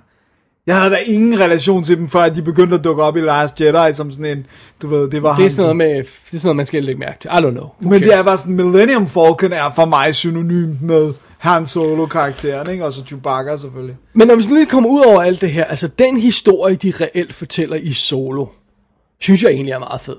Jeg 0.67 0.77
havde 0.77 0.91
da 0.91 0.99
ingen 1.07 1.41
relation 1.41 1.85
til 1.85 1.99
dem, 1.99 2.09
før 2.09 2.29
de 2.29 2.43
begyndte 2.43 2.77
at 2.77 2.85
dukke 2.85 3.03
op 3.03 3.17
i 3.17 3.21
Last 3.21 3.61
Jedi 3.61 3.93
som 3.93 4.11
sådan 4.11 4.39
en, 4.39 4.47
du 4.83 4.89
ved, 4.89 5.11
det 5.11 5.23
var 5.23 5.37
Det 5.37 5.47
er 5.47 5.51
sådan 5.51 5.63
noget 5.63 5.77
med, 5.77 5.95
det 5.97 6.01
er 6.05 6.05
sådan 6.31 6.41
noget, 6.43 6.57
man 6.57 6.67
skal 6.67 6.85
lægge 6.85 7.01
mærke 7.01 7.19
til. 7.21 7.29
I 7.29 7.35
don't 7.35 7.51
know. 7.51 7.69
Who 7.81 7.91
Men 7.91 8.01
det 8.03 8.15
er 8.15 8.23
bare 8.23 8.39
sådan, 8.39 8.57
Millennium 8.57 9.07
Falcon 9.07 9.53
er 9.53 9.73
for 9.75 9.85
mig 9.85 10.15
synonym 10.15 10.75
med 10.81 11.13
han 11.39 11.67
Solo-karakteren, 11.67 12.71
ikke? 12.71 12.85
Og 12.85 12.93
så 12.93 13.05
Chewbacca 13.05 13.57
selvfølgelig. 13.57 13.97
Men 14.13 14.29
når 14.29 14.35
vi 14.35 14.43
sådan 14.43 14.57
lige 14.57 14.67
kommer 14.67 14.91
ud 14.91 15.01
over 15.01 15.23
alt 15.23 15.41
det 15.41 15.51
her, 15.51 15.65
altså 15.65 15.89
den 15.89 16.21
historie, 16.21 16.77
de 16.77 16.93
reelt 17.01 17.35
fortæller 17.35 17.77
i 17.77 17.93
Solo, 17.93 18.47
synes 19.19 19.43
jeg 19.43 19.51
egentlig 19.51 19.73
er 19.73 19.79
meget 19.79 20.01
fed. 20.01 20.17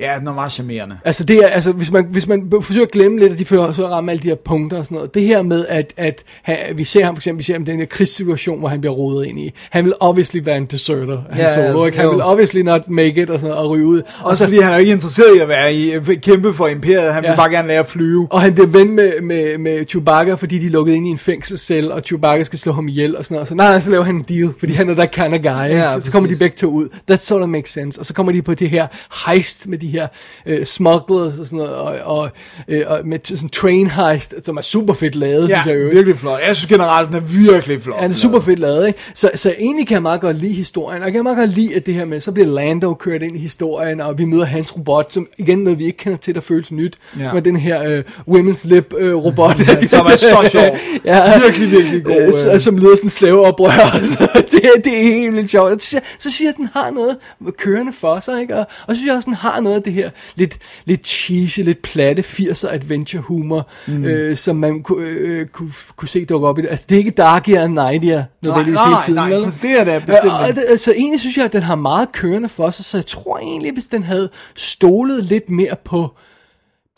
Ja, 0.00 0.14
den 0.18 0.26
er 0.28 0.34
meget 0.34 0.52
charmerende. 0.52 0.98
Altså 1.04 1.24
det 1.24 1.36
er, 1.36 1.46
altså 1.46 1.72
hvis 1.72 1.90
man, 1.92 2.06
hvis 2.10 2.26
man 2.26 2.52
forsøger 2.62 2.86
at 2.86 2.92
glemme 2.92 3.18
lidt, 3.18 3.32
at 3.32 3.38
de 3.38 3.44
fører 3.44 3.72
så 3.72 3.88
ramme 3.88 4.10
alle 4.10 4.22
de 4.22 4.28
her 4.28 4.34
punkter 4.34 4.78
og 4.78 4.84
sådan 4.84 4.94
noget. 4.96 5.14
Det 5.14 5.22
her 5.22 5.42
med, 5.42 5.66
at, 5.68 5.92
at 5.96 6.22
han, 6.42 6.56
vi 6.74 6.84
ser 6.84 7.04
ham 7.04 7.16
for 7.16 7.18
eksempel, 7.18 7.38
vi 7.38 7.44
ser 7.44 7.54
ham 7.54 7.64
den 7.64 7.78
her 7.78 7.86
krigssituation, 7.86 8.58
hvor 8.58 8.68
han 8.68 8.80
bliver 8.80 8.94
rodet 8.94 9.26
ind 9.26 9.40
i. 9.40 9.52
Han 9.70 9.84
vil 9.84 9.94
obviously 10.00 10.40
være 10.44 10.56
en 10.56 10.66
deserter, 10.66 11.22
han 11.30 11.40
Ja, 11.40 11.54
solo, 11.54 11.66
altså, 11.66 11.86
ikke? 11.86 11.98
Han 11.98 12.06
jo. 12.06 12.12
vil 12.12 12.22
obviously 12.22 12.60
not 12.60 12.88
make 12.88 13.22
it 13.22 13.30
og 13.30 13.40
sådan 13.40 13.50
noget, 13.50 13.64
og 13.64 13.70
ryge 13.70 13.86
ud. 13.86 14.02
Og, 14.20 14.26
Også 14.30 14.44
fordi 14.44 14.58
han 14.60 14.70
er 14.72 14.74
jo 14.76 14.80
ikke 14.80 14.92
interesseret 14.92 15.36
i 15.36 15.38
at 15.38 15.48
være 15.48 15.74
i, 15.74 16.14
kæmpe 16.22 16.52
for 16.54 16.66
imperiet, 16.68 17.12
han 17.14 17.22
vil 17.22 17.28
Ja. 17.30 17.36
bare 17.36 17.50
gerne 17.50 17.68
lære 17.68 17.78
at 17.80 17.86
flyve. 17.86 18.26
og 18.30 18.40
han 18.42 18.54
bliver 18.54 18.66
ven 18.68 18.90
med, 18.92 19.12
med, 19.22 19.58
med 19.58 19.86
Chewbacca, 19.88 20.34
fordi 20.34 20.58
de 20.58 20.66
er 20.66 20.70
lukket 20.70 20.94
ind 20.94 21.06
i 21.06 21.10
en 21.10 21.18
fængselscelle, 21.18 21.94
og 21.94 22.00
Chewbacca 22.00 22.44
skal 22.44 22.58
slå 22.58 22.72
ham 22.72 22.88
ihjel 22.88 23.16
og 23.16 23.24
sådan 23.24 23.34
noget. 23.34 23.48
Så 23.48 23.54
nej, 23.54 23.80
så 23.80 23.90
laver 23.90 24.04
han 24.04 24.14
en 24.16 24.22
deal, 24.28 24.48
fordi 24.58 24.72
han 24.72 24.88
er 24.88 24.94
der 24.94 25.06
kind 25.06 25.34
of 25.34 25.40
guy. 25.40 25.46
Ja, 25.48 25.92
Ja, 25.92 26.00
så 26.00 26.12
kommer 26.12 26.28
de 26.30 26.36
begge 26.36 26.56
to 26.56 26.66
ud. 26.70 26.88
That 27.06 27.20
sort 27.20 27.42
of 27.42 27.48
makes 27.48 27.72
sense. 27.72 28.00
Og 28.00 28.06
så 28.06 28.14
kommer 28.14 28.32
de 28.32 28.42
på 28.42 28.54
det 28.54 28.70
her 28.70 28.86
heist 29.26 29.68
med 29.68 29.78
de 29.78 29.87
her 29.88 30.06
øh, 30.46 30.64
smugglers 30.64 31.38
og 31.38 31.46
sådan 31.46 31.56
noget, 31.58 31.74
og, 31.74 31.94
og, 32.18 32.30
øh, 32.68 32.82
og 32.86 33.00
med 33.04 33.18
sådan 33.24 33.48
train 33.48 33.90
heist, 33.90 34.34
som 34.42 34.56
er 34.56 34.60
super 34.62 34.94
fedt 34.94 35.14
lavet, 35.14 35.48
Ja, 35.48 35.54
synes 35.62 35.66
jeg 35.76 35.82
jo. 35.84 35.88
virkelig 35.88 36.16
flot. 36.18 36.40
Jeg 36.48 36.56
synes 36.56 36.68
generelt, 36.68 37.08
den 37.08 37.16
er 37.16 37.20
virkelig 37.20 37.82
flot. 37.82 37.96
Ja, 38.00 38.08
det 38.08 38.14
er 38.14 38.18
super 38.18 38.40
fedt 38.40 38.58
lavet, 38.58 38.86
ikke? 38.86 38.98
Så, 39.14 39.30
så 39.34 39.54
egentlig 39.58 39.86
kan 39.86 39.94
jeg 39.94 40.02
meget 40.02 40.20
godt 40.20 40.36
lide 40.38 40.52
historien, 40.52 41.00
og 41.02 41.06
jeg 41.06 41.12
kan 41.12 41.22
meget 41.22 41.38
godt 41.38 41.50
lide, 41.50 41.74
at 41.76 41.86
det 41.86 41.94
her 41.94 42.04
med, 42.04 42.20
så 42.20 42.32
bliver 42.32 42.48
Lando 42.48 42.94
kørt 42.94 43.22
ind 43.22 43.36
i 43.36 43.40
historien, 43.40 44.00
og 44.00 44.18
vi 44.18 44.24
møder 44.24 44.44
hans 44.44 44.76
robot, 44.76 45.12
som 45.12 45.26
igen 45.38 45.58
noget, 45.58 45.78
vi 45.78 45.84
ikke 45.84 45.98
kender 45.98 46.18
til, 46.18 46.34
der 46.34 46.40
føles 46.40 46.70
nyt, 46.72 46.96
Ja. 47.18 47.22
ja. 47.22 47.28
som 47.28 47.36
er 47.36 47.40
den 47.42 47.56
her 47.56 47.82
øh, 47.84 48.02
women's 48.30 48.60
lip 48.68 48.94
øh, 48.98 49.14
robot. 49.14 49.56
som 49.86 50.06
er 50.06 50.16
så 50.16 50.48
sjov. 50.52 50.76
Virkelig, 51.44 51.70
virkelig 51.70 52.04
god, 52.04 52.14
Øh, 52.46 52.54
øh. 52.54 52.60
som 52.60 52.76
leder 52.76 52.96
sådan 52.96 53.06
en 53.06 53.10
slaveoprør 53.10 53.66
og 53.66 54.04
sådan. 54.06 54.28
Det, 54.62 54.70
er- 54.76 54.80
det 54.84 54.98
er 54.98 55.02
helt 55.02 55.34
vildt 55.36 55.50
sjovt. 55.50 55.82
Så 55.82 55.88
synes, 55.88 55.94
jeg, 55.94 56.02
så 56.18 56.30
synes 56.30 56.40
jeg, 56.40 56.48
at 56.48 56.56
den 56.56 56.68
har 56.72 56.90
noget 56.90 57.16
kørende 57.56 57.92
for 57.92 58.20
sig, 58.20 58.40
ikke? 58.40 58.54
Og, 58.56 58.60
og 58.60 58.94
så 58.94 58.94
synes 58.94 59.06
jeg 59.06 59.14
også, 59.16 59.24
at 59.26 59.26
den 59.26 59.34
har 59.34 59.60
noget 59.60 59.76
af 59.76 59.82
det 59.82 59.92
her 59.92 60.10
lidt, 60.34 60.58
lidt 60.84 61.06
cheesy, 61.06 61.60
lidt 61.60 61.82
platte 61.82 62.22
80'er 62.22 62.68
adventure 62.68 63.22
humor, 63.22 63.68
mm. 63.86 64.04
øh, 64.04 64.36
som 64.36 64.56
man 64.56 64.82
kunne, 64.82 65.06
øh, 65.08 65.46
kunne, 65.46 65.72
kunne 65.96 66.08
se 66.08 66.24
dukke 66.24 66.46
op 66.48 66.58
i 66.58 66.62
det. 66.62 66.68
Altså, 66.70 66.86
det 66.88 66.94
er 66.94 66.98
ikke 66.98 67.10
darkier 67.10 67.62
and 67.64 67.72
nightier 67.72 68.16
Nej, 68.16 68.24
nødvendigvis 68.42 68.74
nej, 68.74 68.84
hele 68.84 68.94
nej, 68.94 69.04
tiden. 69.04 69.14
nej, 69.14 69.30
vel? 69.30 69.44
præcis, 69.44 69.60
det 69.60 69.70
er 69.80 69.84
det 69.84 70.06
bestemt 70.06 70.32
og 70.32 70.48
det, 70.56 70.64
altså, 70.68 70.92
egentlig 70.92 71.20
synes 71.20 71.36
jeg, 71.36 71.44
at 71.44 71.52
den 71.52 71.62
har 71.62 71.74
meget 71.74 72.12
kørende 72.12 72.48
for 72.48 72.70
sig, 72.70 72.84
så 72.84 72.96
jeg 72.96 73.06
tror 73.06 73.38
egentlig, 73.38 73.72
hvis 73.72 73.84
den 73.84 74.02
havde 74.02 74.30
stolet 74.56 75.24
lidt 75.24 75.50
mere 75.50 75.76
på 75.84 76.14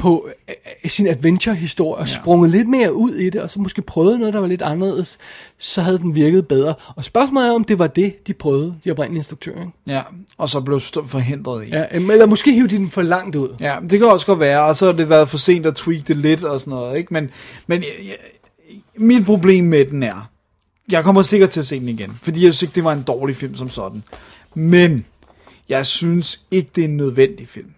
på 0.00 0.28
øh, 0.48 0.90
sin 0.90 1.06
adventure-historie 1.06 2.00
og 2.00 2.08
sprunget 2.08 2.50
lidt 2.50 2.68
mere 2.68 2.94
ud 2.94 3.14
i 3.14 3.30
det, 3.30 3.40
og 3.40 3.50
så 3.50 3.60
måske 3.60 3.82
prøvet 3.82 4.18
noget, 4.18 4.34
der 4.34 4.40
var 4.40 4.46
lidt 4.46 4.62
anderledes, 4.62 5.18
så 5.58 5.82
havde 5.82 5.98
den 5.98 6.14
virket 6.14 6.48
bedre. 6.48 6.74
Og 6.96 7.04
spørgsmålet 7.04 7.48
er, 7.48 7.52
om 7.52 7.64
det 7.64 7.78
var 7.78 7.86
det, 7.86 8.26
de 8.26 8.34
prøvede, 8.34 8.74
de 8.84 8.90
oprindelige 8.90 9.18
instruktører. 9.18 9.60
Ikke? 9.60 9.72
Ja, 9.86 10.02
og 10.38 10.48
så 10.48 10.60
blev 10.60 10.80
forhindret 11.06 11.66
i. 11.66 11.70
Ja, 11.70 11.84
eller 11.92 12.26
måske 12.26 12.52
hive 12.52 12.68
de 12.68 12.76
den 12.76 12.90
for 12.90 13.02
langt 13.02 13.36
ud. 13.36 13.56
Ja, 13.60 13.76
det 13.90 13.98
kan 13.98 14.08
også 14.08 14.26
godt 14.26 14.40
være, 14.40 14.64
og 14.64 14.76
så 14.76 14.86
har 14.86 14.92
det 14.92 15.08
været 15.08 15.28
for 15.28 15.38
sent 15.38 15.66
at 15.66 15.74
tweak 15.74 16.08
det 16.08 16.16
lidt 16.16 16.44
og 16.44 16.60
sådan 16.60 16.70
noget, 16.70 16.98
ikke? 16.98 17.14
Men, 17.14 17.30
men 17.66 17.82
jeg, 17.82 17.88
jeg, 18.08 18.16
mit 18.96 19.24
problem 19.24 19.64
med 19.64 19.84
den 19.84 20.02
er, 20.02 20.30
jeg 20.90 21.04
kommer 21.04 21.22
sikkert 21.22 21.50
til 21.50 21.60
at 21.60 21.66
se 21.66 21.80
den 21.80 21.88
igen, 21.88 22.18
fordi 22.22 22.44
jeg 22.44 22.54
synes 22.54 22.62
ikke, 22.62 22.74
det 22.74 22.84
var 22.84 22.92
en 22.92 23.02
dårlig 23.02 23.36
film 23.36 23.56
som 23.56 23.70
sådan. 23.70 24.02
Men 24.54 25.04
jeg 25.68 25.86
synes 25.86 26.40
ikke, 26.50 26.70
det 26.74 26.84
er 26.84 26.88
en 26.88 26.96
nødvendig 26.96 27.48
film. 27.48 27.70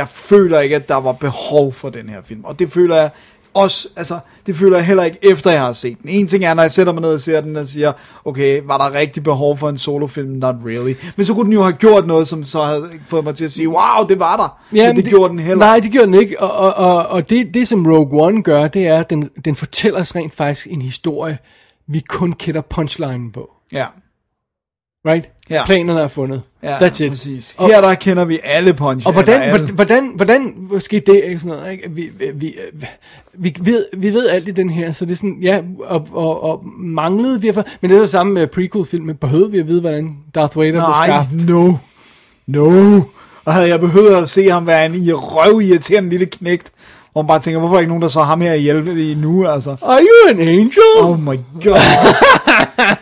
Jeg 0.00 0.08
føler 0.08 0.60
ikke, 0.60 0.76
at 0.76 0.88
der 0.88 1.00
var 1.00 1.12
behov 1.12 1.72
for 1.72 1.90
den 1.90 2.08
her 2.08 2.22
film, 2.22 2.44
og 2.44 2.58
det 2.58 2.72
føler 2.72 2.96
jeg 2.96 3.10
også, 3.54 3.88
altså, 3.96 4.18
det 4.46 4.56
føler 4.56 4.76
jeg 4.76 4.86
heller 4.86 5.04
ikke 5.04 5.18
efter 5.22 5.50
jeg 5.50 5.60
har 5.60 5.72
set 5.72 6.02
den. 6.02 6.10
En 6.10 6.26
ting 6.26 6.44
er, 6.44 6.54
når 6.54 6.62
jeg 6.62 6.70
sætter 6.70 6.92
mig 6.92 7.02
ned 7.02 7.14
og 7.14 7.20
ser 7.20 7.40
den 7.40 7.56
og 7.56 7.66
siger, 7.66 7.92
okay, 8.24 8.62
var 8.64 8.78
der 8.78 8.98
rigtig 8.98 9.22
behov 9.22 9.58
for 9.58 9.68
en 9.68 9.78
solofilm? 9.78 10.28
Not 10.28 10.54
really. 10.66 10.94
Men 11.16 11.26
så 11.26 11.34
kunne 11.34 11.44
den 11.44 11.52
jo 11.52 11.62
have 11.62 11.72
gjort 11.72 12.06
noget, 12.06 12.28
som 12.28 12.44
så 12.44 12.62
havde 12.62 12.88
fået 13.06 13.24
mig 13.24 13.34
til 13.34 13.44
at 13.44 13.52
sige, 13.52 13.68
wow, 13.68 14.06
det 14.08 14.18
var 14.18 14.36
der. 14.36 14.76
Ja, 14.76 14.86
men 14.86 14.96
det, 14.96 15.04
det 15.04 15.10
gjorde 15.10 15.28
den 15.28 15.38
heller 15.38 15.66
Nej, 15.66 15.80
det 15.80 15.90
gjorde 15.90 16.06
den 16.06 16.14
ikke. 16.14 16.40
Og, 16.40 16.52
og, 16.52 16.74
og, 16.74 17.06
og 17.06 17.30
det, 17.30 17.54
det, 17.54 17.68
som 17.68 17.86
Rogue 17.86 18.22
One 18.22 18.42
gør, 18.42 18.68
det 18.68 18.86
er, 18.86 18.98
at 18.98 19.10
den, 19.10 19.30
den 19.44 19.54
fortæller 19.56 20.00
os 20.00 20.16
rent 20.16 20.34
faktisk 20.34 20.66
en 20.70 20.82
historie, 20.82 21.38
vi 21.86 22.00
kun 22.08 22.32
kender 22.32 22.60
punchline 22.60 23.32
på. 23.32 23.50
Ja, 23.72 23.86
Right? 25.06 25.28
Ja. 25.50 25.66
Planerne 25.66 26.00
er 26.00 26.08
fundet. 26.08 26.42
ja 26.62 26.76
That's 26.78 27.02
it. 27.04 27.10
præcis. 27.10 27.54
Og- 27.56 27.66
Her 27.68 27.80
der 27.80 27.94
kender 27.94 28.24
vi 28.24 28.40
alle 28.44 28.74
punch. 28.74 29.06
Og 29.06 29.12
hvordan, 29.12 29.42
alle. 29.42 29.72
hvordan, 29.72 30.12
hvordan, 30.14 30.52
hvordan 30.56 30.80
skete 30.80 31.12
det? 31.12 31.24
Ikke? 31.24 31.38
Sådan 31.38 31.58
noget, 31.58 31.72
ikke? 31.72 31.90
Vi, 31.90 32.10
vi, 32.18 32.26
vi, 32.34 32.54
vi, 33.34 33.56
ved, 33.60 33.86
vi 33.96 34.10
ved 34.12 34.28
alt 34.28 34.48
i 34.48 34.50
den 34.50 34.70
her, 34.70 34.92
så 34.92 35.04
det 35.04 35.12
er 35.12 35.16
sådan, 35.16 35.38
ja, 35.42 35.60
og, 35.84 36.08
og, 36.12 36.42
og 36.42 36.64
manglede 36.78 37.40
vi, 37.40 37.48
at, 37.48 37.56
men 37.80 37.90
det 37.90 37.96
er 37.96 38.00
det 38.00 38.10
samme 38.10 38.32
med 38.32 38.46
prequel-filmen, 38.46 39.16
behøvede 39.16 39.50
vi 39.50 39.58
at 39.58 39.68
vide, 39.68 39.80
hvordan 39.80 40.16
Darth 40.34 40.58
Vader 40.58 40.70
blev 40.70 40.80
Nej, 40.82 41.06
skabt? 41.06 41.46
no. 41.48 41.72
No. 42.46 43.00
Og 43.44 43.52
havde 43.54 43.68
jeg 43.68 43.80
behøvet 43.80 44.16
at 44.16 44.28
se 44.28 44.50
ham 44.50 44.66
være 44.66 44.86
en 44.86 44.94
i 44.94 45.12
røv 45.12 45.60
irriterende 45.60 46.10
lille 46.10 46.26
knægt, 46.26 46.70
hvor 47.12 47.22
man 47.22 47.26
bare 47.26 47.40
tænker, 47.40 47.58
hvorfor 47.58 47.74
er 47.74 47.76
der 47.76 47.80
ikke 47.80 47.88
nogen, 47.88 48.02
der 48.02 48.08
så 48.08 48.22
ham 48.22 48.40
her 48.40 48.52
ihjel 48.52 48.98
i 48.98 49.14
nu, 49.14 49.46
altså. 49.46 49.76
Are 49.82 50.00
you 50.00 50.28
an 50.28 50.40
angel? 50.40 51.00
Oh 51.00 51.20
my 51.20 51.36
god. 51.64 51.80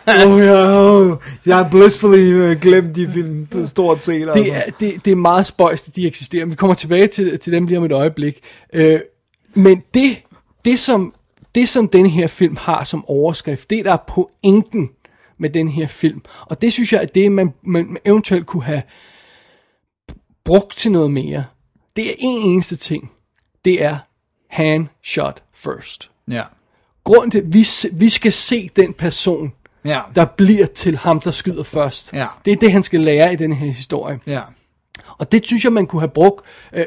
oh, 0.25 0.39
ja, 0.39 0.81
oh. 0.81 1.17
Jeg 1.45 1.57
har 1.57 1.69
blissfully 1.69 2.51
uh, 2.51 2.61
glemt 2.61 2.95
de 2.95 3.09
film, 3.13 3.45
det 3.45 3.69
stort 3.69 4.01
set. 4.01 4.21
Altså. 4.21 4.43
det, 4.43 4.55
er, 4.55 4.63
det, 4.79 5.05
det 5.05 5.11
er 5.11 5.15
meget 5.15 5.45
spøjst, 5.45 5.87
at 5.87 5.95
de 5.95 6.07
eksisterer. 6.07 6.45
Vi 6.45 6.55
kommer 6.55 6.73
tilbage 6.73 7.07
til, 7.07 7.39
til 7.39 7.53
dem 7.53 7.65
lige 7.65 7.77
om 7.77 7.83
et 7.83 7.91
øjeblik. 7.91 8.39
Øh, 8.73 8.99
men 9.55 9.83
det, 9.93 10.17
det, 10.65 10.79
som, 10.79 11.13
det, 11.55 11.69
som 11.69 11.87
den 11.87 12.05
her 12.05 12.27
film 12.27 12.57
har 12.61 12.83
som 12.83 13.05
overskrift, 13.07 13.69
det 13.69 13.85
der 13.85 13.93
er 13.93 14.03
pointen 14.07 14.89
med 15.39 15.49
den 15.49 15.67
her 15.67 15.87
film, 15.87 16.21
og 16.41 16.61
det 16.61 16.73
synes 16.73 16.93
jeg, 16.93 17.01
at 17.01 17.15
det 17.15 17.31
man, 17.31 17.53
man 17.63 17.97
eventuelt 18.05 18.45
kunne 18.45 18.63
have 18.63 18.81
brugt 20.45 20.77
til 20.77 20.91
noget 20.91 21.11
mere, 21.11 21.43
det 21.95 22.09
er 22.09 22.13
en 22.19 22.51
eneste 22.51 22.75
ting. 22.75 23.11
Det 23.69 23.83
er 23.83 23.97
hand 24.47 24.87
shot 25.03 25.43
first. 25.53 26.09
Ja. 26.31 26.43
Grunden 27.03 27.31
til, 27.31 27.37
at 27.39 27.53
vi, 27.53 27.67
vi 27.91 28.09
skal 28.09 28.31
se 28.33 28.69
den 28.75 28.93
person, 28.93 29.53
Ja. 29.85 29.99
der 30.15 30.25
bliver 30.25 30.65
til 30.65 30.97
ham, 30.97 31.19
der 31.19 31.31
skyder 31.31 31.63
først. 31.63 32.13
Ja. 32.13 32.25
Det 32.45 32.51
er 32.51 32.55
det, 32.55 32.71
han 32.71 32.83
skal 32.83 32.99
lære 32.99 33.33
i 33.33 33.35
den 33.35 33.53
her 33.53 33.67
historie. 33.67 34.19
Ja. 34.27 34.41
Og 35.17 35.31
det 35.31 35.45
synes 35.45 35.63
jeg, 35.63 35.73
man 35.73 35.85
kunne 35.87 36.01
have 36.01 36.09
brugt, 36.09 36.45
øh, 36.73 36.85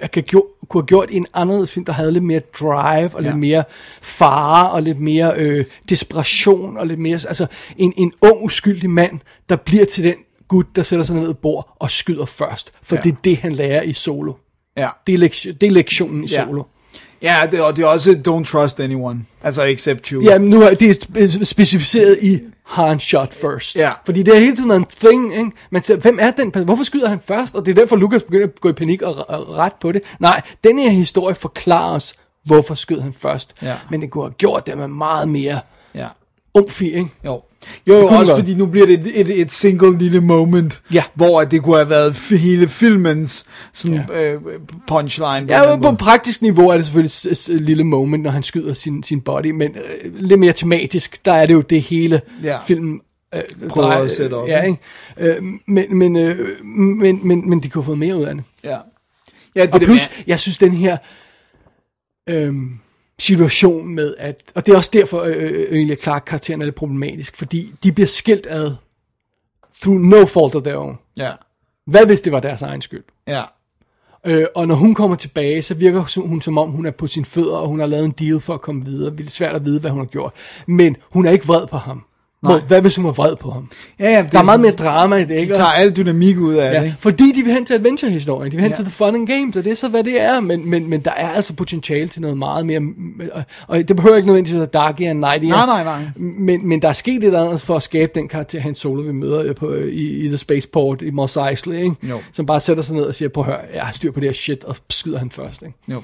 kunne 0.68 0.82
have 0.82 0.86
gjort 0.86 1.10
i 1.10 1.16
en 1.16 1.26
anden 1.34 1.66
film, 1.66 1.84
der 1.84 1.92
havde 1.92 2.12
lidt 2.12 2.24
mere 2.24 2.40
drive, 2.60 3.10
og 3.14 3.22
Ja. 3.22 3.28
lidt 3.28 3.38
mere 3.38 3.64
fare, 4.02 4.70
og 4.70 4.82
lidt 4.82 4.98
mere 5.00 5.32
øh, 5.36 5.64
desperation, 5.88 6.76
og 6.76 6.86
lidt 6.86 7.00
mere, 7.00 7.12
altså 7.28 7.46
en, 7.76 7.92
en 7.96 8.12
ung, 8.20 8.44
uskyldig 8.44 8.90
mand, 8.90 9.20
der 9.48 9.56
bliver 9.56 9.84
til 9.84 10.04
den 10.04 10.14
gut, 10.48 10.66
der 10.76 10.82
sætter 10.82 11.04
sig 11.04 11.16
ned 11.16 11.26
ved 11.26 11.34
bord 11.34 11.76
og 11.78 11.90
skyder 11.90 12.24
først. 12.24 12.72
For 12.82 12.96
ja. 12.96 13.02
det 13.02 13.12
er 13.12 13.16
det, 13.24 13.36
han 13.36 13.52
lærer 13.52 13.82
i 13.82 13.92
solo. 13.92 14.32
Ja. 14.76 14.88
Det 15.06 15.14
er, 15.14 15.18
lektion, 15.18 15.54
det 15.54 15.66
er 15.66 15.70
lektionen 15.70 16.24
i 16.24 16.26
Ja. 16.26 16.44
solo. 16.44 16.62
Ja, 17.22 17.36
det, 17.50 17.60
og 17.62 17.76
det 17.76 17.82
er 17.82 17.86
også 17.86 18.10
don't 18.28 18.44
trust 18.52 18.80
anyone. 18.80 19.24
Altså 19.42 19.62
except 19.62 20.06
you. 20.08 20.22
Ja, 20.24 20.38
men 20.38 20.50
nu 20.50 20.62
er 20.62 20.74
det 20.74 21.04
spe- 21.04 21.44
specificeret 21.44 22.18
i 22.22 22.40
han 22.66 23.00
shot 23.00 23.34
first. 23.34 23.76
Ja. 23.76 23.90
Fordi 24.04 24.22
det 24.22 24.34
er 24.36 24.40
hele 24.40 24.56
tiden 24.56 24.70
en 24.70 24.84
thing, 24.84 25.32
ikke? 25.36 25.50
Man 25.70 25.82
siger, 25.82 25.96
hvem 25.98 26.18
er 26.20 26.30
den 26.30 26.50
person? 26.50 26.64
Hvorfor 26.64 26.84
skyder 26.84 27.08
han 27.08 27.20
først? 27.20 27.54
Og 27.54 27.66
det 27.66 27.70
er 27.70 27.74
derfor, 27.80 27.96
Lukas 27.96 28.22
begynder 28.22 28.46
at 28.46 28.60
gå 28.60 28.68
i 28.68 28.72
panik 28.72 29.02
og, 29.02 29.30
og 29.30 29.48
ret 29.48 29.72
på 29.80 29.92
det. 29.92 30.02
Nej, 30.18 30.40
den 30.64 30.78
her 30.78 30.90
historie 30.90 31.34
forklarer 31.34 31.94
os, 31.94 32.14
hvorfor 32.44 32.74
skød 32.74 33.00
han 33.00 33.12
først. 33.12 33.54
Ja. 33.62 33.74
Men 33.90 34.00
det 34.02 34.10
kunne 34.10 34.24
have 34.24 34.32
gjort 34.38 34.66
det 34.66 34.78
med 34.78 34.88
meget 34.88 35.28
mere 35.28 35.60
ja. 35.94 36.06
umfi, 36.54 36.92
ikke? 36.92 37.08
Jo. 37.24 37.42
Jo, 37.86 37.94
jo 37.94 38.06
også 38.06 38.32
godt. 38.32 38.40
fordi 38.40 38.54
nu 38.54 38.66
bliver 38.66 38.86
det 38.86 38.94
et, 39.00 39.20
et, 39.20 39.40
et 39.40 39.50
single 39.50 39.98
lille 39.98 40.20
moment, 40.20 40.82
Ja. 40.92 41.02
hvor 41.14 41.40
det 41.40 41.62
kunne 41.62 41.76
have 41.76 41.90
været 41.90 42.14
hele 42.38 42.68
filmens 42.68 43.44
sådan, 43.72 44.04
Ja. 44.10 44.32
øh, 44.34 44.40
punchline. 44.88 45.46
på 45.46 45.52
Ja, 45.52 45.76
på 45.76 45.82
måde. 45.82 45.96
praktisk 45.96 46.42
niveau 46.42 46.68
er 46.68 46.76
det 46.76 46.84
selvfølgelig 46.84 47.30
et, 47.32 47.48
et, 47.48 47.60
lille 47.60 47.84
moment, 47.84 48.22
når 48.22 48.30
han 48.30 48.42
skyder 48.42 48.74
sin, 48.74 49.02
sin 49.02 49.20
body, 49.20 49.50
men 49.50 49.70
øh, 49.76 50.14
lidt 50.14 50.40
mere 50.40 50.52
tematisk, 50.52 51.24
der 51.24 51.32
er 51.32 51.46
det 51.46 51.54
jo 51.54 51.60
det 51.60 51.82
hele 51.82 52.20
Ja. 52.42 52.58
filmen 52.66 53.00
øh, 53.34 53.42
Prøver 53.68 53.88
at 53.88 54.10
sætte 54.10 54.34
op, 54.34 54.48
Ja, 54.48 54.62
ikke? 54.62 54.78
Øh, 55.20 55.36
men, 55.66 55.98
men, 55.98 56.16
øh, 56.16 56.64
men, 56.64 57.20
men, 57.28 57.50
men 57.50 57.62
de 57.62 57.68
kunne 57.68 57.82
have 57.82 57.86
fået 57.86 57.98
mere 57.98 58.16
ud 58.16 58.24
af 58.24 58.34
det. 58.34 58.44
Ja. 58.64 58.76
Ja, 59.56 59.66
det, 59.66 59.74
Og 59.74 59.80
plus, 59.80 60.10
jeg 60.26 60.40
synes, 60.40 60.58
den 60.58 60.72
her 60.72 60.96
øhm, 62.28 62.70
situation 63.18 63.94
med, 63.94 64.14
at, 64.18 64.42
og 64.54 64.66
det 64.66 64.72
er 64.72 64.76
også 64.76 64.90
derfor, 64.92 65.20
øh, 65.22 65.66
Emilia 65.68 65.96
Clarke-karakteren 65.96 66.60
er 66.60 66.64
lidt 66.64 66.74
problematisk, 66.76 67.36
fordi 67.36 67.72
de 67.82 67.92
bliver 67.92 68.06
skilt 68.06 68.46
ad 68.50 68.74
through 69.82 70.00
no 70.00 70.24
fault 70.26 70.54
of 70.54 70.62
their 70.62 70.76
own. 70.76 70.98
ja, 71.16 71.30
Hvad 71.86 72.06
hvis 72.06 72.20
det 72.20 72.32
var 72.32 72.40
deres 72.40 72.62
egen 72.62 72.82
skyld? 72.82 73.04
ja, 73.28 73.42
Øh, 74.26 74.46
og 74.54 74.68
når 74.68 74.74
hun 74.74 74.94
kommer 74.94 75.16
tilbage, 75.16 75.62
så 75.62 75.74
virker 75.74 76.20
hun 76.20 76.40
som 76.40 76.58
om, 76.58 76.70
hun 76.70 76.86
er 76.86 76.90
på 76.90 77.06
sine 77.06 77.24
fødder, 77.24 77.56
og 77.56 77.68
hun 77.68 77.80
har 77.80 77.86
lavet 77.86 78.04
en 78.04 78.10
deal 78.10 78.40
for 78.40 78.54
at 78.54 78.60
komme 78.60 78.84
videre. 78.84 79.16
Det 79.16 79.26
er 79.26 79.30
svært 79.30 79.54
at 79.54 79.64
vide, 79.64 79.80
hvad 79.80 79.90
hun 79.90 80.00
har 80.00 80.06
gjort. 80.06 80.32
Men 80.66 80.96
hun 81.10 81.26
er 81.26 81.30
ikke 81.30 81.46
vred 81.46 81.66
på 81.66 81.76
ham. 81.76 82.04
Hvor, 82.42 82.58
hvad 82.58 82.80
hvis 82.80 82.96
hun 82.96 83.04
var 83.04 83.12
vred 83.12 83.36
på 83.36 83.50
ham? 83.50 83.68
ja, 83.98 84.10
ja 84.10 84.22
det 84.22 84.32
Der 84.32 84.38
er 84.38 84.42
meget 84.42 84.60
mere 84.60 84.72
drama 84.72 85.16
i 85.16 85.20
det, 85.20 85.28
De 85.28 85.34
ikke? 85.40 85.52
tager 85.54 85.64
også? 85.64 85.76
al 85.78 85.96
dynamik 85.96 86.38
ud 86.38 86.54
af 86.54 86.70
det, 86.70 86.78
Ja, 86.78 86.84
ikke? 86.84 86.96
fordi 86.98 87.32
de 87.32 87.42
vil 87.42 87.52
hen 87.52 87.64
til 87.66 87.74
adventure-historien, 87.74 88.52
de 88.52 88.56
vil 88.56 88.62
hen 88.62 88.70
Ja. 88.70 88.76
til 88.76 88.84
the 88.84 88.92
fun 88.92 89.14
and 89.14 89.26
games, 89.26 89.56
og 89.56 89.64
det 89.64 89.70
er 89.72 89.76
så, 89.76 89.88
hvad 89.88 90.04
det 90.04 90.20
er, 90.22 90.40
men, 90.40 90.70
men, 90.70 90.90
men 90.90 91.00
der 91.00 91.10
er 91.10 91.28
altså 91.28 91.52
potentiale 91.54 92.08
til 92.08 92.20
noget 92.22 92.36
meget 92.38 92.66
mere, 92.66 92.80
og, 93.32 93.42
og 93.68 93.88
det 93.88 93.96
behøver 93.96 94.16
ikke 94.16 94.26
nødvendigvis 94.26 94.58
være 94.58 94.66
darky 94.66 95.02
and 95.02 95.18
nighty, 95.18 95.44
Nej, 95.44 95.66
nej, 95.66 95.84
nej. 95.84 96.02
Men, 96.16 96.68
men 96.68 96.82
der 96.82 96.88
er 96.88 96.92
sket 96.92 97.24
et 97.24 97.34
andet 97.34 97.60
for 97.60 97.76
at 97.76 97.82
skabe 97.82 98.12
den 98.14 98.28
karakter, 98.28 98.60
Han 98.60 98.74
Solo, 98.74 99.02
vi 99.02 99.12
møder 99.12 99.42
øh, 99.42 99.54
på, 99.54 99.74
i, 99.74 100.24
i 100.24 100.28
The 100.28 100.38
Spaceport 100.38 101.02
i 101.02 101.10
Mos 101.10 101.36
Eisley, 101.36 101.76
ikke? 101.76 101.94
Jo. 102.02 102.18
som 102.32 102.46
bare 102.46 102.60
sætter 102.60 102.82
sig 102.82 102.96
ned 102.96 103.04
og 103.04 103.14
siger, 103.14 103.28
at 103.38 103.44
høre, 103.44 103.58
jeg 103.74 103.82
har 103.82 103.92
styr 103.92 104.12
på 104.12 104.20
det 104.20 104.28
her 104.28 104.34
shit, 104.34 104.64
og 104.64 104.76
skyder 104.90 105.18
han 105.18 105.30
først. 105.30 105.62
Ikke? 105.62 105.74
Jo. 105.88 106.02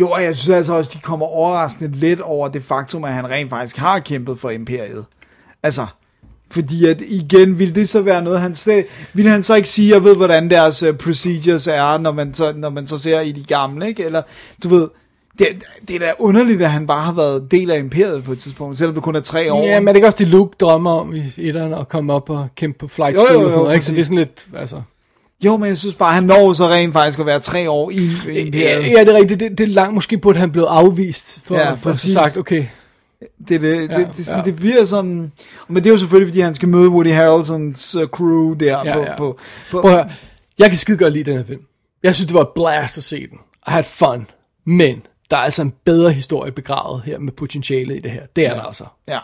Jo, 0.00 0.08
og 0.08 0.22
jeg 0.22 0.36
synes 0.36 0.54
altså 0.56 0.72
også, 0.74 0.90
de 0.94 0.98
kommer 0.98 1.26
overraskende 1.26 1.96
lidt 1.96 2.20
over 2.20 2.48
det 2.48 2.62
faktum, 2.62 3.04
at 3.04 3.12
han 3.12 3.30
rent 3.30 3.50
faktisk 3.50 3.76
har 3.76 3.98
kæmpet 3.98 4.38
for 4.38 4.50
imperiet. 4.50 5.04
Altså, 5.62 5.86
fordi 6.50 6.86
at 6.86 7.00
igen, 7.00 7.58
vil 7.58 7.74
det 7.74 7.88
så 7.88 8.00
være 8.00 8.22
noget, 8.22 8.40
han 8.40 8.54
slet, 8.54 8.86
vil 9.12 9.28
han 9.28 9.44
så 9.44 9.54
ikke 9.54 9.68
sige, 9.68 9.94
jeg 9.94 10.04
ved, 10.04 10.16
hvordan 10.16 10.50
deres 10.50 10.82
uh, 10.82 10.96
procedures 10.96 11.66
er, 11.66 11.98
når 11.98 12.12
man, 12.12 12.34
så, 12.34 12.52
når 12.56 12.70
man 12.70 12.86
så 12.86 12.98
ser 12.98 13.20
i 13.20 13.32
de 13.32 13.44
gamle, 13.44 13.88
ikke? 13.88 14.04
Eller, 14.04 14.22
du 14.62 14.68
ved, 14.68 14.88
det, 15.38 15.46
det 15.88 15.96
er 15.96 16.00
da 16.00 16.12
underligt, 16.18 16.62
at 16.62 16.70
han 16.70 16.86
bare 16.86 17.02
har 17.02 17.12
været 17.12 17.50
del 17.50 17.70
af 17.70 17.78
imperiet 17.78 18.24
på 18.24 18.32
et 18.32 18.38
tidspunkt, 18.38 18.78
selvom 18.78 18.94
det 18.94 19.02
kun 19.02 19.16
er 19.16 19.20
tre 19.20 19.52
år. 19.52 19.66
Ja, 19.66 19.80
men 19.80 19.88
er 19.88 19.92
det 19.92 19.96
ikke 19.96 20.06
også 20.08 20.18
det 20.18 20.28
Luke 20.28 20.56
drømmer 20.60 20.90
om 20.90 21.14
i 21.14 21.22
etterne, 21.38 21.78
at 21.78 21.88
komme 21.88 22.12
op 22.12 22.30
og 22.30 22.48
kæmpe 22.56 22.78
på 22.78 22.88
flight 22.88 23.14
Jo, 23.14 23.20
jo, 23.20 23.26
school 23.26 23.40
jo, 23.40 23.46
og 23.46 23.52
sådan 23.52 23.62
noget, 23.62 23.74
ikke? 23.74 23.86
Så 23.86 23.92
det 23.92 24.00
er 24.00 24.04
sådan 24.04 24.18
lidt, 24.18 24.46
altså... 24.56 24.82
Jo, 25.44 25.56
men 25.56 25.68
jeg 25.68 25.78
synes 25.78 25.94
bare, 25.94 26.14
han 26.14 26.24
når 26.24 26.52
så 26.52 26.68
rent 26.68 26.92
faktisk 26.92 27.18
at 27.18 27.26
være 27.26 27.40
tre 27.40 27.70
år 27.70 27.90
i 27.90 27.94
imperiet. 27.94 28.54
Ja, 28.54 28.88
ja, 28.88 29.00
det 29.00 29.08
er 29.08 29.18
rigtigt. 29.18 29.40
Det, 29.40 29.58
det 29.58 29.64
er 29.64 29.68
langt. 29.68 29.94
Måske 29.94 30.18
burde 30.18 30.38
han 30.38 30.52
blive 30.52 30.68
afvist 30.68 31.40
for, 31.44 31.54
Ja, 31.54 31.74
for 31.74 31.90
at 31.90 31.96
sagt, 31.96 32.36
okay, 32.36 32.64
Det, 33.20 33.60
det, 33.60 33.90
Ja, 33.90 33.98
det, 33.98 34.08
det, 34.16 34.26
sådan, 34.26 34.44
ja. 34.44 34.50
det 34.50 34.56
bliver 34.56 34.84
sådan... 34.84 35.32
Men 35.68 35.76
det 35.76 35.86
er 35.86 35.90
jo 35.90 35.98
selvfølgelig, 35.98 36.28
fordi 36.28 36.40
han 36.40 36.54
skal 36.54 36.68
møde 36.68 36.88
Woody 36.88 37.12
Harrelsons 37.12 37.96
uh, 37.96 38.02
crew 38.06 38.54
der 38.54 38.84
Ja, 38.84 38.94
på, 38.94 39.00
ja. 39.00 39.16
på, 39.16 39.38
på... 39.70 39.80
At 39.80 39.90
høre. 39.90 40.10
Jeg 40.58 40.68
kan 40.68 40.78
skide 40.78 40.98
godt 40.98 41.12
lide 41.12 41.30
den 41.30 41.36
her 41.38 41.44
film. 41.44 41.60
Jeg 42.02 42.14
synes, 42.14 42.26
det 42.26 42.34
var 42.34 42.40
et 42.40 42.48
blast 42.54 42.98
at 42.98 43.04
se 43.04 43.20
den. 43.20 43.38
I 43.68 43.70
had 43.70 43.84
fun. 43.84 44.26
Men 44.64 45.02
der 45.30 45.36
er 45.36 45.40
altså 45.40 45.62
en 45.62 45.72
bedre 45.84 46.12
historie 46.12 46.52
begravet 46.52 47.02
her 47.02 47.18
med 47.18 47.32
potentiale 47.32 47.96
i 47.96 48.00
det 48.00 48.10
her. 48.10 48.26
Det 48.36 48.46
er 48.46 48.50
ja. 48.50 48.56
der 48.56 48.62
altså. 48.62 48.84
Ja. 49.08 49.18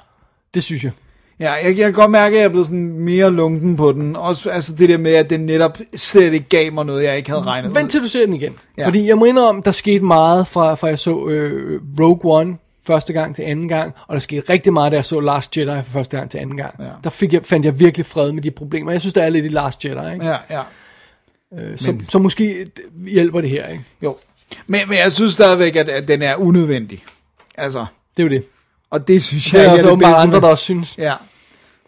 Det 0.55 0.62
synes 0.62 0.85
jeg. 0.85 0.93
Ja, 1.40 1.52
jeg, 1.52 1.64
jeg 1.64 1.77
kan 1.77 1.93
godt 1.93 2.10
mærke, 2.10 2.35
at 2.35 2.40
jeg 2.40 2.44
er 2.44 2.48
blevet 2.48 2.66
sådan 2.66 2.93
mere 2.93 3.31
lunken 3.31 3.77
på 3.77 3.93
den. 3.93 4.16
Også 4.16 4.51
altså 4.51 4.74
det 4.74 4.89
der 4.89 4.98
med, 4.98 5.14
at 5.14 5.31
den 5.31 5.40
netop 5.40 5.78
slet 5.97 6.32
ikke 6.32 6.48
gav 6.48 6.73
mig 6.73 6.85
noget, 6.86 7.05
jeg 7.05 7.16
ikke 7.16 7.31
havde 7.31 7.43
regnet 7.43 7.74
Vent 7.74 7.85
med. 7.85 7.90
til 7.90 8.02
du 8.02 8.09
ser 8.09 8.27
den 8.27 8.35
igen. 8.35 8.55
Ja. 8.78 8.86
Fordi 8.86 9.09
jeg 9.09 9.19
må 9.19 9.24
indrømme, 9.24 9.62
der 9.64 9.73
skete 9.73 10.05
meget 10.05 10.47
fra, 10.47 10.74
fra 10.74 10.89
jeg 10.89 10.98
så 10.98 11.27
øh, 11.28 11.81
Rogue 12.01 12.32
One 12.40 12.56
første 12.87 13.13
gang 13.13 13.37
til 13.37 13.43
anden 13.43 13.69
gang, 13.69 13.93
og 14.09 14.15
der 14.15 14.21
skete 14.21 14.53
rigtig 14.53 14.73
meget, 14.73 14.93
da 14.93 14.97
jeg 14.97 15.05
så 15.05 15.21
Last 15.21 15.57
Jedi 15.57 15.67
fra 15.67 15.81
første 15.81 16.17
gang 16.17 16.31
til 16.31 16.39
anden 16.39 16.57
gang. 16.57 16.75
Ja. 16.79 16.85
Der 17.05 17.11
fik 17.11 17.33
jeg, 17.33 17.45
fandt 17.45 17.67
jeg 17.67 17.81
virkelig 17.81 18.07
fred 18.07 18.33
med 18.33 18.43
de 18.43 18.51
problemer. 18.51 18.93
Jeg 18.93 19.01
synes, 19.01 19.15
der 19.15 19.23
er 19.23 19.29
lidt 19.29 19.45
i 19.45 19.49
Last 19.49 19.85
Jedi, 19.85 20.13
ikke? 20.15 20.27
Ja, 20.27 20.37
ja. 20.51 20.61
Øh, 21.59 21.79
så, 21.79 21.95
så 22.09 22.19
måske 22.19 22.67
hjælper 23.07 23.41
det 23.41 23.51
her, 23.51 23.69
ikke? 23.69 23.85
Jo. 24.03 24.17
Men, 24.67 24.81
men 24.89 24.99
jeg 24.99 25.13
synes 25.13 25.33
stadigvæk, 25.33 25.77
at, 25.77 25.89
at 25.89 26.09
den 26.09 26.23
er 26.23 26.35
unødvendig. 26.37 27.05
Altså, 27.57 27.87
Det 28.17 28.23
er 28.23 28.27
jo 28.27 28.31
det. 28.31 28.45
og 28.91 29.09
det 29.09 29.23
synes 29.23 29.45
Det 29.45 29.53
jeg 29.53 29.59
er 29.61 29.65
ikke 29.65 29.73
altså 29.73 29.87
er 29.89 29.91
det 29.91 29.99
bedste. 29.99 30.17
andre, 30.21 30.41
der 30.41 30.49
også 30.49 30.65
synes. 30.65 30.99
Ja. 30.99 31.15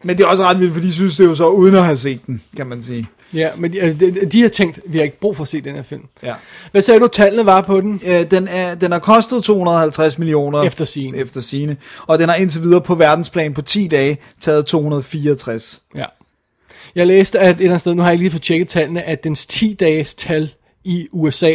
Men 0.03 0.19
det 0.19 0.25
er 0.25 0.29
også 0.29 0.43
ret 0.45 0.61
vildt, 0.61 0.75
for 0.75 0.81
de 0.81 0.93
synes 0.93 1.17
det 1.17 1.25
jo 1.25 1.35
så 1.35 1.49
uden 1.49 1.75
at 1.75 1.85
have 1.85 1.97
set 1.97 2.27
den, 2.27 2.43
kan 2.57 2.67
man 2.67 2.83
sige. 2.83 3.09
Ja, 3.35 3.49
men 3.57 3.73
de, 3.73 3.95
de, 4.01 4.27
de 4.27 4.43
har 4.43 4.49
tænkt, 4.49 4.81
vi 4.87 4.99
har 4.99 5.05
ikke 5.05 5.21
brug 5.21 5.37
for 5.37 5.43
at 5.43 5.49
se 5.49 5.61
den 5.61 5.75
her 5.75 5.83
film. 5.83 6.03
Ja. 6.23 6.35
Hvad 6.71 6.83
sagde 6.83 7.01
du, 7.01 7.07
tallene 7.07 7.47
var 7.47 7.61
på 7.61 7.81
den? 7.81 8.01
Øh, 8.07 8.31
den, 8.31 8.49
er, 8.49 8.75
den 8.75 8.93
har 8.93 8.99
kostet 8.99 9.45
250 9.45 10.19
millioner 10.19 10.63
Efter 10.63 10.85
sigende. 10.85 11.19
efter 11.19 11.41
sine, 11.41 11.77
og 12.07 12.19
den 12.19 12.29
har 12.29 12.37
indtil 12.37 12.63
videre 12.63 12.81
på 12.81 12.95
verdensplan 12.95 13.55
på 13.55 13.63
10 13.63 13.89
dage 13.89 14.19
taget 14.41 14.67
264. 14.67 15.83
Ja. 15.95 16.05
Jeg 16.95 17.07
læste, 17.07 17.39
at 17.39 17.51
et 17.51 17.57
eller 17.57 17.65
andet 17.67 17.81
sted, 17.81 17.95
nu 17.95 18.03
har 18.03 18.09
jeg 18.11 18.19
lige 18.19 18.31
fået 18.31 18.43
tjekket 18.43 18.69
tallene, 18.69 19.03
at 19.03 19.25
dens 19.25 19.47
10-dages 19.53 20.15
tal 20.15 20.55
i 20.85 21.09
USA, 21.13 21.55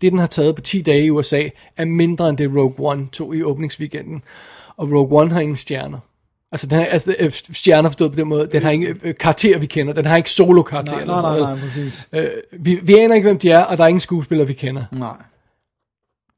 det 0.00 0.12
den 0.12 0.18
har 0.18 0.26
taget 0.26 0.54
på 0.54 0.60
10 0.60 0.82
dage 0.82 1.04
i 1.04 1.10
USA, 1.10 1.42
er 1.76 1.84
mindre 1.84 2.28
end 2.28 2.38
det 2.38 2.50
Rogue 2.50 2.74
One 2.90 3.06
tog 3.12 3.36
i 3.36 3.42
åbningsweekenden. 3.42 4.22
Og 4.76 4.88
Rogue 4.92 5.20
One 5.20 5.30
har 5.30 5.40
ingen 5.40 5.56
stjerner. 5.56 5.98
Altså, 6.54 6.66
den 6.66 6.80
altså 6.80 7.14
øh, 7.18 7.32
stjerner 7.32 7.88
forstået 7.88 8.12
på 8.12 8.16
den 8.16 8.28
måde, 8.28 8.48
den 8.52 8.62
har 8.62 8.70
ingen 8.70 8.96
øh, 9.04 9.14
karakterer, 9.20 9.58
vi 9.58 9.66
kender. 9.66 9.92
Den 9.92 10.04
har 10.04 10.16
ikke 10.16 10.30
solo-karakterer. 10.30 11.04
Nej, 11.04 11.22
nej, 11.22 11.22
nej, 11.22 11.38
sådan 11.38 11.54
nej, 11.54 11.62
præcis. 11.62 12.08
Øh, 12.12 12.26
vi, 12.52 12.74
vi 12.82 12.98
aner 12.98 13.14
ikke, 13.14 13.28
hvem 13.28 13.38
de 13.38 13.50
er, 13.50 13.64
og 13.64 13.78
der 13.78 13.84
er 13.84 13.88
ingen 13.88 14.00
skuespillere, 14.00 14.46
vi 14.46 14.52
kender. 14.52 14.84
Nej. 14.92 15.16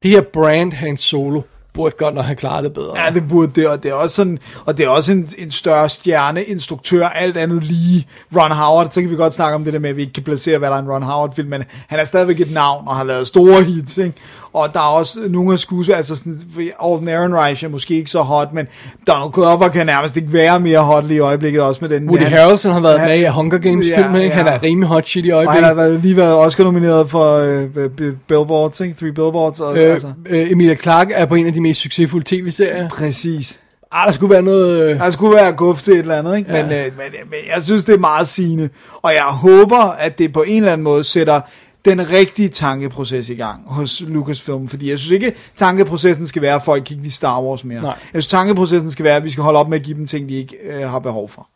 Det 0.03 0.11
her 0.11 0.21
brand 0.21 0.73
Han 0.73 0.97
Solo 0.97 1.41
burde 1.73 1.95
godt 1.97 2.15
nok 2.15 2.25
have 2.25 2.35
klaret 2.35 2.63
det 2.63 2.73
bedre. 2.73 2.99
Ja, 2.99 3.13
det 3.13 3.27
burde 3.29 3.51
det, 3.55 3.67
og 3.67 3.83
det 3.83 3.89
er 3.89 3.93
også, 3.93 4.15
sådan, 4.15 4.39
og 4.65 4.77
det 4.77 4.85
er 4.85 4.89
også 4.89 5.11
en, 5.11 5.29
en 5.37 5.51
større 5.51 5.89
stjerne, 5.89 6.43
instruktør, 6.43 7.07
alt 7.07 7.37
andet 7.37 7.63
lige. 7.63 8.07
Ron 8.35 8.51
Howard, 8.51 8.89
så 8.91 9.01
kan 9.01 9.09
vi 9.09 9.15
godt 9.15 9.33
snakke 9.33 9.55
om 9.55 9.63
det 9.63 9.73
der 9.73 9.79
med, 9.79 9.89
at 9.89 9.95
vi 9.95 10.01
ikke 10.01 10.13
kan 10.13 10.23
placere, 10.23 10.57
hvad 10.57 10.69
der 10.69 10.75
er 10.75 10.79
en 10.79 10.91
Ron 10.91 11.03
Howard-film, 11.03 11.49
men 11.49 11.63
han 11.87 11.99
er 11.99 12.03
stadigvæk 12.03 12.39
et 12.39 12.51
navn, 12.51 12.87
og 12.87 12.95
har 12.95 13.03
lavet 13.03 13.27
store 13.27 13.63
hits, 13.63 13.97
ikke? 13.97 14.17
Og 14.57 14.73
der 14.73 14.79
er 14.79 14.83
også 14.83 15.19
nogle 15.29 15.53
af 15.53 15.59
skuespillere, 15.59 15.97
altså 15.97 16.15
sådan, 16.15 16.35
Alden 16.83 17.07
Ehrenreich 17.07 17.63
er 17.65 17.69
måske 17.69 17.93
ikke 17.93 18.09
så 18.11 18.21
hot, 18.21 18.53
men 18.53 18.67
Donald 19.07 19.31
Glover 19.33 19.67
kan 19.67 19.85
nærmest 19.85 20.17
ikke 20.17 20.33
være 20.33 20.59
mere 20.59 20.79
hot 20.79 21.05
lige 21.05 21.15
i 21.17 21.19
øjeblikket, 21.19 21.61
også 21.61 21.77
med 21.81 21.89
den... 21.89 22.09
Woody 22.09 22.21
han- 22.21 22.31
Harrelson 22.37 22.71
har 22.71 22.79
været 22.79 22.99
han- 22.99 23.09
med 23.09 23.19
i 23.19 23.25
Hunger 23.27 23.57
Games 23.57 23.87
Ja, 23.87 24.01
filmen, 24.03 24.21
ikke? 24.21 24.35
Han 24.35 24.45
ja. 24.45 24.51
er 24.51 24.63
rimelig 24.63 24.87
hot 24.87 25.07
shit 25.07 25.25
i 25.25 25.29
Og 25.29 25.39
han 25.39 25.47
øjeblikket. 25.47 25.67
har 25.67 25.73
været, 25.73 25.99
lige 26.01 26.17
været 26.17 26.33
Oscar-nomineret 26.35 27.09
for 27.09 27.35
øh, 27.37 27.89
Billboards, 28.27 28.79
ikke? 28.79 28.95
Three 28.99 29.11
Billboards, 29.11 29.59
og, 29.59 29.77
Øh, 29.77 29.93
altså... 29.93 30.07
øh, 30.25 30.51
Emilia 30.51 30.75
Clarke 30.75 31.13
er 31.13 31.25
på 31.25 31.35
en 31.35 31.45
af 31.47 31.53
de 31.53 31.61
mest 31.61 31.81
succesfulde 31.81 32.25
tv-serier. 32.35 32.89
Præcis. 32.89 33.59
Ah, 33.91 34.07
der 34.07 34.13
skulle 34.13 34.33
være 34.33 34.41
noget... 34.41 34.89
Øh, 34.91 34.99
Der 34.99 35.09
skulle 35.09 35.35
være 35.35 35.51
guf 35.51 35.81
til 35.81 35.93
et 35.93 35.99
eller 35.99 36.15
andet, 36.17 36.37
ikke? 36.37 36.55
Ja. 36.55 36.63
Men, 36.63 36.71
øh, 36.73 36.83
men, 36.83 36.91
men 37.29 37.39
jeg 37.55 37.63
synes, 37.63 37.83
det 37.83 37.95
er 37.95 37.99
meget 37.99 38.27
sigende. 38.27 38.69
Og 39.01 39.13
jeg 39.13 39.23
håber, 39.23 39.77
at 39.99 40.17
det 40.19 40.33
på 40.33 40.41
en 40.47 40.57
eller 40.57 40.71
anden 40.73 40.83
måde 40.83 41.03
sætter 41.03 41.41
den 41.89 42.11
rigtige 42.11 42.49
tankeproces 42.49 43.29
i 43.29 43.33
gang 43.33 43.63
hos 43.65 44.03
Lucasfilm. 44.07 44.67
Fordi 44.67 44.89
jeg 44.89 44.99
synes 44.99 45.11
ikke, 45.11 45.33
tankeprocessen 45.55 46.27
skal 46.27 46.41
være, 46.41 46.55
at 46.55 46.63
folk 46.63 46.91
ikke 46.91 47.01
lide 47.01 47.13
Star 47.13 47.41
Wars 47.41 47.63
mere. 47.63 47.81
Nej. 47.81 47.97
Jeg 48.13 48.23
synes, 48.23 48.27
tankeprocessen 48.27 48.91
skal 48.91 49.05
være, 49.05 49.15
at 49.15 49.23
vi 49.23 49.29
skal 49.29 49.43
holde 49.43 49.59
op 49.59 49.69
med 49.69 49.79
at 49.79 49.85
give 49.85 49.97
dem 49.97 50.07
ting, 50.07 50.29
de 50.29 50.35
ikke 50.35 50.57
øh, 50.63 50.89
har 50.89 50.99
behov 50.99 51.29
for. 51.29 51.49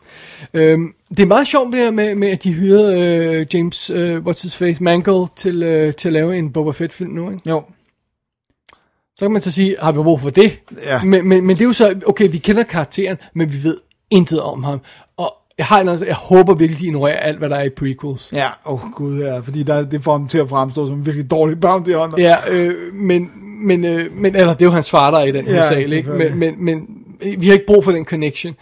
Øhm, 0.53 0.93
det 1.09 1.19
er 1.19 1.25
meget 1.25 1.47
sjovt 1.47 1.73
det 1.73 1.79
her 1.79 1.91
med, 1.91 2.15
med 2.15 2.29
at 2.29 2.43
de 2.43 2.53
hyrede 2.53 2.99
øh, 2.99 3.45
James, 3.53 3.89
øh, 3.89 4.17
what's 4.17 4.43
his 4.43 4.55
face, 4.55 4.83
Mangold 4.83 5.29
til, 5.35 5.63
øh, 5.63 5.93
til 5.93 6.09
at 6.09 6.13
lave 6.13 6.37
en 6.37 6.53
Boba 6.53 6.71
Fett 6.71 6.93
film 6.93 7.11
nu, 7.11 7.31
ikke? 7.31 7.49
Jo. 7.49 7.63
Så 9.15 9.25
kan 9.25 9.31
man 9.31 9.41
så 9.41 9.51
sige, 9.51 9.75
har 9.79 9.91
vi 9.91 9.97
brug 9.97 10.21
for 10.21 10.29
det? 10.29 10.59
Ja. 10.85 11.03
Men, 11.03 11.27
men, 11.27 11.45
men 11.45 11.55
det 11.55 11.61
er 11.61 11.67
jo 11.67 11.73
så, 11.73 11.99
okay, 12.05 12.31
vi 12.31 12.37
kender 12.37 12.63
karakteren, 12.63 13.17
men 13.33 13.53
vi 13.53 13.63
ved 13.63 13.77
intet 14.11 14.41
om 14.41 14.63
ham. 14.63 14.81
Jeg 15.61 15.67
har 15.67 15.83
noget, 15.83 16.03
jeg 16.07 16.15
håber 16.15 16.53
virkelig, 16.53 16.79
de 16.79 16.85
ignorerer 16.85 17.19
alt, 17.19 17.37
hvad 17.37 17.49
der 17.49 17.55
er 17.55 17.63
i 17.63 17.69
prequels. 17.69 18.33
Ja, 18.33 18.47
åh 18.65 18.73
oh, 18.73 18.91
gud, 18.91 19.19
ja, 19.19 19.39
fordi 19.39 19.63
der, 19.63 19.85
det 19.85 20.03
får 20.03 20.11
ham 20.11 20.27
til 20.27 20.37
at 20.37 20.49
fremstå 20.49 20.87
som 20.87 20.97
en 20.97 21.05
virkelig 21.05 21.31
dårlig 21.31 21.59
bounty 21.59 21.91
hunter. 21.91 22.17
Ja, 22.17 22.35
øh, 22.51 22.93
men, 22.93 23.31
men, 23.63 23.85
øh, 23.85 24.05
men 24.15 24.35
eller 24.35 24.53
det 24.53 24.61
er 24.61 24.65
jo 24.65 24.71
hans 24.71 24.89
far, 24.89 25.11
der 25.11 25.17
er 25.17 25.23
i 25.23 25.31
den 25.31 25.45
Ja, 25.45 25.69
sal, 25.69 25.93
ikke? 25.93 26.09
Men, 26.09 26.39
men, 26.39 26.65
men 26.65 26.87
vi 27.37 27.47
har 27.47 27.53
ikke 27.53 27.65
brug 27.65 27.83
for 27.83 27.91
den 27.91 28.05
connection. 28.05 28.55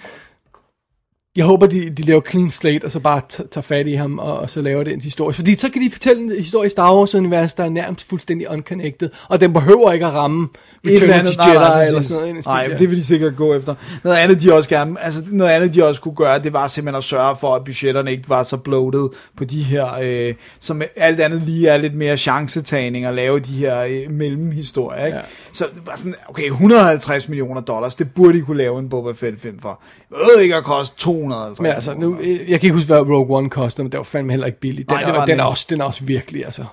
Jeg 1.36 1.46
håber, 1.46 1.68
de, 1.68 1.90
de 1.90 2.02
laver 2.02 2.22
clean 2.30 2.52
slate, 2.52 2.86
og 2.86 2.92
så 2.92 3.00
bare 3.00 3.22
tager 3.28 3.62
fat 3.62 3.88
i 3.88 3.94
ham, 3.94 4.20
og, 4.20 4.40
og 4.40 4.50
så 4.50 4.62
laver 4.62 4.84
den 4.84 5.02
historie. 5.02 5.34
Fordi 5.34 5.58
så 5.58 5.70
kan 5.70 5.82
de 5.82 5.92
fortælle 5.92 6.22
en 6.22 6.30
historie 6.30 6.68
i 6.68 6.70
Star 6.70 6.96
Wars-universet, 6.96 7.58
der 7.58 7.64
er 7.64 7.70
nærmest 7.70 8.10
fuldstændig 8.10 8.50
unconnected, 8.50 9.10
og 9.28 9.42
den 9.42 9.54
behøver 9.54 9.92
ikke 9.92 10.06
at 10.06 10.14
ramme 10.14 10.48
Return 10.88 11.10
of 11.10 11.16
andet, 11.16 11.34
the 11.34 11.38
nej, 11.38 11.54
nej, 11.54 11.78
Jedi, 11.78 11.88
eller 11.88 12.02
sådan 12.02 12.28
noget. 12.28 12.46
Nej, 12.46 12.68
det 12.68 12.90
vil 12.90 12.98
de 12.98 13.04
sikkert 13.04 13.36
gå 13.36 13.54
efter. 13.54 13.76
Noget 14.04 14.18
andet, 14.18 14.42
de 14.42 14.54
også 14.54 14.70
gerne, 14.70 15.02
altså 15.02 15.22
noget 15.32 15.52
andet, 15.52 15.74
de 15.74 15.86
også 15.86 16.02
kunne 16.02 16.16
gøre, 16.16 16.40
det 16.40 16.54
var 16.54 16.68
simpelthen 16.68 16.98
at 16.98 17.04
sørge 17.04 17.36
for, 17.40 17.56
at 17.56 17.64
budgetterne 17.64 18.12
ikke 18.12 18.30
var 18.30 18.44
så 18.44 18.58
bloated 18.58 19.10
på 19.38 19.44
de 19.44 19.64
her, 19.64 19.88
øh, 20.02 20.34
som 20.60 20.82
alt 20.96 21.20
andet 21.20 21.44
lige 21.44 21.68
er 21.68 21.78
lidt 21.78 21.96
mere 21.96 22.18
chancetagning 22.18 23.06
at 23.06 23.16
lave 23.16 23.40
de 23.40 23.52
her 23.52 23.82
øh, 23.82 24.12
mellemhistorier, 24.12 25.06
ikke? 25.06 25.18
Ja. 25.18 25.24
Så 25.54 25.66
det 25.76 25.82
var 25.86 25.96
sådan, 25.98 26.16
okay, 26.30 26.46
150 26.46 27.30
millioner 27.30 27.62
dollars, 27.62 27.96
det 27.96 28.14
burde 28.14 28.38
de 28.38 28.42
kunne 28.42 28.58
lave 28.58 28.80
en 28.80 28.90
Boba 28.90 29.12
Fett 29.12 29.42
film 29.42 29.60
for. 29.60 29.82
Det 30.00 30.08
behøvede 30.10 30.44
ikke 30.44 30.56
at 30.56 30.64
koste 30.64 30.98
250 31.22 31.62
Men 31.62 31.72
altså, 31.72 31.94
nu, 31.94 32.18
jeg 32.24 32.46
kan 32.46 32.54
ikke 32.68 32.72
huske, 32.72 32.88
hvad 32.94 33.02
Rogue 33.02 33.38
One 33.38 33.50
koster, 33.50 33.84
men 33.84 33.92
det 33.92 33.98
var 33.98 34.04
fandme 34.04 34.32
heller 34.34 34.48
ikke 34.48 34.60
billigt. 34.60 34.90
Den, 34.90 34.96
Nej, 34.96 35.02
det 35.04 35.10
er, 35.10 35.14
var 35.14 35.26
den, 35.26 35.32
den 35.32 35.40
er 35.40 35.44
også, 35.44 35.66
den 35.70 35.82
er 35.82 35.86
også 35.86 36.04
virkelig, 36.04 36.46
altså, 36.46 36.64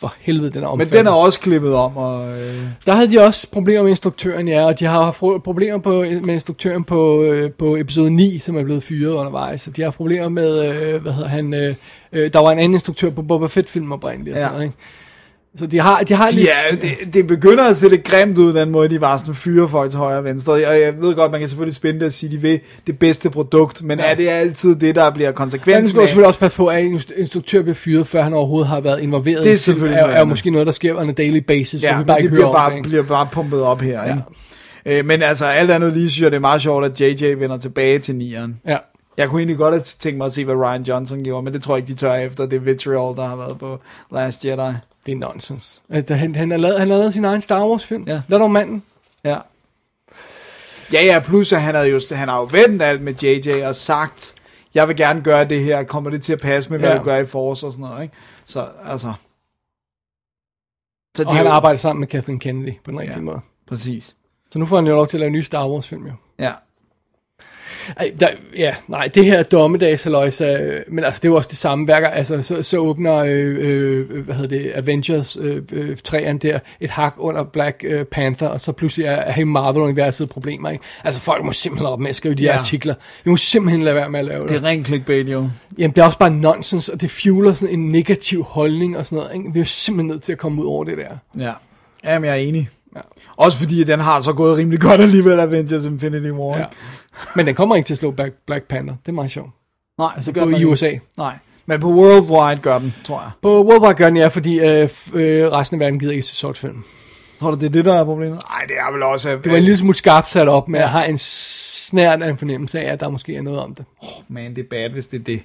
for 0.00 0.14
helvede, 0.20 0.50
den 0.50 0.56
er 0.56 0.60
Men 0.60 0.66
omfattende. 0.68 0.98
den 0.98 1.06
er 1.06 1.10
også 1.12 1.40
klippet 1.40 1.74
om, 1.74 1.96
og 1.96 2.28
øh, 2.40 2.60
Der 2.86 2.92
havde 2.94 3.10
de 3.10 3.20
også 3.20 3.50
problemer 3.52 3.82
med 3.82 3.90
instruktøren, 3.90 4.48
ja, 4.48 4.64
og 4.66 4.78
de 4.78 4.84
har 4.84 5.04
haft 5.04 5.16
pro- 5.22 5.38
problemer 5.38 5.78
på, 5.78 5.90
med 6.22 6.34
instruktøren 6.34 6.84
på, 6.84 7.22
øh, 7.22 7.50
på 7.52 7.76
episode 7.76 8.10
9, 8.10 8.38
som 8.38 8.56
er 8.56 8.62
blevet 8.64 8.82
fyret 8.82 9.12
undervejs. 9.12 9.66
Og 9.66 9.76
de 9.76 9.82
har 9.82 9.86
haft 9.86 9.96
problemer 9.96 10.28
med, 10.28 10.64
øh, 10.94 11.02
hvad 11.02 11.12
hedder 11.12 11.28
han, 11.28 11.54
øh, 11.54 11.74
øh, 12.12 12.32
der 12.32 12.38
var 12.38 12.50
en 12.52 12.58
anden 12.58 12.74
instruktør 12.74 13.10
på 13.10 13.22
Boba 13.22 13.46
Fett-film 13.46 13.92
oprindeligt 13.92 14.34
og 14.34 14.38
sådan 14.38 14.48
Ja. 14.50 14.52
noget, 14.52 14.64
ikke? 14.64 14.76
Så 15.56 15.66
de 15.66 15.78
har, 15.80 16.00
de 16.00 16.14
har 16.14 16.30
lidt... 16.30 16.46
Ja, 16.46 16.76
det, 16.76 17.14
det 17.14 17.26
begynder 17.26 17.64
at 17.64 17.76
se 17.76 17.88
lidt 17.88 18.04
grimt 18.04 18.38
ud, 18.38 18.54
den 18.54 18.70
måde, 18.70 18.88
de 18.88 18.98
bare 18.98 19.18
sådan 19.18 19.34
fyrer 19.34 19.66
folk 19.68 19.90
til 19.90 19.98
højre 19.98 20.18
og 20.18 20.24
venstre. 20.24 20.52
Og 20.52 20.60
jeg 20.60 20.94
ved 21.00 21.14
godt, 21.14 21.30
man 21.30 21.40
kan 21.40 21.48
selvfølgelig 21.48 21.74
spænde 21.74 22.00
det 22.00 22.06
og 22.06 22.12
sige, 22.12 22.28
at 22.28 22.32
de 22.32 22.38
vil 22.40 22.60
det 22.86 22.98
bedste 22.98 23.30
produkt, 23.30 23.82
men 23.82 23.98
ja. 23.98 24.04
er 24.10 24.14
det 24.14 24.28
altid 24.28 24.76
det, 24.76 24.94
der 24.94 25.10
bliver 25.10 25.32
konsekvensen 25.32 25.88
skal 25.88 25.96
du 25.98 26.02
af? 26.02 26.08
selvfølgelig 26.08 26.26
også 26.26 26.38
passe 26.38 26.56
på, 26.56 26.66
at 26.66 26.84
en 26.84 27.00
instruktør 27.16 27.62
bliver 27.62 27.74
fyret, 27.74 28.06
før 28.06 28.22
han 28.22 28.32
overhovedet 28.34 28.68
har 28.68 28.80
været 28.80 29.00
involveret. 29.00 29.44
Det 29.44 29.52
er 29.52 29.56
selvfølgelig 29.56 29.98
er, 29.98 30.04
er 30.06 30.14
andet. 30.14 30.28
måske 30.28 30.50
noget, 30.50 30.66
der 30.66 30.72
sker 30.72 31.00
on 31.00 31.08
a 31.08 31.12
daily 31.12 31.38
basis, 31.38 31.82
Ja, 31.82 31.98
vi 31.98 32.04
bare 32.04 32.16
det 32.16 32.22
ikke 32.24 32.34
bliver 32.34 32.46
om 32.46 32.54
bare, 32.54 32.70
det, 32.70 32.76
ikke? 32.76 32.88
bliver 32.88 33.02
bare 33.02 33.28
pumpet 33.32 33.62
op 33.62 33.80
her, 33.80 34.02
Ja. 34.04 34.08
ikke? 34.84 34.98
Øh, 34.98 35.06
men 35.06 35.22
altså, 35.22 35.44
alt 35.44 35.70
andet 35.70 35.92
lige 35.92 36.10
synes 36.10 36.22
jeg, 36.22 36.30
det 36.30 36.36
er 36.36 36.40
meget 36.40 36.62
sjovt, 36.62 36.84
at 36.84 37.00
JJ 37.00 37.34
vender 37.34 37.56
tilbage 37.58 37.98
til 37.98 38.14
nieren. 38.14 38.56
Ja. 38.66 38.76
Jeg 39.18 39.28
kunne 39.28 39.40
egentlig 39.40 39.58
godt 39.58 39.74
have 39.74 39.82
tænkt 40.00 40.18
mig 40.18 40.26
at 40.26 40.32
se, 40.32 40.44
hvad 40.44 40.54
Ryan 40.54 40.82
Johnson 40.82 41.22
gjorde, 41.24 41.44
men 41.44 41.52
det 41.52 41.62
tror 41.62 41.74
jeg 41.76 41.82
ikke, 41.82 41.92
de 41.92 41.98
tør 41.98 42.14
efter 42.14 42.46
det 42.46 42.66
vitriol, 42.66 43.16
der 43.16 43.22
har 43.26 43.36
været 43.36 43.58
på 43.58 43.78
Last 44.14 44.44
Jedi. 44.44 44.72
Det 45.06 45.12
er 45.12 45.16
nonsens. 45.16 45.82
Altså, 45.88 46.14
han, 46.14 46.34
han, 46.34 46.50
har 46.50 46.58
lavet, 46.58 46.78
han 46.80 46.90
har 46.90 46.98
lavet 46.98 47.14
sin 47.14 47.24
egen 47.24 47.40
Star 47.40 47.66
Wars 47.66 47.84
film. 47.84 48.04
Ja. 48.06 48.22
Lad 48.28 48.38
dog 48.38 48.50
manden. 48.50 48.82
Ja. 49.24 49.38
Ja, 50.92 51.04
ja, 51.04 51.20
plus 51.20 51.52
at 51.52 51.62
han, 51.62 51.74
havde 51.74 51.88
jo, 51.90 52.00
han 52.12 52.28
har 52.28 52.38
jo 52.38 52.48
vendt 52.52 52.82
alt 52.82 53.02
med 53.02 53.14
JJ 53.14 53.64
og 53.66 53.76
sagt, 53.76 54.34
jeg 54.74 54.88
vil 54.88 54.96
gerne 54.96 55.22
gøre 55.22 55.44
det 55.44 55.62
her, 55.64 55.82
kommer 55.82 56.10
det 56.10 56.22
til 56.22 56.32
at 56.32 56.40
passe 56.40 56.70
med, 56.70 56.78
hvad 56.78 56.90
Ja. 56.90 56.98
du 56.98 57.02
gør 57.02 57.16
i 57.16 57.26
Force 57.26 57.66
og 57.66 57.72
sådan 57.72 57.88
noget, 57.88 58.02
ikke? 58.02 58.14
Så, 58.44 58.64
altså... 58.84 59.12
Så 61.16 61.22
Og 61.26 61.36
han 61.36 61.46
arbejder 61.46 61.78
sammen 61.78 62.00
med 62.00 62.08
Kathleen 62.08 62.38
Kennedy 62.38 62.72
på 62.84 62.90
den 62.90 63.00
rigtige 63.00 63.16
Ja. 63.18 63.22
måde. 63.22 63.40
Præcis. 63.68 64.16
Så 64.50 64.58
nu 64.58 64.66
får 64.66 64.76
han 64.76 64.86
jo 64.86 64.94
lov 64.94 65.06
til 65.06 65.16
at 65.16 65.20
lave 65.20 65.26
en 65.26 65.32
ny 65.32 65.40
Star 65.40 65.68
Wars 65.68 65.88
film, 65.88 66.06
jo. 66.06 66.12
Ja. 66.38 66.52
Ej, 67.96 68.12
der, 68.20 68.28
ja, 68.56 68.74
nej, 68.88 69.06
det 69.14 69.24
her 69.24 69.42
dommedagshalløjsa, 69.42 70.62
øh, 70.62 70.80
men 70.88 71.04
altså, 71.04 71.20
det 71.22 71.28
er 71.28 71.32
jo 71.32 71.36
også 71.36 71.48
det 71.48 71.58
samme 71.58 71.88
værker, 71.88 72.08
altså, 72.08 72.42
så, 72.42 72.62
så 72.62 72.76
åbner, 72.78 73.14
øh, 73.16 73.56
øh, 73.60 74.24
hvad 74.24 74.34
hedder 74.34 74.58
det, 74.58 74.72
Avengers 74.74 75.36
øh, 75.40 75.62
øh, 75.72 75.96
3'eren 76.08 76.38
der, 76.38 76.58
et 76.80 76.90
hak 76.90 77.14
under 77.18 77.44
Black 77.44 77.84
øh, 77.86 78.04
Panther, 78.04 78.48
og 78.48 78.60
så 78.60 78.72
pludselig 78.72 79.06
er, 79.06 79.10
er 79.12 79.32
hele 79.32 79.48
Marvel-universet 79.48 80.28
problemer, 80.28 80.70
ikke? 80.70 80.84
Altså, 81.04 81.20
folk 81.20 81.44
må 81.44 81.52
simpelthen 81.52 81.86
op 81.86 82.00
med 82.00 82.10
at 82.10 82.16
skrive 82.16 82.34
de 82.34 82.42
her 82.42 82.52
Ja. 82.52 82.58
artikler. 82.58 82.94
Vi 83.24 83.30
må 83.30 83.36
simpelthen 83.36 83.82
lade 83.82 83.94
være 83.96 84.10
med 84.10 84.18
at 84.20 84.24
lave 84.26 84.42
det. 84.42 84.48
Det 84.50 84.56
er 84.56 84.64
rent 84.64 84.86
clickbait, 84.86 85.28
jo. 85.28 85.48
Jamen, 85.78 85.94
det 85.94 86.00
er 86.02 86.04
også 86.06 86.18
bare 86.18 86.30
nonsens, 86.30 86.88
og 86.88 87.00
det 87.00 87.10
fueler 87.10 87.52
sådan 87.52 87.74
en 87.78 87.88
negativ 87.92 88.42
holdning 88.42 88.98
og 88.98 89.06
sådan 89.06 89.16
noget, 89.24 89.36
ikke? 89.36 89.52
Vi 89.52 89.58
er 89.58 89.62
jo 89.62 89.68
simpelthen 89.68 90.06
nødt 90.08 90.22
til 90.22 90.32
at 90.32 90.38
komme 90.38 90.62
ud 90.62 90.66
over 90.66 90.84
det 90.84 90.98
der. 90.98 91.42
Ja. 91.44 91.52
Jamen, 92.04 92.26
jeg 92.28 92.32
er 92.32 92.42
enig. 92.42 92.68
Ja. 92.96 93.00
Også 93.36 93.58
fordi, 93.58 93.80
at 93.80 93.86
den 93.86 94.00
har 94.00 94.20
så 94.20 94.32
gået 94.32 94.56
rimelig 94.56 94.80
godt 94.80 95.00
alligevel, 95.00 95.40
Avengers 95.40 95.84
Infinity 95.84 96.30
War. 96.30 96.58
Ja. 96.58 96.64
Men 97.36 97.46
den 97.46 97.54
kommer 97.54 97.76
ikke 97.76 97.86
til 97.86 97.94
at 97.94 97.98
slå 97.98 98.10
Black, 98.10 98.34
Black 98.46 98.64
Panther. 98.68 98.96
Det 99.02 99.08
er 99.08 99.12
meget 99.12 99.30
sjovt. 99.30 99.50
Nej, 99.98 100.08
Altså 100.16 100.30
det 100.30 100.34
gør 100.34 100.40
på 100.44 100.46
den 100.50 100.54
i 100.56 100.58
ikke. 100.58 100.68
USA. 100.68 100.90
Nej, 101.18 101.34
men 101.66 101.80
på 101.80 101.88
Worldwide 101.88 102.60
gør 102.62 102.78
den, 102.78 102.94
tror 103.04 103.20
jeg. 103.20 103.30
På 103.42 103.64
Worldwide 103.64 103.94
gør 103.94 104.04
den, 104.06 104.16
ja, 104.16 104.26
fordi 104.28 104.58
øh, 104.58 104.88
øh, 105.14 105.52
resten 105.52 105.74
af 105.74 105.80
verden 105.80 105.98
gider 105.98 106.12
ikke 106.12 106.26
se 106.26 106.34
sort 106.34 106.56
film. 106.58 106.84
Tror 107.40 107.50
du, 107.50 107.56
det 107.56 107.66
er 107.66 107.70
det, 107.70 107.84
der 107.84 107.94
er 107.94 108.04
problemet? 108.04 108.34
Nej, 108.50 108.64
det 108.68 108.76
er 108.88 108.92
vel 108.92 109.02
også... 109.02 109.28
At, 109.30 109.44
Det 109.44 109.50
var 109.52 109.56
en 109.58 109.62
lille 109.64 109.76
smule 109.76 109.96
skarpt 109.96 110.28
sat 110.28 110.48
op, 110.48 110.68
men 110.68 110.74
Ja. 110.74 110.80
jeg 110.80 110.90
har 110.90 111.04
en 111.04 111.18
snært 111.18 112.22
af 112.22 112.28
en 112.30 112.38
fornemmelse 112.38 112.80
af, 112.80 112.92
at 112.92 113.00
der 113.00 113.08
måske 113.08 113.36
er 113.36 113.42
noget 113.42 113.60
om 113.60 113.74
det. 113.74 113.84
Man, 114.28 114.54
det 114.56 114.64
er 114.64 114.68
bad, 114.70 114.90
hvis 114.90 115.06
det 115.06 115.20
er 115.20 115.24
det. 115.24 115.42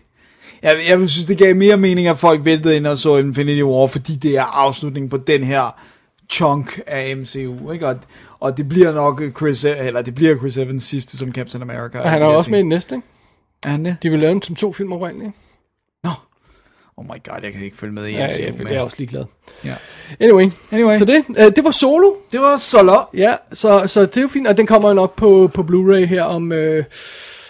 Jeg, 0.63 0.75
jeg 0.89 0.99
vil 0.99 1.09
synes, 1.09 1.25
det 1.25 1.37
gav 1.37 1.55
mere 1.55 1.77
mening, 1.77 2.07
at 2.07 2.17
folk 2.19 2.45
væltede 2.45 2.75
ind 2.75 2.87
og 2.87 2.97
så 2.97 3.17
Infinity 3.17 3.61
War, 3.61 3.87
fordi 3.87 4.15
det 4.15 4.37
er 4.37 4.43
afslutningen 4.43 5.09
på 5.09 5.17
den 5.17 5.43
her 5.43 5.75
chunk 6.31 6.79
af 6.87 7.15
MCU, 7.17 7.71
ikke? 7.71 7.87
Og, 7.87 7.95
og 8.39 8.57
det 8.57 8.69
bliver 8.69 8.91
nok 8.93 9.21
Chris, 9.37 9.63
eller 9.63 10.01
det 10.01 10.15
bliver 10.15 10.37
Chris 10.37 10.57
Evans 10.57 10.83
sidste 10.83 11.17
som 11.17 11.31
Captain 11.31 11.61
America. 11.61 11.99
Og 11.99 12.09
han 12.09 12.21
er 12.21 12.25
også 12.25 12.51
med 12.51 12.59
i 12.59 12.63
næste, 12.63 12.95
ikke? 12.95 13.07
Er 13.65 13.69
han 13.69 13.85
det? 13.85 13.97
De 14.03 14.09
vil 14.09 14.19
lave 14.19 14.33
den 14.33 14.41
som 14.41 14.55
to 14.55 14.73
film 14.73 14.91
oprindeligt. 14.93 15.31
Nå. 16.03 16.09
Oh 16.97 17.05
my 17.05 17.09
god, 17.29 17.39
jeg 17.43 17.53
kan 17.53 17.61
ikke 17.63 17.77
følge 17.77 17.93
med 17.93 18.05
i 18.07 18.11
Ja, 18.11 18.27
MCU. 18.27 18.41
jeg, 18.41 18.53
jeg, 18.59 18.67
jeg 18.69 18.75
er 18.75 18.81
også 18.81 18.95
ligeglad. 18.99 19.25
Ja. 19.65 19.73
Anyway, 20.19 20.49
Anyway. 20.71 20.97
så 20.97 21.05
det, 21.05 21.23
øh, 21.37 21.45
det 21.55 21.63
var 21.63 21.71
Solo. 21.71 22.13
Det 22.31 22.39
var 22.39 22.57
så 22.57 22.83
lov. 22.83 23.09
Ja, 23.13 23.35
så, 23.53 23.83
så 23.87 24.01
det 24.01 24.17
er 24.17 24.21
jo 24.21 24.27
fint, 24.27 24.47
og 24.47 24.57
den 24.57 24.65
kommer 24.67 24.87
jo 24.89 24.93
nok 24.95 25.15
på, 25.15 25.49
på 25.53 25.61
Blu-ray 25.61 26.05
her 26.05 26.23
om 26.23 26.51
øh, 26.51 26.83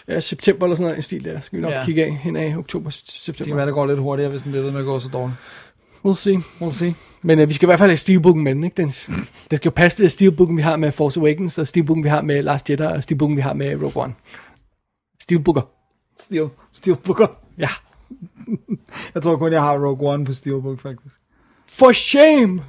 ja, 0.08 0.20
september 0.20 0.66
eller 0.66 0.76
sådan 0.76 0.84
noget, 0.84 0.96
en 0.98 1.02
stil 1.04 1.24
der. 1.24 1.40
Skal 1.40 1.58
vi 1.58 1.62
nok 1.62 1.72
Ja. 1.72 1.80
ja. 1.80 1.86
kigge 1.86 2.06
af 2.06 2.12
hen 2.12 2.36
af 2.36 2.56
oktober, 2.58 2.90
Det 2.90 3.04
kan 3.14 3.22
september. 3.22 3.56
være, 3.56 3.66
det 3.66 3.74
går 3.74 3.86
lidt 3.86 4.00
hurtigere, 4.00 4.30
hvis 4.30 4.42
den 4.42 4.52
bliver 4.52 4.64
ved 4.64 4.72
med 4.72 4.80
at 4.80 4.86
gå 4.86 5.00
så 5.00 5.08
dårligt. 5.08 5.38
We'll 6.06 6.16
see. 6.16 6.38
We'll 6.62 6.72
see. 6.72 6.94
Men 7.22 7.40
øh, 7.40 7.50
vi 7.50 7.54
skal 7.54 7.66
i 7.66 7.70
hvert 7.70 7.80
fald 7.80 7.90
have 7.90 7.98
Steelbooken 7.98 8.44
med 8.44 8.56
den, 8.56 8.64
ikke? 8.64 8.78
Den, 8.78 8.88
den 9.50 9.58
skal 9.58 9.66
jo 9.66 9.72
passe 9.76 10.04
til 10.04 10.12
Steelbooken, 10.12 10.58
vi 10.58 10.62
har 10.62 10.76
med 10.76 10.92
Force 10.92 11.20
Awakens, 11.20 11.58
og 11.58 11.68
Steelbooken, 11.68 12.04
vi 12.04 12.10
har 12.10 12.22
med 12.22 12.44
Last 12.44 12.70
Jedi, 12.70 12.84
og 12.84 13.04
Steelbooken, 13.04 13.38
vi 13.38 13.42
har 13.42 13.54
med 13.54 13.76
Rogue 13.76 14.04
One. 14.04 14.14
Steelbooker. 15.20 15.62
Steel, 16.20 16.50
Steelbooker. 16.74 17.28
Ja. 17.58 17.70
Jeg 19.16 19.24
tror 19.24 19.38
kun, 19.38 19.52
jeg 19.52 19.62
har 19.62 19.86
Rogue 19.86 20.14
One 20.14 20.26
på 20.26 20.34
Steelbook, 20.34 20.80
faktisk. 20.80 21.16
For 21.68 21.92
shame! 21.92 22.64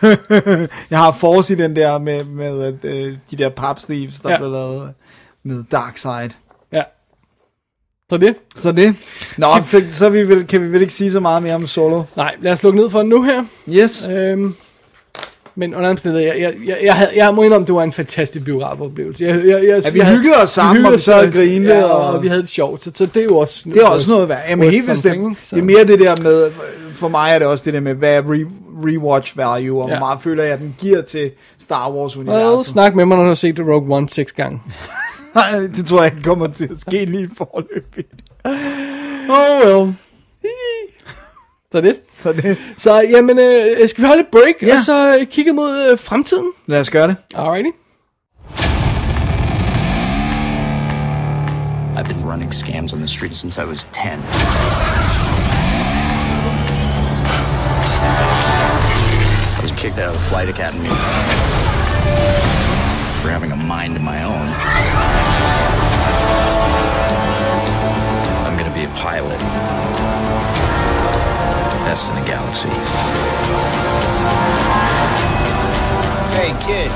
jeg 0.90 0.98
har 0.98 1.12
Force 1.12 1.52
i 1.52 1.56
den 1.56 1.76
der 1.76 1.98
med, 1.98 2.24
med 2.24 2.78
øh, 2.84 3.18
de 3.30 3.36
der 3.36 3.48
papsleeves, 3.48 4.20
der 4.20 4.30
ja. 4.30 4.38
Blev 4.38 4.50
lavet 4.50 4.94
med 5.42 5.64
Dark 5.64 5.96
Side. 5.96 6.30
Så 8.10 8.16
det? 8.16 8.34
Så 8.56 8.72
det. 8.72 8.94
Nå, 9.38 9.46
så, 9.66 9.82
så 9.90 10.08
vi 10.08 10.22
vil, 10.24 10.46
kan 10.46 10.62
vi 10.62 10.66
vel 10.72 10.80
ikke 10.80 10.92
sige 10.94 11.12
så 11.12 11.20
meget 11.20 11.42
mere 11.42 11.54
om 11.54 11.66
Solo. 11.66 12.02
Nej, 12.16 12.34
lad 12.40 12.52
os 12.52 12.62
lukke 12.62 12.78
ned 12.80 12.90
for 12.90 12.98
den 12.98 13.08
nu 13.08 13.22
her. 13.22 13.44
Yes. 13.68 14.06
Øhm, 14.10 14.54
men 15.54 15.74
under 15.74 15.90
omstændigheder, 15.90 16.32
jeg, 16.34 16.40
jeg, 16.42 16.54
jeg, 16.66 16.78
jeg, 16.82 16.94
havde, 16.94 17.10
jeg 17.16 17.34
må 17.34 17.42
indrømme, 17.42 17.66
det 17.66 17.74
var 17.74 17.82
en 17.82 17.92
fantastisk 17.92 18.44
biografoplevelse. 18.44 19.24
Jeg, 19.24 19.36
jeg, 19.46 19.64
jeg, 19.66 19.82
Ja, 19.84 19.90
vi 19.90 19.98
jeg 19.98 20.16
hyggede 20.16 20.34
os 20.42 20.50
sammen, 20.50 20.86
og 20.86 20.92
vi 20.92 20.98
sad 20.98 21.26
og 21.26 21.32
grinede, 21.32 21.74
Ja, 21.74 21.82
og- 21.84 22.14
og, 22.14 22.22
vi 22.22 22.28
havde 22.28 22.40
det 22.42 22.48
sjovt, 22.50 22.82
så, 22.82 22.90
så 22.94 23.06
det 23.06 23.16
er 23.20 23.24
jo 23.24 23.36
også... 23.38 23.62
Det 23.68 23.76
er 23.82 23.86
også 23.86 24.10
noget 24.10 24.28
værd. 24.28 24.42
Jamen 24.48 24.70
helt 24.70 24.88
bestemt. 24.88 25.38
Det 25.50 25.58
er 25.58 25.62
mere 25.62 25.84
det 25.86 25.98
der 25.98 26.16
med, 26.22 26.50
for 26.94 27.08
mig 27.08 27.30
er 27.34 27.38
det 27.38 27.48
også 27.48 27.64
det 27.64 27.72
der 27.74 27.80
med, 27.80 27.94
hvad 27.94 28.10
er 28.10 28.20
re, 28.22 28.46
rewatch 28.86 29.36
value, 29.36 29.82
og 29.82 29.88
ja. 29.88 29.94
Hvor 29.98 30.06
meget 30.06 30.20
føler 30.22 30.42
jeg, 30.44 30.52
at 30.52 30.58
den 30.58 30.74
giver 30.78 31.02
til 31.02 31.30
Star 31.58 31.90
Wars 31.92 32.16
Well, 32.18 32.64
snak 32.64 32.94
med 32.94 33.04
mig, 33.04 33.16
når 33.16 33.24
du 33.24 33.28
har 33.28 33.34
set 33.34 33.60
Rogue 33.60 33.96
One 33.96 34.08
seks 34.08 34.32
gange. 34.32 34.60
Nej, 35.34 35.58
det 35.60 35.86
tror 35.86 36.02
jeg 36.02 36.12
ikke 36.12 36.24
kommer 36.24 36.46
til 36.46 36.68
at 36.72 36.80
ske 36.80 37.04
lige 37.04 37.30
forløbig. 37.36 38.04
Oh 39.28 39.66
well. 39.66 39.94
Så 41.72 41.80
det. 41.80 41.96
Så 42.20 42.32
det, 42.32 42.58
Så 42.76 42.94
jamen, 43.00 43.38
øh, 43.38 43.88
skal 43.88 44.02
vi 44.02 44.06
holde 44.06 44.20
et 44.22 44.26
break, 44.32 44.54
Ja. 44.62 44.74
og 44.78 44.84
så 44.84 45.18
øh, 45.20 45.26
kigge 45.26 45.52
mod 45.52 45.88
øh, 45.90 45.98
fremtiden? 45.98 46.50
lad 46.66 46.80
os 46.80 46.90
gøre 46.90 47.08
det. 47.08 47.16
Alrighty. 47.34 47.68
I've 51.96 52.08
been 52.08 52.24
running 52.32 52.52
scams 52.54 52.92
on 52.92 52.98
the 52.98 53.08
street 53.08 53.36
since 53.36 53.58
I 53.62 53.64
was 53.64 53.84
10. 53.84 54.00
I 59.58 59.60
was 59.62 59.72
kicked 59.72 59.98
out 59.98 60.08
of 60.08 60.14
the 60.14 60.20
flight 60.30 60.48
academy 60.48 60.88
for 63.24 63.30
having 63.30 63.52
a 63.52 63.56
mind 63.56 63.96
of 63.96 64.02
my 64.02 64.22
own. 64.22 64.48
I'm 68.44 68.54
going 68.58 68.70
to 68.70 68.78
be 68.78 68.84
a 68.84 68.88
pilot. 68.96 69.38
Best 71.86 72.10
in 72.10 72.16
the 72.20 72.26
galaxy. 72.26 72.68
Hey, 76.36 76.52
kid. 76.66 76.90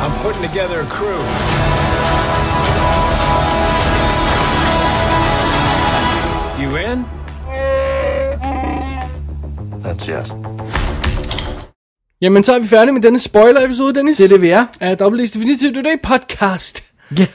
I'm 0.00 0.16
putting 0.22 0.42
together 0.42 0.82
a 0.82 0.86
crew. 0.86 1.24
You 6.62 6.76
in? 6.76 7.04
That's 9.82 10.06
yes. 10.06 10.53
Jamen, 12.24 12.44
så 12.44 12.54
er 12.54 12.58
vi 12.58 12.68
færdige 12.68 12.92
med 12.92 13.02
denne 13.02 13.18
spoiler-episode, 13.18 13.94
Dennis. 13.94 14.16
Det 14.16 14.24
er 14.24 14.28
det, 14.28 14.40
vi 14.40 14.48
er. 14.48 14.66
Af 14.80 14.94
WD's 15.02 15.34
Definitive 15.34 15.74
Today 15.74 16.00
podcast. 16.02 16.84
Ja. 17.18 17.26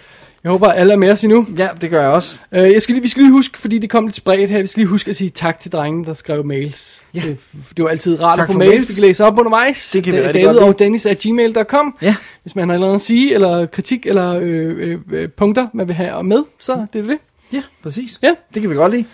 Jeg 0.44 0.52
håber, 0.52 0.68
alle 0.72 0.94
er 0.94 0.98
med 0.98 1.12
os 1.12 1.24
endnu. 1.24 1.48
Ja, 1.58 1.68
det 1.82 1.90
gør 1.90 2.02
jeg 2.02 2.10
også. 2.10 2.38
Uh, 2.52 2.58
jeg 2.58 2.82
skal 2.82 2.94
lige, 2.94 3.02
vi 3.02 3.08
skal 3.08 3.24
lige 3.24 3.32
huske, 3.32 3.58
fordi 3.58 3.78
det 3.78 3.90
kom 3.90 4.06
lidt 4.06 4.16
spredt 4.16 4.50
her, 4.50 4.62
vi 4.62 4.68
skal 4.68 4.82
lige 4.82 4.90
huske 4.90 5.10
at 5.10 5.16
sige 5.16 5.30
tak 5.30 5.60
til 5.60 5.72
drengene, 5.72 6.06
der 6.06 6.14
skrev 6.14 6.46
mails. 6.46 7.04
Ja. 7.14 7.20
Det, 7.20 7.38
det 7.78 7.84
var 7.84 7.90
altid 7.90 8.22
rart 8.22 8.38
Tak 8.38 8.50
at 8.50 8.54
få 8.54 8.58
mails, 8.58 8.72
mails. 8.72 8.90
vi 8.90 8.94
kan 8.94 9.02
læse 9.02 9.26
op 9.26 9.40
undervejs. 9.40 9.92
Det 9.92 10.04
kan 10.04 10.14
vi 10.14 10.18
er 10.18 10.24
rigtig 10.24 10.44
David 10.44 10.58
og 10.60 10.80
Dennis 10.80 11.06
at 11.06 11.20
gmail.com. 11.20 11.98
Ja. 12.02 12.16
Hvis 12.42 12.56
man 12.56 12.70
har 12.70 12.78
noget 12.78 12.96
at 12.96 13.02
sige, 13.02 13.34
eller 13.34 13.66
kritik, 13.66 14.06
eller 14.06 14.40
øh, 14.42 14.76
øh, 14.78 14.98
øh, 15.12 15.30
punkter, 15.30 15.68
man 15.74 15.88
vil 15.88 15.96
have 15.96 16.24
med, 16.24 16.44
så 16.60 16.86
det 16.94 17.02
er 17.02 17.08
det. 17.08 17.18
Ja, 17.54 17.62
præcis. 17.84 18.20
Ja. 18.22 18.36
Det 18.54 18.62
kan 18.62 18.72
vi 18.72 18.76
godt 18.76 18.92
lide. 18.92 19.06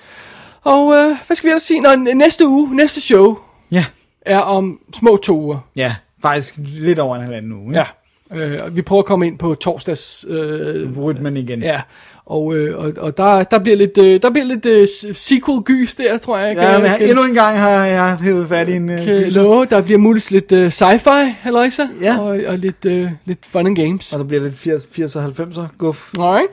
Og 0.64 0.96
øh, 0.96 1.18
hvad 1.28 1.36
skal 1.36 1.48
vi 1.48 1.50
ellers 1.52 1.64
sige? 1.64 1.82
Nå, 1.82 1.96
næste 1.96 2.48
uge, 2.48 2.76
næste 2.76 3.02
show, 3.02 3.38
Ja. 3.72 3.86
Er 4.26 4.40
om 4.40 4.80
små 4.94 5.18
to 5.18 5.40
uger. 5.42 5.58
Ja, 5.76 5.96
faktisk 6.22 6.56
lidt 6.58 7.00
over 7.00 7.16
en 7.16 7.22
halvanden 7.22 7.52
uge. 7.54 7.74
ikke? 7.74 7.86
Ja. 8.34 8.66
Øh, 8.66 8.76
vi 8.76 8.82
prøver 8.82 9.02
at 9.02 9.06
komme 9.06 9.28
ind 9.28 9.38
på 9.38 9.56
torsdags... 9.56 10.26
Øh, 10.30 11.00
Rytmen 11.00 11.38
igen. 11.38 11.62
ja. 11.64 11.82
Og, 12.26 12.56
øh, 12.56 12.78
og, 12.80 12.94
og 12.98 13.18
der, 13.18 13.44
der 13.44 13.60
bliver 13.60 13.78
lidt, 13.78 13.98
øh, 13.98 14.22
der 14.22 14.30
bliver 14.30 14.46
lidt 14.46 14.66
øh, 14.66 14.88
sequel-gys 15.14 15.96
der, 15.96 16.18
tror 16.18 16.38
jeg. 16.38 16.56
Ja, 16.56 16.80
men 16.80 17.10
endnu 17.10 17.24
en 17.24 17.34
gang 17.34 17.58
har 17.58 17.86
jeg 17.86 18.18
hævet 18.22 18.50
fat 18.50 18.70
i 18.70 18.74
en 18.76 18.90
uh, 18.90 18.96
kan 19.06 19.30
love, 19.32 19.66
der 19.66 19.82
bliver 19.82 19.98
muligvis 20.00 20.32
lidt 20.32 20.52
øh, 20.52 20.68
sci-fi, 20.68 21.10
halløjsa, 21.40 21.84
Ja. 22.02 22.20
og, 22.20 22.40
og 22.48 22.58
lidt, 22.58 22.86
øh, 22.86 23.10
lidt 23.26 23.40
fun 23.52 23.66
and 23.68 23.76
games. 23.76 24.14
Og 24.14 24.20
der 24.20 24.26
bliver 24.26 24.44
lidt 24.44 24.56
80, 24.58 24.88
80 24.92 25.16
og 25.16 25.24
90'er 25.26 25.62
guf. 25.78 26.14
Alright. 26.20 26.48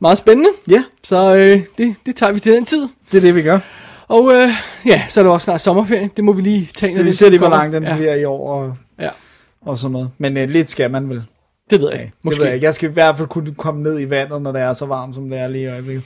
Meget 0.00 0.18
spændende. 0.18 0.50
Ja, 0.68 0.82
Så 1.04 1.36
øh, 1.36 1.60
det, 1.78 1.94
det 2.06 2.16
tager 2.16 2.32
vi 2.32 2.40
til 2.40 2.52
den 2.52 2.64
tid. 2.64 2.88
det 3.12 3.18
er 3.18 3.22
det, 3.22 3.34
vi 3.34 3.42
gør. 3.42 3.58
Og 4.10 4.32
øh, 4.32 4.48
ja, 4.86 5.02
så 5.08 5.20
er 5.20 5.24
det 5.24 5.32
også 5.32 5.44
snart 5.44 5.60
sommerferie. 5.60 6.10
Det 6.16 6.24
må 6.24 6.32
vi 6.32 6.40
lige 6.42 6.68
tage. 6.76 6.96
Så 6.96 7.02
vi 7.02 7.12
ser 7.12 7.28
lige, 7.28 7.38
hvor 7.38 7.48
lang 7.48 7.72
den 7.72 7.82
ja. 7.82 7.96
bliver 7.96 8.14
i 8.14 8.24
år 8.24 8.48
og, 8.62 8.76
Ja, 8.98 9.08
og 9.60 9.78
sådan 9.78 9.92
noget. 9.92 10.10
Men 10.18 10.36
uh, 10.36 10.42
lidt 10.42 10.70
skal 10.70 10.90
man 10.90 11.08
vel. 11.08 11.22
det 11.70 11.80
ved 11.80 11.88
jeg 11.88 11.96
Ja, 11.96 12.02
ikke. 12.02 12.12
det 12.16 12.24
Måske. 12.24 12.38
ved 12.38 12.46
jeg 12.46 12.54
ikke. 12.54 12.64
Jeg 12.64 12.74
skal 12.74 12.90
i 12.90 12.92
hvert 12.92 13.16
fald 13.16 13.28
kunne 13.28 13.54
komme 13.54 13.82
ned 13.82 14.00
i 14.00 14.10
vandet, 14.10 14.42
når 14.42 14.52
det 14.52 14.60
er 14.62 14.72
så 14.74 14.86
varmt, 14.86 15.14
som 15.14 15.30
det 15.30 15.38
er 15.38 15.48
lige 15.48 15.64
i 15.64 15.66
øjeblikket. 15.66 16.04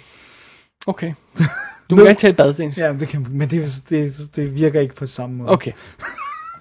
Okay. 0.86 1.12
Du 1.90 1.97
må 1.97 2.02
gerne 2.02 2.14
tage 2.18 2.31
et 2.31 2.36
bad, 2.36 2.55
Dennis. 2.55 2.78
Ja, 2.78 2.93
det 2.93 3.09
kan, 3.09 3.26
men 3.31 3.51
det, 3.51 3.82
det, 3.90 4.12
det 4.36 4.55
virker 4.55 4.81
ikke 4.81 4.94
på 4.94 5.06
samme 5.06 5.36
måde. 5.36 5.51
Okay. 5.51 5.72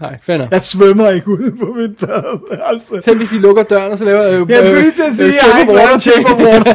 Nej, 0.01 0.17
fair 0.23 0.37
nok. 0.37 0.51
Jeg 0.51 0.61
svømmer 0.61 1.09
ikke 1.09 1.27
ude 1.29 1.55
på 1.59 1.73
mit 1.73 1.97
bad. 1.97 2.39
Altså. 2.65 3.01
Selv 3.05 3.17
hvis 3.17 3.31
vi 3.33 3.37
lukker 3.37 3.63
døren, 3.63 3.91
og 3.91 3.97
så 3.97 4.05
laver... 4.05 4.23
Øh, 4.41 4.49
Jeg 4.49 4.63
skulle 4.63 4.81
lige 4.81 4.91
til 4.91 5.03
at 5.07 5.13
sige, 5.13 5.27
øh, 5.27 5.33
at 5.35 5.43
jeg 5.43 5.51
har 5.53 5.59
ikke 5.59 5.73
lavet 5.73 6.47
water. 6.47 6.73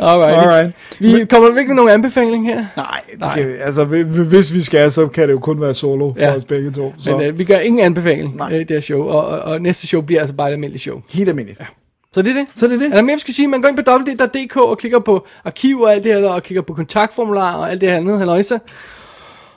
Alright. 0.10 0.38
Alright. 0.38 0.72
Vi 0.98 1.24
kommer 1.30 1.58
ikke 1.58 1.68
med 1.68 1.76
nogen 1.76 1.90
anbefaling 1.90 2.46
her. 2.46 2.64
Nej, 2.76 3.00
det 3.10 3.20
Nej. 3.20 3.34
Kan, 3.34 3.54
altså 3.64 3.84
hvi- 3.84 4.02
hvis 4.28 4.54
vi 4.54 4.60
skal, 4.60 4.90
så 4.92 5.06
kan 5.06 5.28
det 5.28 5.34
jo 5.34 5.38
kun 5.38 5.60
være 5.60 5.74
solo 5.74 6.12
for 6.12 6.20
Ja. 6.20 6.36
os 6.36 6.44
begge 6.44 6.70
to. 6.70 6.94
Så 6.98 7.16
Men 7.16 7.26
øh, 7.26 7.38
vi 7.38 7.44
gør 7.44 7.58
ingen 7.58 7.80
anbefaling 7.84 8.36
Nej. 8.36 8.48
øh, 8.52 8.60
i 8.60 8.64
det 8.64 8.70
her 8.70 8.80
show, 8.80 9.02
og, 9.02 9.26
og, 9.26 9.38
og 9.38 9.60
næste 9.62 9.86
show 9.86 10.00
bliver 10.00 10.20
altså 10.20 10.34
bare 10.36 10.48
et 10.48 10.52
almindeligt 10.52 10.82
show. 10.82 11.00
helt 11.10 11.28
almindeligt. 11.28 11.60
Så 12.12 12.22
det 12.22 12.30
er 12.30 12.34
det. 12.34 12.46
Så 12.54 12.66
det 12.66 12.74
er 12.74 12.78
det. 12.78 12.86
Er 12.90 12.94
der 12.94 13.02
mere, 13.02 13.14
vi 13.16 13.20
skal 13.20 13.34
sige? 13.34 13.48
Man 13.48 13.60
går 13.62 13.68
ind 13.68 13.76
på 13.84 13.90
www.dk 13.90 14.56
og 14.56 14.78
klikker 14.78 14.98
på 14.98 15.26
arkiv 15.44 15.80
og 15.80 15.92
alt 15.92 16.04
det 16.04 16.14
her, 16.14 16.28
og 16.28 16.42
kigger 16.42 16.62
på 16.62 16.74
kontaktformular 16.74 17.52
og 17.54 17.70
alt 17.70 17.80
det 17.80 17.88
her 17.90 17.96
andet, 17.96 18.18
halløjsa. 18.18 18.58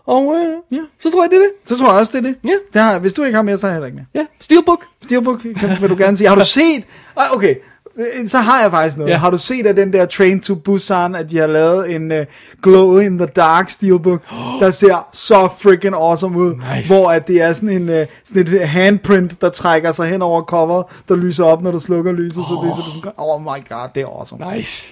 Og 0.07 0.35
øh, 0.35 0.77
Ja. 0.77 0.83
så 1.01 1.11
tror 1.11 1.23
jeg, 1.23 1.29
det 1.29 1.35
er 1.37 1.41
det. 1.41 1.51
Så 1.65 1.77
tror 1.77 1.91
jeg 1.91 1.99
også, 1.99 2.11
det 2.17 2.25
er 2.27 2.31
det. 2.31 2.35
Ja. 2.49 2.55
det 2.73 2.81
har, 2.81 2.99
hvis 2.99 3.13
du 3.13 3.23
ikke 3.23 3.35
har 3.35 3.43
mere, 3.43 3.57
så 3.57 3.67
har 3.67 3.71
jeg 3.71 3.75
heller 3.75 3.85
ikke 3.87 3.95
mere. 3.95 4.05
Ja, 4.21 4.25
Steelbook. 4.39 4.85
Steelbook, 5.03 5.39
kan, 5.59 5.77
vil 5.81 5.89
du 5.89 5.95
gerne 5.97 6.17
sige. 6.17 6.27
Har 6.27 6.35
du 6.35 6.45
set... 6.59 6.83
Ah, 7.17 7.31
Okay, 7.35 7.55
øh, 7.97 8.27
så 8.27 8.37
har 8.37 8.61
jeg 8.61 8.71
faktisk 8.71 8.97
noget. 8.97 9.11
Ja. 9.11 9.17
Har 9.17 9.29
du 9.29 9.37
set 9.37 9.65
af 9.65 9.75
den 9.75 9.93
der 9.93 10.05
Train 10.05 10.41
to 10.41 10.55
Busan, 10.55 11.15
at 11.15 11.29
de 11.29 11.37
har 11.37 11.47
lavet 11.47 11.95
en 11.95 12.11
uh, 12.11 12.17
glow 12.63 12.97
in 12.99 13.17
the 13.17 13.27
dark 13.27 13.69
steelbook, 13.69 14.21
der 14.61 14.71
ser 14.71 15.07
så 15.13 15.49
freaking 15.59 15.95
awesome 15.95 16.37
ud, 16.39 16.53
Nice. 16.75 16.87
hvor 16.93 17.11
at 17.11 17.27
det 17.27 17.41
er 17.41 17.53
sådan 17.53 17.69
en 17.69 17.89
uh, 17.89 18.05
sådan 18.23 18.53
et 18.53 18.67
handprint, 18.67 19.41
der 19.41 19.49
trækker 19.49 19.91
sig 19.91 20.07
hen 20.07 20.21
over 20.21 20.41
coveret, 20.41 20.85
der 21.09 21.15
lyser 21.15 21.43
op, 21.45 21.61
når 21.61 21.71
du 21.71 21.79
slukker 21.79 22.11
lyset, 22.11 22.33
så 22.45 22.61
lyser 22.65 22.83
det 22.83 22.93
sådan, 23.03 23.11
oh 23.17 23.41
my 23.41 23.69
god, 23.69 23.87
det 23.95 24.01
er 24.03 24.07
awesome. 24.07 24.55
Nice. 24.55 24.89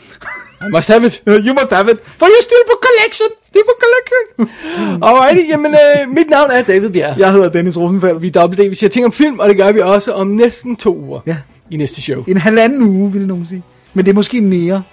I 0.62 0.66
must 0.76 0.88
have 0.88 1.06
it. 1.06 1.22
You 1.28 1.54
must 1.54 1.72
have 1.74 1.92
it 1.92 1.98
for 2.20 2.26
your 2.26 2.42
steelbook 2.42 2.86
collection. 2.88 3.28
Steelbook 3.54 3.80
Collection. 3.84 4.50
Alrighty, 5.08 5.50
jamen 5.50 5.74
øh, 5.74 6.10
mit 6.14 6.30
navn 6.30 6.52
er 6.52 6.62
David 6.62 6.90
Bjerg. 6.90 7.18
Jeg 7.20 7.32
hedder 7.32 7.50
Dennis 7.50 7.78
Rosenfeldt. 7.78 8.22
Vi 8.22 8.28
er 8.28 8.32
Double 8.32 8.66
D, 8.66 8.70
vi 8.70 8.76
siger 8.76 8.90
ting 8.90 9.06
om 9.06 9.12
film, 9.12 9.40
og 9.40 9.50
det 9.50 9.58
gør 9.58 9.72
vi 9.72 9.80
også 9.80 10.12
om 10.14 10.28
næsten 10.28 10.76
to 10.76 10.98
uger 10.98 11.20
Ja. 11.28 11.36
i 11.72 11.78
næste 11.78 12.02
show. 12.02 12.24
En 12.28 12.38
halvanden 12.38 12.82
uge, 12.84 13.12
vil 13.14 13.28
nogen 13.28 13.46
sige. 13.46 13.64
Men 13.94 14.06
det 14.06 14.12
er 14.12 14.16
måske 14.16 14.42
mere. 14.42 14.84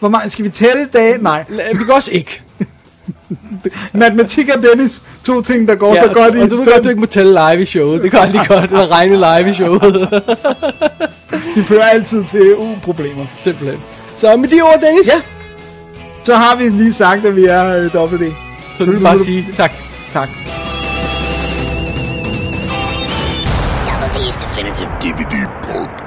Hvor 0.00 0.08
meget, 0.08 0.32
skal 0.32 0.44
vi 0.44 0.48
tælle 0.48 0.86
dage? 0.92 1.18
Nej. 1.22 1.44
La- 1.48 1.78
Vi 1.78 1.84
kan 1.84 1.94
også 1.94 2.10
ikke. 2.12 2.42
Matematik 3.92 4.48
og 4.56 4.62
Dennis, 4.62 5.02
to 5.24 5.40
ting, 5.42 5.68
der 5.68 5.74
går 5.74 5.88
ja, 5.94 6.00
så 6.00 6.06
og, 6.06 6.14
godt 6.14 6.34
i 6.34 6.38
og 6.38 6.50
du 6.50 6.56
ved 6.56 6.72
godt, 6.72 6.84
du 6.84 6.88
ikke 6.88 7.00
må 7.00 7.06
tælle 7.06 7.32
live 7.32 7.62
i 7.62 7.64
showet. 7.64 8.02
Det 8.02 8.12
går 8.12 8.18
aldrig 8.18 8.40
godt, 8.48 8.70
eller 8.70 8.90
regne 8.92 9.16
live 9.16 9.50
i 9.50 9.52
showet. 9.54 9.94
De 11.54 11.64
fører 11.64 11.84
altid 11.84 12.24
til 12.24 12.56
uproblemer. 12.56 13.26
Simpelthen. 13.36 13.78
Så 14.16 14.36
med 14.36 14.48
de 14.48 14.60
ord, 14.62 14.80
Dennis, 14.82 15.06
Ja. 15.08 15.12
Så 16.24 16.34
har 16.34 16.56
vi 16.56 16.68
lige 16.68 16.92
sagt, 16.92 17.24
at 17.24 17.36
vi 17.36 17.44
er 17.44 17.76
øh, 17.76 17.92
dobbelt 17.92 18.22
D. 18.22 18.34
så 18.76 18.84
vil 18.84 18.92
nu 18.94 18.98
du 18.98 19.04
bare 19.04 19.18
du- 19.18 19.24
sige 19.24 19.46
tak. 19.56 19.72
Tak. 20.12 20.28
Double 23.86 24.08
D's 24.14 24.36
Definitive 24.44 24.90
DVD 25.02 25.34
Podcast. 25.62 25.99